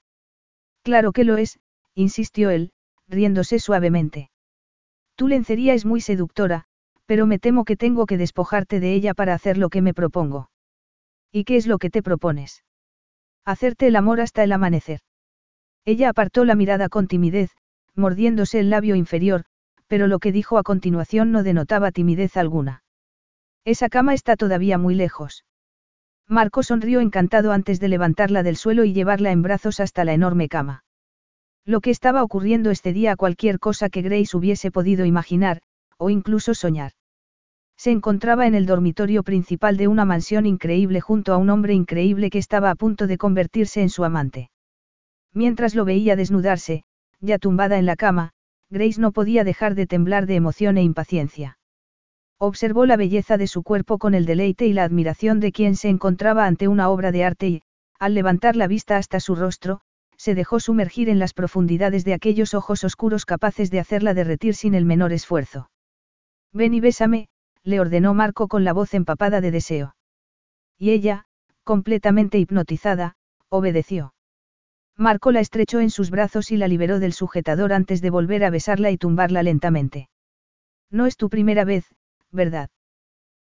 Claro 0.82 1.12
que 1.12 1.24
lo 1.24 1.36
es, 1.36 1.58
insistió 1.94 2.48
él, 2.48 2.72
riéndose 3.06 3.58
suavemente. 3.58 4.30
Tu 5.16 5.28
lencería 5.28 5.74
es 5.74 5.84
muy 5.84 6.00
seductora, 6.00 6.64
pero 7.04 7.26
me 7.26 7.38
temo 7.38 7.66
que 7.66 7.76
tengo 7.76 8.06
que 8.06 8.16
despojarte 8.16 8.80
de 8.80 8.94
ella 8.94 9.12
para 9.12 9.34
hacer 9.34 9.58
lo 9.58 9.68
que 9.68 9.82
me 9.82 9.92
propongo. 9.92 10.48
¿Y 11.30 11.44
qué 11.44 11.56
es 11.56 11.66
lo 11.66 11.76
que 11.76 11.90
te 11.90 12.02
propones? 12.02 12.64
Hacerte 13.44 13.86
el 13.86 13.96
amor 13.96 14.22
hasta 14.22 14.42
el 14.44 14.52
amanecer. 14.52 15.00
Ella 15.84 16.08
apartó 16.08 16.46
la 16.46 16.54
mirada 16.54 16.88
con 16.88 17.06
timidez, 17.06 17.50
mordiéndose 17.96 18.60
el 18.60 18.70
labio 18.70 18.94
inferior, 18.94 19.44
pero 19.86 20.06
lo 20.06 20.18
que 20.18 20.32
dijo 20.32 20.58
a 20.58 20.62
continuación 20.62 21.32
no 21.32 21.42
denotaba 21.42 21.92
timidez 21.92 22.36
alguna. 22.36 22.82
Esa 23.64 23.88
cama 23.88 24.14
está 24.14 24.36
todavía 24.36 24.78
muy 24.78 24.94
lejos. 24.94 25.44
Marco 26.28 26.62
sonrió 26.62 27.00
encantado 27.00 27.52
antes 27.52 27.80
de 27.80 27.88
levantarla 27.88 28.42
del 28.42 28.56
suelo 28.56 28.84
y 28.84 28.92
llevarla 28.92 29.30
en 29.30 29.42
brazos 29.42 29.80
hasta 29.80 30.04
la 30.04 30.14
enorme 30.14 30.48
cama. 30.48 30.84
Lo 31.66 31.80
que 31.80 31.90
estaba 31.90 32.22
ocurriendo 32.22 32.70
este 32.70 32.92
día 32.92 33.12
a 33.12 33.16
cualquier 33.16 33.58
cosa 33.58 33.88
que 33.88 34.02
Grace 34.02 34.36
hubiese 34.36 34.70
podido 34.70 35.04
imaginar, 35.04 35.60
o 35.96 36.10
incluso 36.10 36.54
soñar. 36.54 36.92
Se 37.76 37.90
encontraba 37.90 38.46
en 38.46 38.54
el 38.54 38.66
dormitorio 38.66 39.22
principal 39.22 39.76
de 39.76 39.88
una 39.88 40.04
mansión 40.04 40.46
increíble 40.46 41.00
junto 41.00 41.32
a 41.32 41.38
un 41.38 41.50
hombre 41.50 41.74
increíble 41.74 42.30
que 42.30 42.38
estaba 42.38 42.70
a 42.70 42.74
punto 42.74 43.06
de 43.06 43.18
convertirse 43.18 43.82
en 43.82 43.90
su 43.90 44.04
amante. 44.04 44.50
Mientras 45.32 45.74
lo 45.74 45.84
veía 45.84 46.16
desnudarse, 46.16 46.84
ya 47.24 47.38
tumbada 47.38 47.78
en 47.78 47.86
la 47.86 47.96
cama, 47.96 48.30
Grace 48.70 49.00
no 49.00 49.12
podía 49.12 49.44
dejar 49.44 49.74
de 49.74 49.86
temblar 49.86 50.26
de 50.26 50.36
emoción 50.36 50.76
e 50.78 50.82
impaciencia. 50.82 51.58
Observó 52.38 52.86
la 52.86 52.96
belleza 52.96 53.36
de 53.36 53.46
su 53.46 53.62
cuerpo 53.62 53.98
con 53.98 54.14
el 54.14 54.26
deleite 54.26 54.66
y 54.66 54.72
la 54.72 54.84
admiración 54.84 55.40
de 55.40 55.52
quien 55.52 55.76
se 55.76 55.88
encontraba 55.88 56.46
ante 56.46 56.68
una 56.68 56.88
obra 56.88 57.12
de 57.12 57.24
arte 57.24 57.48
y, 57.48 57.62
al 57.98 58.14
levantar 58.14 58.56
la 58.56 58.66
vista 58.66 58.96
hasta 58.96 59.20
su 59.20 59.34
rostro, 59.34 59.80
se 60.16 60.34
dejó 60.34 60.60
sumergir 60.60 61.08
en 61.08 61.18
las 61.18 61.32
profundidades 61.32 62.04
de 62.04 62.14
aquellos 62.14 62.54
ojos 62.54 62.84
oscuros 62.84 63.24
capaces 63.26 63.70
de 63.70 63.80
hacerla 63.80 64.14
derretir 64.14 64.54
sin 64.54 64.74
el 64.74 64.84
menor 64.84 65.12
esfuerzo. 65.12 65.70
Ven 66.52 66.74
y 66.74 66.80
bésame, 66.80 67.28
le 67.62 67.80
ordenó 67.80 68.14
Marco 68.14 68.48
con 68.48 68.64
la 68.64 68.72
voz 68.72 68.94
empapada 68.94 69.40
de 69.40 69.50
deseo. 69.50 69.96
Y 70.78 70.90
ella, 70.90 71.26
completamente 71.64 72.38
hipnotizada, 72.38 73.16
obedeció. 73.48 74.13
Marco 74.96 75.32
la 75.32 75.40
estrechó 75.40 75.80
en 75.80 75.90
sus 75.90 76.10
brazos 76.10 76.52
y 76.52 76.56
la 76.56 76.68
liberó 76.68 77.00
del 77.00 77.12
sujetador 77.12 77.72
antes 77.72 78.00
de 78.00 78.10
volver 78.10 78.44
a 78.44 78.50
besarla 78.50 78.90
y 78.90 78.96
tumbarla 78.96 79.42
lentamente. 79.42 80.08
No 80.90 81.06
es 81.06 81.16
tu 81.16 81.28
primera 81.28 81.64
vez, 81.64 81.84
¿verdad? 82.30 82.70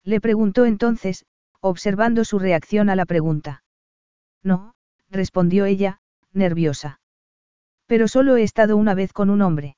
Le 0.04 0.20
preguntó 0.20 0.64
entonces, 0.64 1.26
observando 1.60 2.24
su 2.24 2.38
reacción 2.38 2.88
a 2.88 2.96
la 2.96 3.04
pregunta. 3.04 3.62
No, 4.42 4.74
respondió 5.10 5.66
ella, 5.66 5.98
nerviosa. 6.32 7.00
Pero 7.86 8.08
solo 8.08 8.36
he 8.36 8.42
estado 8.42 8.76
una 8.76 8.94
vez 8.94 9.12
con 9.12 9.28
un 9.28 9.42
hombre. 9.42 9.76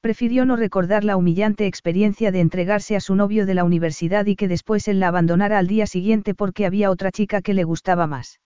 Prefirió 0.00 0.44
no 0.44 0.56
recordar 0.56 1.04
la 1.04 1.16
humillante 1.16 1.66
experiencia 1.66 2.32
de 2.32 2.40
entregarse 2.40 2.96
a 2.96 3.00
su 3.00 3.14
novio 3.14 3.46
de 3.46 3.54
la 3.54 3.62
universidad 3.62 4.26
y 4.26 4.34
que 4.34 4.48
después 4.48 4.88
él 4.88 4.98
la 4.98 5.08
abandonara 5.08 5.58
al 5.58 5.68
día 5.68 5.86
siguiente 5.86 6.34
porque 6.34 6.66
había 6.66 6.90
otra 6.90 7.12
chica 7.12 7.40
que 7.40 7.54
le 7.54 7.62
gustaba 7.62 8.08
más. 8.08 8.40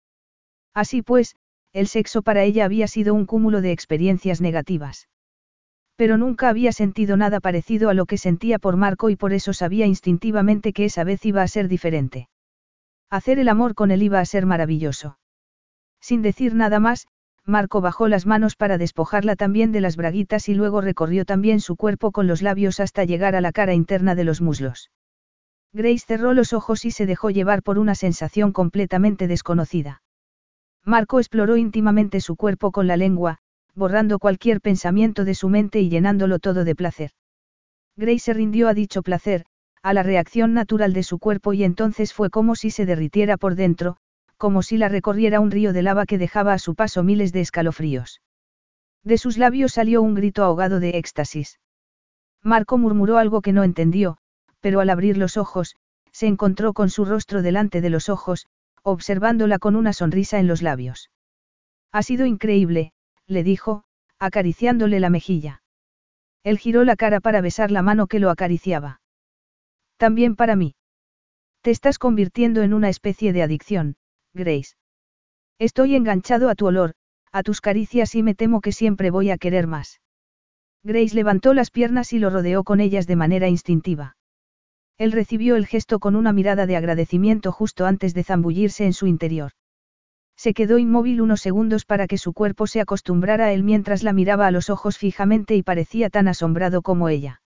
Así 0.75 1.03
pues, 1.03 1.37
el 1.75 1.89
sexo 1.89 2.23
para 2.23 2.45
ella 2.45 2.65
había 2.65 2.87
sido 2.87 3.15
un 3.15 3.27
cúmulo 3.27 3.61
de 3.61 3.73
experiencias 3.73 4.41
negativas. 4.41 5.09
Pero 5.97 6.17
nunca 6.17 6.49
había 6.49 6.71
sentido 6.71 7.17
nada 7.17 7.41
parecido 7.41 7.91
a 7.91 7.95
lo 7.95 8.07
que 8.07 8.17
sentía 8.17 8.61
por 8.61 8.77
Marco 8.77 9.11
y 9.11 9.17
por 9.17 9.33
eso 9.33 9.53
sabía 9.53 9.85
instintivamente 9.85 10.73
que 10.73 10.85
esa 10.85 11.03
vez 11.03 11.27
iba 11.27 11.43
a 11.43 11.49
ser 11.49 11.67
diferente. 11.67 12.29
Hacer 13.11 13.41
el 13.41 13.49
amor 13.49 13.75
con 13.75 13.91
él 13.91 14.05
iba 14.05 14.21
a 14.21 14.25
ser 14.25 14.47
maravilloso. 14.47 15.19
Sin 16.01 16.23
decir 16.23 16.55
nada 16.55 16.79
más, 16.79 17.09
Marco 17.45 17.81
bajó 17.81 18.07
las 18.07 18.25
manos 18.25 18.55
para 18.55 18.79
despojarla 18.79 19.35
también 19.35 19.73
de 19.73 19.81
las 19.81 19.97
braguitas 19.97 20.49
y 20.49 20.55
luego 20.55 20.81
recorrió 20.81 21.25
también 21.25 21.61
su 21.61 21.75
cuerpo 21.75 22.13
con 22.13 22.29
los 22.29 22.41
labios 22.41 22.79
hasta 22.79 23.05
llegar 23.05 23.35
a 23.35 23.41
la 23.41 23.51
cara 23.51 23.75
interna 23.75 24.15
de 24.15 24.25
los 24.25 24.41
muslos. 24.41 24.93
Grace 25.73 26.05
cerró 26.07 26.35
los 26.35 26.53
ojos 26.53 26.85
y 26.85 26.93
se 26.93 27.05
dejó 27.05 27.31
llevar 27.31 27.65
por 27.65 27.81
una 27.81 27.97
sensación 27.97 28.53
completamente 28.53 29.27
desconocida. 29.27 30.04
Marco 30.85 31.19
exploró 31.19 31.57
íntimamente 31.57 32.21
su 32.21 32.37
cuerpo 32.37 32.71
con 32.71 32.87
la 32.87 32.97
lengua, 32.97 33.39
borrando 33.75 34.19
cualquier 34.19 34.61
pensamiento 34.61 35.25
de 35.25 35.35
su 35.35 35.49
mente 35.49 35.81
y 35.81 35.89
llenándolo 35.89 36.39
todo 36.39 36.65
de 36.65 36.75
placer. 36.75 37.11
Grace 37.97 38.19
se 38.19 38.35
rindió 38.35 38.69
a 38.69 38.75
dicho 38.75 39.03
placer, 39.03 39.47
a 39.83 39.95
la 39.95 40.03
reacción 40.03 40.53
natural 40.53 40.93
de 40.93 41.03
su 41.03 41.19
cuerpo 41.19 41.53
y 41.53 41.65
entonces 41.65 42.13
fue 42.13 42.31
como 42.31 42.55
si 42.55 42.71
se 42.71 42.87
derritiera 42.87 43.37
por 43.37 43.55
dentro, 43.55 43.97
como 44.37 44.63
si 44.63 44.77
la 44.77 44.89
recorriera 44.89 45.41
un 45.41 45.51
río 45.51 45.73
de 45.73 45.83
lava 45.83 46.07
que 46.07 46.19
dejaba 46.19 46.53
a 46.53 46.59
su 46.59 46.75
paso 46.75 47.03
miles 47.03 47.33
de 47.33 47.41
escalofríos. 47.41 48.21
De 49.03 49.19
sus 49.19 49.39
labios 49.39 49.73
salió 49.73 50.03
un 50.03 50.15
grito 50.15 50.45
ahogado 50.45 50.81
de 50.81 50.91
éxtasis. 50.91 51.61
Marco 52.43 52.77
murmuró 52.79 53.19
algo 53.19 53.41
que 53.41 53.53
no 53.53 53.63
entendió, 53.63 54.19
pero 54.61 54.81
al 54.81 54.91
abrir 54.91 55.17
los 55.17 55.37
ojos, 55.37 55.77
se 56.13 56.27
encontró 56.27 56.73
con 56.73 56.91
su 56.91 57.05
rostro 57.05 57.43
delante 57.43 57.81
de 57.81 57.91
los 57.91 58.09
ojos, 58.09 58.47
observándola 58.85 59.59
con 59.59 59.75
una 59.75 59.93
sonrisa 59.93 60.39
en 60.39 60.47
los 60.47 60.63
labios. 60.63 61.11
Ha 61.91 62.03
sido 62.03 62.27
increíble, 62.27 62.93
le 63.27 63.43
dijo, 63.43 63.85
acariciándole 64.19 65.01
la 65.01 65.11
mejilla. 65.11 65.63
Él 66.45 66.59
giró 66.59 66.85
la 66.85 66.95
cara 66.95 67.21
para 67.21 67.41
besar 67.41 67.71
la 67.71 67.83
mano 67.83 68.07
que 68.07 68.19
lo 68.19 68.31
acariciaba. 68.31 69.01
También 69.97 70.37
para 70.37 70.55
mí. 70.55 70.75
Te 71.63 71.71
estás 71.71 71.99
convirtiendo 71.99 72.63
en 72.63 72.75
una 72.75 72.91
especie 72.91 73.33
de 73.33 73.43
adicción, 73.43 73.97
Grace. 74.35 74.75
Estoy 75.59 75.95
enganchado 75.95 76.51
a 76.51 76.55
tu 76.55 76.67
olor, 76.67 76.95
a 77.33 77.43
tus 77.43 77.61
caricias 77.61 78.15
y 78.15 78.23
me 78.23 78.35
temo 78.35 78.61
que 78.61 78.73
siempre 78.73 79.11
voy 79.11 79.31
a 79.31 79.39
querer 79.39 79.67
más. 79.67 80.01
Grace 80.83 81.15
levantó 81.15 81.55
las 81.55 81.71
piernas 81.71 82.13
y 82.13 82.19
lo 82.19 82.29
rodeó 82.29 82.65
con 82.65 82.81
ellas 82.81 83.07
de 83.07 83.17
manera 83.17 83.49
instintiva. 83.49 84.17
Él 84.99 85.13
recibió 85.13 85.57
el 85.57 85.67
gesto 85.67 85.99
con 85.99 86.15
una 86.15 86.33
mirada 86.33 86.67
de 86.67 86.77
agradecimiento 86.77 87.51
justo 87.51 87.87
antes 87.87 88.15
de 88.15 88.23
zambullirse 88.23 88.85
en 88.85 88.93
su 88.93 89.07
interior. 89.07 89.53
Se 90.37 90.55
quedó 90.55 90.79
inmóvil 90.79 91.21
unos 91.21 91.41
segundos 91.41 91.85
para 91.85 92.07
que 92.07 92.19
su 92.19 92.33
cuerpo 92.33 92.67
se 92.67 92.81
acostumbrara 92.81 93.47
a 93.47 93.53
él 93.53 93.63
mientras 93.63 94.03
la 94.03 94.13
miraba 94.13 94.47
a 94.47 94.51
los 94.51 94.71
ojos 94.71 94.99
fijamente 94.99 95.57
y 95.57 95.63
parecía 95.63 96.11
tan 96.11 96.29
asombrado 96.29 96.83
como 96.83 97.09
ella. 97.09 97.41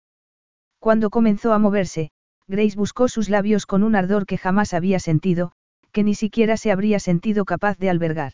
Cuando 0.80 1.10
comenzó 1.10 1.54
a 1.54 1.60
moverse, 1.60 2.12
Grace 2.48 2.78
buscó 2.78 3.10
sus 3.10 3.30
labios 3.30 3.66
con 3.66 3.84
un 3.84 3.96
ardor 3.96 4.26
que 4.26 4.38
jamás 4.38 4.74
había 4.74 5.00
sentido, 5.00 5.52
que 5.92 6.04
ni 6.04 6.16
siquiera 6.16 6.56
se 6.56 6.72
habría 6.72 7.00
sentido 7.00 7.44
capaz 7.44 7.78
de 7.78 7.90
albergar. 7.90 8.34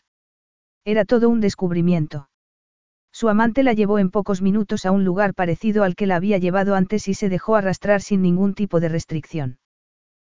Era 0.84 1.04
todo 1.04 1.28
un 1.28 1.40
descubrimiento. 1.40 2.28
Su 3.14 3.28
amante 3.28 3.62
la 3.62 3.74
llevó 3.74 4.00
en 4.00 4.10
pocos 4.10 4.42
minutos 4.42 4.84
a 4.84 4.90
un 4.90 5.04
lugar 5.04 5.34
parecido 5.34 5.84
al 5.84 5.94
que 5.94 6.08
la 6.08 6.16
había 6.16 6.38
llevado 6.38 6.74
antes 6.74 7.06
y 7.06 7.14
se 7.14 7.28
dejó 7.28 7.54
arrastrar 7.54 8.02
sin 8.02 8.22
ningún 8.22 8.54
tipo 8.54 8.80
de 8.80 8.88
restricción. 8.88 9.58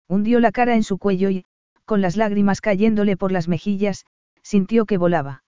Hundió 0.09 0.41
la 0.41 0.50
cara 0.50 0.75
en 0.75 0.83
su 0.83 0.97
cuello 0.97 1.28
y, 1.28 1.44
con 1.84 2.00
las 2.00 2.17
lágrimas 2.17 2.62
cayéndole 2.62 3.18
por 3.18 3.33
las 3.33 3.49
mejillas, 3.49 4.07
sintió 4.42 4.86
que 4.86 4.97
volaba. 4.97 5.44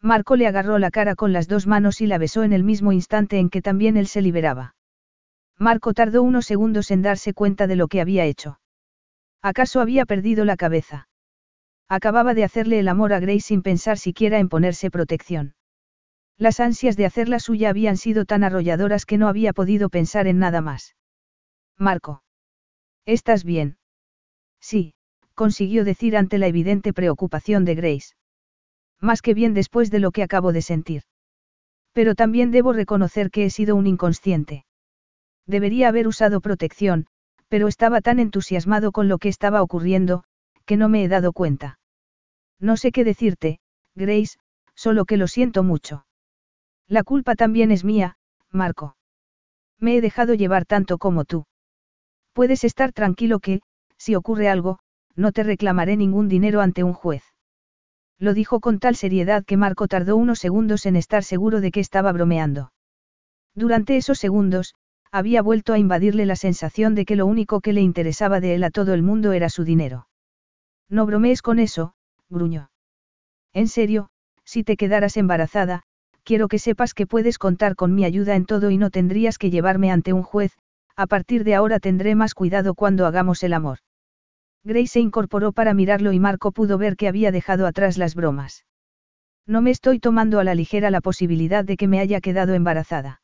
Marco 0.00 0.34
le 0.34 0.46
agarró 0.46 0.78
la 0.78 0.90
cara 0.90 1.14
con 1.14 1.34
las 1.34 1.46
dos 1.46 1.66
manos 1.66 2.00
y 2.00 2.06
la 2.06 2.16
besó 2.16 2.42
en 2.42 2.54
el 2.54 2.64
mismo 2.64 2.90
instante 2.90 3.38
en 3.38 3.50
que 3.50 3.60
también 3.60 3.98
él 3.98 4.06
se 4.06 4.22
liberaba. 4.22 4.76
Marco 5.58 5.92
tardó 5.92 6.22
unos 6.22 6.46
segundos 6.46 6.90
en 6.90 7.02
darse 7.02 7.34
cuenta 7.34 7.66
de 7.66 7.76
lo 7.76 7.86
que 7.86 8.00
había 8.00 8.24
hecho. 8.24 8.60
¿Acaso 9.42 9.82
había 9.82 10.06
perdido 10.06 10.46
la 10.46 10.56
cabeza? 10.56 11.06
Acababa 11.86 12.32
de 12.32 12.44
hacerle 12.44 12.78
el 12.78 12.88
amor 12.88 13.12
a 13.12 13.20
Grace 13.20 13.40
sin 13.40 13.60
pensar 13.60 13.98
siquiera 13.98 14.38
en 14.38 14.48
ponerse 14.48 14.90
protección. 14.90 15.52
Las 16.38 16.60
ansias 16.60 16.96
de 16.96 17.06
hacer 17.06 17.28
la 17.28 17.40
suya 17.40 17.70
habían 17.70 17.96
sido 17.96 18.24
tan 18.24 18.44
arrolladoras 18.44 19.06
que 19.06 19.18
no 19.18 19.28
había 19.28 19.52
podido 19.52 19.88
pensar 19.88 20.26
en 20.26 20.38
nada 20.38 20.60
más. 20.60 20.94
Marco. 21.78 22.22
¿Estás 23.06 23.44
bien? 23.44 23.78
Sí, 24.60 24.94
consiguió 25.34 25.84
decir 25.84 26.16
ante 26.16 26.38
la 26.38 26.46
evidente 26.46 26.92
preocupación 26.92 27.64
de 27.64 27.74
Grace. 27.74 28.14
Más 29.00 29.22
que 29.22 29.34
bien 29.34 29.54
después 29.54 29.90
de 29.90 29.98
lo 29.98 30.10
que 30.10 30.22
acabo 30.22 30.52
de 30.52 30.62
sentir. 30.62 31.02
Pero 31.92 32.14
también 32.14 32.50
debo 32.50 32.72
reconocer 32.72 33.30
que 33.30 33.44
he 33.44 33.50
sido 33.50 33.76
un 33.76 33.86
inconsciente. 33.86 34.66
Debería 35.46 35.88
haber 35.88 36.08
usado 36.08 36.40
protección, 36.40 37.06
pero 37.48 37.68
estaba 37.68 38.00
tan 38.00 38.18
entusiasmado 38.18 38.92
con 38.92 39.08
lo 39.08 39.18
que 39.18 39.28
estaba 39.28 39.62
ocurriendo, 39.62 40.24
que 40.64 40.76
no 40.76 40.88
me 40.88 41.04
he 41.04 41.08
dado 41.08 41.32
cuenta. 41.32 41.78
No 42.58 42.76
sé 42.76 42.90
qué 42.90 43.04
decirte, 43.04 43.60
Grace, 43.94 44.38
solo 44.74 45.04
que 45.04 45.16
lo 45.16 45.28
siento 45.28 45.62
mucho. 45.62 46.05
La 46.88 47.02
culpa 47.02 47.34
también 47.34 47.70
es 47.70 47.84
mía, 47.84 48.16
Marco. 48.50 48.96
Me 49.78 49.96
he 49.96 50.00
dejado 50.00 50.34
llevar 50.34 50.64
tanto 50.64 50.98
como 50.98 51.24
tú. 51.24 51.46
Puedes 52.32 52.64
estar 52.64 52.92
tranquilo 52.92 53.40
que, 53.40 53.60
si 53.98 54.14
ocurre 54.14 54.48
algo, 54.48 54.78
no 55.14 55.32
te 55.32 55.42
reclamaré 55.42 55.96
ningún 55.96 56.28
dinero 56.28 56.60
ante 56.60 56.84
un 56.84 56.92
juez. 56.92 57.22
Lo 58.18 58.34
dijo 58.34 58.60
con 58.60 58.78
tal 58.78 58.96
seriedad 58.96 59.44
que 59.44 59.56
Marco 59.56 59.88
tardó 59.88 60.16
unos 60.16 60.38
segundos 60.38 60.86
en 60.86 60.96
estar 60.96 61.24
seguro 61.24 61.60
de 61.60 61.70
que 61.70 61.80
estaba 61.80 62.12
bromeando. 62.12 62.72
Durante 63.54 63.96
esos 63.96 64.18
segundos, 64.18 64.74
había 65.10 65.42
vuelto 65.42 65.72
a 65.72 65.78
invadirle 65.78 66.26
la 66.26 66.36
sensación 66.36 66.94
de 66.94 67.04
que 67.04 67.16
lo 67.16 67.26
único 67.26 67.60
que 67.60 67.72
le 67.72 67.80
interesaba 67.80 68.40
de 68.40 68.54
él 68.54 68.64
a 68.64 68.70
todo 68.70 68.94
el 68.94 69.02
mundo 69.02 69.32
era 69.32 69.48
su 69.48 69.64
dinero. 69.64 70.08
No 70.88 71.06
bromees 71.06 71.42
con 71.42 71.58
eso, 71.58 71.94
gruñó. 72.28 72.70
En 73.52 73.68
serio, 73.68 74.10
si 74.44 74.62
te 74.62 74.76
quedaras 74.76 75.16
embarazada, 75.16 75.84
quiero 76.26 76.48
que 76.48 76.58
sepas 76.58 76.92
que 76.92 77.06
puedes 77.06 77.38
contar 77.38 77.76
con 77.76 77.94
mi 77.94 78.04
ayuda 78.04 78.34
en 78.34 78.46
todo 78.46 78.70
y 78.70 78.78
no 78.78 78.90
tendrías 78.90 79.38
que 79.38 79.48
llevarme 79.48 79.92
ante 79.92 80.12
un 80.12 80.24
juez, 80.24 80.52
a 80.96 81.06
partir 81.06 81.44
de 81.44 81.54
ahora 81.54 81.78
tendré 81.78 82.16
más 82.16 82.34
cuidado 82.34 82.74
cuando 82.74 83.06
hagamos 83.06 83.44
el 83.44 83.52
amor. 83.52 83.78
Grace 84.64 84.88
se 84.88 85.00
incorporó 85.00 85.52
para 85.52 85.72
mirarlo 85.72 86.12
y 86.12 86.18
Marco 86.18 86.50
pudo 86.50 86.78
ver 86.78 86.96
que 86.96 87.06
había 87.06 87.30
dejado 87.30 87.64
atrás 87.64 87.96
las 87.96 88.16
bromas. 88.16 88.66
No 89.46 89.62
me 89.62 89.70
estoy 89.70 90.00
tomando 90.00 90.40
a 90.40 90.44
la 90.44 90.56
ligera 90.56 90.90
la 90.90 91.00
posibilidad 91.00 91.64
de 91.64 91.76
que 91.76 91.86
me 91.86 92.00
haya 92.00 92.20
quedado 92.20 92.54
embarazada. 92.54 93.22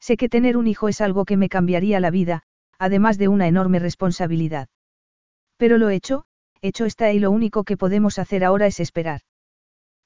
Sé 0.00 0.16
que 0.16 0.30
tener 0.30 0.56
un 0.56 0.66
hijo 0.66 0.88
es 0.88 1.02
algo 1.02 1.26
que 1.26 1.36
me 1.36 1.50
cambiaría 1.50 2.00
la 2.00 2.10
vida, 2.10 2.42
además 2.78 3.18
de 3.18 3.28
una 3.28 3.48
enorme 3.48 3.80
responsabilidad. 3.80 4.68
Pero 5.58 5.76
lo 5.76 5.90
hecho, 5.90 6.24
hecho 6.62 6.86
está 6.86 7.12
y 7.12 7.18
lo 7.18 7.30
único 7.30 7.64
que 7.64 7.76
podemos 7.76 8.18
hacer 8.18 8.44
ahora 8.44 8.66
es 8.66 8.80
esperar. 8.80 9.20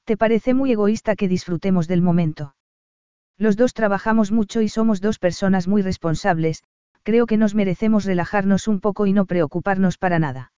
¿Te 0.08 0.16
parece 0.16 0.54
muy 0.54 0.72
egoísta 0.72 1.16
que 1.16 1.28
disfrutemos 1.28 1.86
del 1.86 2.00
momento? 2.00 2.54
Los 3.36 3.58
dos 3.58 3.74
trabajamos 3.74 4.32
mucho 4.32 4.62
y 4.62 4.70
somos 4.70 5.02
dos 5.02 5.18
personas 5.18 5.68
muy 5.68 5.82
responsables, 5.82 6.62
creo 7.02 7.26
que 7.26 7.36
nos 7.36 7.54
merecemos 7.54 8.06
relajarnos 8.06 8.68
un 8.68 8.80
poco 8.80 9.04
y 9.04 9.12
no 9.12 9.26
preocuparnos 9.26 9.98
para 9.98 10.18
nada. 10.18 10.50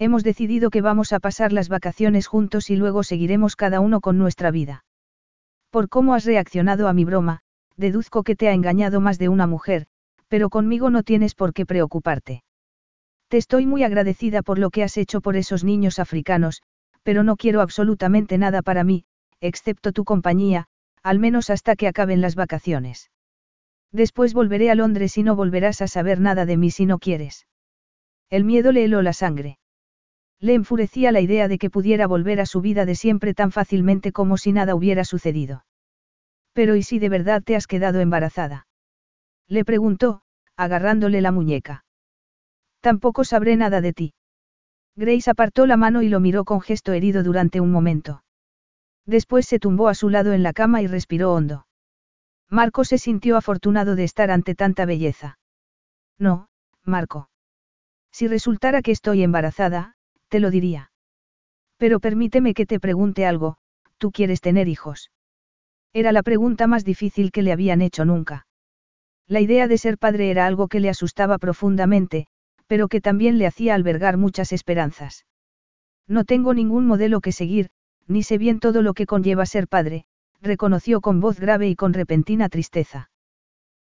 Hemos 0.00 0.24
decidido 0.24 0.70
que 0.70 0.82
vamos 0.82 1.12
a 1.12 1.20
pasar 1.20 1.52
las 1.52 1.68
vacaciones 1.68 2.26
juntos 2.26 2.68
y 2.68 2.74
luego 2.74 3.04
seguiremos 3.04 3.54
cada 3.54 3.78
uno 3.78 4.00
con 4.00 4.18
nuestra 4.18 4.50
vida. 4.50 4.84
Por 5.70 5.88
cómo 5.88 6.12
has 6.12 6.24
reaccionado 6.24 6.88
a 6.88 6.92
mi 6.94 7.04
broma, 7.04 7.42
deduzco 7.76 8.24
que 8.24 8.34
te 8.34 8.48
ha 8.48 8.54
engañado 8.54 9.00
más 9.00 9.20
de 9.20 9.28
una 9.28 9.46
mujer, 9.46 9.86
pero 10.26 10.50
conmigo 10.50 10.90
no 10.90 11.04
tienes 11.04 11.36
por 11.36 11.52
qué 11.54 11.64
preocuparte. 11.64 12.42
Te 13.28 13.36
estoy 13.36 13.66
muy 13.66 13.84
agradecida 13.84 14.42
por 14.42 14.58
lo 14.58 14.70
que 14.70 14.82
has 14.82 14.96
hecho 14.96 15.20
por 15.20 15.36
esos 15.36 15.62
niños 15.62 16.00
africanos, 16.00 16.60
pero 17.04 17.22
no 17.22 17.36
quiero 17.36 17.60
absolutamente 17.60 18.36
nada 18.38 18.62
para 18.62 18.82
mí, 18.82 19.04
excepto 19.40 19.92
tu 19.92 20.04
compañía, 20.04 20.66
al 21.02 21.20
menos 21.20 21.50
hasta 21.50 21.76
que 21.76 21.86
acaben 21.86 22.20
las 22.20 22.34
vacaciones. 22.34 23.10
Después 23.92 24.34
volveré 24.34 24.70
a 24.70 24.74
Londres 24.74 25.16
y 25.18 25.22
no 25.22 25.36
volverás 25.36 25.80
a 25.82 25.86
saber 25.86 26.18
nada 26.18 26.46
de 26.46 26.56
mí 26.56 26.72
si 26.72 26.86
no 26.86 26.98
quieres. 26.98 27.46
El 28.30 28.44
miedo 28.44 28.72
le 28.72 28.84
heló 28.84 29.02
la 29.02 29.12
sangre. 29.12 29.58
Le 30.40 30.54
enfurecía 30.54 31.12
la 31.12 31.20
idea 31.20 31.46
de 31.46 31.58
que 31.58 31.70
pudiera 31.70 32.06
volver 32.06 32.40
a 32.40 32.46
su 32.46 32.60
vida 32.60 32.86
de 32.86 32.96
siempre 32.96 33.34
tan 33.34 33.52
fácilmente 33.52 34.10
como 34.10 34.36
si 34.36 34.50
nada 34.52 34.74
hubiera 34.74 35.04
sucedido. 35.04 35.64
Pero 36.52 36.74
¿y 36.74 36.82
si 36.82 36.98
de 36.98 37.08
verdad 37.08 37.42
te 37.42 37.54
has 37.54 37.66
quedado 37.66 38.00
embarazada? 38.00 38.66
Le 39.46 39.64
preguntó, 39.64 40.22
agarrándole 40.56 41.20
la 41.20 41.32
muñeca. 41.32 41.84
Tampoco 42.80 43.24
sabré 43.24 43.56
nada 43.56 43.80
de 43.80 43.92
ti. 43.92 44.14
Grace 44.96 45.30
apartó 45.30 45.66
la 45.66 45.76
mano 45.76 46.02
y 46.02 46.08
lo 46.08 46.20
miró 46.20 46.44
con 46.44 46.60
gesto 46.60 46.92
herido 46.92 47.22
durante 47.22 47.60
un 47.60 47.72
momento. 47.72 48.22
Después 49.06 49.46
se 49.46 49.58
tumbó 49.58 49.88
a 49.88 49.94
su 49.94 50.08
lado 50.08 50.32
en 50.32 50.42
la 50.42 50.52
cama 50.52 50.82
y 50.82 50.86
respiró 50.86 51.32
hondo. 51.32 51.66
Marco 52.48 52.84
se 52.84 52.98
sintió 52.98 53.36
afortunado 53.36 53.96
de 53.96 54.04
estar 54.04 54.30
ante 54.30 54.54
tanta 54.54 54.86
belleza. 54.86 55.38
No, 56.18 56.48
Marco. 56.84 57.28
Si 58.12 58.28
resultara 58.28 58.82
que 58.82 58.92
estoy 58.92 59.22
embarazada, 59.22 59.96
te 60.28 60.38
lo 60.38 60.50
diría. 60.50 60.92
Pero 61.76 61.98
permíteme 61.98 62.54
que 62.54 62.66
te 62.66 62.78
pregunte 62.78 63.26
algo, 63.26 63.56
¿tú 63.98 64.12
quieres 64.12 64.40
tener 64.40 64.68
hijos? 64.68 65.10
Era 65.92 66.12
la 66.12 66.22
pregunta 66.22 66.66
más 66.66 66.84
difícil 66.84 67.32
que 67.32 67.42
le 67.42 67.52
habían 67.52 67.82
hecho 67.82 68.04
nunca. 68.04 68.46
La 69.26 69.40
idea 69.40 69.66
de 69.68 69.78
ser 69.78 69.98
padre 69.98 70.30
era 70.30 70.46
algo 70.46 70.68
que 70.68 70.80
le 70.80 70.90
asustaba 70.90 71.38
profundamente, 71.38 72.26
pero 72.66 72.88
que 72.88 73.00
también 73.00 73.38
le 73.38 73.46
hacía 73.46 73.74
albergar 73.74 74.16
muchas 74.16 74.52
esperanzas. 74.52 75.26
No 76.06 76.24
tengo 76.24 76.54
ningún 76.54 76.86
modelo 76.86 77.20
que 77.20 77.32
seguir, 77.32 77.70
ni 78.06 78.22
sé 78.22 78.38
bien 78.38 78.60
todo 78.60 78.82
lo 78.82 78.94
que 78.94 79.06
conlleva 79.06 79.46
ser 79.46 79.68
padre, 79.68 80.06
reconoció 80.40 81.00
con 81.00 81.20
voz 81.20 81.40
grave 81.40 81.68
y 81.68 81.76
con 81.76 81.92
repentina 81.92 82.48
tristeza. 82.48 83.10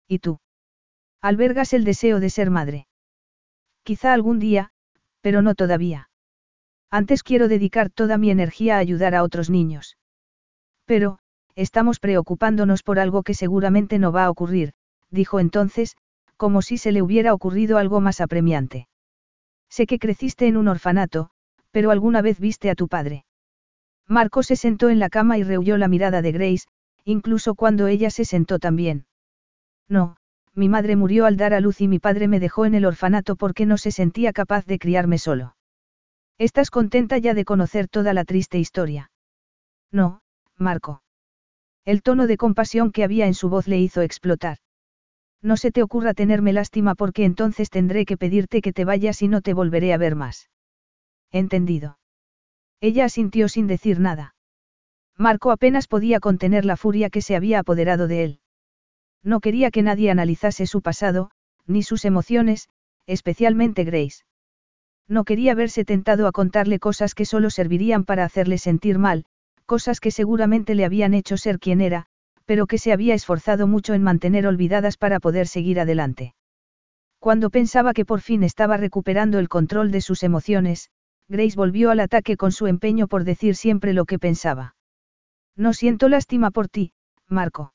¿Y 0.07 0.19
tú? 0.19 0.39
¿Albergas 1.21 1.73
el 1.73 1.83
deseo 1.83 2.19
de 2.19 2.29
ser 2.29 2.49
madre? 2.49 2.87
Quizá 3.83 4.13
algún 4.13 4.39
día, 4.39 4.71
pero 5.21 5.41
no 5.41 5.55
todavía. 5.55 6.09
Antes 6.89 7.23
quiero 7.23 7.47
dedicar 7.47 7.89
toda 7.89 8.17
mi 8.17 8.29
energía 8.29 8.75
a 8.75 8.79
ayudar 8.79 9.15
a 9.15 9.23
otros 9.23 9.49
niños. 9.49 9.97
Pero, 10.85 11.21
Estamos 11.55 11.99
preocupándonos 11.99 12.83
por 12.83 12.99
algo 12.99 13.23
que 13.23 13.33
seguramente 13.33 13.99
no 13.99 14.11
va 14.11 14.25
a 14.25 14.29
ocurrir, 14.29 14.73
dijo 15.09 15.39
entonces, 15.39 15.97
como 16.41 16.63
si 16.63 16.79
se 16.79 16.91
le 16.91 17.03
hubiera 17.03 17.35
ocurrido 17.35 17.77
algo 17.77 18.01
más 18.01 18.19
apremiante. 18.19 18.87
Sé 19.69 19.85
que 19.85 19.99
creciste 19.99 20.47
en 20.47 20.57
un 20.57 20.69
orfanato, 20.69 21.29
pero 21.69 21.91
alguna 21.91 22.23
vez 22.23 22.39
viste 22.39 22.71
a 22.71 22.73
tu 22.73 22.87
padre. 22.87 23.25
Marco 24.07 24.41
se 24.41 24.55
sentó 24.55 24.89
en 24.89 24.97
la 24.97 25.09
cama 25.09 25.37
y 25.37 25.43
rehuyó 25.43 25.77
la 25.77 25.87
mirada 25.87 26.23
de 26.23 26.31
Grace, 26.31 26.65
incluso 27.05 27.53
cuando 27.53 27.85
ella 27.85 28.09
se 28.09 28.25
sentó 28.25 28.57
también. 28.57 29.05
No, 29.87 30.15
mi 30.55 30.67
madre 30.67 30.95
murió 30.95 31.27
al 31.27 31.37
dar 31.37 31.53
a 31.53 31.59
luz 31.59 31.79
y 31.79 31.87
mi 31.87 31.99
padre 31.99 32.27
me 32.27 32.39
dejó 32.39 32.65
en 32.65 32.73
el 32.73 32.85
orfanato 32.85 33.35
porque 33.35 33.67
no 33.67 33.77
se 33.77 33.91
sentía 33.91 34.33
capaz 34.33 34.65
de 34.65 34.79
criarme 34.79 35.19
solo. 35.19 35.55
¿Estás 36.39 36.71
contenta 36.71 37.19
ya 37.19 37.35
de 37.35 37.45
conocer 37.45 37.87
toda 37.87 38.15
la 38.15 38.25
triste 38.25 38.57
historia? 38.57 39.11
No, 39.91 40.23
Marco. 40.57 41.03
El 41.85 42.01
tono 42.01 42.25
de 42.25 42.37
compasión 42.37 42.91
que 42.91 43.03
había 43.03 43.27
en 43.27 43.35
su 43.35 43.47
voz 43.47 43.67
le 43.67 43.77
hizo 43.77 44.01
explotar. 44.01 44.57
No 45.41 45.57
se 45.57 45.71
te 45.71 45.81
ocurra 45.81 46.13
tenerme 46.13 46.53
lástima 46.53 46.95
porque 46.95 47.25
entonces 47.25 47.69
tendré 47.69 48.05
que 48.05 48.17
pedirte 48.17 48.61
que 48.61 48.73
te 48.73 48.85
vayas 48.85 49.21
y 49.21 49.27
no 49.27 49.41
te 49.41 49.53
volveré 49.53 49.93
a 49.93 49.97
ver 49.97 50.15
más. 50.15 50.49
Entendido. 51.31 51.97
Ella 52.79 53.05
asintió 53.05 53.47
sin 53.49 53.67
decir 53.67 53.99
nada. 53.99 54.35
Marco 55.17 55.51
apenas 55.51 55.87
podía 55.87 56.19
contener 56.19 56.65
la 56.65 56.77
furia 56.77 57.09
que 57.09 57.21
se 57.21 57.35
había 57.35 57.59
apoderado 57.59 58.07
de 58.07 58.23
él. 58.23 58.39
No 59.23 59.39
quería 59.39 59.71
que 59.71 59.83
nadie 59.83 60.09
analizase 60.09 60.65
su 60.65 60.81
pasado, 60.81 61.31
ni 61.67 61.83
sus 61.83 62.05
emociones, 62.05 62.69
especialmente 63.05 63.83
Grace. 63.83 64.23
No 65.07 65.23
quería 65.23 65.53
verse 65.55 65.85
tentado 65.85 66.27
a 66.27 66.31
contarle 66.31 66.79
cosas 66.79 67.13
que 67.13 67.25
solo 67.25 67.49
servirían 67.49 68.03
para 68.03 68.23
hacerle 68.23 68.57
sentir 68.57 68.97
mal, 68.97 69.25
cosas 69.65 69.99
que 69.99 70.11
seguramente 70.11 70.75
le 70.75 70.85
habían 70.85 71.13
hecho 71.13 71.37
ser 71.37 71.59
quien 71.59 71.81
era, 71.81 72.07
pero 72.51 72.67
que 72.67 72.77
se 72.77 72.91
había 72.91 73.13
esforzado 73.13 73.65
mucho 73.65 73.93
en 73.93 74.03
mantener 74.03 74.45
olvidadas 74.45 74.97
para 74.97 75.21
poder 75.21 75.47
seguir 75.47 75.79
adelante. 75.79 76.35
Cuando 77.17 77.49
pensaba 77.49 77.93
que 77.93 78.03
por 78.03 78.19
fin 78.19 78.43
estaba 78.43 78.75
recuperando 78.75 79.39
el 79.39 79.47
control 79.47 79.89
de 79.89 80.01
sus 80.01 80.21
emociones, 80.21 80.89
Grace 81.29 81.55
volvió 81.55 81.91
al 81.91 82.01
ataque 82.01 82.35
con 82.35 82.51
su 82.51 82.67
empeño 82.67 83.07
por 83.07 83.23
decir 83.23 83.55
siempre 83.55 83.93
lo 83.93 84.03
que 84.03 84.19
pensaba. 84.19 84.75
No 85.55 85.71
siento 85.71 86.09
lástima 86.09 86.51
por 86.51 86.67
ti, 86.67 86.91
Marco. 87.29 87.73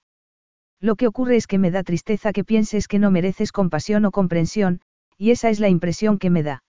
Lo 0.78 0.96
que 0.96 1.06
ocurre 1.06 1.36
es 1.36 1.46
que 1.46 1.56
me 1.56 1.70
da 1.70 1.82
tristeza 1.82 2.34
que 2.34 2.44
pienses 2.44 2.86
que 2.86 2.98
no 2.98 3.10
mereces 3.10 3.52
compasión 3.52 4.05
o 4.05 4.10
comprensión, 4.10 4.82
y 5.16 5.30
esa 5.30 5.48
es 5.48 5.58
la 5.58 5.70
impresión 5.70 6.18
que 6.18 6.28
me 6.28 6.42
da. 6.42 6.64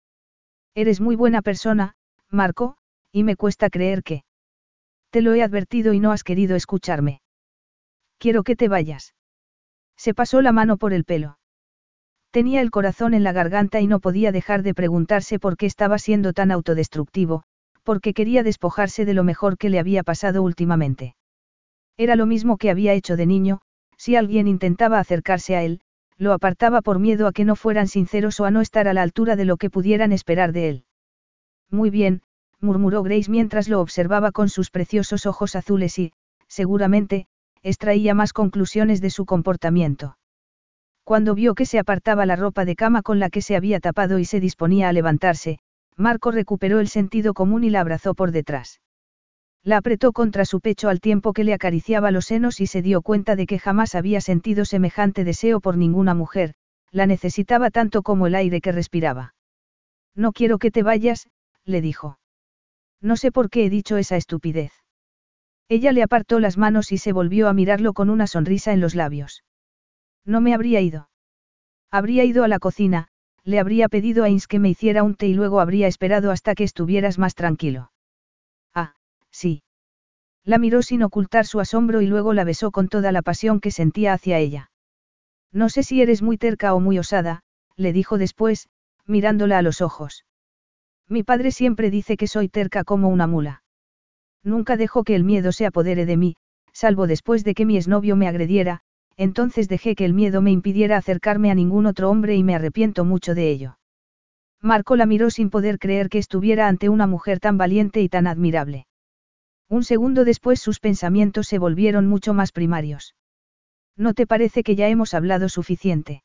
Eres 0.76 1.00
muy 1.00 1.16
buena 1.16 1.42
persona, 1.42 1.96
Marco, 2.30 2.76
y 3.10 3.24
me 3.24 3.34
cuesta 3.34 3.68
creer 3.68 4.04
que... 4.04 4.22
Te 5.10 5.22
lo 5.22 5.34
he 5.34 5.42
advertido 5.42 5.92
y 5.92 5.98
no 5.98 6.12
has 6.12 6.22
querido 6.22 6.54
escucharme. 6.54 7.20
Quiero 8.18 8.42
que 8.42 8.56
te 8.56 8.68
vayas. 8.68 9.14
Se 9.96 10.14
pasó 10.14 10.42
la 10.42 10.52
mano 10.52 10.76
por 10.76 10.92
el 10.92 11.04
pelo. 11.04 11.38
Tenía 12.30 12.60
el 12.60 12.70
corazón 12.70 13.14
en 13.14 13.24
la 13.24 13.32
garganta 13.32 13.80
y 13.80 13.86
no 13.86 14.00
podía 14.00 14.32
dejar 14.32 14.62
de 14.62 14.74
preguntarse 14.74 15.38
por 15.38 15.56
qué 15.56 15.66
estaba 15.66 15.98
siendo 15.98 16.32
tan 16.32 16.50
autodestructivo, 16.50 17.44
porque 17.82 18.12
quería 18.12 18.42
despojarse 18.42 19.04
de 19.04 19.14
lo 19.14 19.24
mejor 19.24 19.56
que 19.56 19.70
le 19.70 19.78
había 19.78 20.02
pasado 20.02 20.42
últimamente. 20.42 21.14
Era 21.96 22.16
lo 22.16 22.26
mismo 22.26 22.58
que 22.58 22.70
había 22.70 22.92
hecho 22.92 23.16
de 23.16 23.26
niño, 23.26 23.60
si 23.96 24.16
alguien 24.16 24.48
intentaba 24.48 24.98
acercarse 24.98 25.56
a 25.56 25.62
él, 25.62 25.80
lo 26.18 26.32
apartaba 26.32 26.82
por 26.82 26.98
miedo 26.98 27.26
a 27.26 27.32
que 27.32 27.44
no 27.44 27.56
fueran 27.56 27.88
sinceros 27.88 28.40
o 28.40 28.44
a 28.44 28.50
no 28.50 28.60
estar 28.60 28.88
a 28.88 28.94
la 28.94 29.02
altura 29.02 29.36
de 29.36 29.44
lo 29.44 29.56
que 29.56 29.70
pudieran 29.70 30.12
esperar 30.12 30.52
de 30.52 30.68
él. 30.68 30.84
Muy 31.70 31.90
bien, 31.90 32.22
murmuró 32.60 33.02
Grace 33.02 33.30
mientras 33.30 33.68
lo 33.68 33.80
observaba 33.80 34.32
con 34.32 34.48
sus 34.48 34.70
preciosos 34.70 35.26
ojos 35.26 35.56
azules 35.56 35.98
y, 35.98 36.12
seguramente, 36.48 37.28
extraía 37.66 38.14
más 38.14 38.32
conclusiones 38.32 39.00
de 39.00 39.10
su 39.10 39.26
comportamiento. 39.26 40.16
Cuando 41.02 41.34
vio 41.34 41.54
que 41.56 41.66
se 41.66 41.80
apartaba 41.80 42.24
la 42.24 42.36
ropa 42.36 42.64
de 42.64 42.76
cama 42.76 43.02
con 43.02 43.18
la 43.18 43.28
que 43.28 43.42
se 43.42 43.56
había 43.56 43.80
tapado 43.80 44.20
y 44.20 44.24
se 44.24 44.38
disponía 44.38 44.88
a 44.88 44.92
levantarse, 44.92 45.58
Marco 45.96 46.30
recuperó 46.30 46.78
el 46.78 46.86
sentido 46.86 47.34
común 47.34 47.64
y 47.64 47.70
la 47.70 47.80
abrazó 47.80 48.14
por 48.14 48.30
detrás. 48.30 48.80
La 49.64 49.78
apretó 49.78 50.12
contra 50.12 50.44
su 50.44 50.60
pecho 50.60 50.88
al 50.88 51.00
tiempo 51.00 51.32
que 51.32 51.42
le 51.42 51.54
acariciaba 51.54 52.12
los 52.12 52.26
senos 52.26 52.60
y 52.60 52.68
se 52.68 52.82
dio 52.82 53.02
cuenta 53.02 53.34
de 53.34 53.46
que 53.46 53.58
jamás 53.58 53.96
había 53.96 54.20
sentido 54.20 54.64
semejante 54.64 55.24
deseo 55.24 55.60
por 55.60 55.76
ninguna 55.76 56.14
mujer, 56.14 56.54
la 56.92 57.06
necesitaba 57.06 57.70
tanto 57.70 58.02
como 58.02 58.28
el 58.28 58.36
aire 58.36 58.60
que 58.60 58.70
respiraba. 58.70 59.34
No 60.14 60.30
quiero 60.30 60.58
que 60.58 60.70
te 60.70 60.84
vayas, 60.84 61.26
le 61.64 61.80
dijo. 61.80 62.20
No 63.00 63.16
sé 63.16 63.32
por 63.32 63.50
qué 63.50 63.66
he 63.66 63.70
dicho 63.70 63.96
esa 63.96 64.16
estupidez. 64.16 64.70
Ella 65.68 65.92
le 65.92 66.02
apartó 66.02 66.38
las 66.38 66.56
manos 66.56 66.92
y 66.92 66.98
se 66.98 67.12
volvió 67.12 67.48
a 67.48 67.52
mirarlo 67.52 67.92
con 67.92 68.08
una 68.08 68.26
sonrisa 68.26 68.72
en 68.72 68.80
los 68.80 68.94
labios. 68.94 69.42
No 70.24 70.40
me 70.40 70.54
habría 70.54 70.80
ido. 70.80 71.08
Habría 71.90 72.24
ido 72.24 72.44
a 72.44 72.48
la 72.48 72.58
cocina, 72.58 73.08
le 73.42 73.58
habría 73.58 73.88
pedido 73.88 74.24
a 74.24 74.28
Ins 74.28 74.46
que 74.46 74.58
me 74.58 74.68
hiciera 74.68 75.02
un 75.02 75.14
té 75.14 75.28
y 75.28 75.34
luego 75.34 75.60
habría 75.60 75.86
esperado 75.86 76.30
hasta 76.30 76.54
que 76.54 76.64
estuvieras 76.64 77.18
más 77.18 77.34
tranquilo. 77.34 77.92
Ah, 78.74 78.94
sí. 79.30 79.62
La 80.44 80.58
miró 80.58 80.82
sin 80.82 81.02
ocultar 81.02 81.46
su 81.46 81.58
asombro 81.58 82.00
y 82.00 82.06
luego 82.06 82.32
la 82.32 82.44
besó 82.44 82.70
con 82.70 82.88
toda 82.88 83.10
la 83.10 83.22
pasión 83.22 83.60
que 83.60 83.70
sentía 83.70 84.12
hacia 84.12 84.38
ella. 84.38 84.70
No 85.52 85.68
sé 85.68 85.82
si 85.82 86.02
eres 86.02 86.22
muy 86.22 86.38
terca 86.38 86.74
o 86.74 86.80
muy 86.80 86.98
osada, 86.98 87.42
le 87.76 87.92
dijo 87.92 88.18
después, 88.18 88.68
mirándola 89.06 89.58
a 89.58 89.62
los 89.62 89.80
ojos. 89.80 90.24
Mi 91.08 91.22
padre 91.22 91.50
siempre 91.50 91.90
dice 91.90 92.16
que 92.16 92.26
soy 92.26 92.48
terca 92.48 92.84
como 92.84 93.08
una 93.08 93.26
mula. 93.26 93.62
Nunca 94.42 94.76
dejo 94.76 95.04
que 95.04 95.14
el 95.14 95.24
miedo 95.24 95.52
se 95.52 95.66
apodere 95.66 96.06
de 96.06 96.16
mí, 96.16 96.36
salvo 96.72 97.06
después 97.06 97.44
de 97.44 97.54
que 97.54 97.64
mi 97.64 97.76
exnovio 97.76 98.16
me 98.16 98.28
agrediera, 98.28 98.80
entonces 99.16 99.68
dejé 99.68 99.94
que 99.94 100.04
el 100.04 100.12
miedo 100.12 100.42
me 100.42 100.50
impidiera 100.50 100.96
acercarme 100.96 101.50
a 101.50 101.54
ningún 101.54 101.86
otro 101.86 102.10
hombre 102.10 102.36
y 102.36 102.44
me 102.44 102.54
arrepiento 102.54 103.04
mucho 103.04 103.34
de 103.34 103.50
ello. 103.50 103.78
Marco 104.60 104.96
la 104.96 105.06
miró 105.06 105.30
sin 105.30 105.50
poder 105.50 105.78
creer 105.78 106.08
que 106.08 106.18
estuviera 106.18 106.68
ante 106.68 106.88
una 106.88 107.06
mujer 107.06 107.40
tan 107.40 107.56
valiente 107.56 108.02
y 108.02 108.08
tan 108.08 108.26
admirable. 108.26 108.86
Un 109.68 109.84
segundo 109.84 110.24
después 110.24 110.60
sus 110.60 110.80
pensamientos 110.80 111.46
se 111.48 111.58
volvieron 111.58 112.06
mucho 112.06 112.34
más 112.34 112.52
primarios. 112.52 113.14
¿No 113.96 114.14
te 114.14 114.26
parece 114.26 114.62
que 114.62 114.76
ya 114.76 114.88
hemos 114.88 115.14
hablado 115.14 115.48
suficiente? 115.48 116.22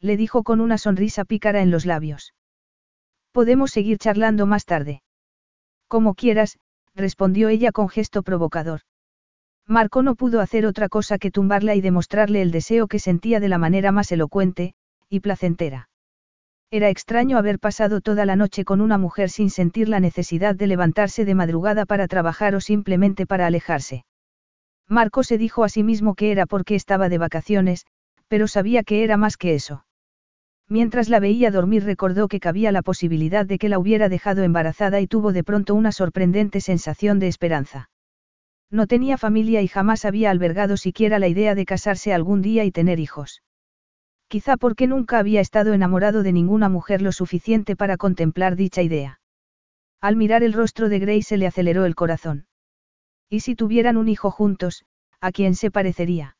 Le 0.00 0.16
dijo 0.16 0.42
con 0.42 0.60
una 0.60 0.78
sonrisa 0.78 1.24
pícara 1.24 1.62
en 1.62 1.70
los 1.70 1.86
labios. 1.86 2.34
Podemos 3.32 3.70
seguir 3.70 3.98
charlando 3.98 4.46
más 4.46 4.64
tarde. 4.64 5.02
Como 5.88 6.14
quieras, 6.14 6.58
respondió 6.94 7.48
ella 7.48 7.72
con 7.72 7.88
gesto 7.88 8.22
provocador. 8.22 8.80
Marco 9.66 10.02
no 10.02 10.14
pudo 10.14 10.40
hacer 10.40 10.66
otra 10.66 10.88
cosa 10.88 11.18
que 11.18 11.30
tumbarla 11.30 11.74
y 11.74 11.80
demostrarle 11.80 12.42
el 12.42 12.50
deseo 12.50 12.88
que 12.88 12.98
sentía 12.98 13.40
de 13.40 13.48
la 13.48 13.58
manera 13.58 13.92
más 13.92 14.10
elocuente, 14.12 14.74
y 15.08 15.20
placentera. 15.20 15.88
Era 16.70 16.88
extraño 16.88 17.36
haber 17.36 17.58
pasado 17.58 18.00
toda 18.00 18.24
la 18.24 18.34
noche 18.34 18.64
con 18.64 18.80
una 18.80 18.96
mujer 18.96 19.28
sin 19.28 19.50
sentir 19.50 19.88
la 19.88 20.00
necesidad 20.00 20.54
de 20.54 20.66
levantarse 20.66 21.24
de 21.24 21.34
madrugada 21.34 21.84
para 21.84 22.08
trabajar 22.08 22.54
o 22.54 22.60
simplemente 22.60 23.26
para 23.26 23.46
alejarse. 23.46 24.04
Marco 24.88 25.22
se 25.22 25.38
dijo 25.38 25.64
a 25.64 25.68
sí 25.68 25.82
mismo 25.82 26.14
que 26.14 26.32
era 26.32 26.46
porque 26.46 26.74
estaba 26.74 27.08
de 27.08 27.18
vacaciones, 27.18 27.86
pero 28.26 28.48
sabía 28.48 28.82
que 28.82 29.04
era 29.04 29.16
más 29.16 29.36
que 29.36 29.54
eso. 29.54 29.84
Mientras 30.72 31.10
la 31.10 31.20
veía 31.20 31.50
dormir 31.50 31.84
recordó 31.84 32.28
que 32.28 32.40
cabía 32.40 32.72
la 32.72 32.80
posibilidad 32.80 33.44
de 33.44 33.58
que 33.58 33.68
la 33.68 33.78
hubiera 33.78 34.08
dejado 34.08 34.42
embarazada 34.42 35.02
y 35.02 35.06
tuvo 35.06 35.34
de 35.34 35.44
pronto 35.44 35.74
una 35.74 35.92
sorprendente 35.92 36.62
sensación 36.62 37.18
de 37.18 37.28
esperanza. 37.28 37.90
No 38.70 38.86
tenía 38.86 39.18
familia 39.18 39.60
y 39.60 39.68
jamás 39.68 40.06
había 40.06 40.30
albergado 40.30 40.78
siquiera 40.78 41.18
la 41.18 41.28
idea 41.28 41.54
de 41.54 41.66
casarse 41.66 42.14
algún 42.14 42.40
día 42.40 42.64
y 42.64 42.70
tener 42.70 43.00
hijos. 43.00 43.42
Quizá 44.28 44.56
porque 44.56 44.86
nunca 44.86 45.18
había 45.18 45.42
estado 45.42 45.74
enamorado 45.74 46.22
de 46.22 46.32
ninguna 46.32 46.70
mujer 46.70 47.02
lo 47.02 47.12
suficiente 47.12 47.76
para 47.76 47.98
contemplar 47.98 48.56
dicha 48.56 48.80
idea. 48.80 49.20
Al 50.00 50.16
mirar 50.16 50.42
el 50.42 50.54
rostro 50.54 50.88
de 50.88 51.00
Grace 51.00 51.24
se 51.24 51.36
le 51.36 51.46
aceleró 51.46 51.84
el 51.84 51.94
corazón. 51.94 52.46
¿Y 53.28 53.40
si 53.40 53.56
tuvieran 53.56 53.98
un 53.98 54.08
hijo 54.08 54.30
juntos, 54.30 54.86
a 55.20 55.32
quién 55.32 55.54
se 55.54 55.70
parecería? 55.70 56.38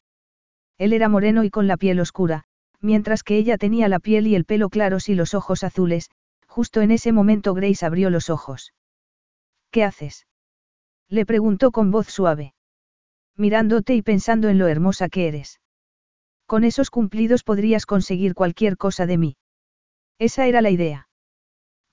Él 0.79 0.95
era 0.95 1.11
moreno 1.11 1.45
y 1.45 1.51
con 1.51 1.67
la 1.67 1.77
piel 1.77 2.01
oscura, 2.01 2.47
mientras 2.83 3.23
que 3.23 3.37
ella 3.39 3.57
tenía 3.57 3.89
la 3.89 4.01
piel 4.01 4.27
y 4.27 4.35
el 4.35 4.45
pelo 4.45 4.69
claros 4.69 5.09
y 5.09 5.15
los 5.15 5.35
ojos 5.35 5.65
azules, 5.65 6.11
justo 6.47 6.83
en 6.83 6.91
ese 6.91 7.13
momento 7.13 7.55
Grace 7.55 7.87
abrió 7.87 8.11
los 8.11 8.29
ojos. 8.29 8.75
¿Qué 9.71 9.85
haces? 9.85 10.27
Le 11.09 11.25
preguntó 11.25 11.71
con 11.71 11.91
voz 11.91 12.09
suave. 12.09 12.55
Mirándote 13.37 13.95
y 13.95 14.03
pensando 14.03 14.49
en 14.49 14.59
lo 14.59 14.69
hermosa 14.69 15.09
que 15.09 15.29
eres. 15.29 15.61
Con 16.47 16.65
esos 16.65 16.91
cumplidos 16.91 17.45
podrías 17.45 17.87
conseguir 17.87 18.35
cualquier 18.35 18.77
cosa 18.77 19.07
de 19.07 19.17
mí. 19.17 19.37
Esa 20.19 20.47
era 20.47 20.61
la 20.61 20.71
idea. 20.71 21.09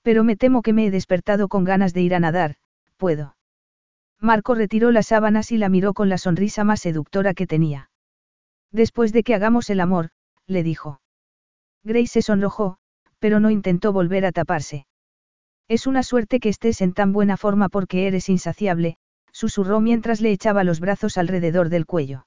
Pero 0.02 0.24
me 0.24 0.36
temo 0.36 0.60
que 0.60 0.72
me 0.72 0.86
he 0.86 0.90
despertado 0.90 1.48
con 1.48 1.64
ganas 1.64 1.94
de 1.94 2.02
ir 2.02 2.14
a 2.14 2.20
nadar, 2.20 2.56
puedo. 2.96 3.36
Marco 4.18 4.54
retiró 4.54 4.90
las 4.90 5.06
sábanas 5.06 5.50
y 5.52 5.56
la 5.56 5.70
miró 5.70 5.94
con 5.94 6.10
la 6.10 6.18
sonrisa 6.18 6.64
más 6.64 6.80
seductora 6.80 7.32
que 7.32 7.46
tenía. 7.46 7.90
Después 8.70 9.12
de 9.12 9.22
que 9.22 9.34
hagamos 9.34 9.70
el 9.70 9.80
amor, 9.80 10.10
le 10.50 10.62
dijo. 10.62 11.00
Grace 11.84 12.08
se 12.08 12.22
sonrojó, 12.22 12.76
pero 13.18 13.40
no 13.40 13.50
intentó 13.50 13.92
volver 13.92 14.26
a 14.26 14.32
taparse. 14.32 14.86
Es 15.68 15.86
una 15.86 16.02
suerte 16.02 16.40
que 16.40 16.48
estés 16.48 16.80
en 16.80 16.92
tan 16.92 17.12
buena 17.12 17.36
forma 17.36 17.68
porque 17.68 18.06
eres 18.06 18.28
insaciable, 18.28 18.96
susurró 19.32 19.80
mientras 19.80 20.20
le 20.20 20.32
echaba 20.32 20.64
los 20.64 20.80
brazos 20.80 21.16
alrededor 21.16 21.68
del 21.68 21.86
cuello. 21.86 22.26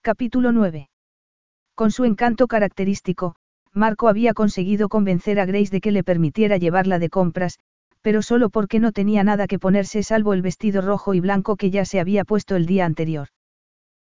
Capítulo 0.00 0.52
9. 0.52 0.88
Con 1.74 1.90
su 1.90 2.04
encanto 2.04 2.46
característico, 2.46 3.36
Marco 3.72 4.08
había 4.08 4.32
conseguido 4.34 4.88
convencer 4.88 5.38
a 5.38 5.44
Grace 5.44 5.70
de 5.70 5.80
que 5.80 5.92
le 5.92 6.02
permitiera 6.02 6.56
llevarla 6.56 6.98
de 6.98 7.10
compras, 7.10 7.58
pero 8.00 8.22
solo 8.22 8.48
porque 8.48 8.80
no 8.80 8.92
tenía 8.92 9.22
nada 9.24 9.46
que 9.46 9.58
ponerse 9.58 10.02
salvo 10.02 10.32
el 10.32 10.42
vestido 10.42 10.80
rojo 10.80 11.14
y 11.14 11.20
blanco 11.20 11.56
que 11.56 11.70
ya 11.70 11.84
se 11.84 12.00
había 12.00 12.24
puesto 12.24 12.56
el 12.56 12.66
día 12.66 12.86
anterior. 12.86 13.28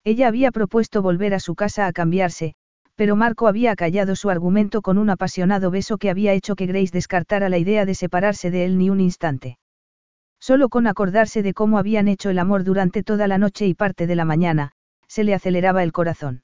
Ella 0.03 0.27
había 0.27 0.51
propuesto 0.51 1.01
volver 1.01 1.33
a 1.33 1.39
su 1.39 1.55
casa 1.55 1.85
a 1.85 1.91
cambiarse, 1.91 2.55
pero 2.99 3.15
Marco 3.15 3.47
había 3.47 3.77
callado 3.77 4.13
su 4.17 4.29
argumento 4.29 4.81
con 4.81 4.97
un 4.97 5.09
apasionado 5.09 5.71
beso 5.71 5.97
que 5.97 6.09
había 6.09 6.33
hecho 6.33 6.57
que 6.57 6.65
Grace 6.65 6.91
descartara 6.91 7.47
la 7.47 7.57
idea 7.57 7.85
de 7.85 7.95
separarse 7.95 8.51
de 8.51 8.65
él 8.65 8.77
ni 8.77 8.89
un 8.89 8.99
instante. 8.99 9.57
Solo 10.37 10.67
con 10.67 10.85
acordarse 10.85 11.41
de 11.41 11.53
cómo 11.53 11.77
habían 11.77 12.09
hecho 12.09 12.29
el 12.29 12.37
amor 12.37 12.65
durante 12.65 13.01
toda 13.01 13.29
la 13.29 13.37
noche 13.37 13.67
y 13.67 13.73
parte 13.73 14.05
de 14.05 14.17
la 14.17 14.25
mañana, 14.25 14.73
se 15.07 15.23
le 15.23 15.33
aceleraba 15.33 15.81
el 15.83 15.93
corazón. 15.93 16.43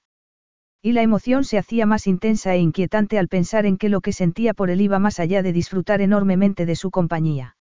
Y 0.82 0.94
la 0.94 1.02
emoción 1.02 1.44
se 1.44 1.58
hacía 1.58 1.86
más 1.86 2.08
intensa 2.08 2.54
e 2.54 2.60
inquietante 2.60 3.20
al 3.20 3.28
pensar 3.28 3.66
en 3.66 3.76
que 3.76 3.90
lo 3.90 4.00
que 4.00 4.14
sentía 4.14 4.54
por 4.54 4.70
él 4.70 4.80
iba 4.80 4.98
más 4.98 5.20
allá 5.20 5.44
de 5.44 5.52
disfrutar 5.52 6.00
enormemente 6.00 6.66
de 6.66 6.78
su 6.78 6.90
compañía. 6.90 7.58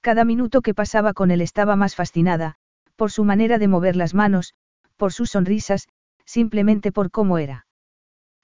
Cada 0.00 0.24
minuto 0.24 0.62
que 0.62 0.72
pasaba 0.72 1.12
con 1.12 1.30
él 1.30 1.42
estaba 1.42 1.76
más 1.76 1.94
fascinada, 1.94 2.54
por 2.96 3.10
su 3.10 3.24
manera 3.24 3.58
de 3.58 3.68
mover 3.68 3.94
las 3.94 4.14
manos, 4.14 4.54
por 4.96 5.12
sus 5.12 5.32
sonrisas, 5.32 5.86
simplemente 6.24 6.92
por 6.92 7.10
cómo 7.10 7.36
era. 7.36 7.65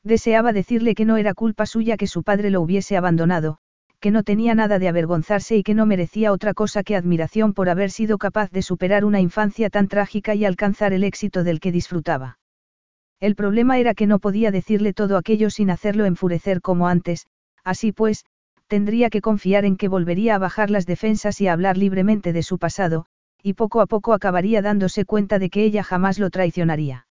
Deseaba 0.05 0.53
decirle 0.53 0.95
que 0.95 1.05
no 1.05 1.17
era 1.17 1.35
culpa 1.35 1.67
suya 1.67 1.97
que 1.97 2.07
su 2.07 2.23
padre 2.23 2.51
lo 2.51 2.61
hubiese 2.61 2.97
abandonado, 2.97 3.59
que 4.01 4.11
no 4.11 4.25
tenía 4.25 4.55
nada 4.57 4.81
de 4.81 4.89
avergonzarse 4.89 5.57
y 5.57 5.63
que 5.63 5.75
no 5.75 5.87
merecía 5.87 6.33
otra 6.33 6.55
cosa 6.55 6.83
que 6.83 6.97
admiración 6.97 7.55
por 7.55 7.69
haber 7.69 7.93
sido 7.93 8.19
capaz 8.19 8.51
de 8.51 8.63
superar 8.63 9.05
una 9.05 9.21
infancia 9.21 9.71
tan 9.71 9.87
trágica 9.87 10.35
y 10.35 10.45
alcanzar 10.45 10.93
el 10.93 11.05
éxito 11.05 11.45
del 11.45 11.61
que 11.61 11.71
disfrutaba. 11.71 12.39
El 13.21 13.37
problema 13.37 13.79
era 13.79 13.95
que 13.95 14.09
no 14.09 14.19
podía 14.19 14.51
decirle 14.51 14.93
todo 14.93 15.17
aquello 15.17 15.51
sin 15.51 15.71
hacerlo 15.71 16.05
enfurecer 16.05 16.61
como 16.61 16.89
antes, 16.89 17.29
así 17.63 17.93
pues, 17.93 18.25
tendría 18.67 19.09
que 19.09 19.21
confiar 19.21 19.65
en 19.65 19.77
que 19.77 19.87
volvería 19.87 20.35
a 20.35 20.39
bajar 20.39 20.71
las 20.71 20.85
defensas 20.85 21.41
y 21.41 21.47
a 21.47 21.53
hablar 21.53 21.77
libremente 21.77 22.33
de 22.33 22.43
su 22.43 22.59
pasado, 22.59 23.07
y 23.41 23.53
poco 23.53 23.81
a 23.81 23.87
poco 23.87 24.15
acabaría 24.15 24.63
dándose 24.63 25.05
cuenta 25.05 25.39
de 25.39 25.51
que 25.51 25.63
ella 25.63 25.85
jamás 25.85 26.19
lo 26.19 26.31
traicionaría. 26.31 27.07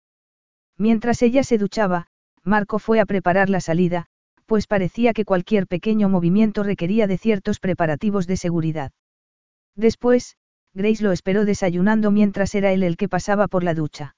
Mientras 0.77 1.23
ella 1.23 1.45
se 1.45 1.59
duchaba, 1.59 2.09
Marco 2.45 2.79
fue 2.79 3.01
a 3.01 3.07
preparar 3.07 3.51
la 3.51 3.61
salida, 3.61 4.07
pues 4.47 4.67
parecía 4.67 5.13
que 5.13 5.25
cualquier 5.25 5.67
pequeño 5.67 6.09
movimiento 6.09 6.63
requería 6.63 7.07
de 7.07 7.19
ciertos 7.19 7.61
preparativos 7.61 8.27
de 8.27 8.37
seguridad. 8.37 8.93
Después, 9.77 10.37
Grace 10.75 11.03
lo 11.03 11.13
esperó 11.13 11.45
desayunando 11.45 12.11
mientras 12.11 12.55
era 12.55 12.73
él 12.73 12.83
el 12.83 12.97
que 12.97 13.09
pasaba 13.09 13.49
por 13.49 13.65
la 13.65 13.75
ducha. 13.75 14.17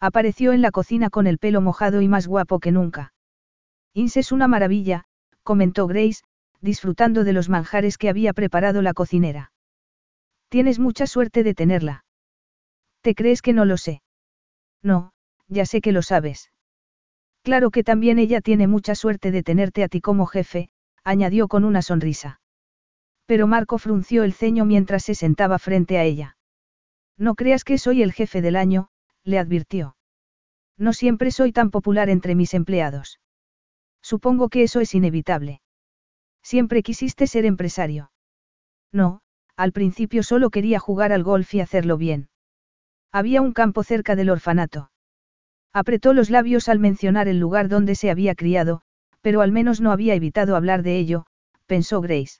Apareció 0.00 0.52
en 0.52 0.62
la 0.62 0.70
cocina 0.70 1.10
con 1.10 1.26
el 1.26 1.38
pelo 1.38 1.60
mojado 1.60 2.00
y 2.00 2.08
más 2.08 2.26
guapo 2.26 2.60
que 2.60 2.72
nunca. 2.72 3.12
Ins 3.92 4.16
es 4.16 4.32
una 4.32 4.48
maravilla, 4.48 5.04
comentó 5.42 5.86
Grace, 5.86 6.22
disfrutando 6.60 7.24
de 7.24 7.32
los 7.32 7.48
manjares 7.48 7.98
que 7.98 8.08
había 8.08 8.32
preparado 8.32 8.82
la 8.82 8.94
cocinera. 8.94 9.52
Tienes 10.48 10.78
mucha 10.78 11.06
suerte 11.06 11.42
de 11.42 11.54
tenerla. 11.54 12.04
¿Te 13.02 13.14
crees 13.14 13.42
que 13.42 13.52
no 13.52 13.64
lo 13.64 13.76
sé? 13.76 14.02
No, 14.82 15.12
ya 15.48 15.66
sé 15.66 15.80
que 15.80 15.92
lo 15.92 16.02
sabes. 16.02 16.50
Claro 17.44 17.70
que 17.70 17.84
también 17.84 18.18
ella 18.18 18.40
tiene 18.40 18.66
mucha 18.66 18.94
suerte 18.94 19.30
de 19.30 19.42
tenerte 19.42 19.84
a 19.84 19.88
ti 19.88 20.00
como 20.00 20.24
jefe, 20.24 20.70
añadió 21.04 21.46
con 21.46 21.64
una 21.66 21.82
sonrisa. 21.82 22.40
Pero 23.26 23.46
Marco 23.46 23.76
frunció 23.76 24.24
el 24.24 24.32
ceño 24.32 24.64
mientras 24.64 25.04
se 25.04 25.14
sentaba 25.14 25.58
frente 25.58 25.98
a 25.98 26.04
ella. 26.04 26.38
No 27.18 27.34
creas 27.34 27.62
que 27.62 27.76
soy 27.76 28.02
el 28.02 28.14
jefe 28.14 28.40
del 28.40 28.56
año, 28.56 28.88
le 29.24 29.38
advirtió. 29.38 29.94
No 30.78 30.94
siempre 30.94 31.30
soy 31.30 31.52
tan 31.52 31.70
popular 31.70 32.08
entre 32.08 32.34
mis 32.34 32.54
empleados. 32.54 33.20
Supongo 34.02 34.48
que 34.48 34.62
eso 34.62 34.80
es 34.80 34.94
inevitable. 34.94 35.60
Siempre 36.42 36.82
quisiste 36.82 37.26
ser 37.26 37.44
empresario. 37.44 38.10
No, 38.90 39.20
al 39.54 39.72
principio 39.72 40.22
solo 40.22 40.48
quería 40.48 40.78
jugar 40.78 41.12
al 41.12 41.22
golf 41.22 41.52
y 41.52 41.60
hacerlo 41.60 41.98
bien. 41.98 42.30
Había 43.12 43.42
un 43.42 43.52
campo 43.52 43.84
cerca 43.84 44.16
del 44.16 44.30
orfanato. 44.30 44.90
Apretó 45.74 46.14
los 46.14 46.30
labios 46.30 46.68
al 46.68 46.78
mencionar 46.78 47.26
el 47.26 47.40
lugar 47.40 47.68
donde 47.68 47.96
se 47.96 48.08
había 48.08 48.36
criado, 48.36 48.82
pero 49.22 49.40
al 49.40 49.50
menos 49.50 49.80
no 49.80 49.90
había 49.90 50.14
evitado 50.14 50.54
hablar 50.54 50.84
de 50.84 50.98
ello, 50.98 51.26
pensó 51.66 52.00
Grace. 52.00 52.38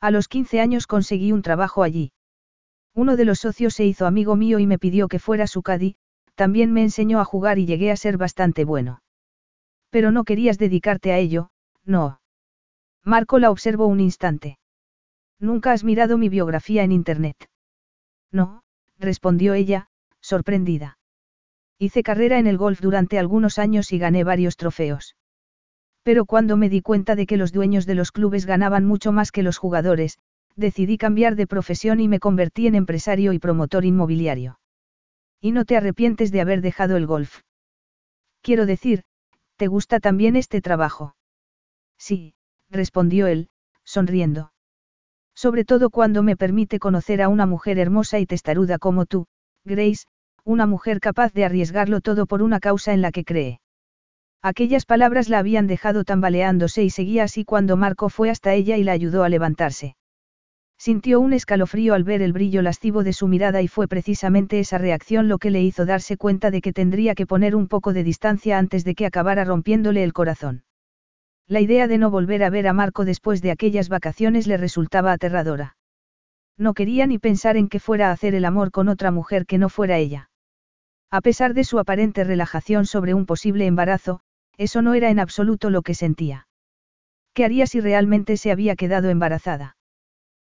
A 0.00 0.10
los 0.10 0.26
15 0.26 0.60
años 0.60 0.88
conseguí 0.88 1.30
un 1.30 1.42
trabajo 1.42 1.84
allí. 1.84 2.12
Uno 2.92 3.16
de 3.16 3.24
los 3.24 3.38
socios 3.38 3.74
se 3.74 3.84
hizo 3.84 4.04
amigo 4.04 4.34
mío 4.34 4.58
y 4.58 4.66
me 4.66 4.80
pidió 4.80 5.06
que 5.06 5.20
fuera 5.20 5.46
su 5.46 5.62
caddy, 5.62 5.94
también 6.34 6.72
me 6.72 6.82
enseñó 6.82 7.20
a 7.20 7.24
jugar 7.24 7.60
y 7.60 7.66
llegué 7.66 7.92
a 7.92 7.96
ser 7.96 8.16
bastante 8.16 8.64
bueno. 8.64 9.00
Pero 9.90 10.10
no 10.10 10.24
querías 10.24 10.58
dedicarte 10.58 11.12
a 11.12 11.18
ello, 11.18 11.50
no. 11.84 12.20
Marco 13.04 13.38
la 13.38 13.52
observó 13.52 13.86
un 13.86 14.00
instante. 14.00 14.58
Nunca 15.38 15.70
has 15.72 15.84
mirado 15.84 16.18
mi 16.18 16.28
biografía 16.28 16.82
en 16.82 16.90
Internet. 16.90 17.48
No, 18.32 18.62
respondió 18.98 19.54
ella, 19.54 19.88
sorprendida. 20.20 20.98
Hice 21.82 22.02
carrera 22.02 22.38
en 22.38 22.46
el 22.46 22.58
golf 22.58 22.82
durante 22.82 23.18
algunos 23.18 23.58
años 23.58 23.90
y 23.90 23.98
gané 23.98 24.22
varios 24.22 24.58
trofeos. 24.58 25.16
Pero 26.02 26.26
cuando 26.26 26.58
me 26.58 26.68
di 26.68 26.82
cuenta 26.82 27.16
de 27.16 27.24
que 27.24 27.38
los 27.38 27.52
dueños 27.52 27.86
de 27.86 27.94
los 27.94 28.12
clubes 28.12 28.44
ganaban 28.44 28.84
mucho 28.84 29.12
más 29.12 29.32
que 29.32 29.42
los 29.42 29.56
jugadores, 29.56 30.18
decidí 30.56 30.98
cambiar 30.98 31.36
de 31.36 31.46
profesión 31.46 31.98
y 32.00 32.06
me 32.06 32.20
convertí 32.20 32.66
en 32.66 32.74
empresario 32.74 33.32
y 33.32 33.38
promotor 33.38 33.86
inmobiliario. 33.86 34.60
¿Y 35.40 35.52
no 35.52 35.64
te 35.64 35.78
arrepientes 35.78 36.30
de 36.30 36.42
haber 36.42 36.60
dejado 36.60 36.98
el 36.98 37.06
golf? 37.06 37.40
Quiero 38.42 38.66
decir, 38.66 39.04
¿te 39.56 39.66
gusta 39.66 40.00
también 40.00 40.36
este 40.36 40.60
trabajo? 40.60 41.16
Sí, 41.96 42.34
respondió 42.68 43.26
él, 43.26 43.48
sonriendo. 43.84 44.52
Sobre 45.34 45.64
todo 45.64 45.88
cuando 45.88 46.22
me 46.22 46.36
permite 46.36 46.78
conocer 46.78 47.22
a 47.22 47.30
una 47.30 47.46
mujer 47.46 47.78
hermosa 47.78 48.18
y 48.18 48.26
testaruda 48.26 48.78
como 48.78 49.06
tú, 49.06 49.24
Grace, 49.64 50.04
una 50.44 50.66
mujer 50.66 51.00
capaz 51.00 51.32
de 51.32 51.44
arriesgarlo 51.44 52.00
todo 52.00 52.26
por 52.26 52.42
una 52.42 52.60
causa 52.60 52.92
en 52.92 53.02
la 53.02 53.12
que 53.12 53.24
cree. 53.24 53.60
Aquellas 54.42 54.86
palabras 54.86 55.28
la 55.28 55.38
habían 55.38 55.66
dejado 55.66 56.04
tambaleándose 56.04 56.82
y 56.82 56.90
seguía 56.90 57.24
así 57.24 57.44
cuando 57.44 57.76
Marco 57.76 58.08
fue 58.08 58.30
hasta 58.30 58.54
ella 58.54 58.76
y 58.78 58.84
la 58.84 58.92
ayudó 58.92 59.22
a 59.22 59.28
levantarse. 59.28 59.96
Sintió 60.78 61.20
un 61.20 61.34
escalofrío 61.34 61.92
al 61.92 62.04
ver 62.04 62.22
el 62.22 62.32
brillo 62.32 62.62
lascivo 62.62 63.04
de 63.04 63.12
su 63.12 63.28
mirada 63.28 63.60
y 63.60 63.68
fue 63.68 63.86
precisamente 63.86 64.58
esa 64.58 64.78
reacción 64.78 65.28
lo 65.28 65.36
que 65.36 65.50
le 65.50 65.60
hizo 65.62 65.84
darse 65.84 66.16
cuenta 66.16 66.50
de 66.50 66.62
que 66.62 66.72
tendría 66.72 67.14
que 67.14 67.26
poner 67.26 67.54
un 67.54 67.68
poco 67.68 67.92
de 67.92 68.02
distancia 68.02 68.56
antes 68.56 68.82
de 68.82 68.94
que 68.94 69.04
acabara 69.04 69.44
rompiéndole 69.44 70.02
el 70.02 70.14
corazón. 70.14 70.64
La 71.46 71.60
idea 71.60 71.86
de 71.86 71.98
no 71.98 72.10
volver 72.10 72.42
a 72.42 72.48
ver 72.48 72.66
a 72.66 72.72
Marco 72.72 73.04
después 73.04 73.42
de 73.42 73.50
aquellas 73.50 73.90
vacaciones 73.90 74.46
le 74.46 74.56
resultaba 74.56 75.12
aterradora. 75.12 75.76
No 76.56 76.72
quería 76.72 77.06
ni 77.06 77.18
pensar 77.18 77.58
en 77.58 77.68
que 77.68 77.78
fuera 77.78 78.08
a 78.08 78.12
hacer 78.12 78.34
el 78.34 78.46
amor 78.46 78.70
con 78.70 78.88
otra 78.88 79.10
mujer 79.10 79.44
que 79.44 79.58
no 79.58 79.68
fuera 79.68 79.98
ella. 79.98 80.29
A 81.10 81.20
pesar 81.20 81.54
de 81.54 81.64
su 81.64 81.78
aparente 81.78 82.22
relajación 82.22 82.86
sobre 82.86 83.14
un 83.14 83.26
posible 83.26 83.66
embarazo, 83.66 84.20
eso 84.56 84.80
no 84.80 84.94
era 84.94 85.10
en 85.10 85.18
absoluto 85.18 85.70
lo 85.70 85.82
que 85.82 85.94
sentía. 85.94 86.46
¿Qué 87.34 87.44
haría 87.44 87.66
si 87.66 87.80
realmente 87.80 88.36
se 88.36 88.52
había 88.52 88.76
quedado 88.76 89.10
embarazada? 89.10 89.76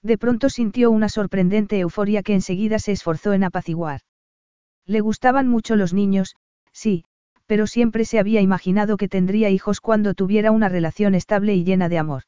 De 0.01 0.17
pronto 0.17 0.49
sintió 0.49 0.91
una 0.91 1.09
sorprendente 1.09 1.79
euforia 1.79 2.23
que 2.23 2.33
enseguida 2.33 2.79
se 2.79 2.91
esforzó 2.91 3.33
en 3.33 3.43
apaciguar. 3.43 4.01
Le 4.85 5.01
gustaban 5.01 5.47
mucho 5.47 5.75
los 5.75 5.93
niños, 5.93 6.35
sí, 6.71 7.05
pero 7.47 7.67
siempre 7.67 8.05
se 8.05 8.19
había 8.19 8.41
imaginado 8.41 8.97
que 8.97 9.07
tendría 9.07 9.49
hijos 9.49 9.81
cuando 9.81 10.13
tuviera 10.13 10.51
una 10.51 10.69
relación 10.69 11.15
estable 11.15 11.55
y 11.55 11.63
llena 11.63 11.89
de 11.89 11.97
amor. 11.97 12.23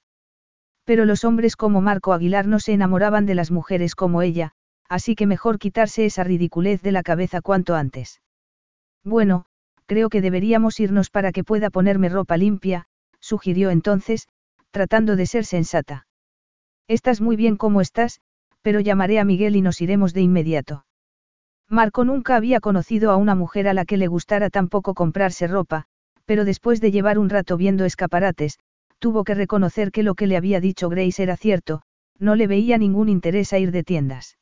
Pero 0.84 1.06
los 1.06 1.24
hombres 1.24 1.56
como 1.56 1.82
Marco 1.82 2.14
Aguilar 2.14 2.48
no 2.48 2.60
se 2.60 2.74
enamoraban 2.74 3.26
de 3.26 3.36
las 3.36 3.52
mujeres 3.52 3.94
como 3.94 4.22
ella, 4.22 4.54
así 4.90 5.16
que 5.16 5.26
mejor 5.26 5.60
quitarse 5.60 6.06
esa 6.06 6.24
ridiculez 6.24 6.82
de 6.82 6.92
la 6.92 7.04
cabeza 7.04 7.42
cuanto 7.42 7.76
antes. 7.76 8.22
Bueno, 9.04 9.46
creo 9.86 10.10
que 10.10 10.22
deberíamos 10.22 10.80
irnos 10.80 11.10
para 11.10 11.32
que 11.32 11.44
pueda 11.44 11.70
ponerme 11.70 12.10
ropa 12.10 12.38
limpia, 12.38 12.86
sugirió 13.20 13.70
entonces, 13.70 14.28
tratando 14.72 15.16
de 15.16 15.26
ser 15.26 15.46
sensata. 15.46 16.08
Estás 16.88 17.22
muy 17.22 17.36
bien 17.36 17.58
como 17.58 17.82
estás, 17.82 18.22
pero 18.62 18.80
llamaré 18.80 19.20
a 19.20 19.26
Miguel 19.26 19.56
y 19.56 19.62
nos 19.62 19.82
iremos 19.82 20.14
de 20.14 20.22
inmediato. 20.22 20.86
Marco 21.70 22.06
nunca 22.06 22.36
había 22.36 22.62
conocido 22.62 23.12
a 23.12 23.18
una 23.18 23.36
mujer 23.36 23.68
a 23.68 23.74
la 23.74 23.86
que 23.86 23.98
le 23.98 24.08
gustara 24.08 24.50
tampoco 24.50 24.94
comprarse 24.94 25.48
ropa, 25.48 25.86
pero 26.26 26.46
después 26.46 26.80
de 26.80 26.92
llevar 26.92 27.20
un 27.20 27.30
rato 27.30 27.58
viendo 27.58 27.84
escaparates, 27.84 28.60
tuvo 29.00 29.24
que 29.24 29.36
reconocer 29.36 29.92
que 29.92 30.04
lo 30.04 30.16
que 30.16 30.28
le 30.28 30.38
había 30.38 30.60
dicho 30.60 30.90
Grace 30.90 31.22
era 31.22 31.36
cierto, 31.36 31.82
no 32.20 32.36
le 32.36 32.48
veía 32.48 32.78
ningún 32.78 33.10
interés 33.10 33.54
a 33.54 33.60
ir 33.60 33.72
de 33.72 33.84
tiendas. 33.84 34.37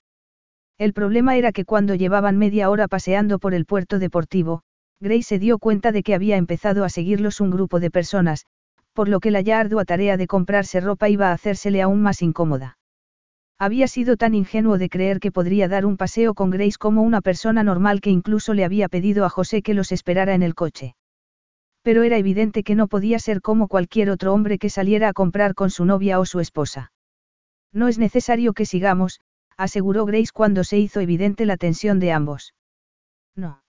El 0.77 0.91
problema 0.91 1.37
era 1.37 1.53
que 1.53 1.63
cuando 1.63 1.95
llevaban 1.95 2.37
media 2.37 2.69
hora 2.69 2.87
paseando 2.87 3.39
por 3.39 3.53
el 3.53 3.65
puerto 3.65 3.97
deportivo, 3.97 4.61
Grace 4.99 5.23
se 5.23 5.39
dio 5.39 5.57
cuenta 5.57 5.91
de 5.91 6.03
que 6.03 6.13
había 6.13 6.35
empezado 6.35 6.83
a 6.83 6.89
seguirlos 6.89 7.39
un 7.39 7.49
grupo 7.49 7.79
de 7.79 7.91
personas, 7.91 8.45
por 8.93 9.07
lo 9.07 9.19
que 9.19 9.31
la 9.31 9.41
ya 9.41 9.59
ardua 9.59 9.85
tarea 9.85 10.17
de 10.17 10.27
comprarse 10.27 10.79
ropa 10.81 11.09
iba 11.09 11.29
a 11.29 11.33
hacérsele 11.33 11.81
aún 11.81 12.01
más 12.01 12.21
incómoda. 12.21 12.77
Había 13.57 13.87
sido 13.87 14.17
tan 14.17 14.35
ingenuo 14.35 14.77
de 14.77 14.89
creer 14.89 15.21
que 15.21 15.31
podría 15.31 15.69
dar 15.69 15.85
un 15.85 15.95
paseo 15.95 16.33
con 16.33 16.49
Grace 16.49 16.77
como 16.77 17.03
una 17.03 17.21
persona 17.21 17.63
normal 17.63 18.01
que 18.01 18.09
incluso 18.09 18.53
le 18.53 18.65
había 18.65 18.89
pedido 18.89 19.23
a 19.23 19.29
José 19.29 19.61
que 19.61 19.73
los 19.73 19.93
esperara 19.93 20.33
en 20.33 20.43
el 20.43 20.55
coche. 20.55 20.95
Pero 21.81 22.03
era 22.03 22.17
evidente 22.17 22.63
que 22.63 22.75
no 22.75 22.87
podía 22.87 23.19
ser 23.19 23.41
como 23.41 23.69
cualquier 23.69 24.09
otro 24.09 24.33
hombre 24.33 24.57
que 24.57 24.69
saliera 24.69 25.07
a 25.07 25.13
comprar 25.13 25.55
con 25.55 25.69
su 25.69 25.85
novia 25.85 26.19
o 26.19 26.25
su 26.25 26.41
esposa. 26.41 26.91
No 27.71 27.87
es 27.87 27.97
necesario 27.97 28.53
que 28.53 28.65
sigamos, 28.65 29.21
aseguró 29.57 30.05
Grace 30.05 30.31
cuando 30.33 30.63
se 30.63 30.77
hizo 30.77 30.99
evidente 30.99 31.45
la 31.45 31.57
tensión 31.57 31.99
de 31.99 32.11
ambos. 32.11 32.53
No. 33.35 33.63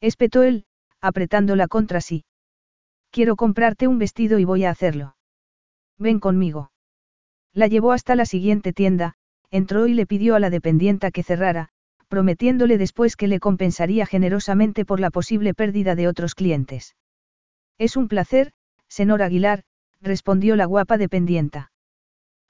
Espetó 0.00 0.42
él, 0.42 0.64
apretándola 1.00 1.68
contra 1.68 2.00
sí. 2.00 2.24
Quiero 3.10 3.36
comprarte 3.36 3.88
un 3.88 3.98
vestido 3.98 4.38
y 4.38 4.44
voy 4.44 4.64
a 4.64 4.70
hacerlo. 4.70 5.16
Ven 5.98 6.20
conmigo. 6.20 6.70
La 7.52 7.66
llevó 7.66 7.92
hasta 7.92 8.14
la 8.14 8.24
siguiente 8.24 8.72
tienda, 8.72 9.14
entró 9.50 9.86
y 9.86 9.94
le 9.94 10.06
pidió 10.06 10.36
a 10.36 10.40
la 10.40 10.50
dependienta 10.50 11.10
que 11.10 11.22
cerrara, 11.22 11.70
prometiéndole 12.08 12.78
después 12.78 13.16
que 13.16 13.28
le 13.28 13.40
compensaría 13.40 14.06
generosamente 14.06 14.84
por 14.84 15.00
la 15.00 15.10
posible 15.10 15.54
pérdida 15.54 15.94
de 15.94 16.08
otros 16.08 16.34
clientes. 16.34 16.96
Es 17.78 17.96
un 17.96 18.08
placer, 18.08 18.52
senor 18.88 19.22
Aguilar, 19.22 19.64
respondió 20.00 20.56
la 20.56 20.66
guapa 20.66 20.98
dependienta. 20.98 21.72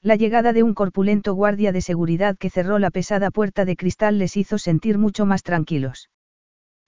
La 0.03 0.17
llegada 0.17 0.55
de 0.55 0.63
un 0.63 0.73
corpulento 0.73 1.35
guardia 1.35 1.73
de 1.73 1.83
seguridad 1.83 2.39
que 2.39 2.49
cerró 2.49 2.79
la 2.79 2.91
pesada 2.91 3.31
puerta 3.31 3.67
de 3.67 3.77
cristal 3.77 4.19
les 4.19 4.37
hizo 4.39 4.57
sentir 4.57 4.97
mucho 4.97 5.27
más 5.27 5.43
tranquilos. 5.43 6.09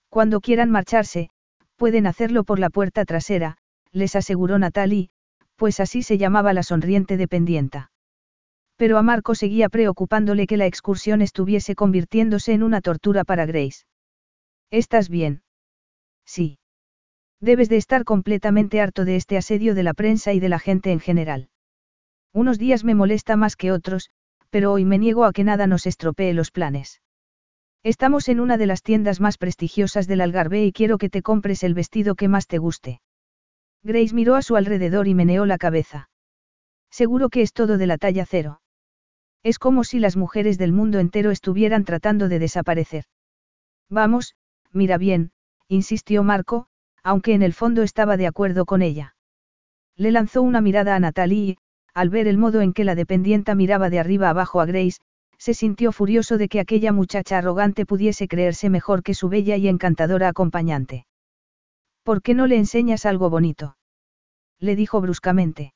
Cuando 0.08 0.40
quieran 0.40 0.70
marcharse, 0.70 1.28
pueden 1.76 2.06
hacerlo 2.06 2.44
por 2.44 2.58
la 2.58 2.70
puerta 2.70 3.04
trasera, 3.04 3.58
les 3.92 4.16
aseguró 4.16 4.58
Natalie, 4.58 5.10
pues 5.56 5.78
así 5.78 6.02
se 6.02 6.16
llamaba 6.16 6.54
la 6.54 6.62
sonriente 6.62 7.18
dependienta. 7.18 7.90
Pero 8.76 8.96
a 8.96 9.02
Marco 9.02 9.34
seguía 9.34 9.68
preocupándole 9.68 10.46
que 10.46 10.56
la 10.56 10.66
excursión 10.66 11.20
estuviese 11.20 11.74
convirtiéndose 11.74 12.54
en 12.54 12.62
una 12.62 12.80
tortura 12.80 13.24
para 13.24 13.44
Grace. 13.44 13.84
¿Estás 14.70 15.10
bien? 15.10 15.42
Sí. 16.24 16.58
Debes 17.40 17.68
de 17.68 17.76
estar 17.76 18.04
completamente 18.04 18.80
harto 18.80 19.04
de 19.04 19.16
este 19.16 19.36
asedio 19.36 19.74
de 19.74 19.82
la 19.82 19.92
prensa 19.92 20.32
y 20.32 20.40
de 20.40 20.48
la 20.48 20.58
gente 20.58 20.92
en 20.92 21.00
general. 21.00 21.50
Unos 22.32 22.58
días 22.58 22.84
me 22.84 22.94
molesta 22.94 23.36
más 23.36 23.56
que 23.56 23.72
otros, 23.72 24.10
pero 24.50 24.72
hoy 24.72 24.84
me 24.84 24.98
niego 24.98 25.24
a 25.24 25.32
que 25.32 25.44
nada 25.44 25.66
nos 25.66 25.86
estropee 25.86 26.32
los 26.32 26.50
planes. 26.50 27.02
Estamos 27.82 28.28
en 28.28 28.40
una 28.40 28.56
de 28.56 28.66
las 28.66 28.82
tiendas 28.82 29.20
más 29.20 29.38
prestigiosas 29.38 30.06
del 30.06 30.20
Algarve 30.20 30.64
y 30.64 30.72
quiero 30.72 30.98
que 30.98 31.10
te 31.10 31.22
compres 31.22 31.62
el 31.62 31.74
vestido 31.74 32.14
que 32.14 32.28
más 32.28 32.46
te 32.46 32.58
guste. 32.58 33.00
Grace 33.82 34.14
miró 34.14 34.36
a 34.36 34.42
su 34.42 34.56
alrededor 34.56 35.08
y 35.08 35.14
meneó 35.14 35.44
la 35.46 35.58
cabeza. 35.58 36.08
Seguro 36.90 37.28
que 37.28 37.42
es 37.42 37.52
todo 37.52 37.78
de 37.78 37.86
la 37.86 37.98
talla 37.98 38.24
cero. 38.24 38.60
Es 39.42 39.58
como 39.58 39.82
si 39.82 39.98
las 39.98 40.16
mujeres 40.16 40.56
del 40.56 40.72
mundo 40.72 41.00
entero 41.00 41.32
estuvieran 41.32 41.84
tratando 41.84 42.28
de 42.28 42.38
desaparecer. 42.38 43.04
Vamos, 43.90 44.36
mira 44.72 44.98
bien, 44.98 45.32
insistió 45.66 46.22
Marco, 46.22 46.68
aunque 47.02 47.34
en 47.34 47.42
el 47.42 47.52
fondo 47.52 47.82
estaba 47.82 48.16
de 48.16 48.28
acuerdo 48.28 48.64
con 48.64 48.82
ella. 48.82 49.16
Le 49.96 50.12
lanzó 50.12 50.42
una 50.42 50.60
mirada 50.60 50.94
a 50.94 51.00
Natalie 51.00 51.50
y, 51.50 51.58
al 51.94 52.08
ver 52.08 52.26
el 52.26 52.38
modo 52.38 52.60
en 52.60 52.72
que 52.72 52.84
la 52.84 52.94
dependienta 52.94 53.54
miraba 53.54 53.90
de 53.90 53.98
arriba 53.98 54.30
abajo 54.30 54.60
a 54.60 54.66
Grace, 54.66 55.00
se 55.38 55.54
sintió 55.54 55.92
furioso 55.92 56.38
de 56.38 56.48
que 56.48 56.60
aquella 56.60 56.92
muchacha 56.92 57.38
arrogante 57.38 57.84
pudiese 57.84 58.28
creerse 58.28 58.70
mejor 58.70 59.02
que 59.02 59.14
su 59.14 59.28
bella 59.28 59.56
y 59.56 59.68
encantadora 59.68 60.28
acompañante. 60.28 61.06
¿Por 62.04 62.22
qué 62.22 62.34
no 62.34 62.46
le 62.46 62.56
enseñas 62.56 63.06
algo 63.06 63.28
bonito? 63.28 63.76
Le 64.58 64.76
dijo 64.76 65.00
bruscamente. 65.00 65.74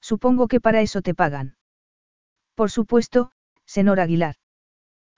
Supongo 0.00 0.48
que 0.48 0.60
para 0.60 0.80
eso 0.80 1.02
te 1.02 1.14
pagan. 1.14 1.56
Por 2.54 2.70
supuesto, 2.70 3.30
senor 3.66 4.00
Aguilar. 4.00 4.36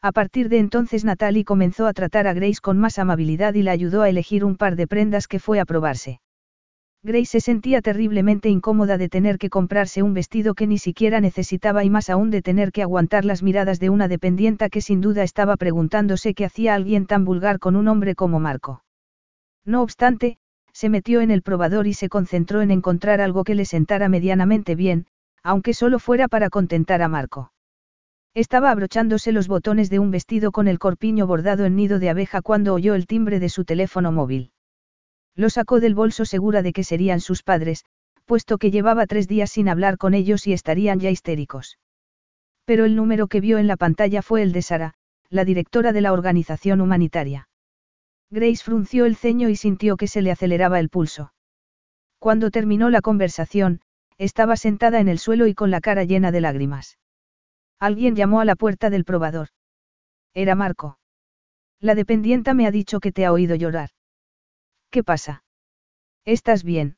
A 0.03 0.13
partir 0.13 0.49
de 0.49 0.59
entonces 0.59 1.05
Natalie 1.05 1.45
comenzó 1.45 1.87
a 1.87 1.93
tratar 1.93 2.27
a 2.27 2.33
Grace 2.33 2.61
con 2.61 2.79
más 2.79 2.99
amabilidad 2.99 3.55
y 3.55 3.63
la 3.63 3.73
ayudó 3.73 4.03
a 4.03 4.09
elegir 4.09 4.45
un 4.45 4.57
par 4.57 4.77
de 4.77 4.87
prendas 4.87 5.29
que 5.29 5.39
fue 5.39 5.61
a 5.61 5.65
probarse. 5.65 6.21
Grace 7.03 7.27
se 7.27 7.41
sentía 7.41 7.81
terriblemente 7.81 8.51
incómoda 8.51 8.99
de 8.99 9.09
tener 9.09 9.39
que 9.39 9.49
comprarse 9.49 10.03
un 10.03 10.13
vestido 10.13 10.55
que 10.55 10.67
ni 10.67 10.77
siquiera 10.77 11.21
necesitaba 11.21 11.83
y 11.83 11.89
más 11.89 12.11
aún 12.11 12.31
de 12.31 12.43
tener 12.43 12.73
que 12.73 12.83
aguantar 12.83 13.25
las 13.25 13.43
miradas 13.43 13.81
de 13.81 13.89
una 13.89 14.07
dependienta 14.07 14.69
que 14.69 14.83
sin 14.83 15.01
duda 15.01 15.23
estaba 15.23 15.57
preguntándose 15.57 16.35
qué 16.35 16.45
hacía 16.45 16.75
alguien 16.75 17.07
tan 17.07 17.25
vulgar 17.25 17.59
con 17.59 17.75
un 17.75 17.89
hombre 17.89 18.15
como 18.15 18.39
Marco. 18.39 18.85
No 19.65 19.81
obstante, 19.83 20.37
se 20.75 20.91
metió 20.91 21.23
en 21.23 21.31
el 21.31 21.41
probador 21.41 21.87
y 21.87 21.95
se 21.95 22.11
concentró 22.11 22.61
en 22.61 22.71
encontrar 22.71 23.23
algo 23.23 23.45
que 23.45 23.55
le 23.55 23.65
sentara 23.65 24.11
medianamente 24.11 24.75
bien, 24.75 25.07
aunque 25.43 25.73
solo 25.73 26.01
fuera 26.01 26.29
para 26.29 26.51
contentar 26.51 27.01
a 27.01 27.09
Marco. 27.09 27.51
Estaba 28.35 28.71
abrochándose 28.71 29.33
los 29.33 29.49
botones 29.49 29.89
de 29.89 29.99
un 30.01 30.11
vestido 30.11 30.53
con 30.53 30.69
el 30.69 30.79
corpiño 30.79 31.27
bordado 31.27 31.65
en 31.65 31.77
nido 31.77 31.99
de 31.99 32.11
abeja 32.11 32.43
cuando 32.43 32.75
oyó 32.75 32.95
el 32.95 33.07
timbre 33.07 33.41
de 33.41 33.49
su 33.49 33.65
teléfono 33.65 34.13
móvil. 34.13 34.53
Lo 35.41 35.49
sacó 35.49 35.81
del 35.81 35.95
bolso 35.95 36.27
segura 36.27 36.61
de 36.61 36.75
que 36.75 36.85
serían 36.85 37.19
sus 37.19 37.43
padres, 37.43 37.87
puesto 38.27 38.59
que 38.59 38.71
llevaba 38.71 39.07
tres 39.07 39.27
días 39.27 39.51
sin 39.51 39.71
hablar 39.71 39.97
con 39.97 40.13
ellos 40.13 40.47
y 40.47 40.53
estarían 40.53 41.01
ya 41.01 41.09
histéricos. 41.09 41.79
Pero 42.67 42.85
el 42.85 42.95
número 42.95 43.27
que 43.27 43.41
vio 43.41 43.57
en 43.57 43.67
la 43.67 43.79
pantalla 43.79 44.21
fue 44.21 44.43
el 44.43 44.53
de 44.53 44.61
Sara, 44.61 44.93
la 45.31 45.47
directora 45.47 45.95
de 45.95 46.03
la 46.03 46.13
organización 46.13 46.83
humanitaria. 46.83 47.49
Grace 48.29 48.63
frunció 48.63 49.07
el 49.07 49.17
ceño 49.17 49.49
y 49.49 49.57
sintió 49.57 49.97
que 49.97 50.09
se 50.09 50.21
le 50.21 50.31
aceleraba 50.31 50.79
el 50.79 50.91
pulso. 50.91 51.33
Cuando 52.19 52.51
terminó 52.51 52.91
la 52.91 53.01
conversación, 53.01 53.81
estaba 54.19 54.59
sentada 54.59 55.01
en 55.01 55.09
el 55.09 55.19
suelo 55.19 55.47
y 55.47 55.55
con 55.55 55.71
la 55.71 55.81
cara 55.81 56.05
llena 56.05 56.33
de 56.33 56.43
lágrimas. 56.43 56.99
Alguien 57.79 58.15
llamó 58.15 58.43
a 58.43 58.45
la 58.45 58.57
puerta 58.57 58.91
del 58.91 59.07
probador. 59.07 59.49
Era 60.35 60.55
Marco. 60.55 60.99
La 61.81 61.95
dependienta 61.95 62.53
me 62.53 62.67
ha 62.67 62.71
dicho 62.71 63.01
que 63.01 63.11
te 63.11 63.25
ha 63.25 63.33
oído 63.33 63.55
llorar. 63.55 63.89
¿Qué 64.91 65.05
pasa? 65.05 65.45
¿Estás 66.25 66.65
bien? 66.65 66.97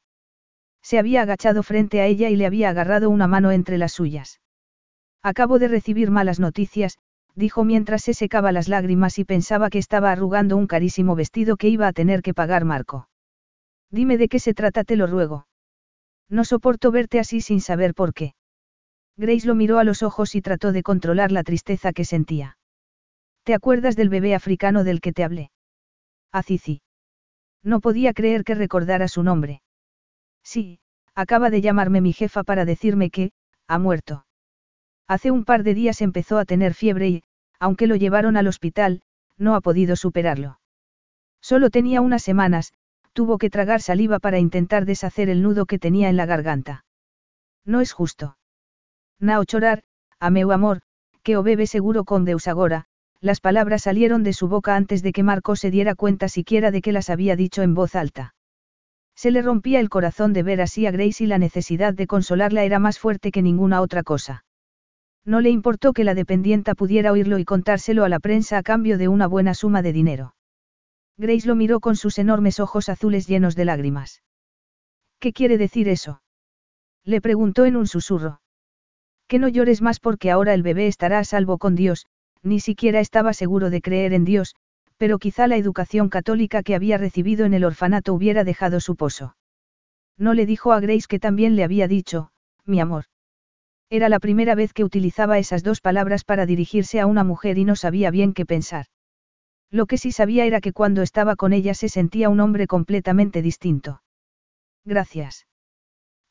Se 0.82 0.98
había 0.98 1.22
agachado 1.22 1.62
frente 1.62 2.00
a 2.00 2.06
ella 2.06 2.28
y 2.28 2.36
le 2.36 2.46
había 2.46 2.70
agarrado 2.70 3.10
una 3.10 3.26
mano 3.26 3.52
entre 3.52 3.78
las 3.78 3.92
suyas. 3.92 4.40
Acabo 5.22 5.58
de 5.58 5.68
recibir 5.68 6.10
malas 6.10 6.40
noticias, 6.40 6.98
dijo 7.34 7.64
mientras 7.64 8.02
se 8.02 8.14
secaba 8.14 8.52
las 8.52 8.68
lágrimas 8.68 9.18
y 9.18 9.24
pensaba 9.24 9.70
que 9.70 9.78
estaba 9.78 10.10
arrugando 10.10 10.56
un 10.56 10.66
carísimo 10.66 11.14
vestido 11.14 11.56
que 11.56 11.68
iba 11.68 11.86
a 11.86 11.92
tener 11.92 12.22
que 12.22 12.34
pagar 12.34 12.64
Marco. 12.64 13.08
Dime 13.90 14.18
de 14.18 14.28
qué 14.28 14.38
se 14.38 14.54
trata, 14.54 14.84
te 14.84 14.96
lo 14.96 15.06
ruego. 15.06 15.46
No 16.28 16.44
soporto 16.44 16.90
verte 16.90 17.20
así 17.20 17.40
sin 17.40 17.60
saber 17.60 17.94
por 17.94 18.14
qué. 18.14 18.34
Grace 19.16 19.46
lo 19.46 19.54
miró 19.54 19.78
a 19.78 19.84
los 19.84 20.02
ojos 20.02 20.34
y 20.34 20.40
trató 20.40 20.72
de 20.72 20.82
controlar 20.82 21.30
la 21.30 21.44
tristeza 21.44 21.92
que 21.92 22.04
sentía. 22.04 22.56
¿Te 23.44 23.54
acuerdas 23.54 23.96
del 23.96 24.08
bebé 24.08 24.34
africano 24.34 24.82
del 24.82 25.00
que 25.00 25.12
te 25.12 25.24
hablé? 25.24 25.50
Azizi. 26.32 26.81
No 27.62 27.80
podía 27.80 28.12
creer 28.12 28.44
que 28.44 28.54
recordara 28.54 29.08
su 29.08 29.22
nombre. 29.22 29.62
Sí, 30.42 30.80
acaba 31.14 31.50
de 31.50 31.60
llamarme 31.60 32.00
mi 32.00 32.12
jefa 32.12 32.42
para 32.42 32.64
decirme 32.64 33.10
que, 33.10 33.32
ha 33.68 33.78
muerto. 33.78 34.26
Hace 35.06 35.30
un 35.30 35.44
par 35.44 35.62
de 35.62 35.74
días 35.74 36.00
empezó 36.00 36.38
a 36.38 36.44
tener 36.44 36.74
fiebre 36.74 37.08
y, 37.08 37.22
aunque 37.58 37.86
lo 37.86 37.96
llevaron 37.96 38.36
al 38.36 38.48
hospital, 38.48 39.02
no 39.38 39.54
ha 39.54 39.60
podido 39.60 39.96
superarlo. 39.96 40.58
Solo 41.40 41.70
tenía 41.70 42.00
unas 42.00 42.22
semanas, 42.22 42.72
tuvo 43.12 43.38
que 43.38 43.50
tragar 43.50 43.80
saliva 43.80 44.18
para 44.18 44.38
intentar 44.38 44.84
deshacer 44.84 45.28
el 45.28 45.42
nudo 45.42 45.66
que 45.66 45.78
tenía 45.78 46.08
en 46.08 46.16
la 46.16 46.26
garganta. 46.26 46.84
No 47.64 47.80
es 47.80 47.92
justo. 47.92 48.36
Nao 49.20 49.44
chorar, 49.44 49.84
a 50.18 50.26
amor, 50.26 50.82
que 51.22 51.36
o 51.36 51.42
bebe 51.42 51.66
seguro 51.66 52.04
con 52.04 52.24
Deus 52.24 52.48
agora, 52.48 52.86
las 53.22 53.40
palabras 53.40 53.82
salieron 53.82 54.24
de 54.24 54.32
su 54.32 54.48
boca 54.48 54.74
antes 54.74 55.00
de 55.02 55.12
que 55.12 55.22
Marco 55.22 55.54
se 55.54 55.70
diera 55.70 55.94
cuenta 55.94 56.28
siquiera 56.28 56.72
de 56.72 56.82
que 56.82 56.90
las 56.90 57.08
había 57.08 57.36
dicho 57.36 57.62
en 57.62 57.72
voz 57.72 57.94
alta. 57.94 58.34
Se 59.14 59.30
le 59.30 59.42
rompía 59.42 59.78
el 59.78 59.88
corazón 59.88 60.32
de 60.32 60.42
ver 60.42 60.60
así 60.60 60.86
a 60.86 60.90
Grace 60.90 61.22
y 61.22 61.28
la 61.28 61.38
necesidad 61.38 61.94
de 61.94 62.08
consolarla 62.08 62.64
era 62.64 62.80
más 62.80 62.98
fuerte 62.98 63.30
que 63.30 63.40
ninguna 63.40 63.80
otra 63.80 64.02
cosa. 64.02 64.44
No 65.24 65.40
le 65.40 65.50
importó 65.50 65.92
que 65.92 66.02
la 66.02 66.14
dependienta 66.14 66.74
pudiera 66.74 67.12
oírlo 67.12 67.38
y 67.38 67.44
contárselo 67.44 68.04
a 68.04 68.08
la 68.08 68.18
prensa 68.18 68.58
a 68.58 68.62
cambio 68.64 68.98
de 68.98 69.06
una 69.06 69.28
buena 69.28 69.54
suma 69.54 69.82
de 69.82 69.92
dinero. 69.92 70.34
Grace 71.16 71.46
lo 71.46 71.54
miró 71.54 71.78
con 71.78 71.94
sus 71.94 72.18
enormes 72.18 72.58
ojos 72.58 72.88
azules 72.88 73.28
llenos 73.28 73.54
de 73.54 73.66
lágrimas. 73.66 74.22
¿Qué 75.20 75.32
quiere 75.32 75.58
decir 75.58 75.88
eso? 75.88 76.22
Le 77.04 77.20
preguntó 77.20 77.66
en 77.66 77.76
un 77.76 77.86
susurro. 77.86 78.40
Que 79.28 79.38
no 79.38 79.46
llores 79.46 79.80
más 79.80 80.00
porque 80.00 80.32
ahora 80.32 80.54
el 80.54 80.64
bebé 80.64 80.88
estará 80.88 81.20
a 81.20 81.24
salvo 81.24 81.58
con 81.58 81.76
Dios, 81.76 82.06
ni 82.42 82.60
siquiera 82.60 83.00
estaba 83.00 83.32
seguro 83.32 83.70
de 83.70 83.80
creer 83.80 84.12
en 84.12 84.24
Dios, 84.24 84.54
pero 84.96 85.18
quizá 85.18 85.46
la 85.46 85.56
educación 85.56 86.08
católica 86.08 86.62
que 86.62 86.74
había 86.74 86.98
recibido 86.98 87.44
en 87.44 87.54
el 87.54 87.64
orfanato 87.64 88.14
hubiera 88.14 88.44
dejado 88.44 88.80
su 88.80 88.96
pozo. 88.96 89.36
No 90.18 90.34
le 90.34 90.46
dijo 90.46 90.72
a 90.72 90.80
Grace 90.80 91.06
que 91.08 91.18
también 91.18 91.56
le 91.56 91.64
había 91.64 91.88
dicho, 91.88 92.30
mi 92.64 92.80
amor. 92.80 93.04
Era 93.90 94.08
la 94.08 94.20
primera 94.20 94.54
vez 94.54 94.72
que 94.72 94.84
utilizaba 94.84 95.38
esas 95.38 95.62
dos 95.62 95.80
palabras 95.80 96.24
para 96.24 96.46
dirigirse 96.46 97.00
a 97.00 97.06
una 97.06 97.24
mujer 97.24 97.58
y 97.58 97.64
no 97.64 97.76
sabía 97.76 98.10
bien 98.10 98.32
qué 98.32 98.46
pensar. 98.46 98.86
Lo 99.70 99.86
que 99.86 99.98
sí 99.98 100.12
sabía 100.12 100.44
era 100.44 100.60
que 100.60 100.72
cuando 100.72 101.02
estaba 101.02 101.36
con 101.36 101.52
ella 101.52 101.74
se 101.74 101.88
sentía 101.88 102.28
un 102.28 102.40
hombre 102.40 102.66
completamente 102.66 103.42
distinto. 103.42 104.02
Gracias. 104.84 105.46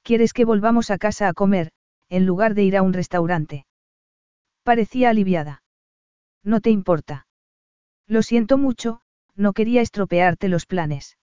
¿Quieres 0.04 0.34
que 0.34 0.46
volvamos 0.46 0.92
a 0.92 0.98
casa 0.98 1.28
a 1.28 1.34
comer? 1.34 1.72
en 2.12 2.26
lugar 2.26 2.56
de 2.56 2.64
ir 2.64 2.76
a 2.76 2.82
un 2.82 2.92
restaurante. 2.92 3.66
Parecía 4.64 5.10
aliviada. 5.10 5.61
No 6.44 6.62
te 6.62 6.70
importa. 6.70 7.28
Lo 8.08 8.24
siento 8.24 8.58
mucho, 8.58 9.02
no 9.36 9.54
quería 9.54 9.82
estropearte 9.82 10.50
los 10.50 10.66
planes. 10.66 11.18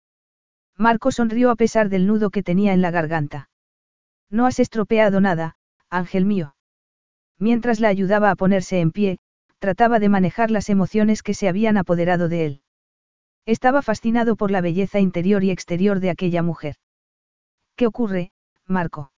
Marco 0.76 1.12
sonrió 1.12 1.50
a 1.50 1.56
pesar 1.56 1.90
del 1.90 2.06
nudo 2.06 2.30
que 2.30 2.44
tenía 2.44 2.74
en 2.74 2.82
la 2.82 2.92
garganta. 2.92 3.50
No 4.30 4.46
has 4.46 4.60
estropeado 4.60 5.22
nada, 5.22 5.58
ángel 5.90 6.26
mío. 6.26 6.56
Mientras 7.40 7.80
la 7.80 7.88
ayudaba 7.88 8.32
a 8.32 8.36
ponerse 8.36 8.80
en 8.80 8.92
pie, 8.92 9.20
trataba 9.60 10.00
de 10.00 10.10
manejar 10.10 10.52
las 10.52 10.70
emociones 10.70 11.24
que 11.24 11.34
se 11.34 11.48
habían 11.48 11.78
apoderado 11.78 12.30
de 12.30 12.46
él. 12.46 12.62
Estaba 13.46 13.82
fascinado 13.82 14.36
por 14.36 14.52
la 14.52 14.62
belleza 14.62 15.00
interior 15.00 15.44
y 15.44 15.52
exterior 15.52 16.00
de 16.00 16.10
aquella 16.10 16.44
mujer. 16.44 16.76
¿Qué 17.76 17.88
ocurre, 17.88 18.32
Marco? 18.66 19.12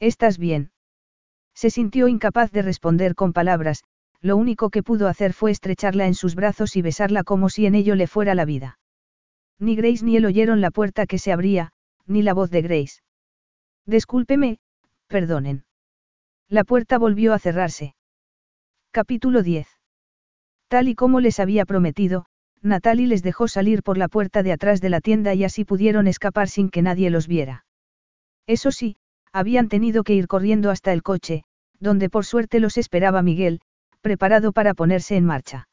¿Estás 0.00 0.38
bien? 0.38 0.72
Se 1.54 1.70
sintió 1.70 2.08
incapaz 2.08 2.50
de 2.50 2.62
responder 2.62 3.14
con 3.14 3.32
palabras, 3.32 3.84
lo 4.22 4.36
único 4.36 4.70
que 4.70 4.84
pudo 4.84 5.08
hacer 5.08 5.32
fue 5.32 5.50
estrecharla 5.50 6.06
en 6.06 6.14
sus 6.14 6.36
brazos 6.36 6.76
y 6.76 6.82
besarla 6.82 7.24
como 7.24 7.48
si 7.48 7.66
en 7.66 7.74
ello 7.74 7.96
le 7.96 8.06
fuera 8.06 8.34
la 8.34 8.44
vida. 8.44 8.78
Ni 9.58 9.74
Grace 9.74 10.04
ni 10.04 10.16
él 10.16 10.24
oyeron 10.24 10.60
la 10.60 10.70
puerta 10.70 11.06
que 11.06 11.18
se 11.18 11.32
abría, 11.32 11.72
ni 12.06 12.22
la 12.22 12.32
voz 12.32 12.50
de 12.50 12.62
Grace. 12.62 13.02
Discúlpeme, 13.84 14.58
perdonen. 15.08 15.64
La 16.48 16.62
puerta 16.62 16.98
volvió 16.98 17.34
a 17.34 17.40
cerrarse. 17.40 17.94
Capítulo 18.92 19.42
10. 19.42 19.66
Tal 20.68 20.88
y 20.88 20.94
como 20.94 21.20
les 21.20 21.40
había 21.40 21.64
prometido, 21.64 22.26
Natalie 22.60 23.08
les 23.08 23.22
dejó 23.22 23.48
salir 23.48 23.82
por 23.82 23.98
la 23.98 24.06
puerta 24.08 24.44
de 24.44 24.52
atrás 24.52 24.80
de 24.80 24.88
la 24.88 25.00
tienda 25.00 25.34
y 25.34 25.42
así 25.42 25.64
pudieron 25.64 26.06
escapar 26.06 26.48
sin 26.48 26.70
que 26.70 26.82
nadie 26.82 27.10
los 27.10 27.26
viera. 27.26 27.64
Eso 28.46 28.70
sí, 28.70 28.96
habían 29.32 29.68
tenido 29.68 30.04
que 30.04 30.14
ir 30.14 30.28
corriendo 30.28 30.70
hasta 30.70 30.92
el 30.92 31.02
coche, 31.02 31.42
donde 31.80 32.08
por 32.08 32.24
suerte 32.24 32.60
los 32.60 32.78
esperaba 32.78 33.22
Miguel, 33.22 33.60
preparado 34.02 34.52
para 34.52 34.74
ponerse 34.74 35.16
en 35.16 35.24
marcha. 35.24 35.68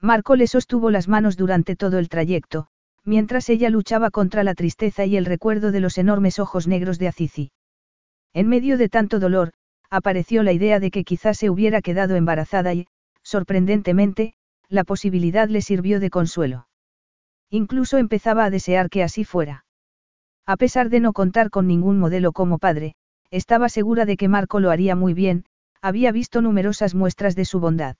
Marco 0.00 0.34
le 0.34 0.48
sostuvo 0.48 0.90
las 0.90 1.06
manos 1.06 1.36
durante 1.36 1.76
todo 1.76 1.98
el 1.98 2.08
trayecto, 2.08 2.66
mientras 3.04 3.48
ella 3.48 3.70
luchaba 3.70 4.10
contra 4.10 4.42
la 4.42 4.54
tristeza 4.54 5.04
y 5.04 5.16
el 5.16 5.24
recuerdo 5.24 5.70
de 5.70 5.80
los 5.80 5.96
enormes 5.98 6.40
ojos 6.40 6.66
negros 6.66 6.98
de 6.98 7.08
Azizi. 7.08 7.52
En 8.32 8.48
medio 8.48 8.78
de 8.78 8.88
tanto 8.88 9.20
dolor, 9.20 9.52
apareció 9.90 10.42
la 10.42 10.52
idea 10.52 10.80
de 10.80 10.90
que 10.90 11.04
quizás 11.04 11.38
se 11.38 11.50
hubiera 11.50 11.82
quedado 11.82 12.16
embarazada 12.16 12.74
y, 12.74 12.86
sorprendentemente, 13.22 14.34
la 14.68 14.84
posibilidad 14.84 15.48
le 15.48 15.60
sirvió 15.60 16.00
de 16.00 16.10
consuelo. 16.10 16.66
Incluso 17.50 17.98
empezaba 17.98 18.44
a 18.46 18.50
desear 18.50 18.88
que 18.88 19.02
así 19.02 19.24
fuera. 19.24 19.66
A 20.46 20.56
pesar 20.56 20.88
de 20.88 21.00
no 21.00 21.12
contar 21.12 21.50
con 21.50 21.66
ningún 21.66 21.98
modelo 21.98 22.32
como 22.32 22.58
padre, 22.58 22.94
estaba 23.30 23.68
segura 23.68 24.06
de 24.06 24.16
que 24.16 24.28
Marco 24.28 24.60
lo 24.60 24.70
haría 24.70 24.96
muy 24.96 25.14
bien, 25.14 25.44
había 25.82 26.12
visto 26.12 26.40
numerosas 26.40 26.94
muestras 26.94 27.34
de 27.34 27.44
su 27.44 27.60
bondad. 27.60 27.96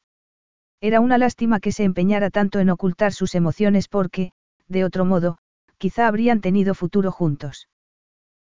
Era 0.80 1.00
una 1.00 1.18
lástima 1.18 1.60
que 1.60 1.72
se 1.72 1.84
empeñara 1.84 2.30
tanto 2.30 2.60
en 2.60 2.70
ocultar 2.70 3.12
sus 3.12 3.34
emociones 3.34 3.88
porque, 3.88 4.32
de 4.68 4.84
otro 4.84 5.04
modo, 5.04 5.38
quizá 5.78 6.06
habrían 6.06 6.40
tenido 6.40 6.74
futuro 6.74 7.10
juntos. 7.10 7.68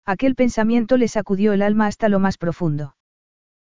Aquel 0.06 0.36
pensamiento 0.36 0.98
le 0.98 1.08
sacudió 1.08 1.54
el 1.54 1.62
alma 1.62 1.86
hasta 1.86 2.10
lo 2.10 2.20
más 2.20 2.38
profundo. 2.38 2.96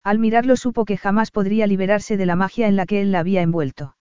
Al 0.03 0.19
mirarlo 0.19 0.57
supo 0.57 0.83
que 0.83 0.97
jamás 0.97 1.31
podría 1.31 1.65
liberarse 1.65 2.17
de 2.17 2.25
la 2.25 2.35
magia 2.35 2.67
en 2.67 2.75
la 2.75 2.85
que 2.85 3.01
él 3.01 3.11
la 3.13 3.19
había 3.19 3.41
envuelto. 3.41 3.95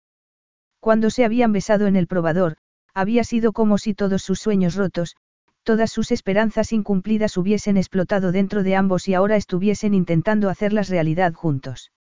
Cuando 0.79 1.11
se 1.11 1.25
habían 1.25 1.51
besado 1.51 1.85
en 1.85 1.95
el 1.95 2.07
probador, 2.07 2.57
había 2.95 3.23
sido 3.23 3.53
como 3.53 3.77
si 3.77 3.93
todos 3.93 4.23
sus 4.23 4.39
sueños 4.39 4.75
rotos, 4.75 5.15
todas 5.63 5.91
sus 5.91 6.11
esperanzas 6.11 6.71
incumplidas 6.73 7.37
hubiesen 7.37 7.77
explotado 7.77 8.31
dentro 8.31 8.63
de 8.63 8.75
ambos 8.75 9.07
y 9.07 9.13
ahora 9.13 9.35
estuviesen 9.35 9.93
intentando 9.93 10.49
hacerlas 10.49 10.89
realidad 10.89 11.33
juntos. 11.33 11.91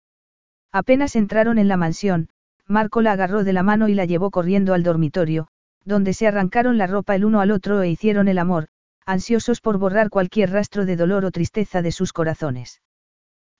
Apenas 0.72 1.16
entraron 1.16 1.58
en 1.58 1.68
la 1.68 1.76
mansión, 1.76 2.28
Marco 2.66 3.02
la 3.02 3.12
agarró 3.12 3.42
de 3.42 3.52
la 3.52 3.62
mano 3.62 3.88
y 3.88 3.94
la 3.94 4.04
llevó 4.04 4.30
corriendo 4.30 4.74
al 4.74 4.82
dormitorio, 4.82 5.48
donde 5.84 6.14
se 6.14 6.26
arrancaron 6.26 6.78
la 6.78 6.86
ropa 6.86 7.16
el 7.16 7.24
uno 7.24 7.40
al 7.40 7.50
otro 7.50 7.82
e 7.82 7.90
hicieron 7.90 8.28
el 8.28 8.38
amor, 8.38 8.68
ansiosos 9.04 9.60
por 9.60 9.78
borrar 9.78 10.08
cualquier 10.08 10.50
rastro 10.50 10.86
de 10.86 10.96
dolor 10.96 11.24
o 11.24 11.30
tristeza 11.30 11.82
de 11.82 11.90
sus 11.90 12.12
corazones. 12.12 12.80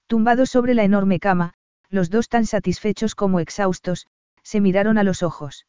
Tumbados 0.07 0.51
sobre 0.51 0.75
la 0.75 0.85
enorme 0.85 1.19
cama, 1.19 1.55
los 1.89 2.09
dos 2.09 2.29
tan 2.29 2.47
satisfechos 2.47 3.15
como 3.15 3.41
exhaustos, 3.41 4.07
se 4.43 4.61
miraron 4.61 4.97
a 4.97 5.03
los 5.03 5.23
ojos. 5.23 5.67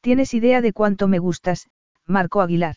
¿Tienes 0.00 0.34
idea 0.34 0.60
de 0.60 0.72
cuánto 0.72 1.06
me 1.06 1.18
gustas, 1.18 1.68
Marco 2.06 2.40
Aguilar? 2.40 2.76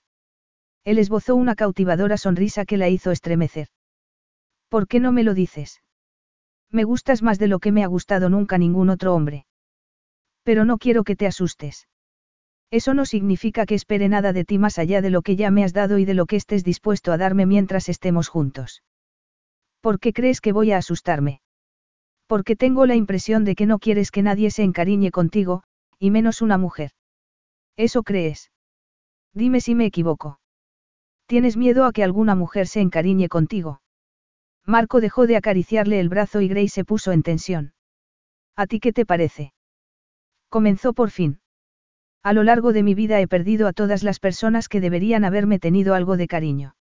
Él 0.84 0.98
esbozó 0.98 1.36
una 1.36 1.56
cautivadora 1.56 2.18
sonrisa 2.18 2.66
que 2.66 2.78
la 2.78 2.90
hizo 2.90 3.12
estremecer. 3.12 3.68
¿Por 4.70 4.88
qué 4.88 5.00
no 5.00 5.12
me 5.12 5.24
lo 5.24 5.34
dices? 5.34 5.82
Me 6.72 6.84
gustas 6.84 7.22
más 7.22 7.38
de 7.38 7.48
lo 7.48 7.60
que 7.60 7.72
me 7.72 7.84
ha 7.84 7.88
gustado 7.88 8.30
nunca 8.30 8.58
ningún 8.58 8.90
otro 8.90 9.14
hombre. 9.14 9.46
Pero 10.44 10.66
no 10.66 10.78
quiero 10.78 11.04
que 11.04 11.16
te 11.16 11.28
asustes. 11.28 11.88
Eso 12.72 12.94
no 12.94 13.06
significa 13.06 13.66
que 13.66 13.76
espere 13.76 14.08
nada 14.08 14.32
de 14.32 14.46
ti 14.46 14.58
más 14.58 14.80
allá 14.80 15.02
de 15.02 15.10
lo 15.10 15.22
que 15.22 15.36
ya 15.36 15.52
me 15.52 15.64
has 15.64 15.74
dado 15.74 15.98
y 15.98 16.06
de 16.06 16.14
lo 16.14 16.26
que 16.26 16.38
estés 16.38 16.64
dispuesto 16.64 17.12
a 17.12 17.18
darme 17.18 17.46
mientras 17.46 17.90
estemos 17.90 18.30
juntos. 18.30 18.82
¿Por 19.82 20.00
qué 20.00 20.14
crees 20.14 20.40
que 20.40 20.54
voy 20.54 20.72
a 20.72 20.78
asustarme? 20.78 21.42
Porque 22.28 22.56
tengo 22.56 22.86
la 22.86 22.96
impresión 22.96 23.44
de 23.44 23.56
que 23.56 23.66
no 23.66 23.78
quieres 23.78 24.10
que 24.10 24.22
nadie 24.22 24.52
se 24.52 24.64
encariñe 24.64 25.12
contigo, 25.12 25.64
y 26.00 26.12
menos 26.12 26.42
una 26.42 26.58
mujer. 26.58 26.92
¿Eso 27.76 28.04
crees? 28.04 28.52
Dime 29.34 29.60
si 29.60 29.76
me 29.76 29.86
equivoco. 29.86 30.41
¿Tienes 31.32 31.56
miedo 31.56 31.86
a 31.86 31.94
que 31.94 32.04
alguna 32.04 32.36
mujer 32.36 32.68
se 32.68 32.82
encariñe 32.82 33.30
contigo? 33.30 33.82
Marco 34.66 35.00
dejó 35.00 35.28
de 35.28 35.38
acariciarle 35.38 36.02
el 36.02 36.10
brazo 36.10 36.42
y 36.42 36.50
Grace 36.50 36.68
se 36.68 36.84
puso 36.84 37.14
en 37.14 37.24
tensión. 37.24 37.74
¿A 38.58 38.68
ti 38.68 38.82
qué 38.82 38.92
te 38.92 39.06
parece? 39.06 39.54
Comenzó 40.50 40.92
por 40.92 41.10
fin. 41.10 41.40
A 42.22 42.34
lo 42.34 42.44
largo 42.44 42.74
de 42.74 42.84
mi 42.84 42.96
vida 42.96 43.22
he 43.22 43.30
perdido 43.30 43.70
a 43.70 43.72
todas 43.72 44.04
las 44.04 44.20
personas 44.20 44.68
que 44.68 44.82
deberían 44.82 45.24
haberme 45.24 45.58
tenido 45.58 45.96
algo 45.96 46.18
de 46.18 46.28
cariño. 46.28 46.76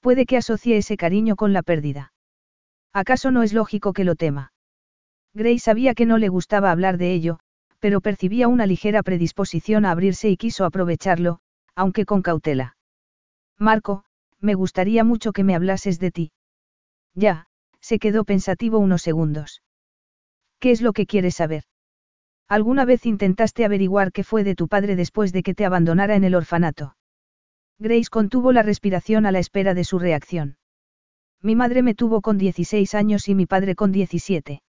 Puede 0.00 0.24
que 0.24 0.38
asocie 0.38 0.78
ese 0.78 0.96
cariño 0.96 1.36
con 1.36 1.52
la 1.52 1.62
pérdida. 1.62 2.14
¿Acaso 2.94 3.30
no 3.30 3.42
es 3.42 3.52
lógico 3.52 3.92
que 3.92 4.04
lo 4.04 4.14
tema? 4.14 4.54
Grace 5.34 5.58
sabía 5.58 5.92
que 5.92 6.06
no 6.06 6.16
le 6.16 6.30
gustaba 6.30 6.70
hablar 6.70 6.96
de 6.96 7.12
ello, 7.12 7.38
pero 7.80 8.00
percibía 8.00 8.48
una 8.48 8.64
ligera 8.64 9.02
predisposición 9.02 9.84
a 9.84 9.90
abrirse 9.90 10.30
y 10.30 10.38
quiso 10.38 10.64
aprovecharlo, 10.64 11.40
aunque 11.74 12.06
con 12.06 12.22
cautela. 12.22 12.77
Marco, 13.58 14.04
me 14.40 14.54
gustaría 14.54 15.04
mucho 15.04 15.32
que 15.32 15.44
me 15.44 15.54
hablases 15.54 15.98
de 15.98 16.10
ti. 16.10 16.32
Ya, 17.14 17.46
se 17.80 17.98
quedó 17.98 18.24
pensativo 18.24 18.78
unos 18.78 19.02
segundos. 19.02 19.62
¿Qué 20.60 20.70
es 20.70 20.80
lo 20.80 20.92
que 20.92 21.06
quieres 21.06 21.36
saber? 21.36 21.64
¿Alguna 22.48 22.84
vez 22.84 23.04
intentaste 23.04 23.64
averiguar 23.64 24.12
qué 24.12 24.24
fue 24.24 24.44
de 24.44 24.54
tu 24.54 24.68
padre 24.68 24.96
después 24.96 25.32
de 25.32 25.42
que 25.42 25.54
te 25.54 25.64
abandonara 25.64 26.16
en 26.16 26.24
el 26.24 26.34
orfanato? 26.34 26.96
Grace 27.78 28.08
contuvo 28.10 28.52
la 28.52 28.62
respiración 28.62 29.26
a 29.26 29.32
la 29.32 29.38
espera 29.38 29.74
de 29.74 29.84
su 29.84 29.98
reacción. 29.98 30.56
Mi 31.42 31.54
madre 31.54 31.82
me 31.82 31.94
tuvo 31.94 32.20
con 32.20 32.38
16 32.38 32.94
años 32.94 33.28
y 33.28 33.34
mi 33.34 33.46
padre 33.46 33.74
con 33.74 33.92
17. 33.92 34.62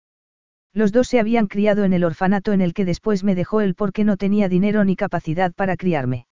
Los 0.74 0.92
dos 0.92 1.08
se 1.08 1.20
habían 1.20 1.48
criado 1.48 1.84
en 1.86 1.94
el 1.94 2.04
orfanato 2.04 2.52
en 2.52 2.62
el 2.62 2.74
que 2.74 2.86
después 2.86 3.24
me 3.24 3.36
dejó 3.36 3.62
él 3.62 3.76
porque 3.76 4.04
no 4.04 4.18
tenía 4.18 4.50
dinero 4.50 4.84
ni 4.84 4.96
capacidad 4.96 5.54
para 5.54 5.78
criarme. 5.78 6.28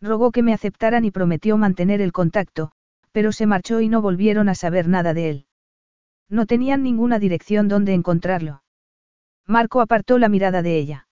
Rogó 0.00 0.32
que 0.32 0.42
me 0.42 0.54
aceptaran 0.54 1.04
y 1.04 1.10
prometió 1.10 1.56
mantener 1.56 2.00
el 2.00 2.12
contacto, 2.12 2.72
pero 3.12 3.32
se 3.32 3.46
marchó 3.46 3.80
y 3.80 3.88
no 3.88 4.00
volvieron 4.00 4.48
a 4.48 4.54
saber 4.54 4.88
nada 4.88 5.14
de 5.14 5.30
él. 5.30 5.46
No 6.28 6.46
tenían 6.46 6.82
ninguna 6.82 7.18
dirección 7.18 7.68
donde 7.68 7.92
encontrarlo. 7.92 8.62
Marco 9.46 9.80
apartó 9.80 10.18
la 10.18 10.28
mirada 10.28 10.62
de 10.62 10.78
ella. 10.78 11.08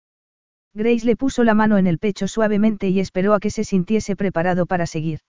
Grace 0.74 1.06
le 1.06 1.16
puso 1.16 1.44
la 1.46 1.54
mano 1.54 1.78
en 1.78 1.88
el 1.88 2.00
pecho 2.00 2.28
suavemente 2.28 2.90
y 2.90 3.00
esperó 3.00 3.34
a 3.34 3.40
que 3.40 3.50
se 3.50 3.64
sintiese 3.64 4.18
preparado 4.18 4.66
para 4.66 4.86
seguir. 4.86 5.22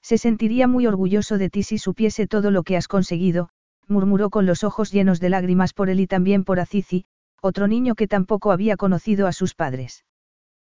Se 0.00 0.16
sentiría 0.18 0.66
muy 0.66 0.86
orgulloso 0.86 1.36
de 1.36 1.50
ti 1.50 1.62
si 1.62 1.78
supiese 1.78 2.26
todo 2.26 2.50
lo 2.50 2.62
que 2.62 2.76
has 2.76 2.88
conseguido, 2.88 3.50
murmuró 3.86 4.30
con 4.30 4.46
los 4.46 4.64
ojos 4.64 4.90
llenos 4.90 5.20
de 5.20 5.28
lágrimas 5.28 5.74
por 5.74 5.90
él 5.90 6.00
y 6.00 6.06
también 6.06 6.42
por 6.44 6.58
Azizi, 6.58 7.04
otro 7.42 7.68
niño 7.68 7.94
que 7.94 8.08
tampoco 8.08 8.50
había 8.50 8.76
conocido 8.76 9.26
a 9.26 9.32
sus 9.32 9.54
padres. 9.54 10.04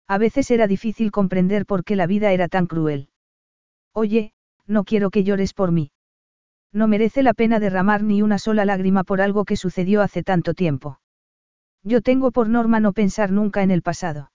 A 0.08 0.18
veces 0.18 0.52
era 0.52 0.68
difícil 0.68 1.12
comprender 1.12 1.66
por 1.66 1.84
qué 1.84 1.96
la 1.96 2.08
vida 2.08 2.32
era 2.32 2.48
tan 2.48 2.68
cruel. 2.68 3.10
Oye, 3.94 4.34
no 4.68 4.84
quiero 4.84 5.10
que 5.10 5.24
llores 5.24 5.54
por 5.54 5.72
mí. 5.72 5.92
No 6.72 6.88
merece 6.88 7.24
la 7.24 7.34
pena 7.34 7.60
derramar 7.60 8.04
ni 8.04 8.22
una 8.22 8.40
sola 8.40 8.66
lágrima 8.66 9.04
por 9.04 9.22
algo 9.22 9.46
que 9.46 9.56
sucedió 9.56 10.02
hace 10.02 10.24
tanto 10.24 10.54
tiempo. 10.54 11.00
Yo 11.84 12.02
tengo 12.02 12.32
por 12.32 12.50
norma 12.50 12.80
no 12.80 12.94
pensar 12.94 13.32
nunca 13.32 13.62
en 13.62 13.72
el 13.72 13.82
pasado. 13.82 14.32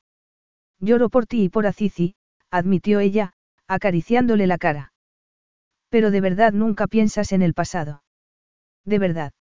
Lloro 0.81 1.09
por 1.09 1.27
ti 1.27 1.45
y 1.45 1.49
por 1.49 1.67
Azizi, 1.67 2.15
admitió 2.51 3.01
ella, 3.01 3.33
acariciándole 3.67 4.47
la 4.47 4.59
cara. 4.59 4.93
Pero 5.89 6.11
de 6.11 6.21
verdad 6.21 6.53
nunca 6.53 6.87
piensas 6.87 7.33
en 7.33 7.43
el 7.43 7.55
pasado. 7.55 8.03
De 8.85 8.99
verdad. 8.99 9.33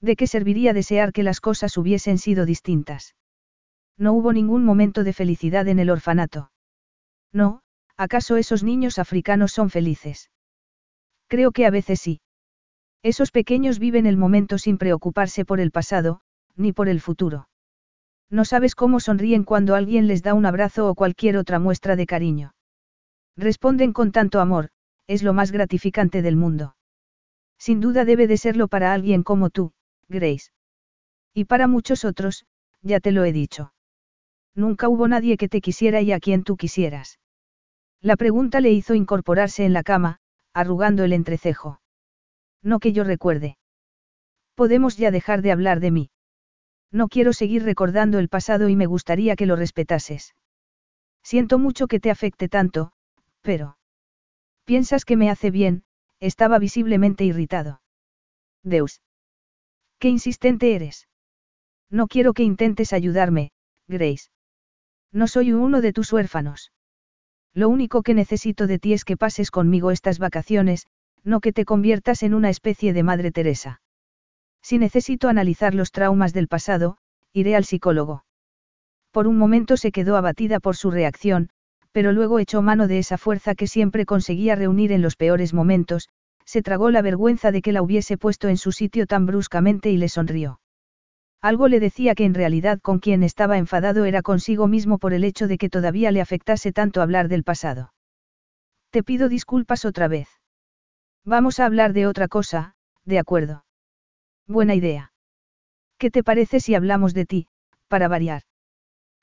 ¿De 0.00 0.16
qué 0.16 0.26
serviría 0.26 0.72
desear 0.72 1.12
que 1.12 1.22
las 1.22 1.40
cosas 1.40 1.76
hubiesen 1.76 2.18
sido 2.18 2.46
distintas? 2.46 3.14
No 3.98 4.12
hubo 4.12 4.32
ningún 4.32 4.64
momento 4.64 5.04
de 5.04 5.12
felicidad 5.12 5.68
en 5.68 5.78
el 5.78 5.90
orfanato. 5.90 6.50
No, 7.32 7.62
¿acaso 7.96 8.36
esos 8.36 8.62
niños 8.62 8.98
africanos 8.98 9.52
son 9.52 9.70
felices? 9.70 10.30
Creo 11.28 11.52
que 11.52 11.66
a 11.66 11.70
veces 11.70 12.00
sí. 12.00 12.20
Esos 13.02 13.30
pequeños 13.30 13.78
viven 13.78 14.06
el 14.06 14.16
momento 14.16 14.58
sin 14.58 14.78
preocuparse 14.78 15.44
por 15.44 15.60
el 15.60 15.70
pasado, 15.70 16.20
ni 16.56 16.72
por 16.72 16.88
el 16.88 17.00
futuro. 17.00 17.48
No 18.30 18.44
sabes 18.44 18.74
cómo 18.74 19.00
sonríen 19.00 19.44
cuando 19.44 19.74
alguien 19.74 20.06
les 20.06 20.22
da 20.22 20.34
un 20.34 20.46
abrazo 20.46 20.88
o 20.88 20.94
cualquier 20.94 21.36
otra 21.36 21.58
muestra 21.58 21.96
de 21.96 22.06
cariño. 22.06 22.54
Responden 23.36 23.92
con 23.92 24.12
tanto 24.12 24.40
amor, 24.40 24.70
es 25.06 25.22
lo 25.22 25.32
más 25.32 25.52
gratificante 25.52 26.22
del 26.22 26.36
mundo. 26.36 26.76
Sin 27.58 27.80
duda 27.80 28.04
debe 28.04 28.26
de 28.26 28.36
serlo 28.36 28.68
para 28.68 28.92
alguien 28.92 29.22
como 29.22 29.50
tú, 29.50 29.72
Grace. 30.08 30.50
Y 31.34 31.44
para 31.44 31.66
muchos 31.66 32.04
otros, 32.04 32.46
ya 32.82 33.00
te 33.00 33.12
lo 33.12 33.24
he 33.24 33.32
dicho. 33.32 33.72
Nunca 34.54 34.88
hubo 34.88 35.08
nadie 35.08 35.36
que 35.36 35.48
te 35.48 35.60
quisiera 35.60 36.00
y 36.02 36.12
a 36.12 36.20
quien 36.20 36.44
tú 36.44 36.56
quisieras. 36.56 37.18
La 38.00 38.16
pregunta 38.16 38.60
le 38.60 38.72
hizo 38.72 38.94
incorporarse 38.94 39.64
en 39.64 39.72
la 39.72 39.82
cama, 39.82 40.18
arrugando 40.52 41.04
el 41.04 41.12
entrecejo. 41.12 41.80
No 42.62 42.78
que 42.78 42.92
yo 42.92 43.04
recuerde. 43.04 43.56
Podemos 44.54 44.96
ya 44.96 45.10
dejar 45.10 45.40
de 45.42 45.52
hablar 45.52 45.80
de 45.80 45.90
mí. 45.90 46.10
No 46.90 47.08
quiero 47.08 47.32
seguir 47.32 47.64
recordando 47.64 48.18
el 48.18 48.28
pasado 48.28 48.68
y 48.68 48.76
me 48.76 48.86
gustaría 48.86 49.34
que 49.36 49.46
lo 49.46 49.56
respetases. 49.56 50.34
Siento 51.22 51.58
mucho 51.58 51.86
que 51.86 52.00
te 52.00 52.10
afecte 52.10 52.48
tanto, 52.48 52.92
pero... 53.40 53.78
¿Piensas 54.64 55.04
que 55.04 55.16
me 55.16 55.30
hace 55.30 55.50
bien? 55.50 55.84
Estaba 56.20 56.58
visiblemente 56.58 57.24
irritado. 57.24 57.80
Deus. 58.62 59.00
Qué 59.98 60.08
insistente 60.08 60.74
eres. 60.74 61.08
No 61.90 62.06
quiero 62.06 62.32
que 62.32 62.42
intentes 62.42 62.92
ayudarme, 62.92 63.52
Grace. 63.88 64.30
No 65.12 65.26
soy 65.26 65.52
uno 65.52 65.80
de 65.80 65.92
tus 65.92 66.12
huérfanos. 66.12 66.72
Lo 67.54 67.68
único 67.68 68.02
que 68.02 68.14
necesito 68.14 68.66
de 68.66 68.78
ti 68.78 68.94
es 68.94 69.04
que 69.04 69.18
pases 69.18 69.50
conmigo 69.50 69.90
estas 69.90 70.18
vacaciones, 70.18 70.86
no 71.22 71.40
que 71.40 71.52
te 71.52 71.66
conviertas 71.66 72.22
en 72.22 72.32
una 72.32 72.48
especie 72.48 72.94
de 72.94 73.02
Madre 73.02 73.30
Teresa. 73.30 73.82
Si 74.62 74.78
necesito 74.78 75.28
analizar 75.28 75.74
los 75.74 75.90
traumas 75.90 76.32
del 76.32 76.48
pasado, 76.48 76.96
iré 77.32 77.54
al 77.54 77.64
psicólogo. 77.64 78.24
Por 79.10 79.26
un 79.26 79.36
momento 79.36 79.76
se 79.76 79.92
quedó 79.92 80.16
abatida 80.16 80.60
por 80.60 80.76
su 80.76 80.90
reacción, 80.90 81.50
pero 81.92 82.12
luego 82.12 82.38
echó 82.38 82.62
mano 82.62 82.88
de 82.88 82.98
esa 82.98 83.18
fuerza 83.18 83.54
que 83.54 83.66
siempre 83.66 84.06
conseguía 84.06 84.54
reunir 84.54 84.92
en 84.92 85.02
los 85.02 85.16
peores 85.16 85.52
momentos, 85.52 86.08
se 86.46 86.62
tragó 86.62 86.90
la 86.90 87.02
vergüenza 87.02 87.52
de 87.52 87.60
que 87.60 87.72
la 87.72 87.82
hubiese 87.82 88.16
puesto 88.16 88.48
en 88.48 88.56
su 88.56 88.72
sitio 88.72 89.06
tan 89.06 89.26
bruscamente 89.26 89.90
y 89.90 89.98
le 89.98 90.08
sonrió. 90.08 90.61
Algo 91.42 91.66
le 91.66 91.80
decía 91.80 92.14
que 92.14 92.24
en 92.24 92.34
realidad 92.34 92.80
con 92.80 93.00
quien 93.00 93.24
estaba 93.24 93.58
enfadado 93.58 94.04
era 94.04 94.22
consigo 94.22 94.68
mismo 94.68 94.98
por 94.98 95.12
el 95.12 95.24
hecho 95.24 95.48
de 95.48 95.58
que 95.58 95.68
todavía 95.68 96.12
le 96.12 96.20
afectase 96.20 96.72
tanto 96.72 97.02
hablar 97.02 97.26
del 97.26 97.42
pasado. 97.42 97.92
Te 98.90 99.02
pido 99.02 99.28
disculpas 99.28 99.84
otra 99.84 100.06
vez. 100.06 100.28
Vamos 101.24 101.58
a 101.58 101.66
hablar 101.66 101.94
de 101.94 102.06
otra 102.06 102.28
cosa, 102.28 102.76
de 103.04 103.18
acuerdo. 103.18 103.64
Buena 104.46 104.76
idea. 104.76 105.12
¿Qué 105.98 106.10
te 106.10 106.22
parece 106.22 106.60
si 106.60 106.76
hablamos 106.76 107.12
de 107.12 107.26
ti, 107.26 107.48
para 107.88 108.06
variar? 108.06 108.42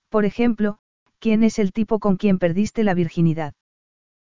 Por 0.09 0.25
ejemplo, 0.25 0.79
¿quién 1.19 1.43
es 1.43 1.57
el 1.57 1.71
tipo 1.71 1.99
con 1.99 2.17
quien 2.17 2.37
perdiste 2.37 2.83
la 2.83 2.93
virginidad? 2.93 3.53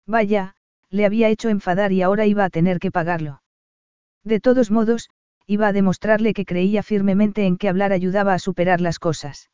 Vaya, 0.06 0.56
le 0.90 1.06
había 1.06 1.30
hecho 1.30 1.48
enfadar 1.50 1.94
y 1.94 2.02
ahora 2.02 2.26
iba 2.26 2.44
a 2.44 2.50
tener 2.50 2.80
que 2.80 2.92
pagarlo. 2.92 3.42
De 4.24 4.40
todos 4.42 4.72
modos, 4.72 5.10
iba 5.48 5.68
a 5.68 5.74
demostrarle 5.74 6.34
que 6.34 6.46
creía 6.46 6.84
firmemente 6.84 7.46
en 7.46 7.58
que 7.58 7.70
hablar 7.70 7.94
ayudaba 7.94 8.34
a 8.34 8.40
superar 8.40 8.82
las 8.82 9.00
cosas. 9.00 9.50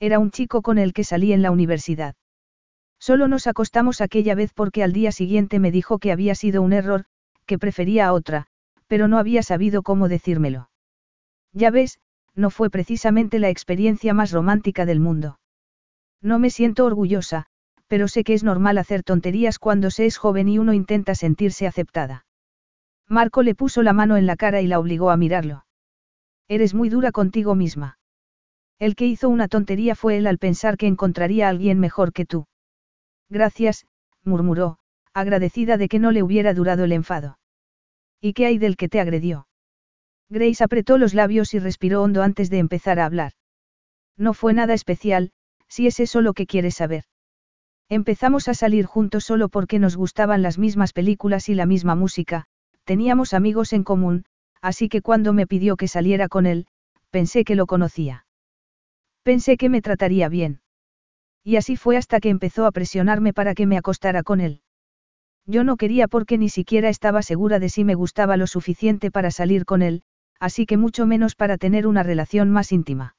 Era 0.00 0.18
un 0.18 0.32
chico 0.32 0.60
con 0.60 0.76
el 0.76 0.92
que 0.92 1.04
salí 1.04 1.32
en 1.32 1.40
la 1.40 1.52
universidad. 1.52 2.16
Solo 2.98 3.28
nos 3.28 3.46
acostamos 3.46 4.00
aquella 4.00 4.34
vez 4.34 4.52
porque 4.52 4.82
al 4.82 4.92
día 4.92 5.12
siguiente 5.12 5.60
me 5.60 5.70
dijo 5.70 5.98
que 5.98 6.10
había 6.10 6.34
sido 6.34 6.62
un 6.62 6.72
error, 6.72 7.04
que 7.46 7.58
prefería 7.58 8.06
a 8.08 8.12
otra, 8.12 8.46
pero 8.88 9.06
no 9.06 9.18
había 9.18 9.42
sabido 9.42 9.82
cómo 9.82 10.08
decírmelo. 10.08 10.70
Ya 11.52 11.70
ves, 11.70 12.00
no 12.34 12.50
fue 12.50 12.68
precisamente 12.68 13.38
la 13.38 13.50
experiencia 13.50 14.14
más 14.14 14.32
romántica 14.32 14.84
del 14.84 14.98
mundo. 14.98 15.38
No 16.20 16.38
me 16.38 16.50
siento 16.50 16.84
orgullosa, 16.84 17.46
pero 17.86 18.08
sé 18.08 18.24
que 18.24 18.34
es 18.34 18.42
normal 18.42 18.78
hacer 18.78 19.04
tonterías 19.04 19.58
cuando 19.58 19.90
se 19.90 20.06
es 20.06 20.16
joven 20.16 20.48
y 20.48 20.58
uno 20.58 20.72
intenta 20.72 21.14
sentirse 21.14 21.66
aceptada. 21.66 22.26
Marco 23.08 23.42
le 23.42 23.54
puso 23.54 23.82
la 23.82 23.92
mano 23.92 24.16
en 24.16 24.26
la 24.26 24.36
cara 24.36 24.60
y 24.60 24.66
la 24.66 24.78
obligó 24.78 25.10
a 25.10 25.16
mirarlo. 25.16 25.66
Eres 26.48 26.74
muy 26.74 26.88
dura 26.88 27.12
contigo 27.12 27.54
misma. 27.54 27.98
El 28.78 28.96
que 28.96 29.06
hizo 29.06 29.28
una 29.28 29.48
tontería 29.48 29.94
fue 29.94 30.16
él 30.16 30.26
al 30.26 30.38
pensar 30.38 30.76
que 30.76 30.86
encontraría 30.86 31.46
a 31.46 31.50
alguien 31.50 31.78
mejor 31.78 32.12
que 32.12 32.26
tú. 32.26 32.46
Gracias, 33.30 33.86
murmuró, 34.24 34.78
agradecida 35.12 35.76
de 35.76 35.88
que 35.88 35.98
no 35.98 36.10
le 36.10 36.22
hubiera 36.22 36.54
durado 36.54 36.84
el 36.84 36.92
enfado. 36.92 37.38
¿Y 38.20 38.32
qué 38.32 38.46
hay 38.46 38.58
del 38.58 38.76
que 38.76 38.88
te 38.88 39.00
agredió? 39.00 39.46
Grace 40.28 40.64
apretó 40.64 40.98
los 40.98 41.14
labios 41.14 41.54
y 41.54 41.58
respiró 41.58 42.02
hondo 42.02 42.22
antes 42.22 42.50
de 42.50 42.58
empezar 42.58 42.98
a 42.98 43.04
hablar. 43.04 43.32
No 44.16 44.34
fue 44.34 44.54
nada 44.54 44.74
especial, 44.74 45.32
si 45.68 45.86
es 45.86 46.00
eso 46.00 46.20
lo 46.20 46.32
que 46.32 46.46
quieres 46.46 46.74
saber. 46.74 47.04
Empezamos 47.88 48.48
a 48.48 48.54
salir 48.54 48.86
juntos 48.86 49.24
solo 49.24 49.48
porque 49.48 49.78
nos 49.78 49.96
gustaban 49.96 50.42
las 50.42 50.58
mismas 50.58 50.92
películas 50.92 51.48
y 51.48 51.54
la 51.54 51.66
misma 51.66 51.94
música, 51.94 52.46
teníamos 52.84 53.34
amigos 53.34 53.72
en 53.72 53.84
común, 53.84 54.24
así 54.60 54.88
que 54.88 55.02
cuando 55.02 55.32
me 55.32 55.46
pidió 55.46 55.76
que 55.76 55.88
saliera 55.88 56.28
con 56.28 56.46
él, 56.46 56.66
pensé 57.10 57.44
que 57.44 57.54
lo 57.54 57.66
conocía. 57.66 58.26
Pensé 59.22 59.56
que 59.56 59.68
me 59.68 59.82
trataría 59.82 60.28
bien. 60.28 60.60
Y 61.42 61.56
así 61.56 61.76
fue 61.76 61.96
hasta 61.96 62.20
que 62.20 62.30
empezó 62.30 62.64
a 62.66 62.72
presionarme 62.72 63.32
para 63.32 63.54
que 63.54 63.66
me 63.66 63.76
acostara 63.76 64.22
con 64.22 64.40
él. 64.40 64.62
Yo 65.46 65.64
no 65.64 65.76
quería 65.76 66.08
porque 66.08 66.38
ni 66.38 66.48
siquiera 66.48 66.88
estaba 66.88 67.20
segura 67.20 67.58
de 67.58 67.68
si 67.68 67.84
me 67.84 67.94
gustaba 67.94 68.38
lo 68.38 68.46
suficiente 68.46 69.10
para 69.10 69.30
salir 69.30 69.66
con 69.66 69.82
él, 69.82 70.02
así 70.40 70.64
que 70.64 70.78
mucho 70.78 71.06
menos 71.06 71.36
para 71.36 71.58
tener 71.58 71.86
una 71.86 72.02
relación 72.02 72.50
más 72.50 72.72
íntima. 72.72 73.16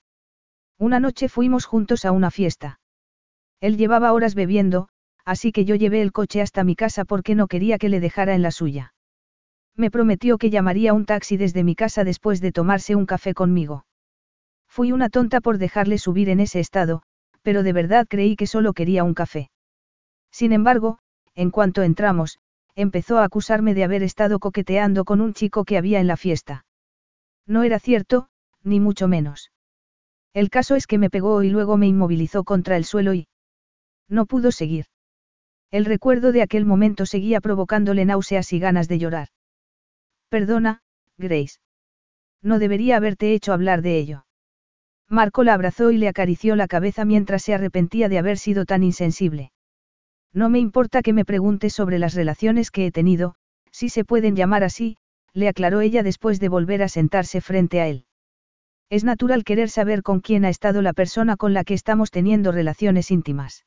Una 0.79 0.99
noche 0.99 1.29
fuimos 1.29 1.65
juntos 1.65 2.03
a 2.05 2.11
una 2.11 2.31
fiesta. 2.31 2.79
Él 3.61 3.77
llevaba 3.77 4.11
horas 4.11 4.33
bebiendo, 4.33 4.89
así 5.23 5.51
que 5.51 5.65
yo 5.65 5.75
llevé 5.75 6.01
el 6.01 6.11
coche 6.11 6.41
hasta 6.41 6.63
mi 6.63 6.75
casa 6.75 7.05
porque 7.05 7.35
no 7.35 7.47
quería 7.47 7.77
que 7.77 7.89
le 7.89 7.99
dejara 7.99 8.33
en 8.33 8.41
la 8.41 8.51
suya. 8.51 8.94
Me 9.75 9.91
prometió 9.91 10.37
que 10.37 10.49
llamaría 10.49 10.93
un 10.93 11.05
taxi 11.05 11.37
desde 11.37 11.63
mi 11.63 11.75
casa 11.75 12.03
después 12.03 12.39
de 12.41 12.51
tomarse 12.51 12.95
un 12.95 13.05
café 13.05 13.33
conmigo. 13.33 13.85
Fui 14.67 14.91
una 14.91 15.09
tonta 15.09 15.41
por 15.41 15.57
dejarle 15.57 15.97
subir 15.97 16.29
en 16.29 16.39
ese 16.39 16.59
estado, 16.59 17.01
pero 17.41 17.63
de 17.63 17.73
verdad 17.73 18.07
creí 18.09 18.35
que 18.35 18.47
solo 18.47 18.73
quería 18.73 19.03
un 19.03 19.13
café. 19.13 19.49
Sin 20.31 20.51
embargo, 20.51 20.99
en 21.33 21.51
cuanto 21.51 21.83
entramos, 21.83 22.39
empezó 22.75 23.19
a 23.19 23.23
acusarme 23.23 23.73
de 23.73 23.83
haber 23.83 24.03
estado 24.03 24.39
coqueteando 24.39 25.05
con 25.05 25.21
un 25.21 25.33
chico 25.33 25.63
que 25.65 25.77
había 25.77 25.99
en 25.99 26.07
la 26.07 26.17
fiesta. 26.17 26.65
No 27.45 27.63
era 27.63 27.79
cierto, 27.79 28.27
ni 28.63 28.79
mucho 28.79 29.07
menos. 29.07 29.51
El 30.33 30.49
caso 30.49 30.75
es 30.75 30.87
que 30.87 30.97
me 30.97 31.09
pegó 31.09 31.43
y 31.43 31.49
luego 31.49 31.77
me 31.77 31.87
inmovilizó 31.87 32.43
contra 32.43 32.75
el 32.75 32.83
suelo 32.83 33.13
y... 33.13 33.27
No 34.09 34.25
pudo 34.25 34.51
seguir. 34.51 34.85
El 35.71 35.85
recuerdo 35.85 36.31
de 36.31 36.41
aquel 36.41 36.65
momento 36.65 37.05
seguía 37.05 37.41
provocándole 37.41 38.05
náuseas 38.05 38.51
y 38.53 38.59
ganas 38.59 38.87
de 38.87 38.99
llorar. 38.99 39.27
Perdona, 40.35 40.81
Grace. 41.17 41.61
No 42.43 42.59
debería 42.59 42.97
haberte 42.97 43.33
hecho 43.33 43.53
hablar 43.53 43.81
de 43.81 43.97
ello. 43.97 44.25
Marco 45.07 45.45
la 45.45 45.53
abrazó 45.53 45.91
y 45.91 45.97
le 45.97 46.09
acarició 46.09 46.57
la 46.57 46.67
cabeza 46.67 47.05
mientras 47.05 47.41
se 47.41 47.53
arrepentía 47.53 48.09
de 48.09 48.17
haber 48.17 48.37
sido 48.37 48.65
tan 48.65 48.83
insensible. 48.83 49.53
No 50.33 50.49
me 50.49 50.59
importa 50.59 51.01
que 51.03 51.13
me 51.13 51.23
preguntes 51.23 51.71
sobre 51.71 51.99
las 51.99 52.15
relaciones 52.15 52.69
que 52.69 52.85
he 52.85 52.91
tenido, 52.91 53.35
si 53.71 53.87
se 53.87 54.03
pueden 54.03 54.35
llamar 54.35 54.65
así, 54.65 54.97
le 55.31 55.47
aclaró 55.47 55.79
ella 55.79 56.03
después 56.03 56.41
de 56.41 56.49
volver 56.49 56.83
a 56.83 56.89
sentarse 56.89 57.39
frente 57.39 57.79
a 57.79 57.87
él. 57.87 58.03
Es 58.89 59.05
natural 59.05 59.45
querer 59.45 59.69
saber 59.69 60.03
con 60.03 60.19
quién 60.19 60.43
ha 60.43 60.49
estado 60.49 60.81
la 60.81 60.91
persona 60.91 61.37
con 61.37 61.53
la 61.53 61.63
que 61.63 61.75
estamos 61.75 62.11
teniendo 62.11 62.51
relaciones 62.51 63.09
íntimas. 63.09 63.65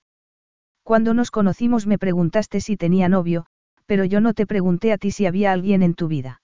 Cuando 0.82 1.14
nos 1.14 1.30
conocimos 1.30 1.86
me 1.86 1.96
preguntaste 1.96 2.60
si 2.60 2.76
tenía 2.76 3.08
novio, 3.08 3.46
pero 3.86 4.04
yo 4.04 4.20
no 4.20 4.34
te 4.34 4.46
pregunté 4.46 4.92
a 4.92 4.98
ti 4.98 5.12
si 5.12 5.24
había 5.24 5.52
alguien 5.52 5.82
en 5.82 5.94
tu 5.94 6.08
vida. 6.08 6.42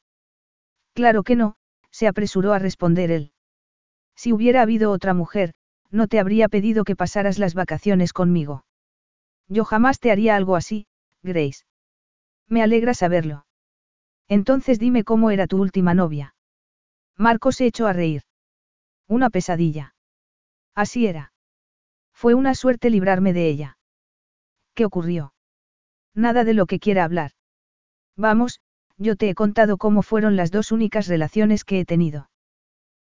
Claro 0.95 1.23
que 1.23 1.37
no, 1.37 1.57
se 1.91 2.07
apresuró 2.07 2.53
a 2.53 2.59
responder 2.59 3.11
él. 3.11 3.33
Si 4.17 4.33
hubiera 4.33 4.63
habido 4.63 4.91
otra 4.91 5.13
mujer, 5.13 5.53
no 5.91 6.07
te 6.09 6.19
habría 6.19 6.49
pedido 6.49 6.85
que 6.85 6.97
pasaras 6.97 7.39
las 7.39 7.55
vacaciones 7.55 8.13
conmigo. 8.13 8.65
Yo 9.49 9.65
jamás 9.65 10.01
te 10.01 10.11
haría 10.11 10.37
algo 10.37 10.57
así, 10.57 10.87
Grace. 11.23 11.65
Me 12.49 12.63
alegra 12.63 12.95
saberlo. 12.95 13.47
Entonces 14.29 14.79
dime 14.79 15.05
cómo 15.05 15.31
era 15.31 15.47
tu 15.47 15.61
última 15.61 15.95
novia. 15.95 16.35
Marco 17.17 17.53
se 17.53 17.67
echó 17.67 17.87
a 17.87 17.93
reír. 17.93 18.23
Una 19.07 19.31
pesadilla. 19.31 19.95
Así 20.75 21.07
era. 21.07 21.33
Fue 22.13 22.35
una 22.35 22.55
suerte 22.55 22.91
librarme 22.91 23.33
de 23.33 23.49
ella. 23.49 23.79
¿Qué 24.75 24.85
ocurrió? 24.85 25.35
Nada 26.15 26.45
de 26.45 26.55
lo 26.55 26.67
que 26.67 26.79
quiera 26.79 27.05
hablar. 27.05 27.33
Vamos, 28.17 28.61
yo 28.99 29.17
te 29.17 29.29
he 29.29 29.35
contado 29.35 29.77
cómo 29.77 30.03
fueron 30.03 30.37
las 30.37 30.51
dos 30.51 30.73
únicas 30.73 31.07
relaciones 31.07 31.65
que 31.65 31.81
he 31.81 31.85
tenido. 31.85 32.31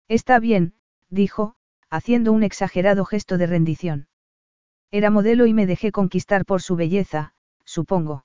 Está 0.08 0.38
bien, 0.38 0.74
dijo, 1.08 1.54
haciendo 1.88 2.32
un 2.32 2.42
exagerado 2.42 3.04
gesto 3.04 3.38
de 3.38 3.46
rendición. 3.46 4.08
Era 4.90 5.10
modelo 5.10 5.46
y 5.46 5.54
me 5.54 5.66
dejé 5.66 5.92
conquistar 5.92 6.44
por 6.44 6.62
su 6.62 6.76
belleza, 6.76 7.34
supongo. 7.64 8.24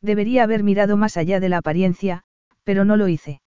Debería 0.00 0.44
haber 0.44 0.62
mirado 0.62 0.96
más 0.96 1.16
allá 1.16 1.40
de 1.40 1.48
la 1.48 1.58
apariencia, 1.58 2.24
pero 2.62 2.84
no 2.84 2.96
lo 2.96 3.08
hice. 3.08 3.42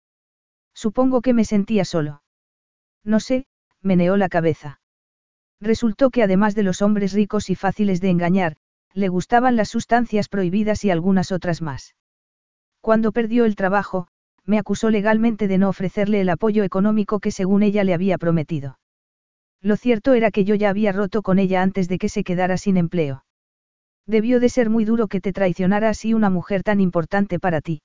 Supongo 0.73 1.21
que 1.21 1.33
me 1.33 1.45
sentía 1.45 1.85
solo. 1.85 2.23
No 3.03 3.19
sé, 3.19 3.45
meneó 3.81 4.17
la 4.17 4.29
cabeza. 4.29 4.81
Resultó 5.61 6.09
que 6.09 6.23
además 6.23 6.55
de 6.55 6.63
los 6.63 6.81
hombres 6.81 7.13
ricos 7.13 7.49
y 7.49 7.55
fáciles 7.55 8.01
de 8.01 8.09
engañar, 8.09 8.57
le 8.93 9.07
gustaban 9.07 9.55
las 9.55 9.69
sustancias 9.69 10.27
prohibidas 10.27 10.83
y 10.83 10.89
algunas 10.89 11.31
otras 11.31 11.61
más. 11.61 11.95
Cuando 12.85 13.11
perdió 13.11 13.45
el 13.45 13.55
trabajo, 13.55 14.07
me 14.45 14.59
acusó 14.59 14.91
legalmente 14.91 15.47
de 15.47 15.57
no 15.57 15.69
ofrecerle 15.69 16.21
el 16.21 16.29
apoyo 16.29 16.63
económico 16.63 17.19
que 17.19 17.31
según 17.31 17.63
ella 17.63 17.83
le 17.83 17.95
había 17.95 18.19
prometido. 18.19 18.77
Lo 19.59 19.75
cierto 19.75 20.13
era 20.13 20.29
que 20.29 20.45
yo 20.45 20.53
ya 20.53 20.69
había 20.69 20.91
roto 20.91 21.23
con 21.23 21.39
ella 21.39 21.63
antes 21.63 21.89
de 21.89 21.97
que 21.97 22.09
se 22.09 22.23
quedara 22.23 22.57
sin 22.57 22.77
empleo. 22.77 23.25
Debió 24.05 24.39
de 24.39 24.49
ser 24.49 24.69
muy 24.69 24.85
duro 24.85 25.07
que 25.07 25.19
te 25.19 25.33
traicionara 25.33 25.89
así 25.89 26.13
una 26.13 26.29
mujer 26.29 26.61
tan 26.61 26.79
importante 26.79 27.39
para 27.39 27.59
ti. 27.59 27.81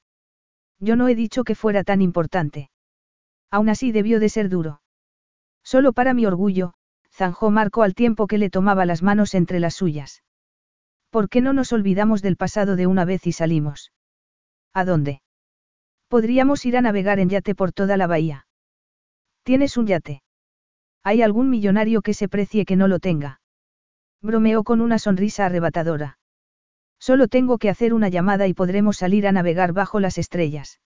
Yo 0.81 0.97
no 0.97 1.09
he 1.09 1.15
dicho 1.15 1.45
que 1.45 1.55
fuera 1.55 1.83
tan 1.83 2.03
importante. 2.03 2.69
Aún 3.51 3.71
así 3.71 3.93
debió 3.93 4.21
de 4.21 4.29
ser 4.29 4.51
duro. 4.51 4.83
Solo 5.65 5.95
para 5.95 6.13
mi 6.13 6.27
orgullo, 6.27 6.75
zanjó 7.11 7.51
Marco 7.51 7.85
al 7.85 7.95
tiempo 7.95 8.27
que 8.27 8.37
le 8.37 8.51
tomaba 8.51 8.85
las 8.85 9.03
manos 9.03 9.35
entre 9.35 9.61
las 9.61 9.73
suyas. 9.73 10.23
¿Por 11.09 11.31
qué 11.31 11.41
no 11.41 11.55
nos 11.55 11.73
olvidamos 11.73 12.21
del 12.21 12.37
pasado 12.37 12.77
de 12.77 12.87
una 12.87 13.07
vez 13.07 13.27
y 13.27 13.33
salimos? 13.33 13.93
¿A 14.73 14.85
dónde? 14.85 15.23
Podríamos 16.09 16.65
ir 16.67 16.77
a 16.77 16.81
navegar 16.81 17.19
en 17.19 17.29
yate 17.29 17.55
por 17.55 17.73
toda 17.73 17.97
la 17.97 18.07
bahía. 18.07 18.47
¿Tienes 19.43 19.77
un 19.77 19.87
yate? 19.87 20.23
¿Hay 21.03 21.23
algún 21.23 21.51
millonario 21.51 22.03
que 22.03 22.15
se 22.15 22.29
precie 22.29 22.65
que 22.65 22.77
no 22.77 22.89
lo 22.89 22.99
tenga? 22.99 23.41
Bromeó 24.21 24.65
con 24.65 24.81
una 24.81 24.99
sonrisa 24.99 25.47
arrebatadora. 25.47 26.19
Solo 26.99 27.29
tengo 27.29 27.57
que 27.59 27.71
hacer 27.71 27.95
una 27.95 28.09
llamada 28.09 28.47
y 28.47 28.55
podremos 28.55 28.99
salir 28.99 29.27
a 29.27 29.33
navegar 29.33 29.73
bajo 29.73 30.01
las 30.01 30.19
estrellas. 30.19 30.81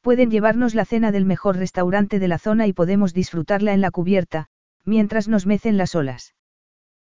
Pueden 0.00 0.30
llevarnos 0.30 0.74
la 0.74 0.84
cena 0.84 1.10
del 1.10 1.24
mejor 1.24 1.56
restaurante 1.56 2.18
de 2.18 2.28
la 2.28 2.38
zona 2.38 2.66
y 2.66 2.72
podemos 2.72 3.12
disfrutarla 3.14 3.72
en 3.72 3.80
la 3.80 3.90
cubierta, 3.90 4.46
mientras 4.84 5.28
nos 5.28 5.46
mecen 5.46 5.76
las 5.76 5.94
olas. 5.94 6.34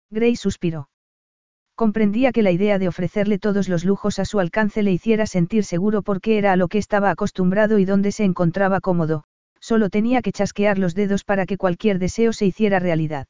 Gray 0.09 0.35
suspiró. 0.35 0.89
Comprendía 1.77 2.31
que 2.31 2.41
la 2.41 2.49
idea 2.49 2.79
de 2.79 2.87
ofrecerle 2.87 3.37
todos 3.37 3.69
los 3.69 3.85
lujos 3.85 4.17
a 4.17 4.25
su 4.25 4.39
alcance 4.39 4.81
le 4.81 4.91
hiciera 4.91 5.27
sentir 5.27 5.63
seguro 5.63 6.01
porque 6.01 6.39
era 6.39 6.51
a 6.51 6.55
lo 6.55 6.69
que 6.69 6.79
estaba 6.79 7.11
acostumbrado 7.11 7.77
y 7.77 7.85
donde 7.85 8.11
se 8.11 8.23
encontraba 8.23 8.81
cómodo, 8.81 9.25
solo 9.59 9.91
tenía 9.91 10.23
que 10.23 10.31
chasquear 10.31 10.79
los 10.79 10.95
dedos 10.95 11.23
para 11.23 11.45
que 11.45 11.57
cualquier 11.57 11.99
deseo 11.99 12.33
se 12.33 12.47
hiciera 12.47 12.79
realidad. 12.79 13.27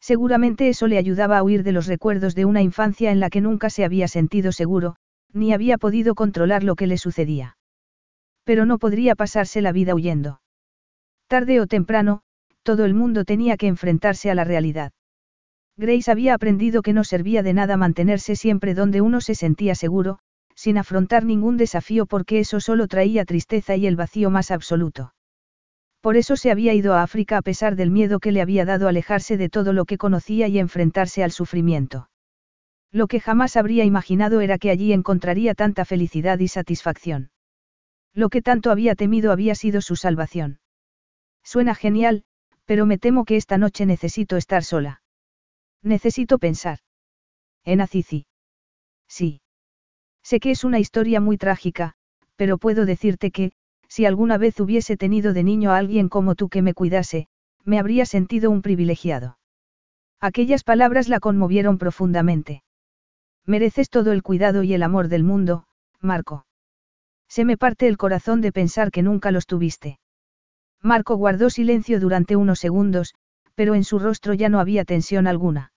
Seguramente 0.00 0.68
eso 0.68 0.86
le 0.86 0.96
ayudaba 0.96 1.38
a 1.38 1.42
huir 1.42 1.64
de 1.64 1.72
los 1.72 1.88
recuerdos 1.88 2.36
de 2.36 2.44
una 2.44 2.62
infancia 2.62 3.10
en 3.10 3.18
la 3.18 3.30
que 3.30 3.40
nunca 3.40 3.68
se 3.68 3.84
había 3.84 4.06
sentido 4.06 4.52
seguro, 4.52 4.94
ni 5.32 5.52
había 5.52 5.76
podido 5.76 6.14
controlar 6.14 6.62
lo 6.62 6.76
que 6.76 6.86
le 6.86 6.98
sucedía. 6.98 7.56
Pero 8.44 8.64
no 8.64 8.78
podría 8.78 9.16
pasarse 9.16 9.60
la 9.60 9.72
vida 9.72 9.96
huyendo. 9.96 10.40
Tarde 11.26 11.60
o 11.60 11.66
temprano, 11.66 12.20
todo 12.62 12.84
el 12.84 12.94
mundo 12.94 13.24
tenía 13.24 13.56
que 13.56 13.66
enfrentarse 13.66 14.30
a 14.30 14.36
la 14.36 14.44
realidad. 14.44 14.92
Grace 15.78 16.10
había 16.10 16.34
aprendido 16.34 16.80
que 16.80 16.94
no 16.94 17.04
servía 17.04 17.42
de 17.42 17.52
nada 17.52 17.76
mantenerse 17.76 18.34
siempre 18.34 18.74
donde 18.74 19.02
uno 19.02 19.20
se 19.20 19.34
sentía 19.34 19.74
seguro, 19.74 20.18
sin 20.54 20.78
afrontar 20.78 21.24
ningún 21.24 21.58
desafío 21.58 22.06
porque 22.06 22.38
eso 22.38 22.60
solo 22.60 22.88
traía 22.88 23.26
tristeza 23.26 23.76
y 23.76 23.86
el 23.86 23.94
vacío 23.94 24.30
más 24.30 24.50
absoluto. 24.50 25.12
Por 26.00 26.16
eso 26.16 26.36
se 26.36 26.50
había 26.50 26.72
ido 26.72 26.94
a 26.94 27.02
África 27.02 27.36
a 27.36 27.42
pesar 27.42 27.76
del 27.76 27.90
miedo 27.90 28.20
que 28.20 28.32
le 28.32 28.40
había 28.40 28.64
dado 28.64 28.88
alejarse 28.88 29.36
de 29.36 29.50
todo 29.50 29.74
lo 29.74 29.84
que 29.84 29.98
conocía 29.98 30.48
y 30.48 30.58
enfrentarse 30.58 31.22
al 31.22 31.32
sufrimiento. 31.32 32.08
Lo 32.90 33.06
que 33.06 33.20
jamás 33.20 33.56
habría 33.56 33.84
imaginado 33.84 34.40
era 34.40 34.56
que 34.56 34.70
allí 34.70 34.94
encontraría 34.94 35.54
tanta 35.54 35.84
felicidad 35.84 36.38
y 36.38 36.48
satisfacción. 36.48 37.30
Lo 38.14 38.30
que 38.30 38.40
tanto 38.40 38.70
había 38.70 38.94
temido 38.94 39.30
había 39.30 39.54
sido 39.54 39.82
su 39.82 39.96
salvación. 39.96 40.60
Suena 41.42 41.74
genial, 41.74 42.24
Pero 42.64 42.86
me 42.86 42.98
temo 42.98 43.24
que 43.24 43.36
esta 43.36 43.58
noche 43.58 43.86
necesito 43.86 44.36
estar 44.36 44.64
sola. 44.64 45.02
Necesito 45.82 46.38
pensar. 46.38 46.78
En 47.64 47.80
Azizi. 47.80 48.26
Sí. 49.08 49.40
Sé 50.22 50.40
que 50.40 50.50
es 50.50 50.64
una 50.64 50.78
historia 50.78 51.20
muy 51.20 51.38
trágica, 51.38 51.94
pero 52.36 52.58
puedo 52.58 52.86
decirte 52.86 53.30
que, 53.30 53.52
si 53.88 54.04
alguna 54.04 54.38
vez 54.38 54.58
hubiese 54.60 54.96
tenido 54.96 55.32
de 55.32 55.44
niño 55.44 55.70
a 55.70 55.78
alguien 55.78 56.08
como 56.08 56.34
tú 56.34 56.48
que 56.48 56.62
me 56.62 56.74
cuidase, 56.74 57.28
me 57.64 57.78
habría 57.78 58.06
sentido 58.06 58.50
un 58.50 58.62
privilegiado. 58.62 59.38
Aquellas 60.20 60.64
palabras 60.64 61.08
la 61.08 61.20
conmovieron 61.20 61.78
profundamente. 61.78 62.62
Mereces 63.44 63.90
todo 63.90 64.12
el 64.12 64.22
cuidado 64.22 64.62
y 64.62 64.74
el 64.74 64.82
amor 64.82 65.08
del 65.08 65.22
mundo, 65.22 65.66
Marco. 66.00 66.46
Se 67.28 67.44
me 67.44 67.56
parte 67.56 67.86
el 67.86 67.96
corazón 67.96 68.40
de 68.40 68.52
pensar 68.52 68.90
que 68.90 69.02
nunca 69.02 69.30
los 69.30 69.46
tuviste. 69.46 69.98
Marco 70.82 71.16
guardó 71.16 71.50
silencio 71.50 72.00
durante 72.00 72.36
unos 72.36 72.58
segundos, 72.58 73.14
pero 73.56 73.74
en 73.74 73.82
su 73.82 73.98
rostro 73.98 74.34
ya 74.34 74.48
no 74.48 74.60
había 74.60 74.84
tensión 74.84 75.26
alguna. 75.26 75.72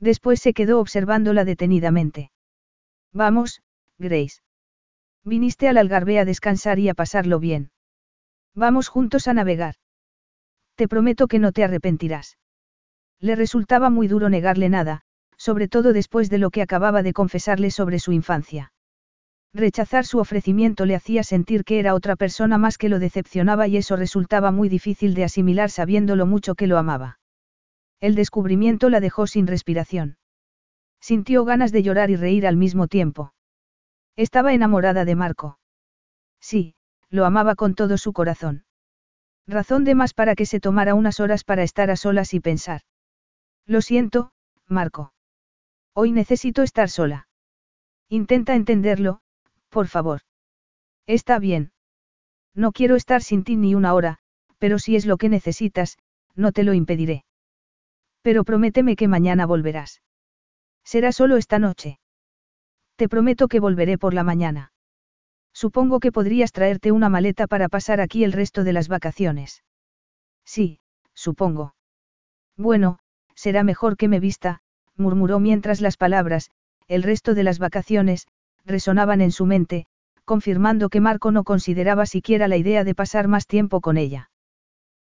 Después 0.00 0.40
se 0.40 0.54
quedó 0.54 0.80
observándola 0.80 1.44
detenidamente. 1.44 2.30
Vamos, 3.12 3.62
Grace. 3.98 4.40
Viniste 5.24 5.68
al 5.68 5.76
algarve 5.76 6.18
a 6.18 6.24
descansar 6.24 6.78
y 6.78 6.88
a 6.88 6.94
pasarlo 6.94 7.38
bien. 7.38 7.70
Vamos 8.54 8.88
juntos 8.88 9.28
a 9.28 9.34
navegar. 9.34 9.74
Te 10.76 10.88
prometo 10.88 11.28
que 11.28 11.38
no 11.38 11.52
te 11.52 11.64
arrepentirás. 11.64 12.38
Le 13.20 13.36
resultaba 13.36 13.90
muy 13.90 14.08
duro 14.08 14.30
negarle 14.30 14.68
nada, 14.68 15.02
sobre 15.36 15.68
todo 15.68 15.92
después 15.92 16.30
de 16.30 16.38
lo 16.38 16.50
que 16.50 16.62
acababa 16.62 17.02
de 17.02 17.12
confesarle 17.12 17.70
sobre 17.70 17.98
su 17.98 18.12
infancia. 18.12 18.71
Rechazar 19.54 20.06
su 20.06 20.18
ofrecimiento 20.18 20.86
le 20.86 20.94
hacía 20.94 21.22
sentir 21.22 21.64
que 21.64 21.78
era 21.78 21.94
otra 21.94 22.16
persona 22.16 22.56
más 22.56 22.78
que 22.78 22.88
lo 22.88 22.98
decepcionaba 22.98 23.68
y 23.68 23.76
eso 23.76 23.96
resultaba 23.96 24.50
muy 24.50 24.70
difícil 24.70 25.14
de 25.14 25.24
asimilar 25.24 25.70
sabiendo 25.70 26.16
lo 26.16 26.24
mucho 26.24 26.54
que 26.54 26.66
lo 26.66 26.78
amaba. 26.78 27.18
El 28.00 28.14
descubrimiento 28.14 28.88
la 28.88 29.00
dejó 29.00 29.26
sin 29.26 29.46
respiración. 29.46 30.16
Sintió 31.00 31.44
ganas 31.44 31.70
de 31.70 31.82
llorar 31.82 32.10
y 32.10 32.16
reír 32.16 32.46
al 32.46 32.56
mismo 32.56 32.88
tiempo. 32.88 33.34
Estaba 34.16 34.54
enamorada 34.54 35.04
de 35.04 35.16
Marco. 35.16 35.58
Sí, 36.40 36.74
lo 37.10 37.26
amaba 37.26 37.54
con 37.54 37.74
todo 37.74 37.98
su 37.98 38.12
corazón. 38.12 38.64
Razón 39.46 39.84
de 39.84 39.94
más 39.94 40.14
para 40.14 40.34
que 40.34 40.46
se 40.46 40.60
tomara 40.60 40.94
unas 40.94 41.20
horas 41.20 41.44
para 41.44 41.62
estar 41.62 41.90
a 41.90 41.96
solas 41.96 42.32
y 42.32 42.40
pensar. 42.40 42.82
Lo 43.66 43.82
siento, 43.82 44.32
Marco. 44.66 45.12
Hoy 45.94 46.12
necesito 46.12 46.62
estar 46.62 46.88
sola. 46.88 47.28
Intenta 48.08 48.54
entenderlo, 48.54 49.21
por 49.72 49.88
favor. 49.88 50.20
Está 51.06 51.38
bien. 51.38 51.72
No 52.54 52.70
quiero 52.72 52.94
estar 52.94 53.22
sin 53.22 53.42
ti 53.42 53.56
ni 53.56 53.74
una 53.74 53.94
hora, 53.94 54.18
pero 54.58 54.78
si 54.78 54.94
es 54.94 55.06
lo 55.06 55.16
que 55.16 55.30
necesitas, 55.30 55.96
no 56.36 56.52
te 56.52 56.62
lo 56.62 56.74
impediré. 56.74 57.24
Pero 58.20 58.44
prométeme 58.44 58.94
que 58.94 59.08
mañana 59.08 59.46
volverás. 59.46 60.02
Será 60.84 61.10
solo 61.10 61.36
esta 61.38 61.58
noche. 61.58 61.98
Te 62.96 63.08
prometo 63.08 63.48
que 63.48 63.60
volveré 63.60 63.96
por 63.98 64.14
la 64.14 64.22
mañana. 64.22 64.72
Supongo 65.54 66.00
que 66.00 66.12
podrías 66.12 66.52
traerte 66.52 66.92
una 66.92 67.08
maleta 67.08 67.46
para 67.46 67.68
pasar 67.68 68.00
aquí 68.00 68.24
el 68.24 68.32
resto 68.32 68.64
de 68.64 68.74
las 68.74 68.88
vacaciones. 68.88 69.64
Sí, 70.44 70.80
supongo. 71.14 71.74
Bueno, 72.56 72.98
será 73.34 73.64
mejor 73.64 73.96
que 73.96 74.08
me 74.08 74.20
vista, 74.20 74.60
murmuró 74.96 75.40
mientras 75.40 75.80
las 75.80 75.96
palabras, 75.96 76.50
el 76.88 77.02
resto 77.02 77.34
de 77.34 77.42
las 77.42 77.58
vacaciones, 77.58 78.26
resonaban 78.64 79.20
en 79.20 79.32
su 79.32 79.46
mente, 79.46 79.86
confirmando 80.24 80.88
que 80.88 81.00
Marco 81.00 81.32
no 81.32 81.44
consideraba 81.44 82.06
siquiera 82.06 82.48
la 82.48 82.56
idea 82.56 82.84
de 82.84 82.94
pasar 82.94 83.28
más 83.28 83.46
tiempo 83.46 83.80
con 83.80 83.96
ella. 83.96 84.30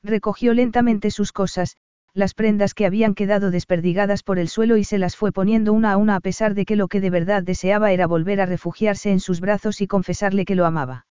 Recogió 0.02 0.52
lentamente 0.54 1.10
sus 1.10 1.32
cosas, 1.32 1.76
las 2.12 2.34
prendas 2.34 2.74
que 2.74 2.86
habían 2.86 3.14
quedado 3.14 3.50
desperdigadas 3.50 4.22
por 4.22 4.38
el 4.38 4.48
suelo 4.48 4.76
y 4.76 4.84
se 4.84 4.98
las 4.98 5.16
fue 5.16 5.32
poniendo 5.32 5.72
una 5.72 5.92
a 5.92 5.96
una 5.96 6.16
a 6.16 6.20
pesar 6.20 6.54
de 6.54 6.64
que 6.64 6.76
lo 6.76 6.88
que 6.88 7.00
de 7.00 7.10
verdad 7.10 7.42
deseaba 7.42 7.90
era 7.90 8.06
volver 8.06 8.40
a 8.40 8.46
refugiarse 8.46 9.10
en 9.10 9.18
sus 9.18 9.40
brazos 9.40 9.80
y 9.80 9.86
confesarle 9.86 10.44
que 10.44 10.54
lo 10.54 10.66
amaba. 10.66 11.06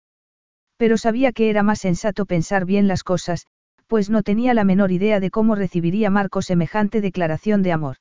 Pero 0.78 0.98
sabía 0.98 1.32
que 1.32 1.50
era 1.50 1.64
más 1.64 1.80
sensato 1.80 2.26
pensar 2.26 2.66
bien 2.66 2.88
las 2.88 3.04
cosas, 3.04 3.46
pues 3.88 4.10
no 4.10 4.24
tenía 4.24 4.54
la 4.54 4.64
menor 4.64 4.92
idea 4.92 5.20
de 5.20 5.32
cómo 5.32 5.56
recibiría 5.56 6.10
Marco 6.10 6.42
semejante 6.42 7.02
declaración 7.02 7.64
de 7.64 7.72
amor. 7.72 7.98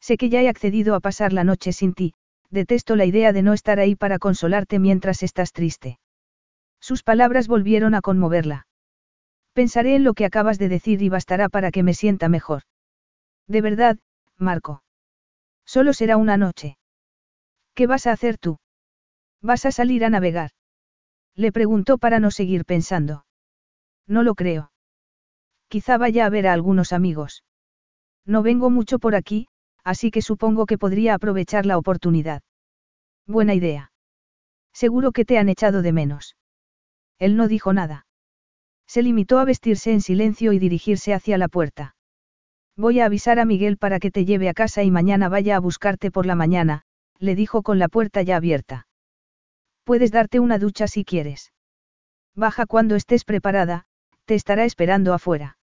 Sé 0.00 0.16
que 0.16 0.28
ya 0.28 0.42
he 0.42 0.48
accedido 0.48 0.94
a 0.94 1.00
pasar 1.00 1.32
la 1.32 1.44
noche 1.44 1.72
sin 1.72 1.94
ti, 1.94 2.14
detesto 2.50 2.96
la 2.96 3.04
idea 3.04 3.32
de 3.32 3.42
no 3.42 3.52
estar 3.52 3.78
ahí 3.78 3.94
para 3.94 4.18
consolarte 4.18 4.78
mientras 4.78 5.22
estás 5.22 5.52
triste. 5.52 5.98
Sus 6.80 7.02
palabras 7.02 7.48
volvieron 7.48 7.94
a 7.94 8.00
conmoverla. 8.00 8.66
Pensaré 9.52 9.96
en 9.96 10.04
lo 10.04 10.14
que 10.14 10.24
acabas 10.24 10.58
de 10.58 10.68
decir 10.68 11.02
y 11.02 11.08
bastará 11.08 11.48
para 11.48 11.70
que 11.70 11.82
me 11.82 11.94
sienta 11.94 12.28
mejor. 12.28 12.62
De 13.46 13.60
verdad, 13.60 13.98
Marco. 14.36 14.82
Solo 15.66 15.92
será 15.92 16.16
una 16.16 16.36
noche. 16.36 16.78
¿Qué 17.74 17.86
vas 17.86 18.06
a 18.06 18.12
hacer 18.12 18.38
tú? 18.38 18.58
¿Vas 19.42 19.66
a 19.66 19.72
salir 19.72 20.04
a 20.04 20.10
navegar? 20.10 20.50
Le 21.34 21.52
preguntó 21.52 21.98
para 21.98 22.20
no 22.20 22.30
seguir 22.30 22.64
pensando. 22.64 23.24
No 24.06 24.22
lo 24.22 24.34
creo. 24.34 24.72
Quizá 25.68 25.98
vaya 25.98 26.26
a 26.26 26.30
ver 26.30 26.46
a 26.46 26.52
algunos 26.52 26.92
amigos. 26.92 27.44
No 28.24 28.42
vengo 28.42 28.70
mucho 28.70 28.98
por 28.98 29.14
aquí, 29.14 29.48
así 29.84 30.10
que 30.10 30.22
supongo 30.22 30.66
que 30.66 30.78
podría 30.78 31.14
aprovechar 31.14 31.66
la 31.66 31.78
oportunidad. 31.78 32.42
Buena 33.26 33.54
idea. 33.54 33.92
Seguro 34.72 35.12
que 35.12 35.24
te 35.24 35.38
han 35.38 35.48
echado 35.48 35.82
de 35.82 35.92
menos. 35.92 36.36
Él 37.18 37.36
no 37.36 37.48
dijo 37.48 37.72
nada. 37.72 38.06
Se 38.86 39.02
limitó 39.02 39.38
a 39.38 39.44
vestirse 39.44 39.92
en 39.92 40.00
silencio 40.00 40.52
y 40.52 40.58
dirigirse 40.58 41.12
hacia 41.12 41.36
la 41.36 41.48
puerta. 41.48 41.94
Voy 42.76 43.00
a 43.00 43.06
avisar 43.06 43.38
a 43.38 43.44
Miguel 43.44 43.76
para 43.76 43.98
que 43.98 44.10
te 44.10 44.24
lleve 44.24 44.48
a 44.48 44.54
casa 44.54 44.82
y 44.84 44.90
mañana 44.90 45.28
vaya 45.28 45.56
a 45.56 45.60
buscarte 45.60 46.10
por 46.10 46.26
la 46.26 46.36
mañana, 46.36 46.82
le 47.18 47.34
dijo 47.34 47.62
con 47.62 47.78
la 47.78 47.88
puerta 47.88 48.22
ya 48.22 48.36
abierta. 48.36 48.86
Puedes 49.84 50.12
darte 50.12 50.38
una 50.38 50.58
ducha 50.58 50.86
si 50.86 51.04
quieres. 51.04 51.52
Baja 52.34 52.66
cuando 52.66 52.94
estés 52.94 53.24
preparada, 53.24 53.84
te 54.26 54.34
estará 54.34 54.64
esperando 54.64 55.12
afuera. 55.12 55.58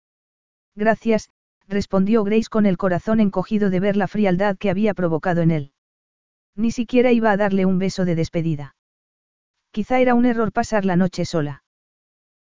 Gracias, 0.75 1.31
respondió 1.69 2.25
Grace 2.25 2.49
con 2.51 2.67
el 2.67 2.77
corazón 2.77 3.21
encogido 3.21 3.71
de 3.71 3.81
ver 3.81 3.97
la 3.97 4.09
frialdad 4.09 4.57
que 4.57 4.71
había 4.71 4.95
provocado 4.95 5.43
en 5.43 5.51
él. 5.51 5.73
Ni 6.57 6.71
siquiera 6.71 7.13
iba 7.13 7.31
a 7.31 7.37
darle 7.37 7.67
un 7.67 7.79
beso 7.79 8.05
de 8.05 8.15
despedida. 8.15 8.77
Quizá 9.73 9.99
era 10.01 10.15
un 10.15 10.25
error 10.25 10.53
pasar 10.53 10.85
la 10.85 10.97
noche 10.97 11.25
sola. 11.25 11.65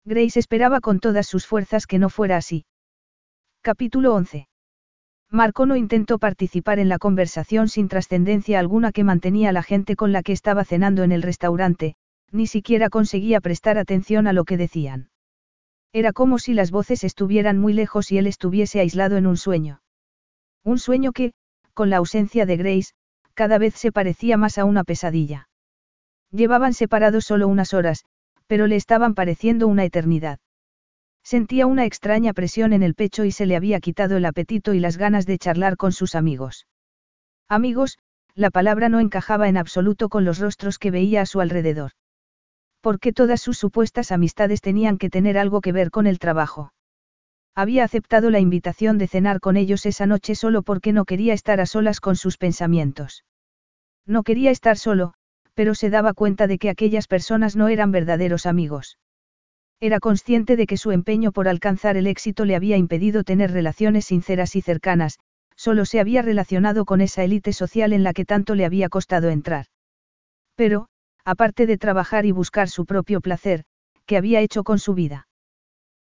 Grace 0.05 0.39
esperaba 0.39 0.81
con 0.81 1.01
todas 1.01 1.27
sus 1.27 1.47
fuerzas 1.47 1.86
que 1.86 1.99
no 1.99 2.11
fuera 2.11 2.36
así. 2.36 2.67
Capítulo 3.62 4.15
11. 4.15 4.49
Marco 5.31 5.67
no 5.67 5.75
intentó 5.75 6.19
participar 6.19 6.78
en 6.78 6.89
la 6.89 6.99
conversación 6.99 7.69
sin 7.69 7.89
trascendencia 7.89 8.61
alguna 8.61 8.93
que 8.93 9.03
mantenía 9.03 9.51
la 9.51 9.62
gente 9.62 9.97
con 9.97 10.12
la 10.12 10.23
que 10.23 10.33
estaba 10.33 10.65
cenando 10.65 11.03
en 11.03 11.11
el 11.11 11.23
restaurante, 11.23 11.97
ni 12.31 12.47
siquiera 12.47 12.91
conseguía 12.91 13.41
prestar 13.41 13.78
atención 13.78 14.27
a 14.27 14.33
lo 14.33 14.44
que 14.44 14.57
decían. 14.57 15.09
Era 15.94 16.12
como 16.12 16.40
si 16.40 16.55
las 16.55 16.73
voces 16.73 17.05
estuvieran 17.05 17.56
muy 17.60 17.73
lejos 17.73 18.10
y 18.10 18.18
él 18.18 18.26
estuviese 18.26 18.81
aislado 18.81 19.16
en 19.16 19.28
un 19.28 19.36
sueño. 19.36 19.81
Un 20.64 20.81
sueño 20.81 21.12
que, 21.12 21.34
con 21.73 21.89
la 21.89 21.98
ausencia 21.98 22.47
de 22.47 22.56
Grace, 22.56 22.94
cada 23.34 23.58
vez 23.58 23.74
se 23.74 23.92
parecía 23.92 24.36
más 24.36 24.58
a 24.58 24.64
una 24.64 24.82
pesadilla. 24.82 25.48
Llevaban 26.32 26.74
separados 26.74 27.24
solo 27.26 27.47
unas 27.47 27.74
horas, 27.74 28.05
pero 28.48 28.66
le 28.66 28.74
estaban 28.74 29.14
pareciendo 29.14 29.68
una 29.68 29.84
eternidad. 29.84 30.40
Sentía 31.23 31.68
una 31.68 31.84
extraña 31.84 32.32
presión 32.32 32.73
en 32.73 32.82
el 32.82 32.97
pecho 32.97 33.24
y 33.24 33.31
se 33.31 33.47
le 33.47 33.55
había 33.55 33.78
quitado 33.78 34.16
el 34.16 34.24
apetito 34.24 34.74
y 34.74 34.81
las 34.81 34.97
ganas 34.97 35.26
de 35.26 35.39
charlar 35.39 35.76
con 35.76 35.92
sus 35.92 36.16
amigos. 36.16 36.66
Amigos, 37.48 37.98
la 38.34 38.50
palabra 38.50 38.89
no 38.89 38.98
encajaba 38.98 39.48
en 39.48 39.56
absoluto 39.56 40.08
con 40.08 40.24
los 40.24 40.40
rostros 40.40 40.81
que 40.81 40.90
veía 40.90 41.20
a 41.20 41.26
su 41.26 41.40
alrededor. 41.40 41.92
Porque 42.85 43.15
todas 43.15 43.41
sus 43.41 43.57
supuestas 43.57 44.13
amistades 44.13 44.61
tenían 44.61 44.99
que 44.99 45.09
tener 45.09 45.39
algo 45.39 45.63
que 45.63 45.73
ver 45.73 45.91
con 45.91 46.07
el 46.07 46.19
trabajo. 46.19 46.75
Había 47.55 47.83
aceptado 47.83 48.29
la 48.29 48.41
invitación 48.41 48.99
de 48.99 49.09
cenar 49.09 49.41
con 49.41 49.57
ellos 49.57 49.87
esa 49.87 50.05
noche 50.05 50.35
solo 50.35 50.61
porque 50.61 50.93
no 50.93 51.07
quería 51.07 51.33
estar 51.33 51.63
a 51.63 51.67
solas 51.67 52.01
con 52.01 52.15
sus 52.15 52.37
pensamientos. 52.37 53.25
No 54.05 54.23
quería 54.23 54.51
estar 54.51 54.77
solo, 54.77 55.15
pero 55.55 55.75
se 55.75 55.89
daba 55.89 56.13
cuenta 56.13 56.47
de 56.47 56.59
que 56.59 56.69
aquellas 56.69 57.07
personas 57.07 57.57
no 57.57 57.69
eran 57.69 57.91
verdaderos 57.91 58.45
amigos. 58.45 58.99
Era 59.81 59.99
consciente 59.99 60.55
de 60.55 60.67
que 60.67 60.77
su 60.77 60.91
empeño 60.91 61.33
por 61.33 61.49
alcanzar 61.49 61.97
el 61.97 62.07
éxito 62.07 62.45
le 62.45 62.55
había 62.55 62.77
impedido 62.77 63.25
tener 63.25 63.51
relaciones 63.51 64.05
sinceras 64.05 64.57
y 64.57 64.61
cercanas, 64.61 65.19
solo 65.57 65.87
se 65.87 66.01
había 66.01 66.21
relacionado 66.21 66.85
con 66.85 67.01
esa 67.01 67.25
élite 67.25 67.55
social 67.55 67.95
en 67.95 68.03
la 68.03 68.13
que 68.13 68.27
tanto 68.27 68.55
le 68.55 68.67
había 68.67 68.91
costado 68.91 69.31
entrar. 69.31 69.69
Pero, 70.55 70.89
aparte 71.25 71.67
de 71.67 71.78
trabajar 71.78 72.27
y 72.27 72.33
buscar 72.33 72.69
su 72.69 72.86
propio 72.86 73.20
placer, 73.20 73.65
¿qué 74.07 74.17
había 74.17 74.41
hecho 74.41 74.65
con 74.65 74.78
su 74.78 74.94
vida? 74.94 75.28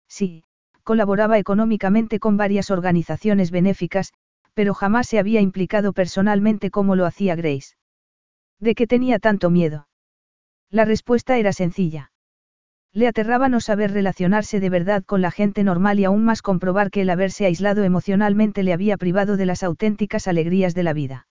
Sí, 0.08 0.44
colaboraba 0.82 1.38
económicamente 1.38 2.18
con 2.20 2.36
varias 2.36 2.70
organizaciones 2.70 3.50
benéficas, 3.50 4.12
pero 4.52 4.74
jamás 4.74 5.08
se 5.08 5.18
había 5.18 5.40
implicado 5.40 5.92
personalmente 5.92 6.70
como 6.70 6.94
lo 6.94 7.06
hacía 7.06 7.34
Grace. 7.34 7.74
¿De 8.60 8.74
qué 8.74 8.86
tenía 8.86 9.18
tanto 9.18 9.50
miedo? 9.50 9.88
La 10.70 10.84
respuesta 10.84 11.38
era 11.38 11.52
sencilla. 11.52 12.12
Le 12.92 13.08
aterraba 13.08 13.48
no 13.48 13.60
saber 13.60 13.92
relacionarse 13.92 14.60
de 14.60 14.70
verdad 14.70 15.02
con 15.04 15.20
la 15.20 15.32
gente 15.32 15.64
normal 15.64 15.98
y 15.98 16.04
aún 16.04 16.24
más 16.24 16.42
comprobar 16.42 16.90
que 16.90 17.00
el 17.00 17.10
haberse 17.10 17.44
aislado 17.44 17.82
emocionalmente 17.82 18.62
le 18.62 18.72
había 18.72 18.96
privado 18.96 19.36
de 19.36 19.46
las 19.46 19.64
auténticas 19.64 20.28
alegrías 20.28 20.74
de 20.74 20.82
la 20.84 20.92
vida. 20.92 21.26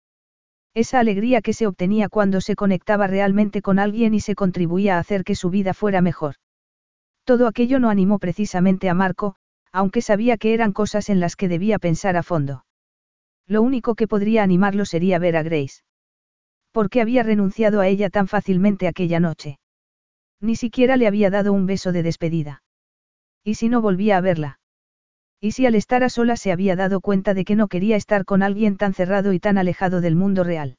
Esa 0.75 1.01
alegría 1.01 1.43
que 1.43 1.53
se 1.53 1.67
obtenía 1.67 2.09
cuando 2.09 2.41
se 2.41 2.55
conectaba 2.55 3.07
realmente 3.09 3.61
con 3.61 3.79
alguien 3.79 4.15
y 4.15 4.21
se 4.21 4.35
contribuía 4.35 4.97
a 4.97 5.01
hacer 5.01 5.25
que 5.25 5.35
su 5.35 5.51
vida 5.51 5.75
fuera 5.75 6.01
mejor. 6.01 6.37
Todo 7.25 7.49
aquello 7.49 7.81
no 7.81 7.91
animó 7.91 8.19
precisamente 8.19 8.89
a 8.89 8.95
Marco, 8.95 9.35
aunque 9.73 10.01
sabía 10.01 10.37
que 10.37 10.55
eran 10.55 10.73
cosas 10.73 11.09
en 11.09 11.21
las 11.21 11.37
que 11.37 11.49
debía 11.49 11.79
pensar 11.79 12.17
a 12.17 12.23
fondo. 12.23 12.65
Lo 13.47 13.63
único 13.63 13.97
que 13.97 14.07
podría 14.07 14.45
animarlo 14.45 14.85
sería 14.85 15.19
ver 15.19 15.37
a 15.37 15.43
Grace. 15.43 15.83
¿Por 16.73 16.89
qué 16.89 17.01
había 17.01 17.25
renunciado 17.25 17.81
a 17.81 17.89
ella 17.89 18.09
tan 18.11 18.29
fácilmente 18.29 18.87
aquella 18.87 19.19
noche? 19.19 19.59
Ni 20.41 20.55
siquiera 20.55 20.97
le 20.97 21.09
había 21.09 21.31
dado 21.31 21.53
un 21.53 21.67
beso 21.67 21.91
de 21.91 22.05
despedida. 22.05 22.63
¿Y 23.43 23.55
si 23.55 23.69
no 23.69 23.81
volvía 23.81 24.19
a 24.19 24.21
verla? 24.21 24.60
¿Y 25.41 25.53
si 25.53 25.65
al 25.65 25.75
estar 25.75 26.05
a 26.05 26.11
solas 26.11 26.41
se 26.41 26.53
había 26.53 26.77
dado 26.77 27.01
cuenta 27.01 27.33
de 27.33 27.45
que 27.45 27.57
no 27.57 27.69
quería 27.69 27.97
estar 27.97 28.27
con 28.27 28.43
alguien 28.43 28.77
tan 28.77 28.93
cerrado 28.93 29.33
y 29.33 29.41
tan 29.41 29.57
alejado 29.57 30.03
del 30.03 30.15
mundo 30.15 30.45
real? 30.45 30.77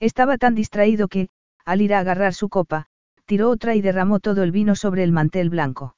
Estaba 0.00 0.36
tan 0.36 0.54
distraído 0.54 1.06
que, 1.06 1.28
al 1.64 1.80
ir 1.80 1.94
a 1.94 2.00
agarrar 2.00 2.34
su 2.34 2.48
copa, 2.48 2.86
tiró 3.24 3.50
otra 3.50 3.76
y 3.76 3.80
derramó 3.80 4.18
todo 4.18 4.42
el 4.42 4.50
vino 4.50 4.74
sobre 4.74 5.04
el 5.04 5.12
mantel 5.12 5.48
blanco. 5.48 5.96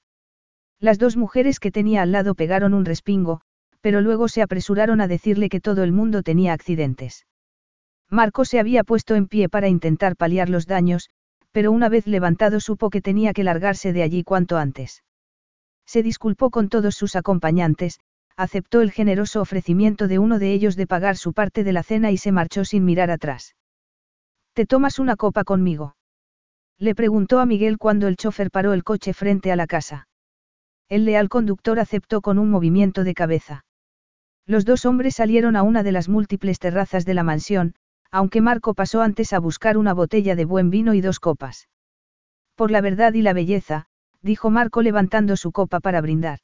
Las 0.78 0.99
dos 0.99 1.17
mujeres 1.17 1.59
que 1.59 1.70
tenía 1.70 2.02
al 2.02 2.12
lado 2.12 2.34
pegaron 2.34 2.75
un 2.75 2.84
respingo, 2.84 3.41
pero 3.81 4.00
luego 4.00 4.28
se 4.28 4.42
apresuraron 4.42 5.00
a 5.00 5.09
decirle 5.09 5.49
que 5.49 5.60
todo 5.60 5.83
el 5.83 5.92
mundo 5.92 6.23
tenía 6.23 6.52
accidentes. 6.52 7.26
Marco 8.10 8.44
se 8.44 8.59
había 8.59 8.84
puesto 8.84 9.15
en 9.15 9.26
pie 9.26 9.49
para 9.49 9.68
intentar 9.68 10.17
paliar 10.17 10.49
los 10.50 10.67
daños, 10.67 11.09
pero 11.52 11.73
una 11.73 11.89
vez 11.89 12.07
levantado 12.07 12.60
supo 12.60 12.91
que 12.91 13.00
tenía 13.00 13.33
que 13.33 13.44
largarse 13.44 13.92
de 13.92 14.02
allí 14.02 14.25
cuanto 14.25 14.59
antes. 14.59 15.02
Se 15.91 16.05
disculpó 16.05 16.51
con 16.51 16.69
todos 16.69 16.94
sus 16.94 17.17
acompañantes, 17.17 17.99
aceptó 18.36 18.81
el 18.81 18.93
generoso 18.93 19.41
ofrecimiento 19.41 20.07
de 20.07 20.20
uno 20.20 20.39
de 20.39 20.52
ellos 20.52 20.77
de 20.77 20.86
pagar 20.86 21.17
su 21.17 21.33
parte 21.33 21.65
de 21.65 21.73
la 21.73 21.83
cena 21.83 22.12
y 22.12 22.17
se 22.17 22.31
marchó 22.31 22.65
sin 22.65 22.85
mirar 22.85 23.10
atrás. 23.10 23.57
¿Te 24.52 24.67
tomas 24.67 25.01
una 25.01 25.17
copa 25.17 25.43
conmigo? 25.43 25.97
Le 26.78 26.94
preguntó 26.94 27.41
a 27.41 27.44
Miguel 27.44 27.77
cuando 27.77 28.07
el 28.07 28.17
chofer 28.17 28.52
paró 28.52 28.73
el 28.73 28.85
coche 28.85 29.12
frente 29.12 29.51
a 29.51 29.57
la 29.57 29.67
casa. 29.67 30.07
El 30.89 31.07
leal 31.07 31.28
conductor 31.28 31.81
aceptó 31.81 32.20
con 32.20 32.39
un 32.39 32.51
movimiento 32.51 33.02
de 33.02 33.15
cabeza. 33.15 33.65
Los 34.47 34.65
dos 34.65 34.86
hombres 34.86 35.17
salieron 35.17 35.57
a 35.57 35.65
una 35.65 35.83
de 35.83 35.91
las 35.91 36.09
múltiples 36.09 36.60
terrazas 36.60 37.05
de 37.05 37.15
la 37.15 37.25
mansión, 37.25 37.75
aunque 38.12 38.41
Marco 38.41 38.75
pasó 38.75 39.02
antes 39.02 39.33
a 39.33 39.41
buscar 39.41 39.77
una 39.77 39.93
botella 39.93 40.36
de 40.36 40.44
buen 40.44 40.70
vino 40.70 40.94
y 40.94 41.01
dos 41.01 41.19
copas. 41.19 41.69
Por 42.55 42.70
la 42.70 42.81
verdad 42.81 43.12
y 43.15 43.23
la 43.23 43.33
belleza, 43.33 43.89
dijo 44.23 44.50
Marco 44.50 44.82
levantando 44.82 45.36
su 45.36 45.52
copa 45.52 45.81
para 45.81 46.00
brindar. 46.00 46.40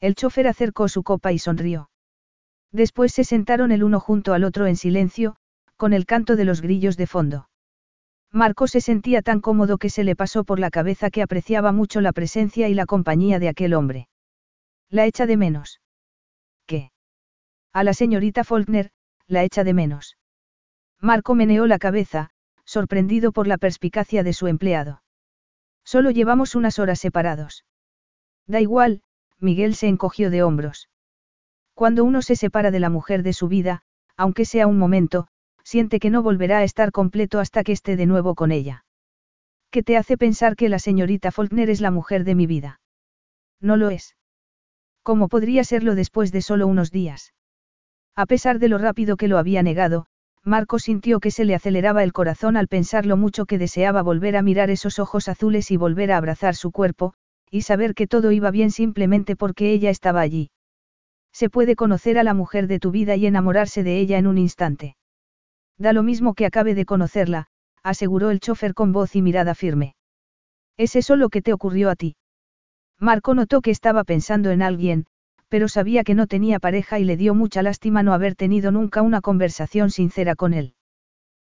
El 0.00 0.14
chofer 0.14 0.48
acercó 0.48 0.88
su 0.88 1.02
copa 1.02 1.32
y 1.32 1.38
sonrió. 1.38 1.90
Después 2.72 3.12
se 3.12 3.24
sentaron 3.24 3.72
el 3.72 3.84
uno 3.84 4.00
junto 4.00 4.34
al 4.34 4.44
otro 4.44 4.66
en 4.66 4.76
silencio, 4.76 5.36
con 5.76 5.92
el 5.92 6.06
canto 6.06 6.36
de 6.36 6.44
los 6.44 6.60
grillos 6.60 6.96
de 6.96 7.06
fondo. 7.06 7.48
Marco 8.32 8.66
se 8.66 8.80
sentía 8.80 9.22
tan 9.22 9.40
cómodo 9.40 9.78
que 9.78 9.88
se 9.88 10.04
le 10.04 10.16
pasó 10.16 10.44
por 10.44 10.58
la 10.58 10.70
cabeza 10.70 11.10
que 11.10 11.22
apreciaba 11.22 11.72
mucho 11.72 12.00
la 12.00 12.12
presencia 12.12 12.68
y 12.68 12.74
la 12.74 12.86
compañía 12.86 13.38
de 13.38 13.48
aquel 13.48 13.72
hombre. 13.74 14.08
La 14.90 15.06
echa 15.06 15.26
de 15.26 15.36
menos. 15.36 15.80
¿Qué? 16.66 16.90
A 17.72 17.84
la 17.84 17.94
señorita 17.94 18.44
Faulkner, 18.44 18.90
la 19.26 19.42
echa 19.44 19.64
de 19.64 19.74
menos. 19.74 20.16
Marco 21.00 21.34
meneó 21.34 21.66
la 21.66 21.78
cabeza, 21.78 22.30
sorprendido 22.64 23.32
por 23.32 23.46
la 23.46 23.58
perspicacia 23.58 24.22
de 24.22 24.32
su 24.32 24.48
empleado. 24.48 25.02
Solo 25.86 26.10
llevamos 26.10 26.56
unas 26.56 26.80
horas 26.80 26.98
separados. 26.98 27.64
Da 28.48 28.60
igual, 28.60 29.02
Miguel 29.38 29.76
se 29.76 29.86
encogió 29.86 30.30
de 30.30 30.42
hombros. 30.42 30.88
Cuando 31.74 32.04
uno 32.04 32.22
se 32.22 32.34
separa 32.34 32.72
de 32.72 32.80
la 32.80 32.90
mujer 32.90 33.22
de 33.22 33.32
su 33.32 33.46
vida, 33.46 33.82
aunque 34.16 34.44
sea 34.44 34.66
un 34.66 34.78
momento, 34.78 35.28
siente 35.62 36.00
que 36.00 36.10
no 36.10 36.24
volverá 36.24 36.58
a 36.58 36.64
estar 36.64 36.90
completo 36.90 37.38
hasta 37.38 37.62
que 37.62 37.70
esté 37.72 37.96
de 37.96 38.06
nuevo 38.06 38.34
con 38.34 38.50
ella. 38.50 38.84
¿Qué 39.70 39.84
te 39.84 39.96
hace 39.96 40.18
pensar 40.18 40.56
que 40.56 40.68
la 40.68 40.80
señorita 40.80 41.30
Faulkner 41.30 41.70
es 41.70 41.80
la 41.80 41.92
mujer 41.92 42.24
de 42.24 42.34
mi 42.34 42.46
vida? 42.46 42.80
No 43.60 43.76
lo 43.76 43.90
es. 43.90 44.16
¿Cómo 45.04 45.28
podría 45.28 45.62
serlo 45.62 45.94
después 45.94 46.32
de 46.32 46.42
solo 46.42 46.66
unos 46.66 46.90
días? 46.90 47.32
A 48.16 48.26
pesar 48.26 48.58
de 48.58 48.68
lo 48.68 48.78
rápido 48.78 49.16
que 49.16 49.28
lo 49.28 49.38
había 49.38 49.62
negado, 49.62 50.06
Marco 50.46 50.78
sintió 50.78 51.18
que 51.18 51.32
se 51.32 51.44
le 51.44 51.56
aceleraba 51.56 52.04
el 52.04 52.12
corazón 52.12 52.56
al 52.56 52.68
pensar 52.68 53.04
lo 53.04 53.16
mucho 53.16 53.46
que 53.46 53.58
deseaba 53.58 54.00
volver 54.02 54.36
a 54.36 54.42
mirar 54.42 54.70
esos 54.70 55.00
ojos 55.00 55.28
azules 55.28 55.72
y 55.72 55.76
volver 55.76 56.12
a 56.12 56.18
abrazar 56.18 56.54
su 56.54 56.70
cuerpo, 56.70 57.14
y 57.50 57.62
saber 57.62 57.94
que 57.94 58.06
todo 58.06 58.30
iba 58.30 58.52
bien 58.52 58.70
simplemente 58.70 59.34
porque 59.34 59.72
ella 59.72 59.90
estaba 59.90 60.20
allí. 60.20 60.50
Se 61.32 61.50
puede 61.50 61.74
conocer 61.74 62.16
a 62.16 62.22
la 62.22 62.32
mujer 62.32 62.68
de 62.68 62.78
tu 62.78 62.92
vida 62.92 63.16
y 63.16 63.26
enamorarse 63.26 63.82
de 63.82 63.98
ella 63.98 64.18
en 64.18 64.28
un 64.28 64.38
instante. 64.38 64.96
Da 65.78 65.92
lo 65.92 66.04
mismo 66.04 66.34
que 66.34 66.46
acabe 66.46 66.76
de 66.76 66.84
conocerla, 66.84 67.48
aseguró 67.82 68.30
el 68.30 68.38
chofer 68.38 68.72
con 68.72 68.92
voz 68.92 69.16
y 69.16 69.22
mirada 69.22 69.56
firme. 69.56 69.96
¿Es 70.76 70.94
eso 70.94 71.16
lo 71.16 71.28
que 71.28 71.42
te 71.42 71.52
ocurrió 71.52 71.90
a 71.90 71.96
ti? 71.96 72.14
Marco 73.00 73.34
notó 73.34 73.62
que 73.62 73.72
estaba 73.72 74.04
pensando 74.04 74.52
en 74.52 74.62
alguien, 74.62 75.06
pero 75.48 75.68
sabía 75.68 76.04
que 76.04 76.14
no 76.14 76.26
tenía 76.26 76.58
pareja 76.58 76.98
y 76.98 77.04
le 77.04 77.16
dio 77.16 77.34
mucha 77.34 77.62
lástima 77.62 78.02
no 78.02 78.12
haber 78.12 78.34
tenido 78.34 78.72
nunca 78.72 79.02
una 79.02 79.20
conversación 79.20 79.90
sincera 79.90 80.34
con 80.34 80.54
él. 80.54 80.74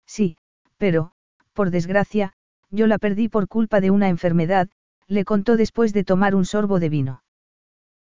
Sí, 0.06 0.36
pero, 0.78 1.12
por 1.52 1.70
desgracia, 1.70 2.34
yo 2.70 2.86
la 2.86 2.98
perdí 2.98 3.28
por 3.28 3.48
culpa 3.48 3.81
de 3.81 3.90
una 3.90 4.08
enfermedad, 4.08 4.68
le 5.06 5.24
contó 5.24 5.56
después 5.56 5.92
de 5.92 6.05
tomar 6.05 6.34
un 6.34 6.44
sorbo 6.44 6.81
de 6.81 6.89
vino. 6.89 7.23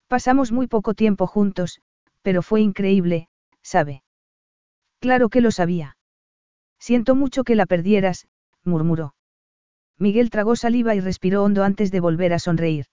Pasamos 0.09 0.53
muy 0.53 0.67
poco 0.67 0.95
tiempo 0.95 1.27
juntos, 1.27 1.81
pero 2.23 2.43
fue 2.43 2.61
increíble, 2.61 3.29
¿sabe? 3.63 4.03
Claro 5.01 5.29
que 5.29 5.41
lo 5.41 5.51
sabía. 5.51 5.97
Siento 6.79 7.15
mucho 7.15 7.45
que 7.45 7.57
la 7.57 7.67
perdieras, 7.67 8.29
murmuró. 8.65 9.15
Miguel 9.99 10.31
tragó 10.31 10.57
saliva 10.57 10.95
y 10.95 11.01
respiró 11.01 11.45
hondo 11.45 11.65
antes 11.65 11.91
de 11.91 12.01
volver 12.01 12.33
a 12.33 12.39
sonreír. 12.39 12.87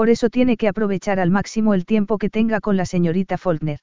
Por 0.00 0.08
eso 0.08 0.30
tiene 0.30 0.56
que 0.56 0.66
aprovechar 0.66 1.20
al 1.20 1.28
máximo 1.30 1.74
el 1.74 1.84
tiempo 1.84 2.16
que 2.16 2.30
tenga 2.30 2.60
con 2.60 2.78
la 2.78 2.86
señorita 2.86 3.36
Faulkner. 3.36 3.80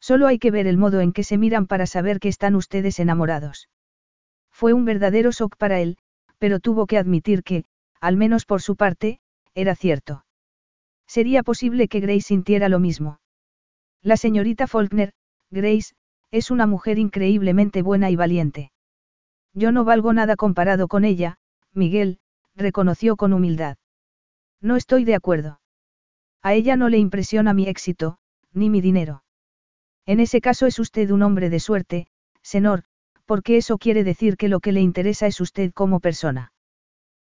Solo 0.00 0.28
hay 0.28 0.38
que 0.38 0.50
ver 0.50 0.66
el 0.66 0.78
modo 0.78 1.02
en 1.02 1.12
que 1.12 1.24
se 1.24 1.36
miran 1.36 1.66
para 1.66 1.84
saber 1.84 2.20
que 2.20 2.28
están 2.28 2.54
ustedes 2.54 3.00
enamorados. 3.00 3.68
Fue 4.50 4.72
un 4.72 4.86
verdadero 4.86 5.32
shock 5.32 5.58
para 5.58 5.78
él, 5.78 5.98
pero 6.38 6.58
tuvo 6.58 6.86
que 6.86 6.96
admitir 6.96 7.42
que, 7.42 7.66
al 8.00 8.16
menos 8.16 8.46
por 8.46 8.62
su 8.62 8.76
parte, 8.76 9.20
era 9.54 9.74
cierto. 9.74 10.24
Sería 11.06 11.42
posible 11.42 11.86
que 11.88 12.00
Grace 12.00 12.22
sintiera 12.22 12.70
lo 12.70 12.78
mismo. 12.78 13.20
La 14.00 14.16
señorita 14.16 14.66
Faulkner, 14.66 15.12
Grace, 15.50 15.94
es 16.30 16.50
una 16.50 16.66
mujer 16.66 16.98
increíblemente 16.98 17.82
buena 17.82 18.08
y 18.08 18.16
valiente. 18.16 18.72
Yo 19.52 19.70
no 19.70 19.84
valgo 19.84 20.14
nada 20.14 20.34
comparado 20.34 20.88
con 20.88 21.04
ella, 21.04 21.36
Miguel, 21.74 22.20
reconoció 22.54 23.16
con 23.16 23.34
humildad. 23.34 23.76
No 24.60 24.76
estoy 24.76 25.04
de 25.04 25.14
acuerdo. 25.14 25.60
A 26.42 26.54
ella 26.54 26.76
no 26.76 26.88
le 26.88 26.98
impresiona 26.98 27.54
mi 27.54 27.68
éxito, 27.68 28.18
ni 28.52 28.70
mi 28.70 28.80
dinero. 28.80 29.22
En 30.06 30.20
ese 30.20 30.40
caso 30.40 30.66
es 30.66 30.78
usted 30.78 31.10
un 31.10 31.22
hombre 31.22 31.50
de 31.50 31.60
suerte, 31.60 32.06
senor, 32.42 32.84
porque 33.24 33.56
eso 33.56 33.78
quiere 33.78 34.04
decir 34.04 34.36
que 34.36 34.48
lo 34.48 34.60
que 34.60 34.72
le 34.72 34.80
interesa 34.80 35.26
es 35.26 35.40
usted 35.40 35.72
como 35.72 36.00
persona. 36.00 36.52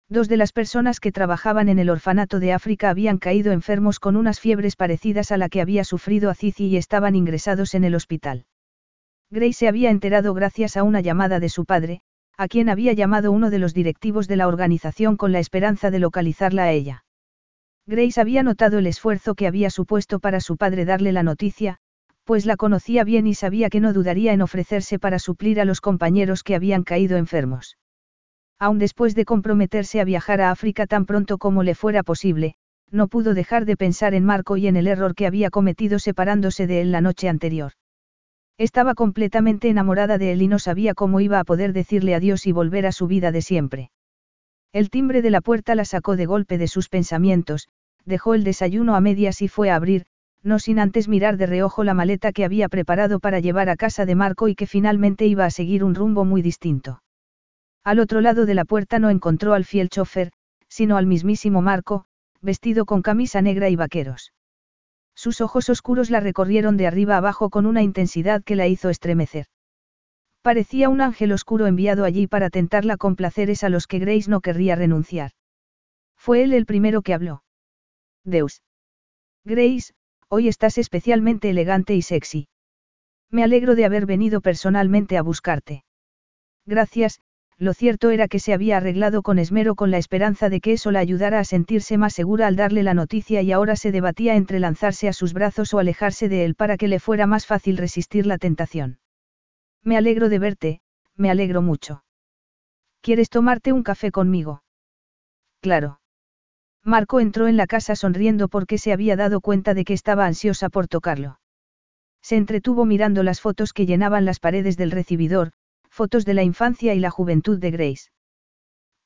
Dos 0.09 0.27
de 0.27 0.35
las 0.35 0.51
personas 0.51 0.99
que 0.99 1.11
trabajaban 1.11 1.69
en 1.69 1.79
el 1.79 1.89
orfanato 1.89 2.39
de 2.39 2.51
África 2.51 2.89
habían 2.89 3.17
caído 3.17 3.53
enfermos 3.53 3.99
con 3.99 4.17
unas 4.17 4.39
fiebres 4.39 4.75
parecidas 4.75 5.31
a 5.31 5.37
la 5.37 5.47
que 5.47 5.61
había 5.61 5.85
sufrido 5.85 6.29
Azizi 6.29 6.65
y 6.65 6.75
estaban 6.75 7.15
ingresados 7.15 7.75
en 7.75 7.85
el 7.85 7.95
hospital. 7.95 8.45
Grace 9.29 9.53
se 9.53 9.67
había 9.69 9.89
enterado 9.89 10.33
gracias 10.33 10.75
a 10.75 10.83
una 10.83 10.99
llamada 10.99 11.39
de 11.39 11.47
su 11.47 11.63
padre, 11.63 12.01
a 12.35 12.49
quien 12.49 12.67
había 12.67 12.91
llamado 12.91 13.31
uno 13.31 13.49
de 13.49 13.59
los 13.59 13.73
directivos 13.73 14.27
de 14.27 14.35
la 14.35 14.47
organización 14.47 15.15
con 15.15 15.31
la 15.31 15.39
esperanza 15.39 15.91
de 15.91 15.99
localizarla 15.99 16.63
a 16.63 16.71
ella. 16.71 17.05
Grace 17.87 18.21
había 18.21 18.43
notado 18.43 18.79
el 18.79 18.87
esfuerzo 18.87 19.35
que 19.35 19.47
había 19.47 19.69
supuesto 19.69 20.19
para 20.19 20.39
su 20.39 20.57
padre 20.57 20.85
darle 20.85 21.11
la 21.11 21.23
noticia, 21.23 21.77
pues 22.23 22.45
la 22.45 22.55
conocía 22.55 23.03
bien 23.03 23.27
y 23.27 23.33
sabía 23.33 23.69
que 23.69 23.79
no 23.79 23.93
dudaría 23.93 24.33
en 24.33 24.41
ofrecerse 24.41 24.99
para 24.99 25.19
suplir 25.19 25.59
a 25.59 25.65
los 25.65 25.81
compañeros 25.81 26.43
que 26.43 26.55
habían 26.55 26.83
caído 26.83 27.17
enfermos. 27.17 27.77
Aun 28.59 28.77
después 28.77 29.15
de 29.15 29.25
comprometerse 29.25 29.99
a 29.99 30.03
viajar 30.03 30.39
a 30.41 30.51
África 30.51 30.85
tan 30.85 31.05
pronto 31.05 31.39
como 31.39 31.63
le 31.63 31.73
fuera 31.73 32.03
posible, 32.03 32.55
no 32.91 33.07
pudo 33.07 33.33
dejar 33.33 33.65
de 33.65 33.77
pensar 33.77 34.13
en 34.13 34.25
Marco 34.25 34.57
y 34.57 34.67
en 34.67 34.75
el 34.75 34.87
error 34.87 35.15
que 35.15 35.25
había 35.25 35.49
cometido 35.49 35.97
separándose 35.97 36.67
de 36.67 36.81
él 36.81 36.91
la 36.91 37.01
noche 37.01 37.27
anterior. 37.27 37.71
Estaba 38.57 38.93
completamente 38.93 39.69
enamorada 39.69 40.19
de 40.19 40.33
él 40.33 40.41
y 40.43 40.47
no 40.47 40.59
sabía 40.59 40.93
cómo 40.93 41.19
iba 41.21 41.39
a 41.39 41.43
poder 41.43 41.73
decirle 41.73 42.13
adiós 42.13 42.45
y 42.45 42.51
volver 42.51 42.85
a 42.85 42.91
su 42.91 43.07
vida 43.07 43.31
de 43.31 43.41
siempre. 43.41 43.91
El 44.73 44.89
timbre 44.89 45.21
de 45.21 45.31
la 45.31 45.41
puerta 45.41 45.75
la 45.75 45.83
sacó 45.83 46.15
de 46.15 46.25
golpe 46.25 46.57
de 46.57 46.67
sus 46.67 46.87
pensamientos, 46.87 47.67
dejó 48.05 48.33
el 48.33 48.43
desayuno 48.45 48.95
a 48.95 49.01
medias 49.01 49.41
y 49.41 49.49
fue 49.49 49.69
a 49.69 49.75
abrir, 49.75 50.05
no 50.43 50.59
sin 50.59 50.79
antes 50.79 51.07
mirar 51.07 51.37
de 51.37 51.45
reojo 51.45 51.83
la 51.83 51.93
maleta 51.93 52.31
que 52.31 52.45
había 52.45 52.69
preparado 52.69 53.19
para 53.19 53.39
llevar 53.39 53.69
a 53.69 53.75
casa 53.75 54.05
de 54.05 54.15
Marco 54.15 54.47
y 54.47 54.55
que 54.55 54.67
finalmente 54.67 55.27
iba 55.27 55.45
a 55.45 55.51
seguir 55.51 55.83
un 55.83 55.93
rumbo 55.93 56.25
muy 56.25 56.41
distinto. 56.41 57.03
Al 57.83 57.99
otro 57.99 58.21
lado 58.21 58.45
de 58.45 58.53
la 58.53 58.65
puerta 58.65 58.97
no 58.97 59.09
encontró 59.09 59.53
al 59.53 59.65
fiel 59.65 59.89
chofer, 59.89 60.31
sino 60.67 60.97
al 60.97 61.05
mismísimo 61.05 61.61
Marco, 61.61 62.05
vestido 62.41 62.85
con 62.85 63.01
camisa 63.01 63.41
negra 63.41 63.69
y 63.69 63.75
vaqueros. 63.75 64.31
Sus 65.15 65.41
ojos 65.41 65.69
oscuros 65.69 66.09
la 66.09 66.21
recorrieron 66.21 66.77
de 66.77 66.87
arriba 66.87 67.17
abajo 67.17 67.49
con 67.49 67.65
una 67.65 67.83
intensidad 67.83 68.41
que 68.43 68.55
la 68.55 68.67
hizo 68.67 68.89
estremecer. 68.89 69.47
Parecía 70.41 70.89
un 70.89 71.01
ángel 71.01 71.31
oscuro 71.33 71.67
enviado 71.67 72.03
allí 72.03 72.25
para 72.25 72.49
tentarla 72.49 72.97
con 72.97 73.15
placeres 73.15 73.63
a 73.63 73.69
los 73.69 73.85
que 73.85 73.99
Grace 73.99 74.29
no 74.29 74.41
querría 74.41 74.75
renunciar. 74.75 75.31
Fue 76.17 76.43
él 76.43 76.53
el 76.53 76.65
primero 76.65 77.03
que 77.03 77.13
habló. 77.13 77.43
Deus. 78.23 78.63
Grace, 79.45 79.93
hoy 80.29 80.47
estás 80.47 80.77
especialmente 80.77 81.49
elegante 81.49 81.95
y 81.95 82.01
sexy. 82.01 82.47
Me 83.29 83.43
alegro 83.43 83.75
de 83.75 83.85
haber 83.85 84.05
venido 84.05 84.41
personalmente 84.41 85.17
a 85.17 85.21
buscarte. 85.21 85.83
Gracias, 86.65 87.19
lo 87.57 87.73
cierto 87.75 88.09
era 88.09 88.27
que 88.27 88.39
se 88.39 88.53
había 88.53 88.77
arreglado 88.77 89.21
con 89.21 89.37
esmero 89.37 89.75
con 89.75 89.91
la 89.91 89.99
esperanza 89.99 90.49
de 90.49 90.61
que 90.61 90.73
eso 90.73 90.89
la 90.89 90.99
ayudara 90.99 91.39
a 91.39 91.43
sentirse 91.43 91.97
más 91.97 92.13
segura 92.13 92.47
al 92.47 92.55
darle 92.55 92.81
la 92.81 92.95
noticia 92.95 93.43
y 93.43 93.51
ahora 93.51 93.75
se 93.75 93.91
debatía 93.91 94.35
entre 94.35 94.59
lanzarse 94.59 95.07
a 95.07 95.13
sus 95.13 95.33
brazos 95.33 95.73
o 95.75 95.79
alejarse 95.79 96.29
de 96.29 96.45
él 96.45 96.55
para 96.55 96.77
que 96.77 96.87
le 96.87 96.99
fuera 96.99 97.27
más 97.27 97.45
fácil 97.45 97.77
resistir 97.77 98.25
la 98.25 98.39
tentación. 98.39 99.00
Me 99.83 99.97
alegro 99.97 100.29
de 100.29 100.39
verte, 100.39 100.81
me 101.15 101.29
alegro 101.31 101.61
mucho. 101.61 102.03
¿Quieres 103.01 103.29
tomarte 103.29 103.73
un 103.73 103.83
café 103.83 104.11
conmigo? 104.11 104.63
Claro. 105.59 105.99
Marco 106.83 107.19
entró 107.19 107.47
en 107.47 107.57
la 107.57 107.67
casa 107.67 107.95
sonriendo 107.95 108.47
porque 108.47 108.77
se 108.77 108.91
había 108.91 109.15
dado 109.15 109.41
cuenta 109.41 109.73
de 109.73 109.83
que 109.83 109.93
estaba 109.93 110.25
ansiosa 110.25 110.69
por 110.69 110.87
tocarlo. 110.87 111.39
Se 112.21 112.37
entretuvo 112.37 112.85
mirando 112.85 113.23
las 113.23 113.41
fotos 113.41 113.73
que 113.73 113.85
llenaban 113.85 114.25
las 114.25 114.39
paredes 114.39 114.77
del 114.77 114.91
recibidor, 114.91 115.51
fotos 115.89 116.25
de 116.25 116.33
la 116.35 116.43
infancia 116.43 116.93
y 116.93 116.99
la 116.99 117.09
juventud 117.09 117.59
de 117.59 117.71
Grace. 117.71 118.11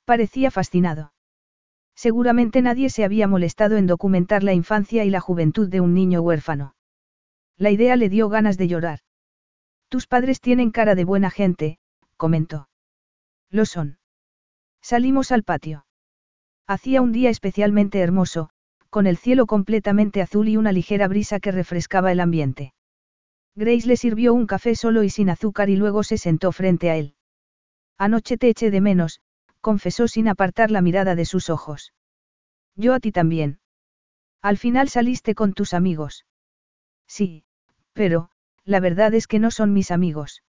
Parecía 0.06 0.52
fascinado. 0.52 1.14
Seguramente 1.96 2.62
nadie 2.62 2.90
se 2.90 3.06
había 3.06 3.28
molestado 3.28 3.78
en 3.78 3.88
documentar 3.88 4.44
la 4.44 4.54
infancia 4.54 5.06
y 5.06 5.10
la 5.10 5.22
juventud 5.22 5.70
de 5.70 5.80
un 5.80 5.94
niño 5.94 6.22
huérfano. 6.22 6.76
La 7.58 7.72
idea 7.72 7.96
le 7.96 8.10
dio 8.10 8.28
ganas 8.28 8.58
de 8.58 8.68
llorar. 8.68 9.00
Tus 9.90 10.08
padres 10.08 10.42
tienen 10.42 10.72
cara 10.72 10.96
de 10.96 11.06
buena 11.06 11.30
gente, 11.30 11.80
comentó. 12.18 12.70
Lo 13.50 13.66
son. 13.66 14.00
Salimos 14.82 15.32
al 15.32 15.44
patio. 15.44 15.86
Hacía 16.68 17.02
un 17.02 17.12
día 17.12 17.30
especialmente 17.30 18.00
hermoso, 18.00 18.50
con 18.90 19.08
el 19.08 19.18
cielo 19.18 19.46
completamente 19.46 20.22
azul 20.22 20.48
y 20.48 20.58
una 20.58 20.72
ligera 20.72 21.08
brisa 21.08 21.40
que 21.40 21.52
refrescaba 21.52 22.12
el 22.12 22.20
ambiente. 22.20 22.74
Grace 23.56 23.88
le 23.88 23.98
sirvió 23.98 24.34
un 24.34 24.48
café 24.48 24.76
solo 24.76 25.04
y 25.04 25.10
sin 25.10 25.30
azúcar 25.30 25.70
y 25.70 25.76
luego 25.76 26.04
se 26.04 26.18
sentó 26.18 26.52
frente 26.52 26.90
a 26.90 26.98
él. 26.98 27.16
Anoche 27.98 28.38
te 28.38 28.50
eché 28.50 28.72
de 28.72 28.82
menos, 28.82 29.22
confesó 29.62 30.08
sin 30.08 30.28
apartar 30.28 30.72
la 30.72 30.82
mirada 30.82 31.16
de 31.16 31.26
sus 31.26 31.50
ojos. 31.50 31.94
Yo 32.76 32.94
a 32.94 33.00
ti 33.00 33.12
también. 33.12 33.60
Al 34.42 34.58
final 34.58 34.90
saliste 34.90 35.34
con 35.36 35.54
tus 35.54 35.74
amigos. 35.74 36.26
Sí, 37.08 37.46
pero, 37.94 38.30
la 38.66 38.80
verdad 38.80 39.14
es 39.14 39.28
que 39.28 39.40
no 39.40 39.52
son 39.52 39.74
mis 39.74 39.92
amigos. 39.92 40.44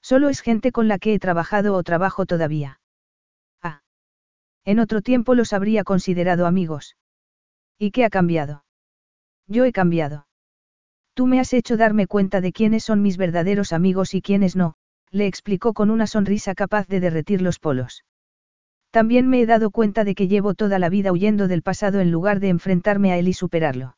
Solo 0.00 0.28
es 0.28 0.40
gente 0.40 0.72
con 0.72 0.88
la 0.88 0.98
que 0.98 1.14
he 1.14 1.18
trabajado 1.18 1.74
o 1.74 1.82
trabajo 1.82 2.24
todavía. 2.26 2.80
Ah. 3.62 3.82
En 4.64 4.78
otro 4.78 5.02
tiempo 5.02 5.34
los 5.34 5.52
habría 5.52 5.84
considerado 5.84 6.46
amigos. 6.46 6.96
¿Y 7.78 7.90
qué 7.90 8.04
ha 8.04 8.10
cambiado? 8.10 8.64
Yo 9.46 9.64
he 9.64 9.72
cambiado. 9.72 10.26
Tú 11.14 11.26
me 11.26 11.40
has 11.40 11.52
hecho 11.52 11.76
darme 11.76 12.06
cuenta 12.06 12.40
de 12.40 12.52
quiénes 12.52 12.84
son 12.84 13.02
mis 13.02 13.16
verdaderos 13.16 13.72
amigos 13.72 14.14
y 14.14 14.22
quiénes 14.22 14.56
no, 14.56 14.76
le 15.10 15.26
explicó 15.26 15.74
con 15.74 15.90
una 15.90 16.06
sonrisa 16.06 16.54
capaz 16.54 16.86
de 16.88 17.00
derretir 17.00 17.42
los 17.42 17.58
polos. 17.58 18.04
También 18.90 19.28
me 19.28 19.40
he 19.40 19.46
dado 19.46 19.70
cuenta 19.70 20.04
de 20.04 20.14
que 20.14 20.28
llevo 20.28 20.54
toda 20.54 20.78
la 20.78 20.88
vida 20.88 21.12
huyendo 21.12 21.48
del 21.48 21.62
pasado 21.62 22.00
en 22.00 22.10
lugar 22.10 22.40
de 22.40 22.48
enfrentarme 22.48 23.12
a 23.12 23.18
él 23.18 23.28
y 23.28 23.34
superarlo. 23.34 23.96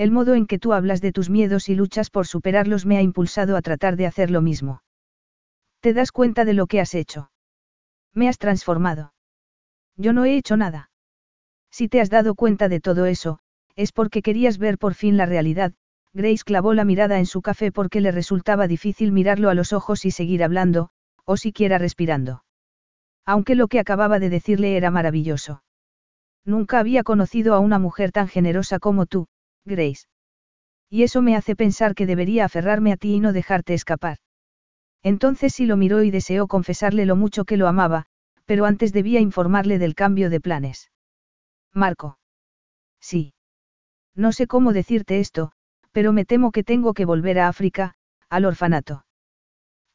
El 0.00 0.12
modo 0.12 0.34
en 0.34 0.46
que 0.46 0.58
tú 0.58 0.72
hablas 0.72 1.02
de 1.02 1.12
tus 1.12 1.28
miedos 1.28 1.68
y 1.68 1.74
luchas 1.74 2.08
por 2.08 2.26
superarlos 2.26 2.86
me 2.86 2.96
ha 2.96 3.02
impulsado 3.02 3.54
a 3.54 3.60
tratar 3.60 3.96
de 3.96 4.06
hacer 4.06 4.30
lo 4.30 4.40
mismo. 4.40 4.82
¿Te 5.80 5.92
das 5.92 6.10
cuenta 6.10 6.46
de 6.46 6.54
lo 6.54 6.66
que 6.68 6.80
has 6.80 6.94
hecho? 6.94 7.30
Me 8.14 8.26
has 8.26 8.38
transformado. 8.38 9.12
Yo 9.98 10.14
no 10.14 10.24
he 10.24 10.38
hecho 10.38 10.56
nada. 10.56 10.90
Si 11.70 11.86
te 11.86 12.00
has 12.00 12.08
dado 12.08 12.34
cuenta 12.34 12.70
de 12.70 12.80
todo 12.80 13.04
eso, 13.04 13.40
es 13.76 13.92
porque 13.92 14.22
querías 14.22 14.56
ver 14.56 14.78
por 14.78 14.94
fin 14.94 15.18
la 15.18 15.26
realidad, 15.26 15.74
Grace 16.14 16.44
clavó 16.46 16.72
la 16.72 16.86
mirada 16.86 17.18
en 17.18 17.26
su 17.26 17.42
café 17.42 17.70
porque 17.70 18.00
le 18.00 18.10
resultaba 18.10 18.68
difícil 18.68 19.12
mirarlo 19.12 19.50
a 19.50 19.54
los 19.54 19.74
ojos 19.74 20.06
y 20.06 20.12
seguir 20.12 20.42
hablando, 20.42 20.88
o 21.26 21.36
siquiera 21.36 21.76
respirando. 21.76 22.42
Aunque 23.26 23.54
lo 23.54 23.68
que 23.68 23.78
acababa 23.78 24.18
de 24.18 24.30
decirle 24.30 24.78
era 24.78 24.90
maravilloso. 24.90 25.62
Nunca 26.46 26.78
había 26.78 27.02
conocido 27.02 27.52
a 27.52 27.58
una 27.58 27.78
mujer 27.78 28.12
tan 28.12 28.28
generosa 28.28 28.78
como 28.78 29.04
tú, 29.04 29.26
Grace. 29.64 30.06
Y 30.88 31.04
eso 31.04 31.22
me 31.22 31.36
hace 31.36 31.54
pensar 31.54 31.94
que 31.94 32.06
debería 32.06 32.44
aferrarme 32.44 32.92
a 32.92 32.96
ti 32.96 33.14
y 33.14 33.20
no 33.20 33.32
dejarte 33.32 33.74
escapar. 33.74 34.18
Entonces 35.02 35.54
sí 35.54 35.66
lo 35.66 35.76
miró 35.76 36.02
y 36.02 36.10
deseó 36.10 36.46
confesarle 36.46 37.06
lo 37.06 37.16
mucho 37.16 37.44
que 37.44 37.56
lo 37.56 37.68
amaba, 37.68 38.06
pero 38.44 38.64
antes 38.64 38.92
debía 38.92 39.20
informarle 39.20 39.78
del 39.78 39.94
cambio 39.94 40.30
de 40.30 40.40
planes. 40.40 40.90
Marco. 41.72 42.18
Sí. 43.00 43.32
No 44.14 44.32
sé 44.32 44.46
cómo 44.46 44.72
decirte 44.72 45.20
esto, 45.20 45.52
pero 45.92 46.12
me 46.12 46.24
temo 46.24 46.50
que 46.50 46.64
tengo 46.64 46.92
que 46.92 47.04
volver 47.04 47.38
a 47.38 47.48
África, 47.48 47.94
al 48.28 48.44
orfanato. 48.44 49.06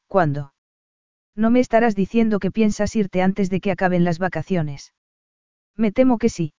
¿Cuándo? 0.08 0.54
No 1.36 1.50
me 1.52 1.60
estarás 1.60 1.96
diciendo 1.96 2.40
que 2.40 2.52
piensas 2.52 2.96
irte 2.96 3.22
antes 3.22 3.50
de 3.50 3.60
que 3.60 3.72
acaben 3.72 4.06
las 4.06 4.20
vacaciones. 4.20 4.94
Me 5.76 5.92
temo 5.92 6.18
que 6.18 6.30
sí. 6.30 6.54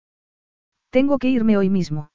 Tengo 0.90 1.18
que 1.18 1.30
irme 1.30 1.58
hoy 1.58 1.70
mismo. 1.70 2.10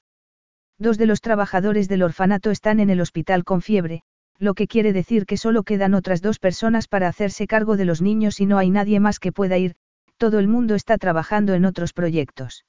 Dos 0.80 0.96
de 0.96 1.04
los 1.04 1.20
trabajadores 1.20 1.88
del 1.88 2.02
orfanato 2.02 2.50
están 2.50 2.80
en 2.80 2.88
el 2.88 3.02
hospital 3.02 3.44
con 3.44 3.60
fiebre, 3.60 4.02
lo 4.38 4.54
que 4.54 4.66
quiere 4.66 4.94
decir 4.94 5.26
que 5.26 5.36
solo 5.36 5.62
quedan 5.62 5.92
otras 5.92 6.22
dos 6.22 6.38
personas 6.38 6.88
para 6.88 7.06
hacerse 7.06 7.46
cargo 7.46 7.76
de 7.76 7.84
los 7.84 8.00
niños 8.00 8.40
y 8.40 8.46
no 8.46 8.56
hay 8.56 8.70
nadie 8.70 8.98
más 8.98 9.18
que 9.18 9.30
pueda 9.30 9.58
ir, 9.58 9.76
todo 10.16 10.38
el 10.38 10.48
mundo 10.48 10.74
está 10.74 10.96
trabajando 10.96 11.52
en 11.52 11.66
otros 11.66 11.92
proyectos. 11.92 12.64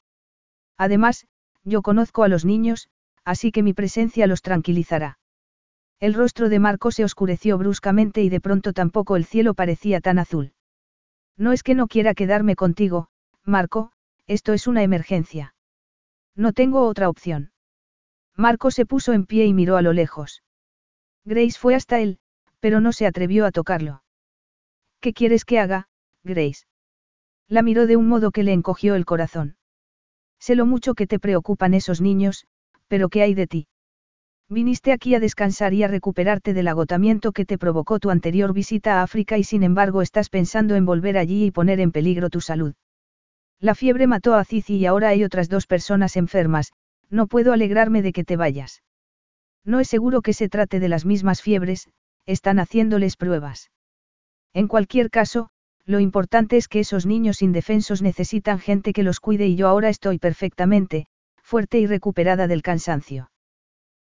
Además, 0.78 1.26
yo 1.64 1.82
conozco 1.82 2.24
a 2.24 2.28
los 2.28 2.44
niños, 2.44 2.90
así 3.24 3.54
que 3.54 3.64
mi 3.64 3.74
presencia 3.74 4.28
los 4.28 4.42
tranquilizará. 4.42 5.18
El 6.02 6.14
rostro 6.14 6.50
de 6.50 6.60
Marco 6.60 6.92
se 6.92 7.06
oscureció 7.06 7.58
bruscamente 7.58 8.24
y 8.24 8.28
de 8.28 8.42
pronto 8.42 8.74
tampoco 8.74 9.16
el 9.16 9.24
cielo 9.24 9.54
parecía 9.54 10.02
tan 10.02 10.20
azul. 10.20 10.52
No 11.38 11.54
es 11.54 11.64
que 11.64 11.76
no 11.76 11.88
quiera 11.88 12.14
quedarme 12.14 12.58
contigo, 12.58 13.08
Marco, 13.46 13.94
esto 14.28 14.52
es 14.52 14.68
una 14.68 14.84
emergencia. 14.84 15.56
No 16.36 16.52
tengo 16.52 16.86
otra 16.86 17.08
opción. 17.08 17.52
Marco 18.42 18.72
se 18.72 18.88
puso 18.88 19.14
en 19.14 19.28
pie 19.28 19.46
y 19.46 19.54
miró 19.54 19.78
a 19.78 19.84
lo 19.84 19.94
lejos. 19.94 20.42
Grace 21.26 21.60
fue 21.60 21.76
hasta 21.76 22.00
él, 22.00 22.18
pero 22.60 22.82
no 22.82 22.92
se 22.92 23.06
atrevió 23.06 23.46
a 23.46 23.52
tocarlo. 23.52 24.02
¿Qué 25.00 25.14
quieres 25.14 25.46
que 25.46 25.60
haga, 25.60 25.90
Grace? 26.24 26.66
La 27.48 27.62
miró 27.62 27.86
de 27.86 27.98
un 27.98 28.08
modo 28.08 28.32
que 28.32 28.42
le 28.42 28.52
encogió 28.52 28.96
el 28.96 29.06
corazón. 29.06 29.58
Sé 30.40 30.56
lo 30.56 30.66
mucho 30.66 30.96
que 30.96 31.06
te 31.06 31.20
preocupan 31.20 31.76
esos 31.76 32.02
niños, 32.02 32.48
pero 32.88 33.10
¿qué 33.10 33.22
hay 33.22 33.36
de 33.36 33.46
ti? 33.46 33.68
Viniste 34.50 34.92
aquí 34.92 35.14
a 35.14 35.20
descansar 35.20 35.76
y 35.76 35.84
a 35.84 35.88
recuperarte 35.88 36.56
del 36.56 36.68
agotamiento 36.68 37.34
que 37.34 37.46
te 37.46 37.60
provocó 37.60 38.00
tu 38.00 38.10
anterior 38.10 38.54
visita 38.54 39.00
a 39.00 39.04
África 39.04 39.38
y 39.38 39.44
sin 39.44 39.62
embargo 39.62 40.02
estás 40.02 40.30
pensando 40.30 40.74
en 40.74 40.88
volver 40.88 41.20
allí 41.20 41.46
y 41.46 41.52
poner 41.52 41.80
en 41.80 41.92
peligro 41.92 42.32
tu 42.32 42.42
salud. 42.42 42.74
La 43.60 43.76
fiebre 43.76 44.08
mató 44.08 44.34
a 44.34 44.44
Cici 44.44 44.78
y 44.78 44.88
ahora 44.88 45.10
hay 45.10 45.24
otras 45.24 45.48
dos 45.48 45.68
personas 45.68 46.18
enfermas, 46.18 46.74
no 47.12 47.28
puedo 47.28 47.54
alegrarme 47.54 48.02
de 48.02 48.14
que 48.14 48.24
te 48.24 48.38
vayas. 48.38 48.82
No 49.64 49.80
es 49.80 49.90
seguro 49.90 50.22
que 50.22 50.34
se 50.34 50.50
trate 50.50 50.80
de 50.80 50.90
las 50.90 51.06
mismas 51.06 51.42
fiebres, 51.42 51.90
están 52.26 52.58
haciéndoles 52.58 53.18
pruebas. 53.18 53.70
En 54.54 54.68
cualquier 54.68 55.10
caso, 55.12 55.50
lo 55.86 56.00
importante 56.00 56.58
es 56.58 56.68
que 56.68 56.80
esos 56.80 57.06
niños 57.06 57.42
indefensos 57.42 58.02
necesitan 58.02 58.60
gente 58.60 58.94
que 58.94 59.04
los 59.04 59.20
cuide 59.20 59.48
y 59.48 59.56
yo 59.56 59.68
ahora 59.68 59.90
estoy 59.90 60.20
perfectamente, 60.20 61.08
fuerte 61.44 61.80
y 61.80 61.86
recuperada 61.86 62.48
del 62.48 62.62
cansancio. 62.62 63.32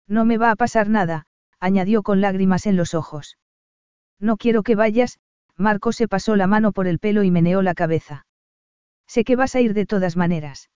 No 0.09 0.25
me 0.25 0.39
va 0.39 0.51
a 0.51 0.57
pasar 0.57 0.89
nada, 0.89 1.27
añadió 1.61 2.03
con 2.03 2.21
lágrimas 2.21 2.67
en 2.67 2.77
los 2.77 2.95
ojos. 2.95 3.39
No 4.19 4.37
quiero 4.37 4.63
que 4.63 4.75
vayas, 4.75 5.19
Marco 5.57 5.93
se 5.93 6.09
pasó 6.09 6.37
la 6.37 6.47
mano 6.47 6.73
por 6.73 6.87
el 6.87 6.99
pelo 6.99 7.23
y 7.23 7.31
meneó 7.31 7.63
la 7.63 7.75
cabeza. 7.75 8.27
Sé 9.07 9.25
que 9.25 9.37
vas 9.37 9.55
a 9.55 9.61
ir 9.61 9.75
de 9.75 9.87
todas 9.87 10.17
maneras. 10.17 10.69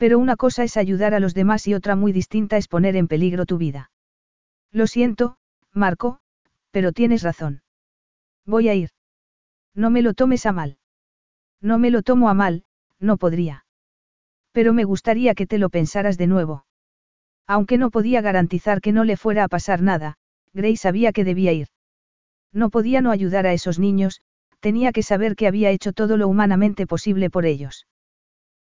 Pero 0.00 0.18
una 0.18 0.36
cosa 0.36 0.64
es 0.64 0.78
ayudar 0.78 1.12
a 1.12 1.20
los 1.20 1.34
demás 1.34 1.68
y 1.68 1.74
otra 1.74 1.94
muy 1.94 2.12
distinta 2.12 2.56
es 2.56 2.68
poner 2.68 2.96
en 2.96 3.06
peligro 3.06 3.44
tu 3.44 3.58
vida. 3.58 3.90
Lo 4.72 4.86
siento, 4.86 5.36
Marco, 5.74 6.20
pero 6.70 6.92
tienes 6.92 7.22
razón. 7.22 7.60
Voy 8.46 8.70
a 8.70 8.74
ir. 8.74 8.88
No 9.74 9.90
me 9.90 10.00
lo 10.00 10.14
tomes 10.14 10.46
a 10.46 10.52
mal. 10.52 10.78
No 11.60 11.78
me 11.78 11.90
lo 11.90 12.00
tomo 12.00 12.30
a 12.30 12.34
mal, 12.34 12.64
no 12.98 13.18
podría. 13.18 13.66
Pero 14.52 14.72
me 14.72 14.84
gustaría 14.84 15.34
que 15.34 15.46
te 15.46 15.58
lo 15.58 15.68
pensaras 15.68 16.16
de 16.16 16.28
nuevo. 16.28 16.64
Aunque 17.46 17.76
no 17.76 17.90
podía 17.90 18.22
garantizar 18.22 18.80
que 18.80 18.92
no 18.92 19.04
le 19.04 19.18
fuera 19.18 19.44
a 19.44 19.48
pasar 19.48 19.82
nada, 19.82 20.16
Grace 20.54 20.78
sabía 20.78 21.12
que 21.12 21.24
debía 21.24 21.52
ir. 21.52 21.68
No 22.54 22.70
podía 22.70 23.02
no 23.02 23.10
ayudar 23.10 23.46
a 23.46 23.52
esos 23.52 23.78
niños, 23.78 24.22
tenía 24.60 24.92
que 24.92 25.02
saber 25.02 25.36
que 25.36 25.46
había 25.46 25.68
hecho 25.68 25.92
todo 25.92 26.16
lo 26.16 26.26
humanamente 26.26 26.86
posible 26.86 27.28
por 27.28 27.44
ellos. 27.44 27.86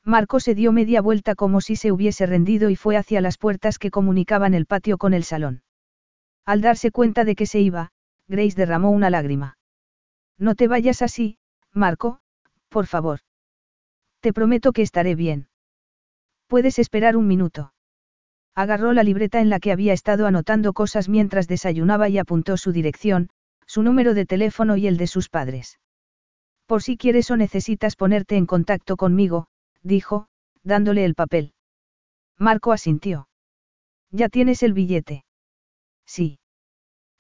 Marco 0.06 0.40
se 0.40 0.54
dio 0.54 0.72
media 0.72 1.02
vuelta 1.02 1.34
como 1.34 1.62
si 1.62 1.76
se 1.76 1.92
hubiese 1.92 2.28
rendido 2.28 2.70
y 2.70 2.76
fue 2.76 2.96
hacia 2.96 3.22
las 3.22 3.40
puertas 3.40 3.80
que 3.80 3.90
comunicaban 3.90 4.54
el 4.54 4.68
patio 4.68 5.00
con 5.00 5.16
el 5.16 5.24
salón. 5.24 5.64
Al 6.46 6.62
darse 6.62 6.92
cuenta 6.92 7.26
de 7.26 7.36
que 7.36 7.48
se 7.48 7.60
iba, 7.60 7.92
Grace 8.28 8.56
derramó 8.56 8.92
una 8.92 9.10
lágrima. 9.10 9.58
No 10.38 10.54
te 10.54 10.68
vayas 10.68 11.02
así, 11.02 11.40
Marco, 11.74 12.20
por 12.70 12.86
favor. 12.86 13.22
Te 14.20 14.32
prometo 14.32 14.74
que 14.74 14.84
estaré 14.84 15.16
bien. 15.16 15.48
Puedes 16.48 16.78
esperar 16.78 17.18
un 17.18 17.26
minuto. 17.28 17.74
Agarró 18.54 18.94
la 18.94 19.04
libreta 19.04 19.42
en 19.42 19.50
la 19.50 19.60
que 19.60 19.72
había 19.72 19.94
estado 19.94 20.28
anotando 20.28 20.74
cosas 20.74 21.10
mientras 21.10 21.48
desayunaba 21.48 22.10
y 22.10 22.20
apuntó 22.20 22.58
su 22.58 22.72
dirección, 22.72 23.30
su 23.66 23.82
número 23.82 24.14
de 24.14 24.28
teléfono 24.28 24.78
y 24.78 24.86
el 24.86 24.98
de 24.98 25.08
sus 25.08 25.30
padres. 25.30 25.80
Por 26.68 26.84
si 26.84 26.96
quieres 26.96 27.32
o 27.32 27.38
necesitas 27.38 27.96
ponerte 27.96 28.38
en 28.38 28.46
contacto 28.46 28.98
conmigo, 28.98 29.48
dijo, 29.86 30.28
dándole 30.64 31.06
el 31.06 31.16
papel. 31.16 31.54
Marco 32.38 32.72
asintió. 32.72 33.30
¿Ya 34.12 34.30
tienes 34.30 34.64
el 34.64 34.74
billete? 34.74 35.26
Sí. 36.06 36.40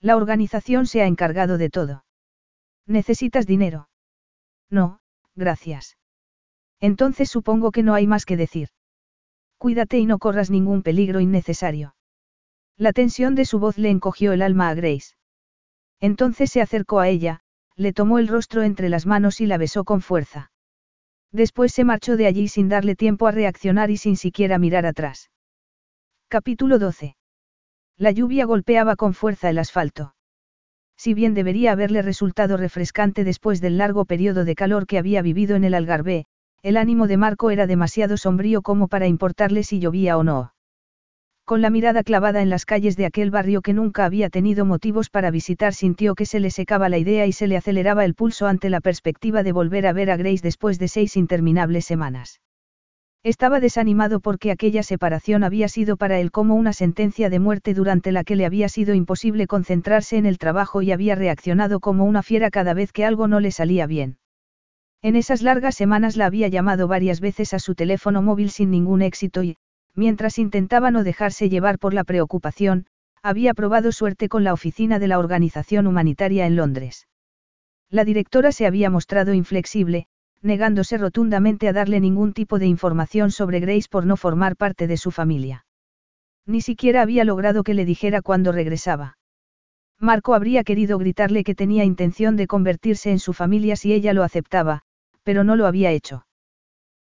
La 0.02 0.18
organización 0.18 0.88
se 0.88 1.02
ha 1.02 1.08
encargado 1.08 1.58
de 1.58 1.70
todo. 1.70 2.06
¿Necesitas 2.86 3.46
dinero? 3.46 3.90
No, 4.70 5.00
gracias. 5.36 5.98
Entonces 6.80 7.30
supongo 7.30 7.72
que 7.72 7.84
no 7.84 7.94
hay 7.94 8.08
más 8.08 8.26
que 8.26 8.38
decir. 8.38 8.70
Cuídate 9.58 9.98
y 9.98 10.06
no 10.06 10.20
corras 10.20 10.50
ningún 10.50 10.84
peligro 10.84 11.20
innecesario. 11.20 11.96
La 12.78 12.94
tensión 12.94 13.36
de 13.36 13.46
su 13.46 13.60
voz 13.60 13.78
le 13.78 13.90
encogió 13.90 14.34
el 14.34 14.42
alma 14.42 14.70
a 14.70 14.74
Grace. 14.74 15.16
Entonces 16.00 16.52
se 16.52 16.62
acercó 16.62 17.00
a 17.00 17.08
ella, 17.08 17.42
le 17.76 17.94
tomó 17.94 18.20
el 18.20 18.28
rostro 18.28 18.64
entre 18.64 18.90
las 18.90 19.06
manos 19.06 19.40
y 19.40 19.46
la 19.46 19.58
besó 19.58 19.84
con 19.86 20.02
fuerza. 20.02 20.52
Después 21.36 21.74
se 21.74 21.84
marchó 21.84 22.16
de 22.16 22.28
allí 22.28 22.48
sin 22.48 22.70
darle 22.70 22.96
tiempo 22.96 23.28
a 23.28 23.32
reaccionar 23.32 23.92
y 23.92 23.98
sin 23.98 24.16
siquiera 24.16 24.58
mirar 24.58 24.86
atrás. 24.86 25.32
Capítulo 26.30 26.80
12. 26.80 27.18
La 27.98 28.12
lluvia 28.12 28.46
golpeaba 28.46 28.96
con 28.96 29.14
fuerza 29.14 29.50
el 29.50 29.58
asfalto. 29.58 30.16
Si 30.96 31.14
bien 31.14 31.34
debería 31.34 31.74
haberle 31.74 32.02
resultado 32.02 32.56
refrescante 32.56 33.26
después 33.26 33.60
del 33.60 33.78
largo 33.78 34.06
periodo 34.06 34.46
de 34.46 34.56
calor 34.56 34.88
que 34.88 34.98
había 34.98 35.22
vivido 35.22 35.58
en 35.58 35.66
el 35.66 35.74
Algarve, 35.74 36.26
el 36.64 36.78
ánimo 36.78 37.06
de 37.06 37.18
Marco 37.18 37.52
era 37.52 37.68
demasiado 37.68 38.16
sombrío 38.16 38.62
como 38.62 38.88
para 38.88 39.08
importarle 39.08 39.64
si 39.64 39.80
llovía 39.82 40.18
o 40.18 40.24
no. 40.24 40.55
Con 41.46 41.62
la 41.62 41.70
mirada 41.70 42.02
clavada 42.02 42.42
en 42.42 42.50
las 42.50 42.66
calles 42.66 42.98
de 42.98 43.06
aquel 43.06 43.30
barrio 43.30 43.62
que 43.62 43.72
nunca 43.72 44.04
había 44.04 44.32
tenido 44.32 44.66
motivos 44.66 45.12
para 45.12 45.30
visitar, 45.30 45.76
sintió 45.76 46.16
que 46.16 46.26
se 46.26 46.40
le 46.40 46.50
secaba 46.50 46.90
la 46.90 46.98
idea 46.98 47.28
y 47.28 47.34
se 47.34 47.46
le 47.46 47.56
aceleraba 47.56 48.04
el 48.04 48.16
pulso 48.16 48.48
ante 48.48 48.72
la 48.72 48.82
perspectiva 48.82 49.44
de 49.44 49.52
volver 49.52 49.86
a 49.86 49.94
ver 49.94 50.10
a 50.10 50.18
Grace 50.18 50.42
después 50.42 50.80
de 50.80 50.88
seis 50.88 51.16
interminables 51.16 51.86
semanas. 51.86 52.42
Estaba 53.24 53.60
desanimado 53.60 54.22
porque 54.22 54.50
aquella 54.50 54.82
separación 54.82 55.44
había 55.44 55.68
sido 55.68 55.98
para 55.98 56.20
él 56.20 56.32
como 56.32 56.56
una 56.56 56.74
sentencia 56.74 57.30
de 57.30 57.38
muerte 57.38 57.76
durante 57.76 58.12
la 58.12 58.24
que 58.24 58.36
le 58.36 58.48
había 58.48 58.68
sido 58.68 58.96
imposible 58.96 59.46
concentrarse 59.46 60.18
en 60.18 60.26
el 60.26 60.40
trabajo 60.40 60.82
y 60.82 60.92
había 60.92 61.14
reaccionado 61.14 61.80
como 61.80 62.06
una 62.06 62.24
fiera 62.24 62.50
cada 62.50 62.74
vez 62.74 62.92
que 62.92 63.06
algo 63.06 63.28
no 63.28 63.40
le 63.40 63.52
salía 63.52 63.86
bien. 63.86 64.18
En 65.04 65.16
esas 65.16 65.44
largas 65.44 65.76
semanas 65.76 66.18
la 66.18 66.26
había 66.26 66.48
llamado 66.48 66.88
varias 66.88 67.20
veces 67.20 67.54
a 67.54 67.60
su 67.60 67.76
teléfono 67.76 68.24
móvil 68.24 68.50
sin 68.50 68.72
ningún 68.72 69.04
éxito 69.04 69.44
y, 69.44 69.58
mientras 69.96 70.38
intentaba 70.38 70.92
no 70.92 71.04
dejarse 71.04 71.50
llevar 71.50 71.80
por 71.80 71.94
la 71.94 72.04
preocupación, 72.04 72.86
había 73.24 73.54
probado 73.54 73.92
suerte 73.92 74.30
con 74.30 74.44
la 74.44 74.54
oficina 74.54 75.00
de 75.00 75.08
la 75.08 75.18
organización 75.18 75.88
humanitaria 75.88 76.46
en 76.46 76.56
Londres. 76.56 77.08
La 77.90 78.06
directora 78.06 78.52
se 78.52 78.68
había 78.68 78.90
mostrado 78.90 79.34
inflexible, 79.34 80.08
negándose 80.42 80.98
rotundamente 80.98 81.68
a 81.68 81.74
darle 81.74 82.00
ningún 82.00 82.34
tipo 82.34 82.60
de 82.60 82.68
información 82.68 83.32
sobre 83.32 83.60
Grace 83.60 83.88
por 83.90 84.06
no 84.06 84.18
formar 84.18 84.56
parte 84.56 84.86
de 84.88 84.98
su 84.98 85.12
familia. 85.12 85.66
Ni 86.46 86.62
siquiera 86.62 87.02
había 87.02 87.24
logrado 87.24 87.64
que 87.64 87.74
le 87.74 87.86
dijera 87.86 88.22
cuándo 88.22 88.52
regresaba. 88.52 89.18
Marco 90.00 90.34
habría 90.34 90.64
querido 90.64 90.98
gritarle 90.98 91.44
que 91.44 91.56
tenía 91.56 91.84
intención 91.84 92.36
de 92.36 92.48
convertirse 92.48 93.12
en 93.12 93.20
su 93.20 93.34
familia 93.34 93.76
si 93.76 93.94
ella 93.94 94.14
lo 94.14 94.24
aceptaba, 94.24 94.82
pero 95.24 95.44
no 95.44 95.56
lo 95.56 95.66
había 95.66 95.92
hecho. 95.92 96.25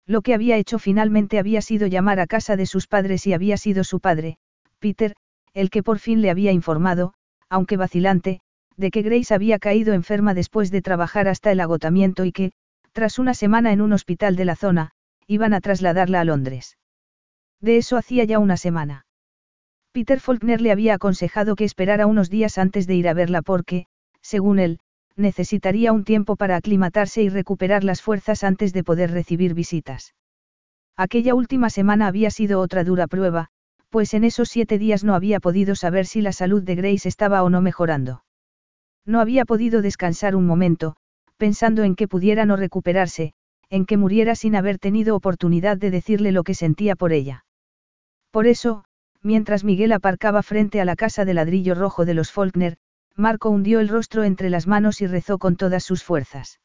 Lo 0.05 0.21
que 0.21 0.33
había 0.33 0.57
hecho 0.57 0.79
finalmente 0.79 1.39
había 1.39 1.61
sido 1.61 1.87
llamar 1.87 2.19
a 2.19 2.27
casa 2.27 2.55
de 2.55 2.65
sus 2.65 2.87
padres 2.87 3.25
y 3.25 3.33
había 3.33 3.57
sido 3.57 3.83
su 3.83 3.99
padre, 3.99 4.37
Peter, 4.79 5.15
el 5.53 5.69
que 5.69 5.83
por 5.83 5.99
fin 5.99 6.21
le 6.21 6.29
había 6.29 6.51
informado, 6.51 7.13
aunque 7.49 7.77
vacilante, 7.77 8.41
de 8.75 8.91
que 8.91 9.01
Grace 9.01 9.33
había 9.33 9.59
caído 9.59 9.93
enferma 9.93 10.33
después 10.33 10.71
de 10.71 10.81
trabajar 10.81 11.27
hasta 11.27 11.51
el 11.51 11.59
agotamiento 11.59 12.25
y 12.25 12.31
que, 12.31 12.51
tras 12.91 13.19
una 13.19 13.33
semana 13.33 13.71
en 13.71 13.81
un 13.81 13.93
hospital 13.93 14.35
de 14.35 14.45
la 14.45 14.55
zona, 14.55 14.91
iban 15.27 15.53
a 15.53 15.61
trasladarla 15.61 16.21
a 16.21 16.25
Londres. 16.25 16.77
De 17.61 17.77
eso 17.77 17.97
hacía 17.97 18.23
ya 18.25 18.39
una 18.39 18.57
semana. 18.57 19.05
Peter 19.93 20.19
Faulkner 20.19 20.59
le 20.59 20.71
había 20.71 20.95
aconsejado 20.95 21.55
que 21.55 21.63
esperara 21.63 22.07
unos 22.07 22.29
días 22.29 22.57
antes 22.57 22.87
de 22.87 22.95
ir 22.95 23.07
a 23.07 23.13
verla 23.13 23.41
porque, 23.41 23.85
según 24.21 24.59
él, 24.59 24.79
necesitaría 25.15 25.91
un 25.91 26.03
tiempo 26.03 26.35
para 26.35 26.55
aclimatarse 26.55 27.21
y 27.21 27.29
recuperar 27.29 27.83
las 27.83 28.01
fuerzas 28.01 28.43
antes 28.43 28.73
de 28.73 28.83
poder 28.83 29.11
recibir 29.11 29.53
visitas. 29.53 30.13
Aquella 30.95 31.35
última 31.35 31.69
semana 31.69 32.07
había 32.07 32.29
sido 32.31 32.59
otra 32.59 32.83
dura 32.83 33.07
prueba, 33.07 33.49
pues 33.89 34.13
en 34.13 34.23
esos 34.23 34.49
siete 34.49 34.77
días 34.77 35.03
no 35.03 35.15
había 35.15 35.39
podido 35.39 35.75
saber 35.75 36.05
si 36.05 36.21
la 36.21 36.31
salud 36.31 36.63
de 36.63 36.75
Grace 36.75 37.07
estaba 37.07 37.43
o 37.43 37.49
no 37.49 37.61
mejorando. 37.61 38.23
No 39.05 39.19
había 39.19 39.45
podido 39.45 39.81
descansar 39.81 40.35
un 40.35 40.45
momento, 40.45 40.95
pensando 41.37 41.83
en 41.83 41.95
que 41.95 42.07
pudiera 42.07 42.45
no 42.45 42.55
recuperarse, 42.55 43.33
en 43.69 43.85
que 43.85 43.97
muriera 43.97 44.35
sin 44.35 44.55
haber 44.55 44.79
tenido 44.79 45.15
oportunidad 45.15 45.77
de 45.77 45.91
decirle 45.91 46.31
lo 46.31 46.43
que 46.43 46.53
sentía 46.53 46.95
por 46.95 47.11
ella. 47.11 47.45
Por 48.31 48.47
eso, 48.47 48.85
mientras 49.21 49.63
Miguel 49.63 49.91
aparcaba 49.91 50.43
frente 50.43 50.79
a 50.81 50.85
la 50.85 50.95
casa 50.95 51.25
de 51.25 51.33
ladrillo 51.33 51.75
rojo 51.75 52.05
de 52.05 52.13
los 52.13 52.31
Faulkner, 52.31 52.77
Marco 53.15 53.49
hundió 53.49 53.79
el 53.79 53.89
rostro 53.89 54.23
entre 54.23 54.49
las 54.49 54.65
manos 54.65 55.01
y 55.01 55.07
rezó 55.07 55.37
con 55.37 55.55
todas 55.55 55.83
sus 55.83 56.03
fuerzas. 56.03 56.59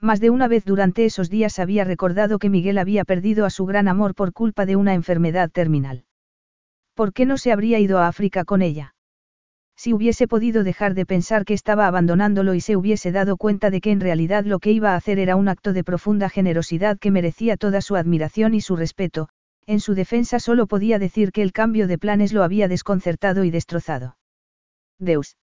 Más 0.00 0.18
de 0.20 0.30
una 0.30 0.48
vez 0.48 0.64
durante 0.64 1.04
esos 1.04 1.30
días 1.30 1.58
había 1.58 1.84
recordado 1.84 2.38
que 2.38 2.48
Miguel 2.48 2.78
había 2.78 3.04
perdido 3.04 3.44
a 3.44 3.50
su 3.50 3.66
gran 3.66 3.86
amor 3.86 4.14
por 4.14 4.32
culpa 4.32 4.66
de 4.66 4.76
una 4.76 4.94
enfermedad 4.94 5.50
terminal. 5.50 6.04
¿Por 6.94 7.12
qué 7.12 7.26
no 7.26 7.38
se 7.38 7.52
habría 7.52 7.78
ido 7.78 7.98
a 7.98 8.08
África 8.08 8.44
con 8.44 8.62
ella? 8.62 8.94
Si 9.76 9.92
hubiese 9.92 10.26
podido 10.26 10.64
dejar 10.64 10.94
de 10.94 11.06
pensar 11.06 11.44
que 11.44 11.54
estaba 11.54 11.86
abandonándolo 11.86 12.54
y 12.54 12.60
se 12.60 12.76
hubiese 12.76 13.12
dado 13.12 13.36
cuenta 13.36 13.70
de 13.70 13.80
que 13.80 13.92
en 13.92 14.00
realidad 14.00 14.44
lo 14.44 14.58
que 14.58 14.72
iba 14.72 14.92
a 14.92 14.96
hacer 14.96 15.18
era 15.18 15.36
un 15.36 15.48
acto 15.48 15.72
de 15.72 15.84
profunda 15.84 16.28
generosidad 16.28 16.98
que 16.98 17.10
merecía 17.10 17.56
toda 17.56 17.80
su 17.80 17.96
admiración 17.96 18.54
y 18.54 18.60
su 18.60 18.76
respeto, 18.76 19.28
en 19.66 19.80
su 19.80 19.94
defensa 19.94 20.40
solo 20.40 20.66
podía 20.66 20.98
decir 20.98 21.32
que 21.32 21.42
el 21.42 21.52
cambio 21.52 21.86
de 21.86 21.96
planes 21.96 22.32
lo 22.32 22.42
había 22.42 22.68
desconcertado 22.68 23.44
y 23.44 23.50
destrozado. 23.50 24.16
Deus. 24.98 25.36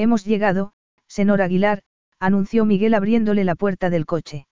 Hemos 0.00 0.24
llegado, 0.24 0.70
senor 1.08 1.42
Aguilar, 1.42 1.82
anunció 2.20 2.64
Miguel 2.64 2.94
abriéndole 2.94 3.42
la 3.42 3.56
puerta 3.56 3.90
del 3.90 4.06
coche. 4.06 4.46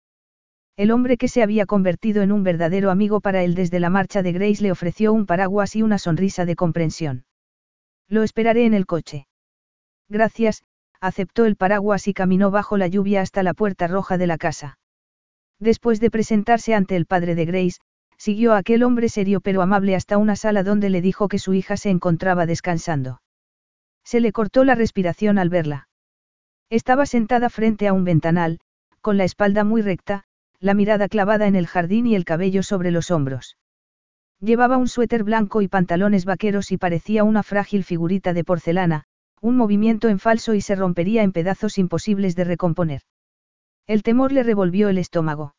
El 0.76 0.91
hombre 0.91 1.16
que 1.16 1.28
se 1.28 1.41
había 1.41 1.66
convertido 1.66 2.23
en 2.23 2.33
un 2.33 2.42
verdadero 2.42 2.91
amigo 2.91 3.20
para 3.20 3.44
él 3.44 3.55
desde 3.55 3.78
la 3.78 3.89
marcha 3.89 4.25
de 4.25 4.33
Grace 4.33 4.60
le 4.60 4.73
ofreció 4.73 5.12
un 5.12 5.25
paraguas 5.25 5.76
y 5.76 5.83
una 5.83 5.99
sonrisa 5.99 6.47
de 6.47 6.57
comprensión. 6.57 7.26
Lo 8.08 8.25
esperaré 8.25 8.66
en 8.66 8.75
el 8.75 8.86
coche. 8.86 9.28
Gracias, 10.08 10.65
aceptó 11.00 11.44
el 11.44 11.55
paraguas 11.55 12.08
y 12.08 12.12
caminó 12.12 12.50
bajo 12.50 12.76
la 12.76 12.89
lluvia 12.89 13.20
hasta 13.20 13.44
la 13.44 13.55
puerta 13.55 13.86
roja 13.86 14.18
de 14.18 14.26
la 14.26 14.39
casa. 14.39 14.81
Después 15.60 16.00
de 16.00 16.10
presentarse 16.10 16.75
ante 16.75 16.97
el 16.97 17.07
padre 17.07 17.36
de 17.36 17.44
Grace, 17.44 17.78
siguió 18.18 18.52
a 18.52 18.58
aquel 18.58 18.83
hombre 18.83 19.08
serio 19.08 19.41
pero 19.41 19.62
amable 19.62 19.94
hasta 19.94 20.18
una 20.18 20.34
sala 20.34 20.65
donde 20.65 20.91
le 20.91 21.00
dijo 21.00 21.28
que 21.28 21.39
su 21.39 21.55
hija 21.55 21.76
se 21.76 21.91
encontraba 21.91 22.47
descansando. 22.47 23.20
Se 24.07 24.20
le 24.20 24.31
cortó 24.31 24.62
la 24.62 24.76
respiración 24.76 25.36
al 25.36 25.49
verla. 25.49 25.89
Estaba 26.70 27.07
sentada 27.07 27.51
frente 27.51 27.89
a 27.89 27.93
un 27.93 28.05
ventanal, 28.05 28.60
con 29.01 29.17
la 29.17 29.25
espalda 29.25 29.65
muy 29.65 29.83
recta, 29.83 30.23
la 30.60 30.75
mirada 30.75 31.09
clavada 31.09 31.49
en 31.49 31.57
el 31.57 31.67
jardín 31.67 32.07
y 32.07 32.15
el 32.15 32.25
cabello 32.25 32.62
sobre 32.62 32.93
los 32.93 33.10
hombros. 33.10 33.59
Llevaba 34.39 34.76
un 34.76 34.86
suéter 34.86 35.25
blanco 35.25 35.60
y 35.60 35.67
pantalones 35.67 36.25
vaqueros 36.25 36.70
y 36.70 36.76
parecía 36.76 37.25
una 37.25 37.43
frágil 37.43 37.83
figurita 37.83 38.33
de 38.33 38.44
porcelana, 38.44 39.05
un 39.41 39.57
movimiento 39.57 40.09
en 40.09 40.20
falso 40.20 40.55
y 40.55 40.60
se 40.60 40.76
rompería 40.76 41.25
en 41.25 41.33
pedazos 41.33 41.76
imposibles 41.76 42.36
de 42.36 42.44
recomponer. 42.44 43.02
El 43.89 44.05
temor 44.05 44.31
le 44.31 44.44
revolvió 44.44 44.89
el 44.89 44.99
estómago. 44.99 45.57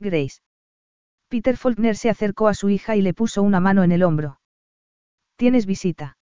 Grace. 0.00 0.40
Peter 1.28 1.58
Faulkner 1.58 1.96
se 1.96 2.08
acercó 2.08 2.48
a 2.48 2.54
su 2.54 2.70
hija 2.70 2.96
y 2.96 3.02
le 3.02 3.12
puso 3.12 3.42
una 3.42 3.60
mano 3.60 3.82
en 3.82 3.92
el 3.92 4.02
hombro. 4.02 4.40
¿Tienes 5.36 5.66
visita? 5.66 6.17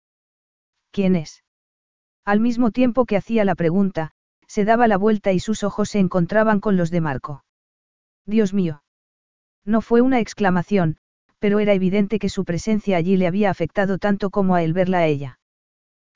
¿Quién 0.96 1.14
es? 1.14 1.44
Al 2.24 2.40
mismo 2.40 2.70
tiempo 2.70 3.04
que 3.04 3.18
hacía 3.18 3.44
la 3.44 3.54
pregunta, 3.54 4.12
se 4.46 4.64
daba 4.64 4.88
la 4.88 4.96
vuelta 4.96 5.34
y 5.34 5.40
sus 5.40 5.62
ojos 5.62 5.90
se 5.90 5.98
encontraban 5.98 6.58
con 6.58 6.78
los 6.78 6.90
de 6.90 7.02
Marco. 7.02 7.44
Dios 8.24 8.54
mío. 8.54 8.82
No 9.66 9.82
fue 9.82 10.00
una 10.00 10.20
exclamación, 10.20 10.96
pero 11.38 11.60
era 11.60 11.74
evidente 11.74 12.18
que 12.18 12.30
su 12.30 12.46
presencia 12.46 12.96
allí 12.96 13.18
le 13.18 13.26
había 13.26 13.50
afectado 13.50 13.98
tanto 13.98 14.30
como 14.30 14.54
a 14.54 14.62
él 14.62 14.72
verla 14.72 15.00
a 15.00 15.06
ella. 15.06 15.38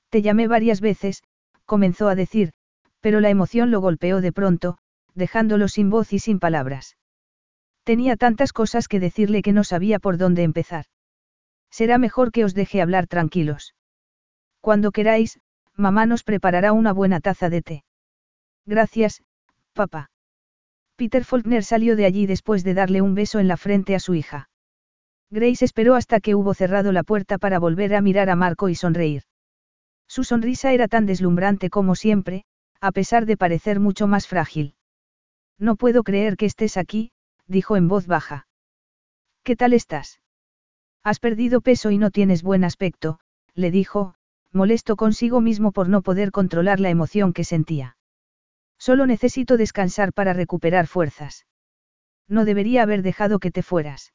Te 0.09 0.23
llamé 0.23 0.47
varias 0.47 0.81
veces, 0.81 1.21
comenzó 1.65 2.07
a 2.07 2.15
decir, 2.15 2.53
pero 3.01 3.19
la 3.19 3.29
emoción 3.29 3.69
lo 3.69 3.81
golpeó 3.81 4.19
de 4.19 4.31
pronto, 4.31 4.79
dejándolo 5.13 5.67
sin 5.67 5.91
voz 5.91 6.11
y 6.11 6.17
sin 6.17 6.39
palabras. 6.39 6.97
Tenía 7.83 8.15
tantas 8.15 8.51
cosas 8.51 8.87
que 8.87 8.99
decirle 8.99 9.43
que 9.43 9.53
no 9.53 9.63
sabía 9.63 9.99
por 9.99 10.17
dónde 10.17 10.41
empezar. 10.41 10.85
Será 11.69 11.99
mejor 11.99 12.31
que 12.31 12.45
os 12.45 12.55
deje 12.55 12.81
hablar 12.81 13.05
tranquilos. 13.05 13.75
Cuando 14.61 14.91
queráis, 14.91 15.39
mamá 15.75 16.05
nos 16.05 16.23
preparará 16.23 16.71
una 16.71 16.93
buena 16.93 17.19
taza 17.19 17.49
de 17.49 17.61
té. 17.61 17.83
Gracias, 18.65 19.23
papá. 19.73 20.11
Peter 20.95 21.25
Faulkner 21.25 21.63
salió 21.63 21.95
de 21.95 22.05
allí 22.05 22.27
después 22.27 22.63
de 22.63 22.75
darle 22.75 23.01
un 23.01 23.15
beso 23.15 23.39
en 23.39 23.47
la 23.47 23.57
frente 23.57 23.95
a 23.95 23.99
su 23.99 24.13
hija. 24.13 24.49
Grace 25.31 25.65
esperó 25.65 25.95
hasta 25.95 26.19
que 26.19 26.35
hubo 26.35 26.53
cerrado 26.53 26.91
la 26.91 27.03
puerta 27.03 27.39
para 27.39 27.57
volver 27.57 27.95
a 27.95 28.01
mirar 28.01 28.29
a 28.29 28.35
Marco 28.35 28.69
y 28.69 28.75
sonreír. 28.75 29.23
Su 30.07 30.23
sonrisa 30.23 30.73
era 30.73 30.87
tan 30.87 31.05
deslumbrante 31.05 31.69
como 31.69 31.95
siempre, 31.95 32.43
a 32.81 32.91
pesar 32.91 33.25
de 33.25 33.37
parecer 33.37 33.79
mucho 33.79 34.07
más 34.07 34.27
frágil. 34.27 34.75
No 35.57 35.75
puedo 35.75 36.03
creer 36.03 36.37
que 36.37 36.45
estés 36.45 36.77
aquí, 36.77 37.11
dijo 37.47 37.77
en 37.77 37.87
voz 37.87 38.07
baja. 38.07 38.45
¿Qué 39.43 39.55
tal 39.55 39.73
estás? 39.73 40.19
Has 41.03 41.19
perdido 41.19 41.61
peso 41.61 41.91
y 41.91 41.97
no 41.97 42.11
tienes 42.11 42.43
buen 42.43 42.63
aspecto, 42.63 43.19
le 43.55 43.71
dijo, 43.71 44.13
molesto 44.53 44.95
consigo 44.95 45.41
mismo 45.41 45.71
por 45.71 45.89
no 45.89 46.01
poder 46.01 46.31
controlar 46.31 46.79
la 46.79 46.89
emoción 46.89 47.33
que 47.33 47.43
sentía. 47.43 47.97
Solo 48.77 49.05
necesito 49.05 49.57
descansar 49.57 50.13
para 50.13 50.33
recuperar 50.33 50.87
fuerzas. 50.87 51.45
No 52.27 52.45
debería 52.45 52.83
haber 52.83 53.01
dejado 53.01 53.39
que 53.39 53.51
te 53.51 53.63
fueras. 53.63 54.13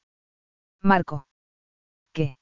Marco. 0.83 1.27
¿Qué? 2.13 2.39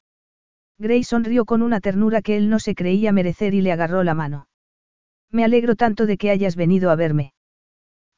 Gray 0.78 1.04
sonrió 1.04 1.44
con 1.44 1.62
una 1.62 1.80
ternura 1.80 2.22
que 2.22 2.36
él 2.36 2.48
no 2.48 2.58
se 2.58 2.74
creía 2.74 3.12
merecer 3.12 3.54
y 3.54 3.60
le 3.60 3.72
agarró 3.72 4.02
la 4.04 4.14
mano. 4.14 4.48
Me 5.30 5.44
alegro 5.44 5.76
tanto 5.76 6.06
de 6.06 6.16
que 6.16 6.30
hayas 6.30 6.56
venido 6.56 6.90
a 6.90 6.96
verme. 6.96 7.32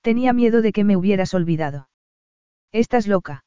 Tenía 0.02 0.32
miedo 0.32 0.62
de 0.62 0.72
que 0.72 0.84
me 0.84 0.96
hubieras 0.96 1.34
olvidado. 1.34 1.88
Estás 2.72 3.06
loca. 3.06 3.44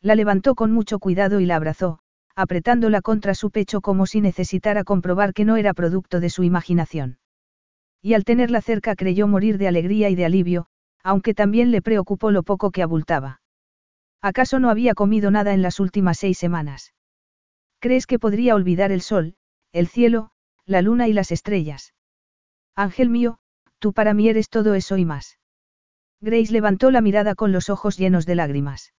La 0.00 0.14
levantó 0.14 0.54
con 0.54 0.72
mucho 0.72 0.98
cuidado 0.98 1.40
y 1.40 1.46
la 1.46 1.56
abrazó, 1.56 2.00
apretándola 2.34 3.02
contra 3.02 3.34
su 3.34 3.50
pecho 3.50 3.80
como 3.80 4.06
si 4.06 4.20
necesitara 4.20 4.84
comprobar 4.84 5.34
que 5.34 5.44
no 5.44 5.56
era 5.56 5.74
producto 5.74 6.20
de 6.20 6.30
su 6.30 6.42
imaginación. 6.42 7.18
Y 8.00 8.14
al 8.14 8.24
tenerla 8.24 8.60
cerca 8.60 8.96
creyó 8.96 9.28
morir 9.28 9.58
de 9.58 9.68
alegría 9.68 10.08
y 10.08 10.14
de 10.14 10.24
alivio, 10.24 10.66
aunque 11.02 11.34
también 11.34 11.70
le 11.70 11.82
preocupó 11.82 12.30
lo 12.30 12.42
poco 12.42 12.70
que 12.70 12.82
abultaba. 12.82 13.40
¿Acaso 14.20 14.58
no 14.58 14.70
había 14.70 14.94
comido 14.94 15.30
nada 15.30 15.52
en 15.52 15.62
las 15.62 15.80
últimas 15.80 16.18
seis 16.18 16.38
semanas? 16.38 16.94
¿Crees 17.80 18.06
que 18.06 18.18
podría 18.18 18.54
olvidar 18.54 18.92
el 18.92 19.00
sol, 19.00 19.34
el 19.72 19.88
cielo, 19.88 20.30
la 20.64 20.82
luna 20.82 21.08
y 21.08 21.12
las 21.12 21.32
estrellas? 21.32 21.94
Ángel 22.76 23.08
mío, 23.08 23.38
tú 23.78 23.92
para 23.92 24.14
mí 24.14 24.28
eres 24.28 24.48
todo 24.48 24.74
eso 24.74 24.96
y 24.96 25.04
más. 25.04 25.38
Grace 26.20 26.52
levantó 26.52 26.92
la 26.92 27.00
mirada 27.00 27.34
con 27.34 27.50
los 27.50 27.68
ojos 27.68 27.98
llenos 27.98 28.26
de 28.26 28.36
lágrimas. 28.36 28.94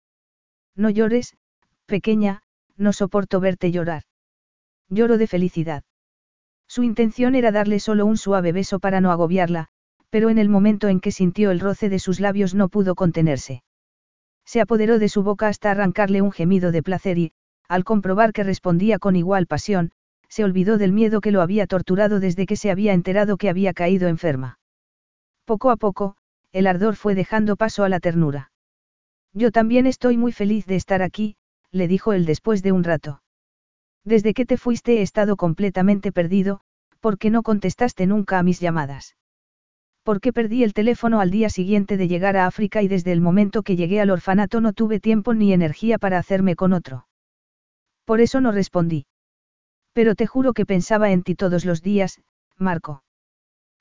No 0.75 0.89
llores, 0.89 1.37
pequeña, 1.85 2.41
no 2.77 2.93
soporto 2.93 3.39
verte 3.39 3.71
llorar. 3.71 4.03
Lloro 4.89 5.17
de 5.17 5.27
felicidad. 5.27 5.83
Su 6.67 6.83
intención 6.83 7.35
era 7.35 7.51
darle 7.51 7.79
solo 7.79 8.05
un 8.05 8.17
suave 8.17 8.51
beso 8.51 8.79
para 8.79 9.01
no 9.01 9.11
agobiarla, 9.11 9.67
pero 10.09 10.29
en 10.29 10.37
el 10.37 10.49
momento 10.49 10.87
en 10.87 10.99
que 10.99 11.11
sintió 11.11 11.51
el 11.51 11.59
roce 11.59 11.89
de 11.89 11.99
sus 11.99 12.19
labios 12.19 12.53
no 12.55 12.69
pudo 12.69 12.95
contenerse. 12.95 13.63
Se 14.45 14.61
apoderó 14.61 14.99
de 14.99 15.09
su 15.09 15.23
boca 15.23 15.47
hasta 15.47 15.71
arrancarle 15.71 16.21
un 16.21 16.31
gemido 16.31 16.71
de 16.71 16.83
placer 16.83 17.17
y, 17.17 17.31
al 17.67 17.83
comprobar 17.83 18.33
que 18.33 18.43
respondía 18.43 18.99
con 18.99 19.15
igual 19.15 19.47
pasión, 19.47 19.91
se 20.27 20.43
olvidó 20.43 20.77
del 20.77 20.91
miedo 20.91 21.21
que 21.21 21.31
lo 21.31 21.41
había 21.41 21.67
torturado 21.67 22.19
desde 22.19 22.45
que 22.45 22.55
se 22.55 22.71
había 22.71 22.93
enterado 22.93 23.37
que 23.37 23.49
había 23.49 23.73
caído 23.73 24.07
enferma. 24.07 24.59
Poco 25.45 25.69
a 25.69 25.77
poco, 25.77 26.15
el 26.51 26.67
ardor 26.67 26.95
fue 26.95 27.15
dejando 27.15 27.55
paso 27.55 27.83
a 27.83 27.89
la 27.89 27.99
ternura. 27.99 28.51
Yo 29.33 29.51
también 29.51 29.87
estoy 29.87 30.17
muy 30.17 30.31
feliz 30.31 30.65
de 30.65 30.75
estar 30.75 31.01
aquí, 31.01 31.35
le 31.73 31.87
dijo 31.87 32.13
él 32.13 32.25
después 32.25 32.63
de 32.63 32.71
un 32.71 32.83
rato. 32.83 33.21
Desde 34.05 34.33
que 34.33 34.45
te 34.45 34.57
fuiste 34.57 34.99
he 34.99 35.01
estado 35.01 35.35
completamente 35.35 36.11
perdido, 36.11 36.61
porque 36.99 37.29
no 37.29 37.41
contestaste 37.41 38.05
nunca 38.05 38.39
a 38.39 38.43
mis 38.43 38.59
llamadas. 38.59 39.17
Porque 40.03 40.31
perdí 40.31 40.63
el 40.63 40.73
teléfono 40.73 41.19
al 41.19 41.31
día 41.31 41.49
siguiente 41.49 41.97
de 41.97 42.07
llegar 42.07 42.37
a 42.37 42.45
África 42.45 42.81
y 42.81 42.87
desde 42.87 43.11
el 43.11 43.21
momento 43.21 43.63
que 43.63 43.75
llegué 43.75 44.01
al 44.01 44.11
orfanato 44.11 44.61
no 44.61 44.73
tuve 44.73 44.99
tiempo 44.99 45.33
ni 45.33 45.51
energía 45.51 45.97
para 45.97 46.17
hacerme 46.17 46.55
con 46.55 46.73
otro. 46.73 47.07
Por 48.05 48.21
eso 48.21 48.39
no 48.39 48.51
respondí. 48.51 49.05
Pero 49.93 50.15
te 50.15 50.27
juro 50.27 50.53
que 50.53 50.65
pensaba 50.65 51.11
en 51.11 51.23
ti 51.23 51.35
todos 51.35 51.65
los 51.65 51.81
días, 51.81 52.21
Marco. 52.57 53.03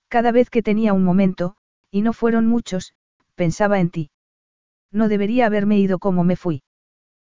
Cada 0.08 0.32
vez 0.32 0.48
que 0.48 0.62
tenía 0.62 0.92
un 0.92 1.04
momento, 1.04 1.56
y 1.90 2.02
no 2.02 2.12
fueron 2.12 2.46
muchos, 2.46 2.94
pensaba 3.34 3.80
en 3.80 3.90
ti. 3.90 4.10
No 4.92 5.08
debería 5.08 5.46
haberme 5.46 5.78
ido 5.78 5.98
como 5.98 6.22
me 6.22 6.36
fui. 6.36 6.62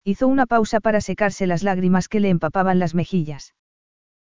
Hizo 0.05 0.27
una 0.27 0.47
pausa 0.47 0.81
para 0.81 1.01
secarse 1.01 1.47
las 1.47 1.63
lágrimas 1.63 2.09
que 2.09 2.21
le 2.21 2.29
empapaban 2.29 2.79
las 2.79 2.95
mejillas. 2.95 3.55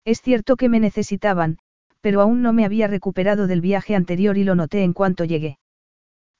Es 0.05 0.21
cierto 0.21 0.57
que 0.57 0.69
me 0.69 0.81
necesitaban, 0.81 1.59
pero 2.01 2.21
aún 2.21 2.43
no 2.43 2.53
me 2.53 2.65
había 2.65 2.89
recuperado 2.89 3.47
del 3.47 3.61
viaje 3.61 3.95
anterior 3.95 4.37
y 4.37 4.45
lo 4.45 4.55
noté 4.55 4.83
en 4.83 4.93
cuanto 4.93 5.25
llegué. 5.25 5.59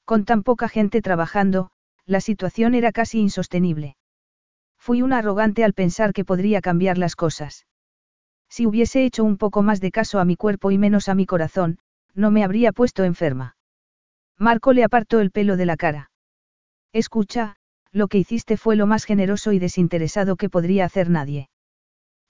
Con 0.05 0.25
tan 0.25 0.43
poca 0.43 0.67
gente 0.67 1.01
trabajando, 1.01 1.69
la 2.05 2.19
situación 2.19 2.75
era 2.75 2.91
casi 2.91 3.19
insostenible. 3.19 3.95
Fui 4.77 5.01
una 5.01 5.19
arrogante 5.19 5.63
al 5.63 5.73
pensar 5.73 6.11
que 6.11 6.25
podría 6.25 6.59
cambiar 6.59 6.97
las 6.97 7.15
cosas. 7.15 7.67
Si 8.49 8.65
hubiese 8.65 9.05
hecho 9.05 9.23
un 9.23 9.37
poco 9.37 9.61
más 9.61 9.79
de 9.79 9.91
caso 9.91 10.19
a 10.19 10.25
mi 10.25 10.35
cuerpo 10.35 10.71
y 10.71 10.77
menos 10.77 11.07
a 11.07 11.15
mi 11.15 11.25
corazón, 11.25 11.77
no 12.13 12.31
me 12.31 12.43
habría 12.43 12.73
puesto 12.73 13.05
enferma. 13.05 13.55
Marco 14.37 14.73
le 14.73 14.83
apartó 14.83 15.21
el 15.21 15.31
pelo 15.31 15.55
de 15.55 15.65
la 15.67 15.77
cara. 15.77 16.11
Escucha, 16.91 17.55
lo 17.91 18.07
que 18.07 18.17
hiciste 18.17 18.57
fue 18.57 18.75
lo 18.75 18.87
más 18.87 19.05
generoso 19.05 19.51
y 19.51 19.59
desinteresado 19.59 20.35
que 20.35 20.49
podría 20.49 20.85
hacer 20.85 21.09
nadie. 21.09 21.49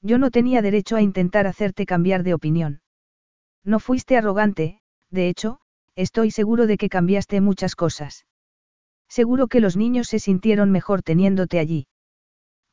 Yo 0.01 0.17
no 0.17 0.31
tenía 0.31 0.61
derecho 0.61 0.95
a 0.95 1.01
intentar 1.01 1.45
hacerte 1.45 1.85
cambiar 1.85 2.23
de 2.23 2.33
opinión. 2.33 2.81
No 3.63 3.79
fuiste 3.79 4.17
arrogante, 4.17 4.81
de 5.11 5.29
hecho, 5.29 5.59
estoy 5.95 6.31
seguro 6.31 6.65
de 6.65 6.77
que 6.77 6.89
cambiaste 6.89 7.41
muchas 7.41 7.75
cosas. 7.75 8.25
Seguro 9.07 9.47
que 9.47 9.59
los 9.59 9.77
niños 9.77 10.07
se 10.07 10.19
sintieron 10.19 10.71
mejor 10.71 11.03
teniéndote 11.03 11.59
allí. 11.59 11.87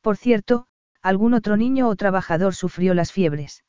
Por 0.01 0.17
cierto, 0.17 0.67
algún 1.01 1.33
otro 1.33 1.57
niño 1.57 1.89
o 1.89 1.95
trabajador 1.95 2.55
sufrió 2.55 2.93
las 2.93 3.11
fiebres. 3.11 3.63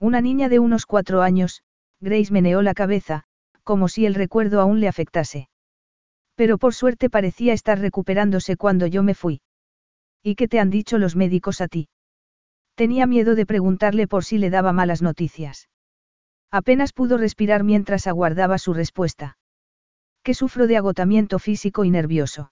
Una 0.00 0.20
niña 0.20 0.48
de 0.48 0.58
unos 0.58 0.86
cuatro 0.86 1.22
años, 1.22 1.62
Grace 2.00 2.32
meneó 2.32 2.62
la 2.62 2.74
cabeza, 2.74 3.24
como 3.62 3.86
si 3.86 4.06
el 4.06 4.14
recuerdo 4.14 4.60
aún 4.60 4.80
le 4.80 4.88
afectase. 4.88 5.48
Pero 6.42 6.58
por 6.58 6.74
suerte 6.74 7.08
parecía 7.08 7.52
estar 7.52 7.78
recuperándose 7.78 8.56
cuando 8.56 8.88
yo 8.88 9.04
me 9.04 9.14
fui. 9.14 9.42
¿Y 10.24 10.34
qué 10.34 10.48
te 10.48 10.58
han 10.58 10.70
dicho 10.70 10.98
los 10.98 11.14
médicos 11.14 11.60
a 11.60 11.68
ti? 11.68 11.88
Tenía 12.74 13.06
miedo 13.06 13.36
de 13.36 13.46
preguntarle 13.46 14.08
por 14.08 14.24
si 14.24 14.38
le 14.38 14.50
daba 14.50 14.72
malas 14.72 15.02
noticias. 15.02 15.68
Apenas 16.50 16.92
pudo 16.92 17.16
respirar 17.16 17.62
mientras 17.62 18.08
aguardaba 18.08 18.58
su 18.58 18.74
respuesta. 18.74 19.38
Que 20.24 20.34
sufro 20.34 20.66
de 20.66 20.78
agotamiento 20.78 21.38
físico 21.38 21.84
y 21.84 21.90
nervioso. 21.90 22.50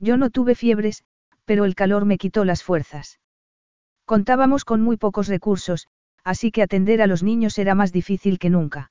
Yo 0.00 0.16
no 0.16 0.30
tuve 0.30 0.56
fiebres, 0.56 1.04
pero 1.44 1.64
el 1.64 1.76
calor 1.76 2.06
me 2.06 2.18
quitó 2.18 2.44
las 2.44 2.64
fuerzas. 2.64 3.20
Contábamos 4.04 4.64
con 4.64 4.80
muy 4.80 4.96
pocos 4.96 5.28
recursos, 5.28 5.86
así 6.24 6.50
que 6.50 6.60
atender 6.60 7.00
a 7.00 7.06
los 7.06 7.22
niños 7.22 7.56
era 7.58 7.76
más 7.76 7.92
difícil 7.92 8.40
que 8.40 8.50
nunca. 8.50 8.90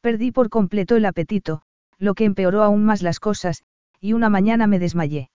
Perdí 0.00 0.32
por 0.32 0.48
completo 0.48 0.96
el 0.96 1.04
apetito, 1.04 1.62
lo 2.00 2.14
que 2.14 2.24
empeoró 2.24 2.62
aún 2.62 2.84
más 2.84 3.02
las 3.02 3.20
cosas, 3.20 3.62
y 4.00 4.14
una 4.14 4.30
mañana 4.30 4.66
me 4.66 4.78
desmayé. 4.78 5.30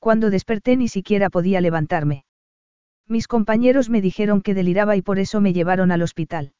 Cuando 0.00 0.30
desperté 0.30 0.76
ni 0.76 0.88
siquiera 0.88 1.30
podía 1.30 1.60
levantarme. 1.60 2.24
Mis 3.06 3.28
compañeros 3.28 3.90
me 3.90 4.00
dijeron 4.00 4.40
que 4.40 4.54
deliraba 4.54 4.96
y 4.96 5.02
por 5.02 5.18
eso 5.18 5.40
me 5.40 5.52
llevaron 5.52 5.92
al 5.92 6.02
hospital. 6.02 6.54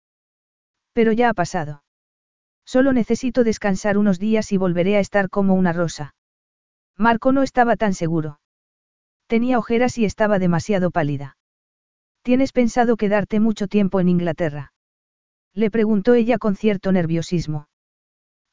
Pero 0.93 1.11
ya 1.13 1.31
ha 1.31 1.35
pasado. 1.35 1.83
Solo 2.67 2.93
necesito 2.93 3.45
descansar 3.45 3.99
unos 3.99 4.19
días 4.19 4.53
y 4.53 4.59
volveré 4.59 4.97
a 4.97 5.01
estar 5.01 5.31
como 5.31 5.55
una 5.55 5.73
rosa. 5.73 6.15
Marco 6.97 7.33
no 7.33 7.43
estaba 7.43 7.77
tan 7.77 7.95
seguro. 7.95 8.41
Tenía 9.27 9.59
ojeras 9.59 9.97
y 9.99 10.05
estaba 10.05 10.39
demasiado 10.39 10.91
pálida. 10.91 11.37
¿Tienes 12.23 12.53
pensado 12.53 12.97
quedarte 12.97 13.41
mucho 13.41 13.69
tiempo 13.69 14.01
en 14.01 14.09
Inglaterra? 14.09 14.73
Le 15.55 15.71
preguntó 15.71 16.15
ella 16.15 16.39
con 16.39 16.57
cierto 16.57 16.93
nerviosismo. 16.93 17.69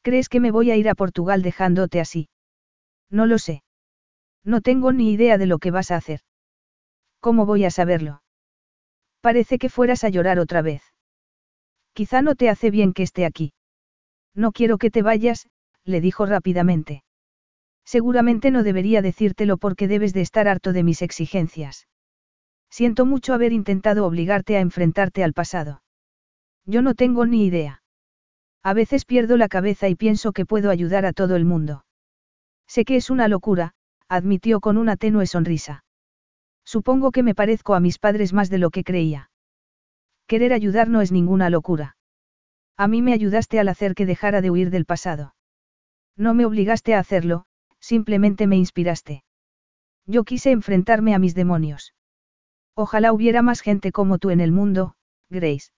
¿Crees 0.01 0.29
que 0.29 0.39
me 0.39 0.51
voy 0.51 0.71
a 0.71 0.75
ir 0.75 0.89
a 0.89 0.95
Portugal 0.95 1.41
dejándote 1.41 1.99
así? 1.99 2.29
No 3.09 3.25
lo 3.25 3.37
sé. 3.37 3.63
No 4.43 4.61
tengo 4.61 4.91
ni 4.91 5.11
idea 5.11 5.37
de 5.37 5.45
lo 5.45 5.59
que 5.59 5.71
vas 5.71 5.91
a 5.91 5.97
hacer. 5.97 6.21
¿Cómo 7.19 7.45
voy 7.45 7.65
a 7.65 7.71
saberlo? 7.71 8.23
Parece 9.21 9.59
que 9.59 9.69
fueras 9.69 10.03
a 10.03 10.09
llorar 10.09 10.39
otra 10.39 10.63
vez. 10.63 10.81
Quizá 11.93 12.21
no 12.21 12.35
te 12.35 12.49
hace 12.49 12.71
bien 12.71 12.93
que 12.93 13.03
esté 13.03 13.25
aquí. 13.25 13.53
No 14.33 14.51
quiero 14.51 14.77
que 14.77 14.89
te 14.89 15.03
vayas, 15.03 15.47
le 15.83 16.01
dijo 16.01 16.25
rápidamente. 16.25 17.03
Seguramente 17.85 18.49
no 18.49 18.63
debería 18.63 19.01
decírtelo 19.01 19.57
porque 19.57 19.87
debes 19.87 20.13
de 20.13 20.21
estar 20.21 20.47
harto 20.47 20.73
de 20.73 20.83
mis 20.83 21.01
exigencias. 21.01 21.87
Siento 22.69 23.05
mucho 23.05 23.33
haber 23.33 23.51
intentado 23.51 24.05
obligarte 24.05 24.55
a 24.55 24.61
enfrentarte 24.61 25.23
al 25.23 25.33
pasado. 25.33 25.83
Yo 26.65 26.81
no 26.81 26.95
tengo 26.95 27.25
ni 27.25 27.45
idea. 27.45 27.80
A 28.63 28.73
veces 28.73 29.05
pierdo 29.05 29.37
la 29.37 29.47
cabeza 29.47 29.89
y 29.89 29.95
pienso 29.95 30.33
que 30.33 30.45
puedo 30.45 30.69
ayudar 30.69 31.05
a 31.05 31.13
todo 31.13 31.35
el 31.35 31.45
mundo. 31.45 31.85
Sé 32.67 32.85
que 32.85 32.95
es 32.95 33.09
una 33.09 33.27
locura, 33.27 33.73
admitió 34.07 34.59
con 34.59 34.77
una 34.77 34.97
tenue 34.97 35.25
sonrisa. 35.25 35.83
Supongo 36.63 37.11
que 37.11 37.23
me 37.23 37.35
parezco 37.35 37.73
a 37.73 37.79
mis 37.79 37.97
padres 37.97 38.33
más 38.33 38.49
de 38.49 38.59
lo 38.59 38.69
que 38.69 38.83
creía. 38.83 39.31
Querer 40.27 40.53
ayudar 40.53 40.87
no 40.87 41.01
es 41.01 41.11
ninguna 41.11 41.49
locura. 41.49 41.97
A 42.77 42.87
mí 42.87 43.01
me 43.01 43.13
ayudaste 43.13 43.59
al 43.59 43.67
hacer 43.67 43.95
que 43.95 44.05
dejara 44.05 44.41
de 44.41 44.51
huir 44.51 44.69
del 44.69 44.85
pasado. 44.85 45.35
No 46.15 46.33
me 46.33 46.45
obligaste 46.45 46.93
a 46.93 46.99
hacerlo, 46.99 47.45
simplemente 47.79 48.47
me 48.47 48.57
inspiraste. 48.57 49.23
Yo 50.05 50.23
quise 50.23 50.51
enfrentarme 50.51 51.13
a 51.15 51.19
mis 51.19 51.35
demonios. 51.35 51.93
Ojalá 52.75 53.11
hubiera 53.11 53.41
más 53.41 53.61
gente 53.61 53.91
como 53.91 54.17
tú 54.17 54.29
en 54.29 54.39
el 54.39 54.51
mundo, 54.51 54.95
Grace. 55.29 55.71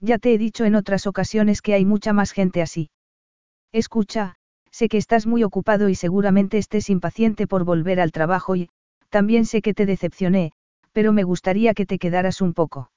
Ya 0.00 0.18
te 0.18 0.34
he 0.34 0.38
dicho 0.38 0.64
en 0.64 0.74
otras 0.74 1.06
ocasiones 1.06 1.62
que 1.62 1.74
hay 1.74 1.84
mucha 1.84 2.12
más 2.12 2.32
gente 2.32 2.62
así. 2.62 2.90
Escucha, 3.72 4.36
sé 4.70 4.88
que 4.88 4.98
estás 4.98 5.26
muy 5.26 5.42
ocupado 5.42 5.88
y 5.88 5.94
seguramente 5.94 6.58
estés 6.58 6.90
impaciente 6.90 7.46
por 7.46 7.64
volver 7.64 8.00
al 8.00 8.12
trabajo 8.12 8.56
y, 8.56 8.68
también 9.08 9.46
sé 9.46 9.62
que 9.62 9.74
te 9.74 9.86
decepcioné, 9.86 10.52
pero 10.92 11.12
me 11.12 11.22
gustaría 11.22 11.74
que 11.74 11.86
te 11.86 11.98
quedaras 11.98 12.40
un 12.40 12.52
poco. 12.52 12.90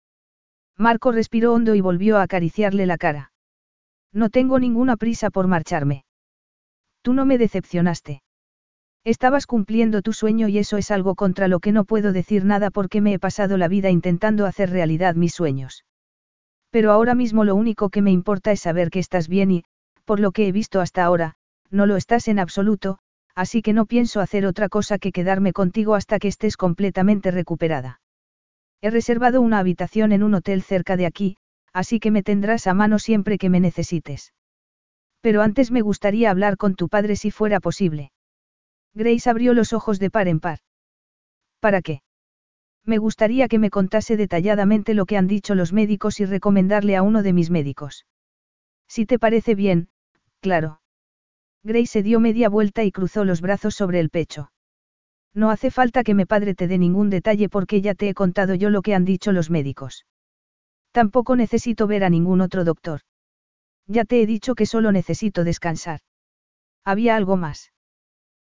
Marco 0.78 1.12
respiró 1.12 1.54
hondo 1.54 1.76
y 1.76 1.82
volvió 1.82 2.18
a 2.18 2.24
acariciarle 2.24 2.86
la 2.86 2.98
cara. 2.98 3.32
No 4.14 4.30
tengo 4.30 4.60
ninguna 4.60 4.98
prisa 4.98 5.30
por 5.30 5.48
marcharme. 5.48 6.06
Tú 7.02 7.14
no 7.14 7.26
me 7.26 7.38
decepcionaste. 7.38 8.22
Estabas 9.06 9.46
cumpliendo 9.46 10.02
tu 10.02 10.14
sueño 10.14 10.48
y 10.48 10.58
eso 10.58 10.78
es 10.78 10.92
algo 10.92 11.16
contra 11.16 11.48
lo 11.48 11.60
que 11.60 11.72
no 11.72 11.86
puedo 11.86 12.12
decir 12.12 12.44
nada 12.44 12.70
porque 12.72 13.02
me 13.02 13.14
he 13.14 13.20
pasado 13.20 13.58
la 13.58 13.68
vida 13.68 13.90
intentando 13.90 14.46
hacer 14.46 14.70
realidad 14.70 15.16
mis 15.16 15.34
sueños. 15.34 15.86
Pero 16.72 16.92
ahora 16.92 17.16
mismo 17.16 17.44
lo 17.44 17.56
único 17.56 17.90
que 17.90 18.02
me 18.02 18.12
importa 18.12 18.52
es 18.52 18.62
saber 18.62 18.90
que 18.90 19.00
estás 19.00 19.28
bien 19.28 19.52
y, 19.52 19.64
por 20.06 20.20
lo 20.20 20.32
que 20.32 20.48
he 20.48 20.52
visto 20.52 20.82
hasta 20.82 21.04
ahora, 21.04 21.36
no 21.72 21.86
lo 21.86 21.96
estás 21.96 22.28
en 22.28 22.40
absoluto, 22.40 23.00
así 23.36 23.62
que 23.62 23.74
no 23.74 23.86
pienso 23.86 24.22
hacer 24.22 24.46
otra 24.46 24.70
cosa 24.70 24.98
que 25.00 25.12
quedarme 25.12 25.54
contigo 25.54 25.96
hasta 25.96 26.20
que 26.20 26.28
estés 26.28 26.58
completamente 26.58 27.32
recuperada. 27.32 28.02
He 28.82 28.90
reservado 28.90 29.42
una 29.42 29.60
habitación 29.60 30.12
en 30.12 30.24
un 30.24 30.34
hotel 30.36 30.62
cerca 30.62 30.96
de 30.98 31.06
aquí, 31.06 31.38
así 31.74 32.00
que 32.00 32.12
me 32.12 32.24
tendrás 32.24 32.68
a 32.68 32.74
mano 32.74 33.00
siempre 33.00 33.38
que 33.38 33.50
me 33.50 33.60
necesites. 33.60 34.34
Pero 35.22 35.42
antes 35.42 35.72
me 35.72 35.82
gustaría 35.82 36.32
hablar 36.32 36.58
con 36.58 36.76
tu 36.76 36.88
padre 36.88 37.16
si 37.16 37.30
fuera 37.32 37.60
posible. 37.60 38.12
Grace 38.94 39.30
abrió 39.30 39.54
los 39.54 39.74
ojos 39.74 40.00
de 40.00 40.10
par 40.10 40.28
en 40.28 40.40
par. 40.40 40.60
¿Para 41.60 41.82
qué? 41.82 42.02
Me 42.90 42.98
gustaría 42.98 43.48
que 43.48 43.60
me 43.60 43.70
contase 43.70 44.18
detalladamente 44.18 44.96
lo 44.96 45.06
que 45.06 45.16
han 45.16 45.28
dicho 45.28 45.54
los 45.54 45.74
médicos 45.74 46.20
y 46.20 46.26
recomendarle 46.26 46.96
a 46.96 47.04
uno 47.04 47.22
de 47.22 47.34
mis 47.34 47.52
médicos. 47.52 48.08
Si 48.88 49.06
te 49.06 49.20
parece 49.20 49.54
bien, 49.54 49.90
claro. 50.40 50.82
Grace 51.64 51.86
se 51.86 52.02
dio 52.02 52.20
media 52.20 52.50
vuelta 52.50 52.84
y 52.84 52.92
cruzó 52.92 53.26
los 53.26 53.42
brazos 53.42 53.76
sobre 53.76 54.00
el 54.00 54.10
pecho. 54.10 54.52
No 55.36 55.52
hace 55.52 55.70
falta 55.70 56.04
que 56.04 56.16
mi 56.16 56.26
padre 56.26 56.56
te 56.56 56.68
dé 56.68 56.80
ningún 56.80 57.12
detalle 57.12 57.48
porque 57.48 57.80
ya 57.82 57.94
te 57.94 58.10
he 58.10 58.16
contado 58.16 58.56
yo 58.56 58.72
lo 58.72 58.82
que 58.82 58.96
han 58.96 59.06
dicho 59.06 59.32
los 59.34 59.52
médicos. 59.52 60.08
Tampoco 60.92 61.36
necesito 61.36 61.86
ver 61.86 62.04
a 62.04 62.10
ningún 62.10 62.42
otro 62.42 62.64
doctor. 62.64 63.02
Ya 63.86 64.04
te 64.04 64.20
he 64.20 64.26
dicho 64.26 64.56
que 64.56 64.66
solo 64.66 64.92
necesito 64.92 65.44
descansar. 65.44 66.00
Había 66.84 67.16
algo 67.16 67.38
más. 67.38 67.72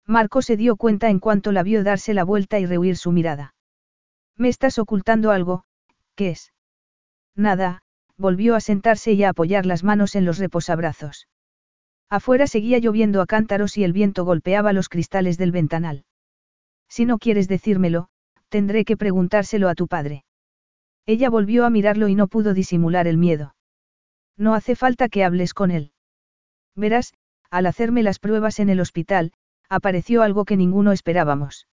Marco 0.07 0.41
se 0.41 0.57
dio 0.57 0.77
cuenta 0.77 1.11
en 1.11 1.19
cuanto 1.19 1.53
la 1.53 1.63
vio 1.63 1.85
darse 1.85 2.15
la 2.15 2.25
vuelta 2.25 2.59
y 2.59 2.65
rehuir 2.65 2.97
su 2.97 3.13
mirada. 3.13 3.53
Me 4.41 4.49
estás 4.49 4.79
ocultando 4.79 5.33
algo, 5.33 5.65
¿qué 6.15 6.31
es? 6.31 6.55
Nada, 7.37 7.83
volvió 8.17 8.57
a 8.57 8.61
sentarse 8.61 9.13
y 9.13 9.23
a 9.23 9.29
apoyar 9.29 9.67
las 9.67 9.85
manos 9.85 10.15
en 10.15 10.25
los 10.25 10.39
reposabrazos. 10.39 11.29
Afuera 12.09 12.47
seguía 12.47 12.79
lloviendo 12.79 13.21
a 13.21 13.27
cántaros 13.27 13.77
y 13.77 13.85
el 13.85 13.93
viento 13.93 14.25
golpeaba 14.25 14.73
los 14.73 14.89
cristales 14.89 15.37
del 15.37 15.53
ventanal. 15.53 16.07
Si 16.89 17.05
no 17.05 17.19
quieres 17.19 17.49
decírmelo, 17.49 18.09
tendré 18.49 18.87
que 18.87 18.97
preguntárselo 18.97 19.69
a 19.69 19.75
tu 19.75 19.89
padre. 19.89 20.25
Ella 21.05 21.29
volvió 21.29 21.67
a 21.67 21.71
mirarlo 21.71 22.09
y 22.09 22.15
no 22.15 22.27
pudo 22.27 22.55
disimular 22.55 23.07
el 23.07 23.19
miedo. 23.19 23.55
No 24.39 24.55
hace 24.55 24.75
falta 24.75 25.11
que 25.11 25.23
hables 25.23 25.53
con 25.53 25.71
él. 25.71 25.93
Verás, 26.75 27.13
al 27.51 27.67
hacerme 27.67 28.03
las 28.03 28.19
pruebas 28.19 28.59
en 28.59 28.71
el 28.71 28.81
hospital, 28.81 29.35
apareció 29.69 30.23
algo 30.23 30.47
que 30.47 30.57
ninguno 30.57 30.93
esperábamos. 30.93 31.69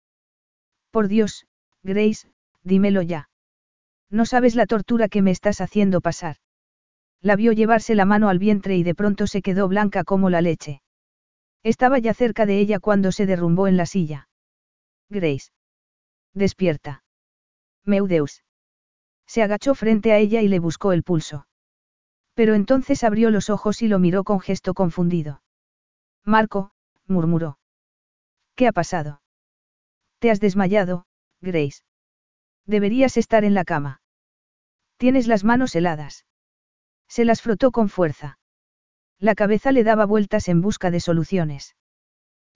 Por 0.90 1.06
Dios, 1.06 1.46
Grace, 1.84 2.28
dímelo 2.66 3.00
ya. 3.02 3.30
No 4.10 4.26
sabes 4.26 4.54
la 4.54 4.66
tortura 4.66 5.08
que 5.08 5.22
me 5.22 5.30
estás 5.30 5.60
haciendo 5.60 6.00
pasar. 6.00 6.36
La 7.22 7.36
vio 7.36 7.52
llevarse 7.52 7.94
la 7.94 8.04
mano 8.04 8.28
al 8.28 8.38
vientre 8.38 8.76
y 8.76 8.82
de 8.82 8.94
pronto 8.94 9.26
se 9.26 9.40
quedó 9.40 9.68
blanca 9.68 10.04
como 10.04 10.30
la 10.30 10.42
leche. 10.42 10.82
Estaba 11.62 11.98
ya 11.98 12.12
cerca 12.12 12.44
de 12.44 12.58
ella 12.58 12.78
cuando 12.78 13.12
se 13.12 13.26
derrumbó 13.26 13.66
en 13.66 13.76
la 13.76 13.86
silla. 13.86 14.28
Grace. 15.08 15.50
Despierta. 16.34 17.04
Meudeus. 17.84 18.44
Se 19.26 19.42
agachó 19.42 19.74
frente 19.74 20.12
a 20.12 20.18
ella 20.18 20.42
y 20.42 20.48
le 20.48 20.58
buscó 20.58 20.92
el 20.92 21.02
pulso. 21.02 21.46
Pero 22.34 22.54
entonces 22.54 23.02
abrió 23.02 23.30
los 23.30 23.48
ojos 23.48 23.82
y 23.82 23.88
lo 23.88 23.98
miró 23.98 24.22
con 24.24 24.40
gesto 24.40 24.74
confundido. 24.74 25.42
Marco, 26.24 26.72
murmuró. 27.06 27.58
¿Qué 28.54 28.66
ha 28.68 28.72
pasado? 28.72 29.22
Te 30.18 30.30
has 30.30 30.40
desmayado, 30.40 31.06
Grace. 31.40 31.82
Deberías 32.66 33.16
estar 33.16 33.44
en 33.44 33.54
la 33.54 33.64
cama. 33.64 34.00
Tienes 34.96 35.26
las 35.26 35.44
manos 35.44 35.74
heladas. 35.74 36.26
Se 37.08 37.24
las 37.24 37.42
frotó 37.42 37.70
con 37.70 37.88
fuerza. 37.88 38.38
La 39.18 39.34
cabeza 39.34 39.72
le 39.72 39.84
daba 39.84 40.04
vueltas 40.04 40.48
en 40.48 40.60
busca 40.60 40.90
de 40.90 41.00
soluciones. 41.00 41.76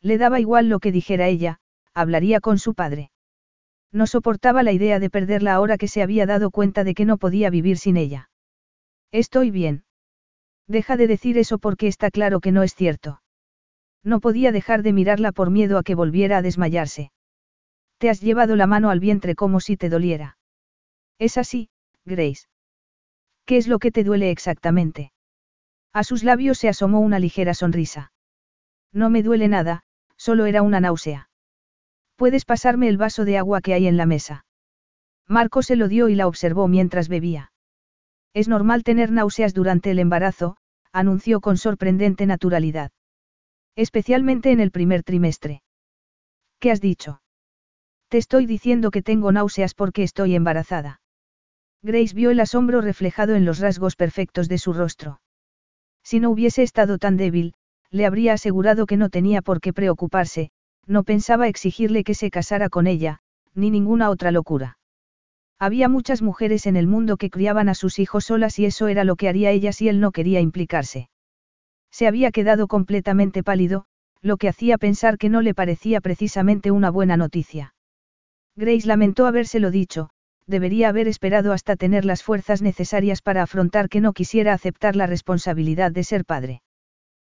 Le 0.03 0.19
daba 0.19 0.41
igual 0.41 0.69
lo 0.69 0.81
que 0.81 0.93
dijera 0.93 1.29
ella, 1.29 1.59
hablaría 1.95 2.41
con 2.41 2.59
su 2.59 2.75
padre. 2.75 3.11
No 3.93 4.07
soportaba 4.07 4.63
la 4.63 4.73
idea 4.73 4.99
de 4.99 5.11
perderla 5.11 5.55
ahora 5.55 5.77
que 5.77 5.89
se 5.89 6.03
había 6.03 6.27
dado 6.27 6.51
cuenta 6.51 6.85
de 6.85 6.95
que 6.95 7.05
no 7.05 7.19
podía 7.19 7.51
vivir 7.51 7.79
sin 7.79 7.97
ella. 7.97 8.31
Estoy 9.13 9.51
bien. 9.51 9.85
Deja 10.67 10.97
de 10.97 11.07
decir 11.07 11.37
eso 11.39 11.59
porque 11.59 11.89
está 11.89 12.11
claro 12.11 12.41
que 12.41 12.53
no 12.53 12.63
es 12.63 12.75
cierto. 12.75 13.23
No 14.05 14.21
podía 14.21 14.53
dejar 14.53 14.83
de 14.83 14.93
mirarla 14.93 15.33
por 15.33 15.51
miedo 15.51 15.79
a 15.79 15.83
que 15.83 15.95
volviera 15.95 16.39
a 16.39 16.43
desmayarse. 16.43 17.11
Te 18.01 18.09
has 18.09 18.23
llevado 18.23 18.57
la 18.57 18.67
mano 18.67 18.89
al 18.89 18.99
vientre 18.99 19.35
como 19.35 19.61
si 19.61 19.77
te 19.77 19.91
doliera. 19.91 20.39
Es 21.19 21.37
así, 21.37 21.69
Grace. 22.07 22.49
¿Qué 23.45 23.59
es 23.59 23.69
lo 23.69 23.79
que 23.79 23.93
te 23.93 24.05
duele 24.05 24.31
exactamente? 24.31 25.13
A 25.93 26.03
sus 26.03 26.25
labios 26.25 26.57
se 26.57 26.71
asomó 26.71 27.01
una 27.01 27.19
ligera 27.19 27.53
sonrisa. 27.53 28.11
No 28.91 29.11
me 29.11 29.23
duele 29.23 29.49
nada, 29.49 29.83
solo 30.17 30.47
era 30.47 30.63
una 30.63 30.81
náusea. 30.81 31.29
Puedes 32.17 32.47
pasarme 32.47 32.89
el 32.89 32.97
vaso 32.97 33.27
de 33.27 33.37
agua 33.37 33.61
que 33.61 33.75
hay 33.75 33.87
en 33.87 33.99
la 33.99 34.07
mesa. 34.07 34.47
Marco 35.29 35.63
se 35.63 35.77
lo 35.77 35.87
dio 35.87 36.09
y 36.09 36.15
la 36.15 36.27
observó 36.27 36.69
mientras 36.69 37.11
bebía. 37.11 37.53
Es 38.33 38.49
normal 38.49 38.83
tener 38.83 39.13
náuseas 39.13 39.53
durante 39.53 39.91
el 39.91 39.99
embarazo, 39.99 40.57
anunció 40.91 41.43
con 41.43 41.59
sorprendente 41.59 42.25
naturalidad. 42.25 42.93
Especialmente 43.77 44.53
en 44.53 44.61
el 44.61 44.71
primer 44.71 45.03
trimestre. 45.03 45.63
¿Qué 46.61 46.71
has 46.71 46.81
dicho? 46.81 47.20
Te 48.11 48.19
estoy 48.19 48.45
diciendo 48.45 48.91
que 48.91 49.03
tengo 49.03 49.31
náuseas 49.31 49.73
porque 49.73 50.03
estoy 50.03 50.35
embarazada. 50.35 51.01
Grace 51.81 52.13
vio 52.13 52.31
el 52.33 52.41
asombro 52.41 52.81
reflejado 52.81 53.37
en 53.37 53.45
los 53.45 53.61
rasgos 53.61 53.95
perfectos 53.95 54.49
de 54.49 54.59
su 54.59 54.73
rostro. 54.73 55.21
Si 56.03 56.19
no 56.19 56.31
hubiese 56.31 56.65
estado 56.65 56.99
tan 56.99 57.17
débil, 57.17 57.55
le 57.93 58.07
habría 58.07 58.33
asegurado 58.33 58.87
que 58.87 58.97
no 58.97 59.11
tenía 59.11 59.43
por 59.43 59.61
qué 59.61 59.73
preocuparse, 59.73 60.51
no 60.89 61.05
pensaba 61.05 61.47
exigirle 61.47 62.03
que 62.03 62.15
se 62.15 62.33
casara 62.33 62.69
con 62.69 62.89
ella, 62.89 63.21
ni 63.55 63.71
ninguna 63.71 64.11
otra 64.11 64.33
locura. 64.33 64.77
Había 65.61 65.89
muchas 65.89 66.21
mujeres 66.21 66.67
en 66.67 66.75
el 66.75 66.89
mundo 66.89 67.17
que 67.17 67.31
criaban 67.31 67.69
a 67.69 67.75
sus 67.75 68.01
hijos 68.01 68.25
solas 68.25 68.59
y 68.59 68.65
eso 68.65 68.89
era 68.89 69.05
lo 69.05 69.15
que 69.15 69.29
haría 69.29 69.53
ella 69.53 69.73
si 69.73 69.89
él 69.89 70.01
no 70.01 70.11
quería 70.11 70.41
implicarse. 70.41 71.11
Se 71.93 72.09
había 72.09 72.33
quedado 72.33 72.67
completamente 72.67 73.45
pálido, 73.45 73.85
lo 74.21 74.37
que 74.37 74.49
hacía 74.49 74.79
pensar 74.79 75.17
que 75.17 75.29
no 75.29 75.43
le 75.43 75.55
parecía 75.55 76.01
precisamente 76.01 76.73
una 76.73 76.91
buena 76.91 77.17
noticia. 77.17 77.73
Grace 78.61 78.87
lamentó 78.87 79.25
habérselo 79.25 79.71
dicho, 79.71 80.11
debería 80.47 80.91
haber 80.91 81.09
esperado 81.09 81.55
hasta 81.55 81.77
tener 81.77 82.05
las 82.05 82.23
fuerzas 82.23 82.61
necesarias 82.61 83.23
para 83.23 83.43
afrontar 83.43 83.89
que 83.89 84.03
no 84.03 84.13
quisiera 84.13 84.53
aceptar 84.53 84.97
la 84.97 85.07
responsabilidad 85.07 85.93
de 85.93 86.05
ser 86.05 86.27
padre. 86.27 86.61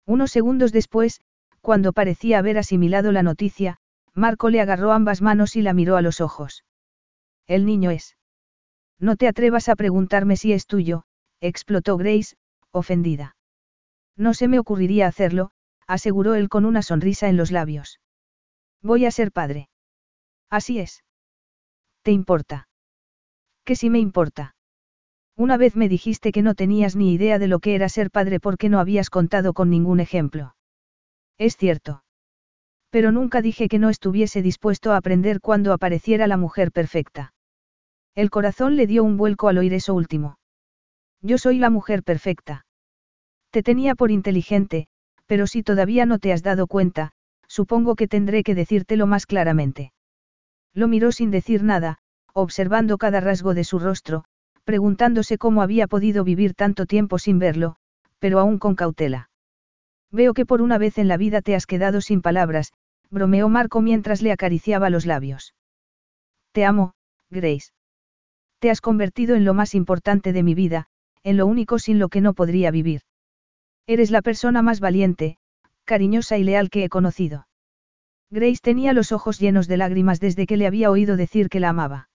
Unos 0.05 0.33
segundos 0.33 0.73
después, 0.73 1.20
cuando 1.60 1.92
parecía 1.92 2.41
haber 2.41 2.59
asimilado 2.59 3.12
la 3.12 3.23
noticia, 3.23 3.76
Marco 4.15 4.51
le 4.51 4.60
agarró 4.60 4.91
ambas 4.91 5.23
manos 5.23 5.55
y 5.55 5.62
la 5.62 5.73
miró 5.75 5.97
a 5.97 6.02
los 6.02 6.20
ojos. 6.20 6.65
El 7.47 7.67
niño 7.67 7.92
es. 7.92 8.17
No 8.99 9.15
te 9.15 9.28
atrevas 9.28 9.68
a 9.68 9.76
preguntarme 9.76 10.36
si 10.36 10.52
es 10.52 10.67
tuyo, 10.67 11.05
explotó 11.41 11.99
Grace, 11.99 12.34
ofendida. 12.73 13.36
No 14.17 14.34
se 14.34 14.49
me 14.49 14.59
ocurriría 14.59 15.07
hacerlo, 15.07 15.52
aseguró 15.86 16.34
él 16.34 16.49
con 16.49 16.65
una 16.65 16.83
sonrisa 16.83 17.28
en 17.28 17.36
los 17.36 17.52
labios. 17.52 18.01
Voy 18.83 19.07
a 19.07 19.12
ser 19.12 19.31
padre. 19.31 19.68
Así 20.51 20.81
es. 20.81 21.05
¿Te 22.02 22.10
importa? 22.10 22.68
Que 23.64 23.76
sí 23.76 23.90
me 23.90 24.00
importa. 24.00 24.55
Una 25.36 25.56
vez 25.56 25.76
me 25.76 25.89
dijiste 25.89 26.32
que 26.32 26.42
no 26.42 26.55
tenías 26.55 26.94
ni 26.97 27.14
idea 27.14 27.39
de 27.39 27.48
lo 27.48 27.60
que 27.60 27.74
era 27.74 27.89
ser 27.89 28.10
padre 28.10 28.40
porque 28.40 28.68
no 28.68 28.81
habías 28.81 29.08
contado 29.08 29.55
con 29.55 29.70
ningún 29.70 30.00
ejemplo. 30.00 30.55
Es 31.39 31.56
cierto. 31.56 32.05
Pero 32.90 33.12
nunca 33.12 33.40
dije 33.40 33.68
que 33.68 33.78
no 33.78 33.89
estuviese 33.89 34.42
dispuesto 34.42 34.92
a 34.92 34.98
aprender 34.98 35.40
cuando 35.40 35.72
apareciera 35.72 36.26
la 36.26 36.36
mujer 36.36 36.72
perfecta. 36.72 37.32
El 38.14 38.28
corazón 38.28 38.76
le 38.76 38.86
dio 38.86 39.05
un 39.05 39.16
vuelco 39.16 39.48
al 39.48 39.58
oír 39.58 39.72
eso 39.72 39.94
último. 39.94 40.36
Yo 41.22 41.39
soy 41.39 41.58
la 41.58 41.70
mujer 41.70 42.02
perfecta. 42.02 42.66
Te 43.50 43.62
tenía 43.62 43.94
por 43.94 44.10
inteligente, 44.10 44.89
pero 45.26 45.47
si 45.47 45.62
todavía 45.62 46.05
no 46.05 46.18
te 46.18 46.32
has 46.32 46.42
dado 46.42 46.66
cuenta, 46.66 47.12
supongo 47.47 47.94
que 47.94 48.08
tendré 48.08 48.42
que 48.42 48.55
decírtelo 48.55 49.06
más 49.06 49.24
claramente. 49.24 49.92
Lo 50.75 50.89
miró 50.89 51.12
sin 51.12 51.31
decir 51.31 51.62
nada, 51.62 51.99
observando 52.33 52.99
cada 52.99 53.20
rasgo 53.20 53.55
de 53.55 53.65
su 53.65 53.78
rostro, 53.78 54.25
preguntándose 54.65 55.39
cómo 55.39 55.62
había 55.62 55.86
podido 55.86 56.25
vivir 56.25 56.55
tanto 56.55 56.86
tiempo 56.86 57.18
sin 57.18 57.39
verlo, 57.39 57.76
pero 58.18 58.39
aún 58.39 58.59
con 58.59 58.75
cautela. 58.75 59.31
Veo 60.10 60.34
que 60.34 60.47
por 60.47 60.62
una 60.62 60.78
vez 60.78 60.99
en 60.99 61.09
la 61.09 61.17
vida 61.17 61.42
te 61.42 61.55
has 61.55 61.67
quedado 61.67 62.01
sin 62.01 62.23
palabras, 62.23 62.73
bromeó 63.10 63.49
Marco 63.49 63.81
mientras 63.81 64.23
le 64.23 64.33
acariciaba 64.33 64.91
los 64.91 65.07
labios. 65.07 65.55
Te 66.52 66.65
amo, 66.65 66.94
Grace. 67.31 67.73
Te 68.59 68.70
has 68.70 68.81
convertido 68.81 69.34
en 69.34 69.44
lo 69.44 69.55
más 69.55 69.75
importante 69.75 70.33
de 70.33 70.42
mi 70.42 70.55
vida, 70.55 70.86
en 71.23 71.36
lo 71.36 71.47
único 71.47 71.78
sin 71.78 71.99
lo 71.99 72.09
que 72.09 72.20
no 72.20 72.34
podría 72.34 72.70
vivir. 72.70 73.02
Eres 73.86 74.10
la 74.10 74.23
persona 74.23 74.62
más 74.62 74.81
valiente, 74.81 75.39
cariñosa 75.84 76.39
y 76.39 76.44
leal 76.44 76.70
que 76.70 76.84
he 76.84 76.89
conocido. 76.89 77.47
Grace 78.33 78.61
tenía 78.62 78.94
los 78.94 79.12
ojos 79.12 79.39
llenos 79.39 79.69
de 79.69 79.77
lágrimas 79.77 80.19
desde 80.19 80.47
que 80.47 80.57
le 80.57 80.67
había 80.67 80.91
oído 80.91 81.19
decir 81.19 81.51
que 81.51 81.61
la 81.61 81.69
amaba. 81.69 82.09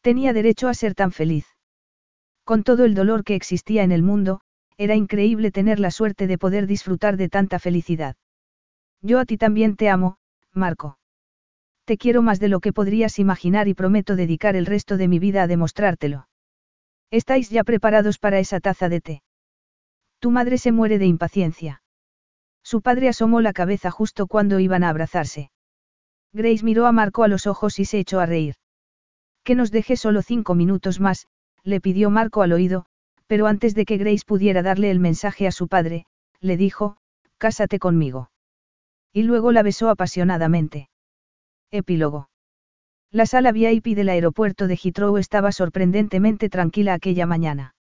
Tenía 0.00 0.32
derecho 0.32 0.68
a 0.68 0.74
ser 0.74 0.94
tan 0.94 1.12
feliz. 1.12 1.44
Con 2.44 2.62
todo 2.62 2.86
el 2.86 2.94
dolor 2.94 3.24
que 3.24 3.34
existía 3.34 3.82
en 3.82 3.92
el 3.92 4.02
mundo, 4.02 4.40
era 4.78 4.94
increíble 4.94 5.50
tener 5.50 5.80
la 5.80 5.90
suerte 5.90 6.26
de 6.26 6.38
poder 6.38 6.66
disfrutar 6.66 7.18
de 7.18 7.28
tanta 7.28 7.58
felicidad. 7.58 8.16
Yo 9.02 9.20
a 9.20 9.26
ti 9.26 9.36
también 9.36 9.76
te 9.76 9.90
amo, 9.90 10.16
Marco. 10.54 10.98
Te 11.84 11.98
quiero 11.98 12.22
más 12.22 12.40
de 12.40 12.48
lo 12.48 12.60
que 12.60 12.72
podrías 12.72 13.18
imaginar 13.18 13.68
y 13.68 13.74
prometo 13.74 14.16
dedicar 14.16 14.56
el 14.56 14.64
resto 14.64 14.96
de 14.96 15.08
mi 15.08 15.18
vida 15.18 15.42
a 15.42 15.46
demostrártelo. 15.46 16.26
¿Estáis 17.10 17.50
ya 17.50 17.64
preparados 17.64 18.18
para 18.18 18.38
esa 18.38 18.60
taza 18.60 18.88
de 18.88 19.02
té? 19.02 19.22
Tu 20.20 20.30
madre 20.30 20.56
se 20.56 20.72
muere 20.72 20.98
de 20.98 21.04
impaciencia. 21.04 21.82
Su 22.62 22.82
padre 22.82 23.08
asomó 23.08 23.40
la 23.40 23.52
cabeza 23.52 23.90
justo 23.90 24.26
cuando 24.26 24.60
iban 24.60 24.84
a 24.84 24.90
abrazarse. 24.90 25.50
Grace 26.32 26.64
miró 26.64 26.86
a 26.86 26.92
Marco 26.92 27.22
a 27.22 27.28
los 27.28 27.46
ojos 27.46 27.78
y 27.78 27.84
se 27.84 27.98
echó 27.98 28.20
a 28.20 28.26
reír. 28.26 28.56
Que 29.44 29.54
nos 29.54 29.70
deje 29.70 29.96
solo 29.96 30.22
cinco 30.22 30.54
minutos 30.54 31.00
más, 31.00 31.26
le 31.64 31.80
pidió 31.80 32.10
Marco 32.10 32.42
al 32.42 32.52
oído, 32.52 32.86
pero 33.26 33.46
antes 33.46 33.74
de 33.74 33.84
que 33.84 33.96
Grace 33.96 34.24
pudiera 34.26 34.62
darle 34.62 34.90
el 34.90 35.00
mensaje 35.00 35.46
a 35.46 35.52
su 35.52 35.68
padre, 35.68 36.06
le 36.40 36.56
dijo, 36.56 36.96
Cásate 37.38 37.78
conmigo. 37.78 38.30
Y 39.12 39.22
luego 39.22 39.52
la 39.52 39.62
besó 39.62 39.88
apasionadamente. 39.90 40.90
Epílogo. 41.70 42.28
La 43.10 43.26
sala 43.26 43.52
VIP 43.52 43.94
del 43.94 44.10
aeropuerto 44.10 44.66
de 44.66 44.76
Heathrow 44.76 45.16
estaba 45.16 45.52
sorprendentemente 45.52 46.50
tranquila 46.50 46.94
aquella 46.94 47.26
mañana. 47.26 47.74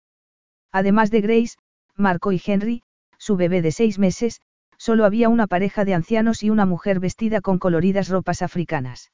Además 0.70 1.10
de 1.10 1.20
Grace, 1.20 1.56
Marco 1.96 2.32
y 2.32 2.42
Henry, 2.44 2.82
su 3.16 3.36
bebé 3.36 3.62
de 3.62 3.72
seis 3.72 3.98
meses, 3.98 4.40
solo 4.84 5.06
había 5.06 5.30
una 5.30 5.46
pareja 5.46 5.86
de 5.86 5.94
ancianos 5.94 6.42
y 6.42 6.50
una 6.50 6.66
mujer 6.66 7.00
vestida 7.00 7.40
con 7.40 7.58
coloridas 7.58 8.10
ropas 8.10 8.42
africanas. 8.42 9.12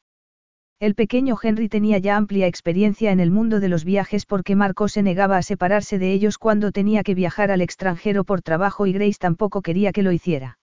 El 0.81 0.97
pequeño 0.97 1.37
Henry 1.41 1.69
tenía 1.69 1.99
ya 1.99 2.17
amplia 2.17 2.49
experiencia 2.49 3.13
en 3.13 3.21
el 3.21 3.31
mundo 3.31 3.61
de 3.61 3.69
los 3.69 3.85
viajes 3.85 4.27
porque 4.27 4.57
Marco 4.57 4.89
se 4.89 5.05
negaba 5.05 5.37
a 5.37 5.43
separarse 5.43 6.01
de 6.01 6.13
ellos 6.13 6.39
cuando 6.39 6.73
tenía 6.73 7.05
que 7.05 7.15
viajar 7.15 7.53
al 7.53 7.61
extranjero 7.61 8.25
por 8.25 8.43
trabajo 8.43 8.89
y 8.89 8.93
Grace 8.93 9.19
tampoco 9.21 9.63
quería 9.63 9.93
que 9.93 10.03
lo 10.03 10.11
hiciera. 10.11 10.59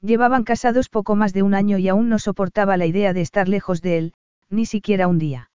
Llevaban 0.00 0.44
casados 0.44 0.88
poco 0.88 1.16
más 1.16 1.32
de 1.32 1.42
un 1.42 1.52
año 1.52 1.78
y 1.78 1.88
aún 1.88 2.08
no 2.08 2.20
soportaba 2.20 2.76
la 2.76 2.86
idea 2.86 3.12
de 3.12 3.22
estar 3.22 3.48
lejos 3.48 3.82
de 3.82 3.98
él, 3.98 4.12
ni 4.48 4.64
siquiera 4.64 5.08
un 5.08 5.18
día. 5.18 5.50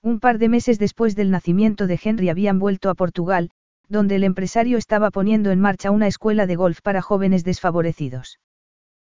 Un 0.00 0.20
par 0.20 0.38
de 0.38 0.48
meses 0.48 0.78
después 0.78 1.16
del 1.16 1.30
nacimiento 1.30 1.86
de 1.86 2.00
Henry 2.02 2.30
habían 2.30 2.58
vuelto 2.58 2.88
a 2.88 2.94
Portugal, 2.94 3.50
donde 3.90 4.14
el 4.14 4.24
empresario 4.24 4.78
estaba 4.78 5.10
poniendo 5.10 5.50
en 5.50 5.60
marcha 5.60 5.90
una 5.90 6.06
escuela 6.06 6.46
de 6.46 6.54
golf 6.54 6.80
para 6.80 7.02
jóvenes 7.02 7.44
desfavorecidos. 7.44 8.38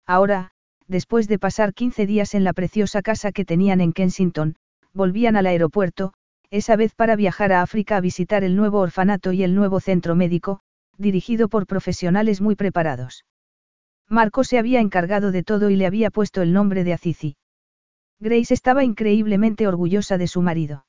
Ahora, 0.05 0.51
después 0.87 1.27
de 1.29 1.39
pasar 1.39 1.73
15 1.73 2.05
días 2.05 2.35
en 2.35 2.43
la 2.43 2.53
preciosa 2.53 3.01
casa 3.01 3.31
que 3.31 3.45
tenían 3.45 3.79
en 3.79 3.93
Kensington, 3.93 4.57
volvían 4.93 5.37
al 5.37 5.47
aeropuerto, 5.47 6.13
esa 6.51 6.75
vez 6.75 6.93
para 6.93 7.15
viajar 7.15 7.53
a 7.53 7.61
África 7.61 7.97
a 7.97 8.01
visitar 8.01 8.43
el 8.43 8.57
nuevo 8.57 8.79
orfanato 8.79 9.31
y 9.31 9.43
el 9.43 9.55
nuevo 9.55 9.79
centro 9.79 10.13
médico, 10.13 10.59
dirigido 10.97 11.47
por 11.47 11.67
profesionales 11.67 12.41
muy 12.41 12.55
preparados. 12.55 13.25
Marco 14.09 14.43
se 14.43 14.59
había 14.59 14.81
encargado 14.81 15.31
de 15.31 15.43
todo 15.43 15.69
y 15.69 15.77
le 15.77 15.85
había 15.85 16.11
puesto 16.11 16.41
el 16.41 16.51
nombre 16.53 16.83
de 16.83 16.93
Azizi. 16.93 17.37
Grace 18.19 18.53
estaba 18.53 18.83
increíblemente 18.83 19.67
orgullosa 19.67 20.17
de 20.17 20.27
su 20.27 20.41
marido. 20.41 20.85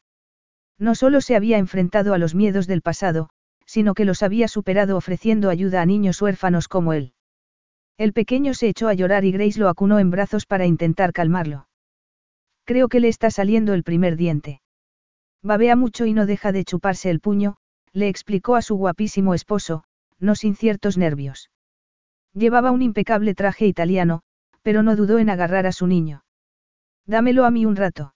No 0.79 0.95
solo 0.95 1.21
se 1.21 1.37
había 1.37 1.59
enfrentado 1.59 2.15
a 2.15 2.19
los 2.19 2.35
miedos 2.35 2.67
del 2.67 2.83
pasado, 2.83 3.31
sino 3.67 3.95
que 3.95 4.05
los 4.05 4.23
había 4.23 4.49
superado 4.49 4.97
ofreciendo 4.97 5.51
ayuda 5.51 5.83
a 5.83 5.87
niños 5.87 6.23
huérfanos 6.23 6.69
como 6.69 6.93
él. 6.93 7.13
El 7.99 8.13
pequeño 8.13 8.55
se 8.55 8.69
echó 8.69 8.89
a 8.89 8.95
llorar 8.95 9.25
y 9.25 9.33
Grace 9.33 9.59
lo 9.59 9.69
acunó 9.69 9.99
en 9.99 10.11
brazos 10.11 10.47
para 10.47 10.67
intentar 10.67 11.13
calmarlo. 11.13 11.69
Creo 12.65 12.89
que 12.89 13.01
le 13.01 13.09
está 13.09 13.31
saliendo 13.31 13.75
el 13.75 13.83
primer 13.83 14.17
diente. 14.17 14.61
Babea 15.43 15.77
mucho 15.77 16.07
y 16.07 16.13
no 16.13 16.27
deja 16.27 16.53
de 16.53 16.65
chuparse 16.65 17.11
el 17.11 17.21
puño, 17.21 17.57
le 17.93 18.09
explicó 18.09 18.57
a 18.57 18.63
su 18.63 18.77
guapísimo 18.77 19.35
esposo, 19.35 19.85
no 20.19 20.35
sin 20.35 20.57
ciertos 20.57 20.99
nervios. 20.99 21.51
Llevaba 22.35 22.71
un 22.71 22.83
impecable 22.83 23.35
traje 23.35 23.67
italiano, 23.67 24.23
pero 24.63 24.83
no 24.83 24.97
dudó 24.97 25.19
en 25.19 25.31
agarrar 25.31 25.67
a 25.67 25.73
su 25.73 25.87
niño. 25.87 26.25
Dámelo 27.07 27.45
a 27.45 27.51
mí 27.51 27.65
un 27.65 27.77
rato. 27.77 28.15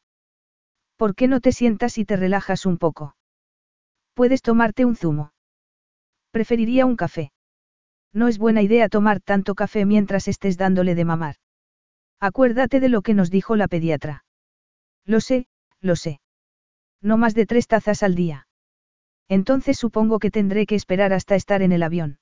¿Por 0.97 1.15
qué 1.15 1.29
no 1.29 1.41
te 1.41 1.53
sientas 1.53 1.97
y 1.97 2.05
te 2.05 2.17
relajas 2.17 2.67
un 2.67 2.77
poco? 2.77 3.17
Puedes 4.15 4.43
tomarte 4.43 4.85
un 4.85 4.97
zumo. 4.97 5.33
Preferiría 6.31 6.87
un 6.87 6.97
café. 6.97 7.33
No 8.13 8.29
es 8.29 8.39
buena 8.39 8.63
idea 8.63 8.89
tomar 8.89 9.21
tanto 9.21 9.55
café 9.55 9.85
mientras 9.85 10.29
estés 10.29 10.57
dándole 10.57 10.95
de 10.95 11.05
mamar. 11.05 11.37
Acuérdate 12.21 12.81
de 12.81 12.89
lo 12.89 13.03
que 13.03 13.15
nos 13.15 13.31
dijo 13.31 13.57
la 13.57 13.69
pediatra. 13.69 14.25
Lo 15.07 15.21
sé, 15.21 15.47
lo 15.81 15.97
sé. 15.97 16.21
No 17.01 17.17
más 17.17 17.35
de 17.35 17.47
tres 17.47 17.67
tazas 17.67 18.03
al 18.03 18.15
día. 18.15 18.47
Entonces 19.29 19.79
supongo 19.79 20.19
que 20.19 20.31
tendré 20.31 20.67
que 20.67 20.75
esperar 20.75 21.13
hasta 21.13 21.35
estar 21.35 21.63
en 21.63 21.73
el 21.73 21.83
avión. 21.83 22.19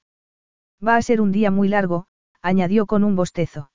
Va 0.87 0.97
a 0.97 1.03
ser 1.03 1.21
un 1.21 1.33
día 1.33 1.51
muy 1.51 1.69
largo, 1.69 2.07
añadió 2.43 2.87
con 2.87 3.03
un 3.03 3.17
bostezo. 3.17 3.71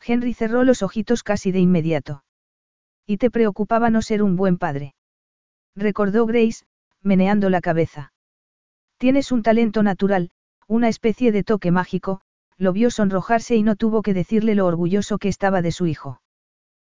Henry 0.00 0.34
cerró 0.34 0.64
los 0.64 0.82
ojitos 0.82 1.22
casi 1.22 1.52
de 1.52 1.60
inmediato. 1.60 2.24
¿Y 3.06 3.18
te 3.18 3.30
preocupaba 3.30 3.90
no 3.90 4.00
ser 4.00 4.22
un 4.22 4.36
buen 4.36 4.56
padre? 4.56 4.94
Recordó 5.76 6.24
Grace, 6.24 6.64
meneando 7.02 7.50
la 7.50 7.60
cabeza. 7.60 8.13
Tienes 9.04 9.32
un 9.32 9.42
talento 9.42 9.82
natural, 9.82 10.30
una 10.66 10.88
especie 10.88 11.30
de 11.30 11.44
toque 11.44 11.70
mágico, 11.70 12.22
lo 12.56 12.72
vio 12.72 12.90
sonrojarse 12.90 13.54
y 13.54 13.62
no 13.62 13.76
tuvo 13.76 14.00
que 14.00 14.14
decirle 14.14 14.54
lo 14.54 14.64
orgulloso 14.64 15.18
que 15.18 15.28
estaba 15.28 15.60
de 15.60 15.72
su 15.72 15.86
hijo. 15.86 16.22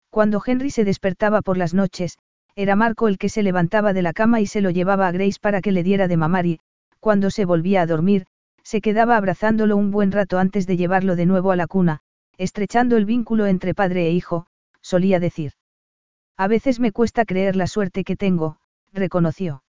Cuando 0.09 0.41
Henry 0.43 0.70
se 0.70 0.85
despertaba 0.85 1.43
por 1.43 1.59
las 1.59 1.75
noches, 1.75 2.17
era 2.57 2.77
Marco 2.77 3.09
el 3.09 3.19
que 3.19 3.28
se 3.28 3.43
levantaba 3.43 3.93
de 3.93 4.01
la 4.01 4.15
cama 4.15 4.41
y 4.41 4.47
se 4.47 4.62
lo 4.62 4.70
llevaba 4.70 5.07
a 5.07 5.12
Grace 5.12 5.37
para 5.39 5.61
que 5.61 5.70
le 5.70 5.83
diera 5.83 6.09
de 6.09 6.17
mamar 6.17 6.47
y, 6.47 6.61
cuando 6.99 7.28
se 7.28 7.45
volvía 7.45 7.83
a 7.83 7.87
dormir, 7.87 8.25
se 8.62 8.81
quedaba 8.81 9.19
abrazándolo 9.19 9.77
un 9.77 9.91
buen 9.91 10.11
rato 10.11 10.39
antes 10.39 10.67
de 10.67 10.78
llevarlo 10.78 11.15
de 11.15 11.27
nuevo 11.27 11.51
a 11.51 11.57
la 11.57 11.67
cuna, 11.67 12.01
estrechando 12.39 12.97
el 12.97 13.05
vínculo 13.05 13.45
entre 13.45 13.75
padre 13.75 14.07
e 14.07 14.12
hijo, 14.12 14.47
solía 14.81 15.20
decir. 15.20 15.53
A 16.39 16.49
veces 16.49 16.81
me 16.81 16.91
cuesta 16.91 17.27
creer 17.27 17.55
la 17.55 17.67
suerte 17.67 18.03
que 18.03 18.17
tengo, 18.17 18.57
reconoció. 18.95 19.62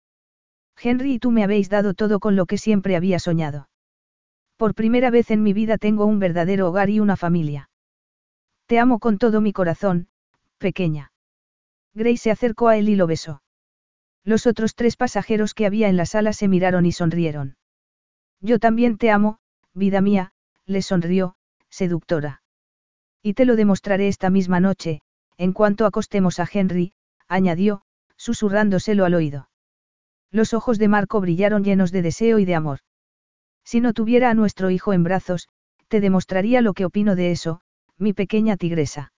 Henry 0.82 1.14
y 1.14 1.20
tú 1.20 1.32
me 1.32 1.44
habéis 1.44 1.70
dado 1.70 1.94
todo 1.94 2.20
con 2.20 2.36
lo 2.36 2.46
que 2.46 2.58
siempre 2.58 2.96
había 2.96 3.20
soñado. 3.20 3.70
Por 4.58 4.76
primera 4.76 5.10
vez 5.10 5.32
en 5.32 5.44
mi 5.44 5.54
vida 5.54 5.78
tengo 5.78 6.06
un 6.06 6.20
verdadero 6.20 6.68
hogar 6.68 6.90
y 6.90 7.00
una 7.00 7.16
familia. 7.16 7.70
Te 8.66 8.80
amo 8.80 9.00
con 9.00 9.18
todo 9.18 9.42
mi 9.42 9.54
corazón, 9.54 10.10
pequeña. 10.58 11.12
Grace 11.94 12.18
se 12.18 12.32
acercó 12.32 12.68
a 12.68 12.78
él 12.78 12.90
y 12.90 12.96
lo 12.96 13.08
besó. 13.08 13.42
Los 14.24 14.46
otros 14.46 14.76
tres 14.76 14.96
pasajeros 14.96 15.54
que 15.54 15.66
había 15.66 15.90
en 15.90 15.98
la 15.98 16.06
sala 16.06 16.34
se 16.34 16.48
miraron 16.48 16.86
y 16.86 16.92
sonrieron. 16.92 17.58
Yo 18.42 18.60
también 18.60 18.98
te 18.98 19.12
amo, 19.12 19.40
vida 19.74 20.02
mía, 20.02 20.34
le 20.66 20.82
sonrió, 20.82 21.36
seductora. 21.70 22.42
Y 23.24 23.34
te 23.34 23.46
lo 23.46 23.56
demostraré 23.56 24.08
esta 24.08 24.30
misma 24.30 24.60
noche, 24.60 25.02
en 25.38 25.54
cuanto 25.54 25.86
acostemos 25.86 26.40
a 26.40 26.48
Henry, 26.52 26.94
añadió, 27.28 27.82
susurrándoselo 28.18 29.06
al 29.06 29.14
oído. 29.14 29.49
Los 30.32 30.54
ojos 30.54 30.78
de 30.78 30.88
Marco 30.88 31.22
brillaron 31.22 31.64
llenos 31.64 31.92
de 31.92 32.02
deseo 32.02 32.40
y 32.40 32.46
de 32.46 32.56
amor. 32.56 32.80
Si 33.64 33.82
no 33.82 33.94
tuviera 33.94 34.30
a 34.30 34.34
nuestro 34.34 34.70
hijo 34.70 34.94
en 34.94 35.04
brazos, 35.04 35.48
te 35.88 36.02
demostraría 36.02 36.62
lo 36.62 36.74
que 36.74 36.86
opino 36.86 37.16
de 37.16 37.32
eso, 37.32 37.62
mi 37.98 38.14
pequeña 38.14 38.58
tigresa. 38.58 39.12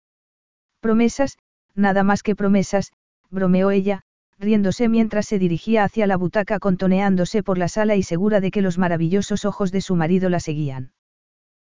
Promesas, 0.80 1.36
nada 1.74 2.02
más 2.02 2.22
que 2.22 2.36
promesas, 2.36 2.92
bromeó 3.30 3.70
ella, 3.70 4.02
riéndose 4.39 4.89
mientras 4.89 5.26
se 5.26 5.39
dirigía 5.39 5.84
hacia 5.84 6.06
la 6.06 6.16
butaca 6.16 6.58
contoneándose 6.58 7.42
por 7.42 7.58
la 7.58 7.68
sala 7.68 7.97
y 7.97 8.02
segura 8.02 8.40
de 8.40 8.50
que 8.50 8.62
los 8.62 8.78
maravillosos 8.78 9.44
ojos 9.44 9.70
de 9.70 9.82
su 9.82 9.97
marido 9.97 10.30
la 10.30 10.40
seguían. 10.40 10.92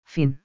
Fin. 0.05 0.41